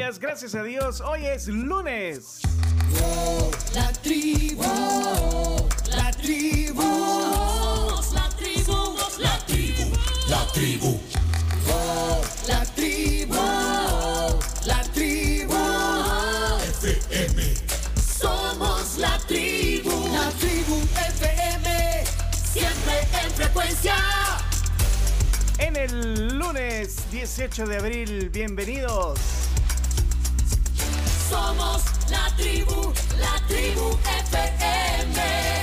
días, 0.00 0.18
gracias 0.18 0.54
a 0.54 0.62
Dios. 0.62 1.02
Hoy 1.02 1.26
es 1.26 1.46
lunes. 1.46 2.40
la 3.74 3.92
tribu, 3.92 4.62
la 5.94 6.10
tribu, 6.12 8.00
la 8.14 8.28
tribu, 8.30 8.96
la 9.18 9.38
tribu, 9.44 9.96
la 10.28 10.46
tribu, 10.54 11.00
la 12.48 12.64
tribu, 12.74 13.36
la 14.64 14.82
tribu, 14.94 15.54
FM. 16.82 17.54
Somos 18.18 18.96
la 18.96 19.18
tribu, 19.26 20.08
la 20.14 20.30
tribu 20.40 20.76
FM, 21.18 22.04
siempre 22.50 23.00
en 23.22 23.30
frecuencia. 23.32 23.96
En 25.58 25.76
el 25.76 26.38
lunes 26.38 26.96
18 27.10 27.66
de 27.66 27.76
abril, 27.76 28.30
bienvenidos. 28.30 29.39
Somos 31.30 31.84
la 32.10 32.28
tribu, 32.36 32.92
la 33.20 33.40
tribu 33.46 33.96
FM. 34.26 35.59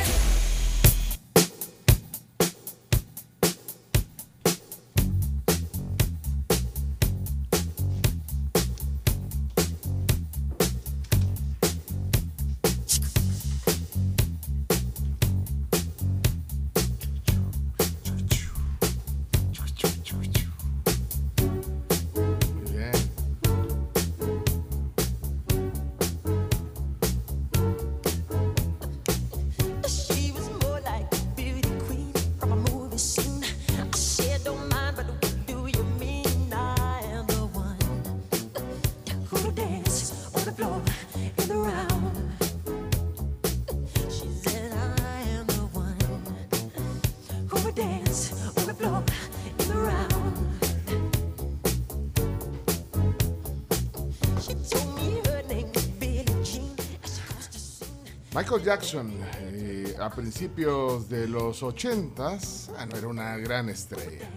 Jackson, 58.60 59.12
eh, 59.40 59.96
a 60.00 60.10
principios 60.10 61.10
de 61.10 61.28
los 61.28 61.64
80s, 61.64 62.70
bueno, 62.70 62.98
era 62.98 63.08
una 63.08 63.38
gran 63.38 63.70
estrella. 63.70 64.30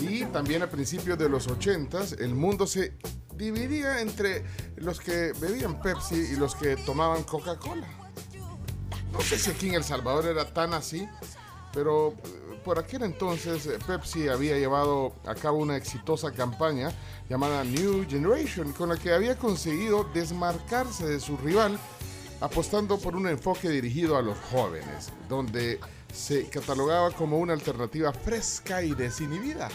Y 0.00 0.24
también 0.26 0.62
a 0.62 0.68
principios 0.68 1.18
de 1.18 1.28
los 1.28 1.48
80s, 1.48 2.20
el 2.20 2.34
mundo 2.34 2.66
se 2.66 2.96
dividía 3.36 4.00
entre 4.00 4.44
los 4.76 5.00
que 5.00 5.32
bebían 5.40 5.80
Pepsi 5.80 6.16
y 6.32 6.36
los 6.36 6.54
que 6.54 6.76
tomaban 6.76 7.22
Coca-Cola. 7.24 7.88
No 9.12 9.20
sé 9.20 9.38
si 9.38 9.50
aquí 9.50 9.68
en 9.68 9.74
El 9.74 9.84
Salvador 9.84 10.26
era 10.26 10.52
tan 10.52 10.74
así, 10.74 11.08
pero 11.72 12.14
eh, 12.24 12.60
por 12.64 12.78
aquel 12.78 13.02
entonces 13.02 13.66
eh, 13.66 13.78
Pepsi 13.86 14.28
había 14.28 14.58
llevado 14.58 15.14
a 15.26 15.34
cabo 15.34 15.58
una 15.58 15.76
exitosa 15.76 16.32
campaña 16.32 16.90
llamada 17.28 17.62
New 17.62 18.06
Generation, 18.08 18.72
con 18.72 18.88
la 18.88 18.96
que 18.96 19.12
había 19.12 19.36
conseguido 19.36 20.04
desmarcarse 20.14 21.06
de 21.06 21.20
su 21.20 21.36
rival 21.36 21.78
apostando 22.44 22.98
por 22.98 23.16
un 23.16 23.26
enfoque 23.26 23.70
dirigido 23.70 24.18
a 24.18 24.22
los 24.22 24.38
jóvenes, 24.38 25.10
donde 25.30 25.80
se 26.12 26.46
catalogaba 26.50 27.10
como 27.10 27.38
una 27.38 27.54
alternativa 27.54 28.12
fresca 28.12 28.82
y 28.82 28.94
desinhibida. 28.94 29.70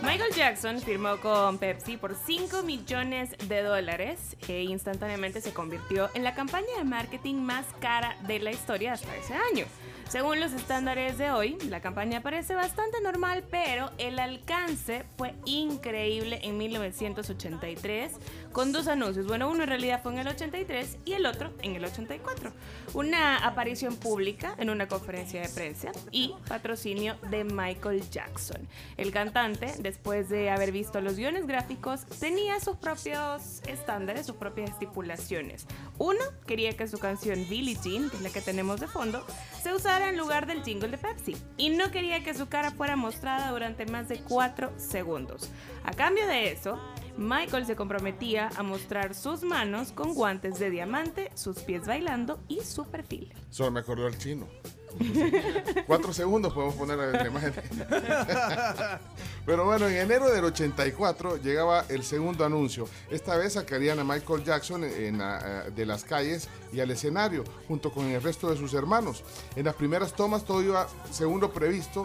Michael 0.00 0.32
Jackson 0.32 0.80
firmó 0.80 1.16
con 1.20 1.58
Pepsi 1.58 1.96
por 1.96 2.14
5 2.14 2.62
millones 2.62 3.30
de 3.48 3.62
dólares 3.62 4.36
e 4.46 4.62
instantáneamente 4.62 5.40
se 5.40 5.52
convirtió 5.52 6.08
en 6.14 6.22
la 6.22 6.34
campaña 6.34 6.78
de 6.78 6.84
marketing 6.84 7.36
más 7.36 7.66
cara 7.80 8.16
de 8.26 8.38
la 8.38 8.52
historia 8.52 8.92
hasta 8.92 9.14
ese 9.16 9.34
año. 9.34 9.66
Según 10.08 10.40
los 10.40 10.52
estándares 10.52 11.16
de 11.16 11.30
hoy, 11.30 11.56
la 11.70 11.80
campaña 11.80 12.20
parece 12.20 12.54
bastante 12.54 13.00
normal, 13.00 13.44
pero 13.50 13.90
el 13.96 14.18
alcance 14.18 15.04
fue 15.16 15.34
increíble 15.46 16.38
en 16.42 16.58
1983 16.58 18.12
con 18.52 18.72
dos 18.72 18.88
anuncios. 18.88 19.26
Bueno, 19.26 19.50
uno 19.50 19.62
en 19.62 19.68
realidad 19.68 20.00
fue 20.02 20.12
en 20.12 20.18
el 20.18 20.28
83 20.28 20.98
y 21.04 21.14
el 21.14 21.26
otro 21.26 21.52
en 21.62 21.74
el 21.74 21.84
84. 21.84 22.52
Una 22.94 23.38
aparición 23.38 23.96
pública 23.96 24.54
en 24.58 24.70
una 24.70 24.88
conferencia 24.88 25.40
de 25.40 25.48
prensa 25.48 25.92
y 26.10 26.34
patrocinio 26.48 27.16
de 27.30 27.44
Michael 27.44 28.08
Jackson. 28.10 28.68
El 28.96 29.12
cantante, 29.12 29.74
después 29.78 30.28
de 30.28 30.50
haber 30.50 30.72
visto 30.72 31.00
los 31.00 31.16
guiones 31.16 31.46
gráficos, 31.46 32.04
tenía 32.20 32.60
sus 32.60 32.76
propios 32.76 33.62
estándares, 33.66 34.26
sus 34.26 34.36
propias 34.36 34.70
estipulaciones. 34.70 35.66
Uno, 35.98 36.20
quería 36.46 36.76
que 36.76 36.88
su 36.88 36.98
canción 36.98 37.46
Billie 37.48 37.78
Jean, 37.82 38.10
que 38.10 38.16
es 38.16 38.22
la 38.22 38.30
que 38.30 38.40
tenemos 38.40 38.80
de 38.80 38.88
fondo, 38.88 39.24
se 39.62 39.72
usara 39.74 40.08
en 40.08 40.18
lugar 40.18 40.46
del 40.46 40.62
jingle 40.62 40.88
de 40.88 40.98
Pepsi. 40.98 41.36
Y 41.56 41.70
no 41.70 41.90
quería 41.90 42.22
que 42.22 42.34
su 42.34 42.48
cara 42.48 42.70
fuera 42.70 42.96
mostrada 42.96 43.50
durante 43.50 43.86
más 43.86 44.08
de 44.08 44.18
4 44.18 44.72
segundos. 44.76 45.50
A 45.84 45.92
cambio 45.92 46.26
de 46.26 46.52
eso, 46.52 46.78
Michael 47.16 47.66
se 47.66 47.76
comprometía 47.76 48.50
a 48.56 48.62
mostrar 48.62 49.14
sus 49.14 49.42
manos 49.42 49.92
con 49.92 50.14
guantes 50.14 50.58
de 50.58 50.70
diamante, 50.70 51.30
sus 51.34 51.58
pies 51.60 51.86
bailando 51.86 52.40
y 52.48 52.60
su 52.60 52.84
perfil. 52.84 53.32
Solo 53.50 53.70
me 53.70 53.80
acordó 53.80 54.06
el 54.06 54.18
chino. 54.18 54.46
Cuatro 55.86 56.12
segundos 56.12 56.52
podemos 56.52 56.74
poner 56.74 56.98
la 56.98 57.26
imagen. 57.26 57.54
Pero 59.46 59.64
bueno, 59.64 59.88
en 59.88 59.96
enero 59.96 60.30
del 60.30 60.44
84 60.44 61.38
llegaba 61.38 61.84
el 61.88 62.02
segundo 62.02 62.44
anuncio. 62.44 62.88
Esta 63.10 63.36
vez 63.36 63.54
sacarían 63.54 63.98
a 63.98 64.04
Michael 64.04 64.44
Jackson 64.44 64.84
en 64.84 65.18
de 65.74 65.86
las 65.86 66.04
calles 66.04 66.48
y 66.72 66.80
al 66.80 66.90
escenario, 66.90 67.44
junto 67.68 67.90
con 67.90 68.06
el 68.06 68.22
resto 68.22 68.50
de 68.50 68.56
sus 68.56 68.74
hermanos. 68.74 69.24
En 69.56 69.64
las 69.64 69.74
primeras 69.74 70.14
tomas 70.14 70.44
todo 70.44 70.62
iba 70.62 70.86
según 71.10 71.40
lo 71.40 71.52
previsto. 71.52 72.04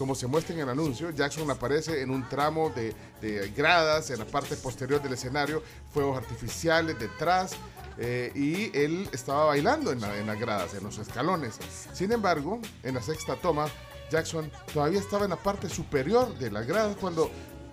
Como 0.00 0.14
se 0.14 0.26
muestra 0.26 0.54
en 0.54 0.62
el 0.62 0.68
anuncio, 0.70 1.10
Jackson 1.10 1.50
aparece 1.50 2.00
en 2.00 2.08
un 2.10 2.26
tramo 2.26 2.70
de, 2.70 2.94
de 3.20 3.50
gradas 3.54 4.08
en 4.08 4.18
la 4.18 4.24
parte 4.24 4.56
posterior 4.56 5.02
del 5.02 5.12
escenario, 5.12 5.62
fuegos 5.92 6.16
artificiales 6.16 6.98
detrás, 6.98 7.52
eh, 7.98 8.32
y 8.34 8.74
él 8.74 9.06
estaba 9.12 9.44
bailando 9.44 9.92
en, 9.92 10.00
la- 10.00 10.16
en 10.16 10.26
las 10.26 10.40
gradas, 10.40 10.72
en 10.72 10.84
los 10.84 10.96
escalones. 10.96 11.58
Sin 11.92 12.10
embargo, 12.12 12.62
en 12.82 12.94
la 12.94 13.02
sexta 13.02 13.36
toma, 13.36 13.66
Jackson 14.10 14.50
todavía 14.72 15.00
estaba 15.00 15.24
en 15.24 15.30
la 15.30 15.36
parte 15.36 15.68
superior 15.68 16.34
de 16.38 16.50
las 16.50 16.66
gradas 16.66 16.96
cuando 16.98 17.30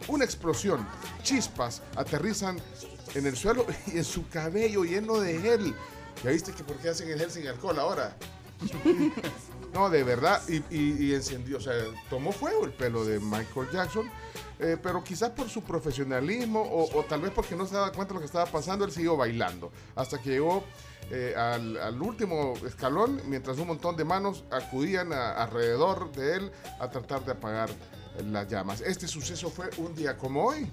una 0.10 0.26
explosión, 0.26 0.86
chispas, 1.24 1.82
aterrizan 1.96 2.60
en 3.16 3.26
el 3.26 3.38
suelo 3.38 3.66
y 3.88 4.00
en 4.00 4.04
su 4.04 4.28
cabello 4.28 4.84
lleno 4.84 5.18
de 5.22 5.40
gel. 5.40 5.74
¿Ya 6.26 6.32
viste 6.32 6.52
que 6.52 6.66
por 6.66 6.76
qué 6.76 6.90
hacen 6.90 7.10
el 7.10 7.20
gel 7.20 7.32
sin 7.32 7.48
alcohol 7.48 7.80
ahora? 7.80 8.18
No, 9.78 9.92
de 9.92 10.04
verdad, 10.04 10.42
y, 10.50 11.14
encendió, 11.14 11.58
o 11.58 11.60
sea, 11.62 11.72
tomó 12.10 12.32
fuego 12.32 12.66
el 12.66 12.72
pelo 12.72 13.06
de 13.06 13.20
Michael 13.20 13.70
Jackson, 13.72 14.10
eh, 14.58 14.76
pero 14.82 15.04
quizás 15.04 15.30
por 15.30 15.48
su 15.50 15.62
profesionalismo 15.62 16.60
o, 16.64 16.98
o 16.98 17.04
tal 17.04 17.22
vez 17.22 17.32
porque 17.32 17.56
no 17.56 17.68
se 17.68 17.76
daba 17.76 17.92
cuenta 17.92 18.08
de 18.08 18.14
lo 18.16 18.20
que 18.22 18.26
estaba 18.26 18.48
pasando, 18.48 18.86
él 18.86 18.92
siguió 18.92 19.16
bailando, 19.16 19.72
hasta 19.96 20.20
que 20.20 20.32
llegó 20.32 20.64
eh, 21.12 21.36
al, 21.38 21.78
al 21.78 22.02
último 22.02 22.56
escalón, 22.66 23.22
mientras 23.28 23.60
un 23.60 23.68
montón 23.68 23.96
de 23.96 24.04
manos 24.04 24.46
acudían 24.50 25.14
a- 25.14 25.34
alrededor 25.44 26.12
de 26.12 26.38
él 26.38 26.52
a 26.80 26.90
tratar 26.90 27.24
de 27.24 27.34
apagar 27.34 27.70
las 28.32 28.48
llamas. 28.48 28.82
Este 28.82 29.08
suceso 29.08 29.52
fue 29.52 29.70
un 29.78 29.94
día 29.94 30.18
como 30.18 30.44
hoy. 30.44 30.72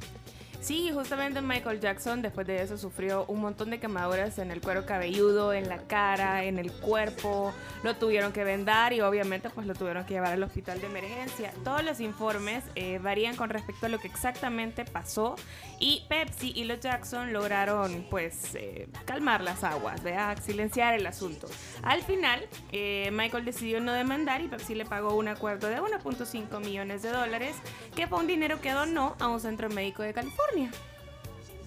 Sí, 0.64 0.90
justamente 0.94 1.42
Michael 1.42 1.78
Jackson 1.78 2.22
después 2.22 2.46
de 2.46 2.62
eso 2.62 2.78
sufrió 2.78 3.26
un 3.26 3.42
montón 3.42 3.68
de 3.68 3.78
quemaduras 3.78 4.38
en 4.38 4.50
el 4.50 4.62
cuero 4.62 4.86
cabelludo, 4.86 5.52
en 5.52 5.68
la 5.68 5.76
cara, 5.86 6.44
en 6.44 6.58
el 6.58 6.72
cuerpo. 6.72 7.52
Lo 7.82 7.96
tuvieron 7.96 8.32
que 8.32 8.44
vendar 8.44 8.94
y 8.94 9.02
obviamente 9.02 9.50
pues 9.50 9.66
lo 9.66 9.74
tuvieron 9.74 10.06
que 10.06 10.14
llevar 10.14 10.32
al 10.32 10.42
hospital 10.42 10.80
de 10.80 10.86
emergencia. 10.86 11.52
Todos 11.64 11.84
los 11.84 12.00
informes 12.00 12.64
eh, 12.76 12.98
varían 12.98 13.36
con 13.36 13.50
respecto 13.50 13.84
a 13.84 13.88
lo 13.90 13.98
que 13.98 14.08
exactamente 14.08 14.86
pasó 14.86 15.36
y 15.78 16.06
Pepsi 16.08 16.54
y 16.56 16.64
los 16.64 16.80
Jackson 16.80 17.34
lograron 17.34 18.06
pues 18.08 18.54
eh, 18.54 18.88
calmar 19.04 19.42
las 19.42 19.64
aguas, 19.64 20.02
¿verdad? 20.02 20.42
silenciar 20.42 20.94
el 20.94 21.06
asunto. 21.06 21.46
Al 21.82 22.00
final 22.00 22.40
eh, 22.72 23.10
Michael 23.12 23.44
decidió 23.44 23.80
no 23.80 23.92
demandar 23.92 24.40
y 24.40 24.48
Pepsi 24.48 24.74
le 24.74 24.86
pagó 24.86 25.14
un 25.14 25.28
acuerdo 25.28 25.68
de 25.68 25.78
1.5 25.78 26.58
millones 26.64 27.02
de 27.02 27.10
dólares 27.10 27.54
que 27.94 28.06
fue 28.06 28.18
un 28.18 28.26
dinero 28.26 28.62
que 28.62 28.70
donó 28.70 29.14
a 29.20 29.28
un 29.28 29.40
centro 29.40 29.68
médico 29.68 30.02
de 30.02 30.14
California. 30.14 30.53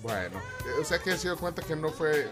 Bueno, 0.02 0.38
eh, 0.38 0.82
o 0.82 0.86
sea 0.86 1.00
que 1.00 1.18
se 1.18 1.28
dio 1.28 1.38
cuenta 1.38 1.62
que 1.62 1.76
no 1.76 1.90
fue 1.90 2.30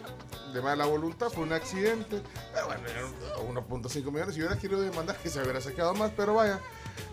de 0.53 0.61
mala 0.61 0.85
voluntad, 0.85 1.29
fue 1.29 1.43
un 1.43 1.53
accidente. 1.53 2.21
Pero 2.53 2.67
bueno, 2.67 2.83
eran 2.87 3.05
1.5 3.53 4.11
millones. 4.11 4.35
Si 4.35 4.41
hubiera 4.41 4.57
querido 4.57 4.81
demandar, 4.81 5.17
que 5.17 5.29
se 5.29 5.41
hubiera 5.41 5.59
sacado 5.59 5.93
más. 5.93 6.11
Pero 6.15 6.35
vaya, 6.35 6.59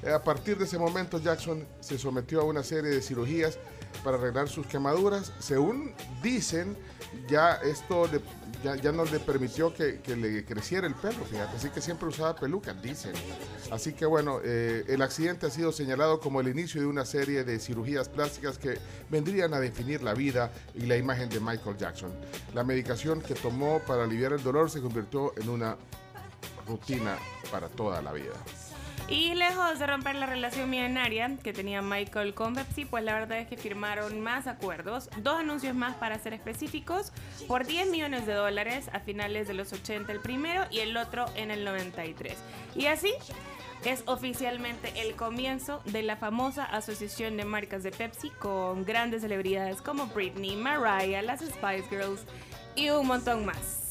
eh, 0.03 0.13
a 0.13 0.23
partir 0.23 0.59
de 0.59 0.65
ese 0.65 0.79
momento, 0.79 1.19
Jackson 1.19 1.67
se 1.81 1.99
sometió 1.99 2.41
a 2.41 2.45
una 2.45 2.63
serie 2.63 2.91
de 2.91 3.03
cirugías 3.03 3.59
para 4.03 4.17
arreglar 4.17 4.49
sus 4.49 4.67
quemaduras. 4.67 5.33
Según 5.39 5.93
dicen, 6.23 6.77
ya 7.29 7.55
esto 7.57 8.07
le- 8.11 8.21
ya, 8.63 8.77
ya 8.77 8.93
no 8.93 9.05
le 9.05 9.19
permitió 9.19 9.75
que, 9.75 10.01
que 10.01 10.15
le 10.15 10.45
creciera 10.45 10.87
el 10.87 10.95
pelo, 10.95 11.25
fíjate, 11.25 11.57
así 11.57 11.69
que 11.71 11.81
siempre 11.81 12.07
usaba 12.09 12.37
peluca, 12.37 12.73
dicen. 12.75 13.13
Así 13.73 13.93
que 13.93 14.07
bueno, 14.07 14.39
eh, 14.45 14.85
el 14.87 15.03
accidente 15.03 15.47
ha 15.47 15.51
sido 15.51 15.73
señalado 15.73 16.21
como 16.21 16.41
el 16.41 16.47
inicio 16.49 16.81
de 16.81 16.87
una 16.87 17.05
serie 17.05 17.43
de 17.43 17.59
cirugías 17.59 18.09
plásticas 18.09 18.59
que 18.59 18.79
vendrían 19.11 19.53
a 19.55 19.59
definir 19.61 20.03
la 20.03 20.15
vida 20.15 20.53
y 20.75 20.87
la 20.87 20.97
imagen 20.97 21.29
de 21.29 21.41
Michael 21.41 21.77
Jackson. 21.77 22.13
La 22.55 22.63
medicación 22.63 23.21
que 23.21 23.35
tomó 23.35 23.81
para 23.81 24.05
aliviar 24.05 24.33
el 24.33 24.43
dolor 24.43 24.71
se 24.71 24.81
convirtió 24.81 25.33
en 25.39 25.49
una 25.49 25.77
rutina 26.69 27.17
para 27.51 27.69
toda 27.69 28.01
la 28.01 28.13
vida. 28.13 28.33
Y 29.09 29.35
lejos 29.35 29.79
de 29.79 29.87
romper 29.87 30.15
la 30.15 30.27
relación 30.27 30.71
millonaria 30.71 31.37
que 31.43 31.53
tenía 31.53 31.83
Michael 31.83 32.35
con 32.35 32.55
Pepsi, 32.55 32.85
pues 32.85 33.05
la 33.05 33.15
verdad 33.15 33.39
es 33.39 33.49
que 33.49 33.57
firmaron 33.57 34.21
más 34.21 34.47
acuerdos, 34.47 35.11
dos 35.19 35.41
anuncios 35.41 35.75
más 35.75 35.97
para 35.97 36.19
ser 36.19 36.33
específicos, 36.33 37.13
por 37.47 37.67
10 37.67 37.91
millones 37.91 38.27
de 38.27 38.33
dólares 38.33 38.89
a 38.93 39.01
finales 39.01 39.49
de 39.49 39.55
los 39.55 39.73
80 39.73 40.11
el 40.13 40.21
primero 40.21 40.65
y 40.71 40.79
el 40.79 40.97
otro 40.97 41.27
en 41.35 41.51
el 41.51 41.65
93. 41.65 42.37
Y 42.75 42.87
así 42.87 43.13
es 43.85 44.03
oficialmente 44.07 44.93
el 44.97 45.15
comienzo 45.15 45.83
de 45.85 46.03
la 46.03 46.17
famosa 46.17 46.65
asociación 46.65 47.37
de 47.37 47.45
marcas 47.45 47.83
de 47.83 47.91
Pepsi 47.91 48.31
con 48.31 48.85
grandes 48.85 49.23
celebridades 49.23 49.83
como 49.83 50.07
Britney, 50.07 50.57
Mariah, 50.57 51.23
las 51.23 51.41
Spice 51.41 51.85
Girls 51.91 52.25
y 52.77 52.91
un 52.91 53.07
montón 53.07 53.45
más. 53.45 53.82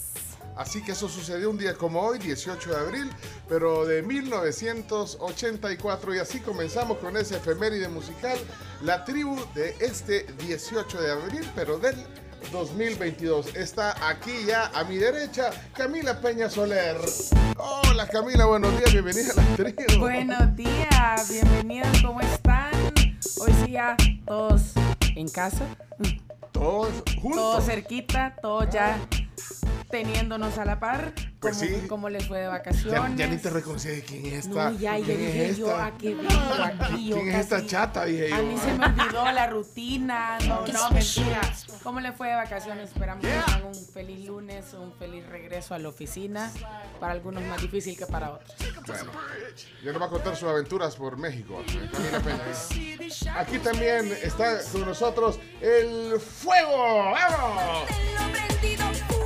Así 0.56 0.84
que 0.84 0.92
eso 0.92 1.08
sucedió 1.08 1.50
un 1.50 1.58
día 1.58 1.74
como 1.76 2.02
hoy, 2.02 2.20
18 2.20 2.70
de 2.70 2.76
abril, 2.78 3.10
pero 3.48 3.86
de 3.86 4.02
1984. 4.04 6.16
Y 6.16 6.20
así 6.20 6.40
comenzamos 6.40 6.98
con 6.98 7.16
ese 7.18 7.38
efeméride 7.38 7.88
musical, 7.88 8.38
la 8.82 9.04
tribu 9.06 9.38
de 9.56 9.76
este 9.80 10.26
18 10.46 11.02
de 11.02 11.12
abril, 11.12 11.50
pero 11.56 11.78
del 11.80 11.96
2022. 12.52 13.56
Está 13.56 13.96
aquí 14.08 14.32
ya 14.46 14.68
a 14.74 14.84
mi 14.84 14.98
derecha 14.98 15.52
Camila 15.74 16.20
Peña 16.20 16.50
Soler. 16.50 16.98
Hola 17.58 18.08
Camila, 18.08 18.46
buenos 18.46 18.78
días, 18.78 18.92
bienvenida 18.92 19.32
a 19.34 19.36
la 19.36 19.56
tribu. 19.56 20.00
Buenos 20.00 20.56
días, 20.56 21.30
bienvenidos, 21.30 22.02
¿cómo 22.04 22.20
están? 22.22 22.72
Hoy 23.40 23.54
sí 23.66 23.72
ya 23.74 23.96
todos 24.26 24.74
en 25.16 25.28
casa, 25.30 25.64
Todos 26.52 26.90
juntos. 27.22 27.42
todos 27.42 27.66
cerquita, 27.66 28.36
todos 28.42 28.70
ya 28.72 29.00
teniéndonos 29.92 30.58
a 30.58 30.66
la 30.66 30.80
par. 30.80 31.14
Pues 31.40 31.58
¿Cómo, 31.58 31.70
sí. 31.70 31.88
cómo 31.88 32.10
les 32.10 32.28
fue 32.28 32.40
de 32.40 32.48
vacaciones? 32.48 33.16
ya 33.18 33.28
ni 33.28 33.38
te 33.38 33.50
reconocí 33.50 33.88
de 33.90 34.04
quién 34.04 34.26
es 34.28 34.46
esta. 34.46 34.70
No, 34.70 34.78
ya, 34.78 34.98
ya 34.98 35.06
¿Quién 35.06 35.18
dije 35.18 35.50
es 35.50 35.58
yo 35.58 35.76
a 35.76 35.98
qué 35.98 36.14
vengo 36.14 36.32
aquí. 36.64 37.10
yo 37.10 37.16
¿Quién 37.16 37.30
es 37.30 37.36
esta 37.40 37.66
chata? 37.66 38.06
Dije 38.06 38.30
yo. 38.30 38.36
A 38.36 38.42
mí 38.44 38.56
se 38.58 38.74
me 38.74 38.86
olvidó 38.86 39.32
la 39.32 39.48
rutina, 39.48 40.38
no, 40.48 40.68
no, 40.68 40.92
mentira. 40.92 41.42
¿Cómo 41.84 42.00
le 42.00 42.12
fue 42.12 42.30
de 42.30 42.36
vacaciones? 42.36 42.90
Esperamos 42.90 43.26
que 43.26 43.32
tengan 43.32 43.66
un 43.66 43.76
feliz 43.76 44.26
lunes, 44.26 44.74
un 44.74 44.94
feliz 44.94 45.26
regreso 45.28 45.74
a 45.74 45.80
la 45.80 45.90
oficina. 45.90 46.52
Para 47.00 47.14
algunos 47.14 47.44
más 47.44 47.60
difícil 47.62 47.98
que 47.98 48.06
para 48.06 48.32
otros. 48.34 48.56
Bueno, 48.86 49.12
ya 49.84 49.92
nos 49.92 50.02
va 50.02 50.06
a 50.06 50.10
contar 50.10 50.36
sus 50.36 50.48
aventuras 50.48 50.96
por 50.96 51.18
México. 51.18 51.64
Peña. 52.24 53.40
Aquí 53.40 53.58
también 53.60 54.16
está 54.22 54.60
con 54.72 54.86
nosotros 54.86 55.40
el 55.60 56.20
fuego. 56.20 57.12
¡Vamos! 57.12 57.90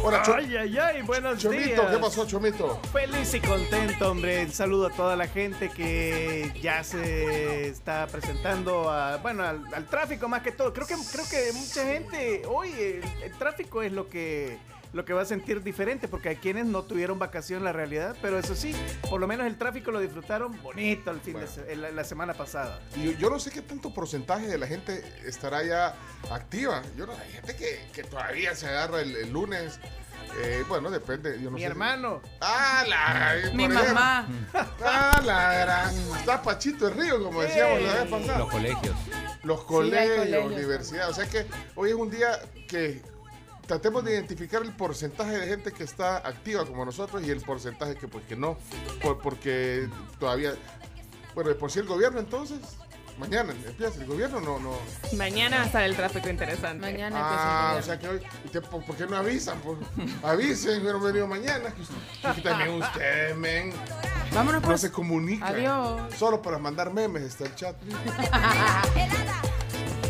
Hola, 0.07 0.21
Ay, 0.35 0.55
ay, 0.55 0.77
ay, 0.77 1.01
buenos 1.01 1.39
Chomito. 1.39 1.63
días. 1.63 1.81
¿Qué 1.91 1.97
pasó, 1.97 2.27
Chomito? 2.27 2.79
Feliz 2.93 3.33
y 3.33 3.39
contento, 3.39 4.11
hombre. 4.11 4.45
Un 4.45 4.51
saludo 4.51 4.85
a 4.87 4.89
toda 4.91 5.15
la 5.15 5.27
gente 5.27 5.69
que 5.71 6.51
ya 6.61 6.83
se 6.83 7.69
está 7.69 8.05
presentando 8.05 8.91
a, 8.91 9.17
bueno, 9.17 9.43
al, 9.43 9.65
al 9.73 9.87
tráfico 9.87 10.27
más 10.27 10.43
que 10.43 10.51
todo. 10.51 10.71
Creo 10.73 10.85
que, 10.85 10.93
creo 11.11 11.25
que 11.27 11.51
mucha 11.53 11.83
gente 11.85 12.43
hoy 12.47 12.71
el, 12.73 13.03
el 13.23 13.31
tráfico 13.39 13.81
es 13.81 13.91
lo 13.93 14.07
que 14.07 14.59
lo 14.95 15.03
que 15.06 15.13
va 15.13 15.21
a 15.21 15.25
sentir 15.25 15.62
diferente 15.62 16.07
porque 16.07 16.30
hay 16.30 16.36
quienes 16.38 16.65
no 16.65 16.83
tuvieron 16.83 17.19
vacación 17.19 17.63
la 17.63 17.74
realidad, 17.74 18.15
pero 18.21 18.39
eso 18.39 18.56
sí, 18.56 18.74
por 19.09 19.19
lo 19.19 19.27
menos 19.27 19.45
el 19.45 19.57
tráfico 19.57 19.92
lo 19.92 20.00
disfrutaron 20.00 20.59
bonito 20.63 21.12
el 21.12 21.19
fin 21.19 21.33
Bueno. 21.33 21.50
de 21.68 21.75
la, 21.75 21.92
la 21.92 22.03
semana 22.06 22.33
pasada. 22.33 22.80
Y 22.95 23.03
yo, 23.03 23.12
yo 23.12 23.30
no 23.30 23.38
sé 23.38 23.51
qué 23.51 23.62
tanto 23.62 23.94
porcentaje 23.94 24.47
de 24.47 24.57
la 24.57 24.68
gente 24.68 25.03
estará 25.25 25.63
ya 25.63 25.94
activa. 26.31 26.81
Yo 26.97 27.06
no, 27.06 27.12
hay 27.12 27.31
gente 27.33 27.56
que, 27.57 27.88
que 27.94 28.03
todavía 28.03 28.56
se 28.56 28.68
agarra 28.68 29.01
el, 29.01 29.15
el 29.18 29.31
lunes. 29.31 29.80
Eh, 30.44 30.63
bueno, 30.68 30.89
depende. 30.89 31.38
Yo 31.41 31.50
no 31.51 31.56
Mi 31.56 31.62
sé. 31.62 31.68
hermano. 31.68 32.21
¡Ah, 32.41 32.83
la! 32.88 33.51
Mi 33.53 33.68
mamá. 33.68 34.27
¡Ah, 34.81 35.21
la! 35.25 35.53
gran- 35.59 35.95
Está 36.18 36.41
Pachito 36.41 36.88
el 36.88 36.95
Río, 36.95 37.24
como 37.24 37.41
decíamos 37.41 37.81
la 37.81 37.94
vez 37.95 38.09
pasada. 38.12 38.39
Los 38.39 38.50
colegios. 38.50 38.95
Los 39.44 39.63
colegios, 39.65 40.18
colegios. 40.18 40.45
universidades. 40.45 41.12
O 41.12 41.13
sea 41.21 41.30
que 41.30 41.45
hoy 41.75 41.89
es 41.89 41.95
un 41.95 42.09
día 42.09 42.39
que 42.68 43.01
tratemos 43.67 44.03
de 44.03 44.13
identificar 44.13 44.62
el 44.62 44.71
porcentaje 44.73 45.38
de 45.38 45.47
gente 45.47 45.71
que 45.71 45.83
está 45.83 46.17
activa 46.17 46.65
como 46.65 46.85
nosotros 46.85 47.23
y 47.23 47.31
el 47.31 47.41
porcentaje 47.41 47.95
que 47.95 48.07
pues 48.07 48.25
que 48.25 48.35
no, 48.35 48.57
por- 49.01 49.19
porque 49.19 49.88
todavía, 50.19 50.53
bueno, 51.33 51.50
de 51.50 51.56
por 51.56 51.71
si 51.71 51.79
el 51.79 51.85
gobierno 51.85 52.19
entonces, 52.19 52.59
mañana 53.17 53.53
empieza, 53.65 54.00
el 54.01 54.06
gobierno 54.07 54.39
no, 54.41 54.59
no. 54.59 54.77
Mañana 55.17 55.57
va 55.57 55.63
a 55.63 55.65
estar 55.67 55.83
el 55.83 55.95
tráfico 55.95 56.29
interesante. 56.29 56.79
Mañana 56.91 57.17
Ah, 57.19 57.67
o 57.71 57.77
empieza 57.77 57.85
sea 57.85 58.00
que 58.00 58.07
hoy, 58.09 58.21
¿y 58.45 58.50
te- 58.50 58.62
por, 58.62 58.83
por 58.85 58.95
qué 58.95 59.06
no 59.07 59.15
avisan? 59.17 59.59
Pues, 59.62 59.77
avisen, 60.23 60.81
hubieran 60.81 61.01
venido 61.03 61.25
mañana. 61.27 61.73
que 62.35 62.41
también 62.41 62.69
ustedes, 62.81 63.35
men, 63.38 63.73
Vámonos 64.33 64.62
no 64.62 64.67
pues. 64.67 64.81
se 64.81 64.91
comunican. 64.91 65.47
Adiós. 65.56 66.13
Solo 66.15 66.41
para 66.41 66.57
mandar 66.59 66.91
memes 66.94 67.23
está 67.23 67.45
el 67.45 67.56
chat. 67.56 67.75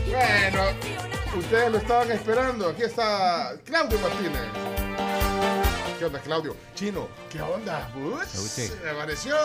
Bueno, 0.06 0.62
ustedes 1.38 1.72
lo 1.72 1.78
estaban 1.78 2.12
esperando. 2.12 2.70
Aquí 2.70 2.84
está 2.84 3.54
Claudio 3.66 4.00
Martínez. 4.00 4.42
¿Qué 5.98 6.06
onda, 6.06 6.20
Claudio? 6.20 6.56
Chino, 6.74 7.08
¿qué 7.30 7.42
onda? 7.42 7.90
Me 8.84 8.90
apareció 8.90 9.36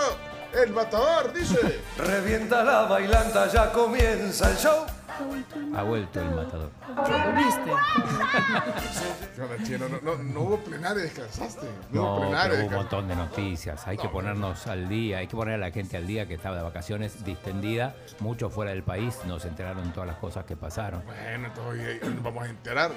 el 0.53 0.71
matador, 0.73 1.33
dice. 1.33 1.81
Revienta 1.97 2.65
la 2.65 2.83
bailanta, 2.83 3.47
ya 3.49 3.73
comienza 3.73 4.51
el 4.51 4.57
show. 4.57 4.87
Ha 5.75 5.83
vuelto 5.83 6.21
el 6.21 6.31
matador. 6.31 6.71
¿Viste? 7.37 7.73
¿Qué 9.37 9.43
onda, 9.43 9.57
Chino? 9.65 9.89
No, 9.89 9.99
no, 10.17 10.23
no 10.23 10.41
hubo 10.41 10.59
plenario, 10.59 11.03
descansaste. 11.03 11.67
No, 11.91 12.03
hubo 12.03 12.15
No, 12.15 12.21
plenario, 12.23 12.51
pero 12.57 12.61
hubo 12.67 12.69
un 12.71 12.75
montón 12.83 13.09
de 13.09 13.17
noticias. 13.17 13.87
Hay 13.87 13.97
que 13.97 14.09
ponernos 14.09 14.67
al 14.67 14.89
día, 14.89 15.19
hay 15.19 15.27
que 15.27 15.37
poner 15.37 15.55
a 15.55 15.59
la 15.59 15.71
gente 15.71 15.97
al 15.97 16.07
día 16.07 16.27
que 16.27 16.35
estaba 16.35 16.57
de 16.57 16.63
vacaciones 16.63 17.25
distendida, 17.25 17.95
mucho 18.21 18.51
fuera 18.51 18.71
del 18.73 18.83
país, 18.83 19.19
no 19.27 19.39
se 19.41 19.49
enteraron 19.49 19.93
todas 19.93 20.07
las 20.09 20.17
cosas 20.19 20.45
que 20.45 20.57
pasaron. 20.57 21.03
Bueno, 21.05 21.47
entonces 21.49 22.01
hoy- 22.03 22.11
nos 22.15 22.23
vamos 22.23 22.45
a 22.45 22.49
enterar. 22.51 22.91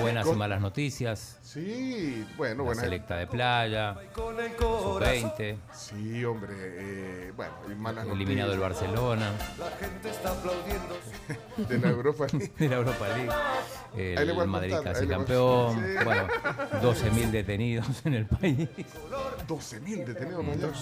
Buenas 0.00 0.26
y 0.26 0.32
malas 0.32 0.60
noticias, 0.60 1.38
Sí, 1.42 2.26
bueno, 2.36 2.64
bueno. 2.64 2.80
selecta 2.80 3.16
de 3.16 3.26
playa, 3.26 3.96
Con 4.14 4.38
el 4.40 4.54
corazón, 4.56 5.02
sub-20, 5.02 5.56
Sí, 5.72 6.24
hombre, 6.24 6.54
eh, 6.58 7.32
bueno, 7.36 7.52
y 7.70 7.74
malas 7.74 8.06
eliminado 8.06 8.52
el 8.52 8.58
noticias 8.60 8.90
Barcelona, 8.90 9.30
la 9.58 9.70
gente 9.76 10.10
está 10.10 10.30
aplaudiendo. 10.32 10.96
de 11.68 11.78
la 11.78 11.88
Europa 11.90 12.26
League. 12.32 12.52
de 12.58 12.68
la 12.68 12.76
Europa 12.76 13.08
League, 13.08 13.30
Ahí 14.18 14.26
le 14.26 14.32
el 14.32 14.46
Madrid 14.48 14.74
contar, 14.74 14.92
casi 14.94 15.06
campeón, 15.06 15.74
Sí. 15.98 16.04
bueno, 16.04 16.26
12.000 16.82 17.30
detenidos 17.30 18.06
en 18.06 18.14
el 18.14 18.26
país 18.26 18.68
12 19.48 19.80
mil 19.80 20.04
detenidos 20.04 20.44
mañana. 20.44 20.72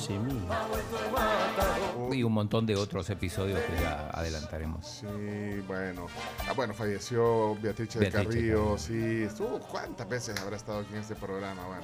y 2.13 2.23
un 2.23 2.33
montón 2.33 2.67
de 2.67 2.77
otros 2.77 3.09
episodios 3.09 3.61
que 3.61 3.81
ya 3.81 4.11
adelantaremos. 4.11 4.87
Sí, 4.87 5.61
bueno. 5.67 6.07
Ah, 6.47 6.53
bueno, 6.55 6.75
falleció 6.75 7.57
Beatriz 7.63 7.95
del 7.95 8.13
Carrillo, 8.13 8.77
sí. 8.77 9.23
Estuvo, 9.23 9.59
¿cuántas 9.61 10.07
veces 10.09 10.39
habrá 10.41 10.57
estado 10.57 10.81
aquí 10.81 10.93
en 10.93 11.01
este 11.01 11.15
programa? 11.15 11.63
Bueno, 11.67 11.83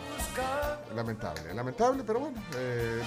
lamentable, 0.94 1.54
lamentable, 1.54 2.02
pero 2.06 2.20
bueno. 2.20 2.42
eh, 2.56 3.02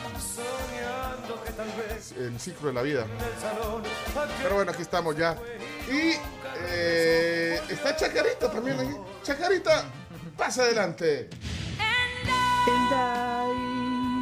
el 2.17 2.39
ciclo 2.39 2.67
de 2.69 2.73
la 2.73 2.81
vida. 2.81 3.05
Pero 4.41 4.55
bueno, 4.55 4.71
aquí 4.71 4.81
estamos 4.81 5.15
ya. 5.15 5.37
Y 5.89 6.13
eh, 6.69 7.59
está 7.69 7.95
Chacarita 7.95 8.51
también 8.51 8.79
aquí. 8.79 8.95
Chacarita, 9.23 9.85
pasa 10.37 10.63
adelante. 10.63 11.29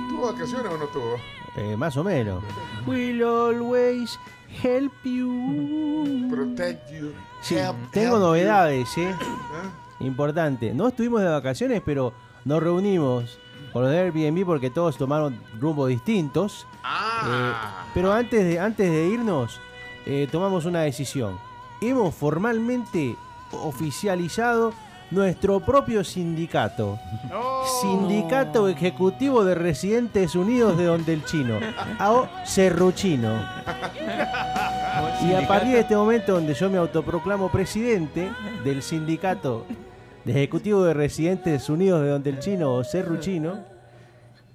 ¿Tuvo 0.10 0.32
vacaciones 0.32 0.72
o 0.72 0.78
no 0.78 0.86
tuvo? 0.88 1.16
Eh, 1.58 1.76
más 1.78 1.96
o 1.98 2.04
menos. 2.04 2.44
Will 2.86 3.24
always 3.24 4.18
help 4.64 4.94
you. 5.04 6.28
Protect 6.30 6.92
you. 6.92 7.12
Sí, 7.42 7.56
help- 7.56 7.92
tengo 7.92 8.16
help 8.16 8.24
novedades, 8.26 8.98
¿eh? 8.98 9.16
you. 9.20 9.28
¿Ah? 9.54 9.72
Importante. 10.00 10.74
No 10.74 10.88
estuvimos 10.90 11.22
de 11.22 11.28
vacaciones, 11.30 11.82
pero 11.86 12.14
nos 12.44 12.62
reunimos 12.62 13.40
con 13.74 13.84
los 13.84 13.92
de 13.92 14.00
Airbnb 14.00 14.46
porque 14.46 14.70
todos 14.70 14.98
tomaron 14.98 15.42
rumbos 15.60 15.90
distintos. 15.90 16.68
Eh, 16.74 16.78
Ah. 16.84 17.86
pero 17.94 18.12
antes 18.14 18.44
de, 18.44 18.60
antes 18.60 18.90
de 18.90 19.08
irnos, 19.08 19.60
eh, 20.06 20.28
tomamos 20.32 20.66
una 20.66 20.82
decisión. 20.82 21.38
Hemos 21.82 22.14
formalmente 22.14 23.16
oficializado 23.52 24.74
nuestro 25.12 25.60
propio 25.60 26.04
sindicato. 26.04 27.00
Sindicato 27.82 28.68
Ejecutivo 28.68 29.44
de 29.44 29.56
Residentes 29.56 30.36
Unidos 30.36 30.78
de 30.78 30.86
Donde 30.86 31.14
el 31.14 31.26
Chino. 31.26 31.60
AO 32.00 32.28
Cerruchino. 32.46 33.42
Y 35.22 35.34
a 35.34 35.48
partir 35.48 35.74
de 35.74 35.80
este 35.82 35.96
momento 35.96 36.34
donde 36.34 36.54
yo 36.54 36.70
me 36.70 36.78
autoproclamo 36.78 37.52
presidente 37.52 38.32
del 38.64 38.82
sindicato 38.82 39.66
de 40.24 40.32
ejecutivo 40.32 40.84
de 40.84 40.94
residentes 40.94 41.70
unidos 41.70 42.02
de 42.02 42.10
Donde 42.10 42.30
el 42.32 42.40
Chino 42.40 42.74
o 42.74 42.84
Cerruchino, 42.84 43.64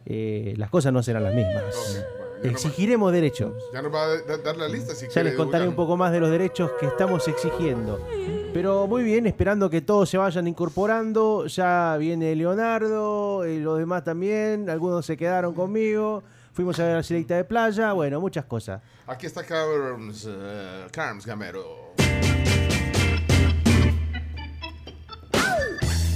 eh, 0.07 0.55
las 0.57 0.69
cosas 0.71 0.93
no 0.93 1.03
serán 1.03 1.25
las 1.25 1.35
mismas. 1.35 2.05
Exigiremos 2.43 3.13
derechos. 3.13 3.53
Ya 3.73 3.83
nos 3.83 3.93
va 3.95 4.03
a 4.05 4.09
da- 4.23 4.39
dar 4.39 4.57
la 4.57 4.69
lista 4.69 4.95
si 4.95 5.07
Ya 5.07 5.13
quiere 5.13 5.29
les 5.31 5.37
contaré 5.39 5.69
un 5.69 5.75
poco 5.75 5.97
más 5.97 6.13
de 6.13 6.21
los 6.21 6.31
derechos 6.31 6.71
que 6.81 6.87
estamos 6.87 7.27
exigiendo. 7.29 8.07
Pero 8.53 8.87
muy 8.87 9.03
bien, 9.05 9.27
esperando 9.27 9.69
que 9.71 9.81
todos 9.81 10.09
se 10.09 10.19
vayan 10.19 10.49
incorporando. 10.49 11.47
Ya 11.47 11.97
viene 11.99 12.35
Leonardo, 12.35 13.47
y 13.47 13.59
los 13.61 13.79
demás 13.79 14.05
también. 14.05 14.69
Algunos 14.71 15.07
se 15.07 15.17
quedaron 15.17 15.55
conmigo. 15.55 16.23
Fuimos 16.53 16.79
a 16.81 16.85
ver 16.85 16.97
la 16.97 17.03
selecta 17.03 17.37
de 17.37 17.45
playa. 17.45 17.93
Bueno, 17.93 18.21
muchas 18.21 18.45
cosas. 18.47 18.83
Aquí 19.07 19.27
está 19.27 19.45
Carms, 19.45 20.27
eh, 20.29 20.87
Carms 20.91 21.27
Gamero. 21.27 21.91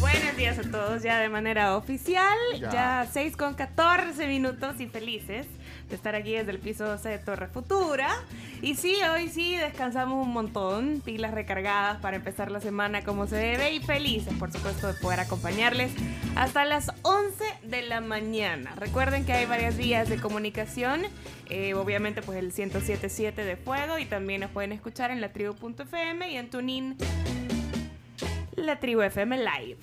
Buenos 0.00 0.36
días 0.36 0.58
a 0.58 0.70
todos, 0.70 1.02
ya 1.02 1.18
de 1.20 1.28
manera 1.28 1.76
oficial, 1.76 2.36
Ya. 2.58 2.70
ya, 2.70 3.08
6 3.10 3.36
con 3.36 3.54
14 3.54 4.26
minutos 4.26 4.80
y 4.80 4.86
felices 4.86 5.46
de 5.88 5.96
estar 5.96 6.14
aquí 6.14 6.32
desde 6.32 6.50
el 6.50 6.58
piso 6.58 6.84
12 6.84 7.08
de 7.08 7.18
Torre 7.18 7.48
Futura. 7.48 8.08
Y 8.62 8.74
sí, 8.76 8.96
hoy 9.12 9.28
sí 9.28 9.56
descansamos 9.56 10.24
un 10.24 10.32
montón, 10.32 11.02
pilas 11.04 11.32
recargadas 11.32 11.98
para 11.98 12.16
empezar 12.16 12.50
la 12.50 12.60
semana 12.60 13.02
como 13.02 13.26
se 13.26 13.36
debe 13.36 13.72
y 13.72 13.80
felices, 13.80 14.32
por 14.38 14.50
supuesto, 14.52 14.86
de 14.86 14.94
poder 14.94 15.20
acompañarles 15.20 15.92
hasta 16.36 16.64
las 16.64 16.90
11 17.02 17.44
de 17.64 17.82
la 17.82 18.00
mañana. 18.00 18.74
Recuerden 18.76 19.24
que 19.24 19.32
hay 19.32 19.46
varias 19.46 19.76
vías 19.76 20.08
de 20.08 20.16
comunicación, 20.16 21.02
eh, 21.50 21.74
obviamente 21.74 22.22
pues 22.22 22.38
el 22.38 22.46
1077 22.46 23.44
de 23.44 23.56
Fuego 23.56 23.98
y 23.98 24.06
también 24.06 24.40
nos 24.40 24.50
pueden 24.50 24.72
escuchar 24.72 25.10
en 25.10 25.20
latribu.fm 25.20 26.30
y 26.30 26.36
en 26.36 26.50
Tunin 26.50 26.96
la 28.56 28.80
tribu 28.80 29.02
FM 29.02 29.36
Live. 29.38 29.78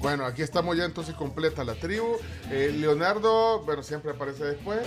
Bueno, 0.00 0.24
aquí 0.24 0.42
estamos 0.42 0.76
ya 0.76 0.84
entonces 0.84 1.14
completa 1.14 1.62
la 1.62 1.74
tribu. 1.74 2.16
Eh, 2.50 2.74
Leonardo, 2.76 3.60
bueno, 3.64 3.82
siempre 3.82 4.12
aparece 4.12 4.44
después. 4.44 4.80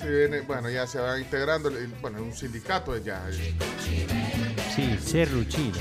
Se 0.00 0.08
viene, 0.08 0.40
bueno, 0.42 0.70
ya 0.70 0.86
se 0.86 1.00
va 1.00 1.18
integrando, 1.18 1.70
bueno, 2.00 2.22
un 2.22 2.32
sindicato 2.32 2.96
ya. 2.96 3.28
eh. 3.30 3.54
Sí, 4.74 4.96
Cerruchino. 5.02 5.76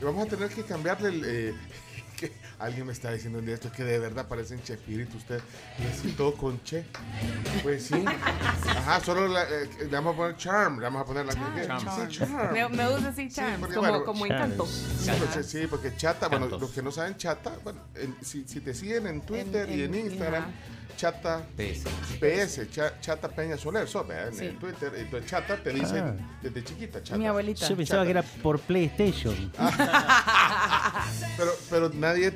Y 0.00 0.04
vamos 0.04 0.26
a 0.26 0.30
tener 0.30 0.48
que 0.50 0.62
cambiarle 0.62 1.08
el... 1.08 1.22
eh, 1.26 1.54
que 2.16 2.32
alguien 2.58 2.86
me 2.86 2.92
está 2.92 3.12
diciendo 3.12 3.40
de 3.40 3.52
esto 3.52 3.70
que 3.70 3.84
de 3.84 3.98
verdad 3.98 4.26
parecen 4.26 4.62
Chespirito 4.62 5.16
usted. 5.16 5.40
Y 5.78 5.86
así 5.86 6.12
todo 6.12 6.34
con 6.34 6.62
Che. 6.64 6.84
Pues 7.62 7.86
sí. 7.86 8.04
Ajá, 8.66 9.00
solo 9.00 9.28
la- 9.28 9.44
eh, 9.44 9.68
le 9.78 9.86
vamos 9.86 10.14
a 10.14 10.16
poner 10.16 10.36
Charm. 10.36 10.76
Le 10.78 10.84
vamos 10.84 11.02
a 11.02 11.04
poner 11.04 11.26
la 11.26 11.32
que 11.34 11.66
Charm. 11.66 12.10
Sí, 12.10 12.18
Charm. 12.18 12.52
Me, 12.52 12.68
me 12.68 12.88
gusta 12.90 13.08
así, 13.10 13.28
porque, 13.60 13.74
como, 13.74 13.88
bueno, 13.88 14.04
como 14.04 14.26
encanto. 14.26 14.66
Sí, 14.66 15.10
pues, 15.32 15.46
sí, 15.46 15.66
porque 15.68 15.94
chata, 15.96 16.28
bueno, 16.28 16.46
los 16.46 16.70
que 16.70 16.82
no 16.82 16.90
saben 16.90 17.16
chata, 17.16 17.52
bueno, 17.62 17.80
en- 17.94 18.16
si, 18.24 18.44
si 18.48 18.60
te 18.60 18.74
siguen 18.74 19.06
en 19.06 19.20
Twitter 19.20 19.68
y 19.70 19.82
en 19.82 19.94
en- 19.94 20.06
Instagram, 20.06 20.42
ajá. 20.44 20.52
Chata 20.96 21.42
PS. 21.56 21.84
PS, 22.20 22.70
cha- 22.70 22.98
chata 23.00 23.28
Peña 23.28 23.56
Soler. 23.56 23.86
En, 23.86 24.34
Sí. 24.34 24.46
en 24.46 24.58
Twitter, 24.58 24.92
entonces 24.96 25.30
chata 25.30 25.56
te 25.56 25.70
dicen 25.70 26.18
Ah. 26.20 26.38
desde 26.42 26.64
chiquita, 26.64 27.02
chata. 27.02 27.18
Mi 27.18 27.26
abuelita. 27.26 27.68
Yo 27.68 27.76
pensaba 27.76 28.04
que 28.04 28.10
era 28.10 28.22
por 28.22 28.58
PlayStation. 28.60 29.52
Pero, 31.36 31.50
pero 31.70 31.88
nadie 31.90 32.30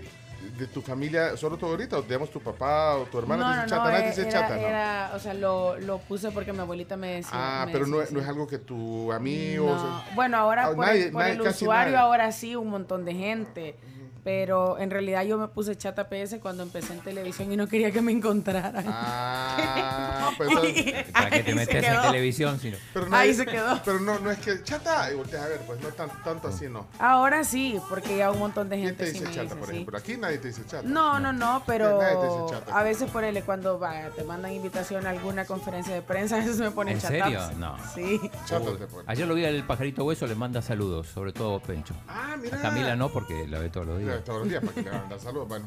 de 0.58 0.66
tu 0.66 0.80
familia, 0.82 1.36
solo 1.36 1.56
tu 1.56 1.66
abuelita, 1.66 1.98
o 1.98 2.02
digamos 2.02 2.30
tu 2.30 2.40
papá 2.40 2.96
o 2.96 3.04
tu 3.04 3.18
hermana 3.18 3.62
dice 3.64 3.66
chata, 3.74 3.90
nadie 3.90 4.02
te 4.02 4.08
dice 4.08 4.20
era, 4.22 4.30
chata, 4.30 4.56
¿no? 4.56 4.60
era- 4.66 5.12
o 5.14 5.18
sea, 5.18 5.34
lo, 5.34 5.78
lo 5.80 5.98
puse 5.98 6.30
porque 6.30 6.52
mi 6.52 6.58
abuelita 6.58 6.96
me 6.96 7.14
decía. 7.16 7.30
ah, 7.32 7.64
me 7.66 7.72
pero 7.72 7.86
no, 7.86 7.98
decía 7.98 8.18
es- 8.18 8.24
no 8.24 8.30
algo 8.30 8.46
que 8.46 8.58
tu 8.58 9.10
amigo... 9.12 9.70
o 9.70 9.74
No. 9.74 9.80
sea, 10.02 10.14
Bueno, 10.14 10.36
ahora 10.36 10.66
Ah, 10.66 10.74
por, 10.74 10.86
nadie- 10.86 11.06
el, 11.06 11.12
por 11.12 11.22
nadie- 11.22 11.32
el 11.36 11.42
casi 11.42 11.64
usuario, 11.64 11.92
nadie. 11.92 12.04
ahora 12.04 12.32
sí, 12.32 12.56
un 12.56 12.68
montón 12.68 13.04
de 13.04 13.14
gente. 13.14 13.76
Pero 14.22 14.78
en 14.78 14.90
realidad 14.90 15.22
yo 15.24 15.38
me 15.38 15.48
puse 15.48 15.76
chata 15.76 16.08
PS 16.08 16.36
cuando 16.40 16.62
empecé 16.62 16.92
en 16.92 17.00
televisión 17.00 17.50
y 17.52 17.56
no 17.56 17.66
quería 17.66 17.90
que 17.90 18.02
me 18.02 18.12
encontraran. 18.12 18.84
Ah, 18.88 20.30
pues... 20.36 20.50
¿Para 20.50 21.30
qué 21.30 21.36
Ahí 21.36 21.42
te 21.42 21.54
metes 21.54 21.84
en 21.84 22.02
televisión? 22.02 22.60
Si 22.60 22.70
no? 22.70 22.76
Pero 22.92 23.06
Ahí 23.12 23.34
se 23.34 23.46
quedó. 23.46 23.80
Pero 23.84 24.00
no, 24.00 24.18
no 24.18 24.30
es 24.30 24.38
que 24.38 24.62
chata, 24.62 25.10
y 25.10 25.16
volteas 25.16 25.44
a 25.44 25.48
ver, 25.48 25.60
pues 25.66 25.80
no 25.80 25.88
tan, 25.88 26.10
tanto 26.22 26.48
así, 26.48 26.68
no. 26.68 26.86
Ahora 26.98 27.44
sí, 27.44 27.78
porque 27.88 28.18
ya 28.18 28.30
un 28.30 28.38
montón 28.38 28.68
de 28.68 28.76
¿Quién 28.76 28.88
gente 28.88 29.04
te 29.04 29.10
sí 29.10 29.18
dice 29.20 29.24
me 29.26 29.30
chata, 29.34 29.42
dice 29.44 29.56
por 29.56 29.70
ejemplo? 29.70 29.98
Aquí 29.98 30.16
nadie 30.16 30.38
te 30.38 30.48
dice 30.48 30.62
chata. 30.66 30.86
No, 30.86 31.18
no, 31.18 31.32
no, 31.32 31.62
pero 31.66 31.98
Nadie 32.00 32.16
te 32.16 32.26
dice 32.26 32.38
chata. 32.50 32.78
a 32.78 32.82
veces 32.82 33.10
por 33.10 33.24
él 33.24 33.42
cuando 33.44 33.78
vaya, 33.78 34.10
te 34.10 34.22
mandan 34.24 34.52
invitación 34.52 35.06
a 35.06 35.10
alguna 35.10 35.44
conferencia 35.46 35.94
de 35.94 36.02
prensa, 36.02 36.36
a 36.36 36.38
veces 36.40 36.58
me 36.58 36.70
ponen 36.70 36.94
¿En 36.94 37.00
chataps. 37.00 37.22
serio? 37.22 37.40
No. 37.58 37.76
Sí. 37.94 38.20
Chata 38.44 38.76
te 38.76 38.86
pone. 38.86 39.04
Ayer 39.06 39.26
lo 39.26 39.34
vi 39.34 39.44
al 39.46 39.66
pajarito 39.66 40.04
hueso, 40.04 40.26
le 40.26 40.34
manda 40.34 40.60
saludos, 40.60 41.06
sobre 41.08 41.32
todo 41.32 41.58
Pencho. 41.60 41.94
Ah, 42.08 42.36
mira. 42.40 42.58
A 42.58 42.62
Camila 42.62 42.96
no, 42.96 43.08
porque 43.10 43.46
la 43.48 43.58
ve 43.58 43.68
todos 43.70 43.86
los 43.86 44.00
Mira, 44.00 44.09
días. 44.14 44.24
todos 44.24 44.38
los 44.40 44.48
días 44.48 44.62
para 44.64 44.74
que 44.74 44.82
le 44.82 44.90
a 44.96 45.02
dar 45.08 45.20
saludos. 45.20 45.48
Bueno. 45.48 45.66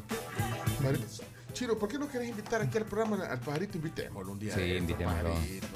Chiro, 1.52 1.78
¿por 1.78 1.88
qué 1.88 1.98
no 1.98 2.08
querés 2.08 2.28
invitar 2.28 2.60
aquí 2.62 2.78
al 2.78 2.84
programa 2.84 3.24
al 3.26 3.38
pajarito? 3.38 3.76
Invitémoslo 3.78 4.32
un 4.32 4.38
día. 4.40 4.54
Sí, 4.54 4.60
invitémoslo. 4.62 5.30
pajarito. 5.34 5.66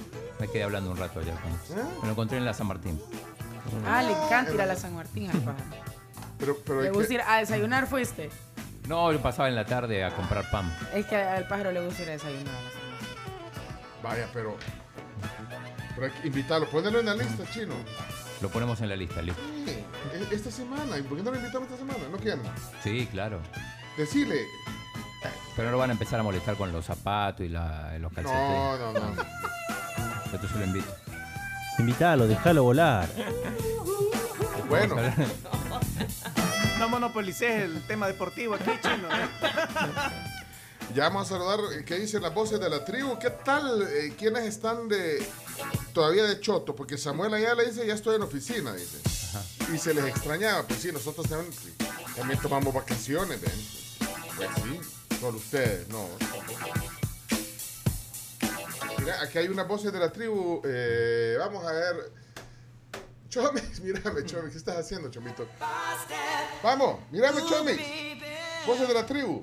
Me 0.41 0.49
quedé 0.49 0.63
hablando 0.65 0.91
un 0.91 0.97
rato 0.97 1.21
ayer 1.21 1.35
con 1.35 1.51
él. 1.53 1.59
¿Eh? 1.71 1.95
Me 2.01 2.07
lo 2.07 2.11
encontré 2.13 2.39
en 2.39 2.45
la 2.45 2.55
San 2.55 2.67
Martín. 2.67 3.01
Ah, 3.87 4.03
le 4.03 4.11
encanta 4.13 4.53
ir 4.55 4.61
a 4.63 4.67
la 4.67 4.77
San 4.77 4.95
Martín 4.95 5.31
al 5.31 5.39
pájaro. 5.41 5.65
Pero, 6.39 6.57
pero 6.65 6.83
¿Le 6.83 6.91
gusta 6.91 7.09
que- 7.09 7.15
ir 7.15 7.21
a 7.27 7.39
desayunar 7.39 7.87
fuiste? 7.87 8.31
No, 8.89 9.13
yo 9.13 9.21
pasaba 9.21 9.49
en 9.49 9.55
la 9.55 9.67
tarde 9.67 10.03
a 10.05 10.15
comprar 10.17 10.51
pan. 10.51 10.73
Es 10.95 11.07
que 11.07 11.17
al 11.17 11.47
pájaro 11.47 11.71
le 11.73 11.85
gusta 11.85 12.03
ir 12.03 12.09
a 12.09 12.13
desayunar 12.13 12.55
a 12.55 12.63
la 12.63 12.71
San 12.71 12.91
Martín. 12.91 14.03
Vaya, 14.03 14.29
pero. 14.33 14.57
Pero 15.95 16.07
hay 16.07 16.13
que 16.21 16.29
invitarlo. 16.29 16.69
Ponelo 16.71 17.01
en 17.01 17.07
la 17.07 17.15
lista, 17.15 17.45
chino. 17.53 17.75
Lo 18.41 18.49
ponemos 18.51 18.81
en 18.81 18.89
la 18.89 18.97
lista, 18.97 19.21
listo. 19.23 19.41
Sí, 19.67 19.71
e- 20.15 20.35
esta 20.35 20.51
semana. 20.51 20.97
¿Y 20.99 21.03
por 21.03 21.17
qué 21.17 21.23
no 21.25 21.31
lo 21.33 21.37
invitamos 21.39 21.69
esta 21.71 21.79
semana? 21.79 21.99
¿No 22.11 22.17
quieren? 22.19 22.41
Sí, 22.83 23.09
claro. 23.11 23.41
Decile. 23.97 24.47
Pero 25.57 25.67
no 25.69 25.73
lo 25.73 25.79
van 25.79 25.91
a 25.91 25.93
empezar 25.95 26.21
a 26.21 26.23
molestar 26.23 26.57
con 26.57 26.71
los 26.73 26.85
zapatos 26.85 27.45
y 27.45 27.49
la- 27.49 27.99
los 27.99 28.13
calcetines. 28.13 28.49
No, 28.49 28.79
no, 28.79 28.93
no. 28.93 29.23
Entonces 30.27 30.51
yo 30.53 30.59
lo 30.59 30.65
invito. 30.67 30.95
Invítalo, 31.79 32.27
déjalo 32.29 32.63
volar. 32.63 33.09
Bueno. 34.69 34.97
No 36.79 36.89
monopolices 36.89 37.63
el 37.65 37.83
tema 37.89 38.07
deportivo 38.07 38.55
aquí, 38.55 38.71
chino. 38.83 39.09
Ya 40.95 41.05
vamos 41.05 41.27
a 41.27 41.35
saludar. 41.35 41.61
eh, 41.73 41.85
¿Qué 41.85 41.99
dicen 41.99 42.23
las 42.23 42.35
voces 42.35 42.61
de 42.61 42.69
la 42.71 42.85
tribu? 42.85 43.19
¿Qué 43.19 43.31
tal? 43.31 43.83
Eh, 43.83 44.15
¿Quiénes 44.19 44.45
están 44.45 44.89
de 44.89 45.25
todavía 45.93 46.25
de 46.25 46.41
choto? 46.41 46.75
Porque 46.75 46.97
Samuel 46.99 47.35
allá 47.35 47.55
le 47.55 47.67
dice, 47.67 47.87
ya 47.87 47.95
estoy 47.95 48.17
en 48.17 48.23
oficina, 48.23 48.73
dice. 48.75 48.99
Y 49.73 49.79
se 49.79 49.93
les 49.95 50.05
extrañaba. 50.07 50.63
Pues 50.67 50.81
sí, 50.81 50.91
nosotros 50.93 51.29
también, 51.29 51.53
también 52.17 52.41
tomamos 52.41 52.73
vacaciones, 52.73 53.41
¿ven? 53.41 54.09
Pues 54.37 54.49
sí, 54.57 55.17
por 55.21 55.35
ustedes, 55.35 55.89
no. 55.89 56.07
Mira, 58.99 59.23
aquí 59.23 59.39
hay 59.39 59.49
unas 59.49 59.69
voces 59.69 59.93
de 59.93 59.99
la 59.99 60.11
tribu. 60.13 60.63
eh, 60.65 61.37
vamos 61.39 61.65
a 61.65 61.73
ver. 61.73 62.13
Chomis, 63.29 63.81
mírame, 63.83 64.25
Chomis, 64.25 64.53
¿qué 64.53 64.59
estás 64.59 64.77
haciendo, 64.79 65.11
Chomito? 65.11 65.47
Vamos, 66.63 67.01
mírame, 67.11 67.43
Chomis. 67.47 67.79
Voces 68.67 68.89
de 68.89 68.95
la 68.95 69.05
tribu. 69.07 69.43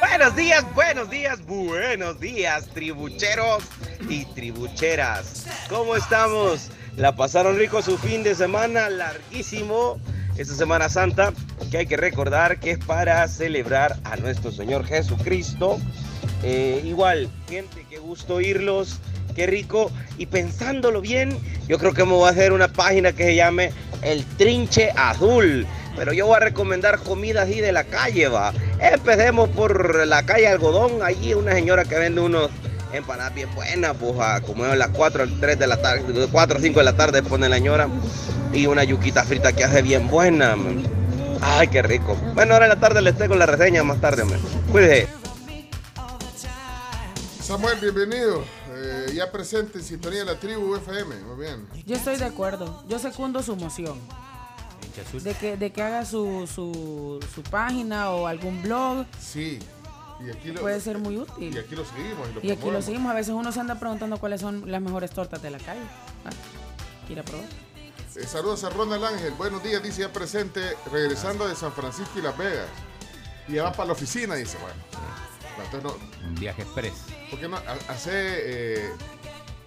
Buenos 0.00 0.36
días, 0.36 0.64
buenos 0.74 1.10
días, 1.10 1.44
buenos 1.44 2.18
días, 2.18 2.66
tribucheros 2.72 3.62
y 4.08 4.24
tribucheras. 4.24 5.44
¿Cómo 5.68 5.96
estamos? 5.96 6.70
¿La 6.96 7.14
pasaron 7.14 7.58
rico 7.58 7.82
su 7.82 7.98
fin 7.98 8.22
de 8.22 8.34
semana 8.34 8.88
larguísimo? 8.88 10.00
Esta 10.38 10.54
Semana 10.54 10.88
Santa 10.88 11.34
que 11.70 11.76
hay 11.76 11.86
que 11.86 11.98
recordar 11.98 12.58
que 12.58 12.70
es 12.70 12.78
para 12.78 13.28
celebrar 13.28 13.98
a 14.04 14.16
nuestro 14.16 14.50
Señor 14.50 14.86
Jesucristo. 14.86 15.78
Eh, 16.42 16.80
igual, 16.86 17.28
gente, 17.50 17.84
qué 17.90 17.98
gusto 17.98 18.36
oírlos, 18.36 18.98
qué 19.34 19.46
rico. 19.46 19.90
Y 20.16 20.24
pensándolo 20.24 21.02
bien, 21.02 21.36
yo 21.68 21.78
creo 21.78 21.92
que 21.92 22.04
me 22.04 22.12
voy 22.12 22.28
a 22.28 22.30
hacer 22.30 22.52
una 22.52 22.68
página 22.68 23.12
que 23.12 23.24
se 23.24 23.34
llame 23.34 23.72
El 24.00 24.24
Trinche 24.24 24.90
Azul. 24.96 25.66
Pero 25.96 26.12
yo 26.12 26.26
voy 26.26 26.36
a 26.36 26.40
recomendar 26.40 27.00
comida 27.00 27.42
así 27.42 27.60
de 27.60 27.72
la 27.72 27.84
calle, 27.84 28.28
va. 28.28 28.54
Empecemos 28.80 29.48
por 29.50 30.06
la 30.06 30.24
calle 30.24 30.48
Algodón. 30.48 31.02
Allí 31.02 31.34
una 31.34 31.52
señora 31.52 31.84
que 31.84 31.98
vende 31.98 32.20
unos 32.20 32.50
empanadas 32.92 33.34
bien 33.34 33.54
buenas, 33.54 33.96
pues 33.96 34.18
a 34.20 34.40
como 34.40 34.64
a 34.64 34.76
las 34.76 34.88
4 34.88 35.24
o 35.24 35.26
3 35.40 35.58
de 35.58 35.66
la 35.66 35.80
tarde, 35.82 36.12
de 36.12 36.26
4 36.26 36.58
o 36.58 36.60
5 36.60 36.78
de 36.78 36.84
la 36.84 36.96
tarde 36.96 37.22
pone 37.22 37.48
la 37.48 37.56
señora. 37.56 37.88
Y 38.52 38.66
una 38.66 38.84
yuquita 38.84 39.24
frita 39.24 39.52
que 39.52 39.64
hace 39.64 39.82
bien 39.82 40.08
buena, 40.08 40.56
man. 40.56 40.84
Ay, 41.40 41.68
qué 41.68 41.82
rico. 41.82 42.16
Bueno, 42.34 42.54
ahora 42.54 42.66
en 42.66 42.70
la 42.70 42.80
tarde 42.80 43.02
les 43.02 43.16
traigo 43.16 43.34
la 43.34 43.46
reseña 43.46 43.82
más 43.84 44.00
tarde, 44.00 44.24
man. 44.24 44.40
Cuídese. 44.72 45.08
Samuel, 47.42 47.78
bienvenido. 47.80 48.44
Eh, 48.74 49.12
ya 49.14 49.30
presente 49.32 49.78
en 49.78 49.84
sintonía 49.84 50.20
de 50.20 50.26
la 50.26 50.34
tribu 50.34 50.76
FM. 50.76 51.14
Muy 51.16 51.46
bien. 51.46 51.66
Yo 51.86 51.96
estoy 51.96 52.16
de 52.16 52.26
acuerdo. 52.26 52.84
Yo 52.88 52.98
secundo 52.98 53.42
su 53.42 53.56
moción. 53.56 53.98
Hincha 54.88 55.02
azul. 55.02 55.22
De 55.22 55.34
que, 55.34 55.56
de 55.56 55.70
que 55.72 55.82
haga 55.82 56.04
su, 56.04 56.46
su, 56.52 57.20
su 57.34 57.42
página 57.42 58.10
o 58.10 58.26
algún 58.26 58.62
blog. 58.62 59.06
Sí. 59.20 59.58
Y 60.20 60.30
aquí 60.30 60.50
lo, 60.50 60.60
puede 60.60 60.80
ser 60.80 60.98
muy 60.98 61.14
y 61.14 61.18
útil. 61.18 61.58
aquí 61.58 61.76
lo 61.76 61.84
seguimos. 61.84 62.28
Y, 62.30 62.34
lo 62.34 62.40
Y 62.42 62.50
aquí 62.50 62.70
lo 62.70 62.82
seguimos. 62.82 63.10
A 63.12 63.14
veces 63.14 63.34
uno 63.34 63.52
se 63.52 63.60
anda 63.60 63.78
preguntando 63.78 64.18
cuáles 64.18 64.40
son 64.40 64.70
las 64.70 64.80
mejores 64.82 65.10
tortas 65.12 65.40
de 65.42 65.50
la 65.50 65.58
calle. 65.58 65.80
Ah, 66.24 66.30
a 67.20 67.22
probar. 67.22 67.44
Eh, 68.16 68.26
saludos 68.26 68.64
a 68.64 68.70
Ronald 68.70 69.04
Ángel. 69.04 69.32
Buenos 69.34 69.62
días, 69.62 69.82
dice 69.82 70.00
ya 70.02 70.12
presente, 70.12 70.60
regresando 70.92 71.46
de 71.46 71.54
San 71.54 71.72
Francisco 71.72 72.18
y 72.18 72.22
Las 72.22 72.36
Vegas. 72.36 72.66
Y 73.46 73.52
ya 73.54 73.62
va 73.64 73.72
para 73.72 73.86
la 73.88 73.92
oficina, 73.92 74.34
dice. 74.34 74.58
Bueno, 74.58 74.74
entonces 75.64 75.82
no, 75.84 76.26
Un 76.28 76.34
viaje 76.34 76.62
express. 76.62 76.94
¿por 77.30 77.38
qué 77.38 77.48
no 77.48 77.56
ha- 77.56 77.92
hace 77.92 78.10
eh, 78.12 78.90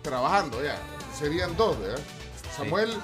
trabajando 0.01 0.61
ya? 0.63 0.77
Serían 1.17 1.55
dos, 1.55 1.79
¿verdad? 1.79 1.99
Samuel, 2.55 2.91
Sí, 2.91 2.97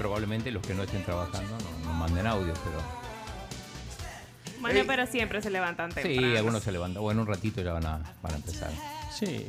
probablemente 0.00 0.50
los 0.50 0.66
que 0.66 0.72
no 0.72 0.82
estén 0.84 1.04
trabajando 1.04 1.50
no, 1.50 1.86
no 1.88 1.92
manden 1.92 2.26
audios, 2.26 2.58
pero 2.64 2.78
Bueno, 4.60 4.78
Ey. 4.80 4.86
pero 4.86 5.06
siempre 5.06 5.42
se 5.42 5.50
levantan 5.50 5.92
temprano. 5.92 6.20
sí, 6.30 6.36
algunos 6.38 6.62
se 6.62 6.72
levantan. 6.72 7.02
Bueno, 7.02 7.20
un 7.20 7.26
ratito 7.28 7.60
ya 7.60 7.74
van 7.74 7.84
a, 7.84 7.98
van 8.22 8.32
a 8.32 8.36
empezar. 8.36 8.70
Sí. 9.14 9.46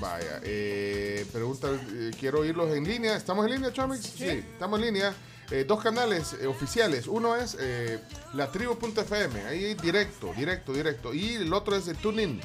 vaya, 0.00 0.40
eh, 0.42 1.26
pregunta, 1.30 1.68
eh, 1.92 2.12
quiero 2.18 2.40
oírlos 2.40 2.74
en 2.74 2.84
línea. 2.84 3.14
¿Estamos 3.14 3.44
en 3.44 3.52
línea, 3.52 3.72
Chomix? 3.74 4.00
Sí, 4.00 4.24
estamos 4.28 4.78
en 4.80 4.86
línea. 4.86 5.12
Eh, 5.50 5.64
dos 5.68 5.82
canales 5.82 6.34
eh, 6.40 6.46
oficiales. 6.46 7.06
Uno 7.06 7.36
es 7.36 7.56
eh, 7.60 7.98
latribu.fm, 8.32 9.44
ahí 9.46 9.74
directo, 9.74 10.32
directo, 10.34 10.72
directo. 10.72 11.12
Y 11.12 11.34
el 11.34 11.52
otro 11.52 11.76
es 11.76 11.84
de 11.84 11.94
TuneIn. 11.94 12.40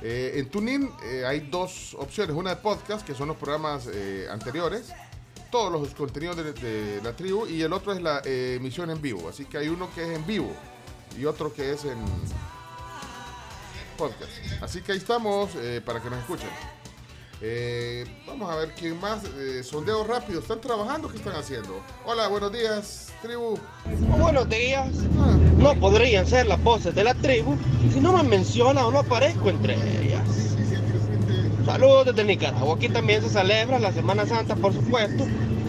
Eh, 0.00 0.32
en 0.36 0.48
TuneIn 0.48 0.90
eh, 1.04 1.24
hay 1.26 1.40
dos 1.50 1.94
opciones. 1.98 2.34
Una 2.36 2.50
de 2.50 2.56
podcast, 2.56 3.04
que 3.06 3.14
son 3.14 3.28
los 3.28 3.36
programas 3.36 3.86
eh, 3.92 4.26
anteriores. 4.30 4.92
Todos 5.50 5.72
los 5.72 5.94
contenidos 5.94 6.36
de, 6.36 6.52
de 6.52 7.00
la 7.02 7.12
tribu. 7.14 7.46
Y 7.46 7.62
el 7.62 7.72
otro 7.72 7.92
es 7.92 8.00
la 8.02 8.20
eh, 8.24 8.56
emisión 8.58 8.90
en 8.90 9.00
vivo. 9.00 9.28
Así 9.28 9.44
que 9.44 9.58
hay 9.58 9.68
uno 9.68 9.88
que 9.94 10.02
es 10.02 10.16
en 10.18 10.26
vivo 10.26 10.52
y 11.18 11.24
otro 11.24 11.52
que 11.52 11.72
es 11.72 11.84
en 11.84 11.98
podcast. 13.96 14.30
Así 14.60 14.82
que 14.82 14.92
ahí 14.92 14.98
estamos 14.98 15.50
eh, 15.56 15.80
para 15.84 16.02
que 16.02 16.10
nos 16.10 16.18
escuchen. 16.20 16.48
Eh, 17.42 18.22
vamos 18.26 18.50
a 18.50 18.56
ver 18.56 18.74
quién 18.74 18.98
más. 19.00 19.22
Eh, 19.36 19.62
sondeo 19.62 20.04
rápido. 20.04 20.40
¿Están 20.40 20.60
trabajando? 20.60 21.08
¿Qué 21.08 21.18
están 21.18 21.36
haciendo? 21.36 21.82
Hola, 22.04 22.28
buenos 22.28 22.52
días, 22.52 23.12
tribu. 23.22 23.58
Buenos 24.18 24.48
días. 24.48 24.88
Ah, 25.18 25.36
No 25.58 25.74
podrían 25.78 26.26
ser 26.26 26.46
las 26.46 26.62
voces 26.62 26.94
de 26.94 27.04
la 27.04 27.14
tribu 27.14 27.56
si 27.92 28.00
no 28.00 28.12
me 28.16 28.22
menciona 28.22 28.86
o 28.86 28.90
no 28.90 29.00
aparezco 29.00 29.50
entre 29.50 29.74
ellas. 30.02 30.45
Saludos 31.66 32.06
desde 32.06 32.22
Nicaragua. 32.22 32.76
Aquí 32.76 32.88
también 32.88 33.20
se 33.22 33.28
celebra 33.28 33.80
la 33.80 33.92
Semana 33.92 34.24
Santa, 34.24 34.54
por 34.54 34.72
supuesto. 34.72 35.26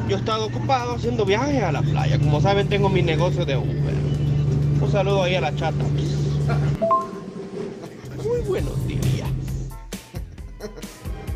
Yo 0.08 0.16
he 0.16 0.20
estado 0.20 0.46
ocupado 0.46 0.94
haciendo 0.94 1.26
viajes 1.26 1.64
a 1.64 1.72
la 1.72 1.82
playa. 1.82 2.20
Como 2.20 2.40
saben, 2.40 2.70
tengo 2.70 2.88
mi 2.88 3.02
negocio 3.02 3.46
de 3.46 3.58
Uber. 3.58 3.96
Un 4.80 4.92
saludo 4.92 5.24
ahí 5.24 5.34
a 5.34 5.42
la 5.42 5.56
chata. 5.56 5.84
Muy 8.24 8.42
buenos 8.48 8.88
días. 8.88 9.28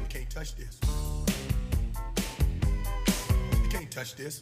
Can't 0.10 0.30
touch 0.30 0.54
this. 0.54 0.80
Can't 3.72 3.90
touch 3.90 4.16
this. 4.16 4.40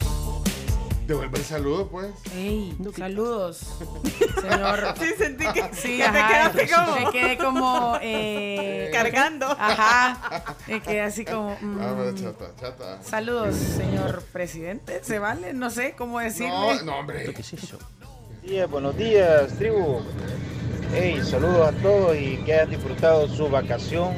Devuelve 1.09 1.39
el 1.39 1.43
saludo, 1.43 1.87
pues. 1.87 2.11
Ey, 2.35 2.77
saludos, 2.95 3.57
señor. 4.41 4.93
Sí, 4.99 5.05
sentí 5.17 5.43
que, 5.53 5.61
Sí, 5.73 5.97
que 5.97 6.03
te 6.03 6.03
ajá, 6.03 6.51
quedaste 6.51 6.69
como 6.69 6.95
Me 6.99 7.11
quedé 7.11 7.37
como. 7.39 7.97
Eh, 7.99 8.91
cargando. 8.93 9.47
Ajá. 9.47 10.55
Me 10.67 10.79
quedé 10.83 11.01
así 11.01 11.25
como. 11.25 11.57
mm, 11.59 11.81
Ah, 11.81 11.93
bueno, 11.93 12.15
chata, 12.15 12.51
chata. 12.59 13.01
Saludos, 13.01 13.55
señor 13.55 14.21
presidente. 14.31 15.03
¿Se 15.03 15.17
vale? 15.17 15.51
No 15.55 15.71
sé 15.71 15.95
cómo 15.97 16.19
decirle. 16.19 16.51
No, 16.51 16.83
no, 16.83 16.99
hombre. 16.99 17.33
¿Qué 17.33 17.41
es 17.41 17.53
eso? 17.53 17.79
días, 18.43 18.69
buenos 18.69 18.95
días, 18.95 19.51
tribu. 19.57 20.01
Hey, 20.93 21.21
saludos 21.23 21.69
a 21.69 21.71
todos 21.81 22.15
y 22.17 22.37
que 22.45 22.53
hayan 22.53 22.69
disfrutado 22.69 23.27
su 23.27 23.49
vacación. 23.49 24.13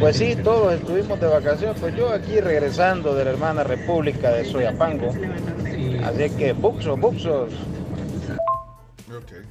Pues 0.00 0.16
sí, 0.16 0.36
todos 0.36 0.74
estuvimos 0.74 1.18
de 1.20 1.26
vacación, 1.26 1.74
pues 1.80 1.94
yo 1.96 2.10
aquí 2.12 2.40
regresando 2.40 3.14
de 3.14 3.24
la 3.24 3.30
hermana 3.30 3.64
República 3.64 4.30
de 4.30 4.44
Soyapango. 4.44 5.10
Así 6.04 6.30
que, 6.36 6.52
buxos, 6.52 6.98
buxos. 7.00 7.52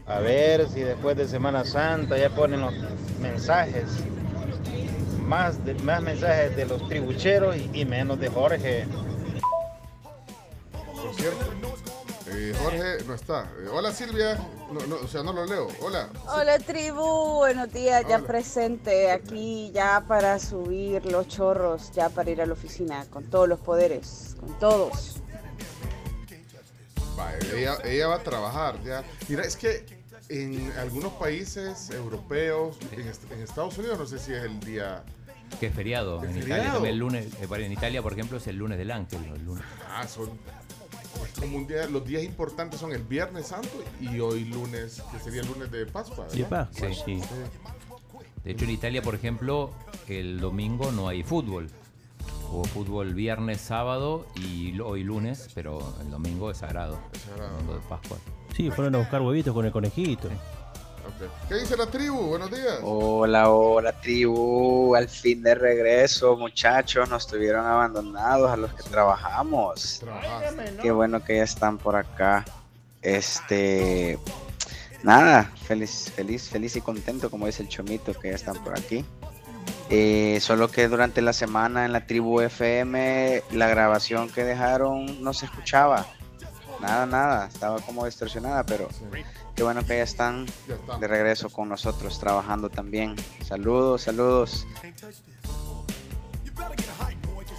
A 0.05 0.19
ver 0.19 0.67
si 0.69 0.79
después 0.81 1.17
de 1.17 1.27
Semana 1.27 1.65
Santa 1.65 2.17
ya 2.17 2.29
ponen 2.29 2.61
los 2.61 2.73
mensajes. 3.21 3.85
Más, 5.25 5.63
de- 5.65 5.73
más 5.75 6.01
mensajes 6.01 6.55
de 6.55 6.65
los 6.65 6.87
tribucheros 6.87 7.57
y, 7.57 7.69
y 7.81 7.85
menos 7.85 8.17
de 8.17 8.29
Jorge. 8.29 8.85
Por 10.71 11.13
cierto. 11.15 11.45
Eh, 12.31 12.53
Jorge 12.61 13.03
no 13.05 13.13
está. 13.13 13.43
Eh, 13.59 13.67
hola, 13.71 13.91
Silvia. 13.91 14.35
No, 14.71 14.85
no, 14.87 14.95
o 14.97 15.07
sea, 15.07 15.23
no 15.23 15.33
lo 15.33 15.45
leo. 15.45 15.67
Hola. 15.81 16.09
Hola 16.27 16.59
tribu, 16.59 17.35
buenos 17.37 17.71
días, 17.71 18.03
ya 18.07 18.17
Hola. 18.17 18.27
presente 18.27 19.11
aquí 19.11 19.71
ya 19.73 20.03
para 20.07 20.37
subir 20.39 21.05
los 21.05 21.27
chorros, 21.27 21.91
ya 21.93 22.09
para 22.09 22.29
ir 22.29 22.41
a 22.41 22.45
la 22.45 22.53
oficina, 22.53 23.05
con 23.09 23.23
todos 23.29 23.47
los 23.47 23.59
poderes, 23.59 24.35
con 24.39 24.57
todos. 24.59 25.17
Va, 27.17 27.33
ella, 27.55 27.77
ella 27.83 28.07
va 28.07 28.15
a 28.15 28.23
trabajar 28.23 28.81
ya. 28.83 29.03
Mira, 29.27 29.43
es 29.43 29.55
que 29.55 29.85
en 30.29 30.71
algunos 30.77 31.13
países 31.13 31.89
europeos, 31.89 32.77
en, 32.91 33.07
est- 33.07 33.31
en 33.31 33.41
Estados 33.41 33.77
Unidos, 33.77 33.97
no 33.97 34.05
sé 34.05 34.19
si 34.19 34.33
es 34.33 34.43
el 34.43 34.59
día. 34.59 35.03
Que 35.61 35.67
es 35.67 35.73
feriado. 35.73 36.21
¿Es 36.23 36.29
En 36.29 36.33
feriado? 36.41 36.47
Italia 36.61 36.73
también 36.73 36.93
el 36.93 36.99
lunes. 36.99 37.27
En 37.41 37.71
Italia, 37.71 38.01
por 38.03 38.11
ejemplo, 38.13 38.37
es 38.37 38.45
el 38.47 38.57
lunes 38.57 38.77
del 38.77 38.91
ángel. 38.91 39.23
El 39.33 39.45
lunes. 39.45 39.63
Ah, 39.89 40.05
son. 40.05 40.29
Como 41.39 41.57
un 41.57 41.67
día- 41.67 41.87
los 41.87 42.05
días 42.05 42.23
importantes 42.23 42.79
son 42.79 42.91
el 42.91 43.03
Viernes 43.03 43.47
Santo 43.47 43.69
y 43.99 44.19
hoy 44.19 44.45
lunes, 44.45 45.01
que 45.11 45.19
sería 45.19 45.41
el 45.41 45.47
lunes 45.47 45.71
de 45.71 45.85
Pascua. 45.85 46.27
Sí. 46.29 47.19
De 48.43 48.51
hecho, 48.51 48.65
en 48.65 48.71
Italia, 48.71 49.01
por 49.01 49.15
ejemplo, 49.15 49.71
el 50.07 50.39
domingo 50.39 50.91
no 50.91 51.07
hay 51.09 51.23
fútbol. 51.23 51.69
Hubo 52.49 52.63
fútbol 52.63 53.13
viernes, 53.13 53.59
sábado 53.59 54.25
y 54.35 54.79
hoy 54.79 55.03
lunes, 55.03 55.49
pero 55.53 55.93
el 56.01 56.09
domingo 56.09 56.49
es 56.49 56.57
sagrado. 56.59 56.97
Es 57.13 57.21
sagrado. 57.23 57.51
Domingo 57.57 57.73
de 57.73 57.79
Pascua. 57.89 58.17
Sí, 58.55 58.71
fueron 58.71 58.95
a 58.95 58.99
buscar 58.99 59.21
huevitos 59.21 59.53
con 59.53 59.65
el 59.65 59.71
conejito. 59.73 60.29
¿Qué 61.47 61.55
dice 61.55 61.77
la 61.77 61.85
tribu? 61.87 62.19
Buenos 62.27 62.51
días. 62.51 62.79
Hola, 62.83 63.49
hola 63.49 63.93
tribu, 63.93 64.95
al 64.95 65.07
fin 65.07 65.41
de 65.43 65.55
regreso 65.55 66.35
muchachos, 66.35 67.09
nos 67.09 67.27
tuvieron 67.27 67.65
abandonados 67.65 68.51
a 68.51 68.57
los 68.57 68.73
que 68.73 68.83
trabajamos. 68.83 69.99
Trabajaste. 69.99 70.77
Qué 70.81 70.91
bueno 70.91 71.23
que 71.23 71.37
ya 71.37 71.43
están 71.43 71.77
por 71.77 71.95
acá. 71.95 72.45
Este, 73.01 74.19
nada, 75.03 75.51
feliz, 75.65 76.11
feliz, 76.15 76.49
feliz 76.49 76.75
y 76.75 76.81
contento 76.81 77.29
como 77.29 77.45
dice 77.45 77.63
el 77.63 77.69
chomito 77.69 78.13
que 78.13 78.29
ya 78.29 78.35
están 78.35 78.61
por 78.63 78.77
aquí. 78.77 79.05
Eh, 79.89 80.39
solo 80.41 80.69
que 80.69 80.87
durante 80.89 81.21
la 81.21 81.31
semana 81.31 81.85
en 81.85 81.93
la 81.93 82.05
tribu 82.05 82.41
FM 82.41 83.43
la 83.51 83.67
grabación 83.67 84.29
que 84.29 84.43
dejaron 84.43 85.23
no 85.23 85.33
se 85.33 85.45
escuchaba. 85.45 86.05
Nada, 86.81 87.05
nada, 87.05 87.47
estaba 87.47 87.79
como 87.79 88.05
distorsionada, 88.05 88.63
pero 88.63 88.89
qué 89.57 89.63
bueno 89.63 89.83
que 89.83 89.97
ya 89.97 90.03
están 90.03 90.45
de 90.99 91.07
regreso 91.07 91.49
con 91.49 91.67
nosotros 91.67 92.19
trabajando 92.19 92.69
también. 92.69 93.15
Saludos, 93.43 94.03
saludos. 94.03 94.67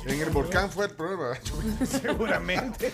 En 0.06 0.20
el 0.20 0.30
volcán 0.30 0.70
fue 0.70 0.86
el 0.86 0.92
problema. 0.92 1.34
Seguramente. 1.84 2.92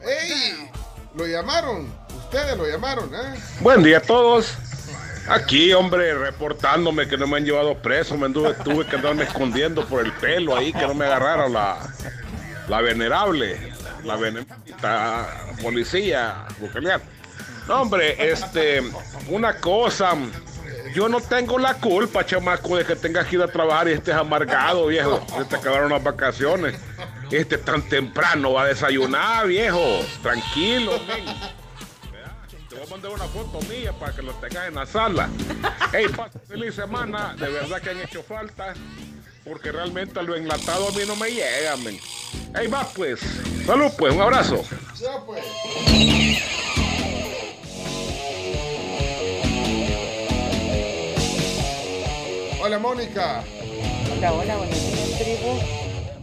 ¡Ey! 0.00 0.70
Lo 1.16 1.26
llamaron. 1.26 1.92
Ustedes 2.16 2.56
lo 2.56 2.68
llamaron, 2.68 3.12
¿eh? 3.12 3.34
Buen 3.60 3.82
día 3.82 3.98
a 3.98 4.02
todos. 4.02 4.54
Aquí, 5.28 5.72
hombre, 5.72 6.14
reportándome 6.14 7.08
que 7.08 7.18
no 7.18 7.26
me 7.26 7.38
han 7.38 7.44
llevado 7.44 7.82
preso. 7.82 8.16
Me 8.16 8.26
anduve, 8.26 8.54
tuve 8.62 8.86
que 8.86 8.94
andarme 8.94 9.24
escondiendo 9.24 9.84
por 9.86 10.06
el 10.06 10.12
pelo 10.12 10.56
ahí, 10.56 10.72
que 10.72 10.86
no 10.86 10.94
me 10.94 11.06
agarrara 11.06 11.48
la, 11.48 11.78
la 12.68 12.80
venerable, 12.80 13.72
la 14.04 14.14
venerita 14.14 15.26
policía 15.60 16.46
bucalear. 16.60 17.15
Hombre, 17.68 18.30
este, 18.30 18.82
una 19.28 19.56
cosa, 19.56 20.14
yo 20.94 21.08
no 21.08 21.20
tengo 21.20 21.58
la 21.58 21.74
culpa, 21.74 22.24
chamaco, 22.24 22.76
de 22.76 22.84
que 22.84 22.96
tengas 22.96 23.26
que 23.26 23.36
ir 23.36 23.42
a 23.42 23.48
trabajar 23.48 23.88
y 23.88 23.92
estés 23.92 24.14
amargado, 24.14 24.86
viejo. 24.86 25.24
Se 25.36 25.44
te 25.44 25.56
acabaron 25.56 25.90
las 25.90 26.02
vacaciones. 26.02 26.74
Este 27.30 27.58
tan 27.58 27.82
temprano 27.82 28.52
va 28.52 28.62
a 28.62 28.66
desayunar, 28.66 29.48
viejo. 29.48 30.00
Tranquilo. 30.22 30.92
Te 32.68 32.76
voy 32.76 32.86
a 32.86 32.90
mandar 32.90 33.12
una 33.12 33.24
foto 33.24 33.60
mía 33.68 33.92
para 33.92 34.12
que 34.12 34.22
lo 34.22 34.32
tengas 34.34 34.68
en 34.68 34.74
la 34.76 34.86
sala. 34.86 35.28
Hey, 35.92 36.06
pasa 36.16 36.38
feliz 36.46 36.74
semana. 36.74 37.34
De 37.36 37.48
verdad 37.48 37.80
que 37.82 37.90
han 37.90 38.00
hecho 38.00 38.22
falta. 38.22 38.74
Porque 39.44 39.70
realmente 39.70 40.22
lo 40.22 40.34
enlatado 40.34 40.88
a 40.88 40.92
mí 40.92 41.02
no 41.06 41.14
me 41.16 41.30
llega, 41.30 41.76
men. 41.76 41.98
Hey, 42.54 42.68
va 42.68 42.84
pues. 42.84 43.20
Salud, 43.66 43.90
pues. 43.98 44.14
Un 44.14 44.22
abrazo. 44.22 44.64
Pues. 45.26 45.44
Hola, 52.66 52.78
Mónica. 52.80 53.44
Hola, 54.16 54.32
hola, 54.32 54.56
buenos 54.56 54.74
días, 54.74 55.18
tribu. 55.20 55.58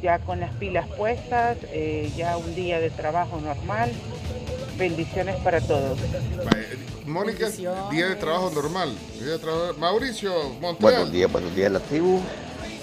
Ya 0.02 0.20
con 0.20 0.42
las 0.42 0.52
pilas 0.56 0.86
puestas, 0.98 1.58
eh, 1.72 2.12
ya 2.18 2.36
un 2.36 2.54
día 2.54 2.82
de 2.82 2.90
trabajo 2.90 3.40
normal. 3.40 3.94
Bendiciones 4.78 5.38
para 5.38 5.62
todos. 5.62 5.98
Vaya, 6.44 6.68
Mónica, 7.06 7.50
día 7.92 8.10
de 8.10 8.16
trabajo 8.18 8.50
normal. 8.54 8.94
Día 9.22 9.32
de 9.34 9.40
trabajo- 9.40 9.74
Mauricio 9.80 10.34
Montreal. 10.60 10.78
Buenos 10.96 11.12
días, 11.14 11.32
buenos 11.32 11.56
días, 11.56 11.72
la 11.72 11.80
tribu. 11.80 12.20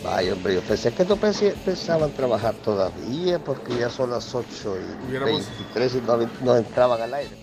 Vaya, 0.03 0.33
hombre, 0.33 0.55
yo 0.55 0.63
pensé 0.63 0.93
que 0.95 1.05
no 1.05 1.17
pensé- 1.17 1.55
pensaban 1.63 2.11
trabajar 2.13 2.55
todavía 2.55 3.39
porque 3.41 3.77
ya 3.79 3.91
son 3.91 4.11
las 4.11 4.35
8 4.35 4.77
y 4.79 5.09
Hubiéramos- 5.11 5.47
23 5.75 5.95
y 5.97 6.01
no, 6.01 6.17
no 6.43 6.57
entraban 6.57 7.03
al 7.03 7.13
aire. 7.13 7.37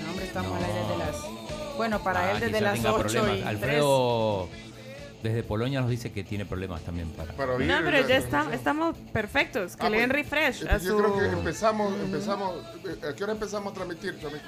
No, 0.00 0.10
hombre, 0.10 0.26
estamos 0.26 0.56
al 0.56 0.64
aire 0.64 0.78
de. 0.78 0.97
Bueno, 1.78 2.00
para 2.02 2.20
Ah, 2.28 2.32
él 2.32 2.40
desde 2.40 2.60
las 2.60 2.74
tenga 2.74 2.92
8 2.92 3.02
problemas. 3.02 3.38
y 3.38 3.42
Alfredo 3.42 4.48
desde 5.22 5.42
Polonia 5.42 5.80
nos 5.80 5.88
dice 5.90 6.12
que 6.12 6.22
tiene 6.24 6.44
problemas 6.44 6.82
también 6.82 7.08
para. 7.10 7.32
No, 7.32 7.74
pero 7.84 8.06
ya 8.06 8.16
está- 8.18 8.52
estamos 8.52 8.96
perfectos. 9.12 9.76
Que 9.76 9.86
Ah, 9.86 9.90
le 9.90 10.00
den 10.00 10.10
refresh 10.10 10.66
a 10.68 10.76
Yo 10.78 10.96
creo 10.98 11.18
que 11.18 11.26
empezamos, 11.26 11.92
empezamos, 12.00 12.54
eh, 12.84 13.08
¿a 13.08 13.14
qué 13.14 13.24
hora 13.24 13.32
empezamos 13.32 13.72
a 13.72 13.74
transmitir? 13.74 14.18
Chami? 14.20 14.38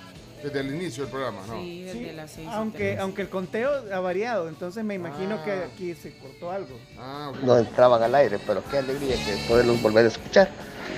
Desde 0.43 0.61
el 0.61 0.75
inicio 0.75 1.03
del 1.05 1.11
programa, 1.13 1.41
¿no? 1.47 1.61
Sí, 1.61 1.83
desde 1.83 2.13
las 2.15 2.31
6 2.31 2.49
Aunque, 2.51 2.99
aunque 2.99 3.21
el 3.23 3.29
conteo 3.29 3.71
ha 3.93 4.01
variado, 4.01 4.49
entonces 4.49 4.83
me 4.85 4.95
imagino 4.95 5.37
Ah. 5.41 5.45
que 5.45 5.53
aquí 5.53 5.95
se 5.95 6.17
cortó 6.17 6.51
algo. 6.51 6.79
No 7.43 7.59
entraban 7.59 8.03
al 8.03 8.15
aire, 8.15 8.39
pero 8.47 8.63
qué 8.71 8.79
alegría 8.79 9.17
que 9.17 9.37
poderlos 9.49 9.81
volver 9.83 10.07
a 10.07 10.09
escuchar. 10.09 10.49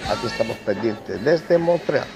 Aquí 0.09 0.27
estamos 0.29 0.57
pendientes 0.59 1.25
desde 1.25 1.59
Montreal. 1.59 2.07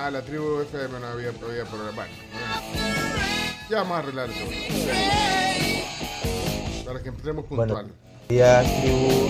Ah, 0.00 0.12
la 0.12 0.22
tribu 0.22 0.60
FM 0.60 1.00
no 1.00 1.06
había, 1.08 1.30
había 1.30 1.64
problema. 1.64 1.90
Bueno, 1.92 2.06
ya 3.68 3.78
vamos 3.78 3.96
a 3.96 3.98
arreglar 3.98 4.30
eso. 4.30 4.44
Para 6.86 7.02
que 7.02 7.08
entremos 7.08 7.46
puntual. 7.46 7.68
Buenos 7.68 7.92
días, 8.28 8.64
tribu. 8.80 9.28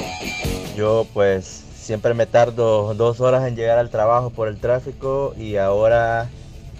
Yo 0.76 1.06
pues 1.14 1.46
siempre 1.74 2.12
me 2.12 2.26
tardo 2.26 2.92
dos 2.92 3.22
horas 3.22 3.48
en 3.48 3.56
llegar 3.56 3.78
al 3.78 3.88
trabajo 3.88 4.28
por 4.28 4.46
el 4.48 4.60
tráfico 4.60 5.32
y 5.38 5.56
ahora 5.56 6.28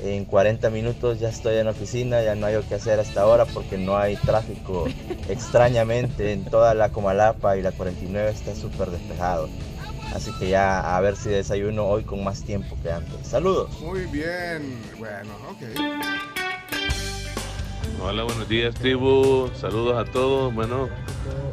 en 0.01 0.27
40 0.27 0.69
minutos 0.69 1.19
ya 1.19 1.31
estoy 1.31 1.57
en 1.57 1.65
la 1.65 1.71
oficina, 1.71 2.23
ya 2.23 2.35
no 2.35 2.45
hay 2.45 2.61
que 2.65 2.75
hacer 2.75 3.01
hasta 3.01 3.23
ahora 3.23 3.47
porque 3.47 3.79
no 3.79 3.97
hay 3.97 4.17
tráfico. 4.17 4.85
Extrañamente 5.31 6.35
en 6.35 6.45
toda 6.45 6.75
la 6.75 6.91
Comalapa 6.91 7.57
y 7.57 7.63
la 7.63 7.73
49 7.73 8.33
está 8.33 8.55
súper 8.55 8.91
despejado. 8.91 9.49
Así 10.15 10.33
que 10.39 10.49
ya 10.49 10.97
a 10.97 11.01
ver 11.01 11.17
si 11.17 11.29
desayuno 11.29 11.85
hoy 11.85 12.05
con 12.05 12.25
más 12.25 12.43
tiempo 12.43 12.77
que 12.83 12.91
antes. 12.91 13.27
Saludos. 13.27 13.79
Muy 13.81 14.07
bien. 14.07 14.81
Bueno, 14.99 15.31
ok. 15.51 15.63
Hola, 18.01 18.23
buenos 18.23 18.49
días, 18.49 18.75
tribu. 18.77 19.51
Saludos 19.61 19.97
a 19.99 20.11
todos. 20.11 20.55
Bueno, 20.55 20.89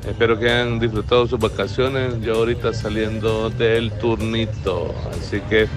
espero 0.08 0.38
que 0.40 0.50
hayan 0.50 0.80
disfrutado 0.80 1.26
sus 1.28 1.40
vacaciones. 1.40 2.22
Yo 2.22 2.36
ahorita 2.36 2.74
saliendo 2.74 3.50
del 3.50 3.92
turnito, 3.94 4.94
así 5.12 5.42
que 5.42 5.68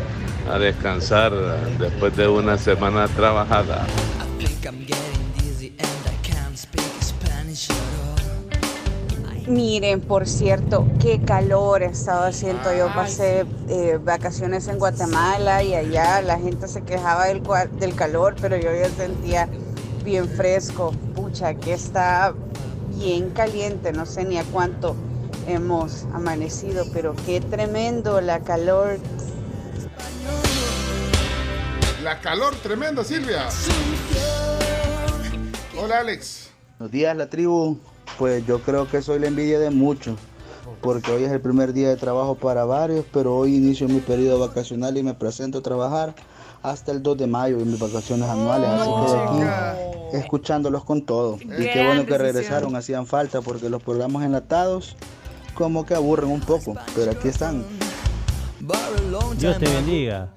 a 0.50 0.58
descansar 0.58 1.32
después 1.78 2.14
de 2.16 2.28
una 2.28 2.58
semana 2.58 3.08
trabajada. 3.08 3.86
Miren, 9.48 10.02
por 10.02 10.28
cierto, 10.28 10.86
qué 11.00 11.22
calor 11.22 11.82
he 11.82 11.86
estado 11.86 12.26
haciendo. 12.26 12.74
Yo 12.76 12.92
pasé 12.94 13.46
eh, 13.68 13.98
vacaciones 14.02 14.68
en 14.68 14.78
Guatemala 14.78 15.62
y 15.62 15.74
allá 15.74 16.20
la 16.20 16.38
gente 16.38 16.68
se 16.68 16.82
quejaba 16.82 17.24
del, 17.26 17.42
del 17.78 17.94
calor, 17.94 18.36
pero 18.42 18.58
yo 18.58 18.70
ya 18.74 18.90
sentía 18.90 19.48
bien 20.04 20.28
fresco. 20.28 20.92
Pucha, 21.14 21.54
que 21.54 21.72
está 21.72 22.34
bien 22.98 23.30
caliente, 23.30 23.90
no 23.92 24.04
sé 24.04 24.24
ni 24.24 24.36
a 24.36 24.44
cuánto 24.44 24.94
hemos 25.46 26.04
amanecido, 26.12 26.84
pero 26.92 27.14
qué 27.24 27.40
tremendo 27.40 28.20
la 28.20 28.40
calor. 28.40 28.98
La 32.02 32.20
calor 32.20 32.54
tremenda, 32.56 33.02
Silvia. 33.02 33.48
Hola, 35.80 36.00
Alex. 36.00 36.50
Buenos 36.78 36.92
días, 36.92 37.16
la 37.16 37.30
tribu. 37.30 37.78
Pues 38.18 38.44
yo 38.46 38.60
creo 38.60 38.88
que 38.88 39.00
soy 39.00 39.20
la 39.20 39.28
envidia 39.28 39.60
de 39.60 39.70
muchos, 39.70 40.16
porque 40.80 41.12
hoy 41.12 41.22
es 41.24 41.30
el 41.30 41.40
primer 41.40 41.72
día 41.72 41.88
de 41.88 41.96
trabajo 41.96 42.34
para 42.34 42.64
varios, 42.64 43.04
pero 43.12 43.36
hoy 43.36 43.54
inicio 43.54 43.88
mi 43.88 44.00
periodo 44.00 44.40
vacacional 44.40 44.96
y 44.96 45.04
me 45.04 45.14
presento 45.14 45.58
a 45.58 45.62
trabajar 45.62 46.14
hasta 46.62 46.90
el 46.90 47.00
2 47.02 47.16
de 47.16 47.26
mayo 47.28 47.60
en 47.60 47.70
mis 47.70 47.78
vacaciones 47.78 48.28
anuales, 48.28 48.68
así 48.68 48.90
que 48.90 49.12
de 49.12 49.20
aquí 49.22 50.16
escuchándolos 50.16 50.84
con 50.84 51.02
todo. 51.02 51.38
Y 51.40 51.70
qué 51.72 51.84
bueno 51.84 52.04
que 52.06 52.18
regresaron, 52.18 52.74
hacían 52.74 53.06
falta, 53.06 53.40
porque 53.40 53.68
los 53.68 53.82
programas 53.82 54.24
enlatados 54.24 54.96
como 55.54 55.86
que 55.86 55.94
aburren 55.94 56.30
un 56.30 56.40
poco, 56.40 56.74
pero 56.96 57.12
aquí 57.12 57.28
están. 57.28 57.64
Dios 59.38 59.58
te 59.58 59.68
bendiga. 59.68 60.28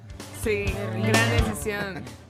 Sí, 0.43 0.65
gran 1.01 1.31
decisión. 1.31 2.20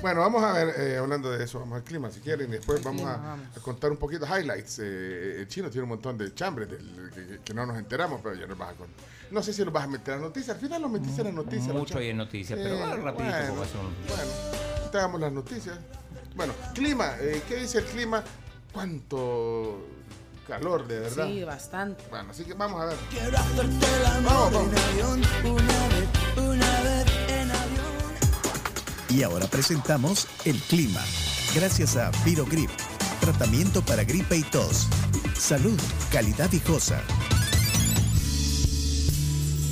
Bueno, 0.00 0.20
vamos 0.20 0.42
a 0.44 0.52
ver, 0.52 0.74
eh, 0.78 0.96
hablando 0.98 1.30
de 1.30 1.42
eso, 1.44 1.58
vamos 1.58 1.76
al 1.78 1.82
clima 1.84 2.10
si 2.10 2.20
quieren, 2.20 2.48
y 2.48 2.52
después 2.52 2.82
vamos 2.84 3.00
clima, 3.02 3.14
a, 3.14 3.16
vamos. 3.30 3.46
a 3.56 3.60
contar 3.60 3.90
un 3.90 3.96
poquito 3.96 4.24
highlights. 4.26 4.78
Eh, 4.80 5.40
el 5.40 5.48
chino 5.48 5.68
tiene 5.70 5.82
un 5.84 5.88
montón 5.90 6.16
de 6.16 6.32
chambres 6.34 6.70
del- 6.70 7.10
que, 7.12 7.40
que 7.44 7.54
no 7.54 7.66
nos 7.66 7.76
enteramos, 7.78 8.20
pero 8.22 8.34
ya 8.36 8.46
nos 8.46 8.56
vas 8.56 8.70
a 8.70 8.74
contar. 8.74 9.04
No 9.30 9.42
sé 9.42 9.52
si 9.52 9.64
nos 9.64 9.72
vas 9.72 9.84
a 9.84 9.88
meter 9.88 10.14
a 10.14 10.18
noticias, 10.18 10.54
al 10.56 10.60
final 10.62 10.82
los 10.82 10.90
metiste 10.90 11.20
en 11.20 11.26
las 11.28 11.34
noticias. 11.34 11.74
Mucho 11.74 11.98
hay 11.98 12.08
en 12.10 12.16
noticias, 12.16 12.58
pero 12.62 12.78
bueno, 12.78 12.96
rapidito 13.04 13.36
bueno, 13.54 13.54
Bueno, 14.08 14.90
te 14.92 14.98
hagamos 14.98 15.20
las 15.20 15.32
noticias. 15.32 15.78
Bueno, 16.36 16.52
clima, 16.74 17.14
eh, 17.20 17.42
¿qué 17.48 17.56
dice 17.56 17.78
el 17.78 17.84
clima? 17.86 18.22
¿Cuánto 18.72 19.84
calor, 20.46 20.86
de 20.86 21.00
verdad? 21.00 21.26
Sí, 21.26 21.42
bastante. 21.44 22.04
Bueno, 22.08 22.30
así 22.30 22.44
que 22.44 22.54
vamos 22.54 22.80
a 22.80 22.84
ver. 22.86 22.96
Vamos, 24.24 24.52
vamos. 24.52 24.70
Y 29.10 29.22
ahora 29.22 29.46
presentamos 29.46 30.28
el 30.44 30.58
clima. 30.60 31.02
Gracias 31.54 31.96
a 31.96 32.10
Virogrip, 32.24 32.70
tratamiento 33.20 33.82
para 33.82 34.04
gripe 34.04 34.36
y 34.36 34.42
tos. 34.42 34.86
Salud, 35.34 35.78
calidad 36.12 36.50
viejosa. 36.50 37.02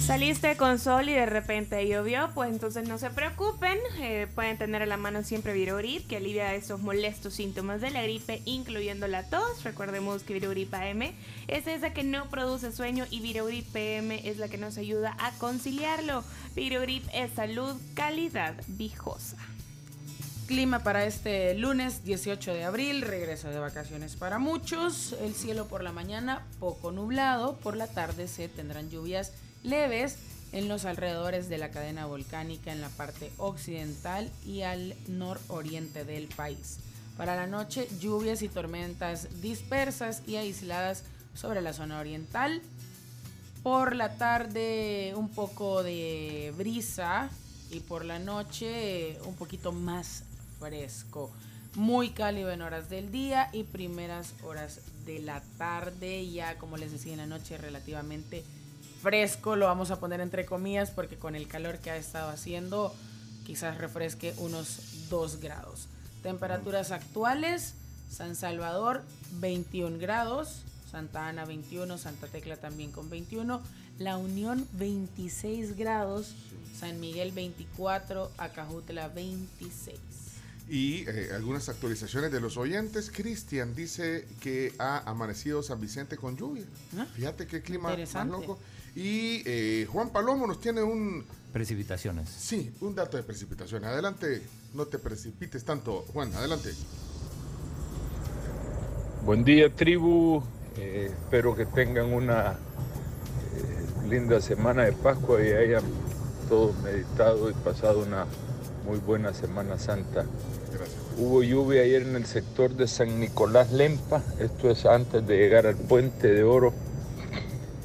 Saliste 0.06 0.56
con 0.56 0.78
sol 0.78 1.08
y 1.08 1.14
de 1.14 1.26
repente 1.26 1.84
llovió, 1.88 2.30
pues 2.32 2.52
entonces 2.52 2.86
no 2.86 2.96
se 2.96 3.10
preocupen, 3.10 3.76
eh, 3.98 4.28
pueden 4.36 4.56
tener 4.56 4.80
a 4.80 4.86
la 4.86 4.96
mano 4.96 5.24
siempre 5.24 5.52
Virogrip 5.52 6.06
que 6.06 6.18
alivia 6.18 6.54
esos 6.54 6.80
molestos 6.80 7.34
síntomas 7.34 7.80
de 7.80 7.90
la 7.90 8.02
gripe, 8.02 8.40
incluyendo 8.44 9.08
la 9.08 9.28
tos. 9.28 9.64
Recordemos 9.64 10.22
que 10.22 10.34
Virogrip 10.34 10.72
AM 10.74 11.12
es 11.48 11.66
esa 11.66 11.92
que 11.92 12.04
no 12.04 12.30
produce 12.30 12.70
sueño 12.70 13.04
y 13.10 13.18
Virogrip 13.18 13.66
PM 13.72 14.28
es 14.28 14.38
la 14.38 14.46
que 14.46 14.58
nos 14.58 14.78
ayuda 14.78 15.16
a 15.18 15.32
conciliarlo. 15.38 16.22
Virogrip 16.56 17.06
es 17.12 17.32
salud, 17.32 17.76
calidad, 17.92 18.54
viejosa. 18.66 19.36
Clima 20.46 20.82
para 20.82 21.04
este 21.04 21.52
lunes 21.54 22.02
18 22.02 22.54
de 22.54 22.64
abril, 22.64 23.02
regreso 23.02 23.50
de 23.50 23.58
vacaciones 23.58 24.16
para 24.16 24.38
muchos. 24.38 25.14
El 25.20 25.34
cielo 25.34 25.68
por 25.68 25.82
la 25.82 25.92
mañana 25.92 26.46
poco 26.58 26.92
nublado, 26.92 27.58
por 27.58 27.76
la 27.76 27.88
tarde 27.88 28.26
se 28.26 28.48
tendrán 28.48 28.88
lluvias 28.88 29.32
leves 29.64 30.16
en 30.52 30.66
los 30.68 30.86
alrededores 30.86 31.50
de 31.50 31.58
la 31.58 31.70
cadena 31.70 32.06
volcánica 32.06 32.72
en 32.72 32.80
la 32.80 32.88
parte 32.88 33.30
occidental 33.36 34.32
y 34.46 34.62
al 34.62 34.94
nororiente 35.08 36.06
del 36.06 36.26
país. 36.26 36.78
Para 37.18 37.36
la 37.36 37.46
noche, 37.46 37.86
lluvias 38.00 38.40
y 38.40 38.48
tormentas 38.48 39.42
dispersas 39.42 40.22
y 40.26 40.36
aisladas 40.36 41.04
sobre 41.34 41.60
la 41.60 41.74
zona 41.74 42.00
oriental. 42.00 42.62
Por 43.66 43.96
la 43.96 44.14
tarde, 44.14 45.12
un 45.16 45.28
poco 45.28 45.82
de 45.82 46.54
brisa 46.56 47.28
y 47.68 47.80
por 47.80 48.04
la 48.04 48.20
noche, 48.20 49.18
un 49.24 49.34
poquito 49.34 49.72
más 49.72 50.22
fresco. 50.60 51.32
Muy 51.74 52.10
cálido 52.10 52.52
en 52.52 52.62
horas 52.62 52.88
del 52.88 53.10
día 53.10 53.50
y 53.52 53.64
primeras 53.64 54.34
horas 54.44 54.82
de 55.04 55.18
la 55.18 55.42
tarde. 55.58 56.30
Ya, 56.30 56.58
como 56.58 56.76
les 56.76 56.92
decía, 56.92 57.14
en 57.14 57.18
la 57.18 57.26
noche 57.26 57.58
relativamente 57.58 58.44
fresco, 59.02 59.56
lo 59.56 59.66
vamos 59.66 59.90
a 59.90 59.98
poner 59.98 60.20
entre 60.20 60.46
comillas 60.46 60.92
porque 60.92 61.18
con 61.18 61.34
el 61.34 61.48
calor 61.48 61.78
que 61.78 61.90
ha 61.90 61.96
estado 61.96 62.30
haciendo 62.30 62.94
quizás 63.44 63.78
refresque 63.78 64.32
unos 64.38 65.08
2 65.10 65.40
grados. 65.40 65.88
Temperaturas 66.22 66.92
actuales, 66.92 67.74
San 68.12 68.36
Salvador 68.36 69.02
21 69.40 69.98
grados, 69.98 70.62
Santa 70.96 71.28
Ana 71.28 71.44
21, 71.44 71.98
Santa 71.98 72.26
Tecla 72.26 72.56
también 72.56 72.90
con 72.90 73.10
21, 73.10 73.60
La 73.98 74.16
Unión 74.16 74.66
26 74.78 75.76
grados, 75.76 76.34
San 76.80 76.98
Miguel 77.00 77.32
24, 77.32 78.30
Acajutla 78.38 79.08
26. 79.08 79.98
Y 80.70 81.06
eh, 81.06 81.32
algunas 81.34 81.68
actualizaciones 81.68 82.32
de 82.32 82.40
los 82.40 82.56
oyentes. 82.56 83.10
Cristian 83.10 83.74
dice 83.74 84.26
que 84.40 84.72
ha 84.78 85.00
amanecido 85.00 85.62
San 85.62 85.82
Vicente 85.82 86.16
con 86.16 86.34
lluvia. 86.34 86.64
Fíjate 87.14 87.46
qué 87.46 87.60
clima 87.60 87.94
más 87.94 88.26
loco. 88.26 88.58
Y 88.94 89.42
eh, 89.44 89.86
Juan 89.92 90.08
Palomo 90.08 90.46
nos 90.46 90.62
tiene 90.62 90.82
un, 90.82 91.26
Precipitaciones. 91.52 92.30
sí, 92.30 92.72
un 92.80 92.94
dato 92.94 93.18
de 93.18 93.22
precipitaciones. 93.22 93.86
Adelante, 93.86 94.40
no 94.72 94.86
te 94.86 94.98
precipites 94.98 95.62
tanto, 95.62 96.06
Juan, 96.14 96.34
adelante. 96.34 96.72
Buen 99.26 99.42
día 99.42 99.74
tribu, 99.74 100.40
Eh, 100.78 101.10
espero 101.10 101.56
que 101.56 101.64
tengan 101.64 102.12
una 102.12 102.52
eh, 102.52 104.08
linda 104.10 104.42
semana 104.42 104.84
de 104.84 104.92
Pascua 104.92 105.42
y 105.42 105.52
hayan 105.52 105.84
todos 106.50 106.76
meditado 106.80 107.48
y 107.48 107.54
pasado 107.54 108.00
una 108.00 108.26
muy 108.84 108.98
buena 108.98 109.32
Semana 109.32 109.78
Santa. 109.78 110.26
Hubo 111.16 111.42
lluvia 111.42 111.80
ayer 111.80 112.02
en 112.02 112.14
el 112.14 112.26
sector 112.26 112.74
de 112.74 112.86
San 112.88 113.18
Nicolás 113.20 113.72
Lempa, 113.72 114.22
esto 114.38 114.70
es 114.70 114.84
antes 114.84 115.26
de 115.26 115.38
llegar 115.38 115.66
al 115.66 115.76
puente 115.76 116.28
de 116.28 116.44
Oro, 116.44 116.74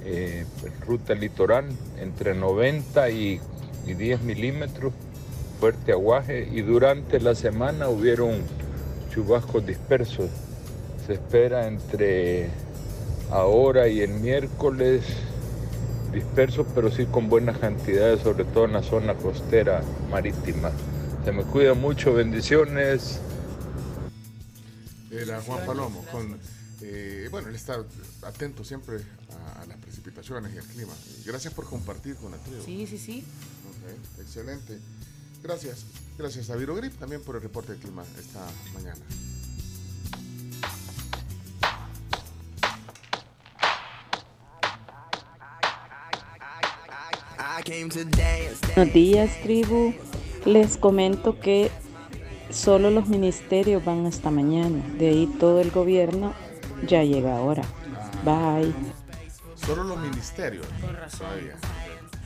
eh, 0.03 0.45
ruta 0.85 1.13
litoral, 1.13 1.65
entre 1.97 2.35
90 2.35 3.09
y, 3.09 3.39
y 3.87 3.93
10 3.93 4.21
milímetros, 4.23 4.91
fuerte 5.61 5.93
aguaje, 5.93 6.49
y 6.51 6.61
durante 6.61 7.21
la 7.21 7.35
semana 7.35 7.87
hubieron 7.87 8.41
chubascos 9.13 9.65
dispersos. 9.65 10.29
Se 11.07 11.13
espera 11.13 11.67
entre 11.67 12.49
ahora 13.31 13.87
y 13.87 14.01
el 14.01 14.11
miércoles 14.11 15.03
dispersos, 16.13 16.67
pero 16.75 16.91
sí 16.91 17.05
con 17.05 17.29
buenas 17.29 17.57
cantidades, 17.57 18.21
sobre 18.21 18.43
todo 18.43 18.65
en 18.65 18.73
la 18.73 18.83
zona 18.83 19.15
costera 19.15 19.81
marítima. 20.09 20.71
Se 21.23 21.31
me 21.31 21.43
cuida 21.43 21.73
mucho, 21.73 22.13
bendiciones. 22.13 23.19
Era 25.09 25.41
Juan 25.41 25.65
Palomo. 25.65 26.03
Con, 26.11 26.37
eh, 26.81 27.27
bueno, 27.31 27.49
él 27.49 27.55
está 27.55 27.83
atento 28.23 28.63
siempre 28.63 28.97
a, 28.97 29.61
a 29.61 29.65
las 29.65 29.77
precipitaciones 29.77 30.53
y 30.53 30.57
al 30.57 30.65
clima. 30.65 30.93
Gracias 31.25 31.53
por 31.53 31.65
compartir 31.65 32.15
con 32.15 32.31
la 32.31 32.37
tribu. 32.37 32.63
Sí, 32.65 32.87
sí, 32.87 32.97
sí. 32.97 33.23
Ok, 33.69 34.21
excelente. 34.21 34.79
Gracias. 35.43 35.85
Gracias 36.17 36.49
a 36.49 36.55
Virogrip 36.55 36.97
también 36.99 37.21
por 37.21 37.35
el 37.35 37.41
reporte 37.41 37.71
del 37.71 37.81
clima 37.81 38.03
esta 38.19 38.45
mañana. 38.73 39.01
Buenos 48.75 48.93
días, 48.93 49.29
tribu. 49.43 49.93
Les 50.45 50.77
comento 50.77 51.39
que 51.39 51.69
solo 52.49 52.89
los 52.89 53.07
ministerios 53.07 53.85
van 53.85 54.05
hasta 54.07 54.31
mañana. 54.31 54.83
De 54.97 55.09
ahí 55.09 55.27
todo 55.39 55.61
el 55.61 55.69
gobierno 55.69 56.33
ya 56.87 57.03
llega 57.03 57.37
ahora. 57.37 57.63
Bye. 58.23 58.73
Solo 59.55 59.83
los 59.83 59.99
ministerios. 59.99 60.65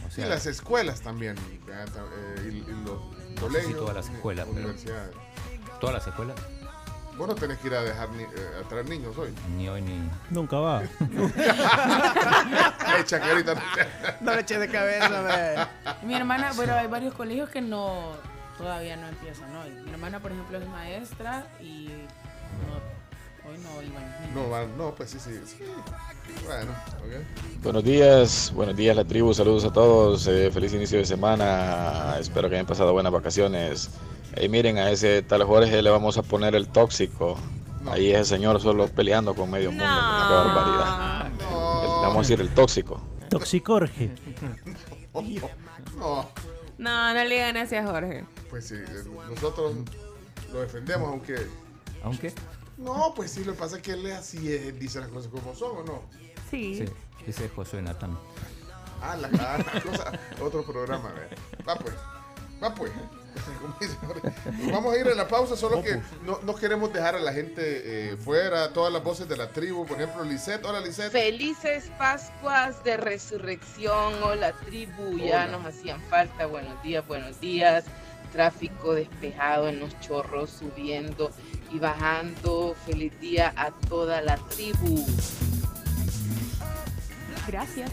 O 0.07 0.11
sea, 0.11 0.25
y 0.25 0.29
las 0.29 0.45
escuelas 0.45 1.01
también. 1.01 1.35
eh, 1.67 2.51
y, 2.51 2.57
y 2.57 2.85
los 2.85 3.01
colegios. 3.39 3.73
Sí, 3.73 3.73
todas 3.73 3.95
las 3.95 4.09
escuelas, 4.09 4.47
pero-. 4.53 4.73
¿Todas 5.81 5.95
las 5.95 6.07
escuelas? 6.07 6.35
Vos 7.17 7.27
no 7.29 7.35
tenés 7.35 7.57
que 7.59 7.67
ir 7.67 7.73
a 7.75 7.81
dejar 7.81 8.09
ni, 8.09 8.23
eh, 8.23 8.27
a 8.63 8.67
traer 8.67 8.89
niños 8.89 9.17
hoy. 9.17 9.33
Ni 9.55 9.69
hoy 9.69 9.81
ni. 9.81 10.09
Nunca 10.29 10.57
va. 10.57 10.83
Ay, 12.85 13.03
chacarita. 13.05 13.55
No 14.21 14.33
le 14.33 14.41
eches 14.41 14.59
de 14.59 14.67
cabeza. 14.69 15.69
Mi 16.03 16.13
hermana, 16.15 16.51
bueno, 16.55 16.73
hay 16.73 16.87
varios 16.87 17.13
colegios 17.13 17.49
que 17.49 17.61
no 17.61 18.11
todavía 18.57 18.95
no 18.97 19.07
empiezan 19.07 19.55
hoy. 19.55 19.69
Mi 19.85 19.91
hermana, 19.91 20.19
por 20.19 20.31
ejemplo, 20.31 20.57
es 20.57 20.67
maestra 20.67 21.45
y 21.61 21.87
no, 21.87 23.49
hoy 23.49 23.57
no 23.59 23.81
iban. 23.81 24.33
No, 24.33 24.49
va- 24.49 24.65
no, 24.77 24.93
pues 24.95 25.11
sí, 25.11 25.19
sí. 25.19 25.31
sí. 25.45 25.63
Bueno, 26.45 26.71
ok. 26.99 27.63
Buenos 27.63 27.83
días, 27.83 28.51
buenos 28.53 28.75
días 28.75 28.95
la 28.95 29.05
tribu, 29.05 29.33
saludos 29.33 29.63
a 29.65 29.71
todos, 29.71 30.27
eh, 30.27 30.49
feliz 30.51 30.73
inicio 30.73 30.97
de 30.97 31.05
semana, 31.05 32.17
espero 32.19 32.49
que 32.49 32.55
hayan 32.55 32.65
pasado 32.67 32.91
buenas 32.93 33.11
vacaciones. 33.11 33.89
Y 34.41 34.49
miren, 34.49 34.77
a 34.77 34.89
ese 34.91 35.21
tal 35.21 35.43
Jorge 35.43 35.81
le 35.81 35.89
vamos 35.89 36.17
a 36.17 36.23
poner 36.23 36.55
el 36.55 36.67
tóxico. 36.67 37.37
Ahí 37.87 38.11
ese 38.11 38.25
señor 38.25 38.59
solo 38.61 38.87
peleando 38.87 39.35
con 39.35 39.49
medio 39.51 39.69
mundo, 39.71 39.85
qué 39.85 40.33
barbaridad. 40.33 41.29
Le 41.29 42.07
vamos 42.07 42.15
a 42.17 42.19
decir 42.21 42.41
el 42.41 42.49
tóxico. 42.53 42.99
Toxicorge. 43.29 44.11
No, 45.13 46.29
No, 46.77 47.13
no 47.13 47.23
le 47.23 47.29
digan 47.35 47.57
así 47.57 47.75
a 47.75 47.85
Jorge. 47.85 48.25
pues 48.49 48.67
sí, 48.67 48.75
nosotros 49.29 49.73
lo 50.51 50.61
defendemos, 50.61 51.09
aunque. 51.09 51.35
¿Aunque? 52.03 52.33
No, 52.77 53.13
pues 53.15 53.31
sí, 53.31 53.43
lo 53.45 53.53
que 53.53 53.59
pasa 53.59 53.77
es 53.77 53.81
que 53.81 53.93
él 53.93 54.05
es 54.05 54.15
así, 54.15 54.51
eh, 54.51 54.73
dice 54.77 54.99
las 54.99 55.07
cosas 55.09 55.31
como 55.31 55.55
son, 55.55 55.77
¿o 55.77 55.83
no? 55.83 56.01
Sí. 56.51 56.75
Sí, 56.75 56.85
ese 57.25 57.45
es 57.45 57.51
Josué 57.51 57.81
Natán. 57.81 58.17
Ah, 59.01 59.15
la, 59.15 59.29
la 59.29 59.81
cosa, 59.81 60.11
otro 60.41 60.63
programa, 60.63 61.09
ve. 61.13 61.35
Va 61.67 61.75
pues, 61.75 61.95
va 62.61 62.73
pues. 62.75 62.91
Nos 64.61 64.71
Vamos 64.71 64.93
a 64.93 64.99
ir 64.99 65.07
a 65.07 65.15
la 65.15 65.27
pausa, 65.27 65.55
solo 65.55 65.81
que 65.81 65.99
no, 66.23 66.39
no 66.43 66.55
queremos 66.55 66.91
dejar 66.91 67.15
a 67.15 67.19
la 67.19 67.33
gente 67.33 67.61
eh, 68.11 68.17
fuera, 68.17 68.71
todas 68.73 68.91
las 68.91 69.03
voces 69.03 69.27
de 69.27 69.37
la 69.37 69.49
tribu, 69.49 69.85
por 69.85 69.97
ejemplo, 69.97 70.23
Lisette, 70.23 70.65
hola 70.65 70.79
Lisette. 70.79 71.11
Felices 71.11 71.91
Pascuas 71.97 72.83
de 72.83 72.97
Resurrección. 72.97 74.13
Hola 74.23 74.53
tribu, 74.65 75.17
ya 75.17 75.47
nos 75.47 75.65
hacían 75.65 76.01
falta. 76.09 76.45
Buenos 76.45 76.81
días, 76.83 77.05
buenos 77.07 77.39
días. 77.39 77.85
Tráfico 78.31 78.93
despejado 78.93 79.69
en 79.69 79.79
los 79.79 79.97
chorros, 80.01 80.49
subiendo 80.49 81.31
y 81.71 81.79
bajando. 81.79 82.75
Feliz 82.85 83.17
día 83.19 83.53
a 83.55 83.71
toda 83.71 84.21
la 84.21 84.37
tribu. 84.37 85.05
Gracias. 87.47 87.91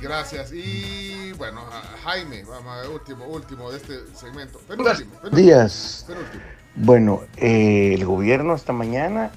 Gracias. 0.00 0.52
Y 0.52 1.32
bueno, 1.32 1.62
Jaime, 2.04 2.44
vamos 2.44 2.72
a 2.72 2.80
ver, 2.82 2.90
último, 2.90 3.26
último 3.26 3.70
de 3.70 3.76
este 3.78 4.14
segmento. 4.14 4.58
Penúltimo, 4.60 5.14
penúltimo. 5.14 5.36
días. 5.36 6.04
Penúltimo. 6.06 6.42
Bueno, 6.74 7.22
eh, 7.36 7.94
el 7.94 8.04
gobierno 8.04 8.52
hasta 8.54 8.72
mañana 8.72 9.30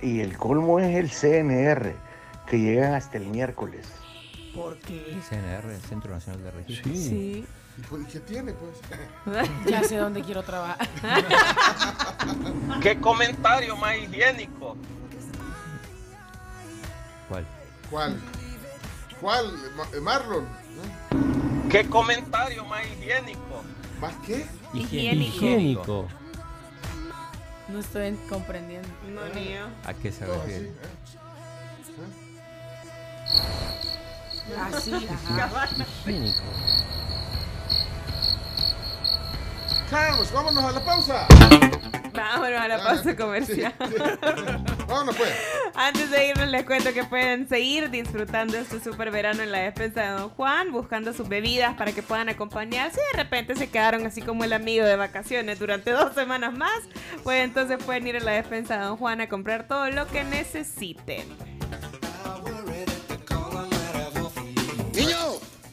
y 0.00 0.20
el 0.20 0.36
colmo 0.36 0.80
es 0.80 0.96
el 0.96 1.10
CNR, 1.10 1.94
que 2.46 2.58
llegan 2.58 2.94
hasta 2.94 3.18
el 3.18 3.26
miércoles. 3.26 3.86
¿Por 4.54 4.78
qué? 4.78 5.18
CNR, 5.28 5.78
Centro 5.88 6.12
Nacional 6.12 6.42
de 6.42 6.50
Registro. 6.50 6.92
Sí. 6.92 7.46
¿Y 7.78 7.80
pues, 7.82 8.06
qué 8.08 8.20
tiene, 8.20 8.52
pues? 8.52 9.48
Ya 9.66 9.82
sé 9.82 9.96
dónde 9.96 10.22
quiero 10.22 10.42
trabajar. 10.42 10.78
¿Qué 12.82 12.98
comentario 12.98 13.76
más 13.76 13.96
higiénico? 13.96 14.76
¿Cuál? 17.28 17.46
¿Cuál? 17.90 18.20
¿Cuál? 19.22 19.52
Ma- 19.76 20.00
Marlon. 20.02 20.46
¿Qué 21.70 21.88
comentario 21.88 22.64
más 22.66 22.82
higiénico? 22.84 23.62
¿Más 24.00 24.12
qué? 24.26 24.44
Higiénico. 24.74 25.36
Higiénico. 25.36 26.08
No 27.68 27.78
estoy 27.78 28.14
comprendiendo. 28.28 28.88
No, 29.08 29.24
ni 29.32 29.52
yo. 29.54 29.66
¿A 29.86 29.94
qué 29.94 30.12
se 30.12 30.26
refiere? 30.26 30.72
sí, 34.82 34.92
Así, 34.92 35.08
ajá. 35.30 35.68
Higiénico. 36.04 36.42
Carlos, 39.88 40.32
vámonos 40.32 40.64
a 40.64 40.72
la 40.72 40.84
pausa. 40.84 41.26
Vámonos 42.12 42.60
a 42.60 42.68
la 42.68 42.74
Ah, 42.76 42.84
pausa 42.84 43.02
sí, 43.04 43.14
comercial. 43.16 43.74
sí. 43.88 43.94
Vámonos 44.88 45.16
pues. 45.16 45.30
Antes 45.74 46.10
de 46.10 46.28
irnos 46.28 46.48
les 46.48 46.64
cuento 46.64 46.92
que 46.92 47.04
pueden 47.04 47.48
seguir 47.48 47.90
disfrutando 47.90 48.58
este 48.58 48.78
super 48.78 49.10
verano 49.10 49.42
en 49.42 49.50
la 49.50 49.58
despensa 49.58 50.02
de 50.02 50.08
Don 50.10 50.28
Juan, 50.30 50.70
buscando 50.70 51.14
sus 51.14 51.28
bebidas 51.28 51.74
para 51.76 51.92
que 51.92 52.02
puedan 52.02 52.28
acompañarse. 52.28 53.00
Si 53.00 53.16
de 53.16 53.22
repente 53.22 53.56
se 53.56 53.70
quedaron 53.70 54.06
así 54.06 54.20
como 54.20 54.44
el 54.44 54.52
amigo 54.52 54.84
de 54.84 54.96
vacaciones 54.96 55.58
durante 55.58 55.90
dos 55.90 56.14
semanas 56.14 56.52
más, 56.52 56.82
pues 57.22 57.42
entonces 57.42 57.82
pueden 57.82 58.06
ir 58.06 58.16
a 58.16 58.20
la 58.20 58.32
despensa 58.32 58.76
de 58.76 58.84
Don 58.84 58.96
Juan 58.98 59.22
a 59.22 59.28
comprar 59.28 59.66
todo 59.66 59.90
lo 59.90 60.06
que 60.08 60.24
necesiten. 60.24 61.26
Niño, 64.94 65.16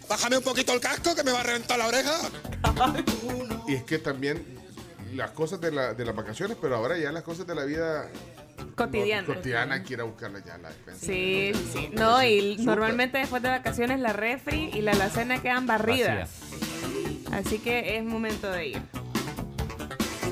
bájame 0.07 0.38
un 0.38 0.43
poquito 0.43 0.73
el 0.73 0.79
casco 0.79 1.13
que 1.13 1.23
me 1.23 1.33
va 1.33 1.41
a 1.41 1.43
reventar 1.43 1.77
la 1.77 1.88
oreja. 1.88 2.13
Y 3.67 3.75
es 3.75 3.83
que 3.83 3.99
también 3.99 4.45
las 5.13 5.31
cosas 5.31 5.59
de, 5.59 5.71
la, 5.71 5.93
de 5.93 6.05
las 6.05 6.15
vacaciones, 6.15 6.55
pero 6.62 6.77
ahora 6.77 6.97
ya 6.97 7.12
las 7.12 7.23
cosas 7.23 7.45
de 7.45 7.55
la 7.55 7.65
vida 7.65 8.09
Cotidiana. 8.76 9.28
no, 9.28 9.34
cotidiana 9.36 9.76
hay 9.76 9.84
que 9.84 9.93
ir 9.93 10.02
a 10.02 10.04
buscarlas 10.04 10.43
ya 10.45 10.56
a 10.56 10.58
la 10.58 10.69
despensa. 10.69 11.06
Sí, 11.06 11.52
sí, 11.54 11.69
sí. 11.74 11.89
No, 11.93 12.24
y 12.24 12.58
normalmente 12.60 13.17
después 13.17 13.41
de 13.41 13.50
vacaciones 13.50 14.00
la 14.00 14.13
refri 14.13 14.69
y 14.74 14.82
la 14.82 14.91
alacena 14.91 15.41
quedan 15.41 15.67
barridas. 15.67 16.30
Así 17.32 17.60
que 17.60 17.98
es 17.98 18.04
momento 18.04 18.50
de 18.50 18.67
ir. 18.67 18.82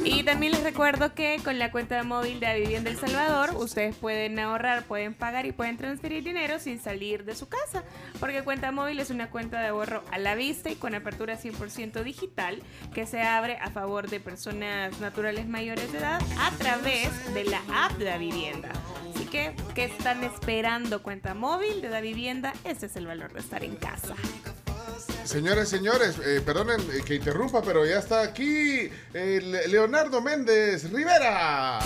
Y 0.10 0.24
también 0.24 0.54
les 0.54 0.64
recuerdo 0.64 1.14
que 1.14 1.38
con 1.44 1.60
la 1.60 1.70
cuenta 1.70 2.02
móvil 2.04 2.40
de 2.40 2.62
Vivienda 2.62 2.90
El 2.90 2.98
Salvador, 2.98 3.54
ustedes 3.58 3.94
pueden 3.94 4.40
ahorrar, 4.40 4.86
pueden 4.86 5.14
pagar 5.14 5.46
y 5.46 5.52
pueden 5.52 5.76
transferir 5.76 6.24
dinero 6.24 6.60
sin 6.60 6.80
salir 6.80 7.26
de 7.26 7.36
su 7.36 7.50
casa. 7.50 7.84
Porque 8.18 8.42
cuenta 8.42 8.72
móvil 8.72 9.02
es 9.02 9.10
una 9.10 9.30
cuenta 9.30 9.60
de 9.60 9.68
ahorro 9.68 10.04
a 10.10 10.18
la 10.18 10.36
vista 10.36 10.70
y 10.70 10.76
con 10.76 10.96
apertura 10.96 11.38
100% 11.38 12.04
digital 12.04 12.64
que 12.94 13.06
se 13.06 13.22
abre 13.22 13.58
a 13.58 13.70
favor 13.70 14.10
de 14.10 14.22
personas 14.22 14.98
naturales 15.02 15.46
mayores 15.50 15.92
de 15.92 15.98
edad 15.98 16.22
a 16.40 16.52
través 16.52 17.34
de 17.34 17.44
la 17.44 17.62
app 17.74 17.92
de 17.98 18.06
la 18.06 18.18
vivienda. 18.18 18.72
Así 19.14 19.26
que, 19.26 19.54
¿qué 19.76 19.86
están 19.86 20.24
esperando 20.24 21.04
cuenta 21.04 21.34
móvil 21.34 21.82
de 21.82 21.90
la 21.90 22.00
vivienda? 22.00 22.54
Ese 22.64 22.86
es 22.86 22.96
el 22.96 23.08
valor 23.08 23.34
de 23.34 23.42
estar 23.42 23.62
en 23.62 23.76
casa. 23.76 24.16
Señores, 25.28 25.68
señores, 25.68 26.16
eh, 26.26 26.42
perdonen 26.46 26.80
eh, 26.80 27.02
que 27.06 27.16
interrumpa, 27.16 27.62
pero 27.62 27.86
ya 27.86 28.00
está 28.00 28.22
aquí 28.22 28.90
eh, 29.14 29.42
Le- 29.44 29.68
Leonardo 29.68 30.22
Méndez 30.22 30.90
Rivera. 30.90 31.80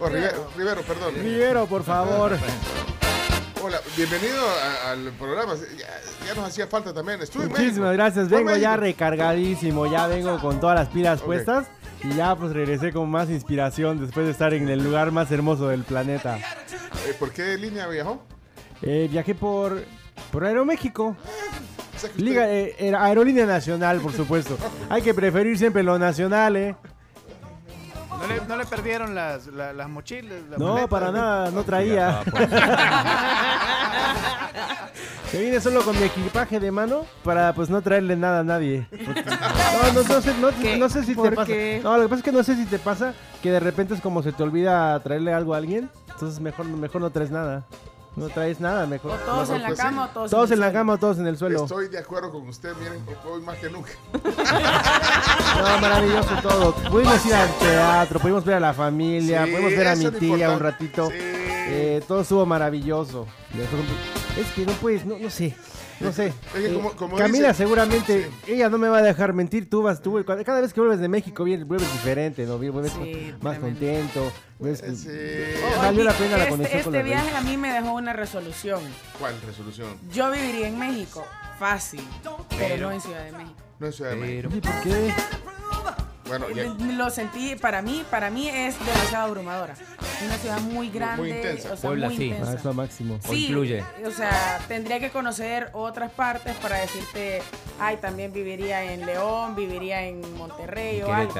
Oh, 0.00 0.08
Rive- 0.08 0.32
Rivero, 0.56 0.82
perdón. 0.82 1.14
Rivero, 1.14 1.66
por 1.66 1.84
favor. 1.84 2.36
Hola, 3.62 3.80
bienvenido 3.96 4.40
a- 4.48 4.90
al 4.90 5.12
programa. 5.12 5.54
Ya, 5.54 6.26
ya 6.26 6.34
nos 6.34 6.48
hacía 6.48 6.66
falta 6.66 6.92
también. 6.92 7.22
Estuve 7.22 7.46
Muchísimas 7.46 7.92
gracias. 7.92 8.28
Vengo 8.28 8.56
ya 8.56 8.76
recargadísimo. 8.76 9.86
Ya 9.86 10.08
vengo 10.08 10.40
con 10.40 10.58
todas 10.58 10.76
las 10.76 10.88
pilas 10.88 11.22
puestas. 11.22 11.68
Y 12.02 12.14
ya 12.14 12.34
pues 12.34 12.52
regresé 12.52 12.92
con 12.92 13.08
más 13.08 13.30
inspiración 13.30 14.00
después 14.00 14.26
de 14.26 14.32
estar 14.32 14.54
en 14.54 14.68
el 14.68 14.82
lugar 14.82 15.12
más 15.12 15.30
hermoso 15.30 15.68
del 15.68 15.84
planeta. 15.84 16.36
Eh, 17.06 17.14
¿Por 17.16 17.30
qué 17.30 17.56
línea 17.56 17.86
viajó? 17.86 18.24
Eh, 18.82 19.06
viajé 19.10 19.34
por, 19.36 19.84
por 20.32 20.44
Aeroméxico. 20.44 21.16
Sea 21.98 22.10
usted- 22.10 22.22
Liga, 22.22 22.48
eh, 22.48 22.74
era 22.78 23.04
Aerolínea 23.04 23.44
Nacional, 23.46 24.00
por 24.00 24.12
supuesto. 24.12 24.56
Hay 24.88 25.02
que 25.02 25.12
preferir 25.14 25.58
siempre 25.58 25.82
lo 25.82 25.98
nacional, 25.98 26.56
¿eh? 26.56 26.76
¿No 28.20 28.26
le, 28.26 28.40
no 28.46 28.56
le 28.56 28.66
perdieron 28.66 29.14
las, 29.14 29.46
la- 29.46 29.72
las 29.72 29.88
mochilas? 29.88 30.42
las 30.50 30.58
No, 30.58 30.68
maletas? 30.74 30.88
para 30.90 31.12
nada, 31.12 31.50
no 31.50 31.62
traía. 31.62 32.20
Se 35.30 35.40
viene 35.40 35.60
solo 35.60 35.82
con 35.82 35.94
mi 35.98 36.04
equipaje 36.06 36.58
de 36.58 36.70
mano 36.72 37.02
para 37.22 37.52
pues 37.52 37.68
no 37.68 37.82
traerle 37.82 38.16
nada 38.16 38.40
a 38.40 38.44
nadie. 38.44 38.88
No, 38.90 39.92
no, 39.92 40.02
no 40.08 40.20
sé, 40.22 40.32
no, 40.40 40.50
no 40.78 40.88
sé 40.88 41.02
si 41.02 41.08
te 41.10 41.14
¿Por 41.16 41.34
pasa. 41.34 41.46
qué? 41.46 41.80
No, 41.84 41.96
lo 41.96 42.04
que 42.04 42.08
pasa 42.08 42.18
es 42.20 42.24
que 42.24 42.32
no 42.32 42.42
sé 42.42 42.56
si 42.56 42.64
te 42.64 42.78
pasa 42.78 43.12
que 43.42 43.50
de 43.50 43.60
repente 43.60 43.92
es 43.94 44.00
como 44.00 44.22
se 44.22 44.32
te 44.32 44.42
olvida 44.42 44.98
traerle 45.00 45.34
algo 45.34 45.52
a 45.54 45.58
alguien. 45.58 45.90
Entonces 46.10 46.40
mejor, 46.40 46.64
mejor 46.66 47.02
no 47.02 47.10
traes 47.10 47.30
nada. 47.30 47.64
No 48.18 48.28
traes 48.28 48.60
nada, 48.60 48.86
mejor. 48.86 49.12
O 49.12 49.14
todos 49.16 49.40
mejor 49.48 49.56
en 49.56 49.62
la 49.62 49.68
pues, 49.68 49.78
cama 49.80 50.04
sí. 50.04 50.08
o 50.10 50.12
todos, 50.14 50.30
Todos 50.30 50.48
en 50.50 50.54
el 50.54 50.60
la 50.60 50.66
suelo. 50.66 50.78
cama 50.78 50.92
o 50.92 50.98
todos 50.98 51.18
en 51.18 51.26
el 51.26 51.36
suelo. 51.38 51.62
Estoy 51.64 51.88
de 51.88 51.98
acuerdo 51.98 52.30
con 52.32 52.48
usted, 52.48 52.72
miren, 52.80 53.04
hoy 53.30 53.42
más 53.42 53.56
que 53.58 53.70
nunca. 53.70 53.90
No, 55.58 55.78
maravilloso 55.80 56.30
todo. 56.42 56.72
Pudimos 56.90 57.24
ir 57.26 57.34
al 57.34 57.50
teatro, 57.58 58.20
pudimos 58.20 58.44
ver 58.44 58.56
a 58.56 58.60
la 58.60 58.72
familia, 58.74 59.44
Sí, 59.44 59.50
pudimos 59.52 59.70
ver 59.72 59.88
a 59.88 59.96
mi 59.96 60.10
tía 60.12 60.50
un 60.50 60.60
ratito. 60.60 61.08
Sí. 61.08 61.14
Eh, 61.70 62.02
todo 62.06 62.20
estuvo 62.20 62.46
maravilloso. 62.46 63.26
Es 64.38 64.46
que 64.52 64.64
no 64.64 64.72
puedes, 64.72 65.04
no, 65.04 65.18
no 65.18 65.30
sé. 65.30 65.56
No 66.00 66.12
sé. 66.12 66.28
Es 66.28 66.34
que 66.52 66.66
Eh, 66.66 66.74
como- 66.74 66.92
como 66.92 67.16
Camila 67.16 67.48
dice- 67.48 67.58
seguramente, 67.64 68.30
ella 68.46 68.68
no 68.68 68.78
me 68.78 68.88
va 68.88 68.98
a 68.98 69.02
dejar 69.02 69.32
mentir, 69.32 69.68
tú 69.68 69.82
vas, 69.82 70.00
tú, 70.00 70.24
cada 70.24 70.60
vez 70.60 70.72
que 70.72 70.80
vuelves 70.80 71.00
de 71.00 71.08
México 71.08 71.42
vienes, 71.44 71.66
vuelves 71.66 71.90
diferente, 71.92 72.46
¿no? 72.46 72.56
Vuelves 72.58 72.92
Sí, 72.92 73.34
más 73.40 73.58
tremendo. 73.58 73.80
contento. 73.80 74.32
vuelves- 74.60 74.80
Sí. 74.98 75.08
Valió 75.78 76.04
la 76.04 76.12
pena 76.12 76.36
la 76.36 76.42
este, 76.44 76.50
conexión 76.50 76.82
con 76.82 76.94
este 76.94 76.98
la 77.10 77.14
viaje 77.22 77.36
a 77.36 77.40
mí 77.42 77.56
me 77.56 77.72
dejó 77.72 77.92
una 77.92 78.12
resolución. 78.12 78.80
¿Cuál 79.18 79.34
resolución? 79.46 79.88
Yo 80.12 80.30
viviría 80.30 80.66
en 80.68 80.78
México, 80.78 81.24
fácil, 81.58 82.02
pero, 82.22 82.44
Pero- 82.58 82.86
no 82.88 82.92
en 82.92 83.00
Ciudad 83.00 83.24
de 83.24 83.32
México. 83.32 83.56
No 83.78 83.86
es 83.86 83.94
Ciudad 83.96 84.10
de 84.10 84.16
México. 84.16 84.48
¿Y 84.56 84.60
por 84.60 84.80
qué? 84.82 85.14
Bueno, 86.28 86.50
ya- 86.50 86.64
Lo 86.94 87.10
sentí, 87.10 87.56
para 87.56 87.82
mí, 87.82 88.04
para 88.10 88.30
mí 88.30 88.48
es 88.48 88.78
demasiado 88.78 89.26
abrumadora. 89.26 89.74
Una 90.24 90.36
ciudad 90.36 90.60
muy 90.60 90.90
grande, 90.90 91.28
intensa. 91.30 91.72
o 91.72 91.76
sea, 91.76 91.88
Puebla 91.90 92.08
muy 92.08 92.16
sí. 92.16 92.24
intensa. 92.26 92.52
Ah, 92.52 92.54
es 92.54 92.64
lo 92.64 92.74
máximo. 92.74 93.18
O 93.28 93.34
incluye. 93.34 93.84
O 94.06 94.10
sea, 94.10 94.60
tendría 94.68 95.00
que 95.00 95.10
conocer 95.10 95.70
otras 95.72 96.10
partes 96.12 96.54
para 96.56 96.78
decirte, 96.78 97.42
ay, 97.80 97.96
también 97.98 98.32
viviría 98.32 98.92
en 98.92 99.06
León, 99.06 99.54
viviría 99.56 100.02
en 100.04 100.20
Monterrey 100.36 101.02
o 101.02 101.12
algo. 101.12 101.32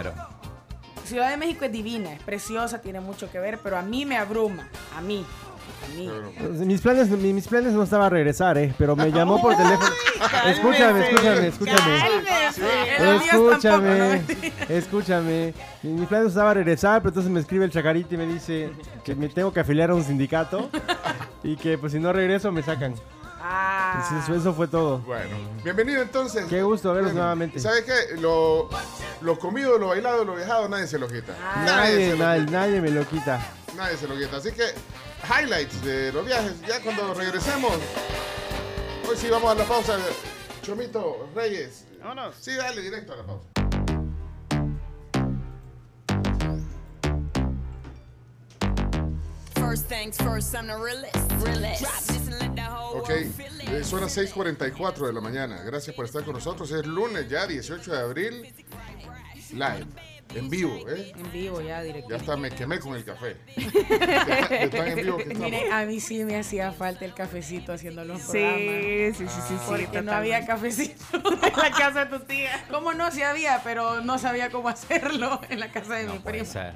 Ciudad 1.04 1.30
de 1.30 1.36
México 1.38 1.64
es 1.64 1.72
divina, 1.72 2.12
es 2.12 2.22
preciosa, 2.22 2.82
tiene 2.82 3.00
mucho 3.00 3.30
que 3.30 3.38
ver, 3.38 3.58
pero 3.62 3.78
a 3.78 3.82
mí 3.82 4.04
me 4.04 4.16
abruma, 4.18 4.68
a 4.96 5.00
mí. 5.00 5.24
A 5.84 5.96
mí. 5.96 6.08
Mis 6.66 6.80
planes, 6.80 7.08
mi- 7.10 7.32
mis 7.32 7.46
planes 7.48 7.72
no 7.72 7.82
estaba 7.82 8.06
a 8.06 8.10
regresar, 8.10 8.56
eh, 8.58 8.74
pero 8.78 8.94
me 8.96 9.10
llamó 9.12 9.40
por 9.40 9.56
teléfono. 9.56 9.90
Escúchame, 10.46 11.08
escúchame, 11.08 11.46
escúchame. 11.48 11.98
Escúchame, 13.16 14.22
escúchame. 14.68 15.54
Mi, 15.82 15.90
mi 15.92 16.06
plan 16.06 16.22
no 16.22 16.28
estaba 16.28 16.50
a 16.50 16.54
regresar, 16.54 17.00
pero 17.00 17.10
entonces 17.10 17.30
me 17.32 17.40
escribe 17.40 17.64
el 17.64 17.70
chacarito 17.70 18.14
y 18.14 18.18
me 18.18 18.26
dice 18.26 18.70
que 19.04 19.14
me 19.14 19.28
tengo 19.28 19.52
que 19.52 19.60
afiliar 19.60 19.90
a 19.90 19.94
un 19.94 20.04
sindicato 20.04 20.68
y 21.42 21.56
que 21.56 21.78
pues 21.78 21.92
si 21.92 21.98
no 22.00 22.12
regreso 22.12 22.50
me 22.52 22.62
sacan. 22.62 22.94
Ah. 23.40 24.02
Entonces, 24.10 24.36
eso 24.40 24.52
fue 24.52 24.66
todo. 24.66 24.98
Bueno, 24.98 25.36
bienvenido 25.62 26.02
entonces. 26.02 26.44
Qué 26.46 26.62
gusto 26.62 26.92
verlos 26.92 27.14
nuevamente. 27.14 27.60
¿Sabe 27.60 27.84
qué? 27.84 28.16
Lo, 28.20 28.68
lo 29.22 29.38
comido, 29.38 29.78
lo 29.78 29.88
bailado, 29.88 30.24
lo 30.24 30.34
viajado, 30.34 30.68
nadie 30.68 30.86
se 30.88 30.98
lo 30.98 31.06
quita. 31.08 31.34
Nadie, 31.64 32.10
se 32.10 32.16
lo 32.16 32.24
nadie, 32.24 32.40
quita. 32.46 32.52
nadie 32.52 32.80
me 32.80 32.90
lo 32.90 33.06
quita. 33.06 33.40
Nadie 33.76 33.96
se 33.96 34.08
lo 34.08 34.16
quita. 34.18 34.36
Así 34.38 34.50
que, 34.50 34.64
highlights 35.24 35.82
de 35.82 36.12
los 36.12 36.24
viajes. 36.26 36.52
Ya 36.66 36.80
cuando 36.82 37.14
regresemos. 37.14 37.72
Hoy 39.08 39.16
sí 39.16 39.28
vamos 39.30 39.50
a 39.50 39.54
la 39.54 39.64
pausa. 39.64 39.98
Chomito, 40.62 41.28
Reyes. 41.34 41.84
Vámonos. 42.00 42.36
Sí, 42.40 42.54
dale 42.54 42.82
directo 42.82 43.14
a 43.14 43.16
la 43.16 43.26
pausa. 43.26 43.48
Ok, 52.92 53.10
eh, 53.10 53.84
son 53.84 54.00
las 54.00 54.16
6:44 54.16 55.06
de 55.06 55.12
la 55.12 55.20
mañana. 55.20 55.62
Gracias 55.62 55.94
por 55.94 56.04
estar 56.04 56.24
con 56.24 56.34
nosotros. 56.34 56.70
Es 56.70 56.86
lunes 56.86 57.28
ya, 57.28 57.46
18 57.46 57.92
de 57.92 57.98
abril. 57.98 58.54
Live, 59.52 59.86
en 60.34 60.48
vivo, 60.50 60.76
¿eh? 60.88 61.12
En 61.16 61.32
vivo 61.32 61.60
ya, 61.60 61.82
directo. 61.82 62.10
Ya 62.10 62.16
hasta 62.16 62.36
me 62.36 62.50
quemé 62.50 62.78
con 62.78 62.94
el 62.94 63.04
café. 63.04 63.36
Tan 64.70 64.88
en 64.88 64.96
vivo 64.96 65.16
que. 65.18 65.34
Mire, 65.34 65.72
a 65.72 65.84
mí 65.84 66.00
sí 66.00 66.24
me 66.24 66.36
hacía 66.36 66.72
falta 66.72 67.04
el 67.04 67.14
cafecito 67.14 67.72
haciendo 67.72 68.04
los 68.04 68.20
Sí, 68.20 68.32
programas. 68.32 68.82
sí, 68.82 69.14
sí, 69.14 69.26
sí, 69.28 69.40
sí, 69.48 69.54
Porque 69.66 70.02
no 70.02 70.12
había 70.12 70.44
cafecito 70.46 71.04
en 71.22 71.56
la 71.56 71.70
casa 71.70 72.04
de 72.04 72.18
tu 72.18 72.24
tía. 72.24 72.64
¿Cómo 72.70 72.92
no? 72.92 73.10
Sí 73.10 73.22
había, 73.22 73.62
pero 73.64 74.00
no 74.02 74.18
sabía 74.18 74.50
cómo 74.50 74.68
hacerlo 74.68 75.40
en 75.48 75.60
la 75.60 75.70
casa 75.70 75.94
de 75.94 76.04
mi 76.04 76.18
Puede 76.18 76.38
primo. 76.40 76.52
ser. 76.52 76.74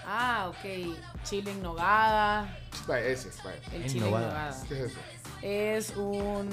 Ah, 0.05 0.49
ok. 0.49 0.95
Chile 1.23 1.51
en 1.51 1.61
nogada. 1.61 2.57
Vaya, 2.87 3.05
ese, 3.07 3.29
vaya. 3.43 3.59
El 3.71 3.83
En 3.83 3.87
chile 3.89 4.05
en 4.05 4.11
nogada. 4.11 4.27
nogada. 4.27 4.63
¿Qué 4.67 4.73
es 4.73 4.91
eso? 4.91 4.99
Es 5.41 5.95
un 5.97 6.49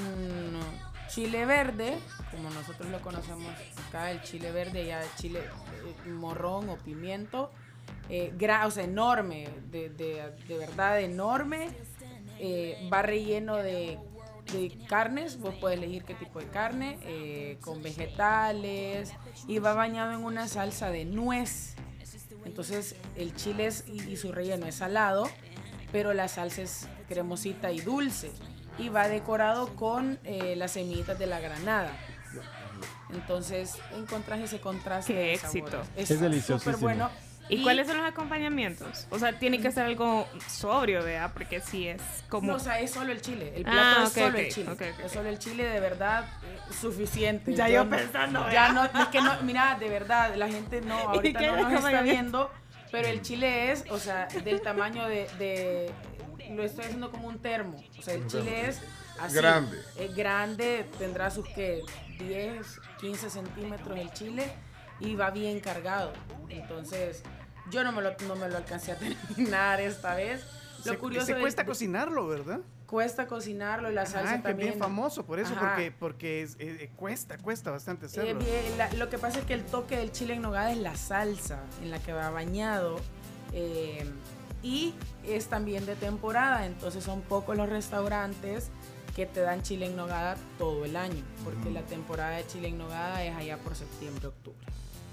chile 1.09 1.47
verde, 1.47 1.99
como 2.37 2.51
nosotros 2.51 2.91
lo 2.91 3.01
conocemos 3.01 3.53
acá, 3.89 4.11
el 4.11 4.23
chile 4.23 4.53
verde, 4.53 4.87
ya 4.87 5.03
chile 5.17 5.41
eh, 5.41 6.09
morrón 6.11 6.69
o 6.69 6.77
pimiento. 6.77 7.51
eh, 8.09 8.33
enorme, 8.77 9.49
de, 9.71 9.89
de- 9.91 10.31
de 10.49 10.59
verdad 10.59 11.01
enorme. 11.01 11.69
eh, 12.39 12.89
va 12.93 13.01
relleno 13.03 13.57
de, 13.57 13.99
de 14.53 14.77
carnes, 14.89 15.41
vos 15.41 15.55
puedes 15.61 15.79
elegir 15.79 16.05
qué 16.05 16.15
tipo 16.15 16.39
de 16.39 16.47
carne, 16.49 16.99
eh, 17.03 17.57
con 17.63 17.83
vegetales, 17.83 19.13
y 19.49 19.59
va 19.59 19.73
bañado 19.75 20.13
en 20.13 20.23
una 20.25 20.47
salsa 20.47 20.91
de 20.91 21.05
nuez. 21.07 21.75
Entonces 22.45 22.95
el 23.17 23.35
chile 23.35 23.71
y, 23.87 24.17
su 24.17 24.33
relleno 24.33 24.67
es 24.67 24.77
salado, 24.77 25.29
pero 25.93 26.13
la 26.13 26.29
salsa 26.29 26.63
es 26.63 26.87
cremosita 27.09 27.73
y 27.73 27.81
dulce. 27.81 28.31
Y 28.79 28.91
va 28.91 29.09
decorado 29.09 29.75
con 29.75 30.19
las 30.57 30.73
semillitas 30.73 31.19
de 31.19 31.27
la 31.27 31.41
granada. 31.41 31.91
Entonces 33.13 33.75
encontrás 33.97 34.41
ese 34.41 34.61
contraste. 34.61 35.13
Qué 35.15 35.19
de 35.19 35.35
éxito. 35.35 35.83
Es 35.97 36.09
deliciosísimo. 36.21 36.59
súper 36.59 36.77
bueno. 36.77 37.11
¿Y, 37.49 37.63
cuáles 37.63 37.87
son 37.87 37.99
los 37.99 38.07
acompañamientos? 38.07 39.07
O 39.11 39.21
sea, 39.21 39.39
tiene 39.39 39.61
que 39.61 39.71
ser 39.71 39.85
algo 39.85 40.27
sobrio, 40.49 41.05
¿verdad? 41.05 41.31
Porque 41.33 41.61
si 41.61 41.87
es 41.87 42.03
como... 42.29 42.49
No, 42.51 42.57
o 42.57 42.59
sea, 42.59 42.81
es 42.81 42.91
solo 42.91 43.13
el 43.13 43.21
chile. 43.21 43.53
El 43.55 43.65
Ah, 43.69 43.71
plato 43.71 44.03
es 44.03 44.09
ok, 44.09 44.15
solo 44.19 44.39
el 44.39 44.49
chile. 44.53 44.95
Es 45.05 45.13
solo 45.13 45.29
el 45.29 45.39
chile, 45.39 45.65
de 45.65 45.79
verdad, 45.79 46.25
eh, 46.43 46.59
suficiente. 46.81 47.55
Ya 47.55 47.69
yo 47.69 47.89
pensando, 47.89 48.41
Ya 48.51 48.73
¿verdad? 48.73 48.91
no, 48.93 49.01
es 49.01 49.09
que 49.11 49.21
no, 49.23 49.33
mira, 49.43 49.77
de 49.79 49.89
verdad, 49.89 50.35
la 50.35 50.49
gente 50.49 50.81
no, 50.81 50.99
ahorita 51.09 51.41
no 51.41 51.71
nos 51.71 51.85
está 51.85 52.03
viendo, 52.03 52.51
pero 52.91 53.07
el 53.07 53.23
chile 53.23 53.71
es, 53.71 53.85
o 53.91 53.99
sea, 54.01 54.27
del 54.43 54.61
tamaño 54.61 55.07
de, 55.07 55.29
de- 55.39 55.93
lo 56.51 56.65
estoy 56.65 56.87
haciendo 56.87 57.13
como 57.13 57.29
un 57.29 57.39
termo. 57.39 57.81
O 57.97 58.03
sea, 58.03 58.15
el 58.15 58.27
chile 58.27 58.71
es 58.71 58.81
así. 59.21 59.37
Grande. 59.37 59.79
Es 60.01 60.17
grande, 60.17 60.85
tendrá 60.99 61.31
sus 61.31 61.47
que 61.47 61.83
10, 62.19 62.81
15 63.01 63.31
centímetros 63.31 63.99
el 63.99 64.13
chile 64.13 64.47
y 65.01 65.15
va 65.17 65.31
bien 65.31 65.61
cargado. 65.61 66.13
Entonces, 66.49 67.23
yo 67.71 67.85
no 67.85 67.93
me 67.93 68.03
lo, 68.03 68.15
no 68.29 68.37
me 68.37 68.49
lo 68.49 68.57
alcancé 68.57 68.93
a 68.93 68.97
terminar 68.99 69.81
esta 69.81 70.15
vez. 70.15 70.45
Lo 70.85 70.93
Se, 70.93 70.99
curioso 70.99 71.27
se 71.27 71.39
cuesta 71.41 71.65
cocinarlo, 71.67 72.27
¿verdad? 72.29 72.61
Cuesta 72.87 73.27
cocinarlo 73.27 73.91
y 73.91 73.95
la 73.95 74.07
salsa 74.07 74.35
Ah, 74.35 74.37
que 74.37 74.43
también. 74.51 74.69
bien 74.71 74.79
famoso 74.79 75.27
por 75.27 75.41
eso, 75.41 75.55
Ajá. 75.55 75.71
porque, 75.75 75.91
porque 75.91 76.43
es- 76.43 76.55
eh, 76.61 76.77
eh, 76.83 76.91
cuesta, 76.95 77.37
cuesta 77.39 77.73
bastante 77.73 78.07
Eh, 78.07 78.09
hacerlo. 78.09 78.39
bien, 78.39 78.79
la- 78.79 78.93
lo 78.93 79.09
que 79.09 79.19
pasa 79.19 79.41
es 79.41 79.45
que 79.45 79.55
el 79.55 79.65
toque 79.65 79.97
del 79.97 80.13
chile 80.13 80.35
en 80.35 80.43
nogada 80.43 80.71
es 80.71 80.79
la 80.79 80.95
salsa 80.95 81.59
en 81.83 81.91
la 81.91 81.99
que 81.99 82.13
va 82.13 82.31
bañado 82.31 83.01
eh, 83.53 84.09
y 84.63 84.95
es 85.25 85.47
también 85.47 85.85
de 85.87 85.97
temporada, 85.97 86.65
entonces 86.67 87.03
son 87.03 87.23
pocos 87.23 87.57
los 87.57 87.69
restaurantes 87.69 88.71
que 89.17 89.25
te 89.27 89.41
dan 89.41 89.63
chile 89.63 89.87
en 89.87 89.97
nogada 89.97 90.37
todo 90.59 90.85
el 90.85 90.95
año, 90.97 91.23
porque 91.43 91.71
Mm. 91.71 91.75
la 91.75 91.83
temporada 91.83 92.37
de 92.37 92.47
chile 92.47 92.69
en 92.69 92.77
nogada 92.79 93.25
es 93.25 93.35
allá 93.35 93.57
por 93.57 93.75
septiembre, 93.75 94.27
octubre. 94.29 94.59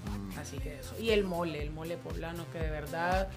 Mm. 0.06 0.38
Así 0.38 0.58
que 0.58 0.78
eso. 0.78 0.94
Y 1.00 1.10
el 1.10 1.24
mole, 1.24 1.62
el 1.62 1.70
mole 1.70 1.96
poblano, 1.96 2.44
que 2.52 2.58
de 2.58 2.70
verdad 2.70 3.28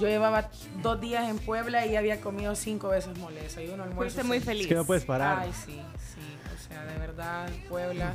yo 0.00 0.08
llevaba 0.08 0.50
dos 0.82 1.00
días 1.00 1.28
en 1.30 1.38
Puebla 1.38 1.86
y 1.86 1.94
había 1.94 2.20
comido 2.20 2.56
cinco 2.56 2.88
veces 2.88 3.16
mole. 3.18 3.40
Desayuno, 3.42 3.84
almuerzo. 3.84 4.00
Fuiste 4.02 4.24
muy 4.24 4.40
feliz. 4.40 4.62
Es 4.62 4.68
que 4.68 4.74
no 4.74 4.84
puedes 4.84 5.04
parar. 5.04 5.38
Ay, 5.42 5.52
sí, 5.52 5.80
sí. 5.96 6.20
O 6.52 6.68
sea, 6.68 6.84
de 6.84 6.98
verdad, 6.98 7.48
Puebla 7.68 8.12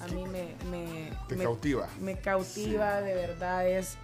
a 0.00 0.06
mí 0.08 0.24
me... 0.24 0.54
me 0.70 1.10
Te 1.28 1.36
me- 1.36 1.44
cautiva. 1.44 1.86
Me 2.00 2.18
cautiva, 2.18 3.02
de 3.02 3.14
verdad 3.14 3.68
es... 3.68 3.98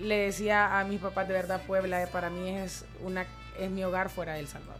Le 0.00 0.18
decía 0.26 0.78
a 0.78 0.84
mis 0.84 1.00
papás, 1.00 1.26
de 1.26 1.34
verdad, 1.34 1.60
Puebla 1.66 2.00
eh, 2.02 2.06
para 2.06 2.30
mí 2.30 2.50
es 2.50 2.84
una 3.02 3.26
es 3.58 3.70
mi 3.70 3.82
hogar 3.82 4.10
fuera 4.10 4.34
de 4.34 4.40
El 4.40 4.46
Salvador. 4.48 4.79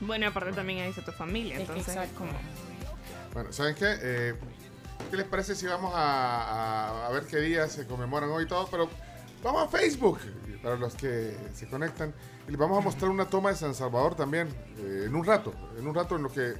Bueno, 0.00 0.26
aparte 0.28 0.52
también 0.52 0.80
ahí 0.80 0.90
está 0.90 1.04
tu 1.04 1.12
familia, 1.12 1.54
Es 1.54 1.60
entonces 1.62 1.88
exacto. 1.88 2.18
como... 2.18 2.32
Bueno, 3.32 3.52
¿saben 3.52 3.74
qué? 3.74 3.94
Eh, 4.00 4.34
¿Qué 5.10 5.16
les 5.16 5.26
parece 5.26 5.54
si 5.54 5.66
vamos 5.66 5.92
a, 5.94 6.42
a- 6.42 7.06
a 7.06 7.10
ver 7.10 7.24
qué 7.26 7.38
días 7.38 7.72
se 7.72 7.86
conmemoran 7.86 8.30
hoy 8.30 8.44
y 8.44 8.46
todo? 8.46 8.66
Pero 8.70 8.88
vamos 9.42 9.64
a 9.64 9.68
Facebook, 9.68 10.18
para 10.62 10.76
los 10.76 10.94
que 10.94 11.36
se 11.54 11.68
conectan. 11.68 12.12
Y 12.46 12.50
les 12.50 12.58
vamos 12.58 12.78
a 12.78 12.80
mostrar 12.80 13.10
una 13.10 13.26
toma 13.26 13.50
de 13.50 13.56
San 13.56 13.74
Salvador 13.74 14.14
también, 14.14 14.48
eh, 14.78 15.04
en 15.06 15.14
un 15.14 15.24
rato. 15.24 15.52
En 15.78 15.86
un 15.86 15.94
rato 15.94 16.16
en 16.16 16.22
lo 16.22 16.30
que 16.32 16.54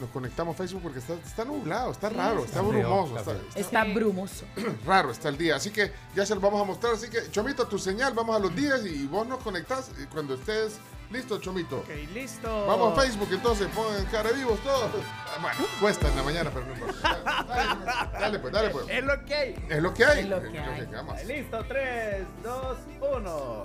nos 0.00 0.10
conectamos 0.10 0.54
a 0.54 0.58
Facebook 0.58 0.82
porque 0.82 0.98
está, 0.98 1.14
está 1.14 1.44
nublado, 1.44 1.92
está 1.92 2.08
raro, 2.08 2.44
está 2.44 2.60
Está 2.60 2.62
brumoso. 2.62 3.16
está 3.18 3.32
Está, 3.32 3.60
está 3.60 3.84
brumoso. 3.84 4.44
raro 4.86 5.10
está 5.10 5.28
el 5.28 5.38
día. 5.38 5.56
Así 5.56 5.70
que 5.70 5.92
ya 6.14 6.26
se 6.26 6.34
lo 6.34 6.40
vamos 6.40 6.60
a 6.60 6.64
mostrar. 6.64 6.94
Así 6.94 7.08
que, 7.08 7.30
Chomito, 7.30 7.66
tu 7.66 7.78
señal, 7.78 8.12
vamos 8.14 8.34
a 8.36 8.38
los 8.38 8.54
días 8.54 8.84
y 8.84 9.06
vos 9.06 9.26
nos 9.26 9.38
conectás 9.42 9.90
y 10.02 10.06
cuando 10.06 10.34
estés 10.34 10.78
listo, 11.10 11.38
Chomito. 11.40 11.78
Ok, 11.78 11.88
listo. 12.12 12.66
Vamos 12.66 12.98
a 12.98 13.02
Facebook 13.02 13.28
entonces, 13.30 13.68
pongan 13.74 14.04
cara 14.06 14.32
vivos 14.32 14.58
todos. 14.64 14.90
Ah, 15.26 15.38
Bueno, 15.40 15.58
cuesta 15.80 16.08
en 16.08 16.16
la 16.16 16.22
mañana, 16.24 16.50
pero 16.52 16.66
no 16.66 16.72
importa. 16.74 17.22
Dale, 17.46 17.84
dale, 18.18 18.38
pues, 18.40 18.52
dale 18.52 18.70
pues. 18.70 18.86
Es 18.88 19.04
lo 19.04 19.24
que 19.24 19.34
hay. 19.34 19.66
Es 19.68 19.82
lo 19.82 19.94
que 19.94 20.04
hay. 20.04 20.18
Es 20.20 20.28
lo 20.28 20.42
que 20.42 20.58
hay. 20.58 20.86
vamos. 20.86 21.24
Listo, 21.24 21.64
3, 21.68 22.24
2, 22.42 22.78
1. 23.16 23.62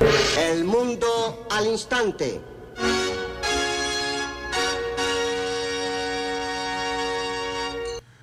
El 0.00 0.64
mundo 0.64 1.46
al 1.50 1.66
instante. 1.66 2.40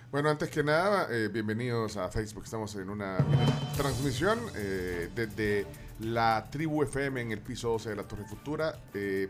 Bueno, 0.09 0.29
antes 0.29 0.49
que 0.49 0.63
nada, 0.63 1.07
eh, 1.11 1.27
bienvenidos 1.27 1.97
a 1.97 2.07
Facebook. 2.07 2.45
Estamos 2.45 2.73
en 2.75 2.89
una 2.89 3.17
transmisión 3.75 4.39
eh, 4.55 5.09
desde 5.13 5.67
la 5.99 6.47
Tribu 6.49 6.83
FM 6.83 7.19
en 7.19 7.31
el 7.33 7.41
piso 7.41 7.71
12 7.71 7.89
de 7.89 7.95
la 7.97 8.03
Torre 8.03 8.23
Futura. 8.23 8.79
Eh, 8.93 9.27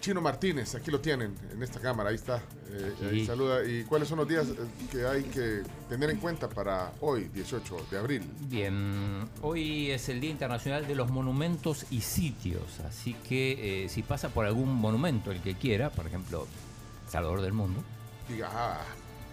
Chino 0.00 0.20
Martínez, 0.20 0.74
aquí 0.74 0.90
lo 0.90 1.00
tienen 1.00 1.34
en 1.52 1.62
esta 1.62 1.80
cámara, 1.80 2.10
ahí 2.10 2.16
está. 2.16 2.40
Eh, 2.70 2.94
ahí 3.10 3.26
saluda. 3.26 3.64
¿Y 3.64 3.82
cuáles 3.84 4.08
son 4.08 4.18
los 4.18 4.28
días 4.28 4.46
eh, 4.48 4.54
que 4.90 5.06
hay 5.06 5.22
que 5.24 5.62
tener 5.88 6.10
en 6.10 6.18
cuenta 6.18 6.48
para 6.48 6.92
hoy, 7.00 7.24
18 7.34 7.86
de 7.90 7.98
abril? 7.98 8.22
Bien, 8.42 9.28
hoy 9.42 9.90
es 9.90 10.08
el 10.08 10.20
Día 10.20 10.30
Internacional 10.30 10.86
de 10.86 10.94
los 10.94 11.10
Monumentos 11.10 11.86
y 11.90 12.02
Sitios, 12.02 12.80
así 12.86 13.14
que 13.28 13.84
eh, 13.84 13.88
si 13.88 14.02
pasa 14.02 14.28
por 14.28 14.46
algún 14.46 14.72
monumento, 14.74 15.32
el 15.32 15.40
que 15.40 15.54
quiera, 15.54 15.90
por 15.90 16.06
ejemplo, 16.06 16.46
Salvador 17.08 17.40
del 17.40 17.52
Mundo, 17.52 17.82
Diga, 18.28 18.48
ah, 18.52 18.82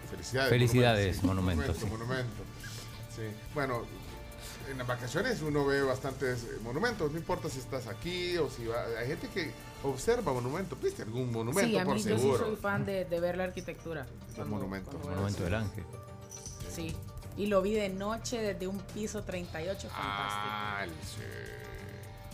felicidades. 0.09 0.49
Felicidades, 0.49 1.23
monumento. 1.23 1.63
monumentos, 1.63 1.89
Monumento, 1.89 2.05
monumento. 2.05 2.43
Sí. 3.15 3.23
Bueno, 3.55 3.81
en 4.69 4.77
las 4.77 4.87
vacaciones 4.87 5.41
uno 5.41 5.65
ve 5.65 5.81
bastantes 5.83 6.43
eh, 6.43 6.57
monumentos, 6.63 7.11
no 7.11 7.17
importa 7.17 7.49
si 7.49 7.59
estás 7.59 7.87
aquí 7.87 8.37
o 8.37 8.49
si 8.49 8.65
va. 8.65 8.83
Hay 8.99 9.07
gente 9.07 9.27
que 9.29 9.51
observa 9.83 10.33
monumentos. 10.33 10.79
¿Viste 10.81 11.03
algún 11.03 11.31
monumento 11.31 11.69
Sí, 11.69 11.77
a 11.77 11.83
por 11.85 11.95
mí 11.95 12.01
yo 12.03 12.15
sí 12.15 12.21
seguro? 12.21 12.45
soy 12.45 12.55
fan 12.55 12.85
de, 12.85 13.05
de 13.05 13.19
ver 13.19 13.37
la 13.37 13.43
arquitectura. 13.45 14.05
Los 14.37 14.47
monumentos. 14.47 14.89
cuando 14.93 15.07
veo 15.09 15.15
Monumento 15.17 15.43
del 15.43 15.55
Ángel. 15.55 15.83
Sí. 16.73 16.95
Y 17.37 17.47
lo 17.47 17.61
vi 17.61 17.73
de 17.73 17.89
noche 17.89 18.39
desde 18.41 18.67
un 18.67 18.79
piso 18.79 19.23
38, 19.23 19.89
fantástico. 19.89 19.99
Ah, 19.99 20.85
sí. 21.03 21.21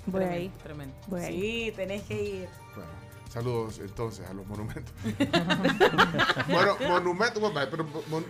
Voy 0.06 0.22
Tremendo, 0.22 0.36
ahí. 0.36 0.52
Tremendo. 0.64 0.96
Voy 1.08 1.22
ahí. 1.22 1.42
sí, 1.42 1.72
tenés 1.76 2.04
que 2.04 2.22
ir. 2.24 2.50
Bueno, 2.76 2.90
saludos 3.32 3.80
entonces 3.80 4.28
a 4.28 4.34
los 4.34 4.46
monumentos. 4.48 4.94
bueno, 6.48 6.78
monumentos, 6.88 7.40
bueno, 7.42 7.60
pero 7.70 7.86
mon- 8.10 8.26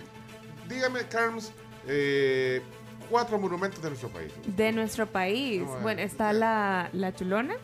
dígame, 0.68 1.08
Carms, 1.08 1.52
eh, 1.88 2.62
cuatro 3.10 3.38
monumentos 3.39 3.82
de 3.82 3.89
nuestro 3.89 4.10
país. 4.10 4.32
De 4.45 4.72
nuestro 4.72 5.07
país. 5.07 5.62
No, 5.62 5.78
eh, 5.78 5.80
bueno, 5.82 6.01
está 6.01 6.32
la, 6.34 6.89
la 6.93 7.14
Chulona. 7.14 7.55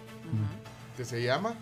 ¿Qué 0.97 1.05
se 1.05 1.21
llama? 1.21 1.55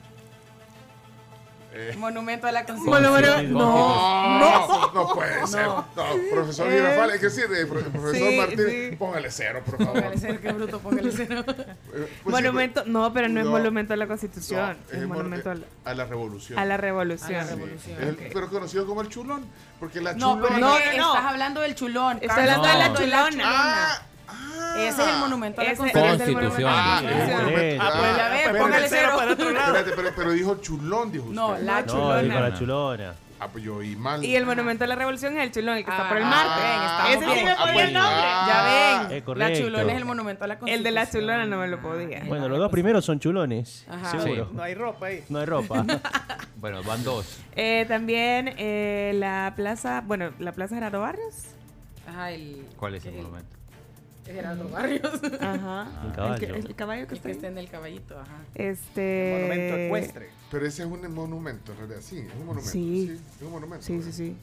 Eh, 1.76 1.96
Monumento 1.98 2.46
a 2.46 2.52
la 2.52 2.66
Constitución. 2.66 3.52
no. 3.52 4.40
no, 4.40 4.92
no 4.94 5.14
puede 5.16 5.48
ser. 5.48 5.66
No, 5.66 5.86
profesor 6.32 6.68
Eh, 6.72 6.76
Girafal, 6.78 7.10
es 7.12 7.20
que 7.20 7.30
sí, 7.32 7.42
pro- 7.68 7.80
profesor 7.82 8.16
sí, 8.30 8.38
Martín, 8.38 8.60
sí. 8.92 8.96
póngale 8.96 9.32
cero, 9.32 9.62
por 9.66 9.78
favor. 9.80 9.94
Póngale 9.96 10.18
cero, 10.20 10.40
qué 10.40 10.52
bruto, 10.52 10.80
póngale 10.80 11.12
cero. 11.12 11.44
Pues 11.46 11.58
sí, 12.14 12.30
monumento, 12.30 12.84
no, 12.86 13.12
pero 13.12 13.28
no, 13.28 13.40
es 13.40 13.46
monumento 13.48 13.94
a 13.94 13.98
la 13.98 14.06
no, 14.06 14.10
Constitución. 14.10 14.78
es 14.92 15.08
monumento 15.08 15.50
a 15.50 15.56
la, 15.56 15.66
a 15.86 15.94
la 15.96 16.06
revolución. 16.06 16.60
a 16.60 16.66
la 16.66 16.78
Revolución. 16.78 17.36
A 17.40 17.44
la 17.44 17.50
revolución. 17.50 17.98
Es 18.00 18.08
el- 18.08 18.14
Ok. 18.16 18.22
Pero 18.34 18.50
conocido 18.50 18.86
como 18.86 19.02
el 19.02 19.10
chulón, 19.10 19.44
porque 19.80 20.00
la 20.00 20.14
No, 20.14 20.36
chulona... 20.36 20.60
No, 20.60 20.70
no. 20.70 20.78
estás 20.78 21.26
hablando 21.26 21.62
del 21.62 21.74
chulón. 21.74 22.20
Carlos, 22.20 22.38
hablando 22.38 22.68
de 22.68 22.78
la 22.78 22.86
estás 22.86 23.00
chulona. 23.32 23.94
Ese 23.94 24.13
es 24.78 25.00
el 25.00 25.18
monumento 25.20 25.62
a 25.62 25.64
la 25.64 25.72
Ese- 25.72 25.88
es 25.88 25.94
el 25.96 26.34
monumento 26.34 26.58
a 26.58 26.72
la 26.72 26.84
Ah, 26.96 27.00
Constitución. 27.00 27.22
es 27.22 27.30
el 27.30 27.36
monumento. 27.44 27.84
Ah, 27.84 27.88
Ah, 27.94 27.98
pues, 28.00 28.18
ya 28.18 28.30
ves, 28.30 28.38
espérate, 28.40 28.60
póngale 28.60 28.86
espérate, 28.86 29.06
cero. 29.08 29.18
para 29.18 29.32
otro 29.34 29.52
lado. 29.52 29.76
Espérate, 29.78 30.14
pero, 30.16 30.32
dijo 30.32 30.56
chulón, 30.62 31.12
dijo 31.12 31.24
usted. 31.26 31.36
No, 31.36 31.58
la 31.58 31.82
No, 31.82 31.88
chulona. 31.88 32.22
dijo 32.22 32.40
la 32.40 32.54
chulona. 32.54 33.14
Ah, 33.40 33.50
pues 33.52 33.62
yo 33.66 33.76
oí 33.76 33.94
mal. 33.98 34.24
Y 34.24 34.38
el 34.38 34.46
monumento 34.46 34.86
a 34.86 34.88
la 34.88 34.96
Revolución 34.96 35.38
es 35.38 35.44
el 35.44 35.52
Chulón, 35.52 35.76
el 35.76 35.84
que 35.84 35.92
está 35.92 36.08
por 36.08 36.16
el 36.16 36.24
Ah, 36.24 36.30
mar. 36.30 36.48
ven, 36.58 37.12
estamos 37.18 37.34
Ese 37.34 37.40
sí 37.40 37.44
me 37.46 37.52
Ah, 37.52 37.58
pues, 37.74 37.88
el 37.88 37.94
nombre. 37.94 38.24
ah. 38.26 38.46
Ya 38.48 38.64
ven, 39.04 39.12
Es 39.12 39.20
la 39.20 39.26
correcto. 39.26 39.60
chulona 39.60 39.92
es 39.92 39.98
el 39.98 40.06
monumento 40.06 40.44
a 40.46 40.48
la 40.48 40.60
Constitución. 40.60 40.78
El 40.78 40.84
de 40.86 40.92
la 40.92 41.10
Chulona 41.12 41.46
no 41.46 41.58
me 41.58 41.68
lo 41.68 41.82
podía. 41.82 42.24
Bueno, 42.26 42.48
los 42.48 42.58
dos 42.58 42.72
primeros 42.72 43.04
son 43.04 43.20
chulones. 43.20 43.86
Ajá. 43.90 44.12
Seguro. 44.12 44.50
No 44.54 44.64
hay 44.64 44.76
ropa 44.76 45.08
ahí. 45.08 45.24
No 45.28 45.40
hay 45.40 45.46
ropa. 45.46 45.86
Bueno, 46.56 46.82
van 46.84 47.04
dos. 47.04 47.40
Eh, 47.58 47.84
también 47.90 48.54
eh, 48.58 49.12
la 49.16 49.52
plaza, 49.58 50.02
bueno, 50.06 50.32
la 50.40 50.54
plaza 50.54 50.76
Gerardo 50.76 51.02
Barrios. 51.02 51.36
Ajá, 52.08 52.32
el. 52.32 52.66
¿Cuál 52.78 52.96
es 52.96 53.06
el 53.06 53.16
el- 53.16 53.24
monumento? 53.24 53.58
El 54.28 54.36
Gerardo 54.36 54.70
Barrios. 54.72 55.22
Ajá. 55.42 55.88
El, 56.06 56.12
caballo. 56.14 56.40
que- 56.40 56.46
el 56.60 56.76
caballo 56.76 57.08
que 57.08 57.14
El 57.14 57.18
está 57.18 57.28
que 57.30 57.32
está 57.34 57.48
en 57.48 57.58
el 57.58 57.70
caballito, 57.70 58.20
ajá. 58.20 58.38
Este. 58.56 59.38
Monumento 59.42 59.78
ecuestre. 59.78 60.30
Pero 60.52 60.66
ese 60.66 60.84
es 60.84 60.88
un 60.90 61.14
monumento, 61.14 61.72
en 61.72 61.78
realidad. 61.80 62.00
Sí, 62.02 62.20
es 62.20 62.34
un 62.34 62.46
monumento. 62.46 62.70
Sí. 62.72 63.20
es 63.38 63.42
un 63.42 63.52
monumento. 63.52 63.86
Sí, 63.86 64.02
sí, 64.04 64.12
sí. 64.12 64.36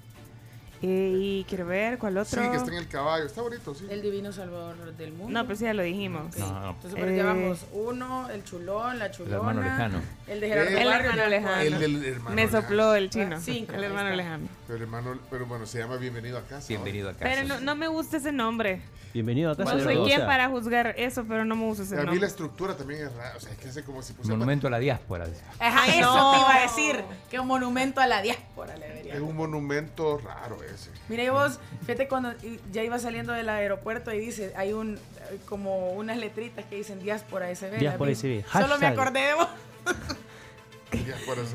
Eh, 0.83 1.13
y 1.15 1.45
quiero 1.45 1.67
ver 1.67 1.99
cuál 1.99 2.15
Sí, 2.25 2.37
otro. 2.37 2.51
que 2.51 2.57
está 2.57 2.71
en 2.71 2.79
el 2.79 2.89
caballo. 2.89 3.27
Está 3.27 3.43
bonito, 3.43 3.75
sí. 3.75 3.87
El 3.91 4.01
divino 4.01 4.33
salvador 4.33 4.95
del 4.97 5.13
mundo. 5.13 5.31
No, 5.39 5.45
pero 5.47 5.59
sí 5.59 5.65
ya 5.65 5.75
lo 5.75 5.83
dijimos. 5.83 6.35
No, 6.39 6.47
no. 6.61 6.71
Entonces, 6.71 6.95
pero 6.99 7.11
Eh, 7.13 7.17
llevamos 7.17 7.67
uno, 7.73 8.31
el 8.31 8.43
chulón, 8.45 8.99
la 8.99 9.11
chulona. 9.11 9.37
hermano 9.37 9.61
lejano. 9.63 10.01
El 10.27 10.41
de 10.41 10.49
Gerardo 10.49 10.71
El 10.71 10.77
El 10.79 10.89
hermano 10.93 11.27
lejano. 11.29 11.61
El 11.61 11.79
del 11.79 12.05
hermano. 12.07 12.35
Me 12.37 12.43
lejano. 12.47 12.63
sopló 12.63 12.95
el 12.95 13.11
chino. 13.11 13.37
Ah, 13.37 13.41
cinco, 13.43 13.75
el 13.75 13.85
hermano 13.85 14.17
lejano. 14.17 14.49
Pero 14.67 14.83
hermano, 14.83 15.19
pero 15.31 15.45
bueno, 15.47 15.67
se 15.67 15.79
llama 15.81 15.97
Bienvenido 15.97 16.39
a 16.39 16.43
casa. 16.43 16.67
Bienvenido 16.69 17.11
a 17.11 17.13
casa. 17.13 17.25
Pero 17.25 17.47
no, 17.49 17.61
no 17.61 17.77
me 17.77 17.89
gusta 17.89 18.17
ese 18.17 18.33
nombre. 18.33 18.81
Bienvenido 19.13 19.51
a 19.51 19.57
casa 19.57 19.75
No 19.75 19.83
soy 19.83 19.97
quien 20.05 20.21
para 20.21 20.49
juzgar 20.49 20.95
eso, 20.97 21.25
pero 21.27 21.45
no 21.45 21.57
me 21.57 21.65
gusta 21.65 21.83
ese 21.83 21.95
A 21.95 21.99
mí 21.99 22.05
la 22.05 22.11
nombre. 22.13 22.29
estructura 22.29 22.77
también 22.77 23.03
es 23.07 23.13
rara. 23.13 23.37
O 23.37 23.41
sea, 23.41 23.51
es 23.51 23.59
que 23.59 23.69
hace 23.69 23.83
como 23.83 24.03
si 24.03 24.13
pusiera. 24.13 24.37
Monumento 24.37 24.69
a 24.69 24.71
la 24.71 24.79
diáspora. 24.79 25.27
Ajá, 25.59 25.81
Ay, 25.83 25.99
eso 25.99 26.15
no. 26.15 26.31
te 26.33 26.39
iba 26.39 26.55
a 26.55 26.63
decir. 26.63 27.05
Que 27.29 27.41
un 27.41 27.49
monumento 27.49 28.01
a 28.01 28.07
la 28.07 28.23
diáspora 28.23 28.77
le 28.77 28.87
debería 28.87 29.15
Es 29.15 29.21
un 29.21 29.35
monumento 29.37 30.17
raro 30.19 30.63
Mira, 31.09 31.25
y 31.25 31.29
vos, 31.29 31.59
fíjate 31.83 32.09
cuando 32.09 32.33
ya 32.73 32.83
iba 32.83 32.99
saliendo 32.99 33.33
del 33.33 33.49
aeropuerto 33.49 34.13
y 34.13 34.19
dice, 34.21 34.53
hay 34.57 34.73
un 34.73 34.99
como 35.49 35.91
unas 35.91 36.17
letritas 36.19 36.65
que 36.67 36.77
dicen 36.77 37.01
Diáspora 37.01 37.49
SB. 37.55 37.79
Diáspora. 37.79 38.15
SB. 38.15 38.45
Solo 38.53 38.79
me 38.79 38.87
acordé 38.87 39.21
de 39.21 39.35
vos. 39.35 39.49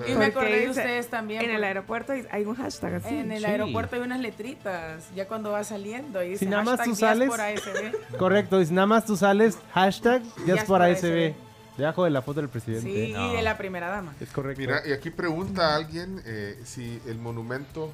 Y 0.07 0.13
me 0.16 0.26
acordé 0.26 0.61
de 0.61 0.70
ustedes 0.70 1.09
también. 1.09 1.41
En 1.43 1.51
el 1.51 1.63
aeropuerto 1.63 2.13
hay 2.32 2.45
un 2.45 2.55
hashtag 2.55 2.95
así. 2.95 3.16
En 3.18 3.32
el 3.32 3.39
Sí. 3.39 3.45
aeropuerto 3.45 3.95
hay 3.97 4.01
unas 4.01 4.20
letritas, 4.22 5.03
ya 5.13 5.28
cuando 5.28 5.51
va 5.51 5.63
saliendo 5.63 6.24
y 6.24 6.30
dice 6.30 6.45
Si 6.45 6.49
nada 6.49 6.63
más 6.63 6.82
tú 6.84 6.95
sales- 6.95 7.30
SB. 7.30 7.91
Correcto, 8.18 8.61
y 8.61 8.66
si 8.66 8.74
nada 8.74 8.88
más 8.88 9.05
tú 9.05 9.18
sales, 9.18 9.57
hashtag 9.74 10.22
Diaspora 10.45 10.86
Diáspora 10.88 10.89
SB. 10.95 11.36
Debajo 11.78 12.05
de 12.05 12.09
la 12.11 12.22
foto 12.22 12.39
del 12.39 12.49
presidente. 12.49 12.89
Sí, 12.89 13.13
y 13.13 13.36
de 13.36 13.41
la 13.41 13.57
primera 13.57 13.89
dama. 13.89 14.16
Es 14.22 14.30
correcto. 14.30 14.61
Mira, 14.61 14.82
y 14.88 14.93
aquí 14.93 15.09
pregunta 15.09 15.76
alguien 15.76 16.22
eh, 16.26 16.57
si 16.63 17.01
el 17.05 17.18
monumento 17.18 17.91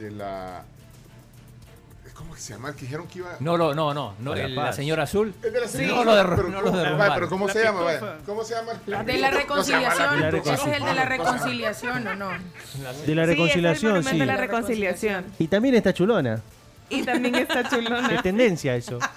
de 0.00 0.10
la. 0.10 0.64
¿Cómo 2.14 2.34
que 2.34 2.40
se 2.40 2.52
llama? 2.52 2.74
Que 2.74 2.82
dijeron 2.82 3.06
que 3.08 3.20
iba. 3.20 3.30
No, 3.40 3.56
no, 3.56 3.72
no, 3.74 3.94
no, 3.94 4.14
no 4.18 4.34
el- 4.34 4.54
la 4.54 4.74
señora 4.74 5.04
azul. 5.04 5.32
Es 5.42 5.52
de 5.54 5.60
la 5.60 5.66
señora. 5.68 5.94
No 5.94 6.04
lo, 6.04 6.36
pero, 6.36 6.48
no 6.48 6.60
lo 6.60 6.64
¿cómo- 6.66 6.76
derrumbaron. 6.76 6.98
vaya, 6.98 7.14
pero 7.14 7.28
¿cómo 7.30 7.48
se 7.48 7.62
llama? 7.64 7.80
Vaya, 7.82 8.18
¿Cómo 8.26 8.44
se 8.44 8.54
llama? 8.54 8.72
De 8.74 8.90
la 8.90 9.02
No 9.02 9.06
se 9.06 9.18
llama 9.18 9.30
reconciliación. 9.40 10.20
la 10.20 10.28
Ese 10.28 10.52
es 10.52 10.66
el 10.66 10.84
de 10.84 10.94
la 10.94 11.04
reconciliación, 11.06 12.06
¿o 12.06 12.14
no? 12.16 12.30
De 13.06 13.14
la 13.14 13.24
reconciliación, 13.26 13.94
sí. 13.94 14.00
es 14.00 14.06
el 14.06 14.12
sí. 14.12 14.18
de 14.18 14.26
la 14.26 14.36
reconciliación. 14.36 15.24
Y 15.38 15.48
también 15.48 15.74
está 15.76 15.94
chulona. 15.94 16.40
Y 16.90 17.02
también 17.04 17.36
está 17.36 17.66
chulona. 17.68 18.08
Es 18.14 18.22
tendencia 18.22 18.74
eso. 18.76 18.98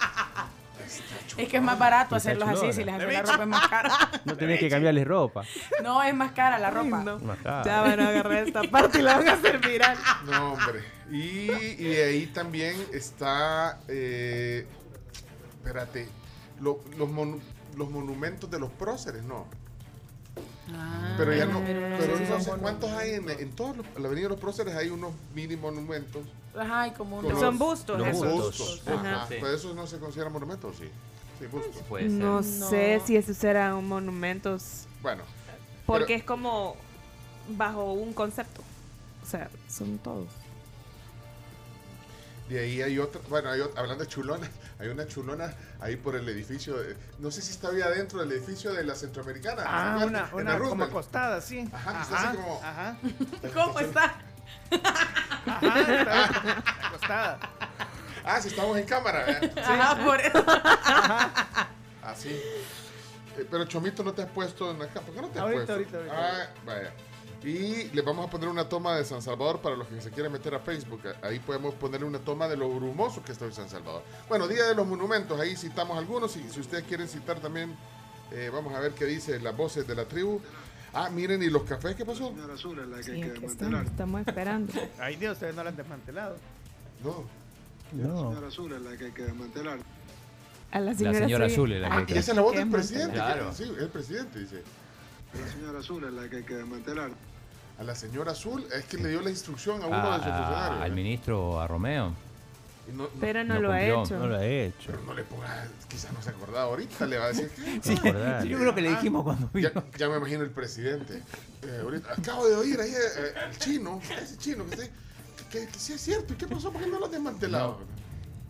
Es 1.36 1.48
que 1.48 1.56
es 1.56 1.62
más 1.62 1.78
barato 1.78 2.14
hacerlos 2.16 2.48
así, 2.48 2.72
si 2.72 2.84
les 2.84 2.94
hace 2.94 3.12
la 3.12 3.22
ropa 3.22 3.42
es 3.42 3.48
más 3.48 3.68
cara. 3.68 3.90
No 4.24 4.36
tenés 4.36 4.60
que 4.60 4.68
cambiarles 4.68 5.06
ropa. 5.06 5.42
No, 5.82 6.02
es 6.02 6.14
más 6.14 6.32
cara 6.32 6.58
la 6.58 6.70
ropa. 6.70 7.18
Más 7.22 7.38
cara. 7.38 7.62
Ya 7.64 7.80
van 7.82 8.00
a 8.00 8.08
agarrar 8.08 8.46
esta 8.46 8.62
parte 8.64 8.98
y 9.00 9.02
la 9.02 9.16
van 9.16 9.28
a 9.28 9.32
hacer 9.32 9.58
viral. 9.58 9.96
No, 10.26 10.52
hombre. 10.52 10.82
Y, 11.10 11.50
y 11.82 11.96
ahí 11.96 12.26
también 12.28 12.76
está. 12.92 13.78
eh, 13.88 14.66
espérate. 15.56 16.08
lo- 16.60 16.80
los, 16.96 17.08
monu- 17.08 17.40
los 17.76 17.90
monumentos 17.90 18.50
de 18.50 18.58
los 18.60 18.70
próceres, 18.70 19.22
no. 19.24 19.46
Ah, 20.74 21.14
Pero 21.18 21.34
ya 21.34 21.44
no. 21.46 21.60
pero 21.64 21.80
Pero 21.98 22.16
esos 22.16 22.28
no 22.28 22.40
sé 22.40 22.50
cuántos 22.60 22.90
hay 22.92 23.14
en, 23.14 23.28
en 23.28 23.50
todos 23.54 23.76
los. 23.76 23.86
La 23.98 24.06
Avenida 24.06 24.24
de 24.24 24.28
los 24.30 24.40
Próceres 24.40 24.74
hay 24.74 24.88
unos 24.88 25.12
mini 25.34 25.56
monumentos. 25.56 26.22
Ajá, 26.58 26.86
y 26.88 26.92
como 26.92 27.18
unos- 27.18 27.38
Son 27.38 27.58
bustos 27.58 27.98
Los 27.98 28.08
esos. 28.08 28.32
bustos. 28.32 28.82
Ajá. 28.86 29.14
Ajá. 29.24 29.26
Pues 29.40 29.52
eso 29.54 29.74
no 29.74 29.86
se 29.86 29.98
considera 29.98 30.30
monumento, 30.30 30.68
¿o 30.68 30.72
sí. 30.72 30.88
Sí, 31.38 31.46
bustos. 31.46 31.82
Puede 31.88 32.04
ser. 32.04 32.12
No, 32.12 32.36
No. 32.36 32.42
sé 32.42 33.00
si 33.06 33.16
esos 33.16 33.42
eran 33.44 33.84
monumentos. 33.86 34.86
Bueno. 35.02 35.22
Porque 35.86 36.06
pero- 36.06 36.18
es 36.18 36.24
como 36.24 36.76
bajo 37.48 37.92
un 37.92 38.12
concepto. 38.14 38.62
O 39.22 39.26
sea, 39.26 39.48
son 39.68 39.98
todos. 39.98 40.28
De 42.48 42.60
ahí 42.60 42.82
hay 42.82 42.98
otra, 42.98 43.22
bueno, 43.30 43.50
hay 43.50 43.62
hablando 43.74 44.04
de 44.04 44.06
chulonas, 44.10 44.50
hay 44.78 44.88
una 44.88 45.06
chulona 45.08 45.54
ahí 45.80 45.96
por 45.96 46.14
el 46.14 46.28
edificio, 46.28 46.76
de- 46.76 46.94
no 47.18 47.30
sé 47.30 47.40
si 47.40 47.52
está 47.52 47.68
ahí 47.70 47.80
adentro 47.80 48.20
del 48.20 48.32
edificio 48.32 48.70
de 48.72 48.84
la 48.84 48.94
Centroamericana. 48.94 49.62
Ah, 49.66 49.96
¿se 49.98 50.04
una, 50.06 50.30
una 50.34 50.58
como 50.58 50.84
acostada, 50.84 51.40
sí. 51.40 51.66
Ajá, 51.72 52.02
está 52.02 52.28
así 52.28 52.36
como- 52.36 52.60
Ajá. 52.62 52.96
¿Cómo 53.54 53.80
está? 53.80 54.14
Ajá, 55.46 55.80
está 55.80 56.86
acostada. 56.88 57.38
Ah, 58.24 58.40
si 58.40 58.48
estamos 58.48 58.76
en 58.78 58.86
cámara, 58.86 59.24
¿verdad? 59.24 59.58
Ajá, 59.64 60.04
por 60.04 60.20
eso. 60.20 60.44
Así. 62.02 62.30
Eh, 62.30 63.46
pero 63.50 63.64
Chomito 63.66 64.02
no 64.02 64.12
te 64.12 64.22
has 64.22 64.28
puesto 64.30 64.70
en 64.70 64.78
la 64.78 64.86
cámara. 64.88 65.06
¿Por 65.06 65.14
qué 65.14 65.20
no 65.22 65.28
te 65.28 65.38
has 65.38 65.44
Ahorita, 65.44 65.74
puesto? 65.76 65.96
ahorita, 65.98 66.14
Ah, 66.16 66.30
ahorita. 66.30 66.52
vaya. 66.64 66.92
Y 67.42 67.90
le 67.90 68.00
vamos 68.00 68.26
a 68.26 68.30
poner 68.30 68.48
una 68.48 68.66
toma 68.66 68.96
de 68.96 69.04
San 69.04 69.20
Salvador 69.20 69.60
para 69.60 69.76
los 69.76 69.86
que 69.88 70.00
se 70.00 70.10
quieran 70.10 70.32
meter 70.32 70.54
a 70.54 70.60
Facebook. 70.60 71.02
Ahí 71.22 71.38
podemos 71.40 71.74
ponerle 71.74 72.06
una 72.06 72.18
toma 72.18 72.48
de 72.48 72.56
lo 72.56 72.70
brumoso 72.70 73.22
que 73.22 73.32
está 73.32 73.44
hoy 73.44 73.52
San 73.52 73.68
Salvador. 73.68 74.02
Bueno, 74.30 74.48
Día 74.48 74.64
de 74.64 74.74
los 74.74 74.86
Monumentos, 74.86 75.38
ahí 75.38 75.54
citamos 75.54 75.98
algunos. 75.98 76.34
Y 76.36 76.48
si 76.48 76.60
ustedes 76.60 76.84
quieren 76.84 77.06
citar 77.06 77.40
también, 77.40 77.76
eh, 78.32 78.50
vamos 78.50 78.72
a 78.74 78.80
ver 78.80 78.92
qué 78.92 79.04
dice 79.04 79.38
las 79.40 79.54
voces 79.54 79.86
de 79.86 79.94
la 79.94 80.06
tribu. 80.06 80.40
Ah, 80.94 81.10
miren, 81.10 81.42
¿y 81.42 81.50
los 81.50 81.64
cafés 81.64 81.94
qué 81.96 82.06
pasó? 82.06 82.32
Sí, 83.02 83.20
aquí 83.20 83.44
estamos, 83.44 83.84
estamos 83.84 84.20
esperando. 84.26 84.72
Ay, 84.98 85.16
Dios, 85.16 85.34
ustedes 85.34 85.54
no 85.54 85.64
la 85.64 85.70
han 85.70 85.76
desmantelado. 85.76 86.36
No. 87.02 87.24
No. 88.02 88.30
A 90.70 90.80
la 90.80 90.86
La 90.86 90.94
señora, 90.94 91.18
señora 91.20 91.46
sí. 91.48 91.52
azul 91.54 91.72
es 91.72 91.80
la 91.80 91.88
Ah, 91.96 92.06
que 92.06 92.14
y 92.14 92.18
esa 92.18 92.30
es 92.32 92.36
la 92.36 92.42
voz 92.42 92.56
del 92.56 92.68
presidente. 92.70 93.14
Claro. 93.14 93.50
que- 93.50 93.54
Sí, 93.56 93.72
el 93.78 93.88
presidente 93.88 94.38
dice. 94.40 94.62
La 95.40 95.52
señora 95.52 95.78
azul 95.78 96.04
es 96.04 96.12
la 96.12 96.28
que 96.28 96.36
hay 96.36 96.42
que 96.42 96.54
desmantelar. 96.54 97.10
A 97.78 97.82
la 97.82 97.94
señora 97.96 98.30
Azul 98.32 98.64
es 98.72 98.84
que 98.84 98.98
le 98.98 99.08
dio 99.08 99.20
la 99.20 99.30
instrucción 99.30 99.82
a 99.82 99.86
uno 99.86 99.96
a- 100.12 100.18
de 100.18 100.24
sus 100.24 100.32
a- 100.32 100.36
funcionarios. 100.36 100.80
al 100.82 100.92
¿eh? 100.92 100.94
ministro, 100.94 101.60
a 101.60 101.66
Romeo. 101.66 102.12
Y 102.88 102.92
no- 102.92 103.04
no- 103.04 103.08
Pero 103.20 103.42
no, 103.42 103.54
No 103.54 103.60
lo 103.62 103.72
ha 103.72 103.82
hecho. 103.82 104.16
No 104.18 104.26
lo 104.28 104.40
he 104.40 104.66
hecho. 104.66 104.86
pero 104.92 105.02
no 105.02 105.14
le 105.14 105.24
ponga, 105.24 105.66
quizás 105.88 106.12
no 106.12 106.22
se 106.22 106.30
acordaba 106.30 106.64
ahorita, 106.66 107.04
le 107.06 107.18
va 107.18 107.24
a 107.24 107.28
decir. 107.28 107.50
Sí, 107.82 107.94
acordar. 107.96 108.44
yo 108.46 108.58
creo 108.58 108.74
que 108.76 108.80
le 108.82 108.90
dijimos 108.90 109.24
cuando 109.24 109.48
vino. 109.52 109.70
Ya, 109.74 109.84
ya 109.98 110.08
me 110.08 110.18
imagino 110.18 110.44
el 110.44 110.50
presidente. 110.50 111.20
Eh, 111.62 111.80
ahorita, 111.82 112.12
acabo 112.12 112.46
de 112.46 112.54
oír 112.54 112.80
ahí 112.80 112.90
eh, 112.92 113.34
el 113.50 113.58
chino, 113.58 114.00
ese 114.22 114.36
chino 114.38 114.64
que, 114.66 114.74
está- 114.76 114.94
que, 115.60 115.66
que 115.68 115.78
sí 115.78 115.92
es 115.92 116.00
cierto. 116.00 116.32
¿Y 116.32 116.36
qué 116.36 116.46
pasó? 116.46 116.70
¿Por 116.72 116.82
qué 116.82 116.88
no 116.88 116.98
lo 116.98 117.06
han 117.06 117.10
desmantelado? 117.12 117.78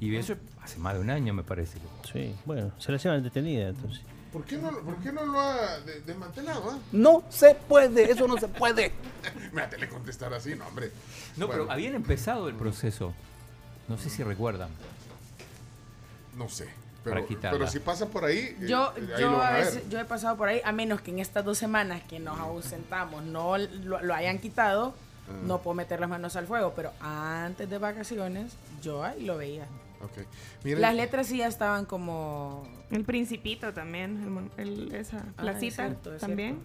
Y 0.01 0.15
eso 0.17 0.35
hace 0.63 0.79
más 0.79 0.95
de 0.95 1.01
un 1.01 1.11
año, 1.11 1.33
me 1.35 1.43
parece. 1.45 1.79
Sí, 2.13 2.35
bueno, 2.45 2.73
se 2.79 2.93
la 2.93 2.99
llevan 2.99 3.23
detenida 3.23 3.69
entonces. 3.69 4.03
¿Por 4.33 4.45
qué 4.45 4.57
no, 4.59 4.71
por 4.81 4.97
qué 4.97 5.13
no 5.13 5.25
lo 5.25 5.39
ha 5.41 5.79
de- 5.81 6.01
desmantelado? 6.01 6.71
ah? 6.73 6.79
No 6.91 7.23
se 7.29 7.55
puede, 7.55 8.11
eso 8.11 8.27
no 8.27 8.37
se 8.37 8.49
puede. 8.49 8.93
Mírate, 9.53 9.79
le 9.79 9.89
contestar 9.89 10.35
así, 10.35 10.57
no, 10.57 10.67
hombre. 10.67 10.91
No, 11.37 11.47
Bueno, 11.47 11.63
pero 11.65 11.73
habían 11.73 11.95
empezado 11.95 12.49
el 12.49 12.55
proceso. 12.57 13.15
No 13.87 13.97
sé 13.97 14.11
si 14.11 14.23
recuerdan. 14.25 14.71
No 16.37 16.49
sé. 16.49 16.69
Para 17.05 17.17
Pero, 17.17 17.27
quitarla. 17.29 17.59
pero 17.59 17.71
si 17.71 17.79
pasa 17.81 18.07
por 18.09 18.25
ahí, 18.25 18.39
eh, 18.39 18.67
Yo, 18.67 18.91
ahí 18.91 19.07
yo, 19.21 19.31
lo 19.31 19.37
van 19.37 19.47
a 19.47 19.49
a 19.49 19.53
ver. 19.59 19.65
veces- 19.67 19.89
yo 19.91 20.01
he 20.01 20.05
pasado 20.07 20.37
por 20.37 20.49
ahí, 20.49 20.61
a 20.65 20.73
menos 20.73 21.01
que 21.03 21.11
en 21.11 21.19
estas 21.19 21.45
dos 21.45 21.59
semanas 21.59 22.03
que 22.09 22.19
nos 22.19 22.39
ausentamos 22.41 23.23
no 23.25 23.59
lo, 23.59 24.01
lo 24.03 24.15
hayan 24.15 24.39
quitado, 24.39 24.95
Ah. 25.29 25.33
no 25.47 25.61
puedo 25.63 25.75
meter 25.75 26.01
las 26.01 26.09
manos 26.11 26.37
al 26.37 26.47
fuego, 26.47 26.73
pero 26.77 26.93
antes 27.01 27.69
de 27.71 27.79
vacaciones 27.79 28.53
yo 28.83 29.03
ahí 29.05 29.25
lo 29.25 29.37
veía. 29.39 29.67
Miren, 30.63 30.83
Las 30.83 30.95
letras 30.95 31.29
sí 31.29 31.39
ya 31.39 31.47
estaban 31.47 31.87
como... 31.87 32.63
El 32.91 33.05
Principito 33.05 33.73
también, 33.73 34.23
el 34.23 34.31
mon- 34.31 34.51
el- 34.59 34.95
esa 34.95 35.25
Ah, 35.39 35.43
placita 35.43 35.67
es 35.67 35.75
cierto, 35.93 36.15
es 36.15 36.21
también. 36.21 36.59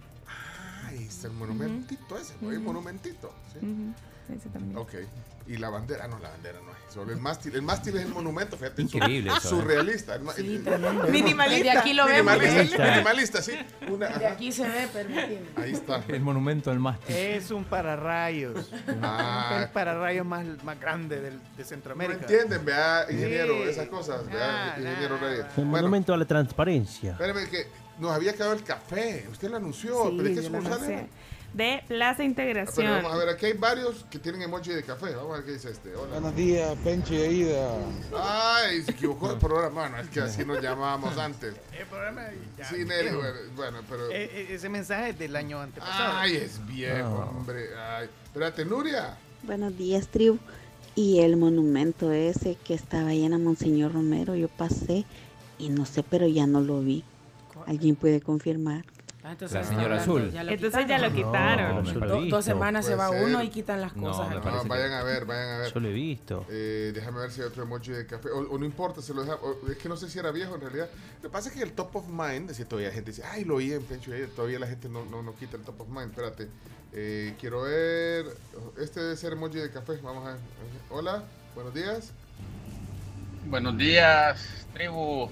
Ahí 0.86 1.04
está 1.04 1.28
el 1.28 1.32
monumentito 1.34 2.18
ese, 2.18 2.34
el 2.42 2.60
monumentito. 2.60 3.32
¿sí? 3.52 3.66
Ese 4.34 4.48
también. 4.48 4.76
Ok. 4.76 4.94
Y 5.46 5.56
la 5.56 5.68
bandera, 5.68 6.06
no, 6.06 6.18
la 6.20 6.28
bandera 6.30 6.60
no 6.64 6.70
es. 6.70 6.94
Solo 6.94 7.12
el 7.12 7.18
mástil. 7.18 7.54
El 7.56 7.62
mástil 7.62 7.96
es 7.96 8.02
el 8.04 8.10
monumento, 8.12 8.56
fíjate. 8.56 8.82
Increíble 8.82 9.30
eso, 9.36 9.48
¿eh? 9.48 9.50
Surrealista. 9.50 10.14
el 10.14 10.22
ma- 10.22 10.32
Sí, 10.32 10.42
el- 10.56 10.62
tremendo. 10.64 11.04
el- 11.06 11.12
Minimalista. 11.12 11.64
Desde 11.64 11.78
aquí 11.78 11.92
lo 11.92 12.06
vemos. 12.06 12.38
Minimalista, 12.38 12.84
minimalista, 12.90 13.42
sí. 13.42 13.52
Una, 13.88 14.08
De 14.16 14.26
aquí 14.26 14.52
se 14.52 14.68
ve, 14.68 14.86
permíteme. 14.92 15.40
Ahí 15.56 15.72
está. 15.72 16.04
El 16.06 16.20
monumento 16.20 16.70
al 16.70 16.78
mástil. 16.78 17.16
Es 17.16 17.50
un 17.50 17.64
pararrayos. 17.64 18.70
Ah. 19.02 19.60
el 19.64 19.70
pararrayos 19.70 20.24
más, 20.26 20.46
más 20.62 20.78
grande 20.78 21.20
del, 21.20 21.38
de 21.56 21.62
No 21.62 21.64
Centroamérica. 21.64 22.20
entienden, 22.20 22.64
vea, 22.64 23.06
ingeniero, 23.10 23.54
Sí. 23.64 23.70
esas 23.70 23.88
cosas, 23.88 24.26
vea, 24.26 24.74
Ah, 24.74 24.78
ingeniero 24.78 25.16
nah. 25.16 25.20
Reyes. 25.26 25.46
El 25.46 25.52
Bueno, 25.64 25.70
monumento 25.70 26.14
a 26.14 26.16
la 26.16 26.24
transparencia. 26.26 27.12
espérame 27.12 27.48
que 27.48 27.66
nos 27.98 28.12
había 28.12 28.32
quedado 28.34 28.52
el 28.52 28.62
café. 28.62 29.26
Usted 29.32 29.50
lo 29.50 29.56
anunció. 29.56 30.04
Sí, 30.10 30.14
¿Pero 30.16 30.28
de 30.28 30.34
qué 30.34 30.42
yo 30.42 30.50
De 31.52 31.82
Plaza 31.88 32.22
Integración. 32.22 32.86
Pero 32.86 32.96
vamos 33.02 33.12
a 33.12 33.16
ver, 33.16 33.28
aquí 33.30 33.46
hay 33.46 33.52
varios 33.54 34.04
que 34.08 34.18
tienen 34.20 34.42
emoji 34.42 34.70
de 34.70 34.84
café. 34.84 35.14
Vamos 35.16 35.32
a 35.32 35.36
ver 35.38 35.44
qué 35.46 35.52
dice 35.52 35.70
este. 35.70 35.94
Hola. 35.96 36.12
Buenos 36.12 36.36
días, 36.36 36.76
Pencho 36.84 37.12
y 37.14 37.18
Aida. 37.22 37.74
Ay, 38.16 38.82
se 38.82 38.92
equivocó 38.92 39.32
el 39.32 39.38
programa. 39.38 39.80
Bueno, 39.88 39.98
es 39.98 40.08
que 40.10 40.20
así 40.20 40.44
nos 40.44 40.62
llamábamos 40.62 41.18
antes. 41.18 41.54
El 41.76 41.86
programa 41.86 42.22
ya 42.56 42.64
Sí, 42.68 42.76
es 42.82 42.86
Nelly, 42.86 43.10
bueno, 43.56 43.78
pero. 43.88 44.10
Eh, 44.12 44.46
ese 44.50 44.68
mensaje 44.68 45.10
es 45.10 45.18
del 45.18 45.34
año 45.34 45.60
antepasado. 45.60 46.18
Ay, 46.18 46.36
es 46.36 46.64
viejo, 46.66 47.08
No. 47.08 47.38
hombre. 47.38 47.70
Ay. 47.76 48.08
Espérate, 48.26 48.64
Nuria. 48.64 49.16
Buenos 49.42 49.76
días, 49.76 50.06
tribu. 50.06 50.38
Y 50.94 51.18
el 51.20 51.36
monumento 51.36 52.12
ese 52.12 52.56
que 52.64 52.74
estaba 52.74 53.08
ahí 53.08 53.24
en 53.24 53.32
la 53.32 53.38
Monseñor 53.38 53.92
Romero, 53.92 54.36
yo 54.36 54.48
pasé 54.48 55.04
y 55.58 55.68
no 55.68 55.84
sé, 55.84 56.04
pero 56.04 56.28
ya 56.28 56.46
no 56.46 56.60
lo 56.60 56.80
vi. 56.80 57.02
¿Alguien 57.66 57.96
puede 57.96 58.20
confirmar? 58.20 58.84
Ah, 59.30 59.34
entonces 59.34 59.54
La 59.58 59.62
señora 59.64 59.84
hablando, 59.84 60.02
azul. 60.02 60.30
ya 60.32 60.42
lo 60.42 60.50
Entonces 60.50 60.86
ya 60.88 60.98
lo 60.98 61.12
quitaron. 61.14 61.32
quitaron. 61.32 61.84
No, 61.84 61.92
no 61.92 62.00
lo 62.00 62.04
he 62.06 62.08
Do- 62.08 62.20
visto. 62.22 62.36
dos 62.36 62.44
semanas 62.44 62.84
se 62.84 62.94
va 62.96 63.08
ser. 63.10 63.24
uno 63.24 63.42
y 63.44 63.48
quitan 63.48 63.80
las 63.80 63.94
No, 63.96 64.08
cosas. 64.10 64.30
No, 64.34 64.40
que- 64.62 64.68
vayan 64.68 64.92
a 64.92 65.02
ver, 65.04 65.24
vayan 65.24 65.48
a 65.50 65.58
ver. 65.58 65.72
Yo 65.72 65.78
lo 65.80 65.88
he 65.88 65.92
visto. 65.92 66.46
Eh, 66.50 66.90
déjame 66.92 67.20
ver 67.20 67.30
si 67.30 67.40
hay 67.40 67.46
otro 67.46 67.62
emoji 67.62 67.92
de 67.92 68.06
café. 68.06 68.28
O, 68.30 68.40
o 68.40 68.58
no 68.58 68.64
importa, 68.64 69.00
se 69.02 69.14
lo 69.14 69.22
deja. 69.22 69.36
o- 69.36 69.70
es 69.70 69.76
que 69.78 69.88
no 69.88 69.96
sé 69.96 70.10
si 70.10 70.18
era 70.18 70.32
viejo 70.32 70.56
en 70.56 70.62
realidad. 70.62 70.88
Lo 71.22 71.28
que 71.28 71.32
pasa 71.32 71.48
es 71.48 71.54
que 71.54 71.62
el 71.62 71.72
top 71.72 71.94
of 71.94 72.08
mind, 72.08 72.48
decía 72.48 72.64
todavía 72.66 72.88
la 72.88 72.94
gente 72.94 73.12
dice, 73.12 73.22
ay, 73.24 73.44
lo 73.44 73.54
oí 73.54 73.72
en 73.72 73.84
Pencho 73.84 74.16
y 74.16 74.26
todavía 74.26 74.58
la 74.58 74.66
gente 74.66 74.88
no, 74.88 75.04
no, 75.04 75.22
no 75.22 75.36
quita 75.36 75.56
el 75.56 75.62
top 75.62 75.80
of 75.82 75.88
mind. 75.88 76.10
Espérate. 76.10 76.48
Eh, 76.92 77.34
quiero 77.38 77.62
ver. 77.62 78.26
Este 78.80 79.00
debe 79.00 79.16
ser 79.16 79.34
emoji 79.34 79.60
de 79.60 79.70
café. 79.70 79.92
Vamos 80.02 80.26
a 80.26 80.32
ver. 80.32 80.40
Hola, 80.90 81.22
buenos 81.54 81.72
días. 81.72 82.12
Buenos 83.46 83.78
días, 83.78 84.66
tribu. 84.74 85.30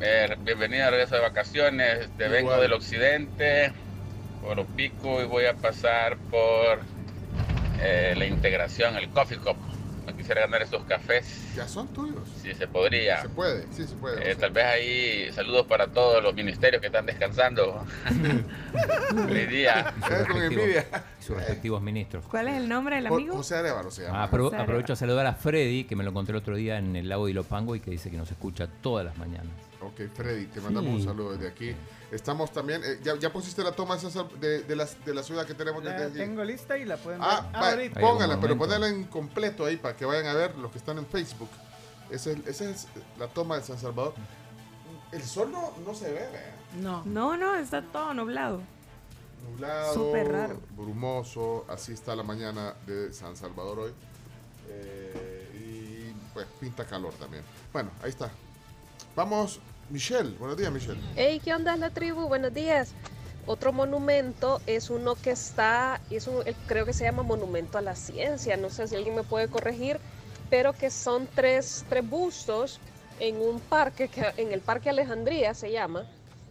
Eh, 0.00 0.34
bienvenida 0.44 0.86
a 0.86 0.90
regreso 0.90 1.14
de 1.16 1.20
vacaciones. 1.20 2.08
Te 2.16 2.28
vengo 2.28 2.56
del 2.58 2.72
occidente, 2.72 3.72
por 4.42 4.58
Opico, 4.58 5.20
y 5.22 5.26
voy 5.26 5.44
a 5.46 5.54
pasar 5.54 6.16
por 6.30 6.80
eh, 7.80 8.14
la 8.16 8.24
integración, 8.26 8.96
el 8.96 9.10
coffee 9.10 9.38
cup. 9.38 9.56
Me 10.06 10.14
quisiera 10.14 10.40
ganar 10.40 10.62
estos 10.62 10.82
cafés. 10.84 11.52
Ya 11.54 11.68
son 11.68 11.86
tuyos. 11.88 12.26
Si 12.42 12.54
se 12.54 12.66
podría. 12.66 13.20
Se 13.20 13.28
puede, 13.28 13.66
sí, 13.70 13.86
se 13.86 13.94
puede. 13.96 14.30
Eh, 14.30 14.34
tal 14.36 14.50
vez 14.50 14.64
ahí 14.64 15.30
saludos 15.32 15.66
para 15.66 15.86
todos 15.88 16.22
los 16.22 16.34
ministerios 16.34 16.80
que 16.80 16.86
están 16.86 17.04
descansando. 17.04 17.84
Feliz 19.28 19.48
día. 19.50 19.92
Sus 20.00 20.08
respectivos, 20.08 20.84
sus 21.20 21.36
respectivos 21.36 21.82
ministros. 21.82 22.24
¿Cuál 22.26 22.48
es 22.48 22.56
el 22.56 22.68
nombre 22.70 22.96
del 22.96 23.06
amigo? 23.08 23.36
José 23.36 23.56
Arevalo 23.56 23.90
se 23.90 24.04
llama. 24.04 24.22
Ah, 24.22 24.30
apro- 24.30 24.44
José 24.44 24.56
Arevalo. 24.56 24.62
aprovecho 24.62 24.94
a 24.94 24.96
saludar 24.96 25.26
a 25.26 25.34
Freddy, 25.34 25.84
que 25.84 25.94
me 25.94 26.02
lo 26.02 26.10
encontré 26.10 26.32
el 26.32 26.38
otro 26.38 26.56
día 26.56 26.78
en 26.78 26.96
el 26.96 27.08
lago 27.10 27.26
de 27.26 27.32
Ilopango 27.32 27.76
y 27.76 27.80
que 27.80 27.90
dice 27.90 28.10
que 28.10 28.16
nos 28.16 28.30
escucha 28.30 28.66
todas 28.80 29.04
las 29.04 29.18
mañanas. 29.18 29.52
Ok, 29.82 30.00
Freddy, 30.14 30.46
te 30.46 30.60
mandamos 30.60 30.90
Sí. 30.90 30.96
un 30.98 31.04
saludo 31.04 31.32
desde 31.32 31.48
aquí. 31.48 31.74
Estamos 32.12 32.52
también, 32.52 32.82
eh, 32.84 32.98
ya, 33.02 33.16
ya 33.16 33.32
pusiste 33.32 33.62
la 33.62 33.72
toma 33.72 33.96
de, 33.96 34.10
de, 34.38 34.62
de 34.64 34.76
las- 34.76 35.02
de 35.04 35.14
la 35.14 35.22
ciudad 35.22 35.46
que 35.46 35.54
tenemos 35.54 35.82
desde 35.82 35.98
La 35.98 36.06
aquí. 36.06 36.16
tengo 36.18 36.44
lista 36.44 36.76
y 36.76 36.84
la 36.84 36.96
pueden 36.98 37.20
Ah, 37.22 37.48
ver 37.52 37.62
va, 37.62 37.70
ahorita. 37.70 38.00
póngala, 38.00 38.40
pero 38.40 38.58
ponela 38.58 38.88
en 38.88 39.04
completo 39.04 39.64
ahí 39.64 39.76
para 39.76 39.96
que 39.96 40.04
vayan 40.04 40.26
a 40.26 40.34
ver 40.34 40.54
los 40.56 40.70
que 40.70 40.78
están 40.78 40.98
en 40.98 41.06
Facebook. 41.06 41.48
Esa 42.10 42.32
es, 42.32 42.46
esa 42.46 42.68
es 42.70 42.88
la 43.18 43.28
toma 43.28 43.56
de 43.56 43.62
San 43.62 43.78
Salvador. 43.78 44.14
El 45.12 45.22
sol 45.22 45.50
no, 45.50 45.72
no 45.86 45.94
se 45.94 46.06
ve, 46.12 46.28
vea. 46.30 46.56
No. 46.80 47.02
No, 47.06 47.36
no, 47.36 47.54
está 47.56 47.82
todo 47.82 48.12
nublado. 48.14 48.60
nublado, 49.48 49.94
Súper 49.94 50.30
raro. 50.30 50.60
brumoso, 50.76 51.64
así 51.68 51.92
está 51.92 52.14
la 52.14 52.22
mañana 52.22 52.74
de 52.86 53.12
San 53.12 53.34
Salvador 53.36 53.78
hoy. 53.78 53.92
Eh, 54.68 56.12
y 56.12 56.32
pues 56.34 56.46
pinta 56.60 56.84
calor 56.84 57.14
también. 57.14 57.42
Bueno, 57.72 57.90
ahí 58.02 58.10
está. 58.10 58.30
Vamos, 59.16 59.58
Michelle. 59.90 60.30
Buenos 60.38 60.56
días, 60.56 60.72
Michelle. 60.72 61.00
Hey, 61.16 61.40
¿qué 61.44 61.54
onda 61.54 61.76
la 61.76 61.90
tribu? 61.90 62.28
Buenos 62.28 62.54
días. 62.54 62.92
Otro 63.46 63.72
monumento 63.72 64.60
es 64.66 64.90
uno 64.90 65.14
que 65.16 65.32
está, 65.32 66.00
es 66.10 66.26
un- 66.28 66.42
creo 66.66 66.86
que 66.86 66.92
se 66.92 67.04
llama 67.04 67.22
Monumento 67.22 67.78
a 67.78 67.80
la 67.80 67.96
Ciencia, 67.96 68.56
no 68.56 68.70
sé 68.70 68.86
si 68.86 68.94
alguien 68.96 69.16
me 69.16 69.24
puede 69.24 69.48
corregir, 69.48 69.98
pero 70.50 70.72
que 70.72 70.90
son 70.90 71.26
tres, 71.34 71.84
tres 71.88 72.08
bustos 72.08 72.78
en 73.18 73.36
un 73.40 73.58
parque, 73.60 74.08
que, 74.08 74.32
en 74.36 74.52
el 74.52 74.60
Parque 74.60 74.90
Alejandría 74.90 75.54
se 75.54 75.72
llama, 75.72 76.04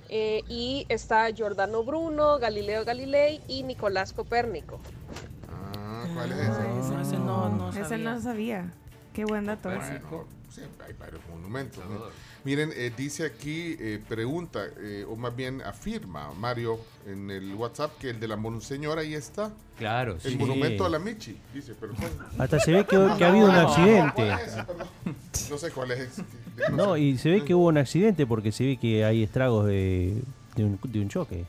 eh, 0.09 0.41
y 0.49 0.85
está 0.89 1.29
Giordano 1.29 1.83
Bruno, 1.83 2.39
Galileo 2.39 2.83
Galilei 2.83 3.41
y 3.47 3.63
Nicolás 3.63 4.11
Copérnico. 4.11 4.79
Ah, 5.47 6.05
¿cuál 6.13 6.31
es 6.31 6.39
ese? 6.39 7.01
ese 7.01 7.17
no, 7.19 7.49
no 7.49 7.69
Ese 7.69 7.83
sabía. 7.85 7.97
no 8.13 8.21
sabía. 8.21 8.73
Qué 9.13 9.25
buen 9.25 9.45
dato. 9.45 9.69
Bueno, 9.69 10.27
sí, 10.49 10.61
hay 10.85 10.93
varios 10.93 11.21
monumentos. 11.29 11.83
¿no? 11.85 11.99
Miren, 12.45 12.71
eh, 12.73 12.91
dice 12.95 13.25
aquí, 13.25 13.75
eh, 13.79 13.99
pregunta, 14.07 14.65
eh, 14.79 15.05
o 15.09 15.15
más 15.17 15.35
bien 15.35 15.61
afirma 15.61 16.31
Mario 16.33 16.79
en 17.05 17.29
el 17.29 17.53
WhatsApp 17.53 17.97
que 17.99 18.11
el 18.11 18.19
de 18.19 18.27
la 18.29 18.37
Monseñora 18.37 19.01
ahí 19.01 19.13
está. 19.13 19.51
Claro, 19.77 20.13
El 20.23 20.31
sí. 20.31 20.37
monumento 20.37 20.85
a 20.85 20.89
la 20.89 20.99
Michi, 20.99 21.37
dice, 21.53 21.73
pero 21.79 21.93
¿cuál? 21.95 22.11
Hasta 22.37 22.59
se 22.59 22.71
ve 22.71 22.85
que, 22.85 22.95
que 23.17 23.23
ha 23.25 23.29
habido 23.29 23.45
un 23.49 23.55
accidente. 23.55 24.31
No 25.49 25.57
sé 25.57 25.71
cuál 25.71 25.91
es. 25.91 26.21
No, 26.73 26.97
y 26.97 27.17
se 27.17 27.29
ve 27.29 27.45
que 27.45 27.55
hubo 27.55 27.67
un 27.67 27.77
accidente 27.77 28.27
porque 28.27 28.51
se 28.51 28.65
ve 28.65 28.75
que 28.77 29.05
hay 29.05 29.23
estragos 29.23 29.65
de, 29.65 30.21
de, 30.57 30.65
un, 30.65 30.77
de 30.83 30.99
un 30.99 31.07
choque. 31.07 31.45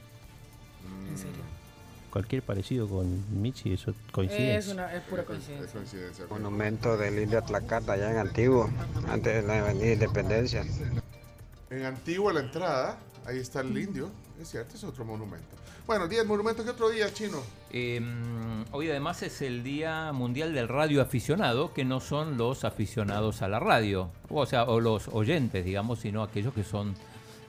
Cualquier 2.11 2.43
parecido 2.43 2.89
con 2.89 3.41
Michi, 3.41 3.73
eso 3.73 3.95
coincide. 4.11 4.57
Es, 4.57 4.69
una, 4.69 4.93
es 4.93 5.03
pura 5.03 5.25
coincidencia. 5.25 5.67
Es 5.67 5.73
coincidencia. 5.73 6.27
Monumento 6.29 6.97
del 6.97 7.19
Indio 7.21 7.39
Atlacata, 7.39 7.93
allá 7.93 8.11
en 8.11 8.19
Antiguo, 8.19 8.69
antes 9.09 9.35
de 9.35 9.43
la 9.43 9.61
Avenida 9.61 9.93
Independencia. 9.93 10.65
En 11.71 11.85
Antigua 11.85 12.33
la 12.33 12.41
entrada, 12.41 12.99
ahí 13.25 13.39
está 13.39 13.61
el 13.61 13.79
indio, 13.79 14.11
es 14.41 14.49
cierto, 14.51 14.75
es 14.75 14.83
otro 14.83 15.05
monumento. 15.05 15.57
Bueno, 15.87 16.09
día 16.09 16.19
del 16.19 16.29
monumento, 16.29 16.65
¿qué 16.65 16.71
otro 16.71 16.89
día, 16.91 17.13
chino? 17.13 17.39
Eh, 17.73 18.01
hoy 18.73 18.91
además 18.91 19.23
es 19.23 19.41
el 19.43 19.63
Día 19.63 20.13
Mundial 20.13 20.53
del 20.53 20.69
Radio 20.69 21.03
Aficionado, 21.03 21.73
que 21.73 21.85
no 21.85 22.01
son 22.01 22.37
los 22.37 22.65
aficionados 22.65 23.43
a 23.43 23.49
la 23.49 23.61
radio, 23.61 24.11
o 24.29 24.47
sea, 24.47 24.65
o 24.65 24.81
los 24.81 25.09
oyentes, 25.09 25.65
digamos, 25.65 26.01
sino 26.01 26.23
aquellos 26.23 26.55
que 26.55 26.65
son 26.65 26.95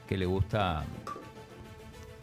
que 0.07 0.17
le 0.17 0.25
gusta 0.25 0.83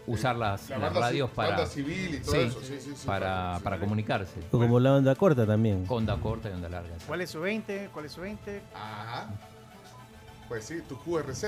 usar 0.09 0.36
las, 0.36 0.68
La 0.70 0.78
las 0.78 0.94
radios 0.94 1.30
para 1.30 1.66
civil 1.66 2.14
y 2.16 2.18
todo 2.20 2.32
Sí, 2.34 2.38
eso, 2.40 2.61
sí, 2.61 2.74
sí, 2.80 2.92
sí, 2.96 3.06
para, 3.06 3.28
para- 3.54 3.59
para 3.61 3.78
comunicarse. 3.80 4.40
Como 4.50 4.80
la 4.80 4.94
onda 4.94 5.14
corta 5.14 5.46
también. 5.46 5.84
Con 5.86 5.98
onda 5.98 6.16
corta 6.16 6.48
y 6.50 6.52
onda 6.52 6.68
larga. 6.68 6.94
sí. 6.98 7.04
¿Cuál 7.06 7.20
es 7.20 7.30
su 7.30 7.40
20? 7.40 7.90
¿Cuál 7.92 8.06
es 8.06 8.12
su 8.12 8.20
20? 8.20 8.62
Ajá. 8.74 9.28
Pues 10.48 10.64
sí, 10.64 10.76
tu 10.88 10.96
QRZ, 10.98 11.44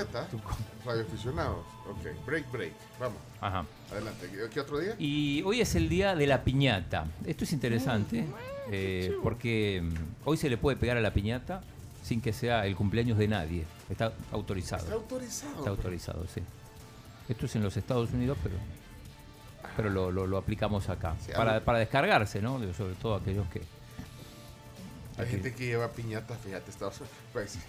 Radio 0.85 1.01
Aficionados. 1.01 1.65
Ok, 1.89 2.25
break, 2.25 2.51
break. 2.51 2.73
Vamos, 2.99 3.17
Ajá. 3.41 3.65
adelante. 3.91 4.29
¿Qué- 4.31 4.47
¿Qué 4.53 4.59
otro 4.59 4.77
día? 4.77 4.95
Y 4.99 5.41
hoy 5.43 5.59
es 5.59 5.73
el 5.73 5.89
día 5.89 6.15
de 6.15 6.27
la 6.27 6.43
piñata. 6.43 7.05
Esto 7.25 7.43
es 7.45 7.51
interesante 7.53 8.27
eh, 8.71 9.15
porque 9.23 9.81
mm, 9.83 9.93
hoy 10.29 10.37
se 10.37 10.49
le 10.49 10.57
puede 10.57 10.77
pegar 10.77 10.97
a 10.97 11.01
la 11.01 11.11
piñata 11.11 11.61
sin 12.03 12.21
que 12.21 12.31
sea 12.31 12.67
el 12.67 12.75
cumpleaños 12.75 13.17
de 13.17 13.27
nadie. 13.27 13.65
Está 13.89 14.13
autorizado. 14.31 14.83
Está 14.83 14.93
autorizado. 14.93 15.57
Está 15.57 15.69
autorizado, 15.71 16.25
sí. 16.33 16.41
Esto 17.31 17.45
es 17.45 17.55
en 17.55 17.63
los 17.63 17.75
Estados 17.77 18.11
Unidos, 18.11 18.37
pero 18.43 18.55
pero 19.77 19.89
lo, 19.89 20.11
lo- 20.11 20.27
lo 20.27 20.37
aplicamos 20.37 20.89
acá. 20.89 21.15
Sí, 21.25 21.31
para, 21.35 21.63
para 21.63 21.79
descargarse, 21.79 22.41
¿no? 22.41 22.59
Digo, 22.59 22.73
Sobre 22.73 22.93
todo 22.95 23.15
aquellos 23.15 23.47
que... 23.49 23.61
Hay 25.17 25.27
gente 25.27 25.53
que 25.53 25.65
lleva 25.65 25.87
piñata, 25.89 26.35
fíjate, 26.35 26.69
Estados 26.71 26.99
Unidos. 26.99 27.17
Pues, 27.31 27.59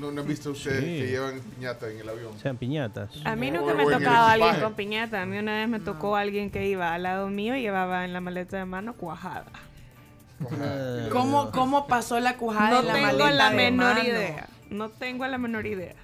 ¿no, 0.00 0.10
no 0.10 0.22
han 0.22 0.26
visto 0.28 0.50
ustedes 0.52 0.80
Sí. 0.84 1.00
que 1.04 1.06
llevan 1.08 1.40
piñata 1.40 1.90
en 1.90 1.98
el 2.00 2.08
avión? 2.08 2.38
Sean 2.40 2.56
piñatas. 2.56 3.10
A 3.24 3.36
mí 3.36 3.50
nunca 3.50 3.72
o 3.72 3.76
me 3.76 3.82
ha 3.82 3.98
tocado 3.98 4.26
alguien 4.26 4.60
con 4.60 4.74
piñata. 4.74 5.22
A 5.22 5.26
mí 5.26 5.36
una 5.38 5.56
vez 5.58 5.68
me 5.68 5.80
tocó 5.80 6.16
alguien 6.16 6.50
que 6.50 6.66
iba 6.66 6.94
al 6.94 7.02
lado 7.02 7.28
mío 7.28 7.54
y 7.56 7.60
llevaba 7.60 8.04
en 8.06 8.12
la 8.14 8.20
maleta 8.22 8.56
de 8.56 8.64
mano 8.64 8.94
cuajada. 8.94 9.46
¿Cómo, 11.10 11.50
¿Cómo 11.50 11.86
pasó 11.88 12.20
la 12.20 12.36
cuajada 12.36 12.70
No 12.70 12.80
en 12.80 12.86
la 12.86 12.92
tengo 12.94 13.06
maleta 13.06 13.30
la 13.32 13.50
de 13.50 13.56
menor 13.56 13.94
mano? 13.96 14.08
idea. 14.08 14.48
No 14.70 14.88
tengo 14.90 15.26
la 15.26 15.36
menor 15.38 15.66
idea. 15.66 15.94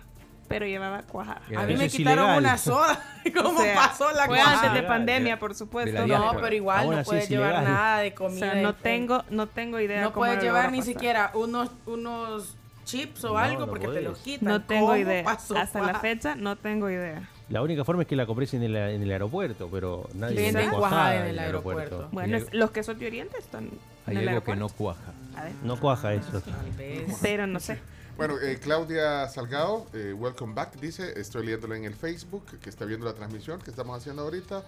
Pero 0.48 0.66
llevaba 0.66 1.02
cuajada. 1.02 1.40
A 1.56 1.62
mí 1.64 1.76
me 1.76 1.88
quitaron 1.88 2.24
ilegal. 2.24 2.38
una 2.40 2.58
soda. 2.58 2.98
¿Cómo 3.34 3.58
O 3.58 3.62
sea, 3.62 3.74
pasó 3.74 4.10
la 4.12 4.26
Fue 4.26 4.36
cuajada? 4.36 4.60
antes 4.68 4.82
de 4.82 4.88
pandemia, 4.88 5.38
por 5.38 5.54
supuesto. 5.54 6.06
No, 6.06 6.32
pero 6.40 6.54
igual 6.54 6.90
no 6.90 7.02
puedes 7.02 7.24
es 7.24 7.30
llevar 7.30 7.54
ilegal. 7.54 7.64
nada 7.72 7.98
de 8.00 8.08
O 8.10 8.14
comida. 8.14 8.52
sea, 8.52 8.62
no 8.62 8.74
tengo, 8.74 9.24
no 9.30 9.46
tengo 9.48 9.80
idea 9.80 10.02
No 10.02 10.12
cómo 10.12 10.26
puedes 10.26 10.42
llevar 10.42 10.70
ni 10.70 10.82
siquiera 10.82 11.30
unos, 11.34 11.70
unos 11.86 12.56
chips 12.84 13.24
o 13.24 13.30
No, 13.32 13.38
algo 13.38 13.60
no 13.60 13.66
porque 13.68 13.88
te 13.88 14.02
los 14.02 14.18
quitan. 14.18 14.48
No 14.48 14.62
tengo 14.62 14.86
¿Cómo 14.88 14.96
idea. 14.98 15.24
pasó 15.24 15.56
Hasta 15.56 15.80
la 15.80 15.98
fecha 16.00 16.34
no 16.36 16.56
tengo 16.56 16.90
idea. 16.90 17.28
La 17.48 17.60
única 17.62 17.84
forma 17.84 18.02
es 18.02 18.08
que 18.08 18.16
la 18.16 18.24
compres 18.26 18.52
en 18.54 18.62
el, 18.62 18.74
en 18.76 19.02
el 19.02 19.10
aeropuerto, 19.10 19.68
pero 19.70 20.08
nadie 20.14 20.50
vende 20.52 20.68
cuajada 20.70 21.16
en 21.16 21.22
en 21.22 21.28
el 21.28 21.38
aeropuerto. 21.38 22.08
Bueno, 22.12 22.36
es- 22.38 22.52
los 22.52 22.70
que 22.70 22.82
son 22.82 22.98
de 22.98 23.06
Oriente 23.06 23.38
están 23.38 23.70
Hay 24.06 24.16
en 24.16 24.22
el 24.22 24.28
algo 24.30 24.44
que 24.44 24.56
no 24.56 24.68
cuaja. 24.68 25.12
A 25.36 25.44
ver, 25.44 25.52
No 25.62 25.78
cuaja 25.78 26.12
eso. 26.14 26.40
Tal 26.40 26.70
vez. 26.76 27.18
Pero 27.22 27.46
no 27.46 27.60
sé. 27.60 27.78
Bueno, 28.16 28.38
eh, 28.40 28.58
Claudia 28.62 29.28
Salgado, 29.28 29.86
eh, 29.92 30.12
welcome 30.16 30.54
back, 30.54 30.76
dice, 30.76 31.18
estoy 31.20 31.44
leyéndola 31.46 31.76
en 31.76 31.84
el 31.84 31.94
Facebook, 31.94 32.44
que 32.60 32.70
está 32.70 32.84
viendo 32.84 33.06
la 33.06 33.14
transmisión 33.14 33.60
que 33.60 33.70
estamos 33.70 33.96
haciendo 33.98 34.22
ahorita. 34.22 34.62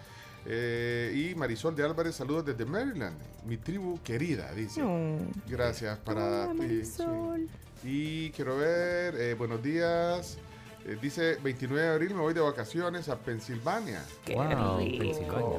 Eh, 0.47 1.30
y 1.30 1.34
Marisol 1.36 1.74
de 1.76 1.84
Álvarez, 1.84 2.16
saludos 2.16 2.44
desde 2.44 2.64
Maryland, 2.64 3.16
mi 3.44 3.57
tribu 3.57 4.01
querida, 4.03 4.53
dice. 4.53 4.80
No. 4.80 5.18
Gracias 5.49 5.97
para 5.99 6.24
Hola, 6.44 6.53
ti. 6.53 6.59
Marisol. 6.59 7.49
sí. 7.82 7.88
Y 7.88 8.30
quiero 8.30 8.57
ver, 8.57 9.14
eh, 9.16 9.34
buenos 9.34 9.62
días. 9.62 10.38
Eh, 10.84 10.99
dice, 11.01 11.36
29 11.42 11.82
de 11.86 11.92
abril 11.94 12.14
me 12.14 12.20
voy 12.22 12.34
de 12.34 12.40
vacaciones 12.40 13.09
a 13.09 13.16
Pensilvania. 13.16 14.03
Qué 14.24 14.34
Wow, 14.34 14.78
rico. 14.78 14.99
Pensilvania. 14.99 15.59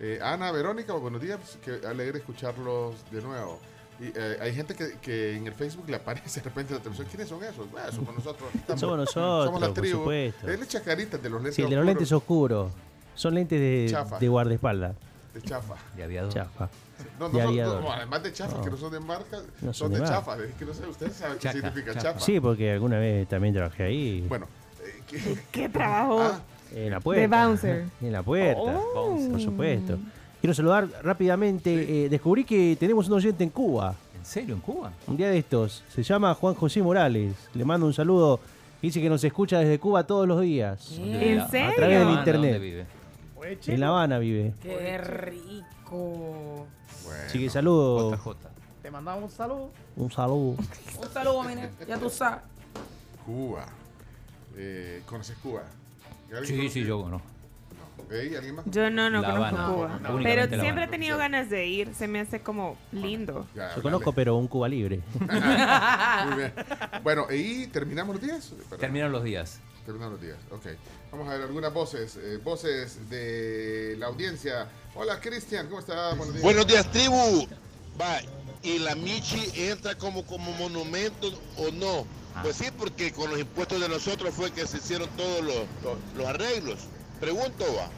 Eh, 0.00 0.18
Ana, 0.22 0.50
Verónica, 0.52 0.92
buenos 0.94 1.20
días. 1.20 1.58
Qué 1.62 1.80
alegre 1.86 2.18
escucharlos 2.20 2.94
de 3.10 3.20
nuevo. 3.20 3.58
Y, 4.00 4.12
eh, 4.14 4.38
hay 4.40 4.54
gente 4.54 4.74
que, 4.74 4.92
que 5.02 5.36
en 5.36 5.46
el 5.46 5.54
Facebook 5.54 5.88
le 5.88 5.96
aparece 5.96 6.40
de 6.40 6.44
repente 6.44 6.72
la 6.72 6.78
televisión. 6.78 7.08
¿Quiénes 7.10 7.28
son 7.28 7.42
esos? 7.42 7.70
Bueno, 7.70 7.90
somos 7.92 8.14
nosotros. 8.14 8.48
Estamos- 8.54 8.80
Somos 8.80 8.96
nosotros, 8.98 9.44
Somos 9.46 9.60
la 9.60 9.66
por 9.68 9.74
tribu. 9.76 9.98
supuesto. 9.98 10.48
Él 10.48 10.62
echa 10.62 10.80
caritas 10.82 11.20
de 11.22 11.28
los 11.30 11.40
lentes 11.42 11.56
Sí, 11.56 11.62
de 11.62 11.68
los 11.68 11.72
oscuros 11.78 11.86
lentes 11.86 12.12
oscuros. 12.12 12.72
Son 13.14 13.34
lentes 13.34 13.58
de, 13.60 13.86
Chafa. 13.90 14.18
de 14.18 14.28
guardaespaldas. 14.28 14.94
de 15.34 15.42
chafa. 15.42 15.74
De 15.96 16.02
aviador. 16.04 16.32
Chafa. 16.32 16.68
No, 17.20 17.28
no 17.28 17.38
De 17.38 17.44
son- 17.64 17.80
no, 17.84 17.92
además 17.92 18.22
de 18.22 18.32
chafa, 18.32 18.56
No. 18.56 18.64
que 18.64 18.70
no 18.70 18.76
son 18.76 18.92
de 18.92 19.00
marca, 19.00 19.36
No 19.60 19.72
son, 19.72 19.74
son 19.74 19.88
de 19.90 19.96
de 19.96 20.02
marca. 20.02 20.16
chafa. 20.16 20.36
Es 20.42 20.54
que 20.54 20.64
no 20.64 20.74
sé, 20.74 20.86
ustedes 20.86 21.12
saben 21.14 21.38
qué 21.38 21.52
significa 21.52 21.92
chafa. 21.94 22.02
chafa. 22.14 22.20
Sí, 22.20 22.40
porque 22.40 22.72
alguna 22.72 22.98
vez 22.98 23.28
también 23.28 23.54
trabajé 23.54 23.82
ahí. 23.84 24.24
Bueno, 24.28 24.46
eh, 24.80 25.02
¿qué- 25.06 25.38
¿Qué 25.52 25.68
trabajo? 25.68 26.20
Ah, 26.22 26.40
En 26.74 26.90
la 26.90 27.00
puerta. 27.00 27.20
De 27.20 27.26
bouncer. 27.28 27.84
En 28.00 28.12
la 28.12 28.22
puerta. 28.22 28.60
Oh. 28.60 29.18
Por 29.30 29.40
supuesto. 29.40 29.98
Quiero 30.40 30.54
saludar 30.54 30.88
rápidamente. 31.02 32.04
eh, 32.04 32.08
descubrí 32.08 32.44
que 32.44 32.76
tenemos 32.78 33.06
un 33.08 33.14
oyente 33.14 33.42
en 33.44 33.50
Cuba. 33.50 33.94
¿En 34.16 34.24
serio? 34.24 34.54
¿En 34.54 34.60
Cuba? 34.60 34.92
Un 35.06 35.16
día 35.16 35.28
de 35.30 35.38
estos. 35.38 35.82
Se 35.88 36.02
llama 36.02 36.34
Juan 36.34 36.54
José 36.54 36.82
Morales. 36.82 37.34
Le 37.54 37.64
mando 37.64 37.86
un 37.86 37.94
saludo. 37.94 38.40
Dice 38.80 39.00
que 39.00 39.08
nos 39.08 39.22
escucha 39.24 39.58
desde 39.58 39.78
Cuba 39.80 40.04
todos 40.06 40.28
los 40.28 40.40
días. 40.40 40.92
¿En 40.98 41.40
¿A 41.40 41.48
serio? 41.48 41.72
través 41.76 41.98
del 41.98 42.10
internet. 42.10 42.52
¿Dónde 42.52 42.58
vive? 42.58 42.86
En 43.66 43.80
La 43.80 43.88
Habana 43.88 44.18
vive. 44.18 44.54
Qué 44.62 44.98
rico. 44.98 46.66
bueno. 47.04 47.22
Así 47.26 47.38
que 47.40 47.50
saludo. 47.50 48.12
JJ. 48.16 48.36
Te 48.82 48.90
mandamos 48.90 49.24
un 49.24 49.30
saludo. 49.30 49.70
Un 49.96 50.10
saludo. 50.10 50.56
Un 51.02 51.08
saludo, 51.12 51.42
mire. 51.44 51.70
Ya 51.88 51.98
tú 51.98 52.08
sabes. 52.10 52.40
Cuba. 53.26 53.66
Eh, 54.56 55.02
¿Conoces 55.06 55.36
Cuba? 55.38 55.62
¿Alguien 56.30 56.44
Sí, 56.46 56.56
conoce? 56.56 56.72
sí, 56.74 56.84
yo 56.84 57.08
no. 57.08 57.20
¿Alguien 58.10 58.54
más? 58.56 58.64
Yo 58.66 58.90
no, 58.90 59.10
no 59.10 59.20
La 59.20 59.30
conozco 59.30 59.56
Habana. 59.56 60.08
Cuba. 60.08 60.20
Pero 60.22 60.42
La 60.42 60.48
siempre 60.48 60.66
he 60.66 60.70
Habana. 60.70 60.90
tenido 60.90 61.18
ganas 61.18 61.50
de 61.50 61.66
ir. 61.66 61.94
Se 61.94 62.08
me 62.08 62.20
hace 62.20 62.40
como 62.40 62.76
lindo. 62.92 63.46
Ya, 63.54 63.74
Yo 63.76 63.82
conozco, 63.82 64.12
pero 64.12 64.36
un 64.36 64.48
Cuba 64.48 64.68
libre. 64.68 65.00
Muy 65.20 66.36
bien. 66.38 66.52
Bueno, 67.02 67.26
¿y 67.30 67.66
terminamos 67.68 68.16
los 68.16 68.24
días? 68.24 68.52
Perdón. 68.64 68.78
Terminaron 68.80 69.12
los 69.12 69.24
días. 69.24 69.60
Terminaron 69.84 70.14
los 70.14 70.22
días, 70.22 70.36
ok. 70.50 70.66
Vamos 71.12 71.28
a 71.28 71.32
ver 71.32 71.42
algunas 71.42 71.72
voces, 71.72 72.16
eh, 72.22 72.36
voces 72.44 73.08
de 73.08 73.96
la 73.98 74.06
audiencia. 74.06 74.68
Hola, 74.94 75.18
Cristian, 75.20 75.66
¿cómo 75.68 75.80
está? 75.80 76.10
Buenos 76.10 76.32
días. 76.34 76.42
Buenos 76.42 76.66
días, 76.66 76.90
tribu. 76.90 77.48
Va, 77.98 78.18
¿y 78.62 78.78
la 78.80 78.94
Michi 78.94 79.50
entra 79.54 79.94
como, 79.94 80.24
como 80.26 80.52
monumento 80.52 81.28
o 81.56 81.70
no? 81.72 82.06
Pues 82.42 82.56
sí, 82.56 82.66
porque 82.78 83.12
con 83.12 83.30
los 83.30 83.40
impuestos 83.40 83.80
de 83.80 83.88
nosotros 83.88 84.32
fue 84.34 84.50
que 84.52 84.66
se 84.66 84.76
hicieron 84.76 85.08
todos 85.16 85.42
los, 85.42 85.56
los- 85.82 85.98
los 86.18 86.26
arreglos. 86.26 86.80
Pregunto, 87.20 87.64
va. 87.76 87.88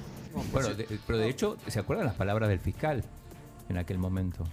Bueno, 0.52 0.74
de- 0.74 0.98
pero 1.06 1.18
de 1.18 1.28
hecho, 1.28 1.56
¿se 1.66 1.78
acuerdan 1.80 2.06
las 2.06 2.14
palabras 2.14 2.48
del 2.48 2.60
fiscal 2.60 3.04
en 3.68 3.78
aquel 3.78 3.98
momento? 3.98 4.44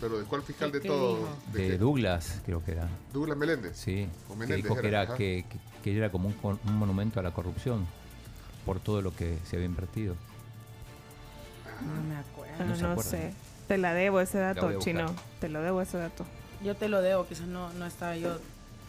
¿Pero 0.00 0.18
de 0.18 0.24
cuál 0.24 0.42
fiscal 0.42 0.70
de 0.70 0.80
¿Qué 0.80 0.88
todo? 0.88 1.28
¿De? 1.52 1.78
Douglas, 1.78 2.40
creo 2.44 2.62
que 2.64 2.72
era. 2.72 2.88
Douglas 3.12 3.36
Meléndez. 3.38 3.76
Sí, 3.76 4.06
O 4.28 4.38
que 4.38 4.54
dijo 4.56 4.76
que 4.76 4.88
era, 4.88 5.14
que, 5.14 5.44
que- 5.48 5.58
que 5.82 5.96
era 5.96 6.10
como 6.10 6.28
un, 6.28 6.58
monumento 6.78 7.20
a 7.20 7.22
la 7.22 7.30
corrupción 7.32 7.86
por 8.66 8.80
todo 8.80 9.00
lo 9.02 9.14
que 9.14 9.38
se 9.44 9.56
había 9.56 9.66
invertido. 9.66 10.14
No 11.80 12.02
me 12.02 12.16
acuerdo. 12.16 12.86
No, 12.88 12.94
No 12.96 13.02
sé. 13.02 13.32
Te 13.68 13.78
la 13.78 13.94
debo 13.94 14.20
ese 14.20 14.38
dato, 14.38 14.78
chino. 14.78 15.06
Te 15.40 15.48
lo 15.48 15.62
debo 15.62 15.80
ese 15.80 15.96
dato. 15.96 16.24
Yo 16.62 16.74
te 16.76 16.88
lo 16.88 17.00
debo, 17.02 17.26
quizás 17.26 17.46
no, 17.46 17.72
no 17.74 17.86
estaba 17.86 18.16
yo 18.16 18.38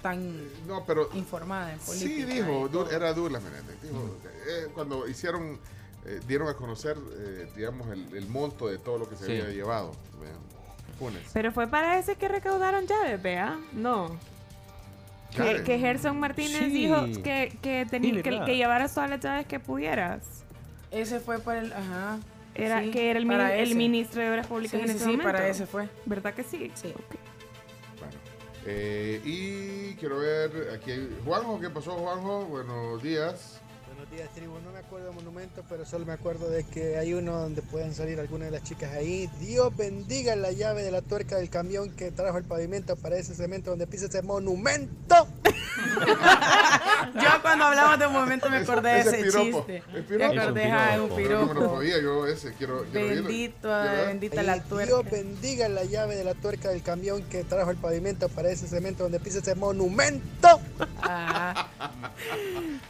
tan 0.05 0.67
No, 0.67 0.85
pero 0.85 1.09
informada 1.15 1.73
en 1.73 1.79
política. 1.79 2.09
sí 2.15 2.23
dijo. 2.25 2.67
Du- 2.67 2.87
era 2.91 3.11
Douglas 3.11 3.41
Meléndez. 3.41 3.81
Dijo, 3.81 4.15
eh, 4.47 4.67
cuando 4.75 5.07
hicieron, 5.07 5.59
eh, 6.05 6.19
dieron 6.27 6.47
a 6.47 6.53
conocer, 6.53 6.95
eh, 7.17 7.49
digamos, 7.55 7.87
el, 7.89 8.15
el 8.15 8.27
monto 8.27 8.67
de 8.67 8.77
todo 8.77 8.99
lo 8.99 9.09
que 9.09 9.15
se 9.15 9.25
Sí. 9.25 9.31
había 9.41 9.49
llevado. 9.53 9.93
Funes. 10.99 11.23
Pero 11.33 11.51
fue 11.51 11.67
para 11.67 11.97
ese 11.97 12.15
que 12.17 12.27
recaudaron 12.27 12.85
llaves, 12.85 13.19
vea. 13.21 13.59
No. 13.73 14.15
Que, 15.35 15.63
que 15.63 15.79
Gerson 15.79 16.19
Martínez 16.19 16.65
Sí. 16.65 16.69
dijo 16.69 17.01
que, 17.23 17.57
que, 17.63 17.87
tení- 17.87 18.13
Sí, 18.17 18.21
que, 18.45 18.55
llevaras 18.55 18.93
todas 18.93 19.09
las 19.09 19.19
llaves 19.19 19.47
que 19.47 19.59
pudieras. 19.59 20.21
Ese 20.91 21.19
fue 21.19 21.39
para 21.39 21.59
el. 21.61 21.73
Ajá. 21.73 22.19
Era, 22.53 22.81
Sí, 22.83 22.91
que 22.91 23.09
era 23.09 23.19
el, 23.19 23.29
el 23.59 23.75
ministro 23.75 24.21
de 24.21 24.29
Obras 24.29 24.47
Públicas 24.47 24.79
Sí, 24.79 24.81
en 24.83 24.87
sí, 24.87 24.95
ese 24.95 24.99
sí, 25.05 25.11
momento. 25.11 25.23
para 25.25 25.47
ese 25.49 25.65
fue. 25.65 25.89
¿Verdad 26.05 26.33
que 26.35 26.43
sí? 26.43 26.71
Sí. 26.75 26.93
Ok. 26.95 27.15
Eh, 28.65 29.21
y 29.23 29.93
quiero 29.95 30.17
ver, 30.17 30.71
aquí 30.73 30.91
Juanjo, 31.23 31.59
¿qué 31.59 31.69
pasó 31.69 31.91
Juanjo? 31.91 32.45
Buenos 32.45 33.01
días. 33.03 33.59
Buenos 33.87 34.11
días, 34.11 34.29
tribu. 34.33 34.59
No 34.59 34.71
me 34.71 34.79
acuerdo 34.79 35.07
de 35.07 35.13
monumento, 35.13 35.63
pero 35.69 35.85
solo 35.85 36.05
me 36.05 36.13
acuerdo 36.13 36.49
de 36.49 36.63
que 36.63 36.97
hay 36.97 37.13
uno 37.13 37.39
donde 37.39 37.61
pueden 37.61 37.93
salir 37.93 38.19
algunas 38.19 38.47
de 38.47 38.51
las 38.51 38.63
chicas 38.63 38.91
ahí. 38.91 39.29
Dios 39.39 39.75
bendiga 39.77 40.35
la 40.35 40.51
llave 40.51 40.83
de 40.83 40.91
la 40.91 41.01
tuerca 41.01 41.37
del 41.37 41.49
camión 41.49 41.91
que 41.91 42.11
trajo 42.11 42.37
el 42.37 42.43
pavimento 42.43 42.95
para 42.95 43.17
ese 43.17 43.35
cemento 43.35 43.69
donde 43.69 43.87
pisa 43.87 44.07
ese 44.07 44.21
monumento. 44.21 45.27
Yo 47.15 47.41
cuando 47.41 47.65
hablamos 47.65 47.99
de 47.99 48.07
un 48.07 48.13
momento 48.13 48.49
me 48.49 48.57
acordé 48.57 48.89
de 48.95 48.99
ese, 49.01 49.23
piropo, 49.23 49.65
chiste. 49.67 49.77
es 49.77 49.87
Me 49.93 50.01
piropo. 50.01 50.39
acordé, 50.41 50.63
Es 50.63 50.69
un 50.99 51.11
ah, 51.11 51.15
piropo. 51.15 51.45
No 51.45 51.53
piropo. 51.53 51.75
podía 51.75 52.01
yo 52.01 52.27
ese, 52.27 52.53
quiero, 52.53 52.83
quiero. 52.91 53.07
Bendito, 53.23 53.69
Quiero 53.69 54.05
bendita 54.07 54.43
la 54.43 54.61
tuerca. 54.63 54.85
Dios 55.01 55.11
bendiga 55.11 55.69
la 55.69 55.83
llave 55.85 56.15
de 56.15 56.23
la 56.23 56.33
tuerca 56.33 56.69
del 56.69 56.81
camión 56.81 57.23
que 57.23 57.43
trajo 57.43 57.71
el 57.71 57.77
pavimento 57.77 58.27
para 58.29 58.49
ese 58.49 58.67
cemento 58.67 59.03
donde 59.03 59.19
pisa 59.19 59.39
ese 59.39 59.55
monumento. 59.55 60.59
Ah, 61.01 61.67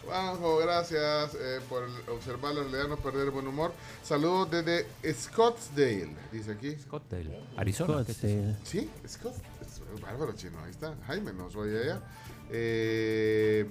Juanjo, 0.05 0.57
gracias 0.57 1.35
eh, 1.35 1.59
por 1.69 1.83
observar 2.11 2.55
la 2.55 2.61
realidad, 2.63 2.87
no 2.87 2.97
perder 2.97 3.25
el 3.25 3.31
buen 3.31 3.47
humor. 3.47 3.73
Saludos 4.03 4.49
desde 4.51 4.87
Scottsdale, 5.13 6.09
dice 6.31 6.51
aquí. 6.51 6.75
Scottsdale, 6.79 7.39
Arizona. 7.57 8.03
Scottsdale. 8.03 8.55
Sí, 8.63 8.89
Scott. 9.07 9.35
es 9.61 10.01
Bárbaro 10.01 10.33
chino, 10.33 10.57
ahí 10.63 10.71
está. 10.71 10.93
Jaime 11.07 11.33
nos 11.33 11.55
oye 11.55 11.79
allá. 11.83 12.01
Eh, 12.51 13.65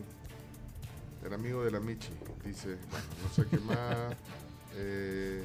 el 1.25 1.33
amigo 1.33 1.65
de 1.65 1.71
la 1.71 1.81
Michi, 1.81 2.09
dice. 2.45 2.77
Bueno, 2.91 3.07
no 3.23 3.35
sé 3.35 3.49
qué 3.51 3.59
más. 3.59 3.77
Eh, 4.77 5.45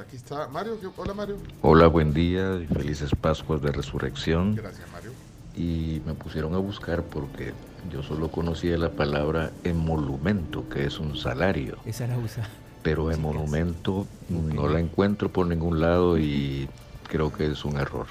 aquí 0.00 0.14
está 0.14 0.46
Mario. 0.46 0.78
¿qué- 0.80 0.86
Hola 0.96 1.12
Mario. 1.12 1.38
Hola, 1.60 1.88
buen 1.88 2.14
día 2.14 2.54
y 2.54 2.66
felices 2.68 3.10
Pascuas 3.20 3.60
de 3.60 3.72
Resurrección. 3.72 4.54
Gracias 4.54 4.88
Mario. 4.92 5.10
Y 5.56 6.00
me 6.06 6.14
pusieron 6.14 6.54
a 6.54 6.58
buscar 6.58 7.02
porque 7.02 7.52
yo 7.90 8.04
solo 8.04 8.30
conocía 8.30 8.78
la 8.78 8.90
palabra 8.92 9.50
emolumento, 9.64 10.68
que 10.68 10.84
es 10.86 11.00
un 11.00 11.16
salario. 11.16 11.78
Esa 11.84 12.06
la 12.06 12.16
usa. 12.16 12.48
Pero 12.84 13.10
emolumento 13.10 14.06
no 14.28 14.68
la 14.68 14.78
encuentro 14.78 15.28
por 15.32 15.48
ningún 15.48 15.80
lado 15.80 16.16
y 16.16 16.68
creo 17.08 17.32
que 17.32 17.46
es 17.50 17.64
un 17.64 17.76
error. 17.76 18.06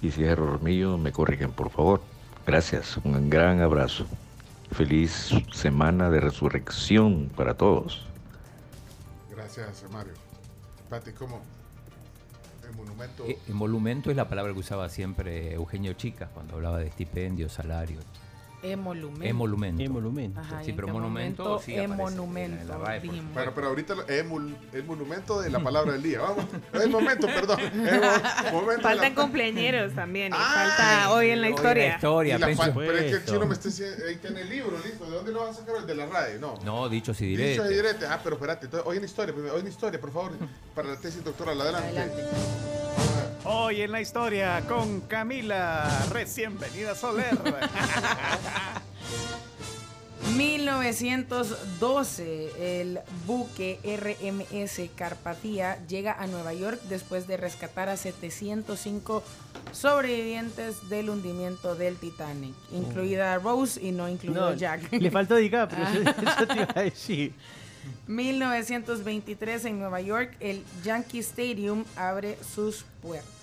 Y 0.00 0.10
si 0.10 0.22
es 0.24 0.30
error 0.30 0.62
mío, 0.62 0.96
me 0.96 1.12
corrigen, 1.12 1.52
por 1.52 1.68
favor. 1.68 2.00
Gracias, 2.46 2.98
un 2.98 3.30
gran 3.30 3.60
abrazo. 3.60 4.06
Feliz 4.72 5.30
semana 5.52 6.10
de 6.10 6.20
resurrección 6.20 7.30
para 7.34 7.54
todos. 7.54 8.04
Gracias 9.30 9.84
Mario. 9.90 10.12
Pati, 10.90 11.12
¿cómo? 11.12 11.40
El 12.68 12.76
monumento. 12.76 13.24
Eh, 13.26 13.38
Emolumento 13.48 14.10
es 14.10 14.16
la 14.16 14.28
palabra 14.28 14.52
que 14.52 14.58
usaba 14.58 14.88
siempre 14.88 15.54
Eugenio 15.54 15.94
Chicas 15.94 16.28
cuando 16.34 16.56
hablaba 16.56 16.78
de 16.78 16.86
estipendios, 16.86 17.52
salarios. 17.52 18.04
Emolumento. 18.72 19.24
Emolumento. 19.24 19.82
Emolumento. 19.82 20.40
Ajá, 20.40 20.60
¿y 20.62 20.64
Sí, 20.64 20.70
en 20.70 20.76
pero 20.76 20.88
monumento 20.88 21.42
momento? 21.44 21.62
sí 21.64 21.72
aparece 21.72 21.92
Emonumento, 21.94 22.62
en 22.62 22.68
la 22.68 22.78
RAE, 22.78 23.00
por 23.00 23.10
dijimos. 23.10 23.34
Bueno, 23.34 23.52
pero 23.54 23.66
ahorita 23.68 23.94
mol- 24.24 24.56
el 24.72 24.84
monumento 24.84 25.40
de 25.40 25.50
la 25.50 25.60
palabra 25.60 25.92
del 25.92 26.02
día. 26.02 26.20
Vamos, 26.20 26.44
el 26.72 26.90
momento, 26.90 27.26
perdón. 27.26 27.60
El 27.60 28.52
momento 28.52 28.82
Faltan 28.82 29.14
la- 29.14 29.22
cumpleañeros 29.22 29.94
también. 29.94 30.32
y 30.32 30.36
Ay, 30.38 30.68
falta 30.68 31.10
hoy 31.12 31.30
en 31.30 31.40
la 31.40 31.46
en 31.48 31.52
la 31.52 31.56
historia. 31.56 31.94
historia, 31.94 32.38
la 32.38 32.56
fa- 32.56 32.72
pero 32.74 32.92
es 32.98 33.04
que 33.04 33.10
el 33.16 33.24
chino 33.24 33.46
me 33.46 33.52
está 33.54 33.68
diciendo, 33.68 33.96
ahí 34.08 34.16
tiene 34.16 34.40
el 34.40 34.48
libro, 34.50 34.78
listo. 34.84 35.04
¿De 35.04 35.16
dónde 35.16 35.32
lo 35.32 35.40
vas 35.40 35.50
a 35.56 35.60
sacar? 35.60 35.76
El 35.76 35.86
de 35.86 35.94
la 35.94 36.06
RAE, 36.06 36.38
no. 36.38 36.58
No, 36.64 36.88
dichos 36.88 37.20
y 37.20 37.26
Dicho 37.26 37.40
directos. 37.42 37.70
y 37.70 37.74
directo. 37.74 38.06
Ah, 38.08 38.20
pero 38.22 38.36
espérate, 38.36 38.64
entonces, 38.66 38.88
hoy 38.88 38.96
en 38.98 39.04
historia, 39.04 39.34
hoy 39.52 39.60
en 39.60 39.66
historia, 39.68 40.00
por 40.00 40.12
favor, 40.12 40.32
para 40.74 40.88
la 40.88 40.96
tesis 40.96 41.22
doctoral, 41.24 41.60
adelante. 41.60 41.94
Hoy 43.46 43.82
en 43.82 43.92
la 43.92 44.00
historia 44.00 44.62
con 44.66 45.02
Camila, 45.02 45.86
recién 46.10 46.58
venida 46.58 46.94
Soler. 46.94 47.36
1912, 50.34 52.80
el 52.80 53.00
buque 53.26 53.78
RMS 53.84 54.80
Carpathia 54.96 55.76
llega 55.86 56.14
a 56.14 56.26
Nueva 56.26 56.54
York 56.54 56.80
después 56.88 57.26
de 57.26 57.36
rescatar 57.36 57.90
a 57.90 57.98
705 57.98 59.22
sobrevivientes 59.72 60.88
del 60.88 61.10
hundimiento 61.10 61.74
del 61.74 61.96
Titanic, 61.96 62.54
incluida 62.72 63.36
Rose 63.38 63.78
y 63.82 63.92
no 63.92 64.08
incluido 64.08 64.50
No, 64.50 64.56
Jack. 64.56 64.90
Le 64.90 65.10
faltó 65.10 65.36
DiCaprio, 65.36 65.84
eso, 65.86 66.00
eso 66.00 66.46
te 66.46 66.54
iba 66.54 66.68
a 66.74 66.82
decir. 66.82 67.34
1923 68.06 69.66
en 69.66 69.78
Nueva 69.78 70.00
York, 70.00 70.34
el 70.40 70.64
Yankee 70.82 71.18
Stadium 71.18 71.84
abre 71.96 72.38
sus 72.42 72.86
puertas. 73.02 73.33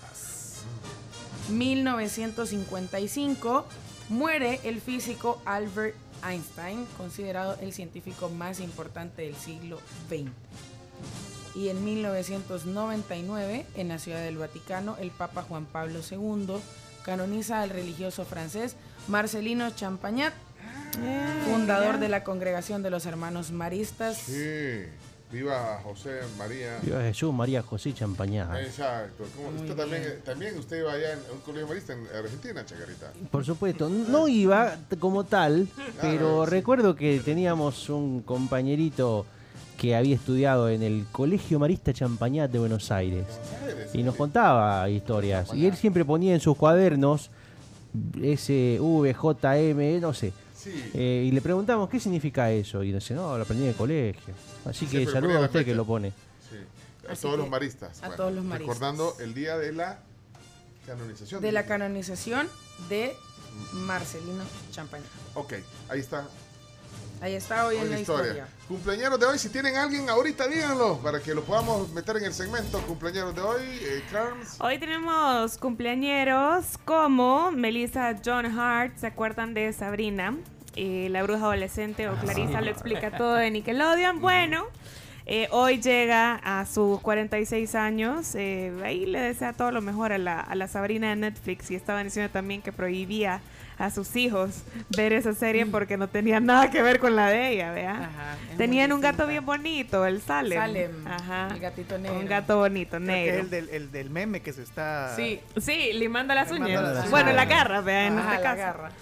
1955 1.50 3.66
muere 4.08 4.60
el 4.64 4.80
físico 4.80 5.42
Albert 5.44 5.94
Einstein, 6.24 6.86
considerado 6.96 7.56
el 7.60 7.72
científico 7.72 8.28
más 8.28 8.60
importante 8.60 9.22
del 9.22 9.34
siglo 9.34 9.80
XX. 10.08 10.30
Y 11.54 11.68
en 11.68 11.84
1999, 11.84 13.66
en 13.74 13.88
la 13.88 13.98
Ciudad 13.98 14.22
del 14.22 14.38
Vaticano, 14.38 14.96
el 14.98 15.10
Papa 15.10 15.42
Juan 15.42 15.66
Pablo 15.66 16.00
II 16.08 16.54
canoniza 17.04 17.60
al 17.60 17.70
religioso 17.70 18.24
francés 18.24 18.76
Marcelino 19.08 19.68
Champagnat, 19.70 20.32
fundador 21.44 21.98
de 21.98 22.08
la 22.08 22.24
Congregación 22.24 22.82
de 22.82 22.90
los 22.90 23.06
Hermanos 23.06 23.50
Maristas. 23.50 24.18
Sí, 24.18 24.84
viva 25.32 25.80
José 25.82 26.20
María. 26.38 26.78
Viva 26.82 27.00
Jesús, 27.02 27.32
María 27.32 27.62
José 27.62 27.92
Champañá. 27.94 28.48
Exacto. 28.60 29.24
¿Cómo- 29.36 29.50
Muy 29.52 29.62
usted 29.70 30.22
también, 30.24 30.58
usted 30.58 30.78
iba 30.80 30.92
allá 30.92 31.14
en 31.14 31.18
un 31.32 31.40
colegio 31.40 31.66
marista 31.66 31.92
en 31.94 32.06
Argentina, 32.14 32.64
Chacarita. 32.64 33.12
Por 33.30 33.44
supuesto, 33.44 33.88
no 33.88 34.28
iba 34.28 34.76
como 34.98 35.24
tal, 35.24 35.66
pero 36.00 36.44
sí. 36.44 36.50
recuerdo 36.50 36.94
que 36.94 37.20
teníamos 37.20 37.88
un 37.88 38.20
compañerito 38.22 39.24
que 39.78 39.96
había 39.96 40.14
estudiado 40.14 40.68
en 40.68 40.82
el 40.82 41.06
Colegio 41.10 41.58
Marista 41.58 41.92
Champañat 41.92 42.50
de 42.50 42.58
Buenos 42.60 42.92
Aires 42.92 43.24
y 43.92 44.02
nos 44.04 44.14
contaba 44.14 44.88
historias. 44.88 45.52
Y 45.54 45.66
él 45.66 45.74
siempre 45.76 46.04
ponía 46.04 46.34
en 46.34 46.40
sus 46.40 46.56
cuadernos 46.56 47.30
SVJM, 48.36 50.00
no 50.00 50.14
sé. 50.14 50.32
Sí. 50.62 50.90
Eh, 50.94 51.24
y 51.26 51.32
le 51.32 51.40
preguntamos 51.40 51.88
qué 51.88 51.98
significa 51.98 52.50
eso. 52.50 52.84
Y 52.84 52.92
dice, 52.92 53.14
no, 53.14 53.36
lo 53.36 53.42
aprendí 53.42 53.64
en 53.64 53.70
el 53.70 53.76
colegio. 53.76 54.34
Así 54.64 54.86
que 54.86 54.98
Siempre 54.98 55.12
saludo 55.12 55.38
a 55.38 55.46
usted 55.46 55.64
que 55.64 55.74
lo 55.74 55.84
pone. 55.84 56.12
Sí. 56.48 56.56
A 57.08 57.16
todos 57.16 57.34
que, 57.34 57.38
los 57.38 57.48
maristas. 57.48 58.02
a 58.02 58.10
todos 58.10 58.32
los 58.32 58.44
maristas. 58.44 58.76
Recordando 58.76 59.16
el 59.18 59.34
día 59.34 59.58
de 59.58 59.72
la 59.72 59.98
canonización. 60.86 61.42
de 61.42 61.52
la 61.52 61.66
canonización 61.66 62.48
de 62.88 63.16
Marcelino 63.72 64.44
Champagnat. 64.70 65.10
Ok, 65.34 65.54
ahí 65.88 66.00
está. 66.00 66.28
Ahí 67.20 67.34
está 67.34 67.66
hoy 67.66 67.76
en 67.76 67.88
la 67.88 68.00
historia. 68.00 68.48
Cumpleaños 68.66 69.18
de 69.20 69.26
hoy, 69.26 69.38
si 69.38 69.48
tienen 69.48 69.76
alguien 69.76 70.10
ahorita, 70.10 70.48
díganlo 70.48 70.98
para 70.98 71.20
que 71.20 71.32
lo 71.34 71.44
podamos 71.44 71.88
meter 71.90 72.16
en 72.16 72.24
el 72.24 72.34
segmento. 72.34 72.80
Cumpleaños 72.80 73.32
de 73.32 73.40
hoy, 73.40 73.62
eh, 73.62 74.02
Carms. 74.10 74.56
Hoy 74.58 74.80
tenemos 74.80 75.56
cumpleañeros 75.56 76.78
como 76.84 77.52
Melissa 77.52 78.20
John 78.24 78.46
Hart, 78.58 78.96
¿se 78.96 79.06
acuerdan 79.06 79.54
de 79.54 79.72
Sabrina? 79.72 80.36
Eh, 80.76 81.08
la 81.10 81.22
bruja 81.22 81.44
adolescente 81.44 82.08
o 82.08 82.14
Clarissa 82.16 82.60
lo 82.60 82.70
explica 82.70 83.10
todo 83.16 83.34
de 83.34 83.50
Nickelodeon. 83.50 84.20
Bueno, 84.20 84.64
eh, 85.26 85.46
hoy 85.50 85.80
llega 85.80 86.34
a 86.42 86.64
sus 86.66 87.00
46 87.00 87.74
años. 87.74 88.34
eh, 88.34 88.72
ahí 88.84 89.06
le 89.06 89.20
desea 89.20 89.52
todo 89.52 89.70
lo 89.70 89.80
mejor 89.82 90.12
a 90.12 90.18
la, 90.18 90.40
a 90.40 90.54
la 90.54 90.68
Sabrina 90.68 91.10
de 91.10 91.16
Netflix. 91.16 91.70
Y 91.70 91.74
estaban 91.74 92.04
diciendo 92.04 92.30
también 92.32 92.62
que 92.62 92.72
prohibía 92.72 93.40
a 93.78 93.90
sus 93.90 94.14
hijos 94.16 94.62
ver 94.96 95.12
esa 95.12 95.34
serie 95.34 95.66
porque 95.66 95.96
no 95.96 96.08
tenía 96.08 96.38
nada 96.40 96.70
que 96.70 96.82
ver 96.82 96.98
con 97.00 97.16
la 97.16 97.28
de 97.28 97.48
ella, 97.50 97.74
Tenían 98.56 98.92
un 98.92 99.00
gato 99.00 99.26
bien 99.26 99.44
bonito, 99.44 100.06
el 100.06 100.20
Salem. 100.20 100.58
Salem, 100.58 101.06
Ajá. 101.06 101.48
el 101.52 101.58
gatito 101.58 101.98
negro. 101.98 102.18
Un 102.18 102.26
gato 102.26 102.58
bonito, 102.58 103.00
negro. 103.00 103.34
es 103.34 103.40
el 103.40 103.50
del, 103.50 103.68
el 103.70 103.90
del 103.90 104.10
meme 104.10 104.40
que 104.40 104.52
se 104.52 104.62
está. 104.62 105.14
Sí, 105.16 105.40
sí, 105.56 105.92
limando 105.94 106.32
las 106.34 106.50
Limando 106.52 106.68
uñas. 106.70 106.82
las 106.82 106.92
uñas. 106.98 107.10
Bueno, 107.10 107.32
la 107.32 107.44
garra, 107.46 107.80
vea, 107.80 108.06
en 108.06 108.18
Ajá, 108.18 108.34
este 108.34 108.44
la 108.44 108.50
caso. 108.50 108.56
garra. 108.78 108.92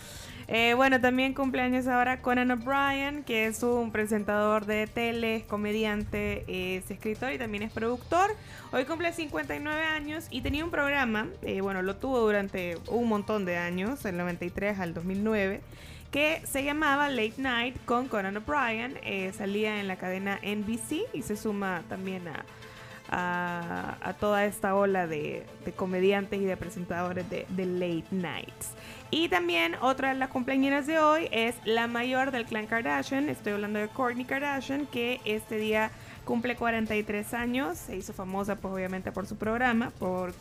Eh, 0.53 0.75
bueno, 0.75 1.01
también 1.01 1.33
cumpleaños 1.33 1.87
ahora 1.87 2.21
Conan 2.23 2.51
O'Brien, 2.51 3.23
que 3.23 3.47
es 3.47 3.63
un 3.63 3.93
presentador 3.93 4.67
de 4.67 4.89
tele, 4.89 5.37
es 5.37 5.45
comediante, 5.45 6.43
es 6.49 6.91
escritor 6.91 7.33
y 7.33 7.39
también 7.39 7.63
es 7.63 7.71
productor. 7.71 8.35
Hoy 8.73 8.85
cumple 8.85 9.13
59 9.13 9.85
años 9.85 10.27
y 10.29 10.41
tenía 10.41 10.65
un 10.65 10.73
programa, 10.73 11.29
eh, 11.43 11.61
bueno, 11.61 11.83
lo 11.83 11.95
tuvo 11.95 12.19
durante 12.19 12.79
un 12.89 13.09
montón 13.09 13.45
de 13.45 13.59
años, 13.59 14.03
del 14.03 14.17
93 14.17 14.81
al 14.81 14.93
2009, 14.93 15.61
que 16.11 16.43
se 16.45 16.65
llamaba 16.65 17.09
Late 17.09 17.35
Night 17.37 17.77
con 17.85 18.09
Conan 18.09 18.37
O'Brien. 18.37 18.99
Eh, 19.05 19.33
salía 19.33 19.79
en 19.79 19.87
la 19.87 19.95
cadena 19.95 20.41
NBC 20.43 21.03
y 21.13 21.23
se 21.23 21.37
suma 21.37 21.85
también 21.89 22.25
a, 22.27 22.45
a, 23.09 24.15
toda 24.15 24.45
esta 24.47 24.75
ola 24.75 25.07
de, 25.07 25.47
de 25.65 25.73
comediantes 25.73 26.41
y 26.41 26.45
de 26.45 26.57
presentadores 26.57 27.31
de, 27.31 27.47
de 27.51 27.67
late 27.67 28.07
nights. 28.11 28.71
Y 29.11 29.29
también 29.29 29.75
otra 29.81 30.11
de 30.11 30.15
las 30.15 30.29
cumpleañeras 30.29 30.87
de 30.87 31.01
hoy 31.01 31.29
es 31.33 31.57
la 31.65 31.89
mayor 31.89 32.31
del 32.31 32.45
clan 32.45 32.67
Kardashian, 32.67 33.29
estoy 33.29 33.55
hablando 33.55 33.81
de 33.81 33.89
Kourtney 33.89 34.25
Kardashian, 34.25 34.87
que 34.87 35.21
este 35.25 35.57
día 35.57 35.91
cumple 36.25 36.55
43 36.55 37.35
años, 37.35 37.77
se 37.77 37.97
hizo 37.97 38.13
famosa 38.13 38.55
pues 38.55 38.73
obviamente 38.73 39.11
por 39.11 39.27
su 39.27 39.37
programa, 39.37 39.91
por 39.99 40.33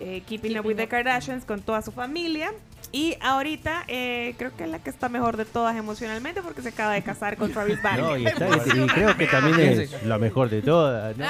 eh, 0.00 0.22
Keeping 0.26 0.58
Up 0.58 0.66
with 0.66 0.76
the 0.76 0.88
Kardashians 0.88 1.44
con 1.44 1.62
toda 1.62 1.82
su 1.82 1.92
familia. 1.92 2.52
Y 2.92 3.16
ahorita 3.20 3.84
eh, 3.86 4.34
creo 4.36 4.50
que 4.56 4.64
es 4.64 4.70
la 4.70 4.80
que 4.80 4.90
está 4.90 5.08
mejor 5.08 5.36
de 5.36 5.44
todas 5.44 5.76
emocionalmente 5.76 6.42
porque 6.42 6.60
se 6.60 6.70
acaba 6.70 6.92
de 6.94 7.02
casar 7.02 7.36
con 7.36 7.52
Travis 7.52 7.80
Barker. 7.80 8.02
No, 8.02 8.16
y, 8.16 8.26
está- 8.26 8.48
y 8.48 8.86
creo 8.88 9.16
que 9.16 9.26
también 9.28 9.60
es 9.60 10.02
la 10.04 10.18
mejor 10.18 10.50
de 10.50 10.60
todas. 10.60 11.16
¿no? 11.16 11.24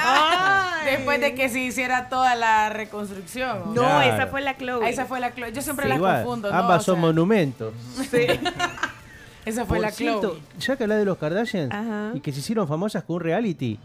Después 0.86 1.20
de 1.20 1.34
que 1.34 1.50
se 1.50 1.60
hiciera 1.60 2.08
toda 2.08 2.34
la 2.34 2.70
reconstrucción. 2.70 3.74
No, 3.74 3.82
Claro. 3.82 4.14
esa 4.14 4.26
fue 4.28 4.40
la 4.40 4.56
Chloe. 4.56 4.86
Ah, 4.86 4.88
Esa 4.88 5.04
fue 5.04 5.20
la 5.20 5.34
Chloe. 5.34 5.52
Yo 5.52 5.60
siempre 5.60 5.84
Sí, 5.84 5.88
las 5.90 5.98
igual, 5.98 6.16
confundo. 6.24 6.50
¿no? 6.50 6.56
ambas 6.56 6.80
O 6.80 6.92
son 6.92 7.00
monumentos. 7.00 7.74
Esa 9.44 9.64
fue 9.64 9.78
Por 9.78 9.86
la 9.86 9.90
cierto, 9.90 10.20
Chloe. 10.32 10.40
ya 10.58 10.76
que 10.76 10.84
hablas 10.84 10.98
de 10.98 11.04
los 11.04 11.16
Kardashians 11.18 11.72
Ajá. 11.72 12.10
y 12.14 12.20
que 12.20 12.30
se 12.32 12.40
hicieron 12.40 12.68
famosas 12.68 13.02
con 13.04 13.16
un 13.16 13.22
reality. 13.22 13.78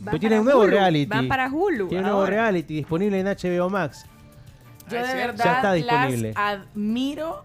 Van 0.00 0.12
Pero 0.12 0.20
tienen 0.20 0.38
un 0.40 0.44
nuevo 0.46 0.60
Hulu, 0.62 0.70
reality. 0.70 1.06
van 1.06 1.28
para 1.28 1.48
Hulu 1.50 1.88
Tienen 1.88 2.06
un 2.06 2.12
nuevo 2.12 2.26
reality 2.26 2.74
disponible 2.76 3.18
en 3.20 3.26
HBO 3.26 3.68
Max. 3.68 4.06
Yo 4.90 4.98
de 5.02 5.06
Ya 5.08 5.14
verdad 5.14 5.56
está 5.56 5.72
disponible. 5.72 6.32
las 6.32 6.36
admiro 6.36 7.44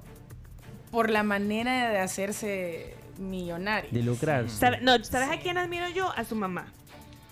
por 0.91 1.09
la 1.09 1.23
manera 1.23 1.89
de 1.89 1.99
hacerse 1.99 2.95
millonaria. 3.17 3.89
De 3.91 4.01
lucrarse. 4.01 4.55
¿Sabe- 4.57 4.79
no, 4.81 5.03
¿sabes 5.03 5.29
a 5.29 5.39
quién 5.41 5.57
admiro 5.57 5.87
yo? 5.89 6.11
A 6.15 6.23
su 6.23 6.35
mamá. 6.35 6.65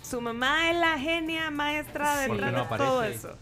Su 0.04 0.20
mamá 0.22 0.70
es 0.72 0.78
la 0.78 0.98
genia 1.00 1.50
maestra 1.52 2.26
Sí. 2.26 2.32
detrás 2.32 2.38
¿Por 2.38 2.38
qué 2.38 2.52
no 2.52 2.64
de 2.64 2.78
todo 2.92 3.04
eso. 3.04 3.38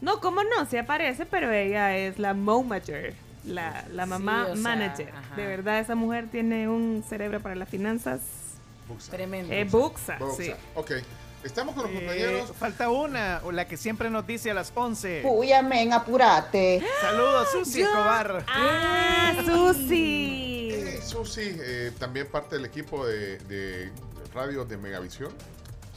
No, 0.00 0.20
¿cómo 0.20 0.42
no? 0.44 0.66
Se 0.66 0.78
aparece, 0.78 1.26
pero 1.26 1.50
ella 1.52 1.96
es 1.96 2.18
la 2.18 2.34
momager, 2.34 3.14
la, 3.44 3.84
la 3.92 4.06
mamá 4.06 4.44
Sí, 4.46 4.50
o 4.52 4.54
sea, 4.56 4.62
manager. 4.62 5.08
ajá. 5.14 5.36
De 5.36 5.46
verdad, 5.46 5.78
esa 5.80 5.94
mujer 5.94 6.28
tiene 6.30 6.68
un 6.68 7.02
cerebro 7.08 7.40
para 7.40 7.54
las 7.54 7.68
finanzas. 7.68 8.20
Tremendo. 9.10 9.52
Es 9.52 9.70
buxa, 9.70 10.16
Boxa. 10.18 10.42
sí. 10.42 10.52
Ok, 10.74 10.92
estamos 11.44 11.74
con 11.74 11.84
los 11.84 11.92
Eh, 11.92 11.98
compañeros. 11.98 12.52
falta 12.58 12.90
una, 12.90 13.40
o 13.44 13.52
la 13.52 13.66
que 13.66 13.76
siempre 13.76 14.10
nos 14.10 14.26
dice 14.26 14.50
a 14.50 14.54
las 14.54 14.72
11. 14.74 15.20
Puya, 15.22 15.62
men, 15.62 15.92
apurate. 15.92 16.82
Saludos, 17.00 17.48
Susi 17.52 17.80
Yo- 17.80 17.86
Escobar. 17.86 18.44
¡Ah, 18.48 19.34
Susi! 19.44 20.70
Eh, 20.72 21.00
Susi, 21.02 21.56
eh, 21.60 21.92
también 21.98 22.26
parte 22.28 22.56
del 22.56 22.64
equipo 22.64 23.06
de, 23.06 23.38
de 23.40 23.92
radio 24.34 24.64
de 24.64 24.76
Megavisión, 24.76 25.32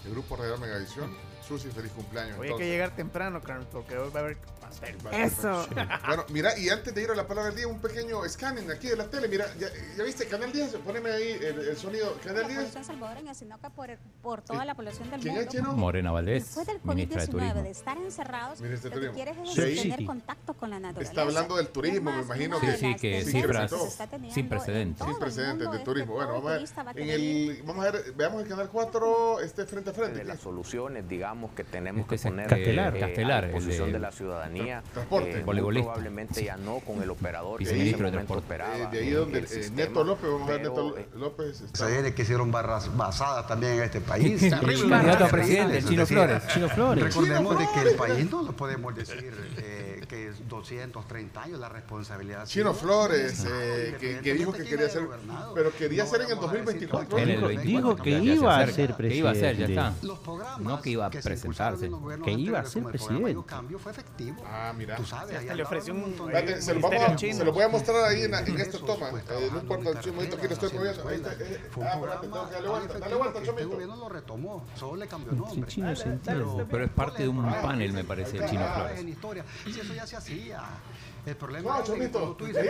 el 0.05 0.11
grupo 0.11 0.35
radial 0.35 0.59
Megavisión. 0.59 1.15
Susi, 1.47 1.69
feliz 1.69 1.91
cumpleaños. 1.93 2.37
Hoy 2.39 2.49
hay 2.49 2.57
que 2.57 2.65
llegar 2.67 2.95
temprano, 2.95 3.41
Carlos, 3.41 3.67
porque 3.71 3.97
hoy 3.97 4.09
va 4.13 4.19
a 4.19 4.23
haber 4.23 4.37
pastel. 4.59 4.95
Eso. 5.13 5.65
Bueno, 6.07 6.25
mira, 6.29 6.57
y 6.59 6.67
antes 6.69 6.93
de 6.93 7.03
ir 7.03 7.09
a 7.11 7.15
la 7.15 7.25
palabra 7.25 7.49
del 7.51 7.57
día, 7.57 7.67
un 7.67 7.79
pequeño 7.79 8.21
scanning 8.27 8.69
aquí 8.69 8.87
de 8.89 8.97
la 8.97 9.05
tele. 9.09 9.27
Mira, 9.29 9.45
ya, 9.57 9.67
ya 9.97 10.03
viste, 10.03 10.25
Canal 10.27 10.51
10, 10.51 10.75
poneme 10.85 11.09
ahí 11.09 11.31
el, 11.41 11.59
el 11.69 11.77
sonido. 11.77 12.13
Canal 12.23 12.41
la 12.43 12.47
10. 12.49 12.59
población 12.59 12.83
salvadoreña, 12.83 13.33
sino 13.33 13.57
que 13.61 13.69
por, 13.69 13.89
por 14.21 14.41
toda 14.41 14.65
la 14.65 14.75
población 14.75 15.09
del 15.09 15.21
¿Quién 15.21 15.35
mundo. 15.35 15.49
es, 15.49 15.55
Chino? 15.55 15.73
Morena 15.73 16.11
Valdés, 16.11 16.43
Después 16.43 16.67
del 16.67 16.79
ministra 16.83 17.21
de 17.21 17.27
COVID-19, 17.27 17.31
Turismo. 17.31 17.61
de 17.63 17.69
estar 17.71 17.97
encerrados, 17.97 18.59
Ministra 18.61 18.89
de 18.89 18.95
lo 18.95 19.01
que 19.01 19.07
Turismo. 19.23 19.43
quieres 19.43 19.57
es 19.57 19.75
Sí. 19.75 19.81
tener 19.83 19.99
Sí. 19.99 20.05
contacto 20.05 20.53
con 20.53 20.69
la 20.69 20.79
naturaleza. 20.79 21.11
Está 21.11 21.21
hablando 21.21 21.55
del 21.55 21.69
turismo, 21.69 22.11
me 22.11 22.21
imagino 22.23 22.59
que. 22.59 22.73
sí, 22.77 22.95
que 22.95 23.23
Sí, 23.23 23.31
cifras 23.31 23.69
todo. 23.71 23.87
sin 24.33 24.49
precedentes. 24.49 25.05
Sin 25.07 25.17
precedentes 25.17 25.71
de 25.71 25.79
turismo. 25.79 26.13
Bueno, 26.15 26.33
vamos 26.33 26.51
a 26.51 26.83
ver. 26.83 26.97
En 26.97 27.07
querer 27.07 27.19
el, 27.21 27.63
vamos 27.65 27.85
a 27.85 27.91
ver, 27.91 28.13
veamos 28.17 28.41
el 28.43 28.49
canal 28.49 28.69
4, 28.69 29.39
este 29.39 29.65
frente 29.65 29.91
a 29.91 29.93
frente. 29.93 30.17
de 30.19 30.23
las 30.25 30.39
soluciones, 30.41 31.07
digamos, 31.07 31.36
que 31.55 31.63
tenemos 31.63 32.01
Este 32.01 32.17
que 32.17 32.23
poner 32.29 32.47
Castelar, 32.47 32.97
eh, 32.97 32.99
Castelar, 32.99 33.43
a 33.43 33.47
el 33.47 33.53
disposición 33.53 33.87
de- 33.87 33.93
de 33.93 33.99
la 33.99 34.11
ciudadanía. 34.11 34.83
Transporte. 34.93 35.39
eh, 35.39 35.43
probablemente 35.45 36.43
ya 36.43 36.57
no 36.57 36.79
con 36.79 37.01
el 37.03 37.09
operador 37.09 37.59
que 37.59 37.63
en 37.65 37.69
ese 37.69 37.85
de 37.85 37.91
momento 37.97 38.11
Transporte. 38.11 38.45
operaba. 38.45 38.75
Eh, 38.77 38.87
de 38.91 38.99
ahí 38.99 39.09
donde 39.11 39.39
eh, 39.39 39.47
sistema, 39.47 39.87
Neto 39.87 40.03
López, 40.03 40.29
vamos 40.31 40.47
a 40.47 40.51
ver 40.51 40.61
pero, 40.61 40.73
Neto 40.73 40.97
eh, 40.97 41.07
López. 41.15 41.61
está- 41.61 41.85
Se 41.85 41.91
viene 41.91 42.13
que 42.13 42.21
hicieron 42.23 42.51
barras 42.51 42.95
basadas 42.97 43.47
también 43.47 43.73
en 43.73 43.83
este 43.83 44.01
país. 44.01 44.41
El 44.43 44.49
candidato 44.89 45.25
a 45.25 45.27
presidente, 45.29 45.81
Flores. 46.05 46.47
Chino 46.47 46.69
Flores. 46.69 47.03
Recordemos 47.03 47.57
de 47.59 47.67
que 47.73 47.89
el 47.89 47.95
país 47.95 48.31
no 48.31 48.41
lo 48.43 48.51
podemos 48.53 48.95
decir 48.95 49.31
eh, 50.07 50.09
que 50.09 50.27
es 50.29 50.47
230 50.49 51.41
años 51.43 51.59
la 51.59 51.69
responsabilidad. 51.69 52.45
Chino 52.45 52.73
civil. 52.73 52.87
Flores, 52.87 53.43
No, 53.43 53.49
eh, 53.53 53.97
que, 53.99 54.19
que 54.19 54.33
dijo 54.33 54.51
que 54.51 54.63
quería 54.63 54.87
gobernado. 54.87 55.53
pero 55.53 55.71
quería 55.71 56.03
No 56.03 56.09
hacer 56.09 56.21
en 56.21 56.29
el 56.29 56.35
vamos 56.35 56.49
a 56.49 56.53
decir 56.53 56.89
2024. 56.89 57.09
cualquier 57.09 57.29
En 57.29 57.29
el 57.29 57.41
cosa. 57.41 57.47
24, 57.47 57.67
Dijo 57.67 58.03
que 58.03 58.09
iba 58.33 58.57
a 58.57 58.67
ser 58.67 58.95
Que 58.95 59.15
iba 59.15 59.29
a 59.31 59.35
ser, 59.35 59.57
ya 59.57 59.65
está. 59.65 59.93
Los 60.01 60.19
programas 60.19 60.59
No 60.61 60.81
que 60.81 60.89
iba 60.91 61.05
a 61.05 61.09
presentarse. 61.09 61.89
Que 62.23 62.31
iba 62.31 62.59
a 62.59 62.65
ser 62.65 62.83
el 62.83 62.89
presidente. 62.89 63.37
Cambio 63.45 63.79
fue 63.79 63.91
efectivo. 63.91 64.43
Ah, 64.45 64.73
mira. 64.75 64.95
Tú 64.95 65.05
sabes, 65.05 65.43
le 65.43 65.63
ofreció 65.63 65.93
un 65.93 66.15
se 66.59 66.73
lo, 66.73 66.81
vamos 66.81 67.01
a, 67.01 67.17
se 67.17 67.43
lo 67.45 67.51
voy 67.51 67.63
a 67.63 67.67
mostrar 67.69 68.05
ahí 68.05 68.23
en, 68.23 68.33
en 68.33 68.59
esta 68.59 68.77
toma. 68.79 69.09
pues, 69.11 69.23
Eh, 69.29 69.49
no 69.51 69.59
importa, 69.59 69.89
en 69.91 69.97
el 69.97 70.13
momento 70.13 70.37
que 70.37 70.47
lo 70.47 70.53
estoy 70.53 70.71
moviendo. 70.73 71.09
Eh, 71.11 71.61
Fue 71.71 71.83
un 71.83 71.87
ah, 71.87 71.93
espérate, 71.93 71.97
programa 71.97 72.21
tengo 72.21 72.47
que 72.47 72.53
darle 72.53 72.67
tan 72.67 72.71
vuelta, 72.77 72.99
dale 72.99 73.15
vuelta, 73.15 73.39
este 73.39 73.49
Chomito. 73.49 73.69
gobierno 73.69 73.95
lo 73.97 74.09
retomó, 74.09 74.65
solo 74.75 74.95
le 74.97 75.07
cambió 75.07 75.31
El 75.33 75.37
nombre. 75.39 75.71
Pero 76.69 76.83
es 76.85 76.91
parte 76.91 77.23
de 77.23 77.29
un 77.29 77.43
panel, 77.61 77.93
me 77.93 78.03
parece, 78.03 78.37
el 78.37 78.49
Chino 78.49 78.65
Flores. 78.73 79.05
Ya 79.97 80.05
se 80.05 80.15
hacía. 80.15 80.61
El 81.25 81.35
problema 81.35 81.71
No, 81.71 81.77
es 81.79 81.83
que 81.83 81.91
Chomito, 81.91 82.35
tú 82.37 82.45
dices 82.45 82.65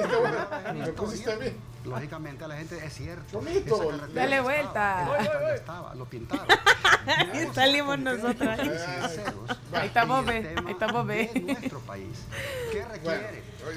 me 0.74 0.88
pusiste 0.94 1.32
a 1.34 1.36
mí. 1.36 1.46
Lógicamente 1.86 2.44
a 2.44 2.48
la 2.48 2.58
gente 2.58 2.84
es 2.84 2.94
cierto. 2.94 3.26
Chomito, 3.32 3.92
Dale 4.14 4.40
vuelta. 4.40 5.08
estaba, 5.54 5.94
lo 5.94 6.06
pintaron. 6.06 6.48
Ahí 7.34 7.48
salimos 7.54 8.00
nosotras. 8.00 8.60
Ahí 9.74 9.88
estamos, 9.88 10.26
ve. 10.26 10.56
Ahí 10.66 10.72
estamos, 10.72 11.06
ve. 11.06 11.32
nuestro 11.46 11.80
país. 11.82 12.18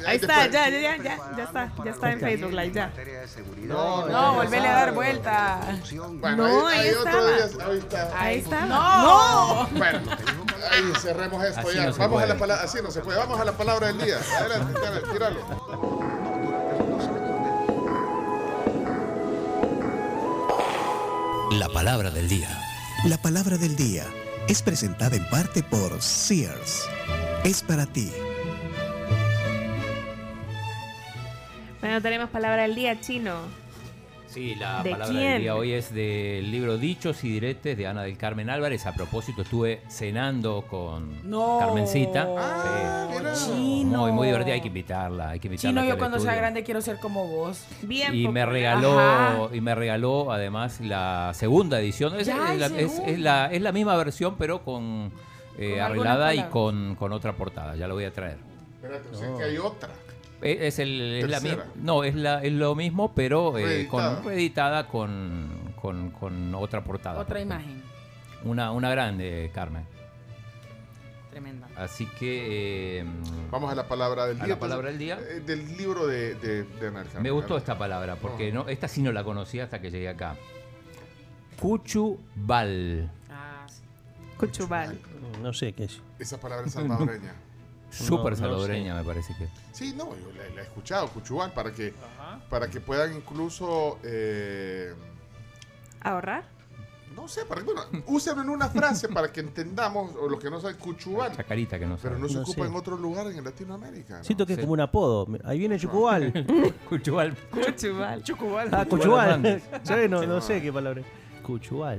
Ahí 0.06 0.16
está, 0.16 0.46
ya, 0.46 0.68
ya, 0.68 0.80
ya, 0.80 0.96
ya, 0.98 1.18
ya 1.36 1.44
está, 1.44 1.72
ya 1.84 1.90
está 1.90 2.12
en 2.12 2.20
Facebook 2.20 2.52
Live, 2.52 2.72
ya. 2.72 2.92
No, 3.66 4.06
No, 4.08 4.34
volvele 4.34 4.68
a 4.68 4.72
dar 4.72 4.92
vuelta. 4.94 5.60
Bueno, 6.20 6.36
No, 6.48 6.66
ahí, 6.68 6.78
ahí 6.78 6.88
ahí 6.88 6.94
otro 6.94 7.08
estaba. 7.10 7.26
día, 7.30 7.66
ahí 7.66 7.78
está. 7.78 8.20
Ahí 8.20 8.38
está. 8.38 8.66
No. 8.66 9.68
Bueno, 9.72 9.98
ahí 10.70 10.92
cerremos 11.00 11.44
esto 11.44 11.60
Así 11.60 11.76
ya. 11.76 11.86
no 11.86 11.92
se 11.92 11.98
Vamos 11.98 12.22
a 12.22 12.26
la 12.26 12.36
palabra, 12.38 12.64
así 12.64 12.78
no 12.82 12.90
se 12.90 13.00
puede. 13.00 13.18
Vamos 13.18 13.40
a 13.40 13.44
la 13.44 13.52
palabra 13.52 13.88
del 13.88 13.98
día. 13.98 14.18
Adelante, 14.38 14.80
dale, 14.80 15.00
tíralo. 15.12 15.40
La 21.50 21.68
palabra 21.68 22.10
del 22.10 22.28
día. 22.28 22.48
La 23.04 23.18
palabra 23.18 23.58
del 23.58 23.76
día 23.76 24.04
es 24.48 24.62
presentada 24.62 25.16
en 25.16 25.28
parte 25.28 25.62
por 25.62 26.00
Sears. 26.00 26.84
Es 27.44 27.62
para 27.62 27.86
ti. 27.86 28.12
Bueno, 31.90 32.02
tenemos 32.02 32.30
palabra 32.30 32.62
del 32.62 32.76
día 32.76 33.00
chino. 33.00 33.32
Sí, 34.28 34.54
la 34.54 34.80
¿De 34.84 34.90
palabra 34.92 35.12
quién? 35.12 35.32
del 35.32 35.42
día 35.42 35.56
hoy 35.56 35.72
es 35.72 35.92
del 35.92 36.48
libro 36.48 36.78
Dichos 36.78 37.24
y 37.24 37.30
Diretes 37.32 37.76
de 37.76 37.84
Ana 37.88 38.04
del 38.04 38.16
Carmen 38.16 38.48
Álvarez. 38.48 38.86
A 38.86 38.92
propósito, 38.94 39.42
estuve 39.42 39.82
cenando 39.88 40.64
con 40.70 41.28
No. 41.28 41.58
Carmencita. 41.58 42.28
Ah, 42.38 43.08
Sí. 43.10 43.18
mira. 43.18 43.32
Chino. 43.34 43.98
Muy, 44.02 44.12
muy 44.12 44.26
divertida. 44.28 44.54
Hay 44.54 44.60
que 44.60 44.68
invitarla. 44.68 45.30
Hay 45.30 45.40
que 45.40 45.48
invitarla 45.48 45.80
Chino, 45.80 45.92
yo 45.92 45.98
cuando 45.98 46.20
sea 46.20 46.36
grande 46.36 46.62
quiero 46.62 46.80
ser 46.80 46.98
como 47.00 47.26
vos. 47.26 47.64
Bien 47.82 48.14
y 48.14 48.28
me 48.28 48.46
regaló 48.46 48.96
Ajá. 48.96 49.48
y 49.52 49.60
me 49.60 49.74
regaló 49.74 50.30
además 50.30 50.78
la 50.80 51.32
segunda 51.34 51.80
edición 51.80 52.14
es, 52.20 52.28
Ya, 52.28 52.52
es 52.54 52.60
la, 52.60 52.66
es- 52.78 53.18
la- 53.18 53.46
es 53.52 53.60
la 53.62 53.72
misma 53.72 53.96
versión 53.96 54.36
pero 54.38 54.62
con, 54.62 55.10
eh, 55.58 55.72
Con 55.72 55.80
arreglada 55.80 56.34
y 56.36 56.44
con, 56.50 56.94
con 56.94 57.10
otra 57.12 57.32
portada 57.32 57.74
ya 57.74 57.88
lo 57.88 57.94
voy 57.94 58.04
a 58.04 58.12
traer 58.12 58.38
Espérate, 58.80 59.08
o 59.12 59.14
sea 59.18 59.36
que 59.36 59.42
hay 59.42 59.58
otra. 59.58 59.88
Es, 60.42 60.60
es 60.60 60.78
el, 60.78 61.00
es 61.24 61.28
la 61.30 61.66
no 61.76 62.04
es 62.04 62.14
la 62.14 62.42
es 62.42 62.52
lo 62.52 62.74
mismo 62.74 63.12
pero 63.14 63.56
eh, 63.58 63.64
Reeditada. 63.64 64.16
con 64.16 64.24
reeditada 64.24 64.86
con, 64.88 65.74
con, 65.80 66.10
con 66.10 66.54
otra 66.54 66.82
portada 66.84 67.20
Otra 67.20 67.40
imagen. 67.40 67.82
una 68.44 68.72
una 68.72 68.90
grande 68.90 69.50
Carmen 69.54 69.84
Tremenda. 71.30 71.68
así 71.76 72.06
que 72.18 72.98
eh, 73.00 73.04
Vamos 73.50 73.70
a 73.70 73.74
la 73.76 73.86
palabra 73.86 74.26
del 74.26 74.40
a 74.40 74.44
día. 74.44 74.54
la 74.54 74.60
palabra 74.60 74.88
del 74.88 74.98
día 74.98 75.18
Eh, 75.20 75.40
del 75.40 75.76
libro 75.76 76.06
de, 76.06 76.34
de. 76.34 76.66
Me 77.20 77.30
gustó 77.30 77.56
esta 77.56 77.78
palabra, 77.78 78.16
porque 78.16 78.50
no, 78.50 78.66
esta 78.68 78.88
sí 78.88 79.00
no 79.00 79.12
la 79.12 79.22
conocía 79.22 79.62
hasta 79.64 79.80
que 79.80 79.90
llegué 79.92 80.08
acá. 80.08 80.34
Cuchubal. 81.60 83.10
Ah, 83.30 83.64
sí. 83.68 83.82
Cuchubal. 84.38 84.98
No 85.42 85.52
sé 85.52 85.72
qué 85.72 85.84
es. 85.84 86.00
Esa 86.18 86.40
palabra 86.40 86.66
es 86.66 86.72
salvadoreña. 86.72 87.34
Súper 87.90 88.32
no 88.32 88.36
salvadoreña, 88.38 88.94
me 88.94 89.04
parece 89.04 89.34
que. 89.36 89.48
Sí, 89.72 89.92
no, 89.96 90.10
yo 90.16 90.30
la, 90.36 90.48
la 90.54 90.60
he 90.60 90.64
escuchado, 90.64 91.08
Cuchubal, 91.08 91.52
para 91.52 91.72
que, 91.72 91.92
para 92.48 92.68
que 92.68 92.80
puedan 92.80 93.14
incluso, 93.14 93.98
eh, 94.04 94.94
¿Ahorrar? 96.00 96.44
no 97.16 97.26
sé, 97.28 97.44
para 97.44 97.60
que, 97.60 97.66
bueno, 97.66 97.82
úsenlo 98.06 98.42
en 98.42 98.48
una 98.50 98.68
frase 98.68 99.08
para 99.08 99.30
que 99.32 99.40
entendamos 99.40 100.14
o 100.14 100.28
lo 100.28 100.38
que 100.38 100.48
no 100.48 100.60
sabe 100.60 100.76
Cuchubal. 100.76 101.36
Chacarita 101.36 101.78
que 101.78 101.84
no 101.86 101.96
Pero 101.96 102.14
sabe. 102.14 102.20
no 102.22 102.28
se 102.28 102.34
No 102.36 102.42
ocupa 102.42 102.62
sé. 102.62 102.68
en 102.70 102.76
otros 102.76 103.00
lugares 103.00 103.36
en 103.36 103.44
Latinoamérica. 103.44 104.18
¿no? 104.18 104.24
Siento 104.24 104.46
que 104.46 104.54
Sí. 104.54 104.60
es 104.60 104.64
como 104.64 104.74
un 104.74 104.80
apodo. 104.80 105.26
Ahí 105.44 105.58
viene 105.58 105.78
Chucubal. 105.78 106.32
Cuchubal. 106.88 107.36
Cuchubal. 107.50 108.22
Chucubal. 108.22 108.68
Ah, 108.72 108.86
Cuchubal. 108.88 109.62
¿Sabes? 109.82 110.08
No, 110.10 110.24
no 110.24 110.40
sé 110.40 110.62
qué 110.62 110.72
palabra 110.72 111.00
es. 111.00 111.06
Cuchubal. 111.42 111.98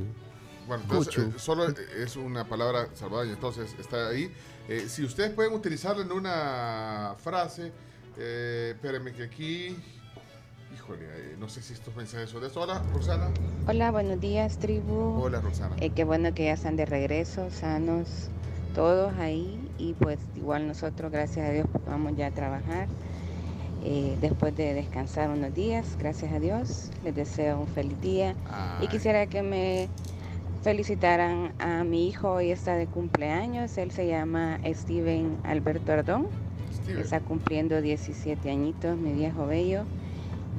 Bueno, 0.65 0.83
entonces, 0.83 1.17
eh, 1.17 1.33
solo 1.37 1.67
eh, 1.69 1.73
es 1.97 2.15
una 2.15 2.47
palabra 2.47 2.87
salvadoreña, 2.93 3.33
entonces 3.33 3.75
está 3.79 4.07
ahí. 4.07 4.31
Eh, 4.72 4.88
si 4.88 5.03
ustedes 5.03 5.32
pueden 5.34 5.51
utilizarlo 5.51 6.01
en 6.01 6.13
una 6.13 7.15
frase, 7.17 7.74
eh, 8.17 8.72
espérenme 8.74 9.11
que 9.11 9.24
aquí. 9.24 9.76
Híjole, 10.74 11.01
eh, 11.01 11.36
no 11.38 11.49
sé 11.49 11.61
si 11.61 11.74
estos 11.74 11.93
mensajes 11.93 12.30
son 12.30 12.39
de 12.39 12.47
eso. 12.47 12.61
Hola, 12.61 12.82
Roxana. 12.93 13.32
Hola, 13.67 13.91
buenos 13.91 14.22
días, 14.22 14.59
tribu. 14.59 15.22
Hola, 15.22 15.41
Roxana. 15.41 15.76
Eh, 15.82 15.89
qué 15.93 16.05
bueno 16.05 16.34
que 16.34 16.45
ya 16.45 16.53
están 16.53 16.78
de 16.78 16.86
regreso, 16.86 17.49
sanos 17.51 18.30
todos 18.74 19.13
ahí. 19.15 19.59
Y 19.78 19.91
pues 19.95 20.19
igual 20.38 20.65
nosotros, 20.69 21.11
gracias 21.11 21.49
a 21.49 21.51
Dios, 21.51 21.67
pues, 21.69 21.84
vamos 21.86 22.15
ya 22.15 22.28
a 22.28 22.32
trabajar. 22.32 22.88
eh, 23.84 24.15
después 24.22 24.55
de 24.55 24.74
descansar 24.76 25.32
unos 25.32 25.53
días, 25.53 25.97
gracias 25.99 26.32
a 26.32 26.39
Dios. 26.39 26.91
Les 27.03 27.13
deseo 27.13 27.59
un 27.59 27.67
feliz 27.67 27.99
día. 27.99 28.36
Y 28.80 28.88
quisiera 28.88 29.26
que 29.26 29.41
me 29.41 29.89
felicitaran 30.62 31.53
a 31.59 31.84
mi 31.84 32.07
hijo, 32.07 32.32
hoy 32.32 32.51
está 32.51 32.76
de 32.76 32.88
cumpleaños. 32.88 33.78
Él 33.78 33.91
se 33.91 34.07
llama 34.07 34.59
Steven 34.66 35.38
Alberto 35.43 35.91
Ardón. 35.91 36.28
Steven. 36.74 37.01
Está 37.01 37.20
cumpliendo 37.20 37.82
17 37.82 38.49
añitos, 38.49 38.97
mi 38.97 39.12
viejo 39.14 39.47
bello. 39.47 39.84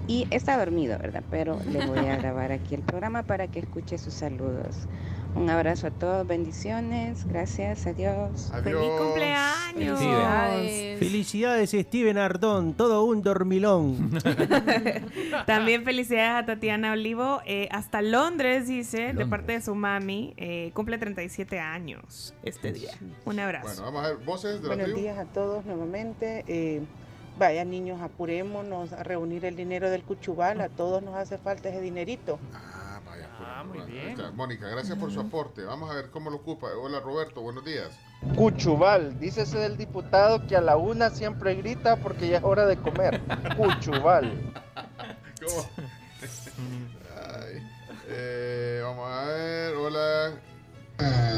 Y 0.08 0.26
está 0.30 0.58
dormido, 0.58 0.98
¿verdad? 0.98 1.22
Pero 1.30 1.58
le 1.70 1.86
voy 1.86 2.00
a 2.00 2.16
grabar 2.18 2.52
aquí 2.52 2.74
el 2.74 2.82
programa 2.82 3.22
para 3.22 3.46
que 3.46 3.60
escuche 3.60 3.98
sus 3.98 4.14
saludos. 4.14 4.88
Un 5.34 5.48
abrazo 5.48 5.86
a 5.86 5.90
todos, 5.90 6.26
bendiciones, 6.26 7.26
gracias, 7.26 7.86
adiós. 7.86 8.50
Adiós. 8.52 8.62
¡Feliz 8.64 8.90
cumpleaños! 8.98 9.98
Felicidades. 9.98 10.98
Felicidades, 10.98 11.70
Steven 11.70 12.18
Ardón. 12.18 12.74
Todo 12.74 13.04
un 13.04 13.22
dormilón. 13.22 14.10
También 15.46 15.84
felicidades 15.84 16.42
a 16.42 16.46
Tatiana 16.46 16.92
Olivo. 16.92 17.40
eh, 17.46 17.66
hasta 17.70 18.02
Londres, 18.02 18.68
dice, 18.68 19.14
de 19.14 19.26
parte 19.26 19.52
de 19.52 19.62
su 19.62 19.74
mami. 19.74 20.34
eh, 20.36 20.70
cumple 20.74 20.98
37 20.98 21.58
años 21.58 22.34
este 22.42 22.72
día. 22.72 22.90
Un 23.24 23.40
abrazo. 23.40 23.68
Bueno, 23.68 23.82
vamos 23.84 24.04
a 24.04 24.08
ver 24.14 24.24
voces 24.26 24.62
de 24.62 24.68
la 24.68 24.74
Buenos 24.76 24.94
días 24.94 25.18
a 25.18 25.24
todos 25.24 25.64
nuevamente. 25.64 26.44
Eh, 26.46 26.82
vaya 27.38 27.64
niños, 27.64 28.02
apurémonos 28.02 28.92
a 28.92 29.02
reunir 29.02 29.46
el 29.46 29.56
dinero 29.56 29.88
del 29.90 30.02
Cuchubal. 30.02 30.60
A 30.60 30.68
todos 30.68 31.02
nos 31.02 31.14
hace 31.14 31.38
falta 31.38 31.70
ese 31.70 31.80
dinerito. 31.80 32.38
Ah, 32.54 32.71
Ah, 33.62 33.66
por- 33.66 33.76
muy 33.76 33.86
ahí 33.86 33.92
bien. 33.92 34.10
está. 34.10 34.30
Mónica, 34.32 34.68
gracias 34.68 34.98
por 34.98 35.12
su 35.12 35.20
aporte. 35.20 35.62
Vamos 35.62 35.90
a 35.90 35.94
ver 35.94 36.10
cómo 36.10 36.30
lo 36.30 36.36
ocupa. 36.36 36.68
Hola, 36.80 37.00
Roberto, 37.00 37.40
buenos 37.40 37.64
días. 37.64 37.88
Cuchubal, 38.36 39.18
dícese 39.18 39.58
del 39.58 39.76
diputado 39.76 40.46
que 40.46 40.56
a 40.56 40.60
la 40.60 40.76
una 40.76 41.10
siempre 41.10 41.54
grita 41.54 41.96
porque 41.96 42.28
ya 42.28 42.38
es 42.38 42.44
hora 42.44 42.66
de 42.66 42.76
comer. 42.76 43.20
Cuchubal. 43.56 44.32
¿Cómo? 45.44 45.68
Ay, 46.20 47.62
eh, 48.08 48.80
vamos 48.84 49.10
a 49.10 49.24
ver, 49.26 49.74
hola. 49.74 50.32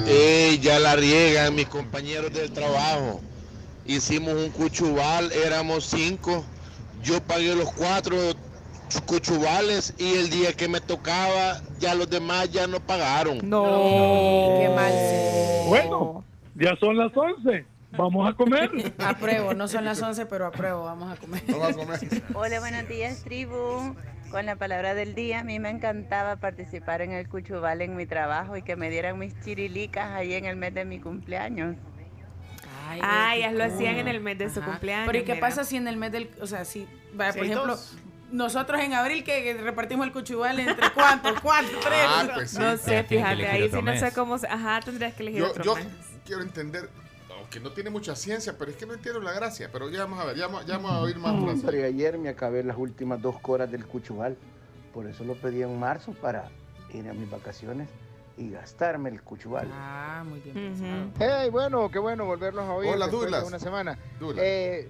Ey, 0.06 0.58
ya 0.58 0.78
la 0.78 0.94
riegan 0.96 1.54
mis 1.54 1.68
compañeros 1.68 2.32
del 2.32 2.50
trabajo. 2.52 3.20
Hicimos 3.86 4.34
un 4.34 4.50
cuchubal, 4.50 5.30
éramos 5.32 5.86
cinco. 5.86 6.44
Yo 7.02 7.22
pagué 7.22 7.54
los 7.54 7.70
cuatro 7.72 8.16
cuchubales 9.00 9.94
y 9.98 10.14
el 10.14 10.30
día 10.30 10.52
que 10.52 10.68
me 10.68 10.80
tocaba, 10.80 11.60
ya 11.78 11.94
los 11.94 12.08
demás 12.10 12.50
ya 12.50 12.66
no 12.66 12.80
pagaron. 12.80 13.38
No. 13.48 14.58
Qué 14.60 14.68
mal. 14.74 14.92
Bueno, 15.68 16.24
ya 16.54 16.76
son 16.76 16.96
las 16.96 17.12
11. 17.16 17.64
Vamos 17.96 18.28
a 18.28 18.32
comer. 18.36 18.70
Apruebo, 18.98 19.54
no 19.54 19.68
son 19.68 19.84
las 19.84 20.02
11, 20.02 20.26
pero 20.26 20.46
apruebo, 20.46 20.84
vamos 20.84 21.12
a 21.12 21.16
comer. 21.16 21.42
Vamos 21.48 21.68
a 21.68 21.72
comer. 21.74 22.00
Hola, 22.34 22.58
buenos 22.60 22.88
días, 22.88 23.22
tribu. 23.22 23.94
Con 24.32 24.46
la 24.46 24.56
palabra 24.56 24.94
del 24.94 25.14
día, 25.14 25.40
a 25.40 25.44
mí 25.44 25.60
me 25.60 25.70
encantaba 25.70 26.34
participar 26.36 27.02
en 27.02 27.12
el 27.12 27.28
Cuchubal 27.28 27.82
en 27.82 27.94
mi 27.94 28.04
trabajo 28.04 28.56
y 28.56 28.62
que 28.62 28.74
me 28.74 28.90
dieran 28.90 29.16
mis 29.16 29.38
chirilicas 29.44 30.10
ahí 30.10 30.34
en 30.34 30.44
el 30.44 30.56
mes 30.56 30.74
de 30.74 30.84
mi 30.84 30.98
cumpleaños. 30.98 31.76
Ay, 32.88 33.00
Ah, 33.02 33.36
ellas 33.36 33.52
lo 33.54 33.62
hacían 33.64 33.96
en 33.96 34.08
el 34.08 34.20
mes 34.20 34.36
de 34.38 34.50
su 34.50 34.58
Ajá. 34.58 34.72
cumpleaños. 34.72 35.06
Pero 35.06 35.18
¿y 35.18 35.22
qué 35.24 35.34
mira. 35.34 35.46
pasa 35.46 35.62
si 35.62 35.76
en 35.76 35.86
el 35.86 35.96
mes 35.96 36.10
del, 36.10 36.30
o 36.40 36.46
sea, 36.48 36.64
si, 36.64 36.88
vaya, 37.14 37.32
por 37.32 37.44
ejemplo, 37.44 37.66
dos. 37.68 37.96
Nosotros 38.34 38.80
en 38.80 38.92
abril 38.94 39.22
que 39.24 39.54
repartimos 39.54 40.06
el 40.06 40.12
cuchubal 40.12 40.58
entre 40.60 40.90
cuántos, 40.90 41.40
cuatro, 41.42 41.78
tres. 41.80 42.00
Ah, 42.06 42.28
pues 42.34 42.50
sí. 42.50 42.58
No 42.58 42.76
sé, 42.76 43.04
fíjate, 43.04 43.46
ahí 43.46 43.70
sí 43.70 43.80
no 43.82 43.96
sé 43.96 44.12
cómo... 44.12 44.38
se- 44.38 44.48
Ajá, 44.48 44.80
tendrías 44.84 45.14
que 45.14 45.22
elegir 45.22 45.40
Yo, 45.40 45.50
otro 45.50 45.64
yo 45.64 45.74
mes. 45.76 45.86
quiero 46.26 46.42
entender, 46.42 46.90
aunque 47.38 47.60
no 47.60 47.70
tiene 47.72 47.90
mucha 47.90 48.16
ciencia, 48.16 48.54
pero 48.58 48.70
es 48.72 48.76
que 48.76 48.86
no 48.86 48.94
entiendo 48.94 49.20
la 49.20 49.32
gracia. 49.32 49.70
Pero 49.72 49.88
ya 49.88 50.00
vamos 50.00 50.18
a 50.20 50.24
ver, 50.24 50.36
ya, 50.36 50.46
vamos- 50.48 50.66
ya 50.66 50.74
vamos 50.78 50.90
a 50.92 50.98
oír 51.00 51.16
más 51.18 51.40
frases. 51.42 51.60
Hombre, 51.64 51.84
ayer 51.84 52.18
me 52.18 52.28
acabé 52.28 52.62
las 52.64 52.76
últimas 52.76 53.22
dos 53.22 53.38
coras 53.40 53.70
del 53.70 53.86
Cuchubal. 53.86 54.36
Por 54.92 55.06
eso 55.06 55.24
lo 55.24 55.34
pedí 55.34 55.62
en 55.62 55.78
marzo 55.78 56.12
para 56.12 56.48
ir 56.92 57.08
a 57.08 57.12
mis 57.14 57.28
vacaciones 57.30 57.88
y 58.36 58.50
gastarme 58.50 59.10
el 59.10 59.22
Cuchubal. 59.22 59.68
Ah, 59.72 60.24
muy 60.26 60.40
bien 60.40 60.54
pensado. 60.54 61.10
Hey, 61.20 61.50
bueno, 61.50 61.88
qué 61.90 61.98
bueno 62.00 62.24
volverlos 62.26 62.64
a 62.64 62.72
oír 62.72 62.90
Hola, 62.90 63.06
Douglas. 63.06 63.42
de 63.42 63.48
una 63.48 63.58
semana. 63.60 63.98
Douglas. 64.18 64.44
Eh, 64.44 64.88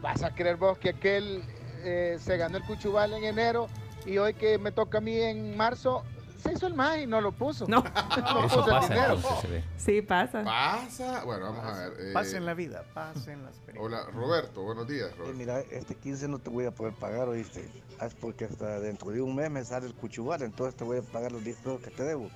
vas 0.00 0.22
a 0.22 0.34
creer 0.34 0.56
vos 0.56 0.78
que 0.78 0.90
aquel 0.90 1.42
eh, 1.86 2.18
se 2.20 2.36
ganó 2.36 2.58
el 2.58 2.64
Cuchubal 2.64 3.12
en 3.14 3.24
enero 3.24 3.68
y 4.04 4.18
hoy 4.18 4.34
que 4.34 4.58
me 4.58 4.72
toca 4.72 4.98
a 4.98 5.00
mí 5.00 5.16
en 5.16 5.56
marzo 5.56 6.02
se 6.42 6.52
hizo 6.52 6.66
el 6.66 6.74
más 6.74 6.98
y 6.98 7.06
no 7.06 7.20
lo 7.20 7.32
puso. 7.32 7.66
No. 7.66 7.82
No 8.16 8.44
Eso 8.44 8.56
puso 8.56 8.64
el 8.64 8.70
pasa 8.70 8.88
dinero. 8.94 9.14
entonces, 9.14 9.40
se 9.40 9.48
ve. 9.48 9.64
Sí, 9.76 10.02
pasa. 10.02 10.44
Pasa. 10.44 11.24
Bueno, 11.24 11.46
vamos 11.52 11.64
a 11.64 11.88
ver. 11.88 11.92
eh, 12.00 12.12
Pasen 12.12 12.44
la 12.44 12.54
vida, 12.54 12.84
pasen 12.94 13.42
las 13.44 13.56
experiencias. 13.56 13.84
Hola, 13.84 14.10
Roberto, 14.12 14.62
buenos 14.62 14.86
días. 14.86 15.10
Eh, 15.10 15.14
Roberto. 15.16 15.38
mira, 15.38 15.60
este 15.70 15.94
15 15.94 16.28
no 16.28 16.38
te 16.38 16.50
voy 16.50 16.66
a 16.66 16.70
poder 16.72 16.92
pagar, 16.94 17.28
oíste. 17.28 17.68
Ah, 17.98 18.06
Es 18.06 18.14
porque 18.14 18.44
hasta 18.44 18.78
dentro 18.80 19.10
de 19.10 19.22
un 19.22 19.34
mes 19.34 19.50
me 19.50 19.64
sale 19.64 19.86
el 19.86 19.94
cuchubal, 19.94 20.42
entonces 20.42 20.74
te 20.76 20.84
voy 20.84 20.98
a 20.98 21.02
pagar 21.02 21.32
los 21.32 21.42
10 21.42 21.56
pesos 21.58 21.80
que 21.80 21.90
te 21.90 22.02
debo. 22.04 22.30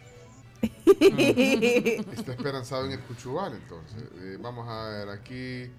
Está 0.86 2.32
esperanzado 2.32 2.84
en 2.86 2.92
el 2.92 3.00
Cuchubal, 3.00 3.54
entonces. 3.54 4.02
Eh, 4.20 4.36
vamos 4.40 4.68
a 4.68 4.88
ver 4.90 5.08
aquí. 5.08 5.70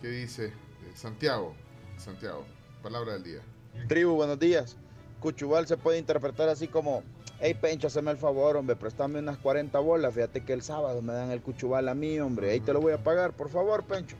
¿Qué 0.00 0.08
dice? 0.08 0.52
Santiago. 0.94 1.54
Santiago. 1.98 2.44
Palabra 2.88 3.12
del 3.12 3.22
día. 3.22 3.40
Tribu, 3.86 4.14
buenos 4.14 4.38
días. 4.38 4.74
Cuchubal 5.20 5.66
se 5.66 5.76
puede 5.76 5.98
interpretar 5.98 6.48
así 6.48 6.68
como, 6.68 7.02
hey 7.38 7.52
Pencho, 7.52 7.88
hazme 7.88 8.10
el 8.10 8.16
favor, 8.16 8.56
hombre, 8.56 8.76
préstame 8.76 9.18
unas 9.18 9.36
40 9.36 9.78
bolas, 9.80 10.14
fíjate 10.14 10.42
que 10.42 10.54
el 10.54 10.62
sábado 10.62 11.02
me 11.02 11.12
dan 11.12 11.30
el 11.30 11.42
Cuchubal 11.42 11.86
a 11.90 11.94
mí, 11.94 12.18
hombre, 12.18 12.50
ahí 12.50 12.60
te 12.60 12.72
lo 12.72 12.80
voy 12.80 12.94
a 12.94 13.04
pagar, 13.04 13.34
por 13.34 13.50
favor, 13.50 13.84
Pencho. 13.84 14.16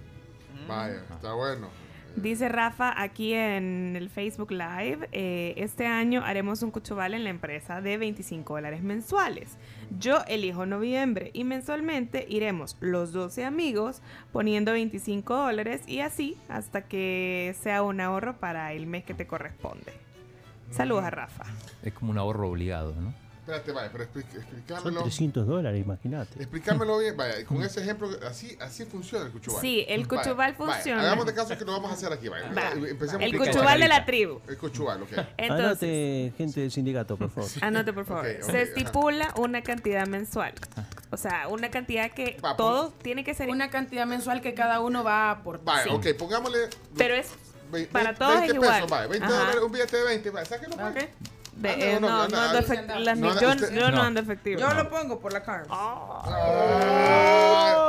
Vaya, 0.69 1.03
está 1.15 1.33
bueno. 1.33 1.71
Dice 2.23 2.49
Rafa 2.49 3.01
aquí 3.01 3.33
en 3.33 3.95
el 3.95 4.11
Facebook 4.11 4.51
Live, 4.51 5.09
eh, 5.13 5.55
este 5.57 5.87
año 5.87 6.25
haremos 6.25 6.63
un 6.63 6.73
cuchubal 6.73 7.15
en 7.15 7.23
la 7.23 7.31
empresa 7.31 7.81
de 7.81 7.97
25 7.97 8.55
dólares 8.55 8.83
mensuales. 8.83 9.57
Yo 10.01 10.25
elijo 10.27 10.67
noviembre 10.67 11.31
y 11.33 11.45
mensualmente 11.45 12.27
iremos 12.29 12.77
los 12.81 13.13
12 13.13 13.45
amigos 13.45 14.03
poniendo 14.33 14.73
25 14.73 15.33
dólares 15.33 15.83
y 15.87 16.01
así 16.01 16.37
hasta 16.49 16.89
que 16.89 17.55
sea 17.61 17.83
un 17.83 18.01
ahorro 18.01 18.37
para 18.39 18.73
el 18.73 18.89
mes 18.89 19.05
que 19.05 19.15
te 19.15 19.29
corresponde. 19.29 19.93
Saludos 20.73 21.05
a 21.05 21.11
Rafa. 21.11 21.45
Es 21.85 21.93
como 21.93 22.11
un 22.11 22.19
ahorro 22.19 22.49
obligado, 22.49 22.97
¿no? 23.01 23.15
Espérate, 23.49 23.73
vaya, 23.73 23.89
pero 23.91 24.05
expli- 24.05 24.31
Son 24.31 24.41
explícamelo. 24.43 25.03
300 25.05 25.47
dólares, 25.47 25.83
imagínate. 25.83 26.39
Explícamelo 26.39 26.99
bien, 27.01 27.17
vaya, 27.17 27.45
con 27.47 27.63
ese 27.63 27.81
ejemplo, 27.81 28.11
así, 28.29 28.59
así 28.61 28.85
funciona 28.85 29.25
el 29.25 29.33
cuchubal. 29.33 29.63
Sí, 29.63 29.87
el 29.89 30.07
cuchubal 30.07 30.55
vaya, 30.59 30.73
funciona. 30.75 31.01
hagamos 31.01 31.25
de 31.25 31.33
caso 31.35 31.57
que 31.57 31.65
lo 31.65 31.73
vamos 31.73 31.91
a 31.91 31.95
hacer 31.95 32.13
aquí, 32.13 32.29
vaya. 32.29 32.53
Va. 32.53 32.73
Empecemos 32.73 33.23
El 33.23 33.39
cuchubal 33.39 33.81
de 33.81 33.89
la 33.89 34.05
tribu. 34.05 34.41
El 34.47 34.59
cuchubal, 34.59 35.03
ok. 35.03 35.09
Entonces, 35.39 35.61
Anote, 35.61 36.33
gente 36.37 36.61
del 36.61 36.71
sindicato, 36.71 37.17
por 37.17 37.31
favor. 37.31 37.49
anote 37.63 37.93
por 37.95 38.05
favor. 38.05 38.27
Se 38.43 38.51
ajá. 38.51 38.59
estipula 38.61 39.33
una 39.39 39.63
cantidad 39.63 40.07
mensual. 40.07 40.53
O 41.11 41.17
sea, 41.17 41.49
una 41.49 41.71
cantidad 41.71 42.11
que 42.11 42.39
Va, 42.45 42.55
todo 42.55 42.91
tiene 43.03 43.25
que 43.25 43.33
ser. 43.33 43.49
Una 43.49 43.71
cantidad 43.71 44.05
mensual 44.05 44.43
que 44.43 44.53
cada 44.53 44.81
uno 44.81 45.03
va 45.05 45.29
a 45.29 45.31
aportar. 45.31 45.87
Vaya, 45.87 45.95
ok, 45.95 46.07
pongámosle. 46.19 46.69
Pero 46.99 47.15
es 47.15 47.31
ve- 47.73 47.89
para 47.91 48.15
todos 48.15 48.35
es 48.35 48.41
20 48.41 48.57
igual. 48.57 48.75
pesos, 48.75 48.91
vaya, 48.91 49.07
20 49.07 49.25
Ajá. 49.27 49.39
dólares, 49.39 49.61
un 49.63 49.73
billete 49.73 49.97
de 49.97 50.05
20, 50.05 50.31
vaya, 50.31 50.45
sáquenlo, 50.45 50.77
vaya. 50.77 51.09
De- 51.59 51.71
Ah, 51.71 51.77
no, 51.77 51.85
eh, 51.85 52.01
no, 52.01 52.09
no, 52.09 52.23
ando 52.23 52.37
no, 52.37 52.59
efect- 52.67 52.87
no, 52.87 52.99
las 53.01 53.19
no, 53.19 53.41
yo, 53.41 53.49
usted- 53.51 53.73
yo 53.75 53.91
no 53.91 53.97
no. 53.97 54.03
ando 54.03 54.21
efectivo. 54.21 54.61
Yo 54.61 54.71
lo 54.75 54.89
pongo 54.89 55.19
por 55.21 55.33
la 55.33 55.43
card. 55.43 55.67
Ah. 55.71 56.29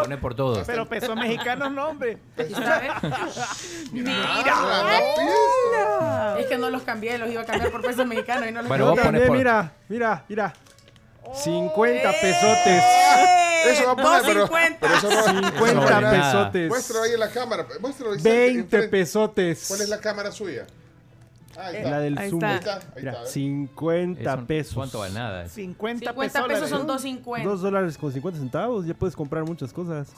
Pone 0.01 0.17
por 0.17 0.34
todos. 0.36 0.65
Pero 0.65 0.88
pesos 0.88 1.15
mexicanos 1.20 1.72
no, 1.72 1.89
hombre. 1.89 2.17
Es 6.38 6.45
que 6.47 6.57
no 6.57 6.70
los 6.70 6.84
cambié, 6.84 7.17
los 7.17 7.30
iba 7.30 7.41
a 7.41 7.45
cambiar 7.45 7.72
por 7.72 7.82
pesos 7.82 8.05
mexicanos 8.05 8.47
y 8.49 8.51
no 8.51 8.59
los 8.61 8.67
Bueno, 8.70 8.86
Yo 8.86 8.89
vos 8.91 8.99
pones 8.99 9.05
también, 9.11 9.28
por- 9.28 9.38
mira, 9.38 9.72
mira, 9.89 10.24
mira. 10.28 10.53
50 11.34 12.11
pesotes. 12.22 12.84
Eso 13.65 13.86
va 13.86 13.91
a 13.91 13.95
poner, 13.95 14.22
pero, 14.26 14.47
2.50. 14.47 14.78
pero 14.80 14.93
eso 14.95 15.09
no 15.11 15.24
50 15.49 15.80
vale 15.82 16.01
nada. 16.01 16.11
pesotes. 16.32 16.70
Muéstralo 16.70 17.03
ahí 17.03 17.11
en 17.13 17.20
la 17.20 17.30
cámara. 17.30 17.65
Muéstralo 17.82 18.13
ahí 18.13 18.22
20 18.22 18.59
enfrente. 18.61 18.88
pesotes. 18.88 19.65
¿Cuál 19.67 19.82
es 19.82 19.89
la 19.89 19.99
cámara 19.99 20.32
suya? 20.32 20.65
Ahí 21.62 21.76
está. 21.78 21.89
La 21.89 21.99
del 21.99 22.18
Ahí 22.18 22.30
Zoom. 22.30 22.43
está. 22.43 22.49
Ahí 22.51 22.57
está, 22.60 22.76
ahí 22.76 22.93
Mira, 22.97 23.12
está. 23.12 23.26
50 23.28 24.34
Eso- 24.34 24.45
pesos. 24.47 24.74
¿Cuánto 24.76 24.99
vale 24.99 25.14
nada? 25.14 25.47
50, 25.49 26.05
50 26.12 26.47
pesos 26.47 26.70
son 26.70 26.88
2.50. 26.88 27.43
2 27.43 27.62
dólares 27.62 27.97
con 27.97 28.12
50 28.12 28.39
centavos, 28.39 28.86
ya 28.86 28.93
puedes 28.93 29.16
comprar 29.16 29.43
muchas 29.43 29.74
cosas. 29.74 30.10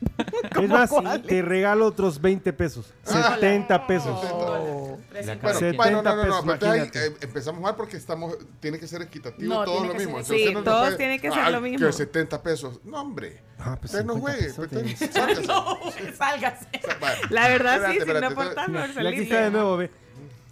Es 0.60 0.68
más, 0.68 0.90
te 1.26 1.40
regalo 1.42 1.86
otros 1.86 2.20
20 2.20 2.52
pesos. 2.52 2.92
70 3.04 3.86
pesos. 3.86 4.20
Bueno, 4.20 4.98
70 5.12 5.76
bueno, 5.76 6.02
no, 6.02 6.16
no, 6.16 6.42
no, 6.42 6.58
pesos, 6.58 6.68
ahí, 6.68 6.90
eh, 6.94 7.16
empezamos 7.22 7.60
mal 7.62 7.74
porque 7.76 7.96
estamos, 7.96 8.36
tiene 8.60 8.78
que 8.78 8.86
ser 8.86 9.02
equitativo 9.02 9.52
No, 9.54 9.64
todo 9.64 9.86
lo 9.86 9.94
mismo. 9.94 10.22
ser- 10.22 10.36
Sí, 10.38 10.52
todos 10.64 10.84
puede- 10.84 10.96
tienen 10.96 11.20
que 11.20 11.30
ser 11.30 11.50
lo 11.50 11.60
mismo. 11.60 11.86
Que 11.86 11.92
70 11.92 12.42
pesos. 12.42 12.80
No, 12.84 13.00
hombre. 13.00 13.42
Ah, 13.58 13.76
pues 13.80 13.92
Usted 13.92 14.04
no 14.04 14.14
50 14.14 14.54
juegue. 14.70 14.96
sálgase. 15.12 15.46
No, 15.46 15.78
sálgase. 16.16 16.66
La 17.30 17.48
verdad 17.48 17.74
Espérate, 17.76 17.86
sí, 17.86 17.92
sin 17.92 18.00
espérate, 18.00 18.20
no 18.20 18.40
de 19.44 19.50
nuevo, 19.50 19.76
ve. 19.78 19.90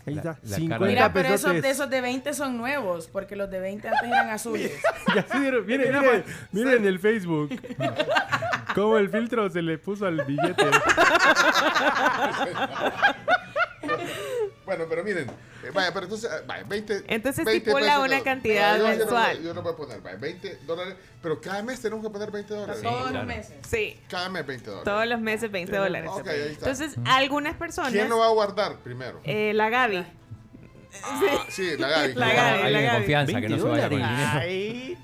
Ahí 0.07 0.15
La- 0.15 0.21
está. 0.21 0.39
la 0.43 0.57
50 0.57 0.75
cara 0.75 0.85
de- 0.87 0.93
Mira, 0.93 1.13
pero 1.13 1.29
esos, 1.29 1.41
pesotes. 1.43 1.63
de 1.63 1.71
esos 1.71 1.91
de 1.91 2.01
20 2.03 2.35
son 2.35 2.57
nuevos, 2.59 3.09
porque 3.09 3.37
los 3.37 3.51
de 3.51 3.61
20 3.61 3.89
antes 3.89 4.05
eran 4.05 4.29
azules. 4.31 4.73
Ya 5.15 5.23
se 5.27 5.39
dieron- 5.39 5.65
miren, 5.67 5.93
miren, 6.01 6.25
miren 6.53 6.85
el 6.87 6.99
Facebook. 6.99 7.51
Cómo 8.75 8.99
el 8.99 9.09
filtro 9.09 9.49
se 9.51 9.63
le 9.63 9.79
puso 9.79 10.07
al 10.07 10.23
billete. 10.25 10.65
Bueno, 14.67 14.85
pero 14.89 15.05
miren, 15.05 15.27
vaya, 15.71 15.93
pero 15.93 16.05
entonces, 16.07 16.31
eh, 16.31 16.43
vaya, 16.47 16.65
20. 16.65 17.05
Entonces 17.09 17.45
20 17.45 17.53
estipula 17.71 17.87
pesos, 17.87 18.05
una 18.05 18.19
no, 18.19 18.25
cantidad 18.25 18.73
yo- 18.77 18.83
yo 18.83 18.83
no- 18.93 18.99
mensual. 18.99 19.43
Yo 19.43 19.55
no 19.55 19.63
voy 19.63 19.73
a 19.73 19.77
poner, 19.77 20.01
vaya, 20.01 20.17
20 20.17 20.59
dólares, 20.67 20.95
pero 21.23 21.41
cada 21.41 21.63
mes 21.63 21.81
tenemos 21.81 22.05
que 22.05 22.11
poner 22.11 22.31
20 22.31 22.55
dólares. 22.55 22.83
Todos 22.83 23.01
claro. 23.11 23.17
los 23.19 23.27
meses. 23.27 23.57
Sí, 23.69 24.01
Cada 24.09 24.29
mes 24.29 24.47
20 24.47 24.67
dólares. 24.71 24.85
todos 24.85 25.07
los 25.07 25.21
meses 25.21 25.51
20 25.51 25.77
dólares. 25.77 26.11
Ahí 26.15 26.21
está. 26.53 26.71
Entonces, 26.71 26.97
algunas 27.07 27.57
personas. 27.57 27.93
¿Quién 27.93 28.09
lo 28.09 28.19
va 28.19 28.27
a 28.27 28.31
guardar 28.31 28.77
primero? 28.79 29.21
eh, 29.25 29.53
la 29.55 29.69
Gaby. 29.71 30.05
Ah, 31.03 31.21
sí, 31.49 31.77
la 31.77 31.89
Gaby. 31.89 32.15
La 32.15 32.31
que- 32.31 32.37
Gaby, 32.37 32.63
la 32.73 32.79
de 32.79 32.85
Gaby. 32.87 32.97
confianza 32.99 33.41
que 33.41 33.49
no 33.49 33.57
se 33.57 33.63
vaya 33.65 33.89
con 33.89 33.93
el 33.95 33.99
20 33.99 34.15
dinero. 34.15 34.39
Ahí, 34.39 34.99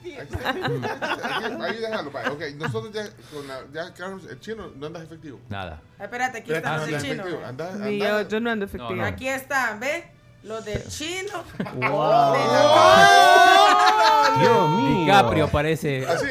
Ahí, 0.44 1.56
ahí 1.62 1.76
déjalo, 1.80 2.10
vaya. 2.10 2.30
Ok, 2.30 2.42
nosotros 2.56 2.92
ya, 2.92 3.08
con 3.32 3.46
la, 3.48 3.60
ya, 3.72 3.92
Carlos, 3.94 4.24
el 4.30 4.38
chino, 4.40 4.70
no 4.76 4.86
andas 4.86 5.02
efectivo. 5.02 5.40
Nada. 5.48 5.80
Ah, 5.98 6.04
Espérate, 6.04 6.38
aquí 6.38 6.52
del 6.52 6.64
andas 6.64 7.02
chino. 7.02 7.24
Anda, 7.44 7.90
yo, 7.90 8.28
yo 8.28 8.40
no 8.40 8.50
ando 8.50 8.66
efectivo. 8.66 8.90
No, 8.90 8.96
no. 8.96 9.04
Aquí 9.04 9.28
están, 9.28 9.80
¿ves? 9.80 10.04
Los 10.42 10.64
del 10.64 10.82
chino. 10.88 11.44
Wow. 11.74 12.34
Dios 14.40 14.70
mío. 14.70 15.00
DiCaprio 15.00 15.48
parece. 15.48 16.06
Así. 16.06 16.26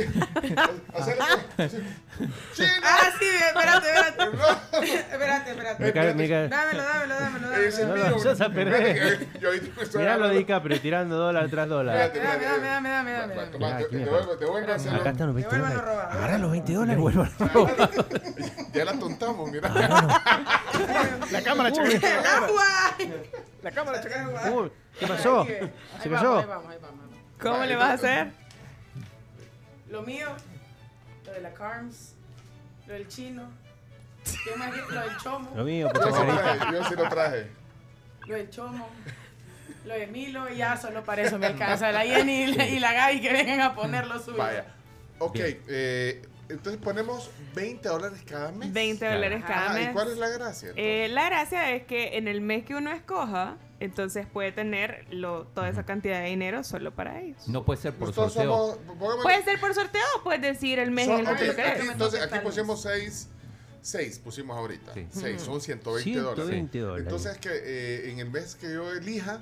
Hacerlo. 0.94 1.24
así. 1.58 1.78
¡Chino! 2.54 2.68
Ah, 2.84 3.12
sí, 3.18 3.26
espérate, 3.48 3.88
espérate. 3.94 4.24
espérate, 5.14 5.52
espérate. 5.52 5.84
Me 5.84 5.94
cae- 5.94 6.14
me 6.16 6.28
cae- 6.30 6.50
Dámelo, 6.50 6.84
dámelo, 6.84 7.16
dámelo, 7.16 7.50
dámelo. 7.50 7.64
Es 7.68 7.80
No 7.80 7.94
mío. 7.96 8.10
lo 8.10 8.18
echas 8.18 8.42
a 8.42 8.50
perder. 8.50 9.28
Mirá 9.96 10.18
lo 10.18 10.28
de. 10.30 10.36
DiCaprio 10.40 10.82
tirando 10.82 11.16
dólar 11.18 11.50
tras 11.50 11.70
dólar. 11.70 11.96
Espérate, 11.96 12.20
Dame, 12.20 12.34
espérate. 12.46 12.68
dame, 12.68 12.90
dame, 12.90 13.12
dame, 13.12 13.34
dame. 13.34 13.36
Va, 13.36 13.52
toma, 13.52 13.66
Mira, 13.68 13.78
te- 13.78 13.86
te 13.86 13.96
mira. 13.98 14.12
vuelvo, 14.12 14.38
te 14.38 14.46
vuelvo 14.46 14.72
a 14.72 14.76
hacer. 14.76 14.96
Acá 14.96 15.10
están 15.12 15.28
los 15.28 15.36
20 15.36 15.56
Devuélvalo 15.56 15.82
dólares. 15.92 16.16
Agarra 16.16 16.38
los 16.38 16.52
20 16.52 16.74
dólares. 16.74 17.04
Ya 18.74 18.86
la 18.86 18.94
tontamos, 19.00 19.52
mira. 19.52 19.70
la 21.32 21.42
cámara. 21.44 21.70
¡El 21.70 22.26
agua! 22.26 22.66
La 23.62 23.72
cámara, 23.72 24.02
checa. 24.02 24.28
Uy, 24.52 24.72
¿Qué 25.00 25.08
pasó? 25.08 25.42
Ahí 25.42 25.48
¿Se 25.48 25.60
vamos, 25.60 25.72
ahí 26.04 26.10
cayó? 26.10 26.48
vamos, 26.48 26.72
ahí 26.72 26.78
vamos. 26.82 27.00
¿Cómo 27.42 27.64
le 27.64 27.76
vas 27.76 27.90
a 27.90 27.94
hacer? 27.94 28.32
Lo 29.90 30.02
mío, 30.04 30.28
lo 31.30 31.36
de 31.36 31.42
la 31.42 31.54
Carms, 31.54 32.16
lo 32.88 32.94
del 32.94 33.08
chino, 33.08 33.44
¿qué 34.44 34.56
más? 34.56 34.76
lo 34.76 35.02
del 35.02 35.18
chomo, 35.18 35.52
Lo 35.56 35.64
mío, 35.64 35.90
traje, 35.90 36.74
yo 36.74 36.84
sí 36.86 36.96
lo 36.96 37.10
traje. 37.10 37.48
lo 38.28 38.36
del 38.36 38.50
chomo, 38.50 38.90
lo 39.86 39.94
de 39.94 40.08
Milo, 40.08 40.50
y 40.50 40.58
ya 40.58 40.76
solo 40.76 41.04
para 41.04 41.22
eso 41.22 41.38
me 41.38 41.48
alcanza 41.48 41.92
la 41.92 42.02
Jenny 42.02 42.44
y 42.44 42.48
la, 42.48 42.68
y 42.68 42.80
la 42.80 42.94
Gaby 42.94 43.22
que 43.22 43.32
vengan 43.32 43.62
a 43.62 43.76
poner 43.76 44.08
lo 44.08 44.20
suyo. 44.20 44.38
Vaya. 44.38 44.66
Ok, 45.20 45.36
eh, 45.40 46.22
entonces 46.50 46.82
ponemos 46.82 47.30
20 47.56 47.88
dólares 47.88 48.20
cada 48.26 48.52
mes. 48.52 48.74
20 48.74 49.06
dólares 49.06 49.44
cada 49.48 49.66
Ajá, 49.68 49.74
mes. 49.76 49.90
¿Y 49.90 49.94
cuál 49.94 50.12
es 50.12 50.18
la 50.18 50.30
gracia? 50.30 50.72
Eh, 50.76 51.08
la 51.10 51.26
gracia 51.26 51.76
es 51.76 51.86
que 51.86 52.18
en 52.18 52.28
el 52.28 52.42
mes 52.42 52.66
que 52.66 52.76
uno 52.76 52.92
escoja, 52.92 53.58
entonces 53.80 54.26
puede 54.26 54.52
tener 54.52 55.06
lo, 55.12 55.46
toda 55.48 55.70
esa 55.70 55.86
cantidad 55.86 56.22
de 56.22 56.30
dinero 56.30 56.64
solo 56.64 56.94
para 56.94 57.22
ellos. 57.22 57.48
No 57.48 57.64
puede 57.64 57.80
ser 57.80 57.94
por 57.94 58.10
Nosotros 58.10 58.34
sorteo. 58.34 58.80
somos. 58.88 59.24
Puede 59.24 59.44
ser 59.44 59.60
por 59.60 59.74
sorteo 59.74 60.02
o 60.20 60.24
puedes 60.24 60.42
decir 60.42 60.80
el 60.80 60.92
mes 60.92 61.08
en 61.08 61.20
el 61.20 61.26
que 61.38 61.46
lo 61.46 61.52
aquí, 61.52 61.56
querés. 61.56 61.90
entonces 61.90 62.22
aquí 62.22 62.40
pusimos 62.44 62.82
6. 62.82 63.30
6 63.82 64.20
pusimos 64.20 64.58
ahorita. 64.58 64.94
Sí. 64.94 65.08
6 65.10 65.42
son 65.42 65.62
120, 65.62 66.04
120 66.04 66.20
dólares. 66.20 66.72
dólares. 66.74 67.06
Entonces 67.06 67.38
que 67.38 67.50
eh, 67.54 68.12
en 68.12 68.20
el 68.20 68.30
mes 68.30 68.56
que 68.56 68.74
yo 68.74 68.92
elija, 68.92 69.42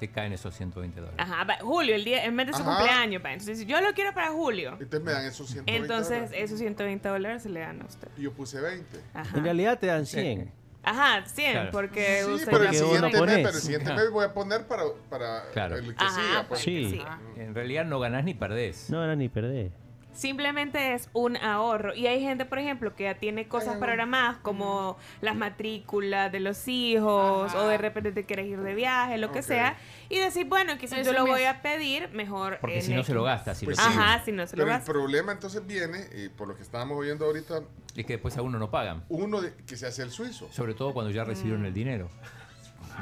Te 0.00 0.08
caen 0.10 0.32
esos 0.32 0.54
120 0.54 0.98
dólares. 1.00 1.20
Ajá, 1.20 1.44
va, 1.44 1.58
Julio, 1.60 1.94
el 1.94 2.04
día, 2.04 2.24
en 2.24 2.36
vez 2.36 2.46
de 2.48 2.52
su 2.54 2.62
Ajá. 2.62 2.76
cumpleaños, 2.78 3.22
va. 3.24 3.32
Entonces, 3.32 3.66
yo 3.66 3.80
lo 3.82 3.92
quiero 3.92 4.12
para 4.14 4.30
Julio. 4.30 4.70
entonces 4.80 5.02
me 5.02 5.12
dan 5.12 5.26
esos 5.26 5.46
120 5.48 5.82
Entonces, 5.82 6.18
dólares. 6.30 6.42
esos 6.42 6.58
120 6.58 7.08
dólares 7.08 7.42
se 7.42 7.48
le 7.50 7.60
dan 7.60 7.82
a 7.82 7.84
usted. 7.84 8.08
Y 8.16 8.22
yo 8.22 8.32
puse 8.32 8.60
20. 8.60 8.98
Ajá. 9.14 9.36
En 9.36 9.44
realidad 9.44 9.78
te 9.78 9.86
dan 9.88 10.06
100. 10.06 10.50
Ajá, 10.82 11.26
100, 11.26 11.52
Claro. 11.52 11.70
porque 11.72 12.22
Sí, 12.24 12.30
usted 12.32 12.50
pero 12.50 12.64
el 12.64 12.70
que 12.70 12.78
uno 12.82 12.86
siguiente 12.94 13.18
pones. 13.18 13.34
mes, 13.36 13.44
pero 13.46 13.56
el 13.58 13.62
siguiente 13.62 13.92
mes 13.92 14.10
voy 14.10 14.24
a 14.24 14.32
poner 14.32 14.66
para, 14.66 14.84
para 15.10 15.42
Claro. 15.52 15.76
el 15.76 15.94
que 15.94 16.02
Ajá, 16.02 16.10
siga. 16.14 16.44
Pues. 16.48 16.60
porque 16.64 16.64
Sí. 16.64 16.90
sí. 16.90 17.02
En 17.40 17.54
realidad 17.54 17.84
no 17.84 18.00
ganás 18.00 18.24
ni 18.24 18.32
perdés. 18.32 18.88
No 18.88 19.04
era 19.04 19.14
ni 19.14 19.28
perder. 19.28 19.70
Simplemente 20.12 20.94
es 20.94 21.08
un 21.12 21.36
ahorro. 21.36 21.94
Y 21.94 22.06
hay 22.06 22.20
gente, 22.20 22.44
por 22.44 22.58
ejemplo, 22.58 22.94
que 22.94 23.04
ya 23.04 23.14
tiene 23.14 23.46
cosas 23.48 23.76
programadas 23.76 24.38
como 24.38 24.96
las 25.20 25.36
matrículas 25.36 26.32
de 26.32 26.40
los 26.40 26.66
hijos 26.68 27.54
o 27.54 27.68
de 27.68 27.78
repente 27.78 28.12
te 28.12 28.24
quieres 28.26 28.46
ir 28.46 28.60
de 28.60 28.74
viaje, 28.74 29.18
lo 29.18 29.30
que 29.32 29.42
sea. 29.42 29.76
Y 30.08 30.18
decir, 30.18 30.46
bueno, 30.46 30.76
quizás 30.78 30.98
Ese 31.00 31.12
yo 31.12 31.18
lo 31.18 31.24
mes. 31.24 31.32
voy 31.34 31.44
a 31.44 31.62
pedir 31.62 32.08
mejor. 32.10 32.58
Porque 32.60 32.82
si 32.82 32.92
no 32.94 33.04
se 33.04 33.14
lo. 33.14 33.20
Si 33.54 33.64
Pues 33.64 33.78
lo 33.78 33.84
sí. 33.84 33.90
sigues. 33.90 33.96
Ajá, 34.06 34.24
si 34.24 34.32
no 34.32 34.46
se 34.46 34.56
lo 34.56 34.62
Pero 34.64 34.72
el 34.72 34.78
gasta. 34.78 34.92
problema 34.92 35.32
entonces 35.32 35.66
viene, 35.66 36.06
y 36.16 36.28
por 36.28 36.48
lo 36.48 36.56
que 36.56 36.62
estábamos 36.62 36.98
oyendo 36.98 37.24
ahorita, 37.26 37.60
Es 37.96 38.04
que 38.06 38.14
después 38.14 38.36
a 38.36 38.42
uno 38.42 38.58
no 38.58 38.70
pagan. 38.70 39.04
uno 39.08 39.40
de- 39.40 39.54
que 39.66 39.76
se 39.76 39.86
hace 39.86 40.02
el 40.02 40.10
suizo. 40.10 40.48
Sobre 40.52 40.74
todo 40.74 40.92
cuando 40.92 41.10
ya 41.12 41.24
recibieron 41.24 41.64
el 41.64 41.72
dinero. 41.72 42.10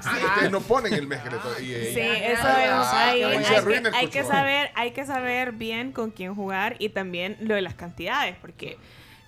Sí, 0.01 0.25
ustedes 0.25 0.51
no 0.51 0.61
ponen 0.61 0.93
el 0.95 1.07
mes 1.07 1.21
que 1.23 1.31
le 1.31 1.37
toca. 1.39 1.61
Y, 1.61 1.65
y- 1.75 1.95
Sí, 1.95 2.01
eso 2.01 2.43
Ah, 2.45 2.65
es. 2.65 2.89
Hay, 2.93 3.23
ahí 3.23 3.37
hay 3.93 4.09
que, 4.09 4.19
hay 4.21 4.25
saber, 4.25 4.71
hay 4.75 4.91
que 4.93 5.05
saber 5.07 5.53
bien 5.53 5.93
con 5.93 6.11
quién 6.11 6.35
jugar 6.35 6.77
y 6.79 6.91
también 6.91 7.37
lo 7.41 7.55
de 7.55 7.63
las 7.63 7.75
cantidades, 7.75 8.37
porque 8.41 8.79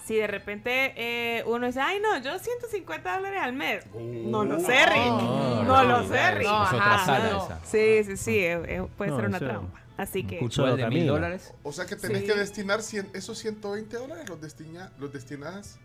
si 0.04 0.16
de 0.16 0.26
repente 0.26 0.92
eh, 0.96 1.44
uno 1.46 1.66
dice, 1.66 1.80
ay 1.80 2.00
no, 2.00 2.18
yo 2.22 2.38
150 2.38 3.16
dólares 3.16 3.40
al 3.42 3.52
mes, 3.52 3.84
no 3.94 4.44
lo 4.44 4.58
sé, 4.60 4.86
Rick, 4.86 4.96
No, 5.06 5.62
no, 5.64 5.82
no, 5.84 5.84
lo 6.02 6.08
sé, 6.08 6.30
Rick. 6.32 6.42
es 6.42 6.48
otra 6.48 6.94
Ajá, 6.94 7.04
sala 7.06 7.30
no. 7.30 7.44
esa. 7.44 7.60
Sí, 7.64 8.04
sí, 8.04 8.16
sí, 8.16 8.38
eh, 8.38 8.60
eh, 8.66 8.86
puede 8.96 9.10
No, 9.10 9.16
ser 9.18 9.26
una 9.26 9.38
trampa. 9.38 9.80
Así 9.96 10.24
que, 10.24 10.36
Escucho 10.36 10.62
¿Cuál 10.62 10.76
de 10.78 10.86
mil 10.88 11.06
dólares? 11.06 11.52
O 11.62 11.72
sea 11.72 11.84
que 11.84 11.94
tenés 11.94 12.22
Sí. 12.22 12.26
que 12.26 12.34
destinar 12.34 12.80
100 12.82 13.10
esos 13.12 13.38
120 13.38 13.96
dólares, 13.98 14.28
los, 14.28 14.40
destina, 14.40 14.90
los 14.98 15.12
destinas 15.12 15.78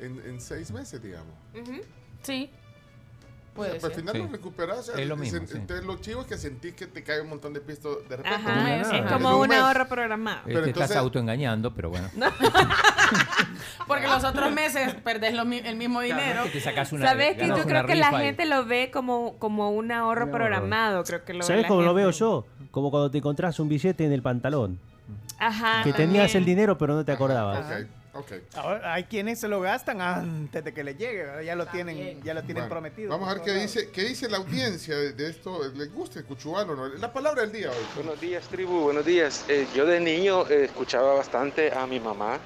en, 0.00 0.20
en 0.26 0.40
seis 0.40 0.72
meses, 0.72 1.00
digamos. 1.00 1.34
Sí. 2.22 2.50
Puede 3.54 3.72
Pero 3.72 3.86
al 3.86 3.92
ser. 3.92 4.00
final 4.00 4.14
Sí. 4.14 4.22
lo 4.22 4.28
recuperas. 4.28 4.88
Es 4.96 5.06
lo 5.06 5.16
mismo, 5.16 5.40
sen- 5.40 5.46
sí. 5.46 5.56
Entonces 5.58 5.84
lo 5.84 5.96
chivo 5.96 6.22
es 6.22 6.26
que 6.26 6.38
sentís 6.38 6.72
que 6.74 6.86
te 6.86 7.02
cae 7.04 7.20
un 7.20 7.28
montón 7.28 7.52
de 7.52 7.60
pisto 7.60 7.96
de 8.08 8.16
repente. 8.16 8.28
Ajá, 8.34 8.76
es 8.76 8.88
mes. 8.90 9.12
como 9.12 9.38
un 9.38 9.52
ahorro 9.52 9.86
programado. 9.88 10.38
Eh, 10.38 10.42
Pero 10.46 10.62
te 10.62 10.68
entonces- 10.70 10.90
estás 10.90 10.96
autoengañando, 11.02 11.74
pero 11.74 11.90
bueno. 11.90 12.08
Porque 13.86 14.06
los 14.06 14.24
otros 14.24 14.52
meses 14.52 14.94
perdés 15.04 15.34
lo 15.34 15.42
el 15.42 15.76
mismo 15.76 16.00
dinero. 16.00 16.44
que 16.44 16.50
te 16.50 16.60
sacas 16.60 16.92
una 16.92 17.06
¿Sabes 17.08 17.36
que 17.36 17.46
yo 17.48 17.62
creo 17.64 17.84
que 17.84 17.94
la 17.94 18.10
gente 18.18 18.46
lo 18.46 18.64
ve 18.64 18.90
como, 18.92 19.36
como 19.38 19.70
un 19.70 19.92
ahorro 19.92 20.30
programado? 20.30 21.04
Creo 21.04 21.24
que 21.24 21.34
lo 21.34 21.42
¿Sabes 21.42 21.66
cómo 21.66 21.82
lo 21.82 21.92
veo 21.94 22.10
yo? 22.10 22.46
Como 22.70 22.90
cuando 22.90 23.10
te 23.10 23.18
encontrás 23.18 23.60
un 23.60 23.68
billete 23.68 24.04
en 24.04 24.12
el 24.12 24.22
pantalón. 24.22 24.78
Ajá. 25.38 25.82
que 25.82 25.92
tenías 25.92 26.34
el 26.36 26.44
dinero 26.44 26.78
pero 26.78 26.94
no 26.94 27.04
te 27.04 27.10
acordabas. 27.12 27.66
Ok, 28.14 28.32
ok. 28.32 28.56
Ahora, 28.56 28.92
hay 28.94 29.04
quienes 29.04 29.40
se 29.40 29.48
lo 29.48 29.60
gastan 29.60 30.00
antes 30.00 30.62
de 30.62 30.74
que 30.74 30.84
le 30.84 30.94
llegue, 30.94 31.24
¿verdad? 31.24 31.40
ya 31.42 31.54
lo 31.56 31.66
tienen, 31.66 32.22
ya 32.22 32.34
lo 32.34 32.42
tienen 32.42 32.64
Bueno, 32.64 32.68
prometido. 32.68 33.10
Vamos 33.10 33.28
a 33.28 33.34
ver 33.34 33.42
qué 33.42 33.52
dice, 33.54 33.90
qué 33.90 34.02
dice 34.02 34.28
la 34.28 34.36
audiencia 34.36 34.96
de, 34.96 35.12
de 35.12 35.30
esto. 35.30 35.60
¿Les 35.74 35.92
gusta 35.92 36.18
el 36.18 36.26
cuchubal 36.26 36.68
o 36.70 36.76
no? 36.76 36.88
La 36.88 37.12
palabra 37.12 37.42
del 37.42 37.52
día 37.52 37.70
hoy. 37.70 37.84
Buenos 37.94 38.20
días, 38.20 38.44
tribu, 38.48 38.80
buenos 38.80 39.06
días. 39.06 39.44
Eh, 39.48 39.66
yo 39.74 39.86
de 39.86 39.98
niño 39.98 40.46
eh, 40.48 40.64
escuchaba 40.64 41.14
bastante 41.14 41.72
a 41.72 41.86
mi 41.86 42.00
mamá 42.00 42.38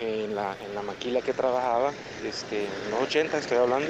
en 0.00 0.34
la, 0.34 0.56
en 0.64 0.74
la 0.74 0.82
maquila 0.82 1.20
que 1.20 1.32
trabajaba, 1.32 1.92
este, 2.24 2.64
en 2.64 2.90
los 2.90 3.02
80 3.02 3.38
estoy 3.38 3.58
hablando. 3.58 3.88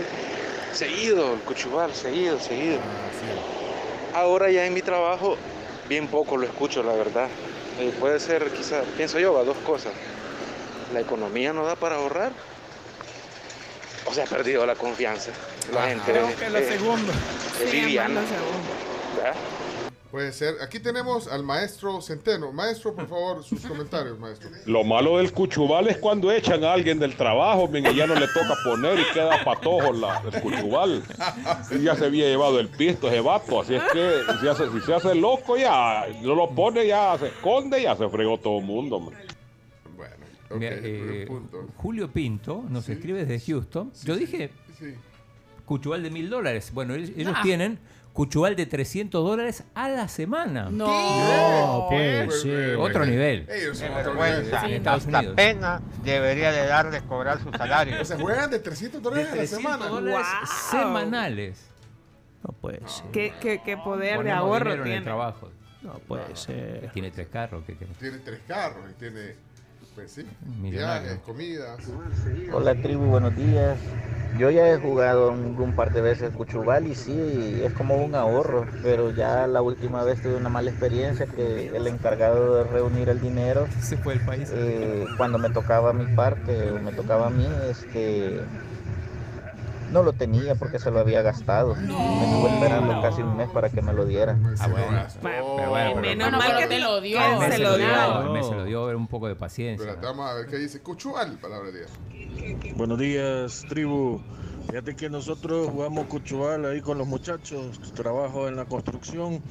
Seguido, 0.73 1.35
el 1.35 1.41
cuchubal, 1.41 1.95
seguido, 1.95 2.39
seguido. 2.39 2.79
Ahora 4.15 4.51
ya 4.51 4.67
en 4.67 4.75
mi 4.75 4.83
trabajo, 4.83 5.37
bien 5.89 6.09
poco 6.09 6.37
lo 6.37 6.47
escucho, 6.47 6.83
la 6.83 6.93
verdad. 6.93 7.29
Eh, 7.79 7.93
puede 7.99 8.21
ser, 8.21 8.51
quizás, 8.53 8.85
pienso 8.97 9.19
yo, 9.19 9.33
va, 9.33 9.45
dos 9.45 9.57
cosas. 9.59 9.93
La 10.93 11.01
economía 11.01 11.53
no 11.53 11.65
da 11.65 11.77
para 11.77 11.97
ahorrar. 11.97 12.33
O 14.07 14.13
se 14.15 14.23
ha 14.23 14.27
perdido 14.27 14.67
la 14.67 14.75
confianza. 14.75 15.31
La 15.73 15.89
gente 15.89 16.11
Creo 16.11 16.37
que 16.37 16.51
lo 16.51 16.59
eh, 16.59 16.65
segundo. 16.69 17.13
es 17.63 17.73
liviana. 17.73 18.21
¿verdad? 19.17 19.35
Puede 20.11 20.33
ser. 20.33 20.57
Aquí 20.61 20.81
tenemos 20.81 21.29
al 21.29 21.45
maestro 21.45 22.01
Centeno. 22.01 22.51
Maestro, 22.51 22.93
por 22.97 23.07
favor, 23.09 23.45
sus 23.45 23.65
comentarios, 23.65 24.19
maestro. 24.19 24.51
Lo 24.67 24.83
malo 24.83 25.19
del 25.19 25.33
cuchubal 25.33 25.87
es 25.87 25.99
cuando 25.99 26.33
echan 26.33 26.65
a 26.65 26.73
alguien 26.73 26.99
del 26.99 27.15
trabajo, 27.17 27.69
men, 27.69 27.87
y 27.87 27.95
ya 27.95 28.09
no 28.09 28.17
le 28.17 28.27
toca 28.27 28.57
poner 28.65 28.99
y 28.99 29.05
queda 29.15 29.45
patojo 29.45 29.93
la, 29.93 30.21
el 30.33 30.41
cuchubal. 30.43 31.05
Y 31.71 31.83
ya 31.85 31.95
se 31.95 32.07
había 32.07 32.27
llevado 32.27 32.59
el 32.59 32.69
pisto 32.69 33.07
ese 33.07 33.21
vato, 33.21 33.61
así 33.61 33.77
es 33.77 33.83
que 33.93 34.23
si, 34.41 34.49
hace- 34.49 34.69
si 34.73 34.81
se 34.81 34.95
hace 34.95 35.15
loco 35.15 35.57
ya, 35.57 36.07
no 36.23 36.35
lo 36.35 36.51
pone, 36.51 36.85
ya 36.89 37.17
se 37.17 37.29
esconde 37.29 37.79
y 37.79 37.83
ya 37.85 37.95
se 37.95 38.09
fregó 38.09 38.37
todo 38.39 38.59
el 38.59 38.65
mundo. 38.65 38.99
men. 38.99 39.17
Eh, 40.61 41.29
Julio 41.77 42.11
Pinto 42.11 42.65
nos 42.69 42.89
escribe 42.89 43.25
desde 43.25 43.45
Houston. 43.47 43.93
Yo 44.05 44.17
dije 44.17 44.51
Sí. 44.79 44.95
cuchubal 45.65 46.03
de 46.03 46.11
mil 46.11 46.29
dólares. 46.31 46.71
Bueno, 46.75 46.95
ellos, 46.95 47.33
Ah. 47.35 47.41
tienen 47.43 47.79
cuchubal 48.13 48.57
de 48.57 48.67
300 48.67 49.25
dólares 49.25 49.63
a 49.75 49.89
la 49.89 50.09
semana. 50.09 50.69
No. 50.71 50.87
No, 50.89 51.87
puede 51.89 52.31
ser. 52.33 52.77
Otro 52.77 53.07
nivel. 53.07 53.47
Ellos 53.49 53.79
son 53.79 53.93
otro 53.93 54.15
vergüenza. 54.15 54.57
nivel. 54.63 54.71
En 54.73 54.77
Estados 54.79 55.05
Hasta 55.07 55.19
Unidos. 55.19 55.37
pena 55.37 55.81
debería 56.03 56.51
de 56.53 56.67
darles 56.67 57.03
cobrar 57.03 57.41
su 57.41 57.51
salario. 57.53 58.01
O 58.01 58.05
sea, 58.05 58.19
juegan 58.19 58.51
de 58.51 58.59
300 58.59 59.01
dólares 59.01 59.27
a 59.27 59.31
la 59.31 59.37
300 59.37 59.63
semana. 59.73 59.87
dólares 59.91 60.27
Wow. 60.41 60.81
semanales. 60.81 61.67
No 62.43 62.53
puede 62.55 62.81
ser. 62.89 63.07
¿Qué, 63.13 63.33
qué, 63.41 63.61
qué 63.65 63.77
poder 63.77 64.25
de 64.25 64.31
ahorro 64.33 64.71
dinero 64.71 64.73
en 64.75 64.81
el 64.81 64.85
tiene? 64.95 65.05
trabajo. 65.05 65.51
No 65.83 65.93
puede 66.01 66.35
ser. 66.37 66.91
Tiene 66.93 67.11
tres 67.11 67.29
carros. 67.29 67.63
Tiene 67.99 68.19
tres 68.19 68.41
carros 68.49 68.85
y 68.91 68.95
tiene, 68.99 69.35
pues 70.01 70.13
sí, 70.13 70.23
viajes, 70.63 71.19
comidas. 71.27 71.79
Hola 72.53 72.75
tribu, 72.75 73.05
buenos 73.05 73.37
días. 73.37 73.79
Yo 74.39 74.49
ya 74.51 74.67
he 74.71 74.79
jugado 74.79 75.31
un, 75.31 75.61
un 75.61 75.73
par 75.75 75.93
de 75.93 76.01
veces 76.01 76.31
Cuchubal 76.31 76.87
y 76.87 76.95
sí, 76.95 77.61
es 77.63 77.73
como 77.75 78.03
un 78.03 78.15
ahorro, 78.15 78.65
pero 78.83 79.11
ya 79.11 79.47
la 79.47 79.61
última 79.61 80.03
vez 80.03 80.23
tuve 80.23 80.37
una 80.37 80.49
mala 80.49 80.71
experiencia 80.71 81.27
que 81.27 81.67
el 81.77 81.87
encargado 81.87 82.55
de 82.57 82.65
reunir 82.65 83.11
el 83.11 83.21
dinero, 83.21 83.67
Se 83.83 83.99
fue 83.99 84.15
el 84.15 84.21
país. 84.21 84.49
eh, 84.55 85.05
cuando 85.19 85.39
me 85.39 85.51
tocaba 85.51 85.93
mi 85.93 86.07
parte, 86.07 86.71
o 86.71 86.79
me 86.79 86.93
tocaba 86.93 87.27
a 87.27 87.31
mí, 87.31 87.47
este, 87.69 88.41
no 89.91 90.03
lo 90.03 90.13
tenía 90.13 90.55
porque 90.55 90.79
se 90.79 90.91
lo 90.91 91.01
había 91.01 91.23
gastado. 91.23 91.75
Me 91.75 91.83
estuve 92.25 92.55
esperando 92.55 93.01
casi 93.03 93.23
un 93.23 93.37
mes 93.37 93.49
para 93.51 93.69
que 93.71 93.83
me 93.83 93.93
lo 93.93 94.05
diera. 94.05 94.39
Ah, 94.59 94.69
bueno. 94.69 95.07
Pero 95.23 95.45
bueno, 95.71 95.91
pero- 95.95 96.01
menos 96.01 96.31
mal 96.33 96.57
que 96.59 96.67
te 96.67 96.79
lo 96.79 97.01
dio. 97.01 97.19
mes 97.39 97.55
se 97.55 97.59
lo 97.61 97.77
dio. 97.77 98.33
Mes 98.33 98.47
se 98.47 98.55
lo 98.55 98.65
dio, 98.65 98.87
un 98.97 99.09
poco 99.09 99.29
de 99.29 99.37
paciencia. 99.37 99.95
Pero 99.95 100.01
vamos 100.09 100.31
a 100.31 100.35
ver 100.35 100.47
qué 100.47 100.57
dice. 100.57 100.81
Cuchubal, 100.81 101.39
palabra 101.39 101.71
de 101.71 101.79
día. 101.81 102.75
Buenos 102.77 102.99
días, 102.99 103.65
tribu. 103.69 104.21
Fíjate 104.69 104.95
que 104.95 105.11
nosotros 105.11 105.69
jugamos 105.71 106.07
cuchubal 106.07 106.65
ahí 106.65 106.81
con 106.81 106.97
los 106.99 107.07
muchachos, 107.07 107.81
trabajo 107.95 108.47
en 108.47 108.57
la 108.57 108.67
construcción. 108.67 109.43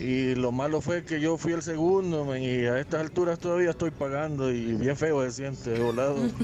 Y 0.00 0.34
lo 0.34 0.50
malo 0.52 0.80
fue 0.80 1.04
que 1.04 1.20
yo 1.20 1.36
fui 1.38 1.52
el 1.52 1.62
segundo, 1.62 2.36
y 2.36 2.66
a 2.66 2.78
estas 2.80 3.00
alturas 3.02 3.38
todavía 3.38 3.70
estoy 3.70 3.90
pagando 3.90 4.50
y 4.50 4.74
bien 4.74 4.96
feo 4.96 5.22
se 5.24 5.32
siente 5.32 5.78
volado. 5.80 6.16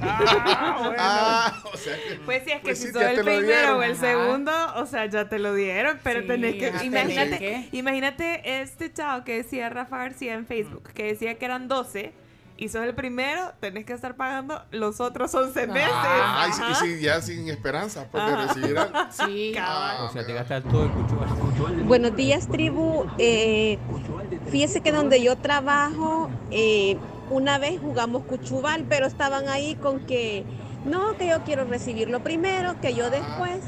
Ah, 1.00 1.62
o 1.72 1.76
sea 1.76 1.96
que. 1.96 2.16
Pues 2.24 2.42
sí, 2.44 2.50
es 2.50 2.56
que 2.58 2.62
Pues 2.62 2.78
si 2.78 2.86
sí, 2.88 2.92
sos 2.92 3.02
el 3.02 3.14
primero 3.24 3.40
dieron. 3.46 3.76
o 3.78 3.82
el 3.82 3.92
Ajá. 3.92 4.00
segundo, 4.00 4.52
o 4.76 4.86
sea, 4.86 5.06
ya 5.06 5.28
te 5.28 5.38
lo 5.38 5.54
dieron, 5.54 5.98
pero 6.02 6.20
Sí, 6.22 6.26
tenés 6.26 6.54
que... 6.56 6.68
Imagínate, 6.84 7.38
tenés 7.38 7.38
que- 7.70 7.76
imagínate 7.76 8.60
este 8.62 8.92
chavo 8.92 9.24
que 9.24 9.36
decía 9.38 9.68
Rafa 9.68 9.98
García 9.98 10.34
en 10.34 10.46
Facebook, 10.46 10.90
que 10.94 11.04
decía 11.04 11.38
que 11.38 11.44
eran 11.44 11.68
12 11.68 12.12
y 12.58 12.68
sos 12.68 12.82
el 12.82 12.94
primero, 12.94 13.52
tenés 13.60 13.84
que 13.86 13.92
estar 13.92 14.16
pagando 14.16 14.60
los 14.72 15.00
otros 15.00 15.32
11 15.32 15.68
meses. 15.68 15.90
Ah, 15.94 16.48
y 16.70 16.74
si 16.74 17.00
ya 17.00 17.20
sin 17.22 17.48
esperanza 17.48 18.08
pues, 18.10 18.26
de 18.26 18.32
Ajá. 18.32 18.46
recibir 18.48 18.78
algo. 18.78 18.98
Sí. 19.12 19.54
Ah, 19.58 20.08
O 20.08 20.12
sea, 20.12 20.26
te 20.26 20.32
gastas 20.32 20.64
todo 20.64 20.84
el 20.84 20.90
cuchubal. 20.90 21.84
Buenos 21.84 22.16
días, 22.16 22.48
tribu. 22.48 23.06
Eh, 23.18 23.78
fíjese 24.50 24.80
que 24.80 24.90
donde 24.90 25.22
yo 25.22 25.36
trabajo, 25.36 26.28
eh, 26.50 26.96
una 27.30 27.58
vez 27.58 27.80
jugamos 27.80 28.24
cuchubal, 28.24 28.84
pero 28.88 29.06
estaban 29.06 29.48
ahí 29.48 29.76
con 29.76 30.00
que 30.00 30.44
no, 30.84 31.16
que 31.16 31.28
yo 31.28 31.44
quiero 31.44 31.64
recibirlo 31.64 32.24
primero, 32.24 32.80
que 32.80 32.92
yo 32.92 33.08
después. 33.08 33.60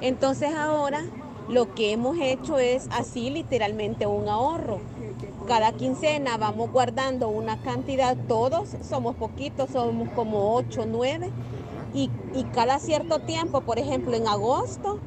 Entonces 0.00 0.54
ahora 0.54 1.02
lo 1.48 1.74
que 1.74 1.92
hemos 1.92 2.16
hecho 2.18 2.58
es 2.58 2.88
así 2.90 3.28
literalmente 3.28 4.06
un 4.06 4.28
ahorro. 4.28 4.80
Cada 5.50 5.72
quincena 5.72 6.36
vamos 6.36 6.70
guardando 6.70 7.28
una 7.28 7.60
cantidad, 7.60 8.16
todos 8.28 8.68
somos 8.88 9.16
poquitos, 9.16 9.70
somos 9.70 10.08
como 10.10 10.54
8, 10.54 10.84
9, 10.86 11.28
y, 11.92 12.08
y 12.36 12.44
cada 12.54 12.78
cierto 12.78 13.18
tiempo, 13.18 13.62
por 13.62 13.80
ejemplo 13.80 14.14
en 14.14 14.28
agosto, 14.28 15.00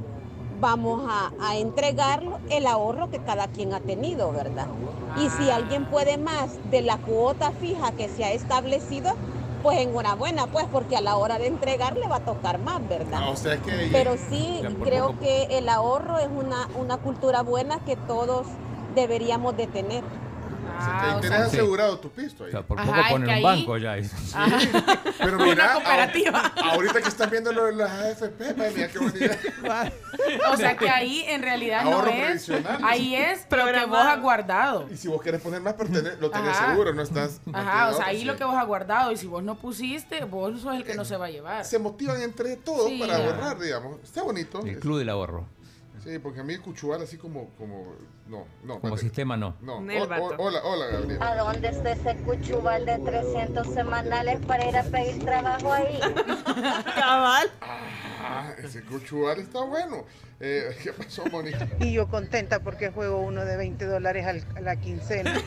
vamos 0.59 1.09
a, 1.09 1.31
a 1.39 1.55
entregarlo 1.55 2.39
el 2.49 2.67
ahorro 2.67 3.09
que 3.09 3.19
cada 3.19 3.47
quien 3.47 3.73
ha 3.73 3.79
tenido, 3.79 4.33
¿verdad? 4.33 4.67
Y 5.15 5.29
si 5.29 5.49
alguien 5.49 5.85
puede 5.85 6.17
más 6.17 6.57
de 6.69 6.81
la 6.81 6.97
cuota 6.97 7.51
fija 7.51 7.93
que 7.93 8.09
se 8.09 8.25
ha 8.25 8.33
establecido, 8.33 9.13
pues 9.61 9.79
enhorabuena, 9.79 10.47
pues 10.47 10.65
porque 10.69 10.97
a 10.97 11.01
la 11.01 11.15
hora 11.15 11.39
de 11.39 11.47
entregar 11.47 11.95
le 11.95 12.09
va 12.09 12.17
a 12.17 12.25
tocar 12.25 12.59
más, 12.59 12.85
¿verdad? 12.89 13.21
Ah, 13.23 13.29
o 13.29 13.37
sea 13.37 13.55
que. 13.61 13.87
Pero 13.93 14.15
sí, 14.17 14.59
creo 14.83 15.07
poco. 15.07 15.19
que 15.19 15.57
el 15.57 15.69
ahorro 15.69 16.17
es 16.19 16.27
una, 16.27 16.67
una 16.77 16.97
cultura 16.97 17.43
buena 17.43 17.79
que 17.85 17.95
todos 17.95 18.45
deberíamos 18.93 19.55
de 19.55 19.67
tener. 19.67 20.03
Ah, 20.75 21.13
o 21.17 21.19
tenés 21.21 21.37
sea, 21.37 21.45
asegurado 21.47 21.99
tu 21.99 22.09
pisto 22.09 22.43
ahí. 22.43 22.49
O 22.49 22.51
sea, 22.51 22.61
por 22.63 22.79
Ajá, 22.79 22.87
poco 22.89 22.99
es 23.01 23.11
ponen 23.11 23.27
un 23.29 23.33
ahí- 23.35 23.43
banco 23.43 23.77
ya. 23.77 23.95
Pero 25.19 25.35
Una 25.37 25.45
mira, 25.45 25.73
cooperativa. 25.73 26.51
ahor- 26.55 26.71
ahorita 26.73 27.01
que 27.01 27.09
están 27.09 27.29
viendo 27.29 27.51
lo 27.51 27.65
de 27.65 27.73
las 27.75 27.91
AFP, 27.91 28.53
madre 28.55 28.71
mía, 28.71 28.89
qué 28.91 28.99
idea. 29.17 29.91
O 30.51 30.57
sea 30.57 30.75
que 30.77 30.89
ahí 30.89 31.23
en 31.27 31.41
realidad 31.41 31.83
no 31.83 31.93
Ahorro 31.93 32.09
es. 32.11 32.23
previsional. 32.45 32.79
Ahí 32.83 33.15
es 33.15 33.45
lo 33.49 33.65
que 33.65 33.85
vos 33.85 33.99
has 33.99 34.21
guardado. 34.21 34.87
Y 34.91 34.97
si 34.97 35.07
vos 35.07 35.21
querés 35.21 35.41
poner 35.41 35.61
más, 35.61 35.73
pero 35.73 35.89
tenés- 35.89 36.17
lo 36.19 36.29
tenés 36.31 36.49
Ajá. 36.57 36.71
seguro, 36.71 36.93
no 36.93 37.01
estás. 37.01 37.41
Ajá, 37.51 37.89
o 37.89 37.93
sea, 37.93 38.01
no, 38.01 38.05
ahí 38.07 38.19
sí. 38.19 38.25
lo 38.25 38.35
que 38.35 38.43
vos 38.43 38.55
has 38.55 38.65
guardado 38.67 39.11
y 39.11 39.17
si 39.17 39.27
vos 39.27 39.43
no 39.43 39.55
pusiste, 39.55 40.23
vos 40.25 40.61
sos 40.61 40.75
el 40.75 40.83
que 40.83 40.95
no 40.95 41.05
se 41.05 41.17
va 41.17 41.25
a 41.27 41.29
llevar. 41.29 41.65
Se 41.65 41.79
motivan 41.79 42.21
entre 42.21 42.55
todos 42.57 42.87
Sí. 42.89 42.99
para 42.99 43.17
ahorrar, 43.17 43.59
digamos. 43.59 43.99
Está 44.03 44.23
bonito. 44.23 44.61
El 44.65 44.79
club 44.79 44.99
del 44.99 45.09
ahorro. 45.09 45.47
Sí, 46.03 46.19
porque 46.19 46.41
a 46.41 46.43
mí 46.43 46.53
el 46.53 46.61
cuchubal 46.61 47.01
así 47.01 47.17
como, 47.17 47.49
como, 47.57 47.95
no, 48.27 48.45
no. 48.63 48.79
Como 48.79 48.97
sistema 48.97 49.35
no. 49.37 49.55
No, 49.61 49.77
O- 49.77 49.79
o- 49.79 50.35
hola, 50.37 50.61
hola, 50.63 50.85
Gabriel. 50.87 51.21
¿A 51.21 51.35
dónde 51.35 51.67
está 51.69 51.91
ese 51.91 52.15
cuchubal 52.17 52.85
de 52.85 52.97
300 52.99 53.67
semanales 53.73 54.39
para 54.45 54.65
ir 54.67 54.77
a 54.77 54.83
pedir 54.83 55.23
trabajo 55.23 55.71
ahí? 55.73 55.99
Cabal. 56.95 57.49
Ah, 57.61 58.51
ese 58.63 58.81
cuchubal 58.83 59.39
está 59.39 59.61
bueno. 59.63 60.05
Eh, 60.39 60.75
¿Qué 60.83 60.91
pasó, 60.93 61.23
Mónica? 61.31 61.67
Y 61.79 61.93
yo 61.93 62.07
contenta 62.07 62.59
porque 62.61 62.89
juego 62.91 63.19
uno 63.21 63.45
de 63.45 63.55
20 63.55 63.85
dólares 63.85 64.25
al- 64.25 64.45
a 64.57 64.61
la 64.61 64.75
quincena. 64.77 65.33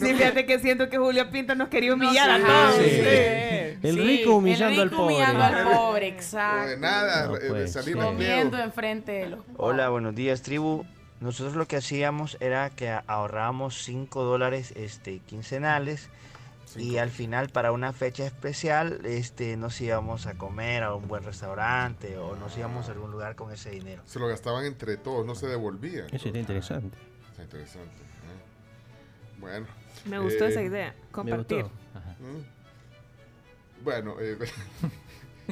Sí, 0.00 0.14
fíjate 0.14 0.44
que 0.44 0.58
siento 0.58 0.88
que 0.88 0.98
Julio 0.98 1.30
Pinto 1.30 1.54
nos 1.54 1.68
quería 1.68 1.94
humillar 1.94 2.30
a 2.30 2.36
sí, 2.38 2.44
todos. 2.44 2.74
sí. 2.76 2.90
Sí. 2.90 3.78
El 3.82 3.94
Sí, 3.94 4.00
rico 4.00 4.34
humillando 4.36 4.74
el 4.74 4.80
al 4.80 4.90
rico 4.90 5.02
pobre. 5.02 5.14
humillando 5.14 5.44
al 5.44 5.62
pobre, 5.68 6.06
O 6.06 6.08
exacto. 6.08 6.68
de 6.70 6.76
nada, 6.78 7.26
No 7.26 7.36
eh, 7.36 7.40
de 7.40 7.48
puede 7.48 7.68
salir 7.68 7.94
del 7.96 8.04
Comiendo 8.04 8.58
enfrente 8.58 9.12
de 9.12 9.26
los. 9.28 9.40
Hola, 9.56 9.88
buenos 9.90 10.14
días, 10.16 10.35
tribu. 10.42 10.84
Nosotros 11.20 11.56
lo 11.56 11.66
que 11.66 11.76
hacíamos 11.76 12.36
era 12.40 12.70
que 12.70 12.90
ahorrábamos 13.06 13.82
5 13.84 14.24
dólares 14.24 14.72
este, 14.76 15.20
quincenales 15.20 16.10
y 16.74 16.98
al 16.98 17.10
final 17.10 17.48
para 17.48 17.72
una 17.72 17.92
fecha 17.92 18.26
especial 18.26 19.00
este 19.04 19.56
nos 19.56 19.80
íbamos 19.80 20.26
a 20.26 20.34
comer 20.34 20.82
a 20.82 20.94
un 20.94 21.08
buen 21.08 21.24
restaurante 21.24 22.18
o 22.18 22.36
nos 22.36 22.56
íbamos 22.58 22.88
a 22.88 22.92
algún 22.92 23.12
lugar 23.12 23.36
con 23.36 23.52
ese 23.52 23.70
dinero. 23.70 24.02
Se 24.04 24.18
lo 24.18 24.26
gastaban 24.26 24.64
entre 24.64 24.96
todos, 24.96 25.24
no 25.24 25.34
se 25.34 25.46
devolvían. 25.46 26.06
Eso 26.12 26.26
está 26.26 26.38
interesante. 26.38 26.98
Está 27.30 27.44
interesante. 27.44 27.94
¿eh? 27.94 29.38
Bueno. 29.38 29.66
Me 30.04 30.18
gustó 30.18 30.44
eh, 30.44 30.48
esa 30.48 30.62
idea, 30.62 30.94
compartir. 31.12 31.64
¿Mm? 31.64 33.84
Bueno, 33.84 34.16
eh, 34.20 34.36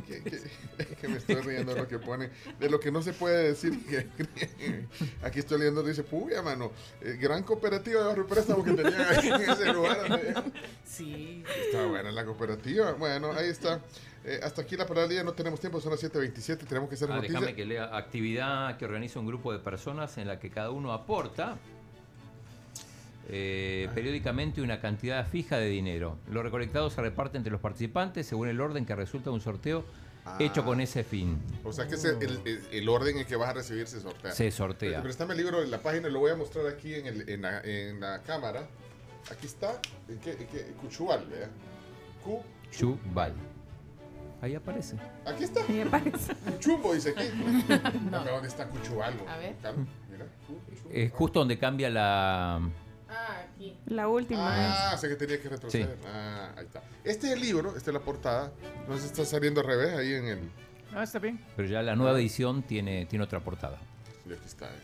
que, 0.03 0.23
que- 0.23 0.97
que 1.01 1.09
me 1.09 1.19
estoy 1.19 1.37
riendo 1.37 1.75
de 1.75 1.81
lo 1.81 1.89
que 1.89 1.99
pone, 1.99 2.31
de 2.59 2.71
lo 2.71 2.81
que 2.81 2.91
no 2.91 3.03
se 3.03 3.13
puede 3.13 3.49
decir. 3.49 3.85
que- 3.87 4.87
aquí 5.23 5.39
estoy 5.41 5.59
leyendo, 5.59 5.83
dice, 5.83 6.03
puya, 6.03 6.43
mano, 6.43 6.73
eh, 7.01 7.17
gran 7.21 7.43
cooperativa 7.43 8.01
de 8.01 8.05
y 8.11 8.27
préstamo 8.27 8.63
que 8.65 8.73
tenían 8.73 9.01
ahí 9.01 9.29
en 9.29 9.51
ese 9.51 9.73
lugar. 9.73 10.45
Sí. 10.85 11.43
Está 11.67 11.87
buena 11.87 12.11
la 12.13 12.25
cooperativa. 12.25 12.93
Bueno, 12.93 13.33
ahí 13.33 13.49
está. 13.49 13.81
Eh, 14.27 14.41
hasta 14.43 14.63
aquí 14.63 14.75
la 14.77 14.87
parada 14.87 15.07
no 15.23 15.33
tenemos 15.35 15.61
tiempo, 15.61 15.81
son 15.83 15.91
las 15.91 16.03
7.27, 16.03 16.67
tenemos 16.67 16.89
que 16.89 16.95
hacer 16.95 17.11
Ah, 17.13 17.17
noticias. 17.17 17.41
déjame 17.43 17.55
que 17.57 17.65
lea 17.67 17.95
actividad 17.95 18.79
que 18.79 18.87
organiza 18.87 19.21
un 19.21 19.27
grupo 19.27 19.53
de 19.53 19.59
personas 19.59 20.17
en 20.17 20.29
la 20.29 20.39
que 20.41 20.49
cada 20.49 20.71
uno 20.71 20.93
aporta 20.95 21.59
eh, 23.29 23.89
periódicamente 23.95 24.61
una 24.63 24.81
cantidad 24.81 25.27
fija 25.27 25.57
de 25.57 25.67
dinero. 25.69 26.19
Lo 26.31 26.43
recolectado 26.43 26.91
se 26.91 27.01
reparte 27.01 27.37
entre 27.39 27.51
los 27.53 27.61
participantes 27.61 28.27
según 28.27 28.49
el 28.49 28.61
orden 28.61 28.85
que 28.87 28.95
resulta 28.95 29.31
de 29.31 29.35
un 29.35 29.41
sorteo 29.41 29.85
Ah. 30.27 30.39
hecho 30.41 30.65
con 30.65 30.81
ese 30.81 31.05
fin. 31.05 31.39
O 31.65 31.71
sea 31.73 31.87
que 31.87 31.97
ese- 31.97 32.17
el, 32.73 32.89
orden 32.89 33.19
en 33.19 33.27
que 33.27 33.37
vas 33.37 33.51
a 33.51 33.53
recibir 33.53 33.87
se 33.87 34.01
sortea. 34.01 34.33
Se 34.33 34.51
sortea. 34.51 35.03
Préstame 35.03 35.33
el 35.35 35.39
libro 35.39 35.63
en 35.63 35.71
la 35.71 35.83
página, 35.83 36.09
lo 36.09 36.19
voy 36.21 36.31
a 36.31 36.35
mostrar 36.35 36.67
aquí 36.67 36.95
en, 36.95 37.07
el- 37.07 37.29
en 37.29 37.43
la, 37.43 37.61
en 37.61 38.01
la 38.01 38.23
cámara. 38.23 38.67
Aquí 39.31 39.47
está, 39.47 39.79
¿en 40.09 40.19
qué? 40.21 40.31
En 40.33 40.47
qué? 40.47 40.73
Cuchual, 40.81 41.27
vea. 41.27 41.51
Cu, 42.25 42.43
Chubal. 42.71 43.35
Ahí 44.41 44.55
aparece. 44.55 44.97
aquí 45.27 45.45
está. 45.45 45.61
Ahí 45.69 45.83
aparece. 45.83 46.35
Cuchumbo 46.37 46.95
dice 46.95 47.11
aquí. 47.11 47.25
¿Dónde 48.11 48.49
está 48.49 48.67
Cuchual? 48.67 49.15
A 49.29 49.37
ver. 49.37 49.55
Mira. 50.11 50.27
Es 50.91 51.13
justo 51.13 51.39
donde 51.41 51.59
cambia 51.59 51.91
la... 51.91 52.61
Ah, 53.15 53.45
aquí. 53.55 53.77
La 53.87 54.09
última. 54.09 54.91
Ah, 54.93 54.97
sé 54.97 55.09
que 55.09 55.17
tenía 55.17 55.41
que 55.41 55.49
retroceder. 55.49 55.97
Ah, 56.07 56.53
ahí 56.57 56.65
está. 56.67 56.83
Este 57.05 57.29
es 57.29 57.33
el 57.35 57.41
libro, 57.41 57.77
esta 57.77 57.91
es 57.91 57.95
la 57.95 58.01
portada. 58.01 58.53
No 58.89 58.97
se 58.99 59.07
está 59.07 59.25
saliendo 59.25 59.61
al 59.61 59.67
revés 59.67 59.95
ahí 59.95 60.15
en 60.15 60.25
el. 60.27 60.51
Ah, 60.95 61.03
está 61.05 61.19
bien. 61.19 61.45
Pero 61.57 61.69
ya 61.69 61.83
la 61.83 61.97
nueva 61.97 62.19
edición 62.19 62.63
tiene, 62.63 63.07
tiene 63.07 63.25
otra 63.25 63.41
portada. 63.41 63.79
Y 64.29 64.33
aquí 64.33 64.47
está. 64.47 64.67
eh. 64.67 64.79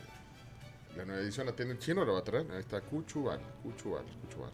La 0.97 1.05
nueva 1.05 1.21
edición 1.21 1.45
la 1.45 1.53
tiene 1.53 1.71
el 1.71 1.79
chino, 1.79 2.03
lo 2.03 2.13
va 2.13 2.19
a 2.19 2.23
traer. 2.23 2.45
Ahí 2.51 2.59
está 2.59 2.81
Cuchubal, 2.81 3.39
Cuchubal, 3.63 4.03
Cuchubal. 4.23 4.51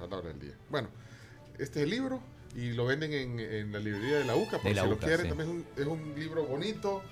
A 0.00 0.06
la 0.06 0.16
hora 0.18 0.28
del 0.28 0.38
día. 0.40 0.54
Bueno, 0.68 0.88
este 1.58 1.80
es 1.80 1.84
el 1.84 1.90
libro 1.90 2.20
y 2.54 2.72
lo 2.72 2.86
venden 2.86 3.12
en, 3.12 3.40
en 3.40 3.72
la 3.72 3.78
librería 3.78 4.18
de 4.18 4.24
la 4.24 4.36
UCA. 4.36 4.58
Por 4.58 4.62
De 4.64 4.74
la 4.74 4.82
si 4.82 4.88
lo 4.88 4.94
UCA, 4.94 5.06
quieren, 5.06 5.22
sí. 5.24 5.28
también 5.28 5.48
es 5.48 5.54
un, 5.54 5.82
es 5.82 5.86
un 5.86 6.14
libro 6.18 6.44
bonito 6.44 7.02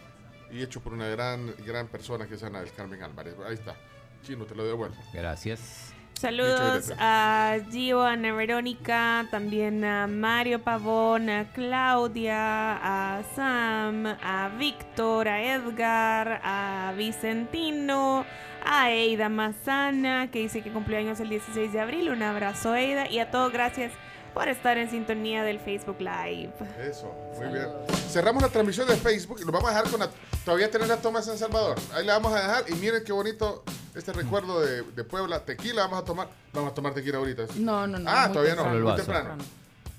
y 0.52 0.62
hecho 0.62 0.80
por 0.80 0.92
una 0.92 1.08
gran, 1.08 1.52
gran 1.66 1.88
persona 1.88 2.26
que 2.26 2.34
es 2.34 2.42
Ana 2.44 2.60
del 2.60 2.72
Carmen 2.72 3.02
Álvarez. 3.02 3.34
Ahí 3.46 3.54
está. 3.54 3.74
Chino, 4.22 4.44
te 4.44 4.54
lo 4.54 4.64
devuelvo. 4.64 4.96
Gracias. 5.12 5.89
Saludos 6.20 6.92
a 6.98 7.56
Gio, 7.70 8.02
a 8.02 8.12
Ana 8.12 8.34
Verónica, 8.34 9.26
también 9.30 9.82
a 9.86 10.06
Mario 10.06 10.62
Pavón, 10.62 11.30
a 11.30 11.50
Claudia, 11.54 12.76
a 12.76 13.22
Sam, 13.34 14.04
a 14.04 14.50
Víctor, 14.58 15.28
a 15.28 15.42
Edgar, 15.42 16.42
a 16.44 16.92
Vicentino, 16.94 18.26
a 18.62 18.90
Eida 18.90 19.30
Mazana, 19.30 20.30
que 20.30 20.40
dice 20.40 20.60
que 20.60 20.70
cumplió 20.70 20.98
años 20.98 21.20
el 21.20 21.30
16 21.30 21.72
de 21.72 21.80
abril. 21.80 22.10
Un 22.10 22.22
abrazo, 22.22 22.74
Eida, 22.74 23.08
y 23.08 23.18
a 23.18 23.30
todos 23.30 23.50
gracias 23.50 23.90
por 24.34 24.46
estar 24.48 24.76
en 24.76 24.90
sintonía 24.90 25.42
del 25.42 25.58
Facebook 25.58 26.00
Live. 26.00 26.52
Eso, 26.86 27.14
muy 27.38 27.48
bien. 27.48 27.66
Cerramos 28.10 28.42
la 28.42 28.50
transmisión 28.50 28.86
de 28.86 28.96
Facebook 28.96 29.38
y 29.40 29.46
lo 29.46 29.52
vamos 29.52 29.70
a 29.70 29.74
dejar 29.74 29.90
con 29.90 30.00
la. 30.00 30.10
Todavía 30.44 30.70
tenés 30.70 30.88
la 30.88 30.98
toma 30.98 31.20
de 31.20 31.24
San 31.24 31.38
Salvador. 31.38 31.78
Ahí 31.94 32.04
la 32.04 32.18
vamos 32.18 32.34
a 32.34 32.42
dejar 32.42 32.64
y 32.68 32.74
miren 32.74 33.02
qué 33.04 33.12
bonito 33.14 33.64
este 33.94 34.12
recuerdo 34.12 34.60
de, 34.60 34.82
de 34.82 35.04
Puebla. 35.04 35.44
Tequila 35.44 35.82
vamos 35.82 36.02
a 36.02 36.04
tomar. 36.04 36.28
Vamos 36.52 36.72
a 36.72 36.74
tomar 36.74 36.94
tequila 36.94 37.18
ahorita. 37.18 37.44
No, 37.56 37.86
no, 37.86 37.98
no. 37.98 38.10
Ah, 38.10 38.24
muy 38.26 38.32
todavía 38.34 38.54
temprano. 38.56 38.78
no. 38.78 38.84
Muy 38.86 38.96
temprano. 38.96 39.44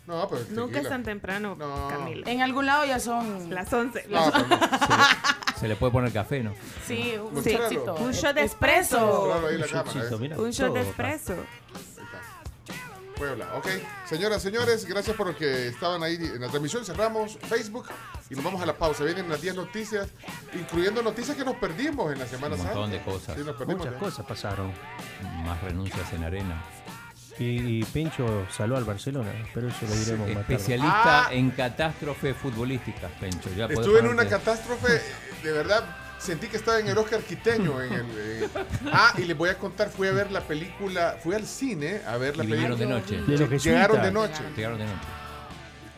No, 0.07 0.27
pero. 0.29 0.41
Nunca 0.49 0.65
tequila. 0.67 0.81
es 0.81 0.89
tan 0.89 1.03
temprano, 1.03 1.55
No. 1.57 1.87
Camila. 1.89 2.29
En 2.31 2.41
algún 2.41 2.65
lado 2.65 2.85
ya 2.85 2.99
son. 2.99 3.53
Las 3.53 3.71
11. 3.71 4.05
No, 4.09 4.31
pero 4.31 4.47
no. 4.47 4.59
Se 5.59 5.67
le 5.67 5.75
puede 5.75 5.91
poner 5.91 6.11
café, 6.11 6.41
¿no? 6.41 6.53
Sí, 6.87 7.13
un 7.21 7.43
shotcito. 7.43 7.95
Un 7.95 8.11
shot 8.11 8.33
de 8.35 8.43
Espresso. 8.43 9.23
Un 9.47 9.57
shotcito, 9.61 10.15
¿eh? 10.15 10.19
mira, 10.19 10.39
Un 10.39 10.49
shot 10.51 10.73
de 10.73 10.81
espresso. 10.81 11.35
Puebla, 13.15 13.47
ok. 13.55 13.67
Señoras, 14.09 14.41
señores, 14.41 14.85
gracias 14.85 15.15
por 15.15 15.27
los 15.27 15.35
que 15.35 15.67
estaban 15.67 16.01
ahí 16.01 16.15
en 16.15 16.41
la 16.41 16.47
transmisión. 16.47 16.83
Cerramos 16.83 17.37
Facebook 17.37 17.85
y 18.31 18.35
nos 18.35 18.43
vamos 18.43 18.61
a 18.61 18.65
la 18.65 18.73
pausa. 18.77 19.03
Vienen 19.03 19.27
las 19.29 19.41
10 19.41 19.55
noticias, 19.55 20.07
incluyendo 20.53 21.01
noticias 21.03 21.35
que 21.37 21.43
nos 21.45 21.55
perdimos 21.57 22.11
en 22.13 22.19
la 22.19 22.25
Semana 22.25 22.55
Un 22.55 22.61
Santa. 22.61 22.73
montón 22.75 22.91
de 22.91 23.01
cosas. 23.03 23.35
Sí, 23.37 23.43
nos 23.45 23.55
perdimos. 23.57 23.79
Muchas 23.85 23.95
¿eh? 23.95 23.99
cosas 23.99 24.25
pasaron. 24.25 24.71
Más 25.45 25.61
renuncias 25.61 26.11
en 26.13 26.23
arena. 26.23 26.63
Y, 27.39 27.79
y 27.79 27.83
Pencho 27.85 28.45
saló 28.55 28.77
al 28.77 28.83
Barcelona, 28.83 29.31
pero 29.53 29.67
eso 29.69 29.77
lo 29.87 29.95
diremos 29.95 30.27
más 30.27 30.37
tarde. 30.37 30.53
Especialista 30.53 31.27
Ah. 31.27 31.33
en 31.33 31.49
catástrofes 31.51 32.35
futbolísticas, 32.37 33.11
Pencho. 33.19 33.49
Ya 33.55 33.67
podés 33.67 33.79
Estuve 33.79 33.99
en 33.99 34.07
una 34.07 34.27
catástrofe, 34.27 35.01
de 35.43 35.51
verdad, 35.51 35.83
sentí 36.19 36.47
que 36.47 36.57
estaba 36.57 36.79
en 36.79 36.87
el 36.89 36.97
Oscar 36.97 37.21
quiteño. 37.21 37.81
En 37.81 37.93
el, 37.93 37.99
en- 38.43 38.49
Ah, 38.93 39.13
y 39.17 39.23
les 39.23 39.35
voy 39.35 39.49
a 39.49 39.57
contar, 39.57 39.89
fui 39.89 40.07
a 40.07 40.11
ver 40.11 40.31
la 40.31 40.41
película, 40.41 41.17
fui 41.23 41.33
al 41.33 41.45
cine 41.47 42.01
a 42.05 42.17
ver 42.17 42.37
la 42.37 42.43
Y 42.43 42.47
vinieron 42.47 42.77
de 42.77 42.85
película. 42.85 42.99
noche. 42.99 43.15
De 43.31 43.37
jesuitas. 43.37 43.63
Llegaron 43.63 44.01
de 44.03 44.11
noche. 44.11 44.43
Llegaron 44.55 44.77
de 44.77 44.85
noche. 44.85 44.97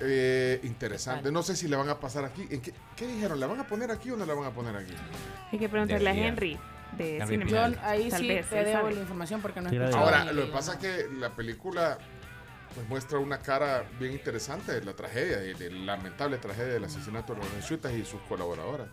Eh, 0.06 0.60
interesante. 0.64 1.32
No 1.32 1.44
sé 1.44 1.56
si 1.56 1.68
la 1.68 1.78
van 1.78 1.90
a 1.90 2.00
pasar 2.00 2.26
aquí. 2.26 2.48
¿En 2.50 2.62
qué, 2.62 2.74
qué 2.96 3.08
dijeron? 3.08 3.40
¿La 3.40 3.48
van 3.48 3.60
a 3.60 3.68
poner 3.68 3.92
aquí 3.92 4.12
o 4.12 4.18
no 4.18 4.26
la 4.26 4.34
van 4.34 4.46
a 4.46 4.52
poner 4.52 4.76
aquí? 4.76 4.94
Hay 5.52 5.60
que 5.60 5.70
preguntarle 5.70 6.10
a. 6.10 6.14
Henry 6.14 6.60
de 6.98 7.18
Henry. 7.18 7.50
Yo 7.50 7.64
ahí 7.82 8.10
Tal 8.10 8.20
sí 8.20 8.28
vez, 8.28 8.50
te 8.50 8.64
debo 8.64 8.90
la 8.90 9.00
información 9.00 9.42
porque 9.42 9.62
no 9.62 9.70
Sí. 9.70 9.78
Ahora, 9.94 10.32
lo 10.32 10.46
que 10.46 10.52
pasa 10.52 10.74
es 10.74 10.80
que 10.80 11.08
la 11.18 11.30
película 11.32 11.98
pues, 12.74 12.88
muestra 12.88 13.20
una 13.20 13.40
cara 13.40 13.84
bien 14.00 14.14
interesante 14.14 14.74
de 14.74 14.84
la 14.84 14.94
tragedia, 14.94 15.38
de, 15.38 15.54
de 15.54 15.72
la 15.72 15.96
lamentable 15.96 16.38
tragedia 16.38 16.74
del 16.74 16.84
asesinato 16.84 17.34
de 17.34 17.40
los 17.40 17.50
jesuitas 17.52 17.92
y 17.94 18.06
sus 18.06 18.22
colaboradoras. 18.22 18.88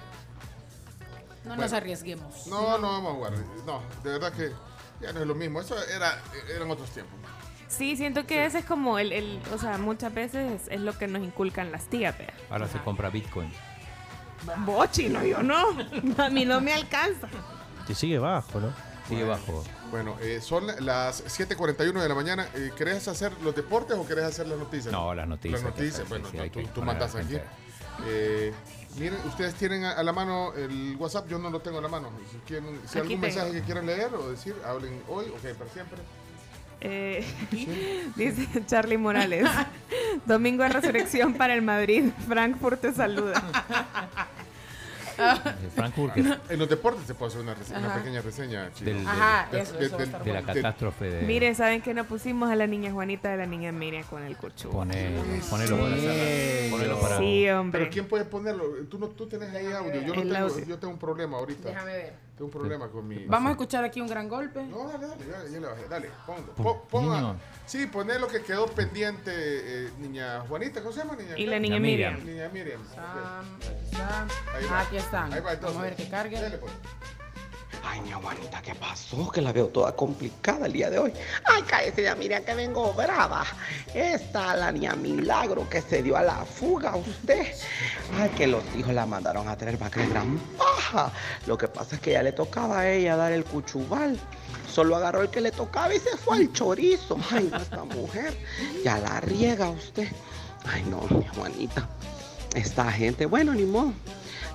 No 1.45 1.57
nos 1.57 1.73
arriesguemos. 1.73 2.47
No, 2.47 2.77
no 2.77 2.87
vamos 2.93 3.11
a 3.11 3.15
jugar. 3.15 3.33
No, 3.65 3.81
de 4.03 4.11
verdad 4.11 4.31
que 4.31 4.51
ya 5.01 5.11
no 5.11 5.19
es 5.19 5.27
lo 5.27 5.35
mismo. 5.35 5.59
Eso 5.59 5.75
era, 5.93 6.17
eran 6.55 6.71
otros 6.71 6.89
tiempos. 6.91 7.13
Sí, 7.77 7.95
siento 7.97 8.25
que 8.25 8.45
ese 8.45 8.59
es 8.59 8.65
como 8.65 8.99
el, 8.99 9.11
el- 9.11 9.39
o 9.53 9.57
sea, 9.57 9.77
muchas 9.77 10.13
veces 10.13 10.61
es 10.69 10.79
lo 10.81 10.97
que 10.97 11.07
nos 11.07 11.23
inculcan 11.23 11.71
las 11.71 11.85
tías, 11.85 12.17
vea. 12.17 12.33
Ahora 12.49 12.67
se 12.67 12.79
compra 12.79 13.09
Bitcoin. 13.09 13.49
Bochi, 14.65 15.09
no, 15.09 15.23
yo 15.23 15.41
no. 15.41 15.67
A 16.23 16.29
mí 16.29 16.45
no 16.45 16.59
me 16.61 16.73
alcanza. 16.73 17.27
Que 17.87 17.95
sigue 17.95 18.19
bajo, 18.19 18.59
¿no? 18.59 18.73
Sigue 19.07 19.23
bajo. 19.23 19.63
Bueno, 19.91 20.17
eh, 20.21 20.39
son 20.41 20.67
las 20.85 21.23
7:41 21.25 22.01
de 22.01 22.09
la 22.09 22.15
mañana. 22.15 22.47
Eh, 22.55 22.71
¿Querés 22.77 23.07
hacer 23.07 23.31
los 23.41 23.55
deportes 23.55 23.97
o 23.97 24.05
querés 24.07 24.25
hacer 24.25 24.47
las 24.47 24.57
noticias? 24.57 24.91
No, 24.91 25.13
las 25.13 25.27
noticias. 25.27 25.61
Las 25.61 25.71
noticias, 25.75 26.07
bueno, 26.09 26.27
sí, 26.29 26.37
no, 26.37 26.43
hay 26.43 26.49
tú, 26.49 26.61
tú 26.73 26.81
mandas 26.81 27.15
aquí. 27.15 27.37
Eh, 28.07 28.53
miren, 28.97 29.19
ustedes 29.27 29.53
tienen 29.55 29.83
a, 29.85 29.91
a 29.93 30.03
la 30.03 30.13
mano 30.13 30.53
el 30.55 30.95
WhatsApp, 30.97 31.27
yo 31.27 31.37
no 31.37 31.49
lo 31.49 31.59
tengo 31.59 31.79
a 31.79 31.81
la 31.81 31.89
mano. 31.89 32.09
Si, 32.31 32.37
quieren, 32.39 32.79
si 32.87 32.97
algún 32.97 33.09
tengo. 33.09 33.21
mensaje 33.21 33.51
que 33.51 33.61
quieran 33.61 33.85
leer 33.85 34.13
o 34.15 34.29
decir, 34.31 34.55
hablen 34.65 35.01
hoy, 35.09 35.25
ok, 35.27 35.53
para 35.57 35.69
siempre. 35.71 35.99
Eh, 36.85 37.23
dice 38.15 38.47
Charlie 38.65 38.97
Morales. 38.97 39.47
Domingo 40.25 40.63
de 40.63 40.69
resurrección 40.69 41.33
para 41.35 41.53
el 41.55 41.61
Madrid. 41.61 42.09
Frankfurt 42.27 42.81
te 42.81 42.91
saluda. 42.93 43.41
Frankfurt, 45.75 46.17
En 46.49 46.59
los 46.59 46.67
deportes 46.67 47.05
se 47.05 47.13
puede 47.13 47.29
hacer 47.31 47.41
una, 47.41 47.55
rese- 47.55 47.77
una 47.77 47.93
pequeña 47.95 48.21
reseña. 48.21 48.69
Del- 48.81 49.07
Ajá, 49.07 49.47
eso, 49.55 49.77
eso 49.79 49.97
de 49.97 50.33
la 50.33 50.41
catástrofe 50.41 51.05
de. 51.05 51.21
Mire, 51.27 51.53
¿saben 51.55 51.81
que 51.81 51.93
no 51.93 52.03
pusimos 52.05 52.49
a 52.49 52.55
la 52.55 52.65
niña 52.67 52.91
Juanita 52.91 53.29
de 53.29 53.37
la 53.37 53.45
niña 53.45 53.71
Miriam 53.71 54.03
con 54.05 54.23
el 54.23 54.35
cucho? 54.35 54.71
Ponelo, 54.71 55.21
ponelo 55.49 55.77
para. 55.77 55.95
Ponelo 56.71 56.99
para. 56.99 57.17
Sí, 57.19 57.47
hombre. 57.49 57.79
Pero 57.81 57.91
¿quién 57.91 58.07
puede 58.07 58.25
ponerlo? 58.25 58.65
Tú, 58.89 58.97
no, 58.97 59.07
tú 59.09 59.27
tenés 59.27 59.53
ahí 59.53 59.71
audio. 59.71 60.01
Yo, 60.01 60.15
no 60.15 60.21
tengo, 60.23 60.35
audio. 60.35 60.65
yo 60.65 60.79
tengo 60.79 60.93
un 60.93 60.99
problema 60.99 61.37
ahorita. 61.37 61.69
Déjame 61.69 61.93
ver. 61.93 62.13
Tengo 62.35 62.45
un 62.45 62.51
problema 62.51 62.87
con 62.89 63.07
mi. 63.07 63.25
Vamos 63.25 63.49
a 63.49 63.51
escuchar 63.51 63.83
aquí 63.83 64.01
un 64.01 64.07
gran 64.07 64.27
golpe. 64.27 64.63
No, 64.63 64.87
dale, 64.87 65.07
dale, 65.07 65.25
ya, 65.27 65.43
ya 65.51 65.59
le 65.59 65.67
bajé. 65.67 65.87
Dale, 65.87 66.09
ponlo. 66.25 66.53
Pum, 66.53 66.63
Po- 66.65 66.87
ponga- 66.89 67.35
sí, 67.67 67.85
poné 67.85 68.17
lo 68.17 68.27
que 68.27 68.41
quedó 68.41 68.65
pendiente, 68.65 69.31
eh, 69.33 69.89
niña 69.99 70.41
Juanita. 70.47 70.81
¿Cómo 70.81 70.91
se 70.93 70.99
llama, 71.01 71.15
niña? 71.15 71.37
Y 71.37 71.45
la 71.45 71.59
niña 71.59 71.79
Miriam. 71.79 72.25
Niña 72.25 72.49
Miriam. 72.49 72.81
Sam, 72.93 73.45
Sam. 73.91 74.27
Ahí 74.55 74.65
Ah, 74.67 74.71
va. 74.73 74.81
aquí 74.81 74.97
están. 74.97 75.31
Ahí 75.31 75.41
va, 75.41 75.53
entonces. 75.53 75.61
Vamos 75.61 75.77
a 75.77 75.83
ver 75.83 75.95
que 75.95 76.09
cargue. 76.09 76.41
Dale, 76.41 76.57
pues. 76.57 76.73
Ay, 77.81 78.01
mi 78.01 78.11
Juanita, 78.11 78.61
¿qué 78.61 78.75
pasó? 78.75 79.29
Que 79.31 79.41
la 79.41 79.51
veo 79.51 79.67
toda 79.67 79.95
complicada 79.95 80.65
el 80.65 80.73
día 80.73 80.89
de 80.89 80.99
hoy. 80.99 81.13
Ay, 81.45 81.63
cállese 81.63 82.03
ya, 82.03 82.15
mira 82.15 82.41
que 82.41 82.53
vengo 82.53 82.93
brava. 82.93 83.45
Esta 83.93 84.55
la 84.55 84.71
niña 84.71 84.93
Milagro 84.95 85.67
que 85.69 85.81
se 85.81 86.03
dio 86.03 86.15
a 86.15 86.21
la 86.21 86.45
fuga 86.45 86.95
usted. 86.95 87.47
Ay, 88.19 88.29
que 88.31 88.47
los 88.47 88.63
hijos 88.77 88.93
la 88.93 89.05
mandaron 89.05 89.47
a 89.47 89.57
tener 89.57 89.77
para 89.77 89.91
que 89.91 90.07
gran 90.07 90.37
paja. 90.57 91.11
Lo 91.47 91.57
que 91.57 91.67
pasa 91.67 91.95
es 91.95 92.01
que 92.01 92.11
ya 92.11 92.23
le 92.23 92.31
tocaba 92.31 92.79
a 92.79 92.89
ella 92.89 93.15
dar 93.15 93.31
el 93.31 93.43
cuchubal. 93.45 94.19
Solo 94.69 94.95
agarró 94.95 95.21
el 95.21 95.29
que 95.29 95.41
le 95.41 95.51
tocaba 95.51 95.93
y 95.93 95.99
se 95.99 96.17
fue 96.17 96.37
al 96.37 96.53
chorizo. 96.53 97.17
Ay, 97.31 97.51
esta 97.59 97.83
mujer. 97.83 98.37
Ya 98.83 98.97
la 98.97 99.19
riega 99.21 99.69
usted. 99.69 100.07
Ay, 100.65 100.83
no, 100.83 101.01
mi 101.15 101.25
Juanita. 101.35 101.87
Esta 102.55 102.91
gente, 102.91 103.25
bueno, 103.25 103.53
ni 103.53 103.63
modo. 103.63 103.93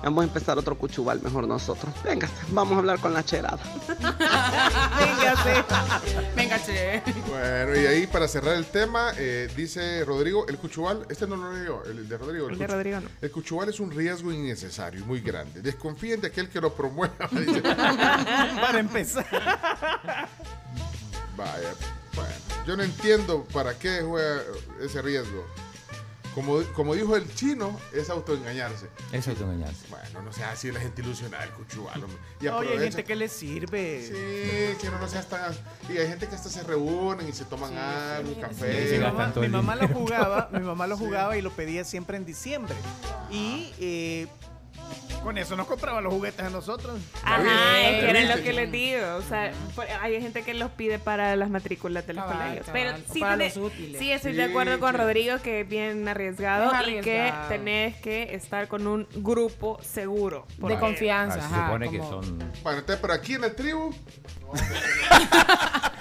Vamos 0.03 0.23
a 0.23 0.27
empezar 0.27 0.57
otro 0.57 0.77
cuchubal 0.77 1.21
mejor 1.21 1.47
nosotros. 1.47 1.93
Venga, 2.03 2.29
vamos 2.49 2.75
a 2.75 2.79
hablar 2.79 2.99
con 2.99 3.13
la 3.13 3.23
cherada. 3.23 3.59
Véngase. 4.99 5.65
Venga, 6.35 6.63
che. 6.63 7.01
Bueno, 7.27 7.75
y 7.75 7.85
ahí 7.85 8.07
para 8.07 8.27
cerrar 8.27 8.55
el 8.55 8.65
tema, 8.65 9.11
eh, 9.17 9.49
dice 9.55 10.03
Rodrigo, 10.05 10.47
el 10.47 10.57
cuchubal, 10.57 11.05
este 11.09 11.27
no 11.27 11.35
lo 11.35 11.53
leí 11.53 11.65
yo, 11.65 11.83
el 11.85 12.07
de 12.07 12.17
Rodrigo. 12.17 12.49
El 12.49 12.57
de 12.57 12.67
Rodrigo 12.67 12.99
no. 13.01 13.09
El 13.21 13.31
cuchubal 13.31 13.69
es 13.69 13.79
un 13.79 13.91
riesgo 13.91 14.31
innecesario 14.31 15.01
y 15.01 15.03
muy 15.03 15.19
grande. 15.21 15.61
Desconfíen 15.61 16.21
de 16.21 16.27
aquel 16.27 16.49
que 16.49 16.61
lo 16.61 16.73
promueva. 16.73 17.15
dice. 17.31 17.61
Para 17.61 18.79
empezar. 18.79 19.25
Vaya, 21.35 21.73
bueno, 22.15 22.33
yo 22.65 22.77
no 22.77 22.83
entiendo 22.83 23.45
para 23.53 23.77
qué 23.77 24.01
juega 24.01 24.41
ese 24.81 25.01
riesgo. 25.01 25.45
Como, 26.39 26.63
como 26.73 26.95
dijo 26.95 27.17
el 27.17 27.35
chino, 27.35 27.77
es 27.93 28.09
autoengañarse. 28.09 28.87
Es 29.11 29.27
engañarse. 29.27 29.87
Bueno, 29.89 30.21
no 30.21 30.31
sea 30.31 30.51
así 30.51 30.71
la 30.71 30.79
gente 30.79 31.01
ilusionada 31.01 31.43
el 31.43 31.49
cuchubal. 31.51 32.01
hombre. 32.01 32.17
Y 32.39 32.47
Oye, 32.47 32.69
hay 32.69 32.79
gente 32.79 33.03
que 33.03 33.13
le 33.17 33.27
sirve. 33.27 34.05
Sí, 34.07 34.77
que 34.79 34.89
no, 34.89 34.99
no 34.99 35.07
seas 35.09 35.27
tan... 35.27 35.53
Y 35.89 35.97
hay 35.97 36.07
gente 36.07 36.29
que 36.29 36.35
hasta 36.35 36.47
se 36.47 36.63
reúnen 36.63 37.27
y 37.27 37.33
se 37.33 37.43
toman 37.43 37.77
algo, 37.77 38.29
un 38.29 38.35
Mi 38.37 38.41
café. 38.41 38.99
mamá, 38.99 39.33
mi 39.35 39.49
mamá 39.49 39.75
lo 39.75 39.87
jugaba, 39.89 40.49
mi 40.53 40.61
mamá 40.61 40.87
lo 40.87 40.95
jugaba 40.95 41.35
y 41.37 41.41
lo 41.41 41.51
pedía 41.51 41.83
siempre 41.83 42.15
en 42.15 42.25
diciembre. 42.25 42.73
Y 43.29 43.73
eh, 43.77 44.27
con 45.23 45.37
eso 45.37 45.55
nos 45.57 45.67
compraba 45.67 45.99
los 45.99 46.13
juguetes 46.13 46.45
a 46.45 46.49
nosotros. 46.49 46.97
Ajá, 47.23 47.81
es 47.81 48.03
que 48.05 48.09
era 48.09 48.35
lo 48.37 48.41
que 48.41 48.53
les 48.53 48.71
digo. 48.71 49.15
O 49.17 49.21
sea, 49.21 49.51
por- 49.75 49.85
hay 50.01 50.21
gente 50.21 50.43
que 50.43 50.53
los 50.53 50.71
pide 50.71 50.97
para 50.97 51.35
las 51.35 51.49
matrículas 51.49 52.07
de 52.07 52.13
los 52.13 52.23
Cabal, 52.23 52.37
colegios. 52.39 52.65
cabal, 52.65 52.81
Pero 52.95 53.13
sí, 53.13 53.19
para 53.19 53.35
tenés- 53.35 53.55
los 53.57 53.65
útiles. 53.73 53.99
sí, 53.99 54.11
estoy 54.13 54.31
Sí, 54.31 54.37
de 54.37 54.43
acuerdo 54.45 54.79
con 54.79 54.91
sí. 54.91 54.97
Rodrigo 54.97 55.37
que 55.43 55.59
es 55.61 55.67
bien 55.69 56.07
arriesgado, 56.07 56.71
Es 56.73 56.87
y 56.87 57.01
que 57.01 57.19
arriesgado. 57.19 57.49
tenés 57.49 57.95
que 57.97 58.33
estar 58.33 58.67
con 58.69 58.87
un 58.87 59.07
grupo 59.15 59.77
seguro. 59.83 60.45
De 60.57 60.79
confianza, 60.79 61.39
Ah, 61.39 61.49
se 61.49 61.53
ajá. 61.55 61.65
supone 61.65 61.89
que 61.91 61.97
como- 61.99 62.23
son. 62.23 62.39
Bueno, 62.63 62.81
pero 62.85 63.13
aquí 63.13 63.33
en 63.33 63.43
el 63.43 63.55
tribu, 63.55 63.93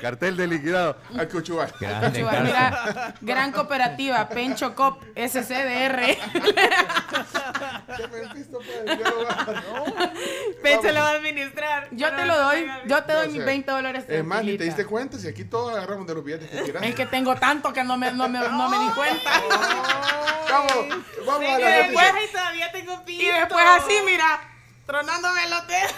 Cartel 0.00 0.36
de 0.36 0.46
liquidado. 0.46 0.96
al 1.18 1.28
cuchubal. 1.28 1.72
Grande. 1.80 2.22
Mira, 2.24 3.14
gran 3.20 3.52
cooperativa, 3.52 4.28
Pencho 4.28 4.74
Cop, 4.74 5.02
SCDR. 5.14 6.16
¿Qué 7.96 8.06
me 8.12 8.26
has 8.26 8.34
visto, 8.34 8.58
pues? 8.58 8.98
Ya 8.98 9.10
lo 10.92 11.00
va- 11.00 11.08
a 11.08 11.10
administrar. 11.12 11.88
Yo 11.90 12.14
te 12.14 12.24
lo 12.26 12.36
doy, 12.38 12.66
yo 12.86 13.02
te 13.04 13.12
doy 13.12 13.28
mis 13.28 13.38
sé. 13.38 13.44
20 13.44 13.70
dólares. 13.70 14.04
Es 14.08 14.24
más, 14.24 14.44
ni 14.44 14.56
te 14.56 14.64
diste 14.64 14.84
cuenta 14.86 15.18
si 15.18 15.28
aquí 15.28 15.44
todos 15.44 15.76
agarramos 15.76 16.06
de 16.06 16.14
los 16.14 16.24
billetes 16.24 16.50
que 16.50 16.62
quieras. 16.62 16.82
Es 16.82 16.94
que 16.94 17.06
tengo 17.06 17.34
tanto 17.36 17.72
que 17.72 17.82
no 17.84 17.96
me, 17.96 18.10
no 18.12 18.28
me, 18.28 18.38
no 18.38 18.68
me 18.68 18.78
di 18.78 18.90
cuenta. 18.92 19.30
Vamos, 20.50 20.72
vamos 21.26 21.48
a 21.48 21.58
Y 21.58 21.62
la 21.62 21.68
después, 21.68 21.94
noticia. 21.94 22.14
ay, 22.16 22.28
todavía 22.32 22.72
tengo 22.72 23.04
pito. 23.04 23.22
Y 23.22 23.26
después 23.26 23.64
así, 23.78 23.94
mira, 24.04 24.40
tronándome 24.84 25.48
los 25.48 25.66
dedos. 25.68 25.92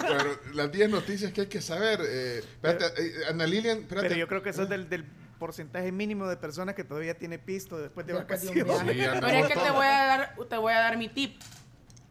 Bueno, 0.00 0.30
las 0.54 0.72
10 0.72 0.90
noticias 0.90 1.32
que 1.32 1.42
hay 1.42 1.46
que 1.46 1.60
saber. 1.60 2.00
Eh, 2.04 2.38
espérate, 2.38 2.84
eh, 3.02 3.12
Ana 3.28 3.46
Lilian, 3.46 3.78
espérate. 3.78 4.08
Pero 4.08 4.20
yo 4.20 4.28
creo 4.28 4.42
que 4.42 4.50
eso 4.50 4.62
es 4.62 4.68
del, 4.68 4.88
del 4.88 5.04
porcentaje 5.38 5.90
mínimo 5.90 6.28
de 6.28 6.36
personas 6.36 6.74
que 6.74 6.84
todavía 6.84 7.14
tiene 7.18 7.38
pisto 7.38 7.78
después 7.78 8.06
de 8.06 8.12
Después 8.12 8.44
vacaciones. 8.44 8.78
Sí, 8.78 8.84
Pero 8.86 9.26
es 9.26 9.46
que 9.46 9.58
te 9.58 9.70
voy 9.70 9.86
a 9.86 10.04
dar, 10.04 10.36
te 10.48 10.56
voy 10.56 10.72
a 10.72 10.78
dar 10.78 10.96
mi 10.96 11.08
tip. 11.08 11.40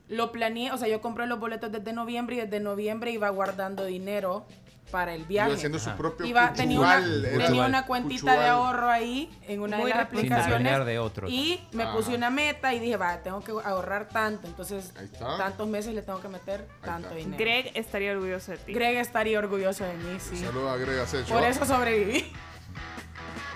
Lo 0.09 0.33
planeé, 0.33 0.71
o 0.73 0.77
sea, 0.77 0.89
yo 0.89 0.99
compré 0.99 1.25
los 1.27 1.39
boletos 1.39 1.71
desde 1.71 1.93
noviembre 1.93 2.35
y 2.35 2.41
desde 2.41 2.59
noviembre 2.59 3.11
iba 3.11 3.29
guardando 3.29 3.85
dinero 3.85 4.45
para 4.91 5.15
el 5.15 5.23
viaje. 5.25 5.49
Iba 5.49 5.57
haciendo 5.57 5.79
su 5.79 5.89
propio 5.91 6.25
Iba- 6.25 6.53
tenía 6.53 6.79
una, 6.79 6.97
cuchubal, 6.97 7.25
era- 7.25 7.45
tenía 7.47 7.65
una 7.65 7.85
cuentita 7.85 8.39
de 8.39 8.47
ahorro 8.47 8.89
ahí 8.89 9.29
en 9.47 9.61
una 9.61 9.77
Muy 9.77 9.91
de 9.91 9.97
las 9.97 10.05
aplicaciones 10.07 10.85
de 10.85 10.99
otros. 10.99 11.31
y 11.31 11.65
me 11.71 11.83
Ajá. 11.83 11.93
puse 11.93 12.13
una 12.15 12.29
meta 12.29 12.73
y 12.73 12.79
dije, 12.79 12.97
va, 12.97 13.17
tengo 13.23 13.41
que 13.43 13.51
ahorrar 13.63 14.09
tanto, 14.09 14.47
entonces 14.47 14.93
tantos 15.37 15.67
meses 15.67 15.95
le 15.95 16.01
tengo 16.01 16.21
que 16.21 16.27
meter 16.27 16.67
tanto 16.83 17.07
está. 17.07 17.15
dinero. 17.17 17.37
Greg 17.43 17.71
estaría 17.75 18.11
orgulloso 18.11 18.51
de 18.51 18.57
ti. 18.57 18.73
Greg 18.73 18.97
estaría 18.97 19.39
orgulloso 19.39 19.83
de 19.85 19.93
mí, 19.95 20.17
sí. 20.19 20.37
Saludos 20.37 20.71
a 20.71 20.77
Greg 20.77 20.99
Asensio. 20.99 21.33
Por 21.35 21.43
eso 21.43 21.65
sobreviví. 21.65 22.31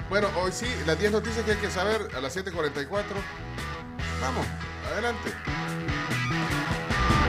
Bueno, 0.09 0.27
hoy 0.39 0.51
sí, 0.51 0.67
las 0.85 0.99
10 0.99 1.11
noticias 1.11 1.43
que 1.43 1.51
hay 1.53 1.57
que 1.57 1.69
saber 1.71 2.07
a 2.15 2.21
las 2.21 2.35
7.44. 2.35 3.03
Vamos, 4.21 4.45
adelante. 4.91 5.31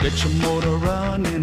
Get 0.02 0.12
your 0.16 0.30
motor 0.34 0.78
running. 0.80 1.42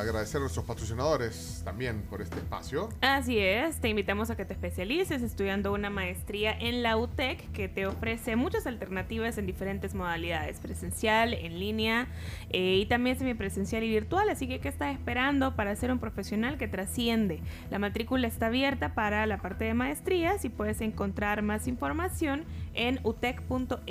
Agradecer 0.00 0.38
a 0.38 0.40
nuestros 0.40 0.64
patrocinadores 0.64 1.62
también 1.64 2.02
por 2.02 2.22
este 2.22 2.36
espacio. 2.38 2.88
Así 3.00 3.38
es, 3.38 3.80
te 3.80 3.88
invitamos 3.88 4.30
a 4.30 4.36
que 4.36 4.44
te 4.44 4.54
especialices 4.54 5.22
estudiando 5.22 5.72
una 5.72 5.90
maestría 5.90 6.52
en 6.52 6.82
la 6.82 6.96
UTEC 6.96 7.50
que 7.52 7.68
te 7.68 7.86
ofrece 7.86 8.36
muchas 8.36 8.66
alternativas 8.66 9.38
en 9.38 9.46
diferentes 9.46 9.94
modalidades, 9.94 10.60
presencial, 10.60 11.34
en 11.34 11.58
línea 11.58 12.08
eh, 12.50 12.78
y 12.80 12.86
también 12.86 13.18
semipresencial 13.18 13.82
y 13.84 13.90
virtual. 13.90 14.28
Así 14.30 14.48
que, 14.48 14.60
¿qué 14.60 14.68
estás 14.68 14.92
esperando 14.92 15.56
para 15.56 15.74
ser 15.76 15.92
un 15.92 15.98
profesional 15.98 16.58
que 16.58 16.68
trasciende? 16.68 17.40
La 17.70 17.78
matrícula 17.78 18.26
está 18.26 18.46
abierta 18.46 18.94
para 18.94 19.26
la 19.26 19.38
parte 19.38 19.64
de 19.64 19.74
maestrías 19.74 20.44
y 20.44 20.48
puedes 20.48 20.80
encontrar 20.80 21.42
más 21.42 21.66
información 21.66 22.44
en 22.74 23.00
utec.edu.sb 23.02 23.82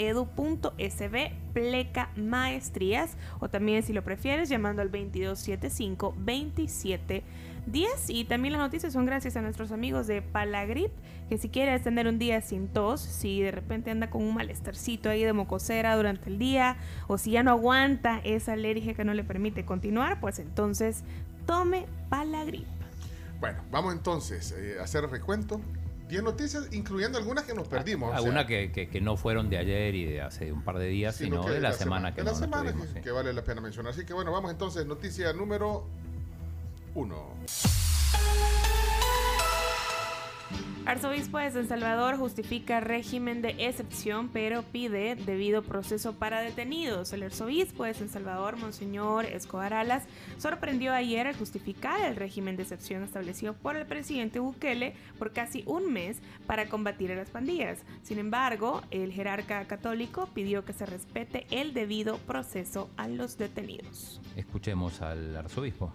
pleca 1.53 2.09
maestrías 2.15 3.17
o 3.39 3.49
también 3.49 3.83
si 3.83 3.93
lo 3.93 4.03
prefieres 4.03 4.49
llamando 4.49 4.81
al 4.81 4.91
2275 4.91 6.13
2710 6.17 8.09
y 8.09 8.25
también 8.25 8.53
las 8.53 8.61
noticias 8.61 8.93
son 8.93 9.05
gracias 9.05 9.35
a 9.35 9.41
nuestros 9.41 9.71
amigos 9.71 10.07
de 10.07 10.21
Palagrip 10.21 10.91
que 11.27 11.37
si 11.37 11.49
quieres 11.49 11.83
tener 11.83 12.07
un 12.07 12.19
día 12.19 12.41
sin 12.41 12.67
tos 12.67 13.01
si 13.01 13.41
de 13.41 13.51
repente 13.51 13.91
anda 13.91 14.09
con 14.09 14.23
un 14.23 14.33
malestarcito 14.33 15.09
ahí 15.09 15.23
de 15.23 15.33
mocosera 15.33 15.95
durante 15.95 16.29
el 16.29 16.39
día 16.39 16.77
o 17.07 17.17
si 17.17 17.31
ya 17.31 17.43
no 17.43 17.51
aguanta 17.51 18.19
esa 18.23 18.53
alergia 18.53 18.93
que 18.93 19.03
no 19.03 19.13
le 19.13 19.23
permite 19.23 19.65
continuar 19.65 20.19
pues 20.19 20.39
entonces 20.39 21.03
tome 21.45 21.85
Palagrip. 22.09 22.67
Bueno 23.39 23.61
vamos 23.71 23.93
entonces 23.93 24.53
eh, 24.57 24.77
a 24.79 24.83
hacer 24.83 25.03
recuento 25.09 25.61
10 26.09 26.23
noticias, 26.23 26.67
incluyendo 26.71 27.19
algunas 27.19 27.45
que 27.45 27.53
nos 27.53 27.67
perdimos. 27.67 28.13
Algunas 28.15 28.45
que, 28.45 28.71
que, 28.71 29.01
no 29.01 29.15
fueron 29.15 29.49
de 29.49 29.59
ayer 29.59 29.93
y 29.93 30.05
de 30.05 30.21
hace 30.21 30.51
un 30.51 30.63
par 30.63 30.79
de 30.79 30.87
días, 30.87 31.15
sino, 31.15 31.47
de 31.47 31.59
la, 31.61 31.71
semana, 31.71 32.15
que 32.15 32.21
de 32.21 32.31
la 32.31 32.35
semana 32.35 32.73
que, 33.01 33.11
vale 33.11 33.31
la 33.31 33.43
pena 33.43 33.61
mencionar. 33.61 33.93
Así 33.93 34.05
que 34.05 34.13
bueno, 34.13 34.31
vamos 34.31 34.49
entonces, 34.51 34.87
noticia 34.87 35.31
número 35.33 35.87
1. 36.95 37.35
Arzobispo 40.89 41.37
de 41.37 41.51
San 41.51 41.67
Salvador 41.67 42.17
justifica 42.17 42.79
régimen 42.79 43.43
de 43.43 43.49
excepción, 43.59 44.27
pero 44.29 44.63
pide 44.63 45.13
debido 45.13 45.61
proceso 45.61 46.13
para 46.13 46.41
detenidos. 46.41 47.13
El 47.13 47.21
arzobispo 47.21 47.83
de 47.83 47.93
San 47.93 48.09
Salvador, 48.09 48.57
Monseñor 48.57 49.25
Escobar 49.25 49.75
Alas, 49.75 50.05
sorprendió 50.39 50.91
ayer 50.91 51.27
al 51.27 51.37
justificar 51.37 52.01
el 52.01 52.15
régimen 52.15 52.55
de 52.55 52.63
excepción 52.63 53.03
establecido 53.03 53.53
por 53.53 53.75
el 53.75 53.85
presidente 53.85 54.39
Bukele 54.39 54.95
por 55.19 55.31
casi 55.31 55.61
un 55.67 55.93
mes 55.93 56.23
para 56.47 56.65
combatir 56.65 57.11
a 57.11 57.15
las 57.15 57.29
pandillas. 57.29 57.83
Sin 58.01 58.17
embargo, 58.17 58.81
el 58.89 59.11
jerarca 59.11 59.63
católico 59.65 60.27
pidió 60.33 60.65
que 60.65 60.73
se 60.73 60.87
respete 60.87 61.45
el 61.51 61.75
debido 61.75 62.17
proceso 62.17 62.89
a 62.97 63.07
los 63.07 63.37
detenidos. 63.37 64.19
Escuchemos 64.35 65.03
al 65.03 65.37
arzobispo. 65.37 65.93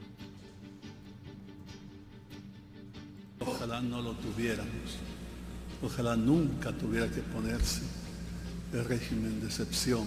Ojalá 3.46 3.80
no 3.80 4.00
lo 4.00 4.12
tuviéramos. 4.12 4.98
Ojalá 5.82 6.16
nunca 6.16 6.72
tuviera 6.72 7.08
que 7.08 7.20
ponerse 7.20 7.82
el 8.72 8.84
régimen 8.84 9.40
de 9.40 9.46
excepción. 9.46 10.06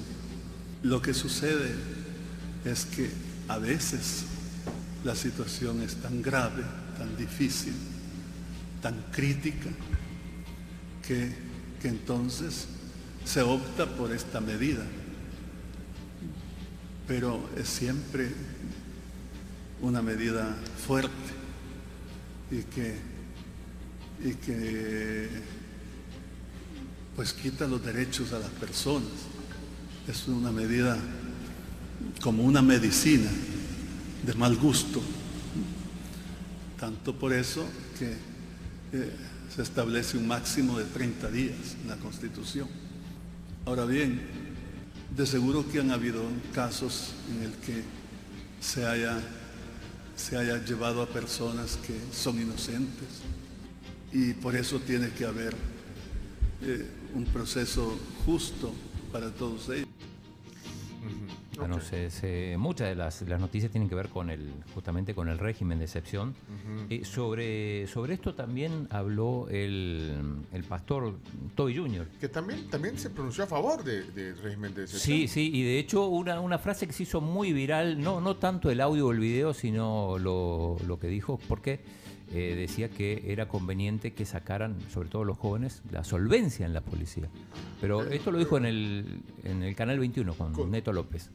Lo 0.84 1.02
que 1.02 1.14
sucede 1.14 1.76
es 2.66 2.86
que 2.86 3.10
a 3.48 3.58
veces 3.58 4.26
la 5.04 5.16
situación 5.16 5.82
es 5.82 5.96
tan 5.96 6.22
grave, 6.22 6.64
tan 6.98 7.16
difícil, 7.16 7.74
tan 8.82 8.96
crítica, 9.12 9.70
que, 11.08 11.48
entonces 11.84 12.68
se 13.24 13.42
opta 13.42 13.86
por 13.86 14.12
esta 14.12 14.42
medida. 14.42 14.84
Pero 17.08 17.50
es 17.56 17.70
siempre 17.70 18.30
una 19.82 20.02
medida 20.02 20.54
fuerte 20.86 21.12
y 22.52 22.64
que 22.64 23.16
y 24.23 24.34
que 24.34 25.30
pues 27.15 27.34
quita 27.34 27.68
los 27.68 27.84
derechos 27.84 28.31
a 28.34 28.39
las 28.39 28.49
personas. 28.52 29.10
Es 30.07 30.27
una 30.27 30.52
medida 30.52 30.98
como 32.22 32.44
una 32.44 32.61
medicina 32.61 33.30
de 34.26 34.34
mal 34.35 34.56
gusto. 34.56 35.02
Tanto 36.80 37.18
por 37.18 37.34
eso 37.34 37.65
que 37.98 38.14
eh, 38.94 39.11
se 39.53 39.61
establece 39.64 40.18
un 40.18 40.27
máximo 40.27 40.77
de 40.77 40.85
30 40.85 41.31
días 41.31 41.76
en 41.81 41.89
la 41.89 41.98
Constitución. 41.98 42.68
Ahora 43.65 43.85
bien, 43.85 44.22
de 45.15 45.26
seguro 45.26 45.68
que 45.69 45.80
han 45.80 45.91
habido 45.91 46.22
casos 46.53 47.14
en 47.31 47.44
el 47.44 47.53
que 47.53 47.84
se 48.61 48.85
haya, 48.85 49.19
se 50.15 50.38
haya 50.38 50.64
llevado 50.64 51.02
a 51.02 51.07
personas 51.07 51.77
que 51.77 51.99
son 52.15 52.39
inocentes, 52.39 53.07
y 54.12 54.34
por 54.34 54.56
eso 54.56 54.80
tiene 54.80 55.10
que 55.10 55.26
haber 55.26 55.54
eh, 56.62 56.86
un 57.14 57.26
proceso 57.26 57.98
justo 58.26 58.74
para 59.12 59.32
todos 59.32 59.70
ellos. 59.70 59.88
Bueno, 61.58 61.80
muchas 62.60 62.90
de 62.90 62.96
las, 62.96 63.40
noticias 63.40 63.72
tienen 63.72 63.90
que 63.90 63.96
ver 63.96 64.10
con 64.10 64.30
el, 64.30 64.52
justamente 64.76 65.16
con 65.16 65.28
el 65.28 65.40
régimen 65.40 65.80
de 65.80 65.86
excepción. 65.86 66.36
Eh, 66.90 67.04
sobre, 67.04 67.88
sobre 67.88 68.14
esto 68.14 68.36
también 68.36 68.88
habló 68.92 69.48
el, 69.50 70.64
pastor 70.70 71.16
Toby 71.56 71.76
Jr. 71.76 72.08
Que 72.20 72.30
también, 72.30 72.70
también 72.70 72.98
se 73.00 73.10
pronunció 73.10 73.46
a 73.46 73.48
favor 73.48 73.84
del 73.84 74.38
régimen 74.38 74.74
de 74.76 74.84
excepción. 74.84 75.18
Sí, 75.18 75.28
sí, 75.28 75.50
y 75.52 75.64
de 75.64 75.80
hecho 75.80 76.06
una, 76.08 76.40
una 76.40 76.60
frase 76.60 76.86
que 76.86 76.94
se 76.94 77.04
hizo 77.04 77.22
muy 77.22 77.54
viral, 77.54 78.00
no, 78.00 78.22
no 78.22 78.36
tanto 78.38 78.70
el 78.70 78.80
audio 78.80 79.08
o 79.08 79.12
el 79.12 79.20
video, 79.20 79.54
sino 79.54 80.18
lo, 80.20 80.78
lo 80.86 81.00
que 81.00 81.08
dijo, 81.08 81.40
porque 81.48 81.82
eh, 82.34 82.56
decía 82.58 82.90
que 82.90 83.32
era 83.32 83.48
conveniente 83.48 84.14
que 84.14 84.26
sacaran, 84.26 84.76
sobre 84.91 85.10
todo 85.10 85.24
los 85.24 85.38
jóvenes, 85.38 85.82
la 85.91 86.04
solvencia 86.04 86.66
en 86.66 86.74
la 86.74 86.82
policía. 86.82 87.30
Pero 87.80 88.04
esto 88.04 88.32
lo 88.32 88.38
dijo 88.38 88.58
en 88.58 88.66
el, 88.66 89.22
en 89.44 89.64
el 89.64 89.76
Canal 89.76 89.99
21 89.99 90.34
con 90.34 90.72
Neto 90.72 90.91
López. 90.91 91.30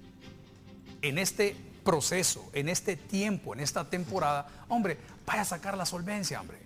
En 1.00 1.18
este 1.18 1.56
proceso, 1.82 2.48
en 2.52 2.68
este 2.68 2.96
tiempo, 2.96 3.54
en 3.54 3.60
esta 3.60 3.88
temporada, 3.88 4.46
hombre, 4.68 4.98
vaya 5.26 5.42
a 5.42 5.46
sacar 5.46 5.76
la 5.76 5.86
solvencia, 5.86 6.40
hombre. 6.40 6.58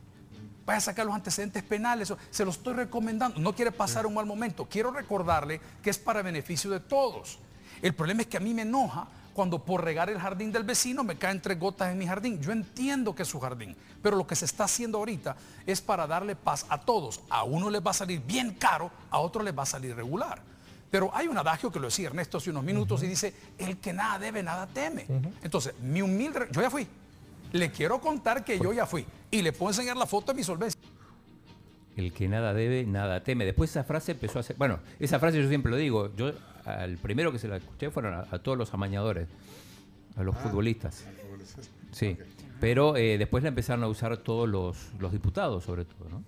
Vaya 0.67 0.79
a 0.79 0.81
sacar 0.81 1.07
los 1.07 1.15
antecedentes 1.15 1.63
penales, 1.63 2.13
se 2.31 2.45
lo 2.45 2.51
estoy 2.51 2.75
recomendando. 2.75 3.39
No 3.39 3.55
quiere 3.55 3.71
pasar 3.71 4.05
un 4.07 4.15
mal 4.15 4.27
momento. 4.27 4.67
Quiero 4.69 4.91
recordarle 4.91 5.61
que 5.81 5.91
es 5.91 5.99
para 5.99 6.23
beneficio 6.23 6.71
de 6.71 6.81
todos. 6.81 7.39
El 7.81 7.95
problema 7.95 8.23
es 8.23 8.27
que 8.27 8.37
a 8.37 8.41
mí 8.41 8.53
me 8.53 8.63
enoja 8.63 9.07
cuando 9.37 9.59
por 9.59 9.85
regar 9.85 10.09
el 10.09 10.19
jardín 10.19 10.51
del 10.51 10.65
vecino 10.65 11.05
me 11.05 11.17
caen 11.17 11.43
tres 11.43 11.61
gotas 11.61 11.93
en 11.93 11.99
mi 11.99 12.07
jardín. 12.07 12.41
Yo 12.41 12.53
entiendo 12.53 13.15
que 13.15 13.23
es 13.23 13.29
su 13.29 13.39
jardín, 13.39 13.77
pero 14.03 14.17
lo 14.17 14.27
que 14.27 14.35
se 14.35 14.47
está 14.47 14.65
haciendo 14.65 14.97
ahorita 14.97 15.37
es 15.67 15.83
para 15.83 16.07
darle 16.07 16.35
paz 16.35 16.65
a 16.71 16.81
todos. 16.81 17.21
A 17.29 17.45
uno 17.45 17.69
les 17.69 17.83
va 17.85 17.91
a 17.91 17.95
salir 17.95 18.23
bien 18.23 18.55
caro, 18.55 18.91
a 19.11 19.19
otro 19.19 19.43
les 19.43 19.57
va 19.57 19.65
a 19.65 19.67
salir 19.67 19.95
regular. 19.95 20.41
Pero 20.91 21.11
hay 21.13 21.29
un 21.29 21.37
adagio 21.37 21.71
que 21.71 21.79
lo 21.79 21.89
decía 21.89 22.07
Ernesto 22.07 22.39
hace 22.39 22.49
unos 22.49 22.65
minutos 22.65 23.03
y 23.03 23.09
dice, 23.09 23.35
el 23.59 23.77
que 23.77 23.93
nada 23.93 24.19
debe, 24.19 24.43
nada 24.43 24.67
teme. 24.67 25.05
Entonces, 25.43 25.75
mi 25.83 26.01
humilde... 26.01 26.49
Yo 26.51 26.63
ya 26.63 26.71
fui. 26.71 26.89
Le 27.53 27.71
quiero 27.71 28.01
contar 28.01 28.43
que 28.43 28.59
yo 28.59 28.73
ya 28.73 28.87
fui. 28.87 29.05
Y 29.31 29.43
le 29.43 29.53
puedo 29.53 29.71
enseñar 29.71 29.99
la 29.99 30.07
foto 30.07 30.33
de 30.33 30.39
mi 30.39 30.45
solvencia. 30.45 30.81
El 31.95 32.15
que 32.15 32.27
nada 32.27 32.55
debe, 32.55 32.87
nada 32.87 33.23
teme. 33.23 33.45
Después 33.45 33.69
esa 33.69 33.85
frase 33.85 34.13
empezó 34.13 34.39
a 34.39 34.43
ser... 34.43 34.57
Bueno, 34.57 34.79
esa 34.99 35.19
frase 35.19 35.43
yo 35.43 35.49
siempre 35.49 35.71
lo 35.71 35.77
digo. 35.77 36.15
Yo 36.17 36.33
al 36.67 36.99
primero 36.99 37.31
que 37.31 37.39
se 37.39 37.49
la 37.49 37.57
escuché 37.57 37.91
fueron 37.91 38.15
a, 38.15 38.39
todos 38.41 38.59
los 38.59 38.75
amañadores, 38.75 39.29
a 40.17 40.23
los 40.23 40.35
ah, 40.35 40.41
futbolistas. 40.41 41.07
Sí, 41.93 42.19
pero 42.61 42.97
eh, 42.97 43.19
después 43.19 43.43
la 43.43 43.51
empezaron 43.51 43.85
a 43.85 43.89
usar 43.89 44.17
todos 44.19 44.49
los, 44.49 45.13
diputados, 45.13 45.65
sobre 45.65 45.85
todo, 45.85 46.09
¿no? 46.09 46.25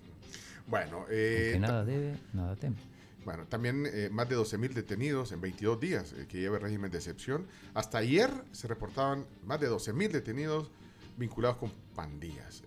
Bueno, 0.67 1.05
eh, 1.09 1.51
que 1.53 1.59
nada 1.59 1.83
debe, 1.83 2.15
nada 2.31 2.55
teme. 2.55 2.77
Bueno, 3.25 3.45
también 3.47 3.85
eh, 3.85 4.09
más 4.11 4.29
de 4.29 4.37
12.000 4.37 4.73
detenidos 4.73 5.31
en 5.33 5.41
22 5.41 5.79
días 5.79 6.15
que 6.29 6.39
lleva 6.39 6.55
el 6.55 6.63
régimen 6.63 6.89
de 6.89 6.97
excepción. 6.97 7.45
Hasta 7.73 7.97
ayer 7.97 8.29
se 8.51 8.67
reportaban 8.67 9.25
más 9.45 9.59
de 9.59 9.69
12.000 9.69 10.11
detenidos 10.11 10.71
vinculados 11.17 11.57
con 11.57 11.71
pandillas. 11.95 12.63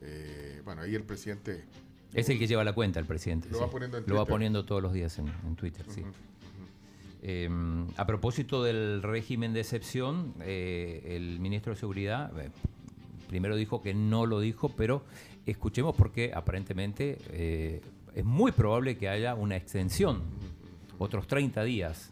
bueno, 0.64 0.82
ahí 0.82 0.94
el 0.94 1.04
presidente... 1.04 1.64
Es 2.12 2.28
el 2.28 2.38
que 2.38 2.46
lleva 2.46 2.62
la 2.62 2.74
cuenta, 2.74 3.00
el 3.00 3.06
presidente. 3.06 3.48
Lo, 3.48 3.60
va, 3.60 3.70
poniendo 3.70 4.00
lo 4.00 4.16
va 4.16 4.26
poniendo 4.26 4.66
todos 4.66 4.82
los 4.82 4.92
días 4.92 5.18
en, 5.18 5.56
Twitter, 5.56 5.86
sí. 5.88 6.04
Em, 7.24 7.86
a 7.96 8.04
propósito 8.04 8.64
del 8.64 9.00
régimen 9.00 9.52
de 9.52 9.60
excepción, 9.60 10.34
eh, 10.40 11.14
el 11.16 11.38
ministro 11.38 11.72
de 11.72 11.78
Seguridad 11.78 12.36
eh, 12.40 12.50
primero 13.28 13.54
dijo 13.54 13.80
que 13.80 13.94
no 13.94 14.26
lo 14.26 14.40
dijo, 14.40 14.70
pero 14.70 15.04
escuchemos 15.46 15.94
porque 15.94 16.32
aparentemente 16.34 17.18
eh, 17.30 17.80
es 18.16 18.24
muy 18.24 18.50
probable 18.50 18.98
que 18.98 19.08
haya 19.08 19.36
una 19.36 19.54
extensión, 19.54 20.20
otros 20.98 21.28
30 21.28 21.62
días. 21.62 22.10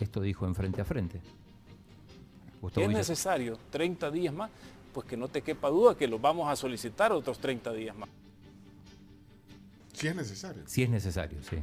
Esto 0.00 0.20
dijo 0.20 0.48
en 0.48 0.56
frente 0.56 0.80
a 0.80 0.84
frente. 0.84 1.20
es 2.74 2.88
necesario 2.88 3.56
30 3.70 4.10
días 4.10 4.34
más, 4.34 4.50
pues 4.92 5.06
que 5.06 5.16
no 5.16 5.28
te 5.28 5.42
quepa 5.42 5.68
duda 5.70 5.96
que 5.96 6.08
los 6.08 6.20
vamos 6.20 6.50
a 6.50 6.56
solicitar 6.56 7.12
otros 7.12 7.38
30 7.38 7.72
días 7.72 7.96
más. 7.96 8.08
Si 9.92 10.08
es 10.08 10.16
necesario. 10.16 10.62
Si 10.66 10.82
es 10.82 10.90
necesario, 10.90 11.38
sí. 11.44 11.58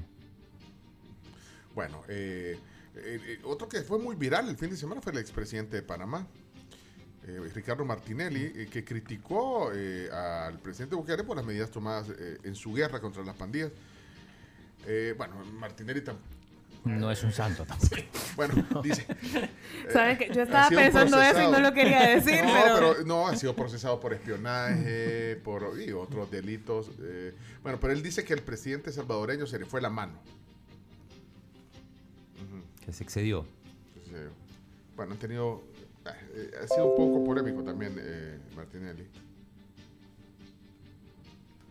Bueno, 1.79 2.03
eh, 2.09 2.59
eh, 2.97 3.21
eh, 3.25 3.39
otro 3.45 3.69
que 3.69 3.81
fue 3.83 3.99
muy 3.99 4.17
viral 4.17 4.49
el 4.49 4.57
fin 4.57 4.69
de 4.69 4.75
semana 4.75 4.99
fue 4.99 5.13
el 5.13 5.17
expresidente 5.19 5.77
de 5.77 5.81
Panamá. 5.81 6.27
eh, 7.25 7.39
Ricardo 7.55 7.85
Martinelli, 7.85 8.51
eh, 8.53 8.67
que 8.69 8.83
criticó 8.83 9.71
eh, 9.73 10.09
al 10.11 10.59
presidente 10.59 10.95
Bukele 10.97 11.23
por 11.23 11.37
las 11.37 11.45
medidas 11.45 11.71
tomadas 11.71 12.07
eh, 12.09 12.37
en 12.43 12.53
su 12.53 12.73
guerra 12.73 12.99
contra 12.99 13.23
las 13.23 13.33
pandillas. 13.37 13.71
Eh, 14.85 15.13
bueno, 15.17 15.35
Martinelli 15.53 16.01
tampoco. 16.01 16.27
No 16.83 17.09
es 17.11 17.23
un 17.23 17.31
santo 17.31 17.63
tampoco. 17.65 17.95
Bueno, 18.35 18.53
dice. 18.83 19.05
Sabes 19.93 20.17
que 20.17 20.33
yo 20.33 20.41
estaba 20.41 20.67
pensando 20.67 21.21
eso 21.21 21.41
y 21.43 21.51
no 21.51 21.59
lo 21.61 21.73
quería 21.73 22.09
decir, 22.09 22.43
no, 22.43 22.51
pero- 22.75 23.03
No, 23.05 23.25
ha 23.29 23.37
sido 23.37 23.55
procesado 23.55 24.01
por 24.01 24.11
espionaje, 24.13 25.39
por 25.45 25.79
y 25.81 25.93
otros 25.93 26.29
delitos. 26.29 26.89
eh, 27.01 27.33
bueno, 27.63 27.79
pero 27.79 27.93
él 27.93 28.01
dice 28.03 28.25
que 28.25 28.33
el 28.33 28.41
presidente 28.41 28.91
salvadoreño 28.91 29.47
se 29.47 29.59
le 29.59 29.65
fue 29.65 29.79
la 29.79 29.89
mano. 29.89 30.19
Se 32.91 33.03
excedió. 33.03 33.45
Sí. 34.05 34.11
Bueno, 34.95 35.13
han 35.13 35.19
tenido. 35.19 35.63
eh, 36.33 36.51
ha 36.63 36.67
sido 36.67 36.87
un 36.87 36.95
poco 36.97 37.23
polémico 37.25 37.63
también 37.63 37.95
eh, 37.99 38.39
Martinelli. 38.55 39.05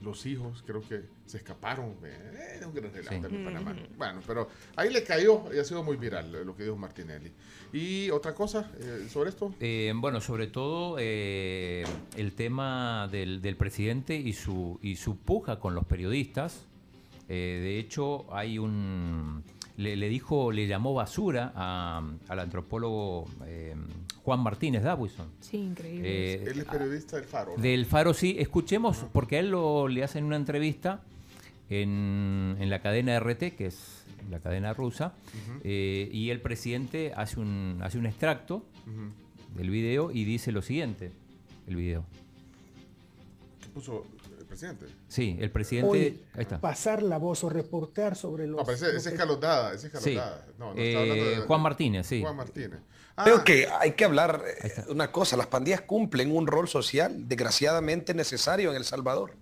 Los 0.02 0.24
hijos 0.26 0.62
creo 0.64 0.80
que 0.88 1.02
se 1.26 1.38
escaparon. 1.38 1.96
eh, 2.04 2.60
un 2.64 2.72
gran 2.72 2.92
relato 2.94 3.26
en 3.28 3.44
Panamá. 3.44 3.76
Bueno, 3.96 4.20
pero 4.24 4.48
ahí 4.76 4.92
le 4.92 5.02
cayó 5.02 5.52
y 5.52 5.58
ha 5.58 5.64
sido 5.64 5.82
muy 5.82 5.96
viral 5.96 6.30
lo 6.46 6.54
que 6.54 6.62
dijo 6.62 6.76
Martinelli. 6.76 7.32
Y 7.72 8.08
otra 8.10 8.32
cosa 8.32 8.70
eh, 8.80 9.08
sobre 9.10 9.30
esto. 9.30 9.52
Eh, 9.58 9.92
bueno, 9.96 10.20
sobre 10.20 10.46
todo 10.46 10.96
eh, 11.00 11.84
el 12.16 12.32
tema 12.34 13.08
del, 13.10 13.42
del 13.42 13.56
presidente 13.56 14.14
y 14.16 14.32
su, 14.34 14.78
y 14.82 14.94
su 14.96 15.16
puja 15.16 15.58
con 15.58 15.74
los 15.74 15.84
periodistas. 15.84 16.64
Eh, 17.28 17.58
de 17.60 17.78
hecho, 17.80 18.32
hay 18.32 18.58
un. 18.58 19.42
Le, 19.78 19.96
le 19.96 20.09
dijo, 20.09 20.50
le 20.52 20.66
llamó 20.66 20.92
basura 20.92 21.52
a- 21.55 22.02
al 22.28 22.38
antropólogo 22.40 23.26
eh, 23.46 23.74
Juan 24.24 24.40
Martínez 24.40 24.82
Davison. 24.82 25.28
Sí, 25.40 25.56
increíble. 25.59 26.34
Eh, 26.34 26.44
Él 26.50 26.59
es 26.59 26.64
periodista 26.64 27.16
del 27.16 27.24
Faro. 27.24 27.55
¿no? 27.56 27.62
Del 27.62 27.86
Faro, 27.86 28.12
sí. 28.12 28.34
Escuchemos, 28.38 29.06
porque 29.12 29.36
a 29.36 29.38
él 29.40 29.50
lo, 29.50 29.86
le 29.88 30.02
hacen 30.02 30.24
una 30.24 30.34
entrevista 30.36 31.00
en, 31.70 32.56
en 32.59 32.70
la 32.70 32.80
cadena 32.82 33.18
RT, 33.20 33.55
que 33.56 33.66
es 33.66 34.05
la 34.30 34.40
cadena 34.40 34.74
rusa, 34.74 35.14
eh, 35.64 36.09
y 36.12 36.30
el 36.30 36.40
presidente 36.40 37.12
hace 37.16 37.38
un, 37.40 37.78
hace 37.82 37.98
un 37.98 38.06
extracto 38.06 38.64
del 39.55 39.70
video 39.70 40.10
y 40.10 40.24
dice 40.24 40.50
lo 40.50 40.60
siguiente, 40.60 41.12
el 41.68 41.76
video. 41.76 42.05
¿Qué 43.62 43.68
puso 43.68 44.05
presidente? 44.59 44.86
Sí, 45.09 45.36
el 45.40 45.51
presidente... 45.51 45.89
Hoy, 45.90 46.22
ahí 46.35 46.43
está. 46.43 46.60
pasar 46.60 47.02
la 47.02 47.18
voz 47.18 47.44
o 47.44 47.48
reportear 47.48 48.16
sobre 48.16 48.47
los... 48.47 48.56
No, 48.59 48.64
pero 48.64 48.76
ese, 48.76 48.86
lo 48.93 48.98
ese 48.98 49.09
es 49.09 49.12
que- 49.12 49.18
Carlos 49.18 49.40
Dada. 49.40 49.72
Ese 49.74 49.86
es 49.86 49.93
Carlos 49.93 50.05
Sí. 50.05 50.14
No, 50.59 50.74
no 50.74 50.80
Eh, 50.80 50.89
está 50.89 51.01
hablando 51.01 51.24
de- 51.24 51.36
Juan 51.47 51.60
Martínez, 51.60 52.06
sí. 52.06 52.20
Juan 52.22 52.36
Martínez. 52.36 52.80
Creo 53.24 53.43
que 53.43 53.66
hay 53.80 53.93
que 53.93 54.05
hablar 54.05 54.44
eh, 54.62 54.85
una 54.90 55.10
cosa, 55.10 55.36
las 55.36 55.48
pandillas 55.48 55.80
cumplen 55.80 56.30
un 56.35 56.47
rol 56.47 56.68
social 56.68 57.26
desgraciadamente 57.26 58.14
necesario 58.14 58.70
en 58.70 58.76
El 58.76 58.85
Salvador. 58.85 59.32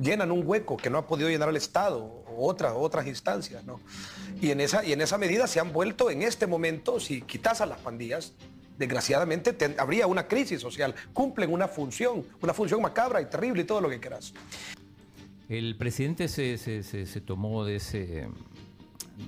Llenan 0.00 0.30
un 0.30 0.46
hueco 0.46 0.76
que 0.76 0.88
no 0.88 0.98
ha 0.98 1.06
podido 1.08 1.28
llenar 1.28 1.48
el 1.48 1.56
Estado 1.56 1.98
o 2.04 2.46
otras, 2.48 2.74
otras 2.76 3.08
instancias, 3.08 3.64
¿no? 3.64 3.80
Y 4.40 4.52
en, 4.52 4.60
esa, 4.60 4.84
y 4.84 4.92
en 4.92 5.00
esa 5.00 5.18
medida 5.18 5.48
se 5.48 5.58
han 5.58 5.72
vuelto 5.72 6.10
en 6.10 6.22
este 6.22 6.46
momento, 6.46 7.00
si 7.00 7.22
quitas 7.22 7.60
a 7.60 7.66
las 7.66 7.80
pandillas, 7.80 8.34
desgraciadamente 8.78 9.56
habría 9.78 10.06
una 10.06 10.26
crisis 10.26 10.60
social. 10.60 10.94
Cumplen 11.12 11.52
una 11.52 11.68
función, 11.68 12.24
una 12.40 12.54
función 12.54 12.80
macabra 12.80 13.20
y 13.20 13.26
terrible 13.26 13.62
y 13.62 13.64
todo 13.64 13.80
lo 13.80 13.90
que 13.90 13.98
quieras. 14.00 14.32
El 15.48 15.76
presidente 15.76 16.28
se, 16.28 16.58
se- 16.58 16.82
se- 16.82 17.06
se 17.06 17.20
tomó 17.20 17.64
de 17.64 17.76
ese, 17.76 18.28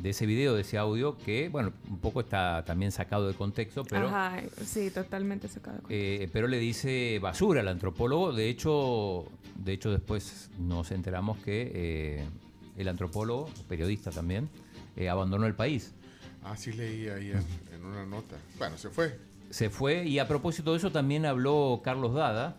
de 0.02 0.10
ese 0.10 0.27
video, 0.27 0.55
de 0.55 0.60
ese 0.60 0.77
audio, 0.78 1.16
que, 1.16 1.48
bueno, 1.48 1.72
un 1.89 1.98
poco 1.98 2.20
está 2.20 2.62
también 2.64 2.93
sacado 2.93 3.27
de 3.27 3.35
contexto, 3.35 3.85
pero... 3.85 4.09
Ajá, 4.09 4.40
sí, 4.64 4.90
totalmente 4.90 5.48
sacado. 5.48 5.77
de 5.78 5.82
contexto. 5.82 6.22
Eh, 6.24 6.28
pero 6.32 6.47
le 6.47 6.59
dice 6.59 7.18
basura 7.20 7.60
al 7.60 7.68
antropólogo. 7.68 8.32
De 8.32 8.48
hecho, 8.51 9.27
de 9.56 9.72
hecho 9.72 9.90
después 9.90 10.51
nos 10.59 10.90
enteramos 10.90 11.39
que 11.39 11.72
eh, 11.74 12.24
el 12.77 12.86
antropólogo, 12.89 13.48
periodista 13.66 14.10
también, 14.10 14.48
eh, 14.97 15.09
abandonó 15.09 15.47
el 15.47 15.55
país. 15.55 15.93
Ah, 16.44 16.56
sí 16.56 16.72
leí 16.72 17.09
ahí 17.09 17.32
en 17.74 17.85
una 17.85 18.05
nota. 18.06 18.36
Bueno, 18.59 18.77
se 18.78 18.90
fue. 18.90 19.18
Se 19.51 19.68
fue 19.70 20.05
y 20.06 20.18
a 20.18 20.28
propósito 20.28 20.72
de 20.72 20.78
eso 20.78 20.93
también 20.93 21.27
habló 21.27 21.81
Carlos 21.82 22.14
Dada 22.14 22.56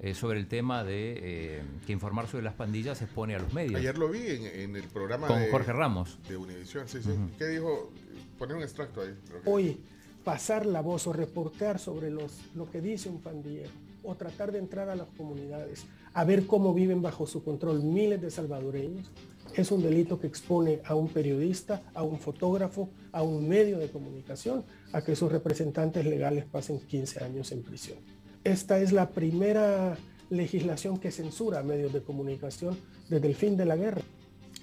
eh, 0.00 0.14
sobre 0.14 0.38
el 0.38 0.46
tema 0.46 0.84
de 0.84 1.18
eh, 1.20 1.62
que 1.86 1.92
informar 1.92 2.28
sobre 2.28 2.44
las 2.44 2.54
pandillas 2.54 3.02
expone 3.02 3.34
a 3.34 3.40
los 3.40 3.52
medios. 3.52 3.74
Ayer 3.80 3.98
lo 3.98 4.08
vi 4.08 4.20
en, 4.28 4.46
en 4.46 4.76
el 4.76 4.84
programa 4.84 5.26
Con 5.26 5.40
de, 5.40 5.50
Jorge 5.50 5.72
Ramos. 5.72 6.18
de 6.28 6.36
Univisión. 6.36 6.86
Sí, 6.88 6.98
sí. 7.02 7.10
¿Qué 7.36 7.46
dijo? 7.48 7.90
Poner 8.38 8.56
un 8.56 8.62
extracto 8.62 9.00
ahí. 9.00 9.12
creo 9.28 9.42
que- 9.42 9.50
Hoy, 9.50 9.80
pasar 10.24 10.66
la 10.66 10.82
voz 10.82 11.06
o 11.08 11.12
reportear 11.12 11.80
sobre 11.80 12.10
los, 12.10 12.32
lo 12.54 12.70
que 12.70 12.80
dice 12.80 13.08
un 13.08 13.20
pandillero 13.20 13.70
o 14.04 14.14
tratar 14.14 14.52
de 14.52 14.58
entrar 14.60 14.88
a 14.88 14.94
las 14.94 15.08
comunidades 15.16 15.84
a 16.14 16.24
ver 16.24 16.46
cómo 16.46 16.72
viven 16.74 17.02
bajo 17.02 17.26
su 17.26 17.42
control 17.42 17.82
miles 17.82 18.20
de 18.22 18.30
salvadoreños 18.30 19.10
es 19.54 19.70
un 19.70 19.82
delito 19.82 20.18
que 20.20 20.26
expone 20.26 20.80
a 20.84 20.94
un 20.94 21.08
periodista, 21.08 21.82
a 21.94 22.02
un 22.02 22.18
fotógrafo, 22.18 22.90
a 23.12 23.22
un 23.22 23.48
medio 23.48 23.78
de 23.78 23.88
comunicación 23.90 24.64
a 24.92 25.02
que 25.02 25.16
sus 25.16 25.30
representantes 25.32 26.04
legales 26.06 26.44
pasen 26.44 26.80
15 26.80 27.24
años 27.24 27.52
en 27.52 27.62
prisión. 27.62 27.98
Esta 28.44 28.78
es 28.80 28.92
la 28.92 29.10
primera 29.10 29.96
legislación 30.30 30.98
que 30.98 31.10
censura 31.10 31.60
a 31.60 31.62
medios 31.62 31.92
de 31.92 32.02
comunicación 32.02 32.76
desde 33.08 33.26
el 33.28 33.34
fin 33.34 33.56
de 33.56 33.64
la 33.64 33.76
guerra. 33.76 34.02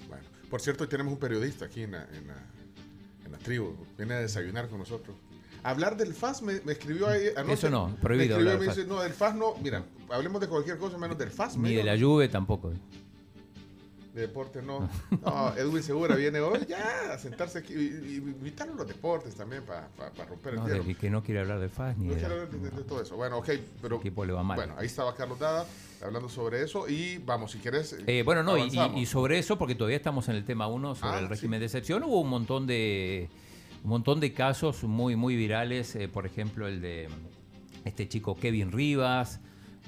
Bueno, 0.08 0.24
por 0.50 0.60
cierto, 0.60 0.84
hoy 0.84 0.88
tenemos 0.90 1.12
un 1.12 1.18
periodista 1.18 1.66
aquí 1.66 1.82
en 1.82 1.92
la, 1.92 2.04
en 2.16 2.26
la, 2.28 2.36
en 3.24 3.32
la 3.32 3.38
tribu. 3.38 3.74
Viene 3.96 4.14
a 4.14 4.20
desayunar 4.20 4.68
con 4.68 4.78
nosotros. 4.78 5.16
Hablar 5.62 5.96
del 5.96 6.14
FAS 6.14 6.42
me, 6.42 6.60
me 6.60 6.72
escribió 6.72 7.08
ahí 7.08 7.22
anoche. 7.36 7.54
Eso 7.54 7.70
no, 7.70 7.88
Me 7.88 7.94
prohibido 7.96 8.36
escribió 8.36 8.52
hablar 8.52 8.56
y 8.56 8.58
me 8.60 8.66
del 8.74 8.76
dice, 8.76 8.88
no, 8.88 9.02
del 9.02 9.12
FAS 9.12 9.34
no. 9.34 9.54
Mira, 9.62 9.84
hablemos 10.10 10.40
de 10.40 10.46
cualquier 10.46 10.78
cosa 10.78 10.96
menos 10.96 11.18
del 11.18 11.30
FAS. 11.30 11.56
me 11.56 11.64
Ni 11.64 11.74
de 11.74 11.74
dijo. 11.82 11.86
la 11.86 11.96
lluvia 11.96 12.30
tampoco. 12.30 12.72
De 14.16 14.22
deporte 14.22 14.62
no. 14.62 14.88
No, 15.22 15.54
Edwin 15.58 15.82
Segura 15.82 16.16
viene 16.16 16.40
hoy 16.40 16.60
ya 16.66 17.12
a 17.12 17.18
sentarse 17.18 17.58
aquí 17.58 17.74
y, 17.74 18.14
invitarlo 18.16 18.72
a 18.72 18.76
los 18.78 18.88
deportes 18.88 19.34
también 19.34 19.62
para 19.64 19.88
romper 20.26 20.54
el 20.54 20.60
No, 20.60 20.66
hielo. 20.68 20.98
que 20.98 21.10
no 21.10 21.22
quiere 21.22 21.40
hablar 21.42 21.60
de 21.60 21.68
FAS 21.68 21.98
ni 21.98 22.06
No 22.08 22.14
de, 22.14 22.24
hablar 22.24 22.48
de, 22.50 22.58
de- 22.58 22.70
de 22.70 22.82
todo 22.84 23.02
eso. 23.02 23.14
Bueno, 23.16 23.36
ok, 23.36 23.50
pero 23.82 23.96
equipo 23.96 24.24
le 24.24 24.32
va 24.32 24.42
mal. 24.42 24.56
bueno, 24.56 24.72
ahí 24.78 24.86
estaba 24.86 25.14
Carlos 25.14 25.38
Dada 25.38 25.66
hablando 26.02 26.30
sobre 26.30 26.62
eso 26.62 26.88
y 26.88 27.18
vamos, 27.18 27.50
si 27.52 27.58
quieres. 27.58 27.94
Eh, 28.06 28.22
bueno, 28.24 28.42
no, 28.42 28.56
y, 28.56 28.60
avanzamos. 28.62 28.96
y- 28.96 29.02
y 29.02 29.06
sobre 29.06 29.38
eso, 29.38 29.58
porque 29.58 29.74
todavía 29.74 29.98
estamos 29.98 30.26
en 30.30 30.36
el 30.36 30.46
tema 30.46 30.66
1, 30.66 30.94
sobre 30.94 31.12
Ah, 31.16 31.18
el 31.18 31.28
régimen 31.28 31.60
de 31.60 31.66
excepción, 31.66 32.02
hubo 32.02 32.18
un 32.22 32.30
montón 32.30 32.66
de 32.66 33.28
un 33.84 33.90
montón 33.90 34.18
de 34.18 34.32
casos 34.32 34.82
muy, 34.84 35.14
muy 35.14 35.36
virales, 35.36 35.94
eh, 35.94 36.08
por 36.08 36.24
ejemplo, 36.24 36.66
el 36.66 36.80
de 36.80 37.10
este 37.84 38.08
chico 38.08 38.34
Kevin 38.34 38.72
Rivas, 38.72 39.40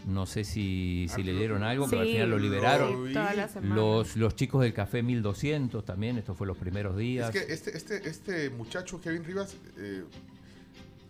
no 0.06 0.26
sé 0.26 0.44
si, 0.44 1.06
si 1.14 1.22
leyeron 1.22 1.62
algo, 1.62 1.86
pero 1.88 2.02
al 2.02 2.08
final 2.08 2.30
lo 2.30 2.38
liberaron. 2.38 3.08
sí. 3.08 3.14
Los, 3.62 4.16
los 4.16 4.34
chicos 4.36 4.62
del 4.62 4.72
Café 4.72 5.02
1200 5.02 5.84
también, 5.84 6.18
esto 6.18 6.34
fue 6.34 6.46
los 6.46 6.56
primeros 6.56 6.96
días. 6.96 7.34
Es 7.34 7.44
que 7.46 7.52
este, 7.52 7.76
este, 7.76 8.08
este 8.08 8.50
muchacho, 8.50 9.00
Kevin 9.00 9.24
Rivas, 9.24 9.54
eh, 9.76 10.04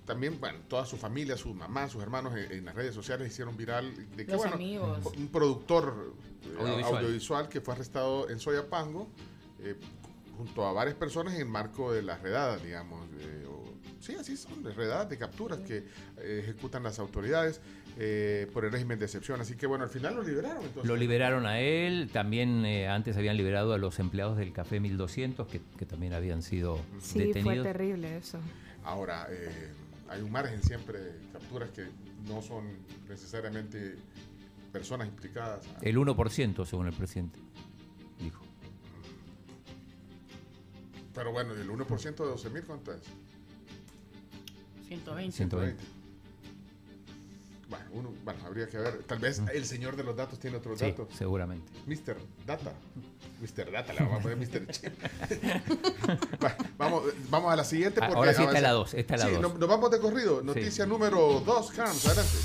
también, 0.04 0.40
bueno, 0.40 0.58
toda 0.68 0.86
su 0.86 0.96
familia, 0.96 1.36
su 1.36 1.52
mamá, 1.54 1.88
sus 1.88 2.02
hermanos 2.02 2.34
en, 2.36 2.50
en 2.50 2.64
las 2.64 2.74
redes 2.74 2.94
sociales 2.94 3.28
hicieron 3.30 3.56
viral 3.56 3.94
de 4.16 4.24
que, 4.24 4.32
Los 4.32 4.38
bueno, 4.40 4.54
amigos. 4.54 4.98
un 5.16 5.28
productor 5.28 6.14
eh, 6.44 6.56
Audiovisual. 6.58 6.96
audiovisual. 7.04 7.48
que 7.48 7.60
fue 7.60 7.74
arrestado 7.74 8.30
en 8.30 8.40
Soyapango 8.40 9.08
eh, 9.60 9.74
junto 10.36 10.64
a 10.66 10.72
varias 10.72 10.96
personas 10.96 11.34
en 11.34 11.40
el 11.42 11.48
marco 11.48 11.92
de 11.92 12.02
las 12.02 12.22
redadas, 12.22 12.62
digamos. 12.64 13.06
eh, 13.20 13.44
o- 13.48 13.64
sí, 14.00 14.14
así 14.14 14.36
son, 14.36 14.62
de 14.62 14.72
redadas, 14.72 15.10
de 15.10 15.18
capturas 15.18 15.58
que 15.60 15.84
eh, 16.16 16.40
ejecutan 16.42 16.82
las 16.84 16.98
autoridades 17.00 17.60
eh, 18.00 18.48
por 18.52 18.64
el 18.64 18.70
régimen 18.72 18.98
de 18.98 19.06
excepción. 19.06 19.40
Así 19.40 19.56
que, 19.56 19.66
bueno, 19.66 19.84
al 19.84 19.90
final 19.90 20.14
lo 20.14 20.22
liberaron. 20.22 20.62
Entonces, 20.64 20.88
Lo 20.88 20.96
liberaron 20.96 21.46
a 21.46 21.60
él, 21.60 22.10
también 22.12 22.64
eh, 22.64 22.86
antes 22.88 23.16
habían 23.16 23.36
liberado 23.36 23.72
a 23.74 23.78
los 23.78 23.98
empleados 23.98 24.36
del 24.38 24.52
Café 24.52 24.78
1200, 24.80 25.48
que, 25.48 25.60
que 25.76 25.84
también 25.84 26.12
habían 26.12 26.42
sido 26.42 26.76
Sí, 27.00 27.14
fue 27.14 27.24
detenidos. 27.26 27.64
terrible 27.66 28.16
eso. 28.16 28.38
Ahora, 28.84 29.26
eh, 29.30 29.72
hay 30.08 30.22
un 30.22 30.30
margen 30.30 30.62
siempre 30.62 30.98
de 31.00 31.12
capturas 31.32 31.70
que 31.70 31.86
no 32.28 32.40
son 32.40 32.64
necesariamente 33.08 33.96
personas 34.72 35.08
implicadas. 35.08 35.66
El 35.82 35.96
1%, 35.96 36.64
según 36.64 36.86
el 36.86 36.92
presidente, 36.94 37.38
dijo. 38.20 38.44
Pero 41.14 41.32
bueno, 41.32 41.52
¿y 41.56 41.60
el 41.60 41.68
1% 41.68 42.14
de 42.16 42.24
12 42.30 42.50
mil 42.50 42.62
cuánto 42.62 42.92
es? 42.92 43.00
120. 44.86 45.32
120. 45.36 45.82
Bueno, 47.68 47.84
uno, 47.92 48.14
bueno, 48.24 48.40
habría 48.46 48.66
que 48.66 48.78
ver. 48.78 49.02
Tal 49.04 49.18
vez 49.18 49.42
el 49.52 49.64
señor 49.66 49.94
de 49.96 50.02
los 50.02 50.16
datos 50.16 50.38
tiene 50.38 50.56
otros 50.56 50.78
Sí, 50.78 50.86
datos. 50.86 51.08
seguramente. 51.14 51.70
Mr. 51.86 52.16
Data. 52.46 52.72
Mr. 53.40 53.70
Data, 53.70 53.92
le 53.92 54.00
vamos 54.00 54.18
a 54.18 54.22
poner 54.22 54.38
Mr. 54.38 54.66
Chip. 54.68 54.92
Va, 56.42 56.56
vamos, 56.78 57.02
vamos 57.28 57.52
a 57.52 57.56
la 57.56 57.64
siguiente. 57.64 58.00
Ah, 58.02 58.06
Porque 58.06 58.18
ahora 58.18 58.34
sí 58.34 58.42
está 58.42 58.60
la 58.62 58.70
dos, 58.70 58.94
está 58.94 59.16
la 59.18 59.26
Sí, 59.26 59.32
dos. 59.32 59.42
Nos, 59.42 59.58
nos 59.58 59.68
vamos 59.68 59.90
de 59.90 59.98
corrido. 60.00 60.42
Noticia 60.42 60.86
número 60.86 61.40
2, 61.44 61.70
Carms, 61.72 62.06
adelante. 62.06 62.36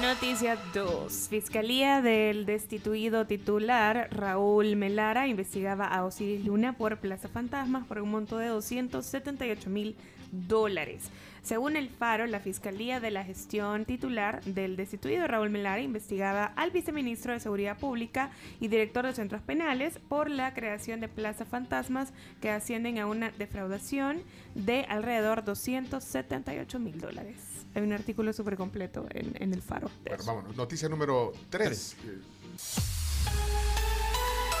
Noticia 0.00 0.56
2. 0.72 1.26
Fiscalía 1.28 2.00
del 2.00 2.46
destituido 2.46 3.26
titular 3.26 4.08
Raúl 4.12 4.76
Melara 4.76 5.26
investigaba 5.26 5.84
a 5.86 6.04
Osiris 6.04 6.44
Luna 6.44 6.76
por 6.76 6.98
Plaza 6.98 7.28
Fantasmas 7.28 7.86
por 7.86 8.00
un 8.00 8.10
monto 8.10 8.38
de 8.38 8.46
278 8.48 9.68
mil 9.68 9.96
dólares. 10.30 11.04
Según 11.42 11.76
el 11.76 11.88
Faro, 11.88 12.26
la 12.26 12.40
Fiscalía 12.40 13.00
de 13.00 13.10
la 13.10 13.24
Gestión 13.24 13.84
titular 13.84 14.42
del 14.44 14.76
destituido 14.76 15.26
Raúl 15.26 15.50
Melara 15.50 15.80
investigaba 15.80 16.52
al 16.56 16.70
viceministro 16.70 17.32
de 17.32 17.40
Seguridad 17.40 17.78
Pública 17.78 18.30
y 18.60 18.68
director 18.68 19.06
de 19.06 19.14
centros 19.14 19.42
penales 19.42 19.98
por 20.08 20.30
la 20.30 20.52
creación 20.54 21.00
de 21.00 21.08
plazas 21.08 21.48
fantasmas 21.48 22.12
que 22.40 22.50
ascienden 22.50 22.98
a 22.98 23.06
una 23.06 23.30
defraudación 23.30 24.22
de 24.54 24.84
alrededor 24.88 25.44
278 25.44 26.78
mil 26.78 27.00
dólares. 27.00 27.36
Hay 27.74 27.82
un 27.82 27.92
artículo 27.92 28.32
súper 28.32 28.56
completo 28.56 29.06
en, 29.10 29.32
en 29.40 29.54
el 29.54 29.62
Faro. 29.62 29.90
Bueno, 30.04 30.24
vámonos. 30.24 30.56
Noticia 30.56 30.88
número 30.88 31.32
3. 31.50 31.96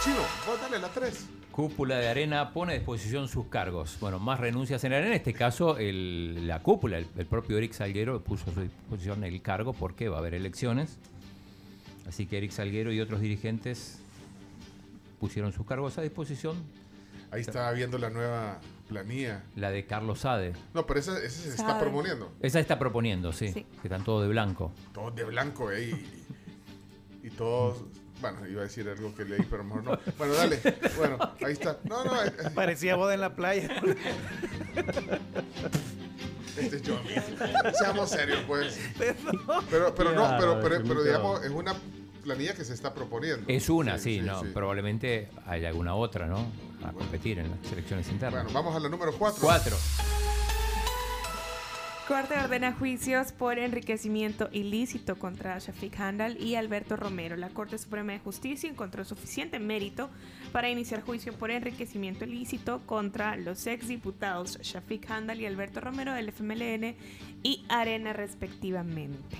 Chino, 0.02 0.20
vos 0.46 0.60
dale 0.60 0.78
la 0.78 0.88
3. 0.88 1.39
Cúpula 1.52 1.98
de 1.98 2.08
Arena 2.08 2.52
pone 2.52 2.72
a 2.72 2.76
disposición 2.76 3.28
sus 3.28 3.46
cargos. 3.46 3.98
Bueno, 4.00 4.18
más 4.18 4.38
renuncias 4.40 4.82
en 4.84 4.92
Arena. 4.92 5.08
En 5.08 5.14
este 5.14 5.34
caso, 5.34 5.78
el- 5.78 6.46
la 6.46 6.60
cúpula, 6.62 6.98
el, 6.98 7.06
el 7.16 7.26
propio 7.26 7.58
Eric 7.58 7.72
Salguero 7.72 8.22
puso 8.22 8.50
a 8.50 8.54
su 8.54 8.60
disposición 8.62 9.24
el 9.24 9.42
cargo 9.42 9.72
porque 9.72 10.08
va 10.08 10.16
a 10.16 10.20
haber 10.20 10.34
elecciones. 10.34 10.98
Así 12.08 12.26
que 12.26 12.38
Eric 12.38 12.52
Salguero 12.52 12.92
y 12.92 13.00
otros 13.00 13.20
dirigentes 13.20 13.98
pusieron 15.18 15.52
sus 15.52 15.66
cargos 15.66 15.98
a 15.98 16.02
disposición. 16.02 16.56
Ahí 17.32 17.42
estaba 17.42 17.70
viendo 17.72 17.98
la 17.98 18.10
nueva 18.10 18.58
planilla. 18.88 19.44
La 19.54 19.70
de 19.70 19.84
Carlos 19.86 20.20
Sade. 20.20 20.52
No, 20.74 20.86
pero 20.86 20.98
esa, 21.00 21.18
esa 21.22 21.42
se 21.42 21.48
está 21.50 21.78
proponiendo. 21.78 22.32
Esa 22.40 22.58
está 22.58 22.78
proponiendo, 22.78 23.32
sí, 23.32 23.48
Sí. 23.48 23.66
Que 23.82 23.88
están 23.88 24.02
todos 24.02 24.22
de 24.22 24.28
blanco. 24.28 24.72
Todos 24.92 25.14
de 25.14 25.24
blanco, 25.24 25.70
¿eh? 25.70 25.90
Y, 27.22 27.26
y 27.26 27.30
todos. 27.30 27.84
Bueno, 28.20 28.46
iba 28.46 28.60
a 28.60 28.64
decir 28.64 28.88
algo 28.88 29.14
que 29.14 29.24
leí, 29.24 29.42
pero 29.48 29.64
mejor 29.64 29.84
no. 29.84 29.98
Bueno, 30.18 30.34
dale. 30.34 30.60
Bueno, 30.96 31.18
ahí 31.44 31.52
está. 31.52 31.78
No, 31.84 32.04
no. 32.04 32.22
eh, 32.22 32.32
eh, 32.44 32.50
Parecía 32.54 32.96
boda 32.96 33.14
en 33.14 33.20
la 33.20 33.34
playa. 33.34 33.68
Este 36.56 36.76
es 36.76 36.82
John. 36.86 37.00
Seamos 37.78 38.10
serios, 38.10 38.40
pues. 38.46 38.78
Pero, 39.70 39.94
pero 39.94 40.12
no, 40.12 40.36
pero, 40.38 40.60
pero, 40.60 40.82
pero 40.86 41.02
digamos, 41.02 41.42
es 41.44 41.50
una 41.50 41.74
planilla 42.22 42.54
que 42.54 42.64
se 42.64 42.74
está 42.74 42.92
proponiendo. 42.92 43.44
Es 43.48 43.68
una, 43.70 43.96
sí, 43.98 44.16
sí, 44.16 44.20
no. 44.20 44.40
sí. 44.42 44.48
Probablemente 44.52 45.28
hay 45.46 45.64
alguna 45.64 45.94
otra, 45.94 46.26
¿no? 46.26 46.46
A 46.84 46.92
competir 46.92 47.38
en 47.38 47.50
las 47.50 47.72
elecciones 47.72 48.08
internas. 48.08 48.44
Bueno, 48.44 48.58
vamos 48.58 48.76
a 48.76 48.80
la 48.80 48.88
número 48.88 49.12
4. 49.16 49.40
Cuatro. 49.40 49.76
Corte 52.10 52.36
ordena 52.36 52.72
juicios 52.72 53.30
por 53.30 53.60
enriquecimiento 53.60 54.48
ilícito 54.50 55.16
contra 55.16 55.56
Shafiq 55.60 56.00
Handal 56.00 56.42
y 56.42 56.56
Alberto 56.56 56.96
Romero. 56.96 57.36
La 57.36 57.50
Corte 57.50 57.78
Suprema 57.78 58.10
de 58.10 58.18
Justicia 58.18 58.68
encontró 58.68 59.04
suficiente 59.04 59.60
mérito 59.60 60.10
para 60.50 60.68
iniciar 60.68 61.02
juicio 61.02 61.32
por 61.32 61.52
enriquecimiento 61.52 62.24
ilícito 62.24 62.80
contra 62.84 63.36
los 63.36 63.64
exdiputados 63.68 64.58
Shafiq 64.60 65.08
Handal 65.08 65.40
y 65.40 65.46
Alberto 65.46 65.80
Romero 65.80 66.12
del 66.12 66.30
FMLN 66.30 66.96
y 67.44 67.64
Arena 67.68 68.12
respectivamente. 68.12 69.36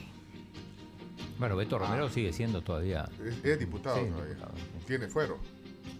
Bueno, 1.40 1.56
Beto 1.56 1.76
Romero 1.76 2.08
sigue 2.08 2.32
siendo 2.32 2.62
todavía. 2.62 3.08
Es, 3.26 3.44
es 3.44 3.58
diputado 3.58 3.96
Sí, 3.96 4.10
todavía. 4.12 4.34
diputado, 4.34 4.54
Tiene 4.86 5.08
fuero. 5.08 5.38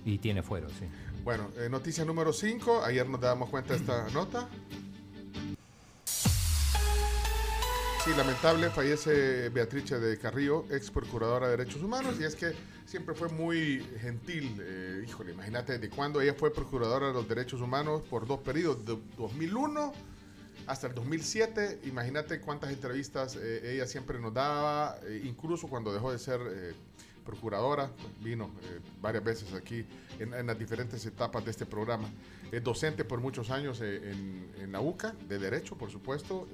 Y 0.05 0.19
tiene 0.19 0.45
fuero, 0.45 0.69
sí. 0.69 0.85
Bueno, 1.25 1.51
eh, 1.59 1.69
noticia 1.69 2.05
número 2.05 2.33
5. 2.33 2.85
Ayer 2.85 3.09
nos 3.09 3.21
dábamos 3.21 3.51
cuenta 3.51 3.73
de 3.73 3.81
esta 3.81 4.09
nota. 4.11 4.49
Lamentable, 8.17 8.71
fallece 8.71 9.49
Beatrice 9.51 10.01
de 10.01 10.19
Carrillo, 10.19 10.65
ex 10.71 10.91
procuradora 10.91 11.49
de 11.49 11.57
Derechos 11.57 11.83
Humanos, 11.83 12.17
y 12.21 12.25
es 12.25 12.35
que 12.35 12.53
siempre 12.85 13.15
fue 13.15 13.29
muy 13.29 13.87
gentil. 14.01 14.57
eh, 14.61 15.05
híjole, 15.07 15.33
imagínate 15.33 15.79
desde 15.79 15.95
cuándo 15.95 16.21
ella 16.21 16.35
fue 16.35 16.53
procuradora 16.53 17.09
de 17.09 17.13
los 17.13 17.29
derechos 17.29 17.61
humanos 17.61 18.03
por 18.11 18.27
dos 18.27 18.41
periodos, 18.41 18.85
de 18.85 18.99
2001 19.17 19.93
hasta 20.67 20.89
el 20.89 20.95
2007. 20.95 21.81
Imagínate 21.85 22.41
cuántas 22.41 22.71
entrevistas 22.71 23.37
eh, 23.37 23.75
ella 23.75 23.87
siempre 23.87 24.19
nos 24.19 24.35
daba, 24.35 24.99
eh, 25.05 25.23
incluso 25.25 25.69
cuando 25.69 25.93
dejó 25.93 26.11
de 26.11 26.19
ser 26.19 26.41
eh, 26.51 26.75
procuradora, 27.31 27.91
vino 28.21 28.51
eh, 28.63 28.81
varias 29.01 29.23
veces 29.23 29.53
aquí 29.55 29.85
en, 30.19 30.47
las 30.47 30.59
diferentes 30.59 31.05
etapas 31.07 31.45
de 31.45 31.51
este 31.51 31.67
programa. 31.67 32.09
Es 32.51 32.63
docente 32.63 33.05
por 33.05 33.21
muchos 33.21 33.51
años 33.51 33.81
en, 33.81 34.51
en 34.59 34.73
la 34.73 34.81
UCA, 34.81 35.15
de 35.29 35.39
Derecho, 35.39 35.77
por 35.77 35.91
supuesto. 35.91 36.49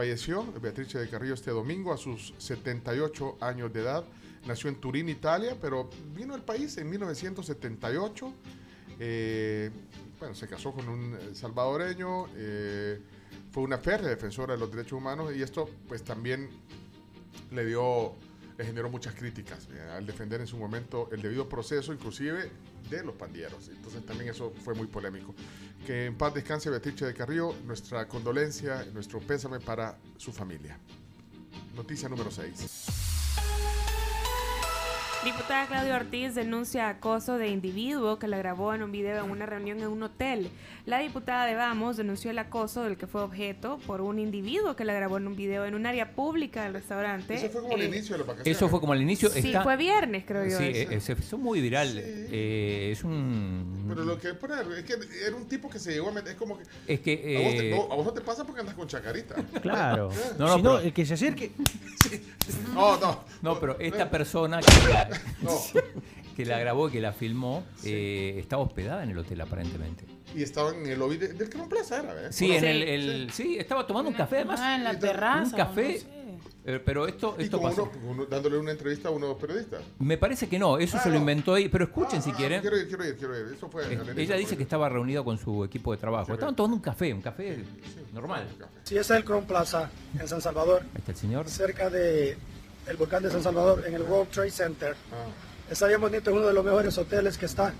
Falleció 0.00 0.42
Beatrice 0.62 0.98
de 0.98 1.10
Carrillo 1.10 1.34
este 1.34 1.50
domingo 1.50 1.92
a 1.92 1.98
sus 1.98 2.32
78 2.38 3.36
años 3.38 3.70
de 3.70 3.80
edad. 3.82 4.02
Nació 4.46 4.70
en 4.70 4.76
Turín, 4.76 5.10
Italia, 5.10 5.58
pero 5.60 5.90
vino 6.16 6.32
al 6.32 6.42
país 6.42 6.78
en 6.78 6.88
1978. 6.88 8.32
Eh, 8.98 9.70
bueno, 10.18 10.34
se 10.34 10.48
casó 10.48 10.72
con 10.72 10.88
un 10.88 11.16
eh, 11.16 11.34
salvadoreño. 11.34 12.28
eh, 12.34 12.98
fue 13.52 13.62
una 13.62 13.76
férrea 13.76 14.08
defensora 14.08 14.54
de 14.54 14.60
los 14.60 14.70
derechos 14.70 14.92
humanos 14.94 15.36
y 15.36 15.42
esto 15.42 15.68
pues 15.86 16.02
también 16.02 16.48
le 17.50 17.66
dio 17.66 18.14
le 18.60 18.66
generó 18.66 18.90
muchas 18.90 19.14
críticas 19.14 19.68
eh, 19.72 19.80
al 19.96 20.04
defender 20.04 20.38
en 20.42 20.46
su 20.46 20.58
momento 20.58 21.08
el 21.12 21.22
debido 21.22 21.48
proceso 21.48 21.94
inclusive 21.94 22.50
de 22.90 23.02
los 23.02 23.14
pandilleros. 23.14 23.68
Entonces 23.68 24.04
también 24.04 24.28
eso 24.28 24.52
fue 24.62 24.74
muy 24.74 24.86
polémico. 24.86 25.34
Que 25.86 26.04
en 26.04 26.14
paz 26.14 26.34
descanse 26.34 26.68
Beatrice 26.68 27.06
de 27.06 27.14
Carrillo 27.14 27.54
nuestra 27.64 28.06
condolencia 28.06 28.84
nuestro 28.92 29.18
pésame 29.20 29.60
para 29.60 29.96
su 30.18 30.30
familia. 30.30 30.78
Noticia 31.74 32.06
número 32.10 32.30
6 32.30 33.79
Diputada 35.24 35.66
Claudia 35.66 35.96
Ortiz 35.96 36.34
denuncia 36.34 36.88
acoso 36.88 37.36
de 37.36 37.48
individuo 37.48 38.18
que 38.18 38.26
la 38.26 38.38
grabó 38.38 38.72
en 38.72 38.82
un 38.82 38.90
video 38.90 39.22
en 39.22 39.30
una 39.30 39.44
reunión 39.44 39.78
en 39.80 39.88
un 39.88 40.02
hotel. 40.02 40.48
La 40.86 40.98
diputada 40.98 41.44
de 41.44 41.54
Vamos 41.56 41.98
denunció 41.98 42.30
el 42.30 42.38
acoso 42.38 42.84
del 42.84 42.96
que 42.96 43.06
fue 43.06 43.20
objeto 43.20 43.78
por 43.86 44.00
un 44.00 44.18
individuo 44.18 44.74
que 44.76 44.86
la 44.86 44.94
grabó 44.94 45.18
en 45.18 45.26
un 45.26 45.36
video 45.36 45.66
en 45.66 45.74
un 45.74 45.84
área 45.84 46.12
pública 46.12 46.62
del 46.64 46.72
restaurante. 46.72 47.34
eso 47.34 47.50
fue 47.50 47.60
como 47.60 47.74
al 47.74 47.82
Eh, 47.82 47.86
inicio 47.86 48.14
de 48.14 48.18
las 48.20 48.26
vacaciones 48.28 48.56
Eso 48.56 48.68
fue 48.70 48.80
como 48.80 48.94
al 48.94 49.02
inicio. 49.02 49.28
Sí, 49.28 49.48
está- 49.48 49.62
fue 49.62 49.76
viernes, 49.76 50.24
creo 50.26 50.46
yo. 50.48 50.56
Sí, 50.56 50.64
eso. 50.74 50.90
eh, 50.92 51.00
se 51.00 51.12
hizo 51.12 51.36
muy 51.36 51.60
viral. 51.60 51.92
Eh, 52.02 52.88
es 52.92 53.04
un. 53.04 53.84
pero 53.90 54.04
lo 54.04 54.18
que 54.18 54.32
poner 54.32 54.64
es 54.78 54.84
que 54.84 54.94
era 55.26 55.36
un 55.36 55.46
tipo 55.46 55.68
que 55.68 55.78
se 55.78 55.92
llegó 55.92 56.08
a 56.08 56.12
meter 56.12 56.32
es 56.32 56.38
como 56.38 56.56
que 56.56 56.64
Es 56.88 57.00
que. 57.00 57.36
a, 57.36 57.42
vos 57.42 57.56
te, 57.58 57.68
eh, 57.68 57.74
no, 57.74 57.92
a 57.92 57.96
vos 57.96 58.06
no 58.06 58.12
te 58.14 58.20
pasa 58.22 58.44
porque 58.44 58.60
andas 58.62 58.74
con 58.74 58.88
chacarita 58.88 59.34
Claro. 59.62 60.08
No, 60.38 60.46
no, 60.46 60.56
si 60.56 60.62
no, 60.62 60.70
pero- 60.70 60.78
el 60.80 60.92
que 60.94 61.04
se 61.04 61.14
acerque. 61.14 61.52
no 62.74 62.98
no 62.98 63.24
No, 63.42 63.60
pero 63.60 63.78
esta 63.78 64.08
persona 64.10 64.60
que 64.60 64.88
la, 64.88 65.09
no 65.42 65.50
que 66.36 66.44
la 66.46 66.58
grabó 66.58 66.88
y 66.88 66.92
que 66.92 67.00
la 67.00 67.12
filmó 67.12 67.64
eh, 67.84 68.36
estaba 68.38 68.62
hospedada 68.62 69.02
en 69.02 69.10
el 69.10 69.18
hotel 69.18 69.40
aparentemente. 69.42 70.04
y 70.34 70.42
estaba 70.42 70.70
en 70.70 70.86
el 70.86 70.98
lobby 70.98 71.16
de- 71.18 71.34
del 71.34 71.50
Crown 71.50 71.68
Plaza 71.68 71.98
era 72.00 72.14
¿ves? 72.14 72.34
Sí, 72.34 72.52
en 72.52 72.64
el, 72.64 72.82
el- 72.82 73.30
sí, 73.32 73.56
estaba 73.58 73.86
tomando 73.86 74.10
un 74.10 74.16
café 74.16 74.36
además. 74.36 74.58
Ah, 74.62 74.76
en 74.76 74.84
la 74.84 74.98
terraza. 74.98 75.42
un 75.44 75.50
café. 75.50 75.92
no 75.94 75.98
sé. 75.98 76.20
Eh, 76.62 76.78
pero 76.84 77.06
esto, 77.06 77.36
y 77.38 77.44
esto 77.44 77.56
como 77.56 77.70
pasó. 77.70 77.90
uno, 78.02 78.10
uno- 78.12 78.26
dándole 78.26 78.58
una 78.58 78.70
entrevista 78.70 79.08
a 79.08 79.12
uno 79.12 79.26
de 79.26 79.32
los 79.32 79.40
periodistas 79.40 79.80
Me 79.98 80.18
parece 80.18 80.46
que 80.46 80.58
no, 80.58 80.76
eso 80.78 80.98
Ah, 80.98 81.02
se 81.02 81.08
lo 81.10 81.16
inventó 81.16 81.54
ahí. 81.54 81.68
Pero 81.70 81.84
escuchen 81.84 82.18
Ah, 82.20 82.22
si 82.22 82.30
ah, 82.30 82.34
quieren. 82.36 82.60
quiero 82.60 82.76
ir 82.78 82.86
quiero 82.88 83.04
ir 83.06 83.16
quiero 83.16 83.38
ir 83.38 83.54
eso 83.54 83.68
fue 83.70 83.84
al 83.84 83.92
inicio, 83.92 84.12
Ella 84.16 84.36
dice 84.36 84.56
que 84.58 84.62
estaba 84.62 84.88
reunido 84.88 85.24
con 85.24 85.36
su 85.38 85.64
equipo 85.64 85.90
de 85.92 85.98
trabajo. 85.98 86.32
Estaban 86.32 86.54
tomando 86.54 86.76
un 86.76 86.82
café, 86.82 87.12
un 87.14 87.22
café 87.22 87.64
normal. 88.14 88.46
Sí, 88.84 88.94
ese 88.96 89.00
es 89.14 89.18
el 89.18 89.24
Crown 89.24 89.44
Plaza 89.46 89.90
en 90.18 90.28
San 90.28 90.40
Salvador, 90.42 90.82
Ahí 90.82 90.98
está 90.98 91.12
el 91.12 91.18
señor. 91.18 91.48
cerca 91.48 91.88
de 91.90 92.36
el 92.86 92.96
volcán 92.96 93.22
de 93.22 93.30
San 93.30 93.42
Salvador, 93.42 93.84
en 93.86 93.94
el 93.94 94.02
World 94.02 94.30
Trade 94.30 94.50
Center. 94.50 94.96
Ah. 95.12 95.26
Está 95.70 95.86
bien 95.86 96.00
bonito, 96.00 96.30
es 96.30 96.36
uno 96.36 96.46
de 96.46 96.54
los 96.54 96.64
mejores 96.64 96.96
hoteles 96.98 97.38
que 97.38 97.46
está. 97.46 97.72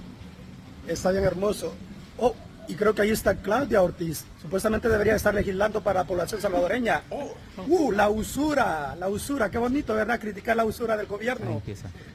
Está 0.86 1.10
bien 1.10 1.24
hermoso. 1.24 1.74
Oh, 2.18 2.34
y 2.68 2.76
creo 2.76 2.94
que 2.94 3.02
ahí 3.02 3.10
está 3.10 3.34
Claudia 3.34 3.82
Ortiz. 3.82 4.24
Supuestamente 4.40 4.88
debería 4.88 5.16
estar 5.16 5.34
legislando 5.34 5.82
para 5.82 6.00
la 6.00 6.06
población 6.06 6.40
salvadoreña. 6.40 7.02
Uh, 7.10 7.90
la 7.90 8.08
usura, 8.08 8.94
la 8.94 9.08
usura, 9.08 9.50
qué 9.50 9.58
bonito, 9.58 9.92
¿verdad? 9.92 10.20
Criticar 10.20 10.56
la 10.56 10.64
usura 10.64 10.96
del 10.96 11.06
gobierno, 11.06 11.60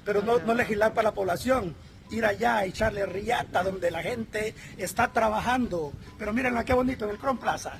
pero 0.05 0.21
no, 0.21 0.39
no 0.39 0.53
legislar 0.53 0.93
para 0.93 1.09
la 1.09 1.13
población. 1.13 1.75
Ir 2.09 2.23
allá 2.23 2.57
a 2.57 2.65
echarle 2.65 3.05
riata 3.05 3.63
donde 3.63 3.91
la 3.91 4.01
gente 4.01 4.55
está 4.77 5.11
trabajando. 5.11 5.91
Pero 6.17 6.31
miren 6.31 6.55
qué 6.63 6.73
bonito 6.73 7.03
en 7.03 7.11
el 7.11 7.17
Crown 7.17 7.37
Plaza. 7.37 7.73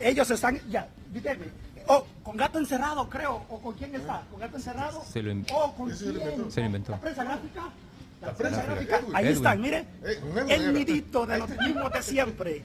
Ellos 0.00 0.28
están, 0.30 0.60
ya, 0.68 0.88
dígame. 1.12 1.46
Oh, 1.86 2.04
con 2.22 2.36
gato 2.36 2.58
encerrado, 2.58 3.08
creo. 3.08 3.42
¿O 3.48 3.60
con 3.60 3.74
quién 3.74 3.94
está? 3.94 4.22
¿Con 4.30 4.40
gato 4.40 4.56
encerrado? 4.56 5.02
Se 5.04 5.22
lo, 5.22 5.30
in- 5.32 5.46
¿O 5.52 5.72
con 5.74 5.94
se 5.96 6.06
lo 6.06 6.12
quién? 6.20 6.30
inventó. 6.32 6.50
se 6.50 6.60
lo 6.60 6.66
inventó. 6.66 6.92
¿La 6.92 7.00
prensa 7.00 7.24
gráfica? 7.24 7.62
La 8.20 8.32
prensa 8.34 8.62
gráfica. 8.62 9.00
Ahí 9.14 9.24
Edwin. 9.26 9.36
están, 9.36 9.60
mire. 9.60 9.86
Eh, 10.04 10.20
El 10.48 10.74
nidito 10.74 11.26
de 11.26 11.38
los 11.38 11.48
mismos 11.50 11.92
de 11.92 12.02
siempre. 12.02 12.62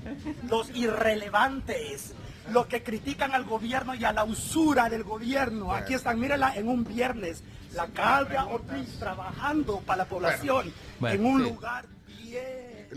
Los 0.49 0.69
irrelevantes. 0.75 2.13
Los 2.51 2.67
que 2.67 2.83
critican 2.83 3.33
al 3.33 3.43
gobierno 3.45 3.95
y 3.95 4.03
a 4.05 4.13
la 4.13 4.23
usura 4.23 4.87
del 4.89 5.03
gobierno. 5.03 5.73
Aquí 5.73 5.95
están, 5.95 6.19
mírenla, 6.19 6.55
en 6.55 6.67
un 6.67 6.83
viernes. 6.83 7.41
La 7.73 7.87
Calvia 7.87 8.45
Ortiz 8.45 8.99
trabajando 8.99 9.79
para 9.79 10.03
la 10.03 10.05
población. 10.05 10.71
Bueno, 10.99 11.15
en 11.15 11.25
un 11.25 11.43
sí. 11.43 11.49
lugar 11.49 11.85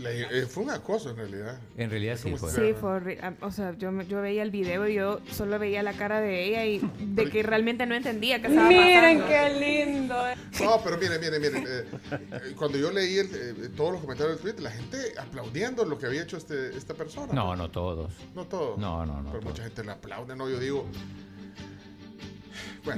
eh, 0.05 0.45
fue 0.49 0.63
un 0.63 0.69
acoso 0.69 1.09
en 1.11 1.17
realidad. 1.17 1.59
En 1.77 1.89
realidad 1.89 2.17
sí 2.17 2.35
fue. 2.35 2.51
Sí, 2.51 2.73
fue 2.79 3.17
ah, 3.21 3.33
O 3.41 3.51
sea, 3.51 3.75
yo, 3.77 3.91
yo 4.03 4.21
veía 4.21 4.43
el 4.43 4.51
video 4.51 4.87
y 4.87 4.95
yo 4.95 5.19
solo 5.31 5.59
veía 5.59 5.83
la 5.83 5.93
cara 5.93 6.21
de 6.21 6.45
ella 6.45 6.65
y 6.65 6.81
de 6.99 7.29
que 7.29 7.43
realmente 7.43 7.85
no 7.85 7.95
entendía 7.95 8.41
qué 8.41 8.47
estaba 8.47 8.67
Miren 8.69 9.19
pasando. 9.21 9.27
qué 9.27 9.85
lindo. 9.85 10.15
No, 10.63 10.81
pero 10.83 10.97
miren, 10.97 11.19
miren, 11.21 11.41
miren. 11.41 11.63
eh, 11.67 11.85
eh, 12.11 12.53
cuando 12.57 12.77
yo 12.77 12.91
leí 12.91 13.17
el, 13.17 13.27
eh, 13.33 13.69
todos 13.75 13.93
los 13.93 14.01
comentarios 14.01 14.41
del 14.43 14.53
tweet, 14.53 14.63
la 14.63 14.71
gente 14.71 14.97
aplaudiendo 15.19 15.85
lo 15.85 15.97
que 15.97 16.05
había 16.05 16.23
hecho 16.23 16.37
este, 16.37 16.75
esta 16.77 16.93
persona. 16.93 17.33
No, 17.33 17.55
no 17.55 17.69
todos. 17.69 18.11
No 18.35 18.45
todos. 18.45 18.77
No, 18.77 19.05
no, 19.05 19.21
no. 19.21 19.31
Pero 19.31 19.43
mucha 19.43 19.63
gente 19.63 19.83
le 19.83 19.91
aplaude, 19.91 20.35
¿no? 20.35 20.49
Yo 20.49 20.59
digo, 20.59 20.85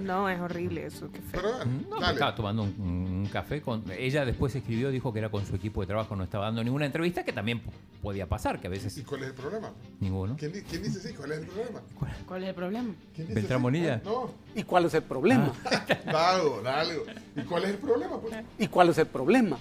No, 0.02 0.30
es 0.30 0.40
horrible 0.40 0.86
eso, 0.86 1.12
qué 1.12 1.20
feo. 1.22 1.41
pero 1.41 1.56
bueno, 1.58 1.72
No, 1.90 1.99
dale. 1.99 2.14
estaba 2.14 2.36
tomando 2.36 2.64
un, 2.64 2.70
un 2.80 3.30
café 3.32 3.62
con. 3.62 3.84
Ella 3.91 4.26
después 4.26 4.56
escribió, 4.56 4.90
dijo 4.91 5.12
que 5.14 5.20
era 5.20 5.30
con 5.30 5.45
su 5.45 5.56
equipo 5.56 5.82
de 5.82 5.88
trabajo, 5.88 6.16
no 6.16 6.24
estaba 6.24 6.45
dando 6.45 6.64
ninguna 6.64 6.86
entrevista, 6.86 7.24
que 7.24 7.34
también 7.34 7.62
podía 8.02 8.28
pasar, 8.28 8.60
que 8.60 8.68
a 8.68 8.70
veces. 8.70 8.98
¿Y 8.98 9.03
cuál 9.03 9.22
es 9.24 9.28
el 9.30 9.34
problema? 9.34 9.72
Ninguno. 9.99 10.36
¿Quién, 10.38 10.53
di- 10.53 10.62
quién 10.62 10.84
dice 10.84 10.99
sí? 10.99 11.14
¿Cuál 11.14 11.32
es 11.34 11.40
el 11.40 11.45
problema? 11.48 11.82
¿Cuál 12.28 12.44
es 12.44 12.49
el 12.49 12.56
problema? 12.56 12.94
¿Quién 13.16 13.28
dice 13.28 13.40
Beltrán 13.40 13.74
sí? 13.74 13.82
No. 14.06 14.32
¿Y 14.56 14.64
cuál 14.64 14.86
es 14.86 14.94
el 14.94 15.03
problema? 15.03 15.53
Dale, 16.06 16.44
dale. 16.64 16.95
¿Y 17.36 17.41
cuál 17.41 17.64
es 17.64 17.70
el 17.72 17.78
problema? 17.78 18.20
Pues? 18.20 18.36
¿Y 18.60 18.68
cuál 18.68 18.90
es 18.90 18.98
el 18.98 19.08
problema? 19.08 19.58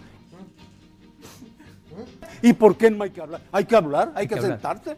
¿Y 2.43 2.53
por 2.55 2.77
qué 2.77 2.91
no 2.91 3.05
hay 3.05 3.11
que 3.11 3.21
hablar? 3.21 3.43
Hay 3.53 3.65
que 3.67 3.77
hablar, 3.77 4.13
hay, 4.15 4.23
Hay 4.23 4.29
que, 4.29 4.35
que 4.35 4.41
hablar. 4.41 4.53
sentarse. 4.59 4.97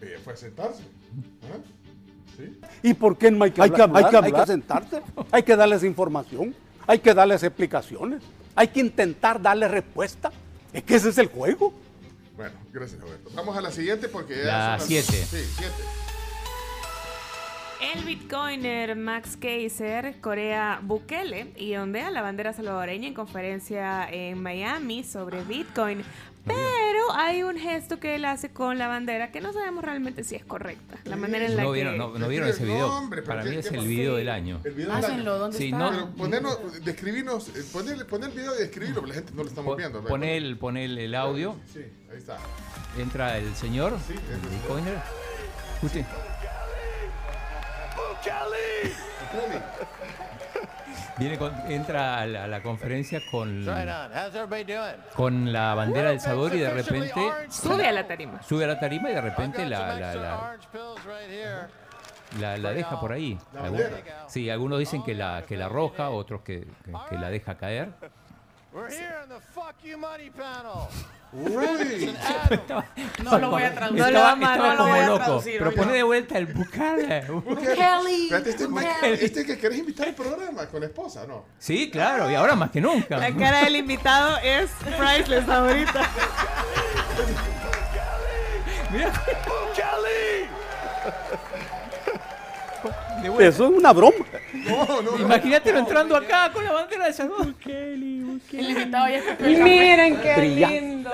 Ella 0.00 0.18
fue 0.22 0.32
a 0.32 0.36
sentarse. 0.36 0.82
¿Ah? 1.42 1.58
¿Sí? 2.36 2.58
¿Y 2.82 2.94
por 2.94 3.16
qué 3.16 3.30
no 3.30 3.44
hay 3.44 3.50
que 3.52 3.62
Hay 3.62 3.70
hablar? 3.70 3.76
que 3.76 3.82
hablar, 3.82 4.04
hay 4.04 4.10
que, 4.10 4.16
hay 4.26 4.32
que 4.42 4.46
sentarse, 4.46 5.02
hay 5.30 5.42
que 5.42 5.56
darles 5.56 5.84
información, 5.84 6.54
hay 6.86 6.98
que 6.98 7.14
darles 7.14 7.42
explicaciones, 7.42 8.22
hay 8.54 8.68
que 8.68 8.80
intentar 8.80 9.40
darles 9.40 9.70
respuesta. 9.70 10.32
Es 10.72 10.82
que 10.82 10.96
ese 10.96 11.10
es 11.10 11.18
el 11.18 11.28
juego. 11.28 11.72
Bueno, 12.36 12.54
gracias, 12.72 13.00
Roberto. 13.00 13.30
Vamos 13.34 13.56
a 13.56 13.60
la 13.60 13.70
siguiente 13.70 14.08
porque 14.08 14.36
ya 14.38 14.44
La 14.44 14.78
son 14.80 14.94
las- 14.94 15.04
siete. 15.06 15.12
Sí, 15.12 15.44
siete. 15.56 15.74
El 17.94 18.04
bitcoiner 18.04 18.96
Max 18.96 19.36
Kaiser 19.36 20.18
corea 20.20 20.80
Bukele 20.82 21.52
y 21.56 21.76
ondea 21.76 22.10
la 22.10 22.22
bandera 22.22 22.52
salvadoreña 22.52 23.08
en 23.08 23.14
conferencia 23.14 24.08
en 24.10 24.42
Miami 24.42 25.04
sobre 25.04 25.42
Bitcoin. 25.44 26.02
Pero 26.46 27.12
hay 27.14 27.42
un 27.42 27.56
gesto 27.56 27.98
que 27.98 28.14
él 28.16 28.24
hace 28.24 28.50
con 28.50 28.76
la 28.78 28.86
bandera 28.88 29.30
que 29.32 29.40
no 29.40 29.52
sabemos 29.52 29.82
realmente 29.84 30.24
si 30.24 30.34
es 30.36 30.44
correcta. 30.44 30.98
La 31.04 31.16
manera 31.16 31.46
en 31.46 31.56
la 31.56 31.62
No 31.62 31.70
que... 31.72 31.74
vieron, 31.76 31.96
no, 31.98 32.18
no 32.18 32.28
vieron 32.28 32.48
ese 32.48 32.64
video. 32.64 32.92
Hombre, 32.94 33.22
Para 33.22 33.42
¿qué- 33.44 33.50
mí 33.50 33.56
es 33.56 33.66
el 33.72 33.86
video 33.86 34.16
del 34.16 34.28
año. 34.28 34.60
El 34.64 34.72
video 34.74 34.94
del 34.94 35.04
Hácenlo, 35.04 35.32
año. 35.32 35.38
¿dónde 35.40 35.58
Sí, 35.58 35.64
está? 35.66 35.78
no- 35.78 35.90
Pero 35.90 36.10
ponernos, 36.16 36.84
describirnos, 36.84 37.48
eh, 37.48 37.64
poner, 37.72 38.06
poner 38.06 38.30
el 38.30 38.36
video 38.36 38.54
y 38.54 38.58
describirlo, 38.58 38.96
porque 39.00 39.08
la 39.10 39.14
gente 39.14 39.32
no 39.34 39.42
lo 39.42 39.48
estamos 39.48 39.76
viendo. 39.76 39.98
¿verdad? 39.98 40.10
Pone 40.10 40.36
el, 40.36 40.58
pone 40.58 40.84
el, 40.84 40.98
el 40.98 41.14
audio, 41.14 41.56
Sí, 41.72 41.80
ahí 42.10 42.18
está. 42.18 42.36
entra 42.98 43.38
el 43.38 43.54
señor, 43.56 43.96
Sí, 44.06 44.12
el 44.12 44.18
entra 44.34 44.50
el 44.50 44.56
bitcoiner. 44.56 44.98
Escuche. 45.82 46.04
Viene 51.16 51.38
con- 51.38 51.54
entra 51.68 52.18
a 52.20 52.26
la, 52.26 52.44
a 52.44 52.46
la 52.48 52.60
conferencia 52.62 53.20
con, 53.30 53.64
con 55.14 55.52
la 55.52 55.74
bandera 55.74 56.10
del 56.10 56.20
Salvador 56.20 56.54
y 56.56 56.58
de 56.58 56.70
repente 56.70 57.12
Sube 57.50 57.86
a 57.86 57.92
la 57.92 58.06
tarima. 58.06 58.42
sube 58.42 58.64
a 58.64 58.66
la 58.68 58.80
tarima 58.80 59.10
y 59.10 59.14
de 59.14 59.20
repente 59.20 59.64
la, 59.64 59.94
la, 62.40 62.56
la, 62.58 62.72
deja 62.72 62.98
por 63.00 63.12
ahí. 63.12 63.38
La 63.52 63.60
Algun- 63.60 63.78
bandera. 63.78 64.24
sí, 64.28 64.50
algunos 64.50 64.78
dicen 64.80 65.04
que 65.04 65.14
la, 65.14 65.44
que 65.46 65.56
la 65.56 65.66
arroja, 65.66 66.10
otros 66.10 66.40
que, 66.42 66.66
que- 66.84 66.92
que 67.08 67.16
la 67.18 67.30
deja 67.30 67.56
caer. 67.56 67.90
We're 68.74 68.90
here 68.90 69.20
on 69.22 69.28
the 69.28 69.38
Fuck 69.54 69.76
You 69.84 69.96
Money 69.96 70.30
panel. 70.30 70.88
Uy. 71.32 72.12
No 73.22 73.38
lo 73.38 73.50
voy 73.50 73.62
a 73.62 73.72
traducir. 73.72 74.00
No 74.00 74.10
lo 74.10 74.18
Estaba, 74.18 74.56
no 74.56 74.70
lo 74.72 74.76
como 74.76 74.88
voy 74.88 74.98
a 74.98 75.06
loco. 75.06 75.18
traducir, 75.24 75.58
Pero 75.58 75.74
pone 75.74 75.92
de 75.92 76.02
vuelta 76.02 76.38
el 76.38 76.46
Bukele. 76.46 77.20
Kelly. 77.76 78.24
Espérate, 78.24 78.50
este, 78.50 78.64
es 79.12 79.22
este 79.22 79.46
que 79.46 79.58
querés 79.58 79.78
invitar 79.78 80.08
al 80.08 80.14
programa 80.16 80.66
con 80.66 80.80
la 80.80 80.86
esposa, 80.86 81.24
¿no? 81.24 81.44
Sí, 81.56 81.88
claro, 81.88 82.28
y 82.28 82.34
ahora 82.34 82.56
más 82.56 82.72
que 82.72 82.80
nunca. 82.80 83.16
La 83.18 83.32
cara 83.32 83.64
del 83.64 83.76
invitado 83.76 84.38
es 84.42 84.70
priceless 84.98 85.48
ahorita. 85.48 86.10
Mira, 88.90 89.12
de 93.22 93.28
vuelta. 93.30 93.48
Eso 93.48 93.64
es 93.66 93.70
una 93.78 93.92
broma. 93.92 94.26
No, 94.68 95.02
no. 95.02 95.18
Imagínatelo 95.18 95.78
entrando 95.78 96.16
acá 96.16 96.50
con 96.52 96.64
la 96.64 96.72
bandera 96.72 97.06
de 97.06 97.12
Salvador. 97.12 97.54
El 97.66 98.02
invitado 98.70 99.08
ya 99.08 99.16
está 99.18 99.30
el 99.32 99.36
café. 99.38 99.62
Miren 99.62 100.16
qué 100.20 100.34
Brillante. 100.36 100.80
lindo. 100.80 101.10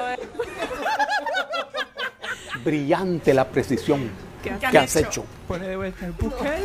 Brillante 2.64 3.34
la 3.34 3.48
precisión 3.48 4.10
¿Qué 4.42 4.56
que 4.70 4.78
has 4.78 4.96
hecho. 4.96 5.24
Pone 5.48 5.68
de 5.68 5.76
vuelta 5.76 6.06
el 6.06 6.12
Bukele. 6.12 6.60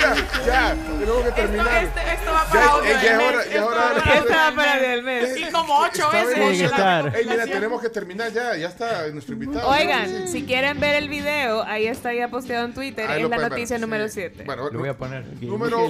Ya, 0.00 0.14
ya, 0.46 0.74
tenemos 0.74 1.22
que 1.22 1.28
Esto, 1.28 1.34
terminar. 1.34 1.84
este- 1.84 2.12
esto 2.14 2.32
va 2.32 2.44
Ya, 2.44 2.50
para 2.50 2.64
audio 2.72 2.90
eh, 2.90 2.98
ya 3.02 3.10
es 3.12 3.18
mes, 3.18 3.26
hora- 3.28 3.36
ya 3.36 3.50
es 3.50 3.54
esto 3.56 3.66
hora 3.66 3.76
va 3.82 3.92
para 3.92 4.14
Esta 4.14 4.34
va 4.36 4.44
audio 4.46 4.56
para 4.56 4.74
del 4.80 4.90
el 4.92 5.02
mes. 5.02 5.36
Y 5.38 5.50
como 5.52 5.78
ocho 5.78 6.12
Está 6.12 7.02
veces. 7.02 7.14
Ey, 7.14 7.26
mira, 7.26 7.44
tenemos 7.46 7.82
que 7.82 7.88
terminar 7.90 8.32
ya. 8.32 8.56
Ya 8.56 8.68
está 8.68 9.08
nuestro 9.08 9.34
invitado. 9.34 9.68
Oigan, 9.68 10.28
si 10.28 10.44
quieren 10.44 10.78
ver 10.80 10.94
el 10.96 11.08
video, 11.08 11.62
ahí 11.64 11.86
está 11.86 12.12
ya 12.14 12.28
posteado 12.28 12.64
en 12.66 12.74
Twitter. 12.74 13.10
Ahí 13.10 13.22
es 13.22 13.28
la 13.28 13.36
noticia 13.48 13.74
ver, 13.74 13.80
número 13.80 14.08
sí. 14.08 14.14
7. 14.14 14.44
Bueno, 14.44 14.68
Lo 14.70 14.78
voy 14.78 14.88
a 14.88 14.96
poner. 14.96 15.24
número, 15.42 15.88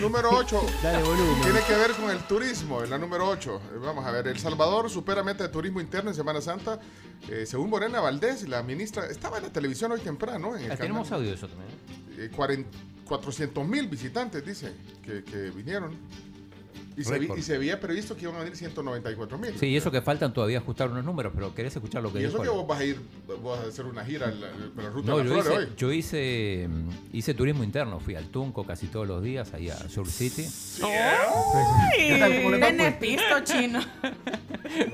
número 0.00 0.30
8. 0.30 0.66
Dale 0.82 1.02
volumen. 1.02 1.42
Tiene 1.42 1.60
que 1.60 1.74
ver 1.74 1.90
con 1.92 2.10
el 2.10 2.18
turismo, 2.20 2.82
en 2.82 2.90
la 2.90 2.98
número 2.98 3.28
8. 3.28 3.60
Vamos 3.84 4.06
a 4.06 4.10
ver, 4.10 4.28
El 4.28 4.38
Salvador 4.38 4.88
supera 4.90 5.22
meta 5.22 5.44
de 5.44 5.50
turismo 5.50 5.80
interno 5.80 6.10
en 6.10 6.16
Semana 6.16 6.40
Santa. 6.40 6.78
Eh, 7.28 7.46
según 7.46 7.70
Morena 7.70 8.00
Valdés, 8.00 8.46
la 8.48 8.62
ministra, 8.62 9.06
estaba 9.06 9.38
en 9.38 9.44
la 9.44 9.50
televisión 9.50 9.92
hoy 9.92 10.00
temprano. 10.00 10.56
En 10.56 10.63
el 10.72 10.78
Tenemos 10.78 11.08
canal. 11.08 11.20
audio 11.20 11.30
de 11.30 11.36
eso 11.36 11.48
también. 11.48 11.70
¿eh? 12.18 12.26
Eh, 12.26 12.64
400 13.04 13.66
mil 13.68 13.86
visitantes, 13.88 14.44
dice, 14.44 14.72
que, 15.02 15.22
que 15.24 15.50
vinieron. 15.50 15.96
Y 16.96 17.02
se, 17.04 17.18
vi- 17.18 17.28
y 17.36 17.42
se 17.42 17.56
había 17.56 17.80
previsto 17.80 18.14
que 18.16 18.22
iban 18.22 18.36
a 18.36 18.38
venir 18.40 18.56
194 18.56 19.38
mil. 19.38 19.58
Sí, 19.58 19.66
y 19.66 19.76
eso 19.76 19.90
que 19.90 20.00
faltan 20.00 20.32
todavía 20.32 20.58
ajustar 20.58 20.90
unos 20.90 21.04
números, 21.04 21.32
pero 21.34 21.54
¿querés 21.54 21.74
escuchar 21.74 22.02
lo 22.02 22.12
que 22.12 22.20
Y 22.20 22.22
dijo? 22.26 22.34
eso 22.34 22.42
que 22.42 22.48
vos 22.48 22.66
vas 22.66 22.78
a 22.80 22.84
ir, 22.84 23.00
vas 23.42 23.64
a 23.64 23.68
hacer 23.68 23.86
una 23.86 24.04
gira 24.04 24.28
en 24.30 24.40
la, 24.40 24.48
la 24.82 24.90
ruta 24.90 25.10
No, 25.10 25.18
de 25.18 25.24
las 25.24 25.32
yo 25.32 25.38
hice, 25.40 25.50
hoy. 25.50 25.68
yo 25.76 25.92
hice, 25.92 26.68
hice 27.12 27.34
turismo 27.34 27.64
interno, 27.64 27.98
fui 27.98 28.14
al 28.14 28.26
Tunco 28.28 28.64
casi 28.64 28.86
todos 28.86 29.08
los 29.08 29.22
días, 29.22 29.52
ahí 29.54 29.68
a 29.70 29.76
Sur 29.88 30.06
City. 30.08 30.46
¿Qué 31.96 32.18
tal? 32.18 32.36
¿Cómo 32.36 32.50
le 32.50 32.58
va, 32.58 32.96
pues? 32.98 33.44
Chino. 33.44 33.80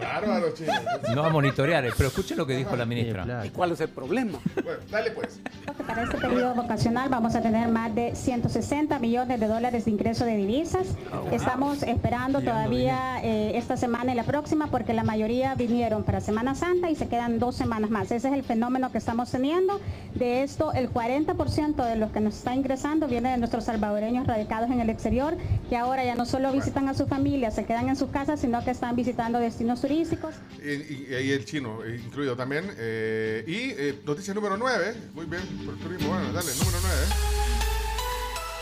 Bárbaro, 0.00 0.52
chino. 0.54 0.72
No 1.14 1.24
a 1.24 1.30
monitorear, 1.30 1.84
eh, 1.86 1.90
pero 1.96 2.08
escuchen 2.08 2.36
lo 2.36 2.46
que 2.46 2.56
dijo 2.56 2.76
la 2.76 2.84
ministra. 2.86 3.44
¿Y 3.46 3.50
cuál 3.50 3.72
es 3.72 3.80
el 3.80 3.88
problema? 3.88 4.38
Bueno, 4.62 4.80
dale 4.90 5.10
pues. 5.12 5.40
Para 5.86 6.02
este 6.04 6.18
periodo 6.18 6.54
vocacional 6.54 7.08
vamos 7.08 7.34
a 7.34 7.42
tener 7.42 7.68
más 7.68 7.94
de 7.94 8.14
160 8.14 8.98
millones 8.98 9.40
de 9.40 9.46
dólares 9.46 9.84
de 9.84 9.90
ingreso 9.90 10.24
de 10.24 10.36
divisas. 10.36 10.86
Estamos 11.32 11.82
esperando 11.90 12.40
todavía 12.40 13.20
eh, 13.22 13.52
esta 13.58 13.76
semana 13.76 14.12
y 14.12 14.14
la 14.14 14.24
próxima 14.24 14.68
porque 14.68 14.94
la 14.94 15.04
mayoría 15.04 15.54
vinieron 15.54 16.04
para 16.04 16.20
Semana 16.20 16.54
Santa 16.54 16.90
y 16.90 16.96
se 16.96 17.08
quedan 17.08 17.38
dos 17.38 17.56
semanas 17.56 17.90
más. 17.90 18.10
Ese 18.10 18.28
es 18.28 18.34
el 18.34 18.42
fenómeno 18.42 18.90
que 18.92 18.98
estamos 18.98 19.30
teniendo. 19.30 19.80
De 20.14 20.42
esto, 20.42 20.72
el 20.72 20.90
40% 20.90 21.84
de 21.84 21.96
los 21.96 22.10
que 22.12 22.20
nos 22.20 22.34
está 22.36 22.54
ingresando 22.54 23.06
viene 23.08 23.30
de 23.30 23.38
nuestros 23.38 23.64
salvadoreños 23.64 24.26
radicados 24.26 24.70
en 24.70 24.80
el 24.80 24.90
exterior, 24.90 25.36
que 25.68 25.76
ahora 25.76 26.04
ya 26.04 26.14
no 26.14 26.26
solo 26.26 26.52
visitan 26.52 26.88
a 26.88 26.94
su 26.94 27.06
familia, 27.06 27.50
se 27.50 27.64
quedan 27.64 27.88
en 27.88 27.96
sus 27.96 28.10
casas, 28.10 28.40
sino 28.40 28.64
que 28.64 28.70
están 28.70 28.96
visitando 28.96 29.38
destinos 29.38 29.80
turísticos. 29.80 30.34
Y, 30.64 30.70
y- 30.70 31.06
y 31.10 31.14
ahí 31.14 31.30
el 31.32 31.44
chino 31.44 31.84
eh, 31.84 32.00
incluido 32.04 32.36
también. 32.36 32.64
Eh, 32.78 33.44
y 33.46 33.70
eh, 33.80 34.00
noticia 34.04 34.34
número 34.34 34.56
9. 34.56 34.94
Muy 35.14 35.26
bien, 35.26 35.42
por 35.64 35.76
turismo. 35.76 36.08
Bueno, 36.08 36.32
dale, 36.32 36.48
número 36.58 36.78
9. 36.82 37.69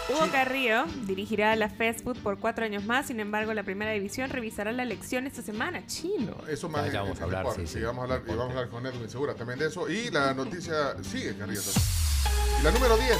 Hugo 0.08 0.26
Carrillo 0.32 0.84
dirigirá 1.06 1.54
la 1.56 1.68
Fast 1.68 2.02
Food 2.02 2.18
por 2.22 2.38
cuatro 2.38 2.64
años 2.64 2.84
más, 2.84 3.06
sin 3.08 3.20
embargo, 3.20 3.52
la 3.52 3.62
primera 3.62 3.90
división 3.92 4.30
revisará 4.30 4.72
la 4.72 4.82
elección 4.82 5.26
esta 5.26 5.42
semana. 5.42 5.86
Chino. 5.86 6.34
Eso 6.48 6.68
más 6.68 6.86
Ya, 6.86 6.92
ya 6.92 7.00
vamos 7.02 7.16
en 7.18 7.22
a 7.22 7.26
hablar, 7.26 7.46
sí, 7.54 7.66
sí. 7.66 7.80
vamos 7.80 8.00
a 8.00 8.04
hablar, 8.04 8.22
y 8.26 8.30
vamos 8.30 8.46
a 8.54 8.58
hablar 8.58 8.68
con 8.70 8.86
Edwin 8.86 9.10
Segura 9.10 9.34
también 9.34 9.58
de 9.58 9.66
eso. 9.66 9.88
Y 9.88 10.10
la 10.10 10.32
noticia 10.34 10.96
sigue, 11.02 11.36
Carrillo. 11.36 11.60
Y 12.58 12.62
la 12.64 12.70
número 12.70 12.96
10. 12.96 13.18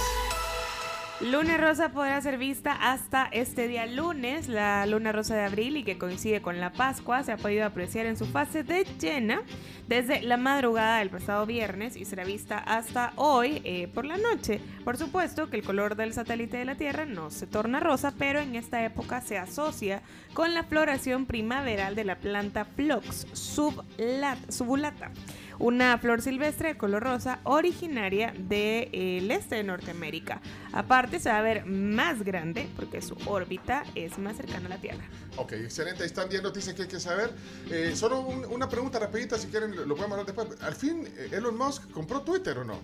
Luna 1.20 1.56
Rosa 1.56 1.88
podrá 1.88 2.20
ser 2.20 2.38
vista 2.38 2.72
hasta 2.72 3.26
este 3.32 3.66
día 3.66 3.86
lunes. 3.86 4.48
La 4.48 4.86
Luna 4.86 5.10
Rosa 5.10 5.34
de 5.34 5.42
abril 5.42 5.76
y 5.76 5.82
que 5.82 5.98
coincide 5.98 6.40
con 6.40 6.60
la 6.60 6.72
Pascua 6.72 7.24
se 7.24 7.32
ha 7.32 7.36
podido 7.36 7.66
apreciar 7.66 8.06
en 8.06 8.16
su 8.16 8.24
fase 8.24 8.62
de 8.62 8.84
llena 9.00 9.42
desde 9.88 10.22
la 10.22 10.36
madrugada 10.36 11.00
del 11.00 11.10
pasado 11.10 11.44
viernes 11.44 11.96
y 11.96 12.04
será 12.04 12.24
vista 12.24 12.58
hasta 12.58 13.14
hoy 13.16 13.60
eh, 13.64 13.88
por 13.92 14.04
la 14.04 14.16
noche. 14.16 14.60
Por 14.84 14.96
supuesto 14.96 15.50
que 15.50 15.56
el 15.56 15.64
color 15.64 15.96
del 15.96 16.12
satélite 16.12 16.58
de 16.58 16.64
la 16.64 16.76
Tierra 16.76 17.04
no 17.04 17.30
se 17.30 17.48
torna 17.48 17.80
rosa, 17.80 18.14
pero 18.16 18.38
en 18.38 18.54
esta 18.54 18.84
época 18.84 19.20
se 19.20 19.38
asocia 19.38 20.02
con 20.34 20.54
la 20.54 20.62
floración 20.62 21.26
primaveral 21.26 21.96
de 21.96 22.04
la 22.04 22.14
planta 22.14 22.64
Phlox 22.64 23.26
subulata 24.48 25.10
una 25.58 25.98
flor 25.98 26.22
silvestre 26.22 26.68
de 26.68 26.76
color 26.78 27.02
rosa 27.02 27.40
originaria 27.44 28.32
del 28.36 29.30
este 29.30 29.56
de 29.56 29.64
Norteamérica. 29.64 30.40
Aparte 30.72 31.18
se 31.20 31.28
va 31.30 31.38
a 31.38 31.42
ver 31.42 31.66
más 31.66 32.22
grande 32.22 32.68
porque 32.76 33.02
su 33.02 33.16
órbita 33.26 33.84
es 33.94 34.18
más 34.18 34.36
cercana 34.36 34.66
a 34.66 34.70
la 34.70 34.76
Tierra. 34.78 35.04
Ok, 35.36 35.52
excelente. 35.52 36.02
Ahí 36.02 36.06
están 36.06 36.28
10 36.28 36.42
noticias 36.42 36.74
que 36.74 36.82
hay 36.82 36.88
que 36.88 37.00
saber. 37.00 37.30
Eh, 37.70 37.92
solo 37.94 38.20
un- 38.20 38.44
una 38.46 38.68
pregunta 38.68 38.98
rapidita, 38.98 39.38
si 39.38 39.48
quieren 39.48 39.70
lo 39.76 39.94
podemos 39.96 40.18
hablar 40.18 40.26
después. 40.34 40.60
Al 40.62 40.74
fin, 40.74 41.06
eh, 41.16 41.30
Elon 41.32 41.56
Musk 41.56 41.90
compró 41.90 42.22
Twitter 42.22 42.58
o 42.58 42.64
no? 42.64 42.78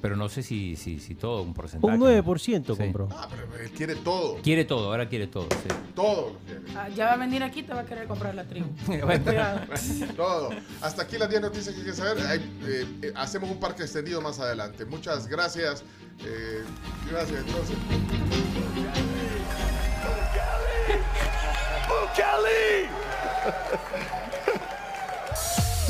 Pero 0.00 0.16
no 0.16 0.28
sé 0.28 0.42
si, 0.42 0.76
si, 0.76 1.00
si 1.00 1.14
todo, 1.14 1.42
un 1.42 1.54
porcentaje. 1.54 1.92
Un 1.92 2.00
9% 2.00 2.76
compró. 2.76 3.08
Ah, 3.10 3.28
pero 3.30 3.62
él 3.62 3.70
quiere 3.70 3.96
todo. 3.96 4.36
Quiere 4.42 4.64
todo, 4.64 4.90
ahora 4.90 5.08
quiere 5.08 5.26
todo. 5.26 5.48
sí. 5.50 5.68
Todo 5.94 6.32
lo 6.32 6.38
quiere. 6.46 6.78
Ah, 6.78 6.88
ya 6.88 7.06
va 7.06 7.12
a 7.14 7.16
venir 7.16 7.42
aquí, 7.42 7.62
te 7.62 7.72
va 7.72 7.80
a 7.80 7.84
querer 7.84 8.06
comprar 8.06 8.34
la 8.34 8.44
tribu. 8.44 8.68
Cuidado. 8.86 9.60
Todo. 10.16 10.50
Hasta 10.80 11.02
aquí 11.02 11.18
las 11.18 11.28
10 11.28 11.42
noticias 11.42 11.74
que 11.74 11.80
hay 11.80 11.86
que 11.86 11.92
saber. 11.92 12.24
Hay, 12.26 12.38
eh, 12.62 12.86
eh, 13.02 13.12
hacemos 13.16 13.50
un 13.50 13.58
parque 13.58 13.82
extendido 13.82 14.20
más 14.20 14.38
adelante. 14.38 14.84
Muchas 14.84 15.26
gracias. 15.26 15.82
Eh, 16.20 16.62
gracias, 17.10 17.44
entonces. 17.44 17.76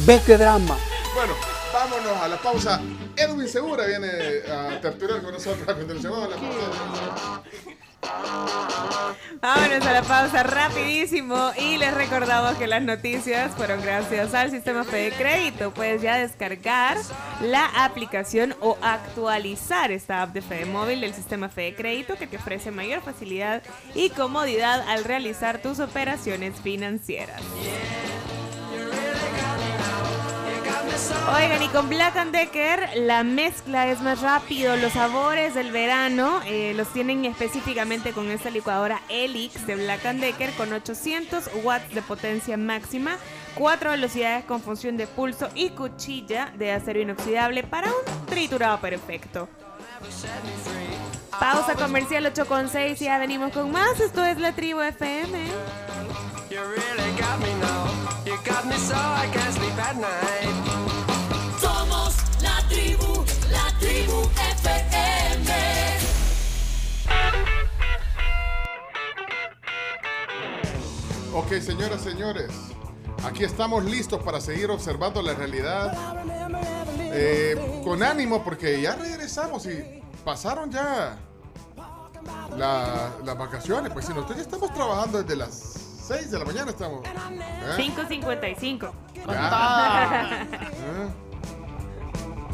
Ve 0.06 0.20
qué 0.24 0.38
drama. 0.38 0.78
Bueno, 1.14 1.34
vámonos 1.72 2.22
a 2.22 2.28
la 2.28 2.36
pausa. 2.36 2.80
Edwin 3.16 3.48
Segura 3.48 3.86
viene 3.86 4.08
a 4.50 4.80
tertuliar 4.80 5.22
con 5.22 5.32
nosotros 5.32 5.68
a 5.68 5.74
continuación. 5.74 6.12
Vamos 6.12 6.26
a 6.26 6.30
la 6.30 6.36
pausa. 6.36 7.42
Vámonos 9.40 9.86
a 9.86 9.92
la 9.92 10.02
pausa 10.02 10.42
rapidísimo 10.42 11.52
y 11.58 11.78
les 11.78 11.94
recordamos 11.94 12.56
que 12.56 12.66
las 12.66 12.82
noticias 12.82 13.52
fueron 13.54 13.82
gracias 13.82 14.34
al 14.34 14.50
sistema 14.50 14.84
Fede 14.84 15.12
Crédito. 15.12 15.72
Puedes 15.72 16.02
ya 16.02 16.16
descargar 16.16 16.96
la 17.40 17.66
aplicación 17.84 18.54
o 18.60 18.76
actualizar 18.82 19.90
esta 19.90 20.22
app 20.22 20.32
de 20.32 20.42
Fede 20.42 20.66
Móvil 20.66 21.00
del 21.00 21.14
sistema 21.14 21.48
Fede 21.48 21.74
Crédito 21.74 22.16
que 22.16 22.26
te 22.26 22.36
ofrece 22.36 22.70
mayor 22.70 23.02
facilidad 23.02 23.62
y 23.94 24.10
comodidad 24.10 24.80
al 24.88 25.04
realizar 25.04 25.60
tus 25.60 25.78
operaciones 25.80 26.60
financieras. 26.60 27.42
Oigan, 31.32 31.62
y 31.62 31.68
con 31.68 31.88
Black 31.88 32.14
Decker 32.32 32.90
la 32.96 33.22
mezcla 33.22 33.86
es 33.86 34.00
más 34.00 34.20
rápido. 34.20 34.76
Los 34.76 34.94
sabores 34.94 35.54
del 35.54 35.70
verano 35.70 36.40
eh, 36.44 36.72
los 36.74 36.88
tienen 36.92 37.24
específicamente 37.24 38.12
con 38.12 38.30
esta 38.30 38.50
licuadora 38.50 39.00
Helix 39.08 39.66
de 39.66 39.76
Black 39.76 40.04
and 40.06 40.20
Decker 40.20 40.50
con 40.54 40.72
800 40.72 41.50
watts 41.62 41.94
de 41.94 42.02
potencia 42.02 42.56
máxima, 42.56 43.16
cuatro 43.54 43.90
velocidades 43.90 44.44
con 44.44 44.60
función 44.60 44.96
de 44.96 45.06
pulso 45.06 45.48
y 45.54 45.70
cuchilla 45.70 46.52
de 46.56 46.72
acero 46.72 47.00
inoxidable 47.00 47.62
para 47.62 47.88
un 47.88 48.26
triturado 48.26 48.80
perfecto. 48.80 49.48
Pausa 51.38 51.74
comercial 51.74 52.24
8.6 52.24 53.00
y 53.00 53.04
ya 53.04 53.18
venimos 53.18 53.52
con 53.52 53.70
más. 53.70 54.00
Esto 54.00 54.24
es 54.24 54.38
la 54.38 54.52
tribu 54.52 54.80
FM. 54.80 55.38
You 56.50 56.60
really 56.60 57.12
got 57.20 57.38
me 57.40 57.52
now. 57.60 57.86
You 58.24 58.36
got 58.44 58.64
me 58.64 58.76
so 58.76 58.94
I 58.96 59.28
can't 59.32 59.52
sleep 59.52 59.78
at 59.78 59.96
night. 59.96 60.57
Ok, 71.38 71.52
señoras, 71.60 72.00
señores. 72.02 72.50
Aquí 73.24 73.44
estamos 73.44 73.84
listos 73.84 74.22
para 74.22 74.40
seguir 74.40 74.70
observando 74.70 75.22
la 75.22 75.34
realidad. 75.34 75.92
Eh, 77.00 77.80
con 77.84 78.02
ánimo, 78.02 78.42
porque 78.44 78.80
ya 78.80 78.94
regresamos 78.96 79.66
y 79.66 80.02
pasaron 80.24 80.70
ya 80.70 81.16
la- 82.56 83.10
las 83.24 83.38
vacaciones. 83.38 83.92
Pues 83.92 84.06
si 84.06 84.12
nosotros 84.12 84.36
ya 84.36 84.42
estamos 84.42 84.72
trabajando 84.74 85.22
desde 85.22 85.36
las 85.36 85.54
6 86.08 86.30
de 86.30 86.38
la 86.38 86.44
mañana, 86.44 86.70
estamos. 86.70 87.02
¿eh? 87.06 87.76
5.55. 87.76 88.92
Ya. 89.26 90.46
¿Eh? 90.52 91.27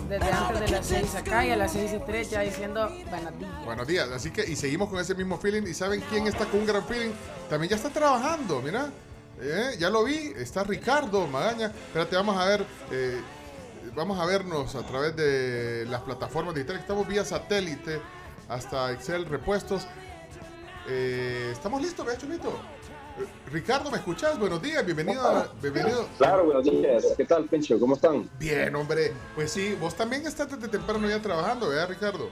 Desde 0.08 0.30
antes 0.30 0.60
de 0.60 0.68
las 0.68 0.86
6 0.86 1.14
acá 1.14 1.46
y 1.46 1.50
a 1.50 1.56
las 1.56 1.72
6 1.72 1.92
y 1.94 1.98
3 2.04 2.30
ya 2.30 2.40
diciendo 2.40 2.88
buenos 3.10 3.38
días. 3.38 3.64
Buenos 3.64 3.86
días, 3.86 4.08
así 4.10 4.30
que 4.30 4.44
y 4.48 4.54
seguimos 4.56 4.88
con 4.88 4.98
ese 5.00 5.14
mismo 5.14 5.38
feeling. 5.38 5.62
¿Y 5.62 5.74
saben 5.74 6.02
quién 6.10 6.26
está 6.26 6.44
con 6.46 6.60
un 6.60 6.66
gran 6.66 6.84
feeling? 6.86 7.12
También 7.48 7.70
ya 7.70 7.76
está 7.76 7.90
trabajando, 7.90 8.60
mira. 8.60 8.90
Eh, 9.40 9.76
ya 9.78 9.90
lo 9.90 10.04
vi, 10.04 10.32
está 10.36 10.62
Ricardo 10.62 11.26
Magaña. 11.26 11.66
Espérate, 11.66 12.16
vamos 12.16 12.36
a 12.36 12.44
ver. 12.46 12.66
eh, 12.90 13.20
vamos 13.94 14.18
a 14.18 14.26
vernos 14.26 14.74
a 14.74 14.82
través 14.82 15.16
de 15.16 15.86
las 15.88 16.02
plataformas 16.02 16.54
digitales. 16.54 16.82
Estamos 16.82 17.06
vía 17.08 17.24
satélite 17.24 18.00
hasta 18.48 18.92
Excel 18.92 19.24
Repuestos. 19.26 19.86
Eh, 20.86 21.50
¿Estamos 21.52 21.80
listos, 21.80 22.04
vea, 22.04 22.16
Chulito? 22.18 22.60
Ricardo, 23.50 23.90
¿me 23.90 23.98
escuchas? 23.98 24.38
Buenos 24.38 24.60
días, 24.60 24.84
bienvenido. 24.84 25.22
a- 25.24 25.48
bienvenido. 25.62 26.08
Claro, 26.18 26.44
buenos 26.46 26.64
días. 26.64 27.04
¿Qué 27.16 27.24
tal, 27.24 27.44
Pencho? 27.44 27.78
¿Cómo 27.78 27.94
están? 27.94 28.28
Bien, 28.38 28.74
hombre. 28.74 29.12
Pues 29.34 29.52
sí, 29.52 29.76
vos 29.80 29.94
también 29.94 30.26
estás 30.26 30.50
desde 30.50 30.66
temprano 30.68 31.08
ya 31.08 31.20
trabajando, 31.22 31.68
¿verdad, 31.68 31.88
Ricardo? 31.90 32.30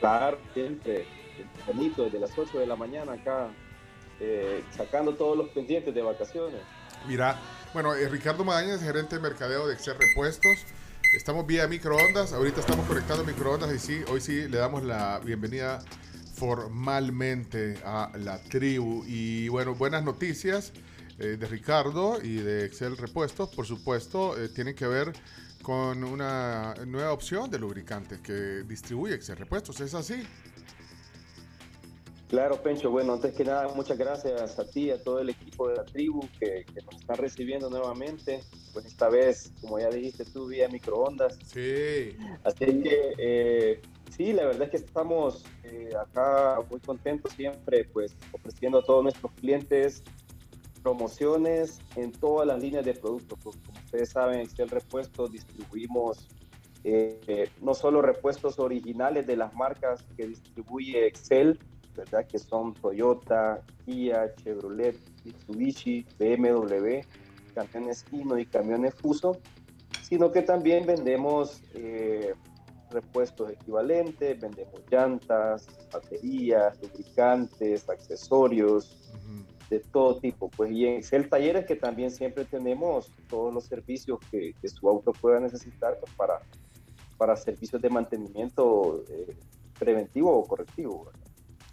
Claro, 0.00 0.38
siempre. 0.54 1.06
Tempranito, 1.36 2.04
desde 2.04 2.18
las 2.18 2.36
8 2.36 2.58
de 2.58 2.66
la 2.66 2.76
mañana 2.76 3.12
acá, 3.12 3.48
eh, 4.20 4.64
sacando 4.76 5.14
todos 5.14 5.36
los 5.36 5.48
pendientes 5.50 5.94
de 5.94 6.02
vacaciones. 6.02 6.60
Mira, 7.06 7.38
bueno, 7.74 7.94
eh, 7.94 8.08
Ricardo 8.08 8.44
Magaña 8.44 8.74
es 8.74 8.80
gerente 8.82 9.16
de 9.16 9.22
mercadeo 9.22 9.68
de 9.68 9.74
Excel 9.74 9.96
Repuestos. 9.98 10.56
Estamos 11.14 11.46
vía 11.46 11.68
microondas, 11.68 12.32
ahorita 12.32 12.60
estamos 12.60 12.86
conectando 12.86 13.24
microondas 13.24 13.72
y 13.72 13.78
sí, 13.78 14.02
hoy 14.10 14.20
sí 14.20 14.48
le 14.48 14.58
damos 14.58 14.82
la 14.82 15.20
bienvenida 15.20 15.78
formalmente 16.38 17.78
a 17.84 18.12
la 18.16 18.38
tribu. 18.38 19.04
Y 19.06 19.48
bueno, 19.48 19.74
buenas 19.74 20.04
noticias 20.04 20.72
eh, 21.18 21.36
de 21.36 21.46
Ricardo 21.46 22.22
y 22.22 22.36
de 22.36 22.64
Excel 22.64 22.96
Repuestos, 22.96 23.48
por 23.48 23.66
supuesto, 23.66 24.40
eh, 24.40 24.48
tienen 24.48 24.74
que 24.74 24.86
ver 24.86 25.12
con 25.62 26.04
una 26.04 26.74
nueva 26.86 27.12
opción 27.12 27.50
de 27.50 27.58
lubricante 27.58 28.20
que 28.22 28.62
distribuye 28.62 29.14
Excel 29.14 29.36
Repuestos. 29.36 29.80
¿Es 29.80 29.94
así? 29.94 30.22
Claro, 32.28 32.62
Pencho. 32.62 32.90
Bueno, 32.90 33.14
antes 33.14 33.34
que 33.34 33.42
nada, 33.42 33.68
muchas 33.74 33.96
gracias 33.96 34.58
a 34.58 34.64
ti 34.64 34.84
y 34.84 34.90
a 34.90 35.02
todo 35.02 35.18
el 35.20 35.30
equipo 35.30 35.68
de 35.68 35.76
la 35.76 35.84
tribu 35.84 36.20
que, 36.38 36.66
que 36.72 36.82
nos 36.82 36.94
está 37.00 37.14
recibiendo 37.14 37.70
nuevamente. 37.70 38.42
Pues 38.72 38.84
esta 38.84 39.08
vez, 39.08 39.50
como 39.62 39.80
ya 39.80 39.88
dijiste 39.88 40.26
tú, 40.26 40.46
vía 40.46 40.68
microondas. 40.68 41.38
Sí. 41.46 42.16
Así 42.44 42.82
que, 42.82 43.14
eh, 43.16 43.80
sí, 44.18 44.32
la 44.32 44.44
verdad 44.44 44.64
es 44.64 44.70
que 44.70 44.76
estamos 44.76 45.44
eh, 45.62 45.90
acá 45.98 46.58
muy 46.68 46.80
contentos 46.80 47.32
siempre, 47.32 47.84
pues 47.84 48.16
ofreciendo 48.32 48.80
a 48.80 48.82
todos 48.82 49.04
nuestros 49.04 49.32
clientes 49.32 50.02
promociones 50.82 51.80
en 51.96 52.12
todas 52.12 52.46
las 52.46 52.60
líneas 52.60 52.84
de 52.84 52.94
productos. 52.94 53.38
Pues, 53.42 53.56
como 53.64 53.78
ustedes 53.78 54.10
saben, 54.10 54.40
Excel 54.40 54.68
Repuestos 54.68 55.30
distribuimos 55.30 56.28
eh, 56.84 57.50
no 57.60 57.74
solo 57.74 58.02
repuestos 58.02 58.58
originales 58.58 59.26
de 59.26 59.36
las 59.36 59.54
marcas 59.54 60.04
que 60.16 60.26
distribuye 60.26 61.06
Excel, 61.06 61.58
¿verdad? 61.96 62.26
Que 62.26 62.38
son 62.38 62.74
Toyota, 62.74 63.62
Kia, 63.84 64.34
Chevrolet, 64.36 64.96
Mitsubishi, 65.24 66.06
BMW, 66.18 67.00
camiones 67.54 68.04
Hino 68.12 68.38
y 68.38 68.46
camiones 68.46 68.94
Fuso, 68.94 69.38
sino 70.02 70.30
que 70.30 70.42
también 70.42 70.86
vendemos 70.86 71.62
eh, 71.74 72.34
repuestos 72.90 73.50
equivalentes, 73.50 74.40
vendemos 74.40 74.80
llantas, 74.90 75.66
baterías, 75.92 76.78
lubricantes, 76.82 77.88
accesorios, 77.88 78.96
de 79.70 79.80
todo 79.80 80.18
tipo. 80.18 80.48
Pues 80.50 80.70
y 80.72 80.86
en 80.86 80.94
Excel 80.94 81.28
Talleres 81.28 81.66
que 81.66 81.76
también 81.76 82.10
siempre 82.10 82.44
tenemos 82.46 83.12
todos 83.28 83.52
los 83.52 83.64
servicios 83.64 84.18
que, 84.30 84.54
que 84.60 84.68
su 84.68 84.88
auto 84.88 85.12
pueda 85.12 85.40
necesitar 85.40 85.98
pues, 86.00 86.12
para, 86.14 86.40
para 87.18 87.36
servicios 87.36 87.80
de 87.82 87.90
mantenimiento 87.90 89.04
eh, 89.10 89.36
preventivo 89.78 90.34
o 90.34 90.44
correctivo. 90.46 91.04
¿verdad? 91.06 91.20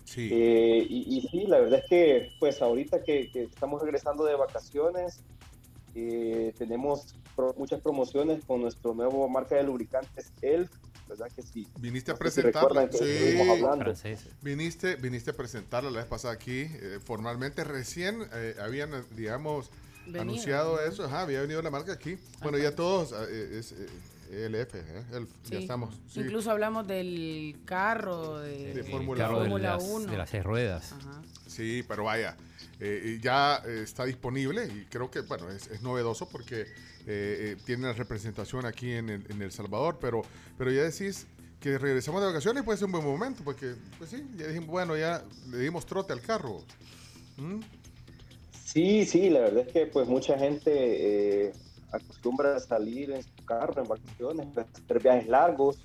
Sí. 0.03 0.29
Eh, 0.31 0.85
y, 0.89 1.17
y 1.17 1.21
sí, 1.29 1.45
la 1.47 1.59
verdad 1.59 1.79
es 1.79 1.89
que 1.89 2.29
pues 2.39 2.61
ahorita 2.61 3.01
que, 3.01 3.31
que 3.31 3.43
estamos 3.43 3.81
regresando 3.81 4.25
de 4.25 4.35
vacaciones, 4.35 5.23
eh, 5.95 6.53
tenemos 6.57 7.15
pro- 7.35 7.55
muchas 7.57 7.79
promociones 7.81 8.43
con 8.43 8.61
nuestro 8.61 8.93
nuevo 8.93 9.27
marca 9.29 9.55
de 9.55 9.63
lubricantes 9.63 10.33
ELF, 10.41 10.69
¿verdad 11.07 11.27
que 11.35 11.41
sí? 11.41 11.67
Viniste 11.79 12.11
a 12.11 12.15
No 12.15 12.29
sé 12.29 12.41
si 13.33 13.49
hablando. 13.49 13.93
Viniste, 14.41 14.95
viniste 14.95 15.31
a 15.31 15.33
presentarla 15.33 15.91
la 15.91 15.99
vez 15.99 16.07
pasada 16.07 16.33
aquí, 16.33 16.61
eh, 16.61 16.99
formalmente. 17.03 17.63
Recién 17.63 18.27
eh, 18.33 18.55
habían, 18.61 18.91
digamos, 19.15 19.69
Venido. 20.05 20.21
anunciado 20.21 20.81
eso. 20.81 21.05
Ajá, 21.05 21.21
había 21.21 21.41
venido 21.41 21.61
la 21.61 21.69
marca 21.71 21.93
aquí. 21.93 22.17
Bueno, 22.41 22.57
ya 22.57 22.75
todos, 22.75 23.13
eh, 23.29 23.59
es, 23.59 23.71
eh, 23.73 24.45
ELF, 24.45 24.75
¿eh? 24.75 25.03
Elf, 25.13 25.29
ya 25.43 25.49
Sí. 25.49 25.55
estamos. 25.57 25.95
sí. 26.09 26.19
Incluso 26.21 26.49
hablamos 26.51 26.87
del 26.87 27.57
carro 27.65 28.39
de, 28.39 28.73
De 28.73 28.83
Fórmula 28.83 29.23
carro 29.23 29.39
de 29.41 29.49
Fórmula 29.49 29.73
las, 29.75 29.83
1. 29.83 30.11
de 30.11 30.17
las 30.17 30.29
seis 30.29 30.43
ruedas. 30.43 30.91
Ajá. 30.93 31.21
Sí, 31.47 31.83
pero 31.87 32.03
vaya, 32.05 32.35
eh, 32.79 33.19
ya 33.21 33.61
eh, 33.65 33.81
está 33.83 34.05
disponible 34.05 34.65
y 34.65 34.85
creo 34.85 35.09
que, 35.09 35.21
bueno, 35.21 35.49
es, 35.49 35.67
es 35.67 35.81
novedoso 35.81 36.27
porque 36.27 36.61
eh, 36.61 36.67
eh, 37.07 37.57
tiene 37.65 37.93
representación 37.93 38.65
aquí 38.65 38.91
en 38.91 39.09
el, 39.09 39.25
en 39.29 39.41
El 39.41 39.51
Salvador, 39.51 39.97
pero, 40.01 40.23
pero 40.57 40.71
ya 40.71 40.83
decís 40.83 41.27
que 41.59 41.77
regresamos 41.77 42.21
de 42.21 42.27
vacaciones 42.27 42.63
puede 42.63 42.77
ser 42.77 42.87
un 42.87 42.93
buen 42.93 43.05
momento 43.05 43.43
porque, 43.43 43.75
pues 43.97 44.09
sí, 44.09 44.25
ya 44.35 44.47
dijimos, 44.47 44.69
bueno, 44.69 44.97
ya 44.97 45.23
le 45.49 45.59
dimos 45.59 45.85
trote 45.85 46.13
al 46.13 46.21
carro. 46.21 46.63
¿Mm? 47.37 47.59
Sí, 48.63 49.05
sí, 49.05 49.29
la 49.29 49.41
verdad 49.41 49.67
es 49.67 49.73
que 49.73 49.85
pues 49.85 50.07
mucha 50.07 50.37
gente 50.37 51.47
eh, 51.47 51.53
acostumbra 51.91 52.55
a 52.55 52.59
salir 52.59 53.11
en 53.11 53.23
su 53.23 53.45
carro 53.45 53.81
en 53.81 53.87
vacaciones, 53.87 54.47
pues, 54.53 54.65
hacer 54.73 55.01
viajes 55.01 55.27
largos, 55.27 55.77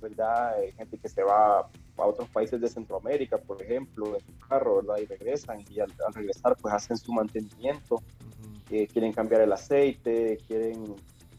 ¿verdad? 0.00 0.54
Hay 0.58 0.72
gente 0.72 0.98
que 0.98 1.08
se 1.08 1.22
va 1.22 1.68
a 1.98 2.06
otros 2.06 2.28
países 2.28 2.60
de 2.60 2.68
Centroamérica, 2.68 3.38
por 3.38 3.62
ejemplo, 3.62 4.14
en 4.14 4.20
su 4.20 4.38
carro, 4.48 4.76
¿verdad? 4.76 4.96
Y 5.02 5.06
regresan 5.06 5.64
y 5.70 5.80
al, 5.80 5.92
al 6.06 6.14
regresar 6.14 6.56
pues 6.60 6.74
hacen 6.74 6.96
su 6.96 7.12
mantenimiento, 7.12 8.02
eh, 8.70 8.86
quieren 8.86 9.12
cambiar 9.12 9.42
el 9.42 9.52
aceite, 9.52 10.38
quieren, 10.46 10.84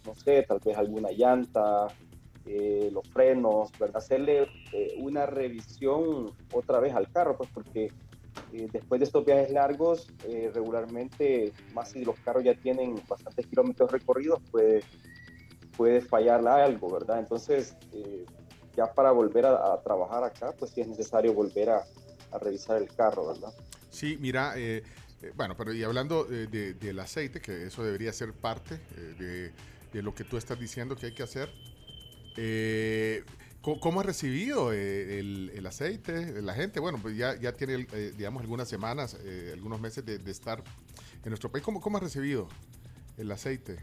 no 0.05 0.15
sé, 0.15 0.43
tal 0.43 0.59
vez 0.63 0.77
alguna 0.77 1.09
llanta, 1.11 1.87
eh, 2.45 2.89
los 2.91 3.07
frenos, 3.09 3.71
¿verdad? 3.79 3.97
Hacerle 3.97 4.47
eh, 4.71 4.95
una 4.99 5.25
revisión 5.25 6.31
otra 6.53 6.79
vez 6.79 6.93
al 6.95 7.11
carro, 7.11 7.37
pues 7.37 7.49
porque 7.53 7.89
eh, 8.53 8.67
después 8.71 8.99
de 8.99 9.05
estos 9.05 9.25
viajes 9.25 9.51
largos, 9.51 10.07
eh, 10.27 10.51
regularmente, 10.53 11.53
más 11.73 11.91
si 11.91 12.03
los 12.03 12.17
carros 12.19 12.43
ya 12.43 12.55
tienen 12.55 12.95
bastantes 13.07 13.45
kilómetros 13.47 13.91
recorridos, 13.91 14.41
puede, 14.51 14.83
puede 15.75 16.01
fallar 16.01 16.47
algo, 16.47 16.89
¿verdad? 16.89 17.19
Entonces, 17.19 17.75
eh, 17.93 18.25
ya 18.77 18.93
para 18.93 19.11
volver 19.11 19.45
a, 19.47 19.73
a 19.73 19.81
trabajar 19.81 20.23
acá, 20.23 20.53
pues 20.57 20.71
sí 20.71 20.81
es 20.81 20.87
necesario 20.87 21.33
volver 21.33 21.71
a, 21.71 21.83
a 22.31 22.37
revisar 22.37 22.79
el 22.81 22.87
carro, 22.93 23.25
¿verdad? 23.27 23.51
Sí, 23.89 24.17
mira, 24.21 24.53
eh, 24.55 24.83
eh, 25.23 25.31
bueno, 25.35 25.55
pero 25.57 25.73
y 25.73 25.83
hablando 25.83 26.27
eh, 26.31 26.45
de- 26.47 26.75
del 26.75 26.99
aceite, 26.99 27.41
que 27.41 27.65
eso 27.65 27.83
debería 27.83 28.13
ser 28.13 28.33
parte 28.33 28.75
eh, 28.95 29.15
de, 29.17 29.51
de 29.91 30.01
lo 30.03 30.13
que 30.13 30.23
tú 30.23 30.37
estás 30.37 30.59
diciendo 30.59 30.95
que 30.95 31.07
hay 31.07 31.13
que 31.13 31.23
hacer. 31.23 31.49
eh, 32.37 33.23
¿cómo, 33.61 33.79
cómo 33.79 34.03
recibido 34.03 34.71
el, 34.71 35.51
el 35.55 35.65
aceite 35.65 36.11
de 36.33 36.41
la 36.43 36.53
gente? 36.53 36.79
Bueno, 36.79 36.99
pues 37.01 37.17
ya, 37.17 37.35
ya 37.35 37.53
tiene, 37.53 37.87
eh, 37.91 38.13
digamos, 38.15 38.41
algunas 38.43 38.69
semanas, 38.69 39.17
algunos 39.53 39.81
meses 39.81 40.05
de, 40.05 40.19
de 40.19 40.31
estar 40.31 40.63
en 41.23 41.29
nuestro 41.29 41.51
país. 41.51 41.65
¿Cómo, 41.65 41.81
cómo 41.81 41.97
has 41.97 42.03
recibido 42.03 42.47
el 43.17 43.31
aceite? 43.31 43.77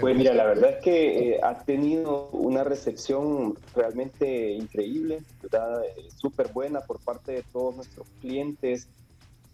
Pues 0.00 0.16
mira, 0.16 0.34
la 0.34 0.44
verdad 0.44 0.70
es 0.70 0.82
que 0.84 1.30
eh, 1.34 1.40
ha 1.42 1.64
tenido 1.64 2.30
una 2.30 2.62
recepción 2.64 3.58
realmente 3.74 4.50
increíble. 4.50 5.22
Eh, 5.42 6.08
súper 6.16 6.52
buena 6.52 6.80
por 6.82 7.00
parte 7.00 7.32
de 7.32 7.42
todos 7.50 7.74
nuestros 7.76 8.06
clientes, 8.20 8.88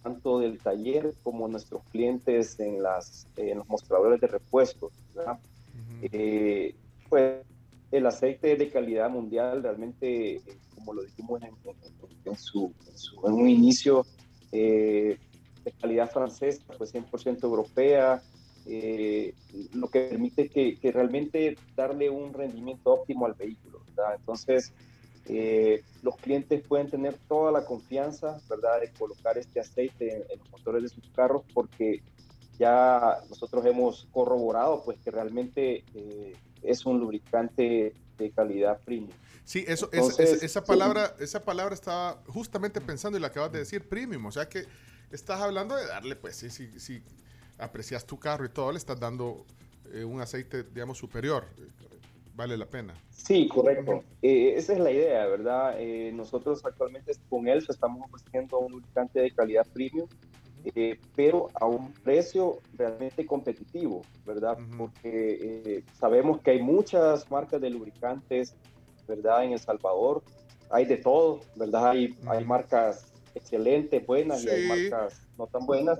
tanto 0.03 0.39
del 0.41 0.61
taller 0.61 1.15
como 1.23 1.49
nuestros 1.49 1.83
clientes 1.91 2.59
en, 2.61 2.83
las, 2.83 3.29
eh, 3.37 3.51
en 3.53 3.59
los 3.59 3.69
mostradores 3.69 4.21
de 4.21 4.27
repuestos. 4.27 4.93
¿verdad? 5.15 5.41
Eh, 6.03 6.75
pues 7.09 7.43
el 7.91 8.07
aceite 8.07 8.53
es 8.53 8.59
de 8.59 8.71
calidad 8.71 9.09
mundial, 9.09 9.63
realmente, 9.63 10.43
como 10.75 10.93
lo 10.93 11.03
dijimos 11.03 11.41
en, 11.43 11.57
en- 12.25 12.37
su, 12.37 12.75
en 12.87 12.97
su- 12.99 13.21
un 13.21 13.49
inicio, 13.49 14.05
eh, 14.53 15.17
de 15.65 15.73
calidad 15.81 16.11
francesa, 16.11 16.63
pues 16.77 16.91
100% 16.93 17.45
europea, 17.47 18.23
eh, 18.69 19.35
lo 19.73 19.89
que 19.89 20.01
permite 20.01 20.49
que, 20.49 20.79
que 20.79 20.93
realmente 20.93 21.57
darle 21.77 22.11
un 22.11 22.33
rendimiento 22.33 22.93
óptimo 22.93 23.27
al 23.27 23.35
vehículo. 23.35 23.81
¿verdad? 23.89 24.17
Entonces, 24.19 24.73
eh, 25.29 25.83
los 26.03 26.17
clientes 26.17 26.63
pueden 26.67 26.91
tener 26.91 27.19
toda 27.29 27.51
la 27.53 27.65
confianza, 27.65 28.41
¿verdad?, 28.49 28.81
de 28.81 28.91
colocar 28.93 29.39
este 29.39 29.61
aceite 29.61 30.15
en, 30.17 30.25
en 30.31 30.39
los 30.39 30.51
motores 30.51 30.83
de 30.83 30.89
sus 30.89 31.09
carros 31.11 31.43
porque 31.53 32.03
ya 32.59 33.19
nosotros 33.29 33.65
hemos 33.67 34.07
corroborado 34.13 34.83
pues 34.85 34.99
que 35.05 35.11
realmente 35.11 35.85
eh, 35.95 36.35
es 36.63 36.87
un 36.87 36.99
lubricante 37.01 37.95
de 38.19 38.31
calidad 38.31 38.81
premium. 38.85 39.13
Sí, 39.45 39.65
eso, 39.69 39.87
esa- 39.93 39.97
Entonces, 39.99 40.33
esa, 40.35 40.47
esa 40.47 40.61
sí. 40.63 40.67
palabra, 40.67 41.15
esa 41.21 41.45
palabra 41.45 41.75
estaba 41.75 42.23
justamente 42.29 42.81
pensando 42.81 43.19
y 43.19 43.21
la 43.21 43.29
acabas 43.29 43.53
de 43.53 43.59
decir, 43.61 43.89
premium. 43.89 44.25
O 44.27 44.33
sea 44.33 44.49
que 44.49 44.65
estás 45.11 45.41
hablando 45.41 45.77
de 45.77 45.87
darle, 45.87 46.17
pues, 46.17 46.37
sí, 46.37 46.51
sí, 46.51 46.81
sí, 46.81 47.03
aprecias 47.59 48.07
tu 48.07 48.19
carro 48.19 48.45
y 48.45 48.49
todo, 48.49 48.73
le 48.73 48.79
estás 48.79 48.99
dando 48.99 49.45
eh, 49.93 50.05
un 50.05 50.21
aceite, 50.21 50.65
digamos, 50.65 50.99
superior. 50.99 51.45
Vale 52.35 52.57
la 52.59 52.67
pena. 52.67 52.95
Sí, 53.11 53.49
correcto. 53.49 54.05
Eh, 54.21 54.55
esa 54.57 54.75
es 54.75 54.79
la 54.79 54.91
idea, 54.91 55.27
¿verdad? 55.27 55.77
Eh, 55.79 56.13
nosotros 56.13 56.63
actualmente 56.67 57.13
con 57.31 57.49
ELF 57.49 57.71
estamos 57.71 58.07
ofreciendo 58.07 58.59
un 58.59 58.73
lubricante 58.73 59.21
de 59.21 59.31
calidad 59.31 59.67
premium, 59.73 60.07
pero 61.15 61.49
a 61.55 61.67
un 61.67 61.93
precio 61.93 62.59
realmente 62.75 63.25
competitivo, 63.25 64.03
¿verdad? 64.27 64.59
Porque 64.77 65.39
eh, 65.41 65.85
sabemos 65.99 66.41
que 66.41 66.53
hay 66.53 66.63
muchas 66.63 67.31
marcas 67.31 67.61
de 67.61 67.71
lubricantes, 67.71 68.55
¿verdad? 69.07 69.45
En 69.45 69.53
El 69.53 69.61
Salvador 69.61 70.23
hay 70.71 70.85
de 70.85 70.97
todo, 70.97 71.41
¿verdad? 71.55 71.91
Hay, 71.91 72.19
hay 72.27 72.45
marcas 72.45 73.13
excelentes, 73.35 74.05
buenas, 74.07 74.45
y 74.45 74.49
hay 74.49 74.67
marcas 74.67 75.26
no 75.37 75.47
tan 75.47 75.67
buenas. 75.67 75.99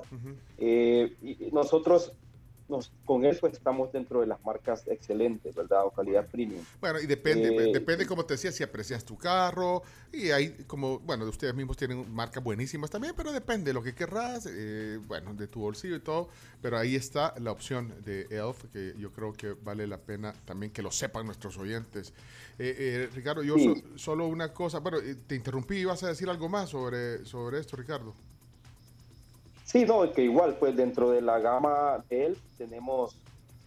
Eh, 0.59 1.17
y 1.21 1.51
nosotros 1.53 2.13
nos, 2.69 2.91
con 3.05 3.23
pues 3.41 3.53
estamos 3.53 3.93
dentro 3.93 4.21
de 4.21 4.27
las 4.27 4.43
marcas 4.45 4.83
excelentes, 4.89 5.55
¿verdad? 5.55 5.85
O 5.85 5.91
calidad 5.91 6.27
premium. 6.27 6.65
Bueno, 6.81 7.01
y 7.01 7.07
depende, 7.07 7.51
Eh, 7.51 7.71
depende 7.73 8.07
como 8.07 8.25
te 8.25 8.35
decía, 8.35 8.51
si 8.51 8.65
aprecias 8.65 9.05
tu 9.05 9.17
carro, 9.17 9.83
y 10.13 10.31
hay 10.31 10.51
como, 10.67 10.99
bueno, 11.01 11.25
ustedes 11.27 11.55
mismos 11.55 11.77
tienen 11.77 12.13
marcas 12.13 12.43
buenísimas 12.43 12.91
también, 12.91 13.15
pero 13.17 13.33
depende 13.33 13.71
de 13.71 13.75
lo 13.75 13.83
que 13.83 13.95
querrás, 13.95 14.49
eh, 14.51 14.99
bueno, 15.07 15.33
de 15.35 15.47
tu 15.47 15.61
bolsillo 15.61 15.97
y 15.97 16.01
todo, 16.01 16.29
pero 16.61 16.77
ahí 16.79 16.97
está 16.97 17.35
la 17.39 17.53
opción 17.53 17.95
de 18.05 18.27
ELF, 18.31 18.65
que 18.73 18.95
yo 18.99 19.13
creo 19.13 19.33
que 19.33 19.53
vale 19.53 19.87
la 19.87 19.99
pena 19.99 20.33
también 20.45 20.73
que 20.73 20.83
lo 20.83 20.91
sepan 20.91 21.25
nuestros 21.27 21.57
oyentes. 21.59 22.13
Eh, 22.59 22.75
eh, 22.79 23.11
Ricardo, 23.15 23.43
yo 23.45 23.59
Sí. 23.59 23.65
so- 23.65 23.99
solo 23.99 24.27
una 24.27 24.53
cosa, 24.53 24.81
bueno, 24.81 24.99
eh, 24.99 25.15
te 25.27 25.35
interrumpí, 25.37 25.85
¿vas 25.85 26.03
a 26.03 26.09
decir 26.09 26.29
algo 26.29 26.49
más 26.49 26.71
sobre, 26.71 27.25
sobre 27.25 27.61
esto, 27.61 27.77
Ricardo? 27.77 28.15
Sí, 29.77 29.85
no, 29.85 30.11
que 30.11 30.23
igual, 30.23 30.57
pues 30.59 30.75
dentro 30.75 31.11
de 31.11 31.21
la 31.21 31.39
gama 31.39 32.03
de 32.09 32.25
él 32.25 32.39
tenemos 32.57 33.15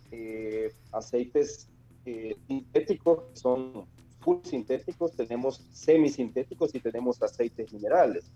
eh, 0.10 0.74
aceites 0.92 1.70
eh, 2.04 2.36
sintéticos, 2.48 3.26
que 3.26 3.40
son 3.40 3.88
full 4.20 4.40
sintéticos, 4.44 5.16
tenemos 5.16 5.68
semisintéticos 5.72 6.74
y 6.74 6.80
tenemos 6.80 7.22
aceites 7.22 7.72
minerales, 7.72 8.32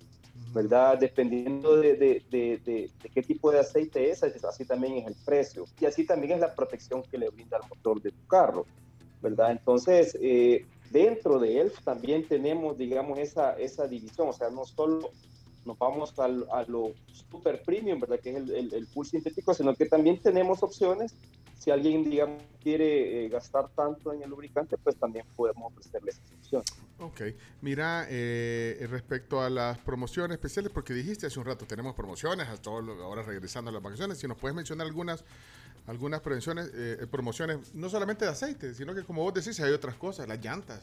¿verdad? 0.54 1.00
Dependiendo 1.00 1.76
de, 1.78 1.96
de- 1.96 2.24
de- 2.30 2.62
de- 2.64 2.92
qué 3.12 3.24
tipo 3.24 3.50
de 3.52 3.62
aceite 3.62 4.08
es, 4.08 4.22
así 4.22 4.66
también 4.66 4.98
es 4.98 5.08
el 5.08 5.16
precio 5.26 5.66
y 5.80 5.86
así 5.88 6.06
también 6.06 6.34
es 6.34 6.42
la 6.42 6.54
protección 6.54 7.02
que 7.10 7.18
le 7.18 7.28
brinda 7.32 7.58
al 7.58 7.68
motor 7.68 8.00
de 8.04 8.12
tu 8.12 8.24
carro, 8.28 8.68
¿verdad? 9.20 9.50
Entonces, 9.50 10.16
eh, 10.22 10.68
dentro 10.92 11.40
de 11.40 11.62
él 11.62 11.74
también 11.84 12.28
tenemos, 12.28 12.78
digamos, 12.78 13.18
esa, 13.18 13.54
esa 13.54 13.88
división, 13.88 14.30
o 14.30 14.34
sea, 14.34 14.52
no 14.52 14.64
solo 14.64 15.10
nos 15.66 15.78
vamos 15.78 16.18
al- 16.20 16.46
a 16.52 16.64
lo 16.64 16.94
super 17.08 17.62
premium, 17.64 18.00
¿verdad? 18.00 18.20
Que 18.22 18.32
es 18.32 18.36
el, 18.38 18.52
el, 18.52 18.74
el 18.74 18.88
full 18.88 19.06
sintético, 19.06 19.54
sino 19.54 19.74
que 19.76 19.86
también 19.86 20.20
tenemos 20.22 20.62
opciones. 20.64 21.16
Si 21.58 21.72
alguien, 21.72 22.04
digamos, 22.10 22.42
quiere 22.62 23.26
eh, 23.26 23.30
gastar 23.30 23.70
tanto 23.70 24.12
en 24.12 24.22
el 24.22 24.30
lubricante, 24.30 24.76
pues 24.78 24.98
también 24.98 25.26
podemos 25.36 25.72
ofrecerle 25.72 26.12
esas 26.12 26.24
opciones. 26.34 26.68
Ok, 27.00 27.22
mira, 27.62 28.06
eh, 28.10 28.86
respecto 28.90 29.42
a 29.42 29.50
las 29.50 29.78
promociones 29.78 30.36
especiales, 30.36 30.72
porque 30.74 30.94
dijiste 30.94 31.28
hace 31.28 31.40
un 31.40 31.46
rato, 31.46 31.66
tenemos 31.66 31.96
promociones, 31.96 32.50
a 32.50 32.58
todo 32.58 32.82
lo- 32.82 33.02
ahora 33.04 33.24
regresando 33.24 33.70
a 33.70 33.74
las 33.74 33.82
vacaciones, 33.82 34.18
si 34.18 34.28
nos 34.28 34.38
puedes 34.38 34.54
mencionar 34.56 34.86
algunas 34.88 35.24
algunas 35.88 36.22
prevenciones, 36.22 36.72
eh, 36.74 37.08
promociones, 37.12 37.74
no 37.74 37.90
solamente 37.90 38.26
de 38.26 38.32
aceite, 38.32 38.74
sino 38.74 38.94
que 38.96 39.04
como 39.04 39.22
vos 39.24 39.34
decís, 39.34 39.60
hay 39.60 39.72
otras 39.74 39.96
cosas, 39.96 40.28
las 40.28 40.40
llantas. 40.44 40.82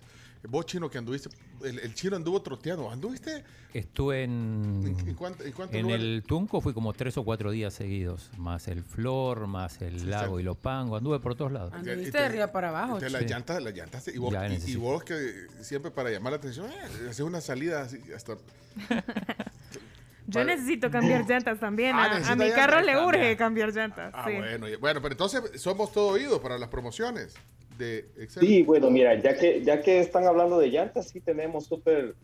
Vos 0.48 0.64
chino 0.64 0.88
que 0.90 0.96
anduviste, 0.96 1.28
el, 1.62 1.78
el 1.80 1.94
chino 1.94 2.16
anduvo 2.16 2.40
troteando, 2.40 2.90
¿anduviste? 2.90 3.44
Estuve 3.74 4.24
en, 4.24 4.80
¿En 5.06 5.14
cuánto- 5.14 5.44
en 5.44 5.52
cuántos 5.52 5.76
en 5.76 5.82
lugares? 5.82 6.02
el 6.06 6.22
Tunco, 6.26 6.62
fui 6.62 6.72
como 6.72 6.94
tres 6.94 7.18
o 7.18 7.24
cuatro 7.24 7.50
días 7.50 7.74
seguidos, 7.74 8.30
más 8.38 8.66
el 8.68 8.82
Flor, 8.82 9.46
más 9.46 9.82
el 9.82 10.08
lago 10.10 10.40
y 10.40 10.42
Lopango, 10.42 10.96
anduve 10.96 11.20
por 11.20 11.34
todos 11.34 11.52
lados. 11.52 11.74
Anduviste 11.74 12.16
de 12.16 12.24
arriba 12.24 12.46
para 12.52 12.70
abajo. 12.70 12.94
Entonces, 12.94 13.12
las 13.12 13.30
llantas, 13.30 13.62
las 13.62 13.74
llantas, 13.74 14.08
y 14.08 14.16
vos, 14.16 14.32
Ya 14.32 14.48
y- 14.48 14.76
vos 14.76 15.04
que 15.04 15.46
siempre 15.60 15.90
para 15.90 16.10
llamar 16.10 16.32
la 16.32 16.38
atención, 16.38 16.70
eh, 16.70 17.08
haces 17.10 17.20
una 17.20 17.42
salida 17.42 17.82
así, 17.82 18.00
hasta... 18.16 18.38
Yo 20.30 20.44
necesito 20.44 20.90
cambiar 20.90 21.28
llantas 21.28 21.58
también. 21.60 21.94
Ah, 21.96 22.04
a, 22.04 22.16
a 22.32 22.36
mi 22.36 22.44
llantas. 22.46 22.52
carro 22.52 22.80
le 22.82 22.96
urge 22.98 23.36
Cambiar. 23.36 23.36
cambiar 23.36 23.74
llantas. 23.74 24.12
Ah, 24.14 24.24
sí. 24.28 24.36
bueno, 24.36 24.68
y- 24.68 24.76
bueno, 24.76 25.00
pero 25.02 25.12
entonces 25.12 25.60
somos 25.60 25.92
todo 25.92 26.08
oídos 26.08 26.40
para 26.40 26.58
las 26.58 26.68
promociones 26.68 27.34
de 27.78 27.98
Excel. 28.18 28.46
Sí, 28.46 28.62
bueno, 28.62 28.90
mira, 28.90 29.14
ya 29.14 29.36
que, 29.36 29.62
ya 29.62 29.80
que 29.80 30.00
están 30.00 30.24
hablando 30.26 30.58
de 30.58 30.68
llantas, 30.68 31.08
sí 31.08 31.20
tenemos 31.20 31.66
súper 31.66 32.14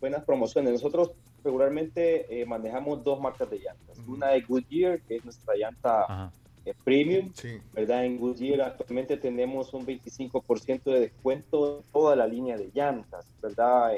buenas 0.00 0.24
promociones. 0.24 0.72
Nosotros 0.72 1.12
regularmente 1.44 2.40
eh, 2.40 2.46
manejamos 2.46 3.04
dos 3.04 3.20
marcas 3.20 3.50
de 3.50 3.58
llantas. 3.58 3.98
Una 4.06 4.28
de 4.28 4.40
Goodyear, 4.40 5.00
que 5.02 5.16
es 5.16 5.24
nuestra 5.24 5.54
llanta 5.54 6.30
eh, 6.64 6.72
premium, 6.84 7.32
¿verdad? 7.72 8.04
En 8.04 8.18
Goodyear 8.18 8.60
actualmente 8.62 9.16
tenemos 9.16 9.74
un 9.74 9.84
25% 9.86 10.84
de 10.84 11.00
descuento 11.00 11.78
en 11.78 11.92
toda 11.92 12.16
la 12.16 12.26
línea 12.26 12.56
de 12.56 12.70
llantas, 12.72 13.26
¿verdad? 13.42 13.92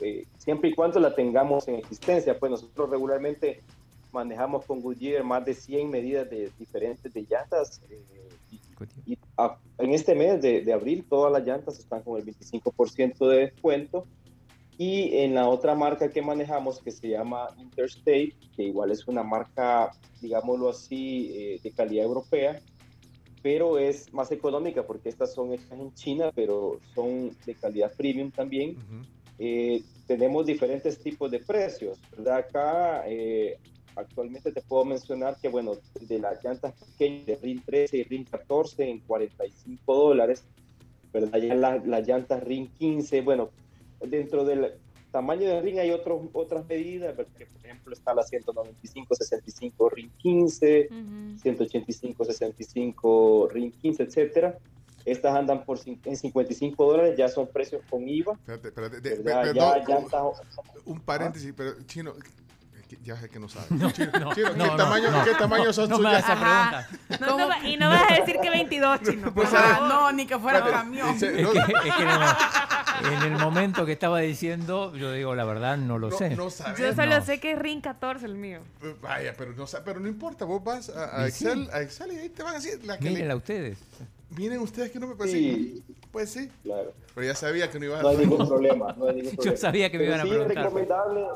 Eh, 0.00 0.26
siempre 0.38 0.70
y 0.70 0.74
cuando 0.74 0.98
la 1.00 1.14
tengamos 1.14 1.68
en 1.68 1.76
existencia, 1.76 2.38
pues 2.38 2.50
nosotros 2.50 2.90
regularmente 2.90 3.62
manejamos 4.12 4.64
con 4.66 4.80
Goodyear 4.80 5.22
más 5.24 5.44
de 5.44 5.54
100 5.54 5.88
medidas 5.90 6.28
de, 6.28 6.50
diferentes 6.58 7.12
de 7.12 7.26
llantas. 7.28 7.80
eh, 7.88 8.28
y, 8.50 9.12
y 9.12 9.18
a- 9.36 9.56
en 9.78 9.92
este 9.94 10.14
mes 10.14 10.42
de, 10.42 10.62
de 10.62 10.72
abril 10.72 11.04
todas 11.08 11.32
las 11.32 11.44
llantas 11.46 11.78
están 11.78 12.02
con 12.02 12.18
el 12.18 12.24
25% 12.24 13.28
de 13.28 13.36
descuento. 13.38 14.06
Y 14.78 15.18
en 15.18 15.34
la 15.34 15.46
otra 15.48 15.74
marca 15.74 16.10
que 16.10 16.22
manejamos, 16.22 16.80
que 16.80 16.90
se 16.90 17.08
llama 17.08 17.48
Interstate, 17.58 18.34
que 18.56 18.62
igual 18.62 18.90
es 18.90 19.06
una 19.06 19.22
marca, 19.22 19.90
digámoslo 20.22 20.70
así, 20.70 21.30
eh, 21.34 21.60
de 21.62 21.70
calidad 21.72 22.06
europea, 22.06 22.58
pero 23.42 23.78
es 23.78 24.12
más 24.12 24.32
económica 24.32 24.86
porque 24.86 25.08
estas 25.10 25.34
son 25.34 25.52
hechas 25.52 25.72
en 25.72 25.92
China, 25.94 26.30
pero 26.34 26.80
son 26.94 27.30
de 27.46 27.54
calidad 27.54 27.92
premium 27.96 28.30
también. 28.30 28.76
Eh, 29.42 29.82
tenemos 30.06 30.44
diferentes 30.44 30.98
tipos 30.98 31.30
de 31.30 31.38
precios, 31.40 31.98
¿verdad? 32.14 32.36
Acá 32.38 33.04
eh, 33.08 33.56
actualmente 33.96 34.52
te 34.52 34.60
puedo 34.60 34.84
mencionar 34.84 35.38
que, 35.40 35.48
bueno, 35.48 35.78
de 35.98 36.18
las 36.18 36.44
llantas 36.44 36.74
pequeñas 36.74 37.24
de 37.26 37.36
RIN 37.36 37.62
13 37.64 37.96
y 37.96 38.02
RIN 38.02 38.24
14 38.24 38.90
en 38.90 38.98
45 39.00 39.94
dólares, 39.94 40.44
¿verdad? 41.12 41.38
Ya 41.38 41.54
la- 41.54 41.78
las 41.78 42.06
llantas 42.06 42.42
RIN 42.44 42.70
15, 42.78 43.22
bueno, 43.22 43.50
dentro 44.00 44.44
del 44.44 44.72
tamaño 45.10 45.48
de 45.48 45.60
RIN 45.62 45.78
hay 45.78 45.90
otros, 45.90 46.20
otras 46.34 46.66
medidas, 46.68 47.16
¿verdad? 47.16 47.32
que 47.38 47.46
por 47.46 47.64
ejemplo 47.64 47.92
está 47.94 48.12
la 48.14 48.22
195-65 48.24 49.88
RIN 49.90 50.12
15, 50.18 50.88
185-65 51.42 53.48
RIN 53.50 53.72
15, 53.72 54.02
etcétera. 54.02 54.58
Estas 55.10 55.34
andan 55.36 55.64
por 55.64 55.78
en 55.86 56.16
55 56.16 56.84
dólares, 56.84 57.14
ya 57.16 57.28
son 57.28 57.48
precios 57.48 57.82
con 57.90 58.08
IVA. 58.08 58.32
Espérate, 58.34 58.68
espérate, 58.68 59.00
de- 59.00 59.14
¿verdad? 59.22 59.42
pe- 59.42 59.54
Ya- 59.54 59.72
perdón, 59.74 59.86
ya 59.88 59.96
un- 59.98 60.04
está- 60.04 60.22
un 60.84 61.00
paréntesis, 61.00 61.52
pero 61.56 61.72
chino, 61.86 62.14
ya 63.02 63.16
sé 63.16 63.28
que 63.28 63.38
no 63.38 63.48
sabe. 63.48 63.66
No, 63.70 63.90
chino, 63.92 64.10
no, 64.20 64.34
chino, 64.34 64.48
no, 64.50 64.54
¿qué, 64.56 64.68
no, 64.72 64.76
tamaño, 64.76 65.10
no. 65.10 65.24
¿qué 65.24 65.32
tamaño 65.34 65.72
son 65.72 65.88
No 65.88 65.96
sus 65.96 66.04
pregunta. 66.04 66.88
No, 67.20 67.38
no 67.38 67.66
y 67.68 67.76
no 67.76 67.88
vas 67.88 68.02
a 68.10 68.14
decir 68.16 68.36
que 68.42 68.50
22, 68.50 69.00
chino. 69.02 69.32
Ah, 69.36 69.46
favor. 69.46 69.88
no, 69.88 70.12
ni 70.12 70.26
que 70.26 70.38
fuera 70.38 70.58
Espérate, 70.58 70.82
camión. 70.84 71.08
Es 71.10 71.22
no- 71.22 71.52
que, 71.52 71.58
es 71.60 71.94
que 71.96 72.04
no, 72.04 73.16
en 73.16 73.32
el 73.32 73.38
momento 73.38 73.86
que 73.86 73.92
estaba 73.92 74.18
diciendo, 74.18 74.94
yo 74.96 75.12
digo 75.12 75.34
la 75.36 75.44
verdad, 75.44 75.76
no 75.78 75.98
lo 75.98 76.10
No- 76.10 76.16
sé. 76.18 76.30
no 76.30 76.50
sabes. 76.50 76.78
Yo 76.78 76.92
solo 76.94 77.18
No. 77.20 77.24
sé 77.24 77.38
que 77.40 77.52
es 77.52 77.58
RIN 77.58 77.80
14 77.80 78.26
el 78.26 78.34
mío. 78.34 78.60
Vaya, 79.00 79.34
pero 79.38 79.52
no, 79.52 79.64
pero 79.84 80.00
no 80.00 80.08
importa, 80.08 80.44
vos 80.44 80.62
vas 80.62 80.88
a, 80.90 81.22
a 81.22 81.28
Y 81.28 81.30
sí. 81.30 81.44
Excel, 81.46 81.70
a 81.72 81.80
Excel 81.82 82.12
y 82.12 82.16
ahí 82.16 82.28
te 82.28 82.42
van 82.42 82.54
a 82.54 82.58
decir 82.58 82.84
la 82.84 82.98
que 82.98 83.04
le- 83.04 83.10
Mírenla 83.10 83.36
ustedes. 83.36 83.78
Miren 84.36 84.60
ustedes 84.60 84.90
que 84.90 84.98
no 84.98 85.06
me 85.08 85.14
pueden 85.16 85.32
Sí. 85.32 85.82
Pues 86.12 86.30
sí. 86.30 86.48
Claro. 86.62 86.92
Pero 87.14 87.26
ya 87.26 87.34
sabía 87.34 87.70
que 87.70 87.78
no 87.78 87.86
ibas 87.86 88.00
a 88.00 88.02
No 88.02 88.08
hay 88.10 88.16
ningún 88.18 88.48
problema. 88.48 88.92
No 88.98 89.06
hay 89.08 89.16
ningún 89.22 89.30
Yo 89.32 89.36
problema. 89.36 89.56
sabía 89.56 89.90
que 89.90 89.98
me 89.98 90.04
Pero 90.04 90.14
iban 90.16 90.20
a 90.20 90.24
sí 90.24 90.28
preguntar. 90.30 90.56
Es 90.58 90.64
recomendable, 90.64 91.26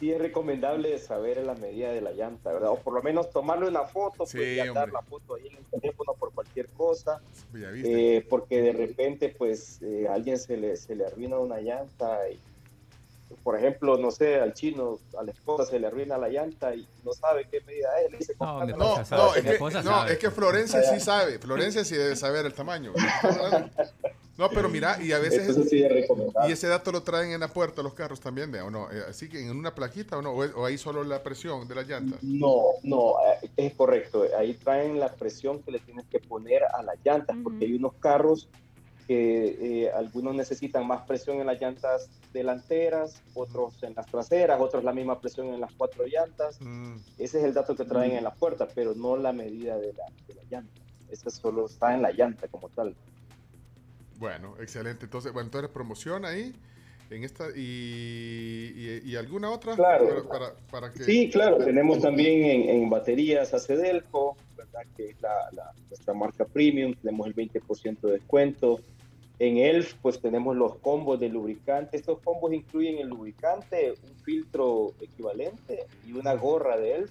sí 0.00 0.12
es 0.12 0.18
recomendable 0.20 0.98
saber 0.98 1.36
la 1.44 1.54
medida 1.54 1.90
de 1.92 2.00
la 2.00 2.12
llanta, 2.12 2.52
¿verdad? 2.52 2.70
O 2.70 2.76
por 2.78 2.94
lo 2.94 3.02
menos 3.02 3.30
tomarle 3.30 3.68
una 3.68 3.84
foto, 3.84 4.26
Sí, 4.26 4.38
pues, 4.38 4.56
y 4.56 4.60
andar 4.60 4.90
la 4.92 5.02
foto 5.02 5.34
ahí 5.34 5.46
en 5.48 5.56
el 5.56 5.80
teléfono 5.80 6.14
por 6.14 6.32
cualquier 6.32 6.66
cosa. 6.68 7.20
Ya 7.52 7.70
viste. 7.70 8.16
Eh, 8.18 8.26
porque 8.28 8.60
de 8.62 8.72
repente, 8.72 9.34
pues, 9.36 9.80
eh, 9.82 10.06
a 10.08 10.14
alguien 10.14 10.38
se 10.38 10.56
le, 10.56 10.76
se 10.76 10.94
le 10.94 11.06
arruina 11.06 11.38
una 11.38 11.60
llanta 11.60 12.28
y, 12.30 12.38
por 13.42 13.56
ejemplo, 13.56 13.96
no 13.96 14.10
sé, 14.10 14.36
al 14.40 14.54
chino, 14.54 14.98
a 15.18 15.22
la 15.22 15.32
esposa 15.32 15.64
se 15.70 15.78
le 15.80 15.86
arruina 15.88 16.16
la 16.18 16.28
llanta 16.28 16.74
y 16.74 16.86
no 17.04 17.12
sabe 17.12 17.46
qué 17.50 17.60
medida 17.62 17.88
es. 18.04 18.10
Le 18.12 18.18
dice, 18.18 18.32
No, 18.40 18.46
"Comprame 18.58 18.72
mi 18.72 18.78
la 18.78 18.84
No, 18.84 18.92
esposa 18.92 19.02
llanta". 19.02 19.16
no, 19.16 19.28
sabe, 19.28 19.38
es 19.38 19.44
que, 19.58 19.58
no, 19.60 19.82
sabe. 19.82 20.12
es 20.12 20.18
que 20.18 20.30
Florencia 20.30 20.82
sí 20.82 21.00
sabe. 21.00 21.38
Florencia 21.38 21.84
sí 21.84 21.94
debe 21.96 22.16
saber 22.16 22.46
el 22.46 22.54
tamaño. 22.54 22.92
No, 24.38 24.50
pero 24.50 24.68
mira, 24.68 24.98
y 25.02 25.12
a 25.12 25.18
veces. 25.18 25.56
Sí 25.68 25.82
es 25.82 25.90
recomendable. 25.90 26.48
Y 26.50 26.52
ese 26.52 26.68
dato 26.68 26.92
lo 26.92 27.02
traen 27.02 27.30
en 27.32 27.40
la 27.40 27.48
puerta 27.48 27.82
los 27.82 27.94
carros 27.94 28.20
también, 28.20 28.52
¿ve? 28.52 28.60
¿o 28.60 28.70
no? 28.70 28.90
Eh, 28.92 29.02
Así 29.08 29.30
que 29.30 29.40
en 29.40 29.56
una 29.56 29.74
plaquita 29.74 30.18
o 30.18 30.22
no, 30.22 30.32
o 30.32 30.64
ahí 30.66 30.76
solo 30.76 31.02
la 31.04 31.22
presión 31.22 31.66
de 31.66 31.74
las 31.74 31.88
llantas. 31.88 32.22
No, 32.22 32.64
no, 32.82 33.14
eh, 33.42 33.50
es 33.56 33.74
correcto. 33.74 34.24
Ahí 34.38 34.52
traen 34.54 35.00
la 35.00 35.08
presión 35.14 35.62
que 35.62 35.70
le 35.72 35.78
tienes 35.78 36.04
que 36.10 36.18
poner 36.20 36.64
a 36.64 36.82
las 36.82 36.96
llantas, 37.02 37.34
porque 37.42 37.64
hay 37.64 37.74
unos 37.74 37.94
carros 37.94 38.48
que 39.06 39.84
eh, 39.84 39.90
algunos 39.92 40.34
necesitan 40.34 40.86
más 40.86 41.02
presión 41.06 41.40
en 41.40 41.46
las 41.46 41.60
llantas 41.60 42.10
delanteras, 42.32 43.22
otros 43.34 43.82
en 43.82 43.94
las 43.94 44.06
traseras, 44.06 44.60
otros 44.60 44.82
la 44.84 44.92
misma 44.92 45.20
presión 45.20 45.46
en 45.48 45.60
las 45.60 45.72
cuatro 45.76 46.04
llantas. 46.06 46.60
Mm, 46.60 46.96
Ese 47.18 47.38
es 47.38 47.44
el 47.44 47.54
dato 47.54 47.76
que 47.76 47.84
traen 47.84 48.12
en 48.12 48.24
la 48.24 48.34
puerta, 48.34 48.66
pero 48.74 48.94
no 48.94 49.16
la 49.16 49.32
medida 49.32 49.78
de 49.78 49.92
la, 49.92 50.04
de 50.26 50.34
la 50.34 50.42
llanta. 50.50 50.80
Ese 51.08 51.30
solo 51.30 51.66
está 51.66 51.94
en 51.94 52.02
la 52.02 52.10
llanta 52.10 52.48
como 52.48 52.68
tal. 52.70 52.94
Bueno, 54.18 54.54
excelente. 54.60 55.04
Entonces, 55.04 55.32
bueno, 55.32 55.46
entonces 55.46 55.70
promoción 55.70 56.24
ahí 56.24 56.52
en 57.10 57.22
esta 57.22 57.44
y, 57.54 58.72
y, 58.74 59.10
y 59.10 59.16
alguna 59.16 59.50
otra 59.50 59.76
Claro. 59.76 60.24
para, 60.26 60.28
para, 60.28 60.54
para 60.70 60.92
que 60.92 61.04
Sí, 61.04 61.30
claro, 61.30 61.58
tenemos 61.58 62.00
también 62.00 62.42
en, 62.44 62.68
en 62.82 62.90
baterías 62.90 63.54
Acedelco, 63.54 64.36
¿verdad? 64.56 64.80
que 64.96 65.10
es 65.10 65.20
la, 65.20 65.30
la- 65.52 65.72
nuestra 65.88 66.14
marca 66.14 66.44
premium, 66.44 66.94
tenemos 66.94 67.26
el 67.28 67.34
20% 67.34 68.00
de 68.08 68.12
descuento. 68.14 68.80
En 69.38 69.58
ELF, 69.58 69.94
pues 70.00 70.20
tenemos 70.20 70.56
los 70.56 70.76
combos 70.76 71.20
de 71.20 71.28
lubricante. 71.28 71.98
Estos 71.98 72.20
combos 72.20 72.52
incluyen 72.54 72.98
el 72.98 73.08
lubricante, 73.08 73.92
un 73.92 74.16
filtro 74.24 74.94
equivalente 75.00 75.86
y 76.06 76.12
una 76.12 76.34
gorra 76.34 76.78
de 76.78 76.94
ELF. 76.94 77.10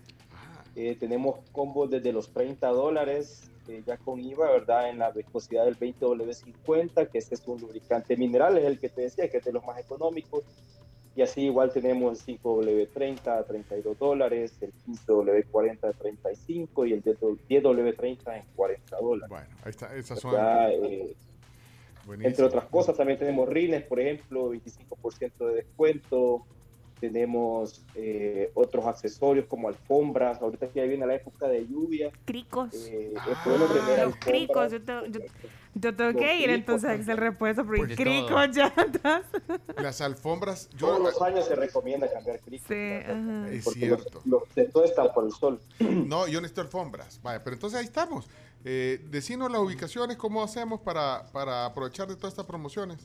Eh, 0.76 0.98
tenemos 1.00 1.40
combos 1.52 1.90
desde 1.90 2.12
los 2.12 2.32
30 2.32 2.68
dólares, 2.70 3.50
eh, 3.68 3.84
ya 3.86 3.98
con 3.98 4.20
IVA, 4.20 4.52
¿verdad? 4.52 4.90
En 4.90 5.00
la 5.00 5.12
viscosidad 5.12 5.66
del 5.66 5.78
20W50, 5.78 7.10
que 7.10 7.18
este 7.20 7.36
es 7.36 7.48
un 7.48 7.62
lubricante 7.62 8.18
mineral, 8.18 8.58
es 8.58 8.66
el 8.66 8.80
que 8.80 8.90
te 8.90 9.02
decía, 9.02 9.30
que 9.30 9.38
es 9.38 9.46
de 9.46 9.54
los 9.54 9.64
más 9.64 9.80
económicos. 9.80 10.44
Y 11.16 11.22
así 11.22 11.44
igual 11.44 11.72
tenemos 11.72 12.28
el 12.28 12.40
5W30 12.40 13.28
a 13.28 13.44
32 13.44 13.98
dólares, 13.98 14.58
el 14.60 14.74
15W40 14.86 15.88
a 15.88 15.94
35 15.94 16.86
y 16.88 16.94
el 16.94 17.04
10W30 17.04 18.38
en 18.38 18.44
40 18.56 18.98
dólares. 18.98 19.30
Bueno, 19.30 19.56
ahí 19.64 19.70
está, 19.70 19.96
esas 19.96 20.20
son. 20.20 20.36
Eh, 20.36 21.16
buenísimas. 22.06 22.32
entre 22.32 22.46
otras 22.46 22.66
cosas, 22.66 22.96
también 22.98 23.20
tenemos 23.20 23.48
rines, 23.50 23.84
por 23.84 24.00
ejemplo, 24.00 24.52
25% 24.52 25.48
de 25.48 25.56
descuento. 25.56 26.46
Tenemos 27.00 27.84
eh, 27.96 28.52
otros 28.54 28.86
accesorios 28.86 29.46
como 29.48 29.68
alfombras. 29.68 30.42
Ahorita 30.42 30.68
que 30.70 30.80
ya 30.80 30.86
viene 30.86 31.06
la 31.06 31.16
época 31.16 31.48
de 31.48 31.68
lluvia. 31.68 32.10
Cricos. 32.24 32.70
eh, 32.74 33.14
tener 33.44 34.06
Los 34.08 34.16
cricos. 34.16 34.72
Yo, 34.72 34.82
te- 34.82 35.12
yo- 35.12 35.20
yo 35.78 35.94
tengo 35.94 36.12
Los 36.12 36.22
que 36.22 36.36
ir 36.38 36.44
cricos 36.46 36.56
entonces 36.56 36.90
a 36.90 36.96
Excel 36.96 37.18
Repuesto 37.18 37.66
por 37.66 37.76
Porque 37.78 37.96
cricos, 37.96 38.30
todo. 38.30 38.48
llantas. 38.48 39.24
Las 39.84 40.00
alfombras, 40.00 40.70
yo 40.78 40.88
Todos 40.88 41.02
los 41.02 41.22
años 41.22 41.46
se 41.46 41.56
recomienda 41.56 42.10
cambiar 42.10 42.40
cricos. 42.40 42.66
Sí, 42.70 42.74
ajá. 43.06 43.52
es 43.52 43.66
porque 43.66 43.88
los- 43.88 44.00
cierto. 44.02 44.22
los 44.24 44.56
de 44.56 44.64
todo 44.70 44.86
están 44.86 45.10
por 45.14 45.26
el 45.26 45.32
sol. 45.32 45.60
No, 45.80 46.28
yo 46.30 46.40
necesito 46.40 46.62
alfombras. 46.62 47.20
Vaya, 47.22 47.44
pero 47.44 47.56
entonces 47.56 47.78
ahí 47.78 47.86
estamos. 47.86 48.30
Eh, 48.68 49.00
decinos 49.12 49.52
las 49.52 49.62
ubicaciones, 49.62 50.18
cómo 50.18 50.42
hacemos 50.42 50.82
para, 50.82 51.28
para 51.32 51.68
aprovechar 51.68 52.08
de 52.08 52.16
todas 52.16 52.34
estas 52.34 52.48
promociones. 52.48 52.98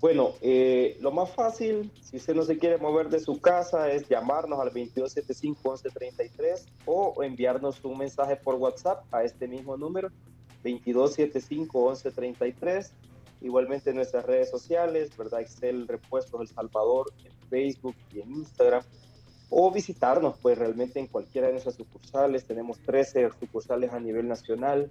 Bueno, 0.00 0.32
eh, 0.40 0.96
lo 1.00 1.12
más 1.12 1.30
fácil, 1.30 1.92
si 2.02 2.16
usted 2.16 2.34
no 2.34 2.42
se 2.42 2.58
quiere 2.58 2.78
mover 2.78 3.10
de 3.10 3.20
su 3.20 3.40
casa, 3.40 3.88
es 3.92 4.08
llamarnos 4.08 4.58
al 4.58 4.72
2275-1133 4.72 6.64
o 6.84 7.22
enviarnos 7.22 7.78
un 7.84 7.98
mensaje 7.98 8.34
por 8.34 8.56
WhatsApp 8.56 9.04
a 9.14 9.22
este 9.22 9.46
mismo 9.46 9.76
número, 9.76 10.10
2275-1133. 10.64 12.90
Igualmente 13.40 13.90
en 13.90 13.96
nuestras 13.96 14.26
redes 14.26 14.50
sociales, 14.50 15.16
¿verdad? 15.16 15.42
Excel 15.42 15.86
Repuestos 15.86 16.40
El 16.40 16.48
Salvador 16.48 17.12
en 17.24 17.30
Facebook 17.48 17.94
y 18.12 18.18
en 18.20 18.32
Instagram. 18.32 18.82
O 19.50 19.70
visitarnos, 19.70 20.38
pues 20.40 20.56
realmente 20.56 21.00
en 21.00 21.08
cualquiera 21.08 21.48
de 21.48 21.54
nuestras 21.54 21.74
sucursales. 21.74 22.44
Tenemos 22.44 22.78
13 22.78 23.28
sucursales 23.38 23.92
a 23.92 24.00
nivel 24.00 24.28
nacional 24.28 24.90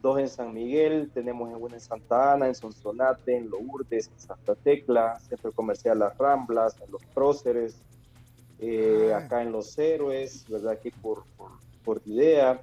dos 0.00 0.18
en 0.18 0.28
San 0.28 0.54
Miguel, 0.54 1.10
tenemos 1.12 1.50
una 1.58 1.74
en 1.74 1.80
Santa 1.80 2.34
Ana, 2.34 2.46
en 2.46 2.54
Sonsonate, 2.54 3.36
en 3.36 3.50
Lourdes, 3.50 4.08
en 4.08 4.20
Santa 4.20 4.54
Tecla, 4.54 5.18
Centro 5.20 5.52
Comercial 5.52 5.98
Las 5.98 6.16
Ramblas, 6.16 6.76
en 6.84 6.90
Los 6.90 7.04
Próceres, 7.06 7.80
eh, 8.58 9.12
acá 9.14 9.42
en 9.42 9.52
Los 9.52 9.76
Héroes, 9.78 10.44
¿verdad? 10.48 10.72
Aquí 10.72 10.90
por, 10.90 11.24
por, 11.36 11.50
por 11.84 12.02
Didea. 12.02 12.60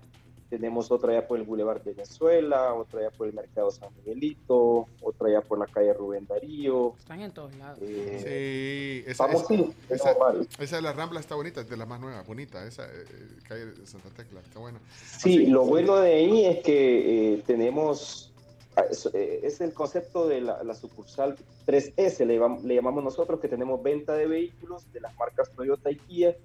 Tenemos 0.49 0.91
otra 0.91 1.11
ya 1.13 1.27
por 1.27 1.39
el 1.39 1.43
Boulevard 1.43 1.83
Venezuela, 1.83 2.73
otra 2.75 3.01
ya 3.01 3.09
por 3.09 3.27
el 3.27 3.33
Mercado 3.33 3.71
San 3.71 3.89
Miguelito, 3.97 4.87
otra 5.01 5.31
ya 5.31 5.41
por 5.41 5.57
la 5.57 5.65
calle 5.65 5.91
Rubén 5.93 6.27
Darío. 6.27 6.93
Están 6.99 7.21
en 7.21 7.31
todos 7.31 7.55
lados. 7.55 7.79
Eh, 7.81 9.01
Sí, 9.03 9.09
esa, 9.11 9.25
Vamos, 9.25 9.41
esa, 9.41 9.55
sí, 9.55 9.73
esa, 9.89 10.15
esa 10.59 10.75
de 10.75 10.81
la 10.83 10.93
Rambla 10.93 11.19
está 11.19 11.33
bonita, 11.35 11.61
es 11.61 11.69
de 11.69 11.77
las 11.77 11.87
más 11.87 11.99
nuevas, 11.99 12.25
bonita. 12.27 12.65
Esa 12.65 12.85
eh, 12.85 12.89
eh, 13.09 13.27
calle 13.47 13.65
de 13.65 13.87
Santa 13.87 14.09
Tecla, 14.09 14.39
está 14.41 14.59
buena. 14.59 14.79
Sí, 15.17 15.47
lo 15.47 15.65
bueno 15.65 15.95
de 15.97 16.13
ahí 16.13 16.45
es 16.45 16.59
que 16.63 17.33
eh, 17.33 17.43
tenemos, 17.47 18.31
ah, 18.75 18.83
es, 18.89 19.07
es 19.07 19.61
el 19.61 19.73
concepto 19.73 20.27
de 20.27 20.41
la, 20.41 20.63
la 20.63 20.75
sucursal 20.75 21.35
3S, 21.65 22.23
le, 22.25 22.39
llam- 22.39 22.61
le 22.61 22.75
llamamos 22.75 23.03
nosotros, 23.03 23.39
que 23.39 23.47
tenemos 23.47 23.81
venta 23.81 24.13
de 24.13 24.27
vehículos 24.27 24.91
de 24.93 25.01
las 25.01 25.15
marcas 25.17 25.49
Toyota 25.55 25.89
y 25.89 25.95
Kia, 25.95 26.35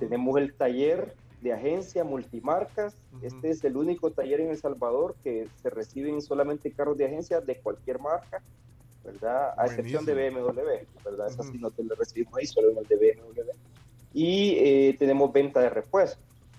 tenemos 0.00 0.36
el 0.36 0.52
taller 0.54 1.14
de 1.40 1.52
agencia 1.52 2.04
multimarcas. 2.04 2.96
Este 3.22 3.50
es 3.50 3.64
el 3.64 3.76
único 3.76 4.10
taller 4.10 4.40
en 4.40 4.50
El 4.50 4.58
Salvador 4.58 5.16
que 5.22 5.48
se 5.62 5.70
reciben 5.70 6.20
solamente 6.22 6.70
carros 6.72 6.96
de 6.96 7.06
agencia 7.06 7.40
de 7.40 7.56
cualquier 7.56 8.00
marca, 8.00 8.42
¿verdad? 9.04 9.54
A 9.56 9.66
excepción 9.66 10.04
de 10.04 10.14
BMW, 10.14 10.60
¿verdad? 11.04 11.28
Esa 11.28 11.42
sí 11.42 11.58
no 11.58 11.70
te 11.70 11.84
lo 11.84 11.94
recibimos 11.94 12.34
ahí, 12.38 12.46
solo 12.46 12.70
en 12.70 12.78
el 12.78 12.86
de 12.86 12.96
BMW. 12.96 13.50
Y 14.14 14.54
eh, 14.58 14.96
tenemos 14.98 15.32
venta 15.32 15.60
de 15.60 15.70
repuestos. 15.70 16.18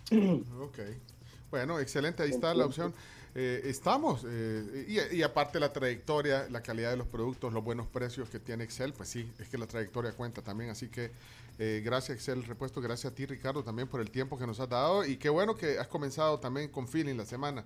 Ok. 0.61 0.79
Bueno, 1.49 1.79
excelente, 1.79 2.23
ahí 2.23 2.31
está 2.31 2.53
la 2.53 2.65
opción. 2.65 2.93
Eh, 3.33 3.61
estamos, 3.65 4.25
eh, 4.27 4.85
y, 4.87 5.17
y 5.17 5.23
aparte 5.23 5.59
la 5.59 5.71
trayectoria, 5.71 6.47
la 6.49 6.61
calidad 6.61 6.89
de 6.91 6.97
los 6.97 7.07
productos, 7.07 7.53
los 7.53 7.63
buenos 7.63 7.87
precios 7.87 8.29
que 8.29 8.39
tiene 8.39 8.63
Excel, 8.63 8.93
pues 8.93 9.09
sí, 9.09 9.31
es 9.39 9.47
que 9.47 9.57
la 9.57 9.67
trayectoria 9.67 10.11
cuenta 10.11 10.41
también. 10.41 10.71
Así 10.71 10.89
que 10.89 11.11
eh, 11.59 11.81
gracias 11.83 12.17
Excel 12.17 12.43
Repuesto, 12.43 12.81
gracias 12.81 13.11
a 13.11 13.15
ti 13.15 13.25
Ricardo 13.25 13.63
también 13.63 13.87
por 13.87 13.99
el 13.99 14.11
tiempo 14.11 14.37
que 14.37 14.45
nos 14.45 14.59
has 14.59 14.69
dado 14.69 15.05
y 15.05 15.17
qué 15.17 15.29
bueno 15.29 15.55
que 15.55 15.79
has 15.79 15.87
comenzado 15.87 16.39
también 16.39 16.69
con 16.69 16.87
feeling 16.87 17.15
la 17.15 17.25
semana. 17.25 17.65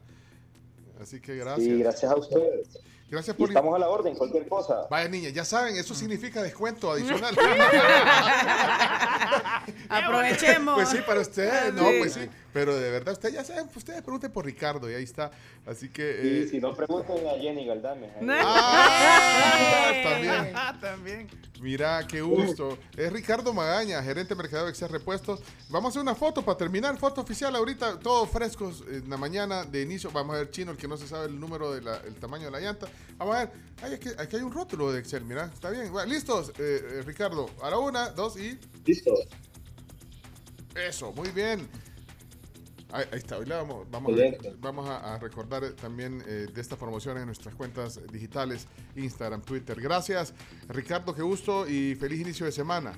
Así 1.00 1.20
que 1.20 1.36
gracias. 1.36 1.68
Sí, 1.68 1.80
gracias 1.80 2.12
a 2.12 2.16
ustedes. 2.16 2.80
Gracias 3.10 3.36
Y 3.36 3.40
por... 3.40 3.50
estamos 3.50 3.76
a 3.76 3.80
la 3.80 3.90
orden, 3.90 4.16
cualquier 4.16 4.48
cosa. 4.48 4.88
Vaya 4.90 5.10
niña, 5.10 5.30
ya 5.30 5.44
saben, 5.44 5.76
eso 5.76 5.94
significa 5.94 6.42
descuento 6.42 6.92
adicional. 6.92 7.36
Aprovechemos. 9.90 10.76
Pues 10.76 10.90
sí, 10.90 11.00
para 11.06 11.20
ustedes, 11.20 11.74
no, 11.74 11.84
pues 12.00 12.14
sí. 12.14 12.30
Pero 12.54 12.78
de 12.78 12.90
verdad, 12.92 13.14
ustedes 13.14 13.36
ya 13.36 13.44
saben, 13.44 13.70
ustedes 13.74 14.02
pregunten 14.02 14.32
por 14.32 14.46
Ricardo 14.46 14.90
y 14.90 14.94
ahí 14.94 15.04
está. 15.04 15.32
Así 15.66 15.90
que... 15.90 16.22
Y 16.24 16.44
eh, 16.44 16.48
si 16.50 16.60
no 16.60 16.74
pregunten 16.76 17.26
a 17.28 17.40
Jenny 17.40 17.66
Galdame. 17.66 18.10
Ah, 18.40 19.92
también. 20.04 20.52
Ah, 20.54 20.78
también. 20.80 21.28
Mira, 21.62 22.06
qué 22.08 22.22
gusto. 22.22 22.78
Es 22.98 23.12
Ricardo 23.12 23.54
Magaña, 23.54 24.02
gerente 24.04 24.34
de 24.34 24.36
mercado 24.36 24.66
de 24.66 24.72
Excel 24.72 24.90
Repuestos. 24.90 25.42
Vamos 25.70 25.88
a 25.88 25.90
hacer 25.90 26.02
una 26.02 26.16
foto 26.16 26.42
para 26.44 26.58
terminar, 26.58 26.98
foto 26.98 27.22
oficial 27.22 27.56
ahorita, 27.56 28.00
todos 28.00 28.30
frescos 28.30 28.84
en 28.90 29.10
la 29.10 29.18
mañana 29.18 29.64
de 29.64 29.82
inicio. 29.82 30.12
Vamos 30.12 30.36
a 30.36 30.40
ver 30.40 30.50
chino, 30.50 30.72
el 30.72 30.78
que 30.78 30.88
no 30.88 30.98
se 30.98 31.08
sabe 31.08 31.28
el 31.28 31.40
número 31.40 31.72
del 31.72 32.16
tamaño 32.20 32.46
de 32.46 32.52
la 32.52 32.60
llanta. 32.60 32.88
Vamos 33.18 33.36
a 33.36 33.46
ver, 33.46 33.52
Ay, 33.84 33.96
aquí, 33.96 34.10
aquí 34.18 34.36
hay 34.36 34.44
un 34.44 34.52
rótulo 34.52 34.92
de 34.92 35.00
Excel, 35.00 35.26
mira, 35.26 35.50
está 35.52 35.72
bien. 35.72 35.92
Bueno, 35.92 36.12
listos, 36.12 36.50
eh, 36.60 37.00
eh, 37.00 37.02
Ricardo. 37.04 37.50
Ahora 37.62 37.80
una, 37.80 38.10
dos 38.10 38.38
y... 38.38 38.60
Listo. 38.86 39.12
Eso, 40.76 41.12
muy 41.14 41.30
bien. 41.30 41.68
Ahí, 42.94 43.06
está, 43.14 43.38
hoy 43.38 43.46
le 43.46 43.56
vamos, 43.56 43.88
vamos, 43.90 44.12
a, 44.12 44.16
vamos 44.60 44.90
a- 44.90 45.14
a 45.16 45.20
recordar 45.20 45.64
eh, 45.64 45.72
también 45.72 46.22
eh, 46.28 46.48
de 46.54 46.62
estas 46.62 46.78
promociones 46.78 47.22
en 47.22 47.28
nuestras 47.28 47.56
cuentas 47.56 48.00
digitales, 48.12 48.68
Instagram, 48.96 49.42
Twitter. 49.44 49.80
Gracias, 49.80 50.34
Ricardo, 50.68 51.16
qué 51.16 51.22
gusto 51.22 51.68
y 51.68 51.96
feliz 51.96 52.20
inicio 52.22 52.46
de 52.46 52.52
semana. 52.52 52.94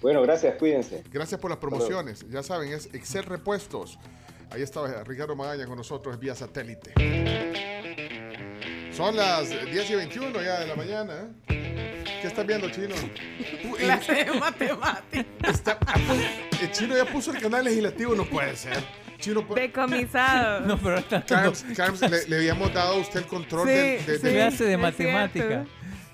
Bueno, 0.00 0.22
gracias, 0.22 0.56
cuídense. 0.56 1.04
Gracias 1.12 1.38
por 1.40 1.50
las 1.50 1.58
promociones. 1.58 2.26
Ya 2.30 2.42
saben, 2.42 2.72
es 2.72 2.86
Excel 2.94 3.24
Repuestos. 3.24 3.98
Ahí 4.50 4.62
estaba 4.62 5.04
Ricardo 5.04 5.36
Magaña 5.36 5.66
con 5.66 5.76
nosotros 5.76 6.18
vía 6.18 6.34
satélite. 6.34 6.92
Son 8.92 9.14
las 9.16 9.48
10 9.48 9.90
y 9.90 9.94
21 9.94 10.42
ya 10.42 10.60
de 10.60 10.66
la 10.66 10.74
mañana. 10.76 11.30
¿eh? 11.48 11.61
¿Qué 12.22 12.28
estás 12.28 12.46
viendo, 12.46 12.70
Chino? 12.70 12.94
Clase 13.78 14.12
de 14.24 14.32
matemáticas. 14.32 15.26
está- 15.44 15.78
el 16.60 16.70
Chino 16.70 16.96
ya 16.96 17.04
puso 17.04 17.32
el 17.32 17.38
canal 17.40 17.64
legislativo, 17.64 18.14
no 18.14 18.24
puede 18.24 18.54
ser. 18.56 18.78
Chino, 19.18 19.42
Decomisado. 19.54 20.60
No, 20.66 20.78
pero 20.78 20.98
está 20.98 21.24
Carms, 21.24 21.64
Carms, 21.76 22.00
le, 22.02 22.26
le 22.28 22.36
habíamos 22.36 22.72
dado 22.72 22.94
a 22.94 22.96
usted 22.98 23.20
el 23.20 23.26
control 23.26 23.66
Sí, 23.68 23.74
de, 23.74 23.82
de- 23.98 24.18
sí, 24.18 24.22
de- 24.26 24.32
clase 24.34 24.64
de 24.64 24.72
es 24.74 24.78
matemática. 24.78 25.64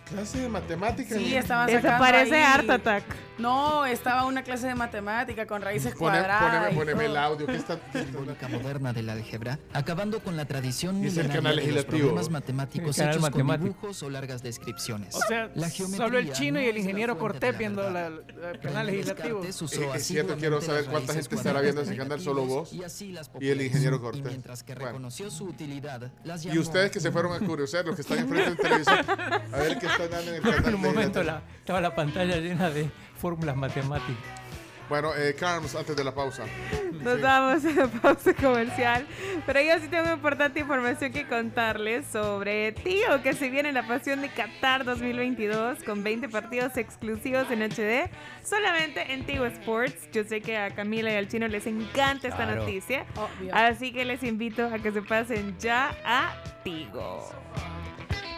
Clase 0.09 0.41
de 0.41 0.49
matemática. 0.49 1.15
Sí, 1.15 1.31
¿no? 1.33 1.39
estaba 1.39 1.67
Eso 1.67 1.77
sacando 1.83 2.05
parece 2.05 2.37
ahí- 2.37 2.43
Art 2.55 2.71
Attack. 2.71 3.05
No, 3.39 3.87
estaba 3.87 4.25
una 4.27 4.43
clase 4.43 4.67
de 4.67 4.75
matemática 4.75 5.47
con 5.47 5.63
raíces 5.63 5.95
Pone- 5.95 5.99
cuadradas. 6.19 6.43
poneme, 6.43 6.73
y 6.73 6.75
poneme 6.77 7.05
el 7.05 7.17
audio. 7.17 7.47
¿Qué 7.47 7.55
está, 7.55 7.79
simbólica 7.93 8.49
moderna 8.49 8.93
del 8.93 9.09
álgebra, 9.11 9.59
acabando 9.73 10.19
con 10.21 10.37
la 10.37 10.45
tradición 10.47 11.01
Dice 11.01 11.21
el 11.21 11.29
milenaria 11.29 11.35
canal 11.37 11.57
de 11.57 11.63
los 11.63 11.67
legislativo. 11.75 11.99
problemas 12.09 12.31
matemáticos 12.31 12.89
El 12.99 13.03
canal 13.03 13.11
hechos 13.13 13.23
matemático. 13.23 13.65
con 13.67 13.75
dibujos 13.75 14.03
o 14.03 14.11
largas 14.11 14.43
descripciones. 14.43 15.15
O 15.15 15.21
sea, 15.21 15.51
La 15.55 15.71
solo 15.71 16.19
el 16.19 16.33
chino 16.33 16.61
y 16.61 16.65
el 16.65 16.75
la 16.75 16.81
ingeniero 16.81 17.17
Cortés 17.19 17.53
la 17.53 17.59
viendo 17.59 17.89
la, 17.91 18.07
el 18.09 18.59
canal 18.61 18.87
legislativo. 18.87 19.45
Es, 19.45 19.63
es 19.63 20.05
cierto, 20.07 20.37
quiero 20.37 20.61
saber 20.61 20.87
cuánta 20.87 21.13
gente 21.15 21.35
estará 21.35 21.61
viendo 21.61 21.83
ese 21.83 21.97
canal, 21.97 22.21
solo 22.21 22.45
vos 22.45 22.73
y 22.73 22.83
así 22.83 23.13
las 23.13 23.31
y 23.39 23.49
el 23.51 23.63
ingeniero 23.63 23.97
Y 23.97 24.01
Cortés. 24.01 24.23
mientras 24.25 24.63
que 24.65 24.75
Bueno. 24.75 24.87
reconoció 24.89 25.31
su 25.31 25.45
utilidad, 25.45 26.11
las 26.25 26.45
Y 26.45 26.59
ustedes 26.59 26.91
que 26.91 26.99
se 26.99 27.13
fueron 27.13 27.33
a 27.41 27.47
curiosear, 27.47 27.85
los 27.87 27.95
que 27.95 28.03
están 28.03 28.19
enfrente 28.19 28.51
del 28.51 28.59
televisor, 28.59 28.99
a 29.53 29.59
ver 29.59 29.79
qué 29.79 29.87
están 30.05 30.11
dando 30.25 30.31
en 30.31 30.37
el 30.37 30.43
canal. 30.43 30.65
En 30.69 30.75
un 30.75 30.81
momento 30.83 31.23
la, 31.23 31.43
estaba 31.59 31.81
la 31.81 31.95
pantalla 31.95 32.37
llena 32.37 32.71
de 32.71 32.91
fórmulas 33.17 33.57
matemáticas. 33.57 34.17
Bueno, 34.89 35.15
eh, 35.15 35.35
Carms, 35.39 35.75
antes 35.75 35.95
de 35.95 36.03
la 36.03 36.15
pausa. 36.15 36.45
Nos 37.03 37.21
vamos 37.21 37.63
a 37.63 37.71
la 37.73 37.89
pausa 37.89 38.33
comercial. 38.33 39.07
Pero 39.45 39.61
yo 39.61 39.79
sí 39.81 39.89
tengo 39.89 40.11
importante 40.15 40.61
información 40.61 41.13
que 41.13 41.29
contarles 41.29 42.07
sobre 42.07 42.73
Tío, 42.73 43.23
que 43.23 43.35
se 43.35 43.51
viene 43.51 43.71
la 43.73 43.87
pasión 43.87 44.23
de 44.23 44.31
Qatar 44.31 44.87
2022 44.87 45.83
con 45.85 46.03
20 46.03 46.31
partidos 46.31 46.75
exclusivos 46.79 47.51
en 47.51 47.61
HD, 47.71 48.09
solamente 48.43 49.13
en 49.13 49.27
Tigo 49.27 49.45
Sports. 49.45 50.09
Yo 50.11 50.25
sé 50.25 50.41
que 50.41 50.57
a 50.57 50.71
Camila 50.75 51.13
y 51.13 51.17
al 51.17 51.29
chino 51.29 51.47
les 51.49 51.67
encanta 51.67 52.29
esta 52.29 52.45
Claro. 52.47 52.63
noticia. 52.63 53.05
Obvio. 53.17 53.55
Así 53.55 53.93
que 53.93 54.07
les 54.07 54.23
invito 54.23 54.69
a 54.73 54.79
que 54.79 54.91
se 54.91 55.03
pasen 55.03 55.55
ya 55.59 55.95
a 56.03 56.35
Tigo. 56.65 57.29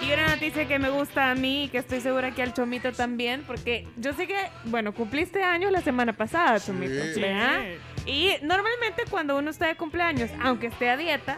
Y 0.03 0.13
una 0.13 0.29
noticia 0.29 0.67
que 0.67 0.79
me 0.79 0.89
gusta 0.91 1.31
a 1.31 1.35
mí 1.35 1.65
y 1.65 1.69
que 1.69 1.79
estoy 1.79 2.01
segura 2.01 2.31
que 2.35 2.43
al 2.43 2.55
Chomito 2.55 2.91
también, 2.93 3.43
porque 3.47 3.87
yo 3.97 4.13
sé 4.15 4.27
que, 4.27 4.37
bueno, 4.65 4.95
cumpliste 4.95 5.43
años 5.43 5.71
la 5.71 5.83
semana 5.83 6.13
pasada, 6.15 6.59
Chomito. 6.59 7.03
Sí. 7.15 7.21
¿verdad? 7.21 7.61
Y 8.07 8.31
normalmente 8.43 9.03
cuando 9.11 9.37
uno 9.37 9.51
está 9.51 9.67
de 9.67 9.77
cumpleaños, 9.77 10.31
aunque 10.43 10.69
esté 10.69 10.89
a 10.89 10.97
dieta, 10.97 11.37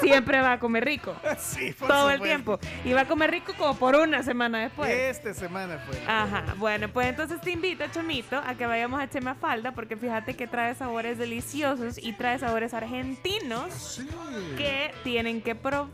siempre 0.00 0.40
va 0.42 0.52
a 0.52 0.58
comer 0.60 0.84
rico. 0.84 1.16
Sí, 1.38 1.72
por 1.72 1.88
Todo 1.88 2.10
el 2.10 2.20
tiempo. 2.20 2.58
Y 2.84 2.92
va 2.92 3.02
a 3.02 3.04
comer 3.06 3.30
rico 3.30 3.54
como 3.56 3.74
por 3.76 3.96
una 3.96 4.22
semana 4.22 4.60
después. 4.60 4.90
Esta 4.90 5.32
semana 5.34 5.78
fue. 5.78 5.98
Ajá, 6.06 6.54
bueno, 6.58 6.88
pues 6.88 7.08
entonces 7.08 7.40
te 7.40 7.52
invito, 7.52 7.84
Chomito, 7.92 8.36
a 8.36 8.54
que 8.54 8.66
vayamos 8.66 9.00
a 9.00 9.08
Chema 9.08 9.34
Falda, 9.34 9.72
porque 9.72 9.96
fíjate 9.96 10.34
que 10.34 10.46
trae 10.46 10.74
sabores 10.74 11.16
deliciosos 11.18 11.96
y 11.98 12.12
trae 12.12 12.38
sabores 12.38 12.74
argentinos 12.74 13.72
Sí. 13.74 14.08
que 14.56 14.92
tienen 15.04 15.40
que 15.42 15.54
probar. 15.54 15.88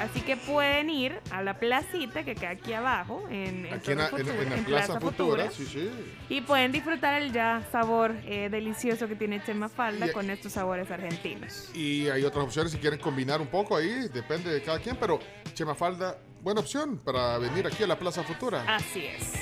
Así 0.00 0.20
que 0.20 0.36
pueden 0.36 0.90
ir 0.90 1.20
a 1.30 1.42
la 1.42 1.58
placita 1.58 2.24
que 2.24 2.34
queda 2.34 2.50
aquí 2.50 2.72
abajo, 2.72 3.24
en, 3.30 3.66
en 3.66 3.74
Aquí 3.74 3.92
en 3.92 3.98
la, 3.98 4.06
Futura, 4.08 4.34
en 4.42 4.50
la 4.50 4.56
en 4.56 4.64
Plaza 4.64 5.00
Futura, 5.00 5.50
sí, 5.50 5.66
sí. 5.66 5.90
Y 6.28 6.40
pueden 6.40 6.72
disfrutar 6.72 7.20
el 7.20 7.32
ya 7.32 7.62
sabor 7.70 8.14
eh, 8.24 8.48
delicioso 8.50 9.08
que 9.08 9.14
tiene 9.16 9.42
Chema 9.44 9.68
Falda 9.68 10.06
Y- 10.06 10.12
con 10.12 10.30
estos 10.30 10.52
sabores 10.52 10.90
argentinos. 10.90 11.70
Y 11.74 12.08
hay 12.08 12.24
otras 12.24 12.44
opciones 12.44 12.72
si 12.72 12.78
quieren 12.78 12.98
combinar 12.98 13.40
un 13.40 13.48
poco 13.48 13.76
ahí, 13.76 14.08
depende 14.12 14.50
de 14.50 14.62
cada 14.62 14.78
quien, 14.78 14.96
pero 14.96 15.18
Chemafalda, 15.54 16.18
buena 16.42 16.60
opción 16.60 16.98
para 16.98 17.38
venir 17.38 17.66
aquí 17.66 17.82
a 17.84 17.86
la 17.86 17.98
Plaza 17.98 18.22
Futura, 18.22 18.64
Así 18.66 19.04
es. 19.06 19.32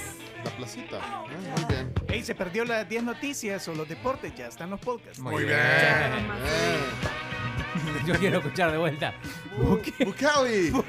la 0.45 0.51
placita. 0.57 0.97
¿eh? 0.99 1.53
Muy 1.57 1.65
bien. 1.67 1.93
Ey, 2.09 2.23
se 2.23 2.35
perdió 2.35 2.65
las 2.65 2.89
10 2.89 3.03
noticias 3.05 3.67
o 3.69 3.75
los 3.75 3.89
deportes, 3.89 4.35
ya 4.35 4.47
están 4.49 4.71
los 4.71 4.81
podcasts. 4.81 5.19
Muy 5.19 5.45
bien. 5.45 5.57
Yo 8.07 8.15
quiero 8.15 8.39
escuchar 8.39 8.73
de 8.73 8.79
vuelta. 8.79 9.15
Bucali. 9.57 10.73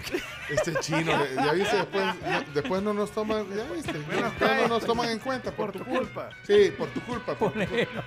Este 0.49 0.73
chino, 0.79 1.11
le- 1.17 1.35
ya 1.35 1.51
viste, 1.51 1.75
después 1.75 2.05
no, 2.05 2.41
después 2.53 2.81
no 2.81 2.93
nos 2.93 3.11
toman, 3.11 3.45
ya 3.53 3.63
viste, 3.65 3.91
después 3.91 4.61
no 4.61 4.67
nos 4.69 4.85
toman 4.85 5.09
en 5.09 5.19
cuenta 5.19 5.51
por, 5.51 5.73
tu 5.73 5.83
culpa. 5.83 6.29
Sí, 6.43 6.71
por 6.77 6.87
tu 6.91 7.01
culpa. 7.01 7.35
por 7.35 7.51
tu 7.51 7.59
culpa. 7.59 8.03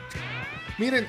Miren, 0.79 1.07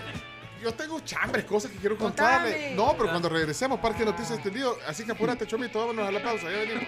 yo 0.61 0.73
tengo 0.73 0.99
chambres, 0.99 1.45
cosas 1.45 1.72
que 1.72 1.77
quiero 1.77 1.98
contarles. 1.98 2.53
Contame. 2.53 2.76
No, 2.76 2.93
pero 2.98 3.10
cuando 3.10 3.30
regresemos, 3.30 3.80
Parque 3.80 4.03
Noticias 4.03 4.34
Extendido, 4.34 4.77
así 4.85 5.06
que 5.06 5.14
apúrate, 5.14 5.48
Chomito, 5.48 5.80
vámonos 5.80 6.06
a 6.06 6.11
la 6.11 6.22
pausa, 6.22 6.52
ya 6.52 6.57
venimos. 6.57 6.84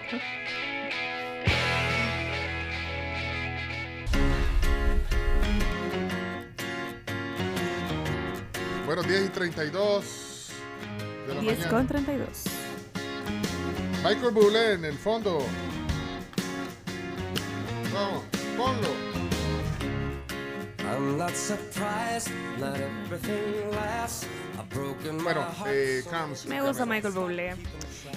Bueno, 8.86 9.02
10 9.04 9.26
y 9.26 9.30
32 9.30 9.72
de 9.76 10.12
la 10.12 10.23
10 11.28 11.44
mañana. 11.44 11.70
con 11.70 11.88
32. 11.88 12.44
Michael 14.04 14.32
Bublé 14.32 14.74
en 14.74 14.86
el 14.86 14.98
fondo. 14.98 15.40
Vamos, 17.94 18.24
ponlo. 18.58 19.14
I'm 20.94 21.18
not 21.18 21.36
surprised, 21.36 22.30
not 22.60 22.78
everything 22.78 23.72
lasts. 23.72 24.28
I've 24.60 24.70
broken 24.70 25.18
my 25.18 25.24
Bueno, 25.24 25.46
eh. 25.66 26.04
Me 26.48 26.62
gusta 26.62 26.86
Michael 26.86 27.14
Bublé. 27.14 27.56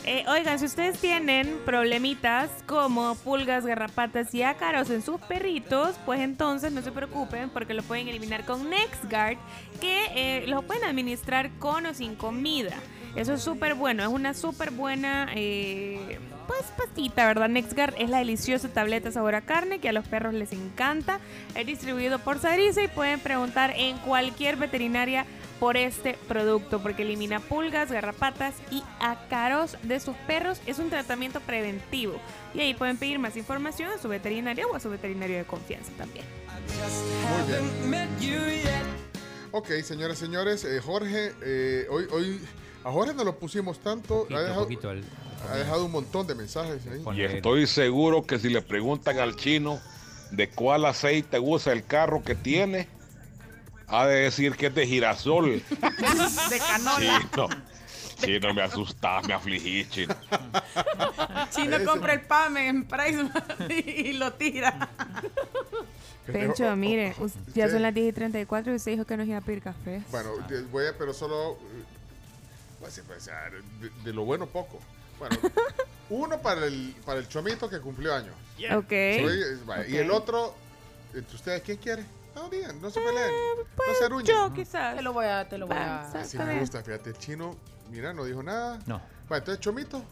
Eh, 0.05 0.25
oigan, 0.29 0.59
si 0.59 0.67
ustedes 0.67 0.99
tienen 0.99 1.59
problemitas 1.65 2.51
como 2.67 3.15
pulgas, 3.17 3.65
garrapatas 3.65 4.35
y 4.35 4.43
ácaros 4.43 4.91
en 4.91 5.03
sus 5.03 5.21
perritos, 5.21 5.97
pues 6.05 6.21
entonces 6.21 6.73
no 6.73 6.83
se 6.83 6.93
preocupen 6.93 7.51
porque 7.51 7.75
lo 7.75 7.83
pueden 7.83 8.09
eliminar 8.09 8.45
con 8.45 8.69
NexGard, 8.69 9.39
que 9.81 10.07
eh, 10.15 10.47
lo 10.47 10.63
pueden 10.63 10.85
administrar 10.85 11.51
con 11.59 11.87
o 11.87 11.95
sin 11.95 12.15
comida. 12.15 12.77
Eso 13.17 13.33
es 13.33 13.43
súper 13.43 13.75
bueno, 13.75 14.03
es 14.03 14.09
una 14.11 14.35
súper 14.35 14.71
buena 14.71 15.29
eh, 15.35 16.19
pues 16.47 16.65
pastita, 16.77 17.27
¿verdad? 17.27 17.49
NexGard 17.49 17.95
es 17.99 18.11
la 18.11 18.19
deliciosa 18.19 18.69
tableta 18.69 19.11
sabor 19.11 19.35
a 19.35 19.41
carne 19.41 19.79
que 19.79 19.89
a 19.89 19.93
los 19.93 20.07
perros 20.07 20.35
les 20.35 20.53
encanta. 20.53 21.19
Es 21.55 21.67
distribuido 21.67 22.19
por 22.19 22.39
Sadriza 22.39 22.83
y 22.83 22.89
pueden 22.89 23.19
preguntar 23.21 23.73
en 23.75 23.97
cualquier 23.99 24.57
veterinaria 24.57 25.25
por 25.59 25.79
este 25.79 26.19
producto 26.29 26.83
porque 26.83 27.03
elimina 27.03 27.41
pulgas, 27.41 27.91
garrapatas 27.91 28.55
y 28.71 28.83
ácaros 29.01 29.77
de 29.83 29.99
sus 29.99 30.15
perros. 30.27 30.61
Es 30.67 30.79
un 30.79 30.91
tratamiento 30.91 31.41
preventivo 31.41 32.21
y 32.55 32.61
ahí 32.61 32.75
pueden 32.75 32.99
pedir 32.99 33.19
más 33.19 33.37
información 33.37 33.91
a 33.91 33.99
su 33.99 34.09
veterinaria 34.09 34.67
o 34.67 34.77
a 34.77 34.81
su 34.81 34.91
veterinario 34.91 35.39
de 35.39 35.45
confianza 35.45 35.91
también. 35.97 36.27
Ok, 39.53 39.69
señoras 39.83 40.19
y 40.19 40.21
señores, 40.21 40.65
eh, 40.65 40.81
Jorge, 40.81 41.33
eh, 41.43 41.87
hoy, 41.89 42.07
hoy 42.11 42.41
a 42.87 42.93
Jorge 42.93 43.15
no 43.15 43.25
lo 43.25 43.37
pusimos 43.37 43.81
tanto, 43.81 44.21
Poquito, 44.21 44.37
ha 44.39 44.43
dejado, 44.43 44.63
poquito 44.63 44.91
al- 44.91 45.05
ha 45.51 45.57
dejado 45.57 45.85
un 45.87 45.93
montón 45.93 46.27
de 46.27 46.35
mensajes 46.37 46.83
ahí. 46.87 47.03
Y 47.19 47.23
estoy 47.23 47.67
seguro 47.67 48.25
que 48.25 48.39
si 48.39 48.49
le 48.49 48.63
preguntan 48.63 49.19
al 49.19 49.35
chino 49.37 49.81
de 50.31 50.49
cuál 50.51 50.85
aceite 50.85 51.41
usa 51.41 51.73
el 51.73 51.85
carro 51.85 52.23
que 52.23 52.35
tiene, 52.37 52.89
ha 53.89 54.07
de 54.07 54.21
decir 54.23 54.55
que 54.57 54.67
es 54.67 54.75
de 54.75 54.87
girasol. 54.87 55.63
De 56.51 56.59
canola. 56.59 57.21
Chino, 57.31 57.49
chino, 58.21 58.55
me 58.55 58.63
asustás, 58.63 59.27
me 59.27 59.35
afligís, 59.35 59.91
chino. 59.91 60.15
Chino 61.51 61.77
compra 61.85 62.15
el 62.15 62.21
PAME 62.23 62.69
en 62.69 62.85
Price 62.87 63.29
y 63.87 64.13
lo 64.15 64.33
tira. 64.35 64.89
Pencho, 66.27 66.75
mire, 66.77 67.15
us- 67.21 67.33
ya 67.55 67.69
son 67.69 67.83
las 67.83 67.95
10 67.95 68.09
y 68.09 68.13
34 68.13 68.73
y 68.73 68.77
usted 68.77 68.93
dijo 68.93 69.05
que 69.05 69.17
nos 69.17 69.27
iba 69.29 69.39
a 69.39 69.41
pedir 69.43 69.63
café. 69.63 70.03
Bueno, 70.11 70.31
de- 70.49 70.63
voy 70.63 70.87
a, 70.87 70.97
pero 70.99 71.13
solo, 71.13 71.53
eh, 71.53 71.57
pues, 72.87 73.03
pues, 73.07 73.29
ah, 73.29 73.51
de, 73.81 73.91
de 74.05 74.13
lo 74.13 74.25
bueno 74.25 74.47
poco. 74.47 74.79
Bueno, 75.19 75.37
uno 76.11 76.41
para 76.41 76.67
el, 76.67 76.95
para 77.05 77.19
el 77.21 77.29
chomito 77.29 77.69
que 77.69 77.81
cumplió 77.81 78.15
años. 78.15 78.35
Yeah. 78.59 78.79
Ok. 78.79 78.89
Soy- 78.89 79.41
eh, 79.43 79.59
vaya, 79.65 79.87
Y 79.89 79.97
el 79.97 80.11
otro, 80.11 80.55
entre 81.15 81.35
ustedes, 81.37 81.63
¿quién 81.63 81.79
quiere? 81.79 82.05
No 82.35 82.49
digan, 82.51 82.81
no 82.83 82.91
se 82.91 83.01
peleen, 83.01 83.31
no 83.89 83.95
se 83.99 84.05
aruñen. 84.05 84.27
Yo 84.27 84.53
quizás. 84.53 84.95
Te 84.97 85.03
lo 85.03 85.13
voy 85.15 85.25
a, 85.25 85.49
te 85.49 85.57
lo 85.57 85.67
voy 85.67 85.77
a. 85.77 86.03
Así 86.03 86.37
me 86.39 86.61
gusta, 86.61 86.83
fíjate, 86.83 87.11
el 87.11 87.19
chino, 87.19 87.57
mira, 87.91 88.13
no 88.13 88.25
dijo 88.27 88.43
nada. 88.43 88.79
No. 88.87 89.01
Bueno, 89.27 89.39
entonces, 89.39 89.61
Chomito, 89.61 90.03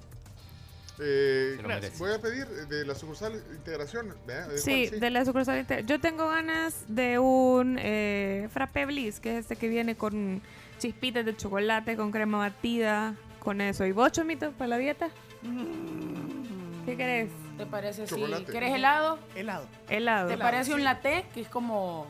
eh, 1.00 1.58
voy 1.98 2.12
a 2.12 2.20
pedir 2.20 2.46
de 2.46 2.86
la 2.86 2.94
sucursal 2.94 3.34
integración. 3.52 4.14
¿De 4.26 4.58
Sí, 4.58 4.86
cuál 4.88 5.00
de 5.00 5.10
la 5.10 5.24
sucursal. 5.24 5.58
inter- 5.58 5.84
Yo 5.84 6.00
tengo 6.00 6.28
ganas 6.28 6.84
de 6.88 7.18
un 7.18 7.78
eh, 7.80 8.48
frappe 8.52 8.86
bliss, 8.86 9.20
que 9.20 9.32
es 9.36 9.40
este 9.40 9.56
que 9.56 9.68
viene 9.68 9.96
con 9.96 10.40
chispitas 10.88 11.24
de 11.24 11.34
chocolate, 11.34 11.96
con 11.96 12.10
crema 12.12 12.36
batida, 12.36 13.14
con 13.38 13.62
eso. 13.62 13.86
¿Y 13.86 13.92
vos, 13.92 14.12
chomito, 14.12 14.52
para 14.52 14.68
la 14.68 14.76
dieta? 14.78 15.08
¿Qué 16.84 16.94
querés? 16.96 17.30
¿Te 17.56 17.64
parece 17.64 18.06
si 18.06 18.14
Chocolate. 18.14 18.52
querés 18.52 18.74
helado? 18.74 19.18
Helado. 19.34 19.66
Helado. 19.88 20.28
¿Te 20.28 20.34
Helado, 20.34 20.50
parece 20.50 20.64
sí. 20.66 20.72
un 20.72 20.84
latte 20.84 21.24
que 21.32 21.40
es 21.40 21.48
como 21.48 22.06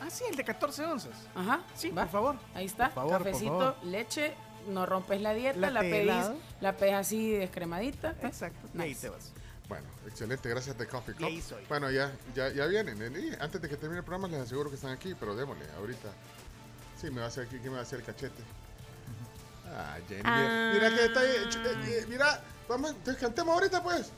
Ah, 0.00 0.08
sí, 0.08 0.24
el 0.30 0.36
de 0.36 0.44
14 0.44 0.84
onzas. 0.86 1.10
Ajá, 1.34 1.60
Sí, 1.74 1.90
va. 1.90 2.02
por 2.04 2.12
favor. 2.12 2.36
Ahí 2.54 2.64
está, 2.66 2.84
Por 2.86 2.94
favor, 2.94 3.10
por 3.18 3.26
cafecito, 3.26 3.58
favor. 3.58 3.76
leche, 3.84 4.32
no 4.68 4.86
rompes 4.86 5.20
la 5.20 5.34
dieta, 5.34 5.58
la 5.58 5.70
Latte 5.70 5.90
pedís, 5.90 6.02
helado. 6.04 6.36
la 6.60 6.76
pedís 6.76 6.94
así 6.94 7.30
descremadita. 7.32 8.12
¿eh? 8.12 8.16
Exacto. 8.22 8.68
Y 8.74 8.80
ahí 8.80 8.88
Nice. 8.90 9.00
te 9.02 9.08
vas. 9.10 9.32
Bueno, 9.68 9.84
excelente, 10.06 10.48
gracias 10.48 10.78
de 10.78 10.86
Coffee 10.86 11.14
Cup. 11.14 11.28
Bueno, 11.68 11.90
ya, 11.90 12.12
ya, 12.34 12.48
ya 12.50 12.64
vienen. 12.66 13.02
eh, 13.02 13.20
y 13.36 13.42
antes 13.42 13.60
de 13.60 13.68
que 13.68 13.76
termine 13.76 13.98
el 13.98 14.04
programa 14.04 14.28
les 14.28 14.40
aseguro 14.40 14.70
que 14.70 14.76
están 14.76 14.92
aquí, 14.92 15.14
pero 15.18 15.34
démosle, 15.36 15.64
ahorita. 15.78 16.08
Sí, 17.00 17.10
me 17.10 17.20
va 17.20 17.26
a 17.26 17.28
hacer 17.28 17.46
aquí, 17.46 17.58
¿qué 17.60 17.68
me 17.68 17.74
va 17.74 17.80
a 17.80 17.82
hacer 17.82 18.00
el 18.00 18.04
cachete? 18.04 18.42
Ah, 19.72 19.98
Jenny, 20.08 20.22
mira, 20.22 20.70
mira 20.72 20.90
que 20.90 21.04
está 21.04 21.20
ahí, 21.20 21.48
mira, 22.08 22.42
vamos, 22.68 22.90
entonces 22.90 23.22
cantemos 23.22 23.54
ahorita 23.54 23.80
pues. 23.82 24.10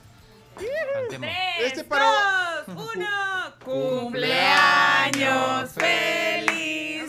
Cantemos. 0.54 1.30
Este 1.60 1.84
para 1.84 2.64
uno. 2.68 3.54
Cumpleaños 3.64 5.70
feliz. 5.72 7.04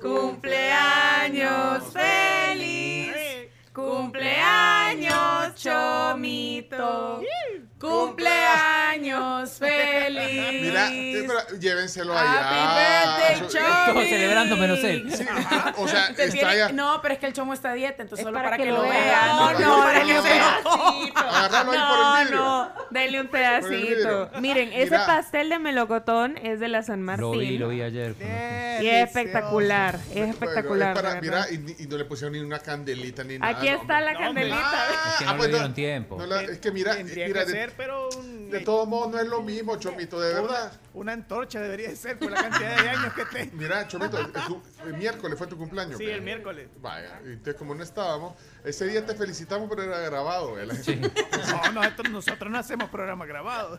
Cumpleaños 0.00 1.92
feliz. 1.92 3.12
Cumpleaños 3.72 5.54
Chomito. 5.56 7.20
Cumpleaños 7.80 9.50
feliz. 9.58 10.62
Mira, 10.62 10.88
eh, 10.92 11.24
pero 11.26 11.58
llévenselo 11.58 12.16
Happy 12.16 12.28
allá. 12.28 13.16
birthday, 13.16 13.34
Eso- 13.48 13.58
Chomi. 13.58 13.92
Todos 13.92 14.08
celebrando 14.08 14.56
menos 14.56 14.78
él. 14.84 15.10
Sí, 15.14 15.24
o 15.76 15.88
sea, 15.88 16.06
Te 16.14 16.24
está 16.24 16.32
tiene- 16.36 16.48
allá. 16.48 16.68
No, 16.72 17.00
pero 17.02 17.14
es 17.14 17.20
que 17.20 17.26
el 17.26 17.32
chomo 17.32 17.54
está 17.54 17.70
a 17.70 17.74
dieta, 17.74 18.02
entonces 18.02 18.20
Es 18.20 18.24
solo 18.24 18.36
para 18.36 18.50
para, 18.50 18.56
que 18.58 18.64
que, 18.64 18.70
lo 18.70 18.82
vea. 18.82 18.90
vea. 18.92 19.26
No, 19.28 19.52
No, 19.52 19.58
no, 19.78 19.82
para 19.84 20.04
que 20.04 20.14
lo 20.14 20.22
vea. 20.22 20.60
lo 20.62 20.70
Agarrarlo 21.20 21.72
ahí 21.72 21.78
por 21.78 21.98
No, 21.98 22.16
el 22.18 22.24
vidrio. 22.24 22.40
no, 22.40 22.72
denle 22.90 23.20
un 23.20 23.28
pedacito. 23.28 24.30
Miren, 24.40 24.72
ese 24.72 24.90
Mira. 24.90 25.06
pastel 25.06 25.48
de 25.48 25.58
melocotón 25.58 26.36
es 26.38 26.60
de 26.60 26.68
la 26.68 26.82
San 26.82 27.02
Martín. 27.02 27.24
Lo 27.24 27.30
vi, 27.38 27.58
lo 27.58 27.68
vi 27.68 27.82
ayer. 27.82 28.14
Y 28.80 28.86
es 28.88 29.06
espectacular, 29.08 29.98
es 30.14 30.28
espectacular. 30.30 30.96
es 30.96 31.02
para- 31.02 31.20
mira, 31.20 31.46
y, 31.50 31.82
y 31.82 31.86
no 31.86 31.96
le 31.96 32.04
pusieron 32.04 32.32
ni 32.32 32.40
una 32.40 32.58
candelita 32.58 33.24
ni 33.24 33.38
nada. 33.38 33.56
Aquí 33.56 33.68
está 33.68 34.00
la 34.00 34.14
candelita. 34.14 34.86
Es 35.12 35.18
que 35.18 35.24
no 35.24 35.36
pues 35.36 35.48
le 35.48 35.54
dieron 35.54 35.74
tiempo. 35.74 36.16
no 36.18 36.26
la- 36.26 36.42
es 36.42 36.58
que 36.58 36.70
mira, 36.70 36.94
mira 36.94 37.44
que 37.44 37.52
de, 37.52 37.69
ser, 37.70 37.76
pero 37.76 38.08
un- 38.18 38.50
de 38.50 38.60
todos 38.60 38.86
modos 38.88 39.10
no 39.12 39.18
es 39.20 39.26
lo 39.28 39.40
mismo, 39.42 39.76
Chomito, 39.76 40.20
de 40.20 40.34
verdad. 40.34 40.72
Una 40.94 41.12
antorcha 41.12 41.60
debería 41.60 41.88
de 41.88 41.96
ser 41.96 42.18
por 42.18 42.30
la 42.30 42.42
cantidad 42.42 42.82
de 42.82 42.88
años 42.88 43.12
que 43.14 43.24
te. 43.26 43.50
Mira, 43.54 43.86
Chomito, 43.88 44.18
el, 44.18 44.32
tu- 44.32 44.62
el 44.86 44.94
miércoles 44.94 45.38
fue 45.38 45.46
tu 45.46 45.56
cumpleaños. 45.56 45.98
Sí, 45.98 46.04
el 46.06 46.22
miércoles. 46.22 46.68
Vaya, 46.80 47.20
y 47.24 47.28
entonces 47.28 47.54
como 47.54 47.74
no 47.74 47.82
estábamos, 47.82 48.34
ese 48.64 48.86
día 48.86 49.04
te 49.06 49.14
felicitamos, 49.14 49.68
pero 49.70 49.82
era 49.84 49.98
grabado. 50.00 50.58
¿eh? 50.58 50.66
Gente- 50.82 51.10
No, 51.64 51.72
nosotros, 51.72 52.10
nosotros 52.10 52.50
no 52.50 52.58
hacemos 52.58 52.90
programas 52.90 53.28
grabados. 53.28 53.78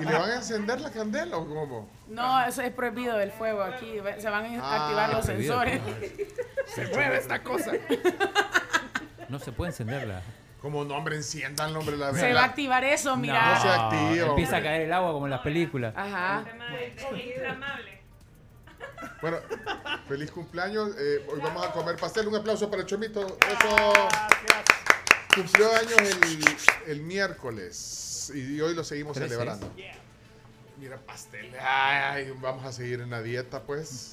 ¿Y 0.00 0.04
le 0.04 0.12
van 0.12 0.30
a 0.30 0.34
encender 0.36 0.80
la 0.80 0.90
candela 0.90 1.36
o 1.38 1.46
cómo? 1.46 1.90
No, 2.08 2.44
eso 2.44 2.62
es 2.62 2.72
prohibido 2.72 3.18
el 3.20 3.30
fuego 3.32 3.62
aquí. 3.62 3.94
Se 4.18 4.28
van 4.28 4.44
a 4.44 4.60
Ah, 4.62 4.84
activar 4.84 5.12
los 5.14 5.24
prohibido. 5.26 5.60
sensores. 5.64 5.82
Se 6.66 6.86
mueve 6.88 7.16
esta 7.18 7.42
cosa. 7.42 7.72
No 9.28 9.38
se 9.38 9.52
puede 9.52 9.70
encenderla. 9.70 10.22
Como 10.60 10.84
nombre, 10.84 11.16
enciendan 11.16 11.72
nombre 11.72 11.96
la 11.96 12.12
Se 12.12 12.32
va 12.34 12.42
a 12.42 12.44
activar 12.44 12.84
eso, 12.84 13.16
mira. 13.16 13.54
No 13.54 13.60
se 13.62 13.68
activa, 13.68 14.26
Empieza 14.28 14.56
a 14.56 14.58
hombre. 14.58 14.62
caer 14.70 14.80
el 14.82 14.92
agua 14.92 15.12
como 15.12 15.26
en 15.26 15.30
las 15.30 15.40
películas. 15.40 15.94
Ajá. 15.96 16.44
Bueno, 19.22 19.38
feliz 20.08 20.30
cumpleaños. 20.30 20.90
eh, 20.98 21.24
hoy 21.30 21.40
vamos 21.42 21.66
a 21.66 21.72
comer 21.72 21.96
pastel. 21.96 22.28
Un 22.28 22.36
aplauso 22.36 22.68
para 22.70 22.82
el 22.82 22.88
Chomito. 22.88 23.20
Eso. 23.26 23.92
Cumplió 25.34 25.70
años 25.74 25.96
el, 26.00 26.44
el 26.92 27.00
miércoles 27.02 28.32
y 28.34 28.60
hoy 28.60 28.74
lo 28.74 28.82
seguimos 28.84 29.16
celebrando. 29.16 29.70
Mira, 30.78 30.96
pastel. 30.98 31.52
Ay, 31.60 32.32
vamos 32.40 32.64
a 32.64 32.72
seguir 32.72 33.00
en 33.00 33.10
la 33.10 33.22
dieta, 33.22 33.62
pues. 33.62 34.12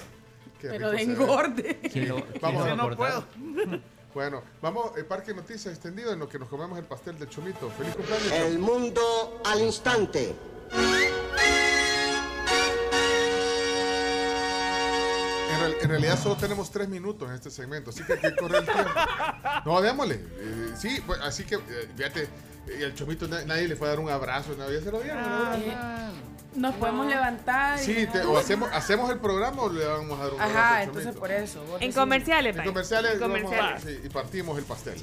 Qué 0.61 0.69
Pero 0.69 0.91
de 0.91 1.01
engorde. 1.01 1.79
¿Quién 1.91 2.09
lo, 2.09 2.15
quién 2.25 2.39
Vamos 2.41 2.67
a- 2.67 2.75
no 2.75 2.95
puedo. 2.95 3.25
Bueno, 4.17 4.41
vamos, 4.63 4.97
el 4.97 5.05
Parque 5.05 5.31
Noticias 5.31 5.67
extendido 5.71 6.11
en 6.11 6.17
lo 6.17 6.27
que 6.27 6.39
nos 6.39 6.49
comemos 6.49 6.79
el 6.79 6.85
pastel 6.85 7.19
del 7.19 7.29
Chomito. 7.29 7.69
Feliz 7.69 7.93
cumpleaños. 7.95 8.31
El 8.31 8.57
mundo 8.57 9.39
al 9.45 9.61
instante. 9.61 10.35
En, 15.51 15.59
real- 15.59 15.75
en 15.83 15.89
realidad 15.91 16.17
solo 16.19 16.35
tenemos 16.35 16.71
tres 16.71 16.89
minutos 16.89 17.29
en 17.29 17.35
este 17.35 17.51
segmento, 17.51 17.91
así 17.91 18.03
que 18.03 18.13
hay 18.13 18.19
que 18.21 18.35
correr 18.35 18.61
el 18.61 18.65
tiempo. 18.65 18.91
No, 19.65 19.81
démosle. 19.81 20.15
Eh, 20.15 20.73
sí, 20.75 20.99
pues, 21.05 21.19
así 21.21 21.43
que, 21.43 21.53
eh, 21.53 21.89
fíjate, 21.95 22.23
eh, 22.23 22.29
el 22.79 22.95
chomito 22.95 23.27
na- 23.27 23.43
nadie 23.45 23.67
le 23.67 23.75
fue 23.75 23.85
a 23.85 23.91
dar 23.91 23.99
un 23.99 24.09
abrazo, 24.09 24.55
nadie 24.57 24.81
se 24.81 24.91
lo 24.91 24.99
dieron. 24.99 25.21
¿no? 25.21 26.36
Nos 26.55 26.75
podemos 26.75 27.05
levantar. 27.07 27.79
y- 27.79 27.83
Sí, 27.83 28.07
te- 28.11 28.21
o 28.21 28.37
hacemos, 28.37 28.69
hacemos 28.73 29.11
el 29.11 29.19
programa 29.19 29.63
o 29.63 29.71
le 29.71 29.85
vamos 29.85 30.19
a 30.19 30.23
dar 30.23 30.33
un 30.33 30.41
Ajá, 30.41 30.83
entonces 30.83 31.15
por 31.15 31.31
eso. 31.31 31.63
En 31.79 31.91
comerciales, 31.91 32.51
En 32.51 32.57
vaya. 32.57 32.69
comerciales, 32.71 33.13
En 33.13 33.19
vamos 33.19 33.37
a- 33.39 33.43
comerciales. 33.43 33.83
sí, 33.83 33.99
y 34.03 34.09
partimos 34.09 34.57
el 34.57 34.63
pastel. 34.65 34.95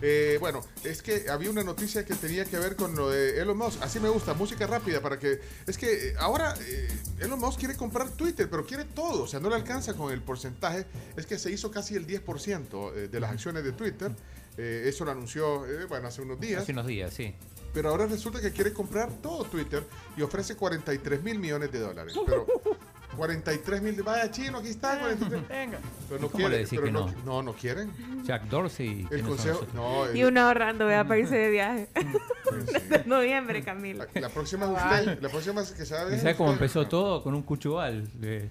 Eh, 0.00 0.36
bueno, 0.38 0.60
es 0.84 1.02
que 1.02 1.28
había 1.28 1.50
una 1.50 1.64
noticia 1.64 2.04
que 2.04 2.14
tenía 2.14 2.44
que 2.44 2.56
ver 2.56 2.76
con 2.76 2.94
lo 2.94 3.10
de 3.10 3.40
Elon 3.40 3.58
Musk. 3.58 3.82
Así 3.82 3.98
me 3.98 4.08
gusta, 4.08 4.32
música 4.32 4.64
rápida 4.64 5.00
para 5.00 5.18
que... 5.18 5.40
Es 5.66 5.76
que 5.76 6.10
eh, 6.10 6.14
ahora 6.20 6.54
eh, 6.60 6.88
Elon 7.18 7.40
Musk 7.40 7.58
quiere 7.58 7.76
comprar 7.76 8.08
Twitter, 8.10 8.48
pero 8.48 8.64
quiere 8.64 8.84
todo. 8.84 9.24
O 9.24 9.26
sea, 9.26 9.40
no 9.40 9.48
le 9.48 9.56
alcanza 9.56 9.94
con 9.94 10.12
el 10.12 10.22
porcentaje. 10.22 10.86
Es 11.16 11.26
que 11.26 11.36
se 11.36 11.50
hizo 11.50 11.72
casi 11.72 11.96
el 11.96 12.06
10% 12.06 12.92
eh, 12.94 13.08
de 13.08 13.20
las 13.20 13.32
acciones 13.32 13.64
de 13.64 13.72
Twitter. 13.72 14.12
Eh, 14.56 14.84
eso 14.86 15.04
lo 15.04 15.10
anunció, 15.10 15.66
eh, 15.66 15.84
bueno, 15.86 16.06
hace 16.06 16.22
unos 16.22 16.38
días. 16.38 16.62
Hace 16.62 16.72
unos 16.72 16.86
días, 16.86 17.12
sí. 17.12 17.34
Pero 17.78 17.90
ahora 17.90 18.06
resulta 18.06 18.40
que 18.40 18.50
quiere 18.50 18.72
comprar 18.72 19.08
todo 19.22 19.44
Twitter 19.44 19.84
y 20.16 20.22
ofrece 20.22 20.56
43 20.56 21.22
mil 21.22 21.38
millones 21.38 21.70
de 21.70 21.78
dólares. 21.78 22.12
Pero 22.26 22.44
43 23.16 23.82
mil, 23.82 24.02
vaya 24.02 24.28
chino, 24.32 24.58
aquí 24.58 24.70
está. 24.70 24.98
43. 24.98 25.48
Venga. 25.48 25.78
Pero 26.08 26.20
no 26.20 26.28
¿Cómo 26.28 26.48
quieren, 26.48 26.66
pero 26.68 26.82
que 26.82 26.90
no, 26.90 27.06
no? 27.06 27.14
no, 27.24 27.42
no 27.44 27.52
quieren. 27.52 27.92
Jack 28.24 28.46
Dorsey. 28.48 29.02
El 29.02 29.06
¿quiénes 29.06 29.20
son 29.26 29.28
consejo, 29.36 29.66
no, 29.74 30.06
el- 30.06 30.16
Y 30.16 30.24
uno 30.24 30.40
ahorrando, 30.40 30.86
vea, 30.86 31.04
para 31.06 31.20
irse 31.20 31.36
de 31.36 31.50
viaje. 31.50 31.88
Desde 32.66 33.04
noviembre, 33.06 33.62
Camila. 33.62 34.08
La, 34.12 34.22
la 34.22 34.28
próxima 34.28 34.66
es 34.66 34.72
usted, 34.72 35.22
la 35.22 35.28
próxima 35.28 35.60
es 35.60 35.70
que 35.70 35.86
sabe. 35.86 36.16
¿Y 36.16 36.18
sabes 36.18 36.34
cómo 36.34 36.50
empezó 36.50 36.88
todo? 36.88 37.22
Con 37.22 37.32
un 37.36 37.42
cuchubal 37.42 38.10
de. 38.20 38.50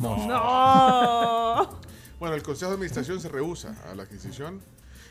No. 0.00 1.78
Bueno, 2.18 2.34
el 2.34 2.42
Consejo 2.42 2.70
de 2.72 2.74
Administración 2.74 3.20
se 3.20 3.28
rehúsa 3.28 3.76
a 3.88 3.94
la 3.94 4.02
adquisición. 4.02 4.60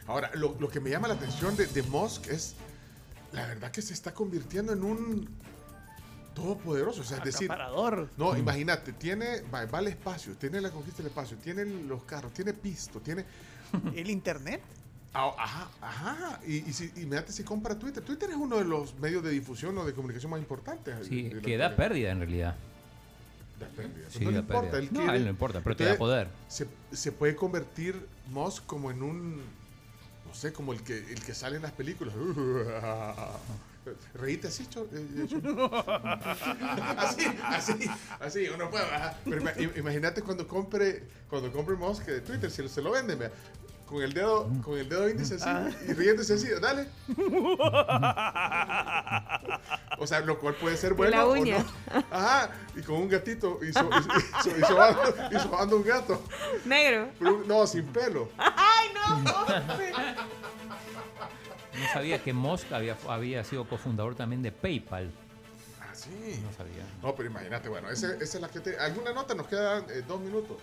Ahora, 0.06 0.32
lo, 0.34 0.58
lo 0.60 0.68
que 0.68 0.82
me 0.82 0.90
llama 0.90 1.08
la 1.08 1.14
atención 1.14 1.56
de, 1.56 1.66
de 1.68 1.82
Musk 1.84 2.28
es 2.28 2.56
la 3.34 3.46
verdad 3.48 3.72
que 3.72 3.82
se 3.82 3.94
está 3.94 4.14
convirtiendo 4.14 4.74
en 4.74 4.84
un 4.84 5.28
todopoderoso. 6.34 7.02
O 7.02 7.04
sea, 7.04 7.18
es 7.18 7.24
decir, 7.26 7.50
no, 8.18 8.38
imagínate, 8.38 8.94
tiene, 8.94 9.42
va, 9.54 9.66
va 9.66 9.80
al 9.80 9.88
espacio, 9.88 10.34
tiene 10.34 10.62
la 10.62 10.72
conquista 10.72 10.98
del 11.00 11.08
espacio, 11.08 11.38
tiene 11.38 11.66
los 11.66 12.04
carros, 12.04 12.34
tiene 12.34 12.54
pisto, 12.54 13.00
tiene. 13.02 13.26
¿El 13.96 14.10
internet? 14.10 14.62
Ah, 15.16 15.32
Ajá, 15.38 15.70
ajá. 15.82 16.40
Y, 16.48 16.68
y 16.70 16.74
si, 16.74 16.86
imagínate 16.96 17.32
si 17.34 17.44
compra 17.44 17.78
Twitter. 17.78 18.04
Twitter 18.04 18.30
es 18.32 18.36
uno 18.36 18.58
de 18.58 18.66
los 18.66 18.98
medios 19.00 19.24
de 19.24 19.30
difusión 19.30 19.78
o 19.78 19.86
de 19.86 19.94
comunicación 19.94 20.32
más 20.32 20.40
importantes. 20.40 21.08
Sí, 21.08 21.32
que 21.44 21.58
da 21.58 21.76
pérdida 21.76 22.12
en 22.12 22.20
realidad. 22.20 22.56
Da 23.60 23.68
pérdida. 23.68 24.08
Sí, 24.10 24.24
no 24.26 24.32
le 24.32 24.38
da 24.38 24.42
importa. 24.42 24.72
pérdida. 24.72 24.90
Él 25.02 25.06
No, 25.06 25.12
a 25.12 25.16
él 25.16 25.24
no 25.26 25.30
importa, 25.30 25.62
pero 25.64 25.76
te 25.76 25.86
da 25.86 25.98
poder. 25.98 26.30
Se, 26.48 26.68
se 26.92 27.12
puede 27.12 27.36
convertir 27.36 28.08
Musk 28.32 28.66
como 28.66 28.90
en 28.90 29.04
un. 29.04 29.42
No 30.34 30.40
sé, 30.40 30.52
como 30.52 30.74
el 30.74 30.82
que, 30.82 30.98
el 30.98 31.22
que 31.24 31.36
sale 31.36 31.58
en 31.58 31.62
las 31.62 31.74
películas. 31.74 32.16
Reíte 34.16 34.48
así, 34.48 34.64
eh, 34.64 34.68
Cho- 34.70 34.88
así, 36.98 37.26
así, 37.44 37.90
así, 38.20 38.50
uno 38.50 38.70
puede. 38.72 38.84
Pero 39.26 39.42
ima- 39.42 39.56
im- 39.58 39.78
imagínate 39.78 40.22
cuando 40.24 40.48
compre, 40.48 41.04
cuando 41.30 41.52
compre 41.52 41.76
Musk 41.76 42.06
de 42.06 42.22
Twitter, 42.22 42.50
si 42.50 42.68
se 42.68 42.82
lo 42.82 42.90
venden, 42.92 43.20
vea, 43.20 43.30
con 43.86 44.02
el 44.02 44.14
dedo, 44.14 44.50
con 44.64 44.80
el 44.80 44.88
dedo 44.90 45.08
índice 45.10 45.36
así 45.36 45.44
Ah. 45.48 45.70
y 45.88 45.94
riéndose 45.94 46.34
así, 46.34 46.48
dale. 46.62 46.88
O 50.00 50.08
sea, 50.08 50.20
lo 50.22 50.40
cual 50.40 50.56
puede 50.56 50.76
ser 50.76 50.96
bueno 50.96 51.16
la 51.16 51.26
o 51.26 51.32
uña. 51.34 51.64
no. 51.94 52.04
Ajá, 52.12 52.50
y 52.76 52.82
con 52.82 52.96
un 52.96 53.08
gatito 53.08 53.60
y, 53.64 53.72
so- 53.72 53.88
y, 53.90 54.44
so- 54.44 54.58
y 54.58 54.62
sobando, 54.62 55.02
y 55.32 55.40
sobando 55.40 55.78
un 55.78 55.84
gato. 55.84 56.22
Negro. 56.66 57.10
Pero 57.20 57.44
no, 57.46 57.68
sin 57.68 57.86
pelo. 57.86 58.30
¡Ay, 59.06 59.22
no! 59.24 59.34
Sabía 61.94 62.20
que 62.24 62.34
Musk 62.34 62.72
había, 62.72 62.96
había 63.08 63.44
sido 63.44 63.66
cofundador 63.68 64.16
también 64.16 64.42
de 64.42 64.52
PayPal. 64.52 65.12
Ah, 65.82 65.94
sí. 65.94 66.10
No 66.44 66.52
sabía. 66.54 66.84
No, 67.02 67.14
pero 67.16 67.30
imagínate, 67.30 67.68
bueno, 67.70 67.90
ese- 67.90 68.16
esa 68.16 68.38
es 68.38 68.42
la 68.42 68.48
que 68.50 68.60
te... 68.60 68.78
¿Alguna 68.80 69.12
nota? 69.14 69.34
Nos 69.36 69.48
quedan 69.48 69.84
eh, 69.90 70.04
dos 70.08 70.20
minutos. 70.22 70.58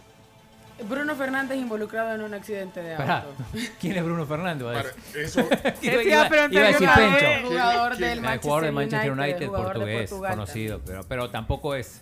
Bruno 0.89 1.15
Fernández 1.15 1.59
involucrado 1.59 2.15
en 2.15 2.23
un 2.23 2.33
accidente 2.33 2.81
de 2.81 2.97
Pará, 2.97 3.19
auto. 3.25 3.45
¿quién 3.81 3.97
es 3.99 4.05
Bruno 4.05 4.25
Fernández? 4.27 4.67
Va 4.67 4.71
a 4.71 4.75
Para, 4.83 4.89
decir. 4.95 5.21
eso... 5.21 5.45
Te 5.81 6.05
iba 6.09 6.23
a 6.23 6.29
preguntar 6.29 6.53
iba 6.53 6.65
a 6.65 6.73
decir 6.73 6.89
Pencho. 6.95 7.27
el 7.27 7.45
jugador 7.45 7.97
¿Quién- 7.97 8.09
del 8.09 8.25
El 8.25 8.39
jugador 8.41 8.65
de 8.65 8.73
Manchester 8.73 9.13
United, 9.13 9.47
jugador 9.47 9.67
de 9.67 9.73
portugués, 9.75 10.11
Portugal 10.11 10.31
conocido, 10.33 10.81
pero, 10.87 11.03
pero 11.05 11.31
tampoco 11.31 11.75
es 11.75 12.01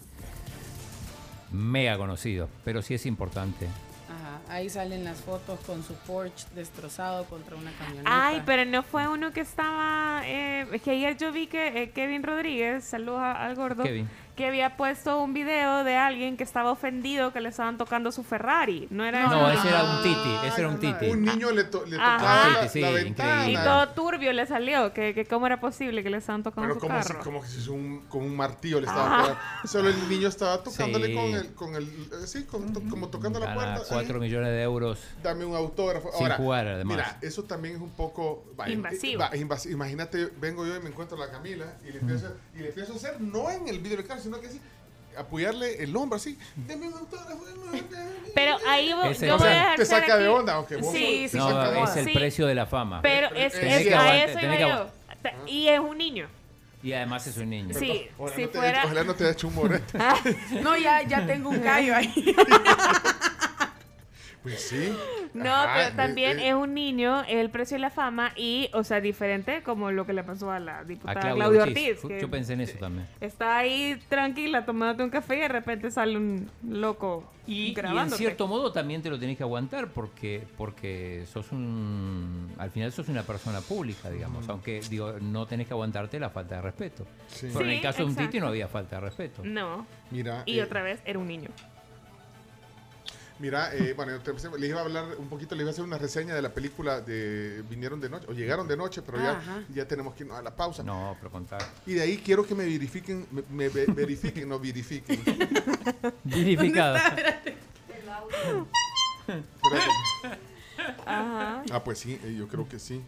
mega 1.50 1.96
conocido, 1.96 2.48
pero 2.64 2.80
sí 2.82 2.94
es 2.94 3.04
importante. 3.06 3.66
Ahí 4.50 4.70
salen 4.70 5.04
las 5.04 5.20
fotos 5.20 5.60
con 5.60 5.82
su 5.82 5.94
Porsche 5.94 6.46
destrozado 6.54 7.24
contra 7.24 7.54
una 7.56 7.70
camioneta. 7.72 8.26
Ay, 8.28 8.42
pero 8.46 8.64
no 8.64 8.82
fue 8.82 9.06
uno 9.06 9.30
que 9.30 9.40
estaba. 9.40 10.22
Eh, 10.24 10.66
es 10.72 10.82
que 10.82 10.92
ayer 10.92 11.16
yo 11.18 11.32
vi 11.32 11.46
que 11.46 11.82
eh, 11.82 11.90
Kevin 11.90 12.22
Rodríguez, 12.22 12.84
saludos 12.84 13.20
al 13.20 13.54
gordo, 13.54 13.82
Kevin. 13.82 14.08
Que 14.38 14.46
había 14.46 14.76
puesto 14.76 15.20
un 15.20 15.34
video 15.34 15.82
de 15.82 15.96
alguien 15.96 16.36
que 16.36 16.44
estaba 16.44 16.70
ofendido 16.70 17.32
que 17.32 17.40
le 17.40 17.48
estaban 17.48 17.76
tocando 17.76 18.12
su 18.12 18.22
Ferrari. 18.22 18.86
No 18.88 19.04
era 19.04 19.26
No, 19.26 19.50
ese 19.50 19.58
ese 19.58 19.68
era 19.68 19.82
un 19.82 20.02
Titi, 20.04 20.46
ese 20.46 20.60
era 20.60 20.68
un 20.68 20.78
Titi. 20.78 21.06
Un 21.10 21.24
niño 21.24 21.50
le, 21.50 21.64
to- 21.64 21.84
le 21.86 21.96
Ajá. 21.96 22.18
tocaba 22.18 22.48
la, 22.62 22.68
sí, 22.68 22.80
ventana. 22.80 23.50
Y 23.50 23.54
todo 23.56 23.88
turbio 23.88 24.32
le 24.32 24.46
salió, 24.46 24.92
que, 24.94 25.12
que 25.12 25.24
cómo 25.26 25.48
era 25.48 25.58
posible 25.58 26.04
que 26.04 26.10
le 26.10 26.18
estaban 26.18 26.44
tocando 26.44 26.68
Pero 26.68 26.74
su 26.80 26.86
como 26.86 27.02
si, 27.02 27.08
carro. 27.08 27.24
como 27.24 27.42
que 27.42 27.48
si 27.48 27.68
un, 27.68 28.06
con 28.08 28.22
un 28.22 28.36
martillo 28.36 28.80
le 28.80 28.86
estaba 28.86 29.22
pegando. 29.22 29.40
Solo 29.64 29.88
el 29.88 30.08
niño 30.08 30.28
estaba 30.28 30.62
tocándole 30.62 31.06
Sí. 31.08 31.14
con 31.14 31.24
el, 31.34 31.54
con 31.54 31.74
el, 31.74 31.82
eh, 31.88 32.26
sí, 32.26 32.44
con- 32.44 32.72
to- 32.72 32.82
como 32.88 33.08
tocando 33.08 33.40
la 33.40 33.52
puerta. 33.54 33.82
4 33.88 34.14
ahí. 34.14 34.20
millones 34.20 34.50
de 34.50 34.62
euros. 34.62 35.00
Dame 35.20 35.44
un 35.46 35.56
autógrafo. 35.56 36.12
Sin 36.12 36.22
Ahora, 36.22 36.36
jugar, 36.36 36.68
además. 36.68 36.96
Mira, 36.96 37.18
eso 37.22 37.42
también 37.42 37.74
es 37.74 37.80
un 37.80 37.90
poco 37.90 38.44
va, 38.58 38.70
Invasivo. 38.70 39.20
va, 39.20 39.32
invasi- 39.32 39.72
Imagínate, 39.72 40.30
vengo 40.40 40.64
yo 40.64 40.76
y 40.76 40.80
me 40.80 40.90
encuentro 40.90 41.20
a 41.20 41.26
la 41.26 41.32
Camila 41.32 41.66
y 41.88 41.90
le 41.90 41.98
empiezo, 41.98 42.32
y 42.54 42.58
le 42.60 42.68
empiezo 42.68 42.92
a 42.92 42.96
hacer, 42.96 43.20
no 43.20 43.50
en 43.50 43.66
el 43.66 43.80
video 43.80 43.96
del 43.96 44.06
carro, 44.06 44.20
sino 44.28 44.40
que 44.40 44.46
así, 44.48 44.60
apoyarle 45.16 45.82
el 45.82 45.96
hombro 45.96 46.16
así. 46.16 46.38
Dame 46.56 46.88
un 46.88 46.94
autógrafo. 46.94 47.44
Pero 48.34 48.56
ahí 48.68 48.88
yo 48.88 48.96
voy 48.96 49.06
a 49.06 49.10
dejar 49.50 49.76
te 49.76 49.84
saca 49.84 50.16
de 50.16 50.28
onda, 50.28 50.54
aunque 50.54 50.76
vos 50.76 50.92
Sí, 50.94 51.20
te 51.24 51.28
sí. 51.30 51.36
No, 51.38 51.48
saca 51.50 51.70
de 51.70 51.82
es 51.82 51.88
onda. 51.90 52.00
el 52.00 52.12
precio 52.12 52.46
de 52.46 52.54
la 52.54 52.66
fama. 52.66 53.02
Pero 53.02 53.28
es, 53.34 53.52
tenés 53.52 53.80
es- 53.82 53.88
que 53.88 53.94
a 53.94 54.24
eso 54.24 54.38
iba 54.40 54.58
yo. 54.58 54.90
Y 55.46 55.68
es 55.68 55.80
un 55.80 55.98
niño. 55.98 56.28
Y 56.82 56.92
además 56.92 57.26
es 57.26 57.36
un 57.36 57.50
niño. 57.50 57.74
Sí, 57.76 58.08
Ojalá 58.16 58.36
si 58.36 58.42
no 58.42 58.48
te- 58.50 58.58
fuera. 58.58 58.84
ojalá 58.84 59.02
no 59.04 59.14
te 59.14 59.24
haya 59.24 59.32
hecho 59.32 59.48
un 59.48 59.54
morete. 59.56 59.98
No, 60.62 60.76
ya, 60.76 61.02
ya 61.02 61.26
tengo 61.26 61.48
un 61.50 61.58
callo 61.60 61.96
ahí. 61.96 62.36
Pues 64.48 64.60
sí. 64.62 64.92
No, 65.34 65.52
Ajá, 65.52 65.74
pero 65.76 65.96
también 65.96 66.38
eh, 66.38 66.44
eh, 66.46 66.48
es 66.48 66.54
un 66.54 66.72
niño, 66.72 67.22
el 67.28 67.50
precio 67.50 67.74
de 67.76 67.80
la 67.80 67.90
fama 67.90 68.32
y, 68.34 68.70
o 68.72 68.82
sea, 68.82 69.00
diferente 69.00 69.62
como 69.62 69.90
lo 69.90 70.06
que 70.06 70.12
le 70.14 70.24
pasó 70.24 70.50
a 70.50 70.58
la 70.58 70.78
A 70.78 70.84
diputada 70.84 71.20
Claudia 71.20 71.36
Claudia 71.36 71.62
Ortiz. 71.64 72.04
Ortiz. 72.04 72.20
Yo 72.22 72.30
pensé 72.30 72.52
en 72.54 72.62
eso 72.62 72.78
también. 72.78 73.06
Está 73.20 73.58
ahí 73.58 74.00
tranquila 74.08 74.64
tomándote 74.64 75.02
un 75.04 75.10
café 75.10 75.36
y 75.36 75.40
de 75.40 75.48
repente 75.48 75.90
sale 75.90 76.16
un 76.16 76.50
loco 76.66 77.30
Y, 77.46 77.52
y 77.64 77.68
en 77.68 77.74
grabándote. 77.74 78.16
cierto 78.18 78.46
modo 78.46 78.72
también 78.72 79.02
te 79.02 79.10
lo 79.10 79.18
tenés 79.18 79.36
que 79.36 79.42
aguantar 79.42 79.88
porque 79.88 80.42
porque 80.56 81.24
sos 81.30 81.52
un 81.52 82.52
al 82.58 82.70
final 82.70 82.90
sos 82.92 83.08
una 83.08 83.22
persona 83.22 83.60
pública 83.60 84.08
digamos 84.10 84.48
aunque 84.48 84.80
digo 84.88 85.14
no 85.20 85.46
tenés 85.46 85.66
que 85.66 85.74
aguantarte 85.74 86.18
la 86.18 86.30
falta 86.30 86.56
de 86.56 86.62
respeto 86.62 87.06
Sí. 87.28 87.48
pero 87.52 87.66
en 87.66 87.72
el 87.72 87.80
caso 87.82 87.98
de 87.98 88.04
un. 88.04 88.16
Titi 88.16 88.40
no 88.40 88.48
había 88.48 88.68
falta 88.68 88.96
de 88.96 89.02
respeto 89.02 89.42
No. 89.44 89.86
Mira, 90.10 90.42
Y 90.46 90.58
eh, 90.58 90.62
otra 90.62 90.82
vez 90.82 91.00
era 91.04 91.18
un 91.18 91.26
niño. 91.28 91.50
Mira, 93.40 93.72
eh, 93.72 93.92
bueno, 93.94 94.12
les 94.58 94.68
iba 94.70 94.80
a 94.80 94.82
hablar 94.84 95.04
un 95.16 95.28
poquito, 95.28 95.54
les 95.54 95.62
iba 95.62 95.70
a 95.70 95.72
hacer 95.72 95.84
una 95.84 95.96
reseña 95.96 96.34
de 96.34 96.42
la 96.42 96.52
película 96.52 97.00
de 97.00 97.62
Vinieron 97.70 98.00
de 98.00 98.08
Noche, 98.08 98.26
o 98.28 98.32
Llegaron 98.32 98.66
de 98.66 98.76
Noche, 98.76 99.00
pero 99.02 99.18
ya, 99.18 99.38
Ajá. 99.38 99.62
ya 99.72 99.86
tenemos 99.86 100.14
que 100.14 100.24
irnos 100.24 100.38
a 100.38 100.42
la 100.42 100.54
pausa. 100.56 100.82
no 100.82 101.16
pero 101.20 101.30
contar 101.30 101.62
Y 101.86 101.94
de 101.94 102.02
ahí 102.02 102.16
quiero 102.18 102.44
que 102.44 102.54
me 102.56 102.64
verifiquen, 102.64 103.26
me, 103.30 103.42
me 103.48 103.68
ve- 103.68 103.86
verifiquen, 103.86 104.48
no 104.48 104.58
verifiquen. 104.58 105.20
verificado 106.24 106.96
Espérate. 109.28 109.90
Ajá. 111.06 111.62
Ah, 111.70 111.84
pues 111.84 111.98
sí, 111.98 112.18
eh, 112.24 112.34
yo 112.36 112.48
creo 112.48 112.68
que 112.68 112.78
sí. 112.78 113.00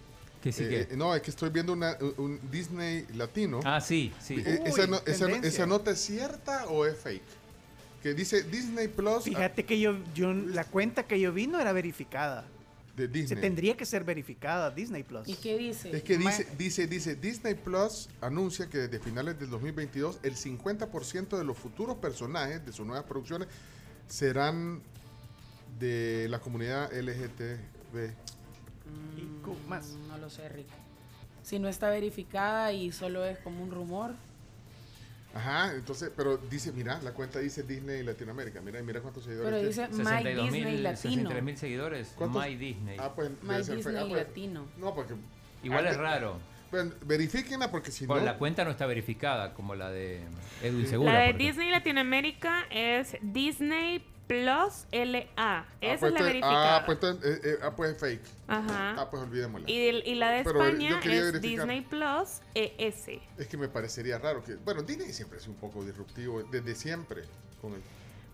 que 0.43 0.53
sí 0.53 0.65
Eh, 0.65 0.69
que 0.69 0.95
eh, 0.95 0.97
no, 0.97 1.15
es 1.15 1.23
que 1.23 1.31
estoy 1.31 1.51
viendo 1.51 1.73
una, 1.73 1.97
un 2.19 2.39
Disney 2.51 3.07
latino. 3.15 3.61
ah 3.65 3.81
sí 3.81 4.13
sí 4.21 4.43
Eh, 4.45 4.63
esa, 4.67 4.87
no- 4.87 5.01
esa 5.43 5.67
nota 5.67 5.91
es 5.91 6.01
cierta 6.01 6.67
o 6.67 6.87
es 6.87 6.97
fake? 6.97 7.40
Que 8.03 8.15
dice 8.15 8.43
Disney 8.45 8.89
Plus 8.89 9.25
Fíjate 9.25 9.65
que 9.65 9.79
yo, 9.79 9.97
yo, 10.15 10.33
la 10.33 10.65
cuenta 10.65 11.03
que 11.07 11.21
yo 11.21 11.33
vi 11.33 11.47
no 11.47 11.61
era 11.61 11.73
verificada. 11.73 12.47
de 12.97 13.07
Se 13.07 13.09
Disney. 13.13 13.41
tendría 13.41 13.77
que 13.77 13.85
ser 13.85 14.05
verificada 14.05 14.71
Disney 14.71 15.03
Plus. 15.03 15.29
¿Y 15.29 15.35
qué 15.37 15.59
dice? 15.59 15.95
Es 15.95 16.03
que 16.03 16.17
dice, 16.17 16.47
dice, 16.57 16.87
dice, 16.87 17.15
Disney 17.15 17.55
Plus 17.55 18.09
anuncia 18.21 18.69
que 18.69 18.79
desde 18.79 18.99
finales 19.01 19.39
del 19.39 19.51
2022 19.51 20.21
el 20.23 20.35
50% 20.35 21.37
de 21.37 21.45
los 21.45 21.59
futuros 21.59 21.97
personajes 21.97 22.65
de 22.65 22.73
sus 22.73 22.87
nuevas 22.87 23.05
producciones 23.05 23.49
serán 24.09 24.83
de 25.79 26.27
la 26.29 26.41
comunidad 26.41 26.93
LGTB. 26.93 28.13
Y 29.17 29.69
más. 29.69 29.89
Mm, 29.89 30.09
No 30.09 30.19
lo 30.19 30.31
sé, 30.31 30.49
Rico. 30.49 30.75
Si 31.43 31.59
no 31.59 31.69
está 31.69 31.91
verificada 31.91 32.73
y 32.73 32.93
solo 32.93 33.25
es 33.25 33.39
como 33.39 33.63
un 33.63 33.71
rumor. 33.71 34.13
Ajá, 35.33 35.73
entonces, 35.75 36.11
pero 36.17 36.37
dice, 36.39 36.73
mira, 36.73 37.01
la 37.03 37.13
cuenta 37.13 37.39
dice 37.39 37.63
Disney 37.63 38.03
Latinoamérica. 38.03 38.61
Mira, 38.61 38.83
mira 38.83 39.01
cuántos 39.01 39.23
seguidores 39.25 39.49
Pero 39.63 39.71
tiene. 39.71 39.89
dice 39.89 40.03
My 40.03 40.05
62 40.25 40.45
Disney 40.45 40.65
mil 40.65 40.83
Latino. 40.83 41.13
63 41.15 41.43
mil 41.45 41.57
seguidores 41.57 42.13
¿Cuántos? 42.17 42.45
My 42.45 42.55
Disney 42.57 42.97
Ah, 42.99 43.13
pues 43.15 43.31
My 43.43 43.55
debe 43.63 43.83
ser 43.83 43.97
Ah, 43.97 44.07
pues, 44.09 44.27
Latino. 44.27 44.67
No, 44.79 44.95
porque. 44.95 45.15
igual 45.63 45.87
ah, 45.87 45.91
es 45.91 45.97
raro 45.97 46.39
Bueno, 46.73 46.93
verifíquenla 47.07 47.71
porque 47.71 47.93
si 47.93 48.07
Bueno, 48.07 48.23
no. 48.25 48.33
la 48.33 48.39
cuenta 48.39 48.65
no 48.65 48.71
está 48.73 48.87
verificada 48.87 49.55
como 49.55 49.75
la 49.77 49.91
de 49.91 50.21
Edwin. 50.63 50.87
Segura 50.89 51.13
La 51.13 51.19
de 51.21 51.27
por 51.33 51.41
ejemplo. 51.41 51.47
Disney 51.47 51.71
Latinoamérica 51.71 52.65
es 52.71 53.17
Disney 53.23 54.05
Plus 54.31 54.87
LA. 54.93 55.25
Ah, 55.37 55.65
Esa 55.81 55.99
pues 55.99 56.13
es 56.15 56.21
la 56.21 56.25
verificada. 56.25 56.77
Ah, 56.77 56.87
pues, 56.87 56.99
entonces, 57.03 57.37
eh, 57.37 57.41
eh, 57.43 57.59
ah, 57.65 57.75
pues 57.75 57.91
es 57.91 57.99
fake. 57.99 58.23
Ajá. 58.47 58.95
Ah, 58.97 59.11
pues 59.11 59.23
olvidémosla. 59.25 59.69
Y, 59.69 60.15
la 60.15 60.31
de 60.31 60.45
Pero, 60.45 60.65
eh, 60.65 60.69
España 60.69 61.01
es. 61.03 61.41
Disney 61.41 61.81
Plus 61.81 62.41
ES. 62.55 63.09
Es 63.39 63.49
que 63.49 63.57
me 63.57 63.67
parecería 63.69 64.19
raro 64.19 64.45
que. 64.45 64.55
Bueno, 64.55 64.83
Disney 64.85 65.13
siempre 65.13 65.39
es 65.39 65.49
un 65.49 65.57
poco 65.57 65.85
disruptivo, 65.85 66.45
desde 66.45 66.77
siempre, 66.77 67.23
con, 67.61 67.75
el- 67.75 67.83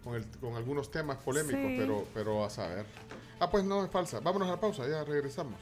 con, 0.05 0.17
el- 0.17 0.27
con 0.39 0.55
algunos 0.55 0.91
temas 0.91 1.17
polémicos, 1.17 1.63
Sí. 1.63 1.77
pero, 1.79 2.07
pero 2.13 2.45
a 2.45 2.51
saber. 2.51 2.85
Ah, 3.41 3.49
pues 3.51 3.65
no, 3.65 3.83
es 3.83 3.91
falsa. 3.91 4.21
Vámonos 4.21 4.49
a 4.49 4.51
la 4.53 4.61
pausa, 4.61 4.87
ya 4.87 5.03
regresamos. 5.03 5.59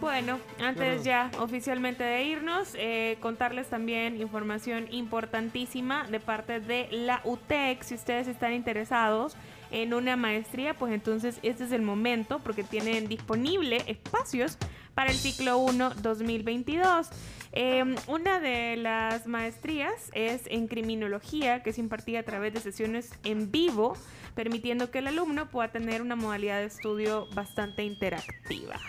Bueno, 0.00 0.40
antes 0.58 1.04
ya 1.04 1.30
oficialmente 1.38 2.02
de 2.02 2.24
irnos, 2.24 2.74
eh, 2.74 3.18
contarles 3.20 3.68
también 3.68 4.20
información 4.20 4.86
importantísima 4.90 6.04
de 6.08 6.18
parte 6.18 6.60
de 6.60 6.88
la 6.90 7.20
UTEC. 7.24 7.82
Si 7.82 7.94
ustedes 7.94 8.26
están 8.26 8.54
interesados 8.54 9.36
en 9.70 9.92
una 9.92 10.16
maestría, 10.16 10.74
pues 10.74 10.92
entonces 10.92 11.38
este 11.42 11.64
es 11.64 11.72
el 11.72 11.82
momento 11.82 12.38
porque 12.38 12.64
tienen 12.64 13.06
disponible 13.06 13.82
espacios 13.86 14.58
para 14.94 15.10
el 15.10 15.16
ciclo 15.16 15.58
1 15.58 15.90
2022. 16.02 17.08
Eh, 17.52 17.84
una 18.06 18.40
de 18.40 18.76
las 18.76 19.26
maestrías 19.26 20.10
es 20.14 20.42
en 20.46 20.68
criminología, 20.68 21.62
que 21.62 21.70
es 21.70 21.78
impartida 21.78 22.20
a 22.20 22.22
través 22.22 22.54
de 22.54 22.60
sesiones 22.60 23.10
en 23.24 23.50
vivo 23.52 23.94
permitiendo 24.34 24.90
que 24.90 25.00
el 25.00 25.08
alumno 25.08 25.50
pueda 25.50 25.70
tener 25.70 26.00
una 26.00 26.16
modalidad 26.16 26.60
de 26.60 26.66
estudio 26.66 27.28
bastante 27.34 27.84
interactiva. 27.84 28.80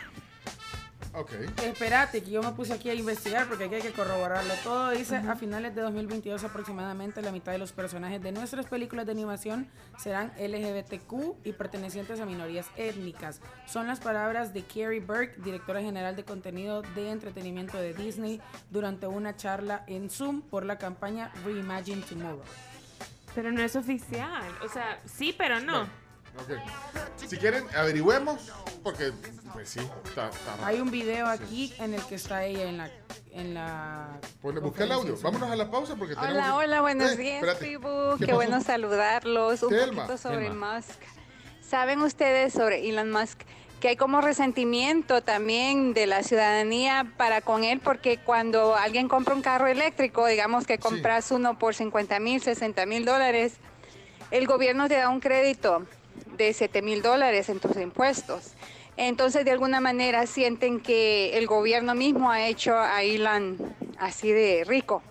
Ok. 1.16 1.32
Espérate, 1.64 2.24
que 2.24 2.32
yo 2.32 2.42
me 2.42 2.52
puse 2.54 2.74
aquí 2.74 2.90
a 2.90 2.96
investigar 2.96 3.48
porque 3.48 3.66
aquí 3.66 3.76
hay 3.76 3.82
que 3.84 3.92
corroborarlo 3.92 4.54
todo. 4.64 4.90
Dice, 4.90 5.18
a 5.18 5.36
finales 5.36 5.76
de 5.76 5.82
2022 5.82 6.44
aproximadamente 6.44 7.22
la 7.22 7.32
mitad 7.32 7.52
de 7.52 7.60
los 7.60 7.72
personajes 7.72 8.22
de 8.22 8.32
nuestras 8.32 8.66
películas 8.66 9.06
de 9.06 9.12
animación 9.12 9.70
serán 9.98 10.34
LGBTQ 10.40 11.36
y 11.44 11.54
pertenecientes 11.54 12.20
a 12.20 12.26
minorías 12.26 12.66
étnicas. 12.78 13.42
Son 13.68 13.86
las 13.86 14.00
palabras 14.00 14.54
de 14.56 14.64
Carrie 14.64 15.02
Burke, 15.02 15.36
directora 15.44 15.82
general 15.82 16.16
de 16.16 16.24
contenido 16.24 16.82
de 16.82 17.12
entretenimiento 17.12 17.78
de 17.78 17.94
Disney, 17.94 18.42
durante 18.72 19.06
una 19.06 19.36
charla 19.36 19.84
en 19.86 20.10
Zoom 20.10 20.42
por 20.42 20.66
la 20.66 20.80
campaña 20.80 21.32
Reimagine 21.46 22.02
Tomorrow. 22.02 22.42
Pero 23.36 23.52
no 23.52 23.62
es 23.62 23.76
oficial. 23.76 24.44
O 24.64 24.70
sea, 24.70 25.00
sí, 25.06 25.34
pero 25.38 25.60
no. 25.60 25.88
Ok. 26.40 26.52
Si 27.28 27.38
quieren, 27.38 27.64
averigüemos, 27.76 28.52
porque, 28.84 29.12
pues 29.54 29.70
sí, 29.70 29.80
está, 30.06 30.30
está. 30.30 30.66
Hay 30.68 30.80
un 30.82 30.92
video 30.92 31.28
aquí 31.28 31.74
en 31.80 31.94
el 31.94 32.02
que 32.06 32.16
está 32.16 32.44
ella 32.46 32.64
en 32.64 32.78
la... 32.78 32.90
En 33.32 33.54
la 33.54 34.20
Pues 34.42 34.60
busca 34.62 34.84
el 34.84 34.92
audio. 34.92 35.18
Vámonos 35.22 35.50
a 35.50 35.56
la 35.56 35.70
pausa 35.72 35.96
porque 35.96 36.16
tenemos... 36.16 36.36
Hola, 36.36 36.56
hola, 36.56 36.82
buenos 36.82 37.12
Eh, 37.14 37.18
días, 37.18 37.60
tribu. 37.60 38.18
¿Qué 38.20 38.28
Qué, 38.28 38.34
bueno 38.34 38.62
saludarlos. 38.62 39.64
Un 39.64 39.70
Telma. 39.70 40.04
poquito 40.04 40.18
sobre 40.18 40.46
Telma. 40.48 40.76
Musk. 40.76 41.00
¿Saben 41.62 42.02
ustedes 42.02 42.54
sobre 42.54 42.88
Elon 42.88 43.12
Musk? 43.12 43.40
Que 43.80 43.90
hay 43.90 43.96
como 43.96 44.22
resentimiento 44.22 45.22
también 45.24 45.94
de 45.94 46.06
la 46.08 46.24
ciudadanía 46.24 47.12
para 47.18 47.42
con 47.42 47.64
él, 47.64 47.80
porque 47.80 48.18
cuando 48.18 48.76
alguien 48.76 49.08
compra 49.08 49.34
un 49.34 49.42
carro 49.42 49.68
eléctrico, 49.68 50.26
digamos 50.28 50.66
que 50.68 50.78
compras 50.78 51.32
uno 51.32 51.58
por 51.58 51.74
50 51.74 52.20
mil, 52.20 52.42
60 52.42 52.86
mil 52.86 53.04
dólares, 53.06 53.56
el 54.32 54.46
gobierno 54.48 54.88
te 54.88 54.96
da 54.96 55.10
un 55.10 55.20
crédito 55.20 55.86
de 56.38 56.54
7 56.54 56.82
mil 56.82 57.02
dólares 57.02 57.50
en 57.50 57.60
tus 57.60 57.76
impuestos. 57.78 58.54
Entonces, 58.98 59.46
de 59.46 59.52
alguna 59.52 59.80
manera 59.80 60.28
sienten 60.28 60.80
que 60.80 61.38
el 61.38 61.48
gobierno 61.48 61.96
mismo 61.96 62.30
ha 62.30 62.46
hecho 62.48 62.78
a 62.78 63.02
Elon 63.04 63.58
así 63.98 64.32
de 64.32 64.64
rico. 64.66 65.02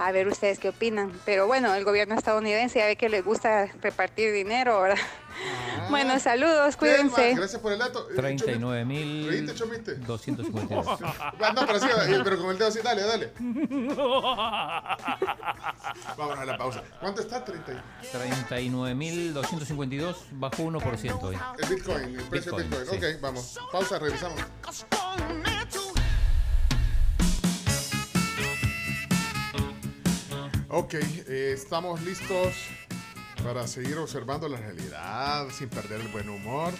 A 0.00 0.12
ver 0.12 0.28
ustedes 0.28 0.58
qué 0.58 0.70
opinan. 0.70 1.12
Pero 1.26 1.46
bueno, 1.46 1.74
el 1.74 1.84
gobierno 1.84 2.14
estadounidense 2.14 2.78
ya 2.78 2.86
ve 2.86 2.96
que 2.96 3.08
les 3.10 3.22
gusta 3.24 3.66
repartir 3.82 4.32
dinero, 4.32 4.80
¿verdad? 4.80 4.96
Bueno, 5.90 6.18
saludos, 6.18 6.76
cuídense. 6.76 7.34
gracias 7.34 7.60
por 7.60 7.72
el 7.72 7.78
dato. 7.78 8.08
Eh, 8.10 8.14
Reíste, 8.20 8.52
Chomite. 9.54 9.96
39.252. 10.00 10.98
Ah, 11.02 11.52
No, 11.54 11.66
pero 11.66 11.78
sí, 11.80 11.86
eh, 11.86 12.20
pero 12.24 12.38
con 12.38 12.50
el 12.50 12.58
dedo 12.58 12.68
así, 12.68 12.80
dale, 12.82 13.02
dale. 13.02 13.32
Vamos 16.16 16.38
a 16.38 16.44
la 16.44 16.56
pausa. 16.58 16.82
¿Cuánto 17.00 17.22
está? 17.22 17.44
30. 17.44 17.72
y- 17.72 17.76
39.252 18.12 20.16
bajó 20.32 20.62
1% 20.64 21.22
hoy. 21.22 21.36
El 21.58 21.68
Bitcoin, 21.68 22.18
el 22.18 22.24
precio 22.24 22.52
del 22.52 22.64
Bitcoin, 22.68 22.82
Bitcoin. 22.84 23.00
sí. 23.00 23.06
Ok, 23.16 23.20
vamos. 23.20 23.58
Pausa, 23.72 23.98
revisamos. 23.98 24.40
Ok, 30.72 30.94
eh, 30.94 31.52
estamos 31.52 32.00
listos 32.02 32.54
para 33.42 33.66
seguir 33.66 33.96
observando 33.96 34.48
la 34.48 34.56
realidad 34.56 35.48
sin 35.50 35.68
perder 35.68 36.00
el 36.00 36.06
buen 36.08 36.28
humor. 36.28 36.72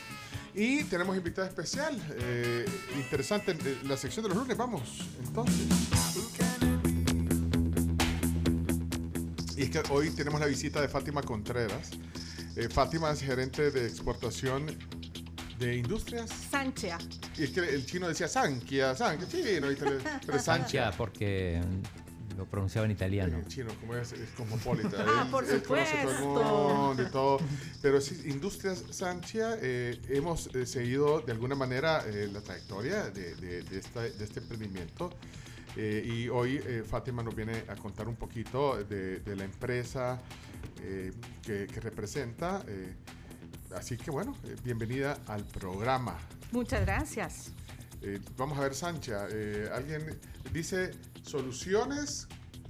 Y 0.55 0.85
tenemos 0.85 1.17
invitada 1.17 1.49
especial. 1.49 2.01
eh, 2.21 2.65
interesante 2.97 3.51
eh, 3.53 3.79
la 3.83 3.97
sección 3.97 4.23
de 4.23 4.29
los 4.29 4.39
lunes. 4.39 4.57
Vamos, 4.57 4.83
entonces. 5.19 5.67
Y 9.57 9.63
es 9.63 9.71
que 9.71 9.83
hoy 9.91 10.11
tenemos 10.11 10.41
la 10.41 10.47
visita 10.47 10.81
de 10.81 10.89
Fátima 10.89 11.23
Contreras. 11.23 11.91
Eh, 12.55 12.69
Fátima 12.69 13.11
es 13.11 13.21
gerente 13.21 13.73
de 13.73 13.89
exportación 13.89 14.67
de 15.59 15.77
industrias. 15.77 16.31
Sanchia. 16.49 16.97
Y 17.37 17.43
es 17.43 17.51
que 17.51 17.61
el 17.61 17.85
chino 17.87 18.07
decía 18.07 18.29
Sankia, 18.29 18.95
Sankia, 18.95 19.29
chino, 19.29 19.67
pero 19.77 20.39
Sanchia. 20.39 20.41
Sanchia, 20.41 20.91
porque 20.97 21.61
lo 22.41 22.47
pronunciaba 22.47 22.87
en 22.87 22.93
italiano. 22.93 23.37
El 23.39 23.47
chino, 23.49 23.71
como 23.81 23.95
es, 23.95 24.13
es 24.13 24.31
cosmopolita. 24.31 24.97
Ah, 25.07 25.23
él- 25.25 25.31
por 25.31 25.45
él 25.45 25.63
conoce 25.63 25.93
todo 26.03 26.11
el 26.11 26.17
supuesto. 26.17 26.75
mundo 26.75 27.03
y 27.03 27.11
todo. 27.11 27.39
Pero 27.83 28.01
sí, 28.01 28.23
Industrias 28.27 28.83
Sanchia, 28.91 29.59
eh, 29.61 30.01
hemos 30.09 30.47
eh, 30.55 30.65
seguido 30.65 31.21
de 31.21 31.33
alguna 31.33 31.55
manera 31.55 32.03
eh, 32.07 32.29
la 32.33 32.41
trayectoria 32.41 33.11
de, 33.11 33.35
de- 33.37 33.63
de 33.63 33.79
esta- 33.79 34.01
de 34.03 34.25
este 34.25 34.41
emprendimiento. 34.41 35.11
Eh, 35.77 36.03
y 36.05 36.29
hoy 36.29 36.57
eh, 36.65 36.83
Fátima 36.89 37.23
nos 37.23 37.35
viene 37.37 37.63
a 37.69 37.77
contar 37.77 38.09
un 38.09 38.17
poquito 38.17 38.83
de, 38.83 39.21
de 39.21 39.37
la 39.37 39.45
empresa 39.45 40.19
eh, 40.83 41.13
que, 41.43 41.67
que 41.67 41.81
representa. 41.81 42.65
eh, 42.67 42.95
así 43.77 43.97
que 43.99 44.11
bueno, 44.11 44.35
eh, 44.45 44.57
bienvenida 44.65 45.19
al 45.27 45.45
programa. 45.45 46.17
Muchas 46.53 46.81
gracias. 46.81 47.53
Eh, 48.03 48.19
vamos 48.39 48.57
a 48.59 48.63
ver, 48.63 48.75
Sancha. 48.75 49.27
eh, 49.31 49.69
alguien 49.73 50.19
dice 50.55 50.91
soluciones 51.31 52.27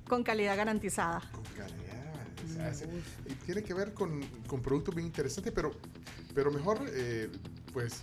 Con 0.08 0.22
calidad 0.22 0.56
garantizada. 0.56 1.20
con 1.32 1.42
calidad. 1.56 2.68
hace- 2.68 2.86
y 3.28 3.34
tiene 3.46 3.62
que 3.62 3.72
ver 3.74 3.94
con, 3.94 4.20
con 4.46 4.60
productos 4.60 4.94
bien 4.94 5.06
interesantes, 5.06 5.52
pero, 5.54 5.72
pero 6.34 6.50
mejor, 6.50 6.78
eh, 6.88 7.30
pues, 7.72 8.02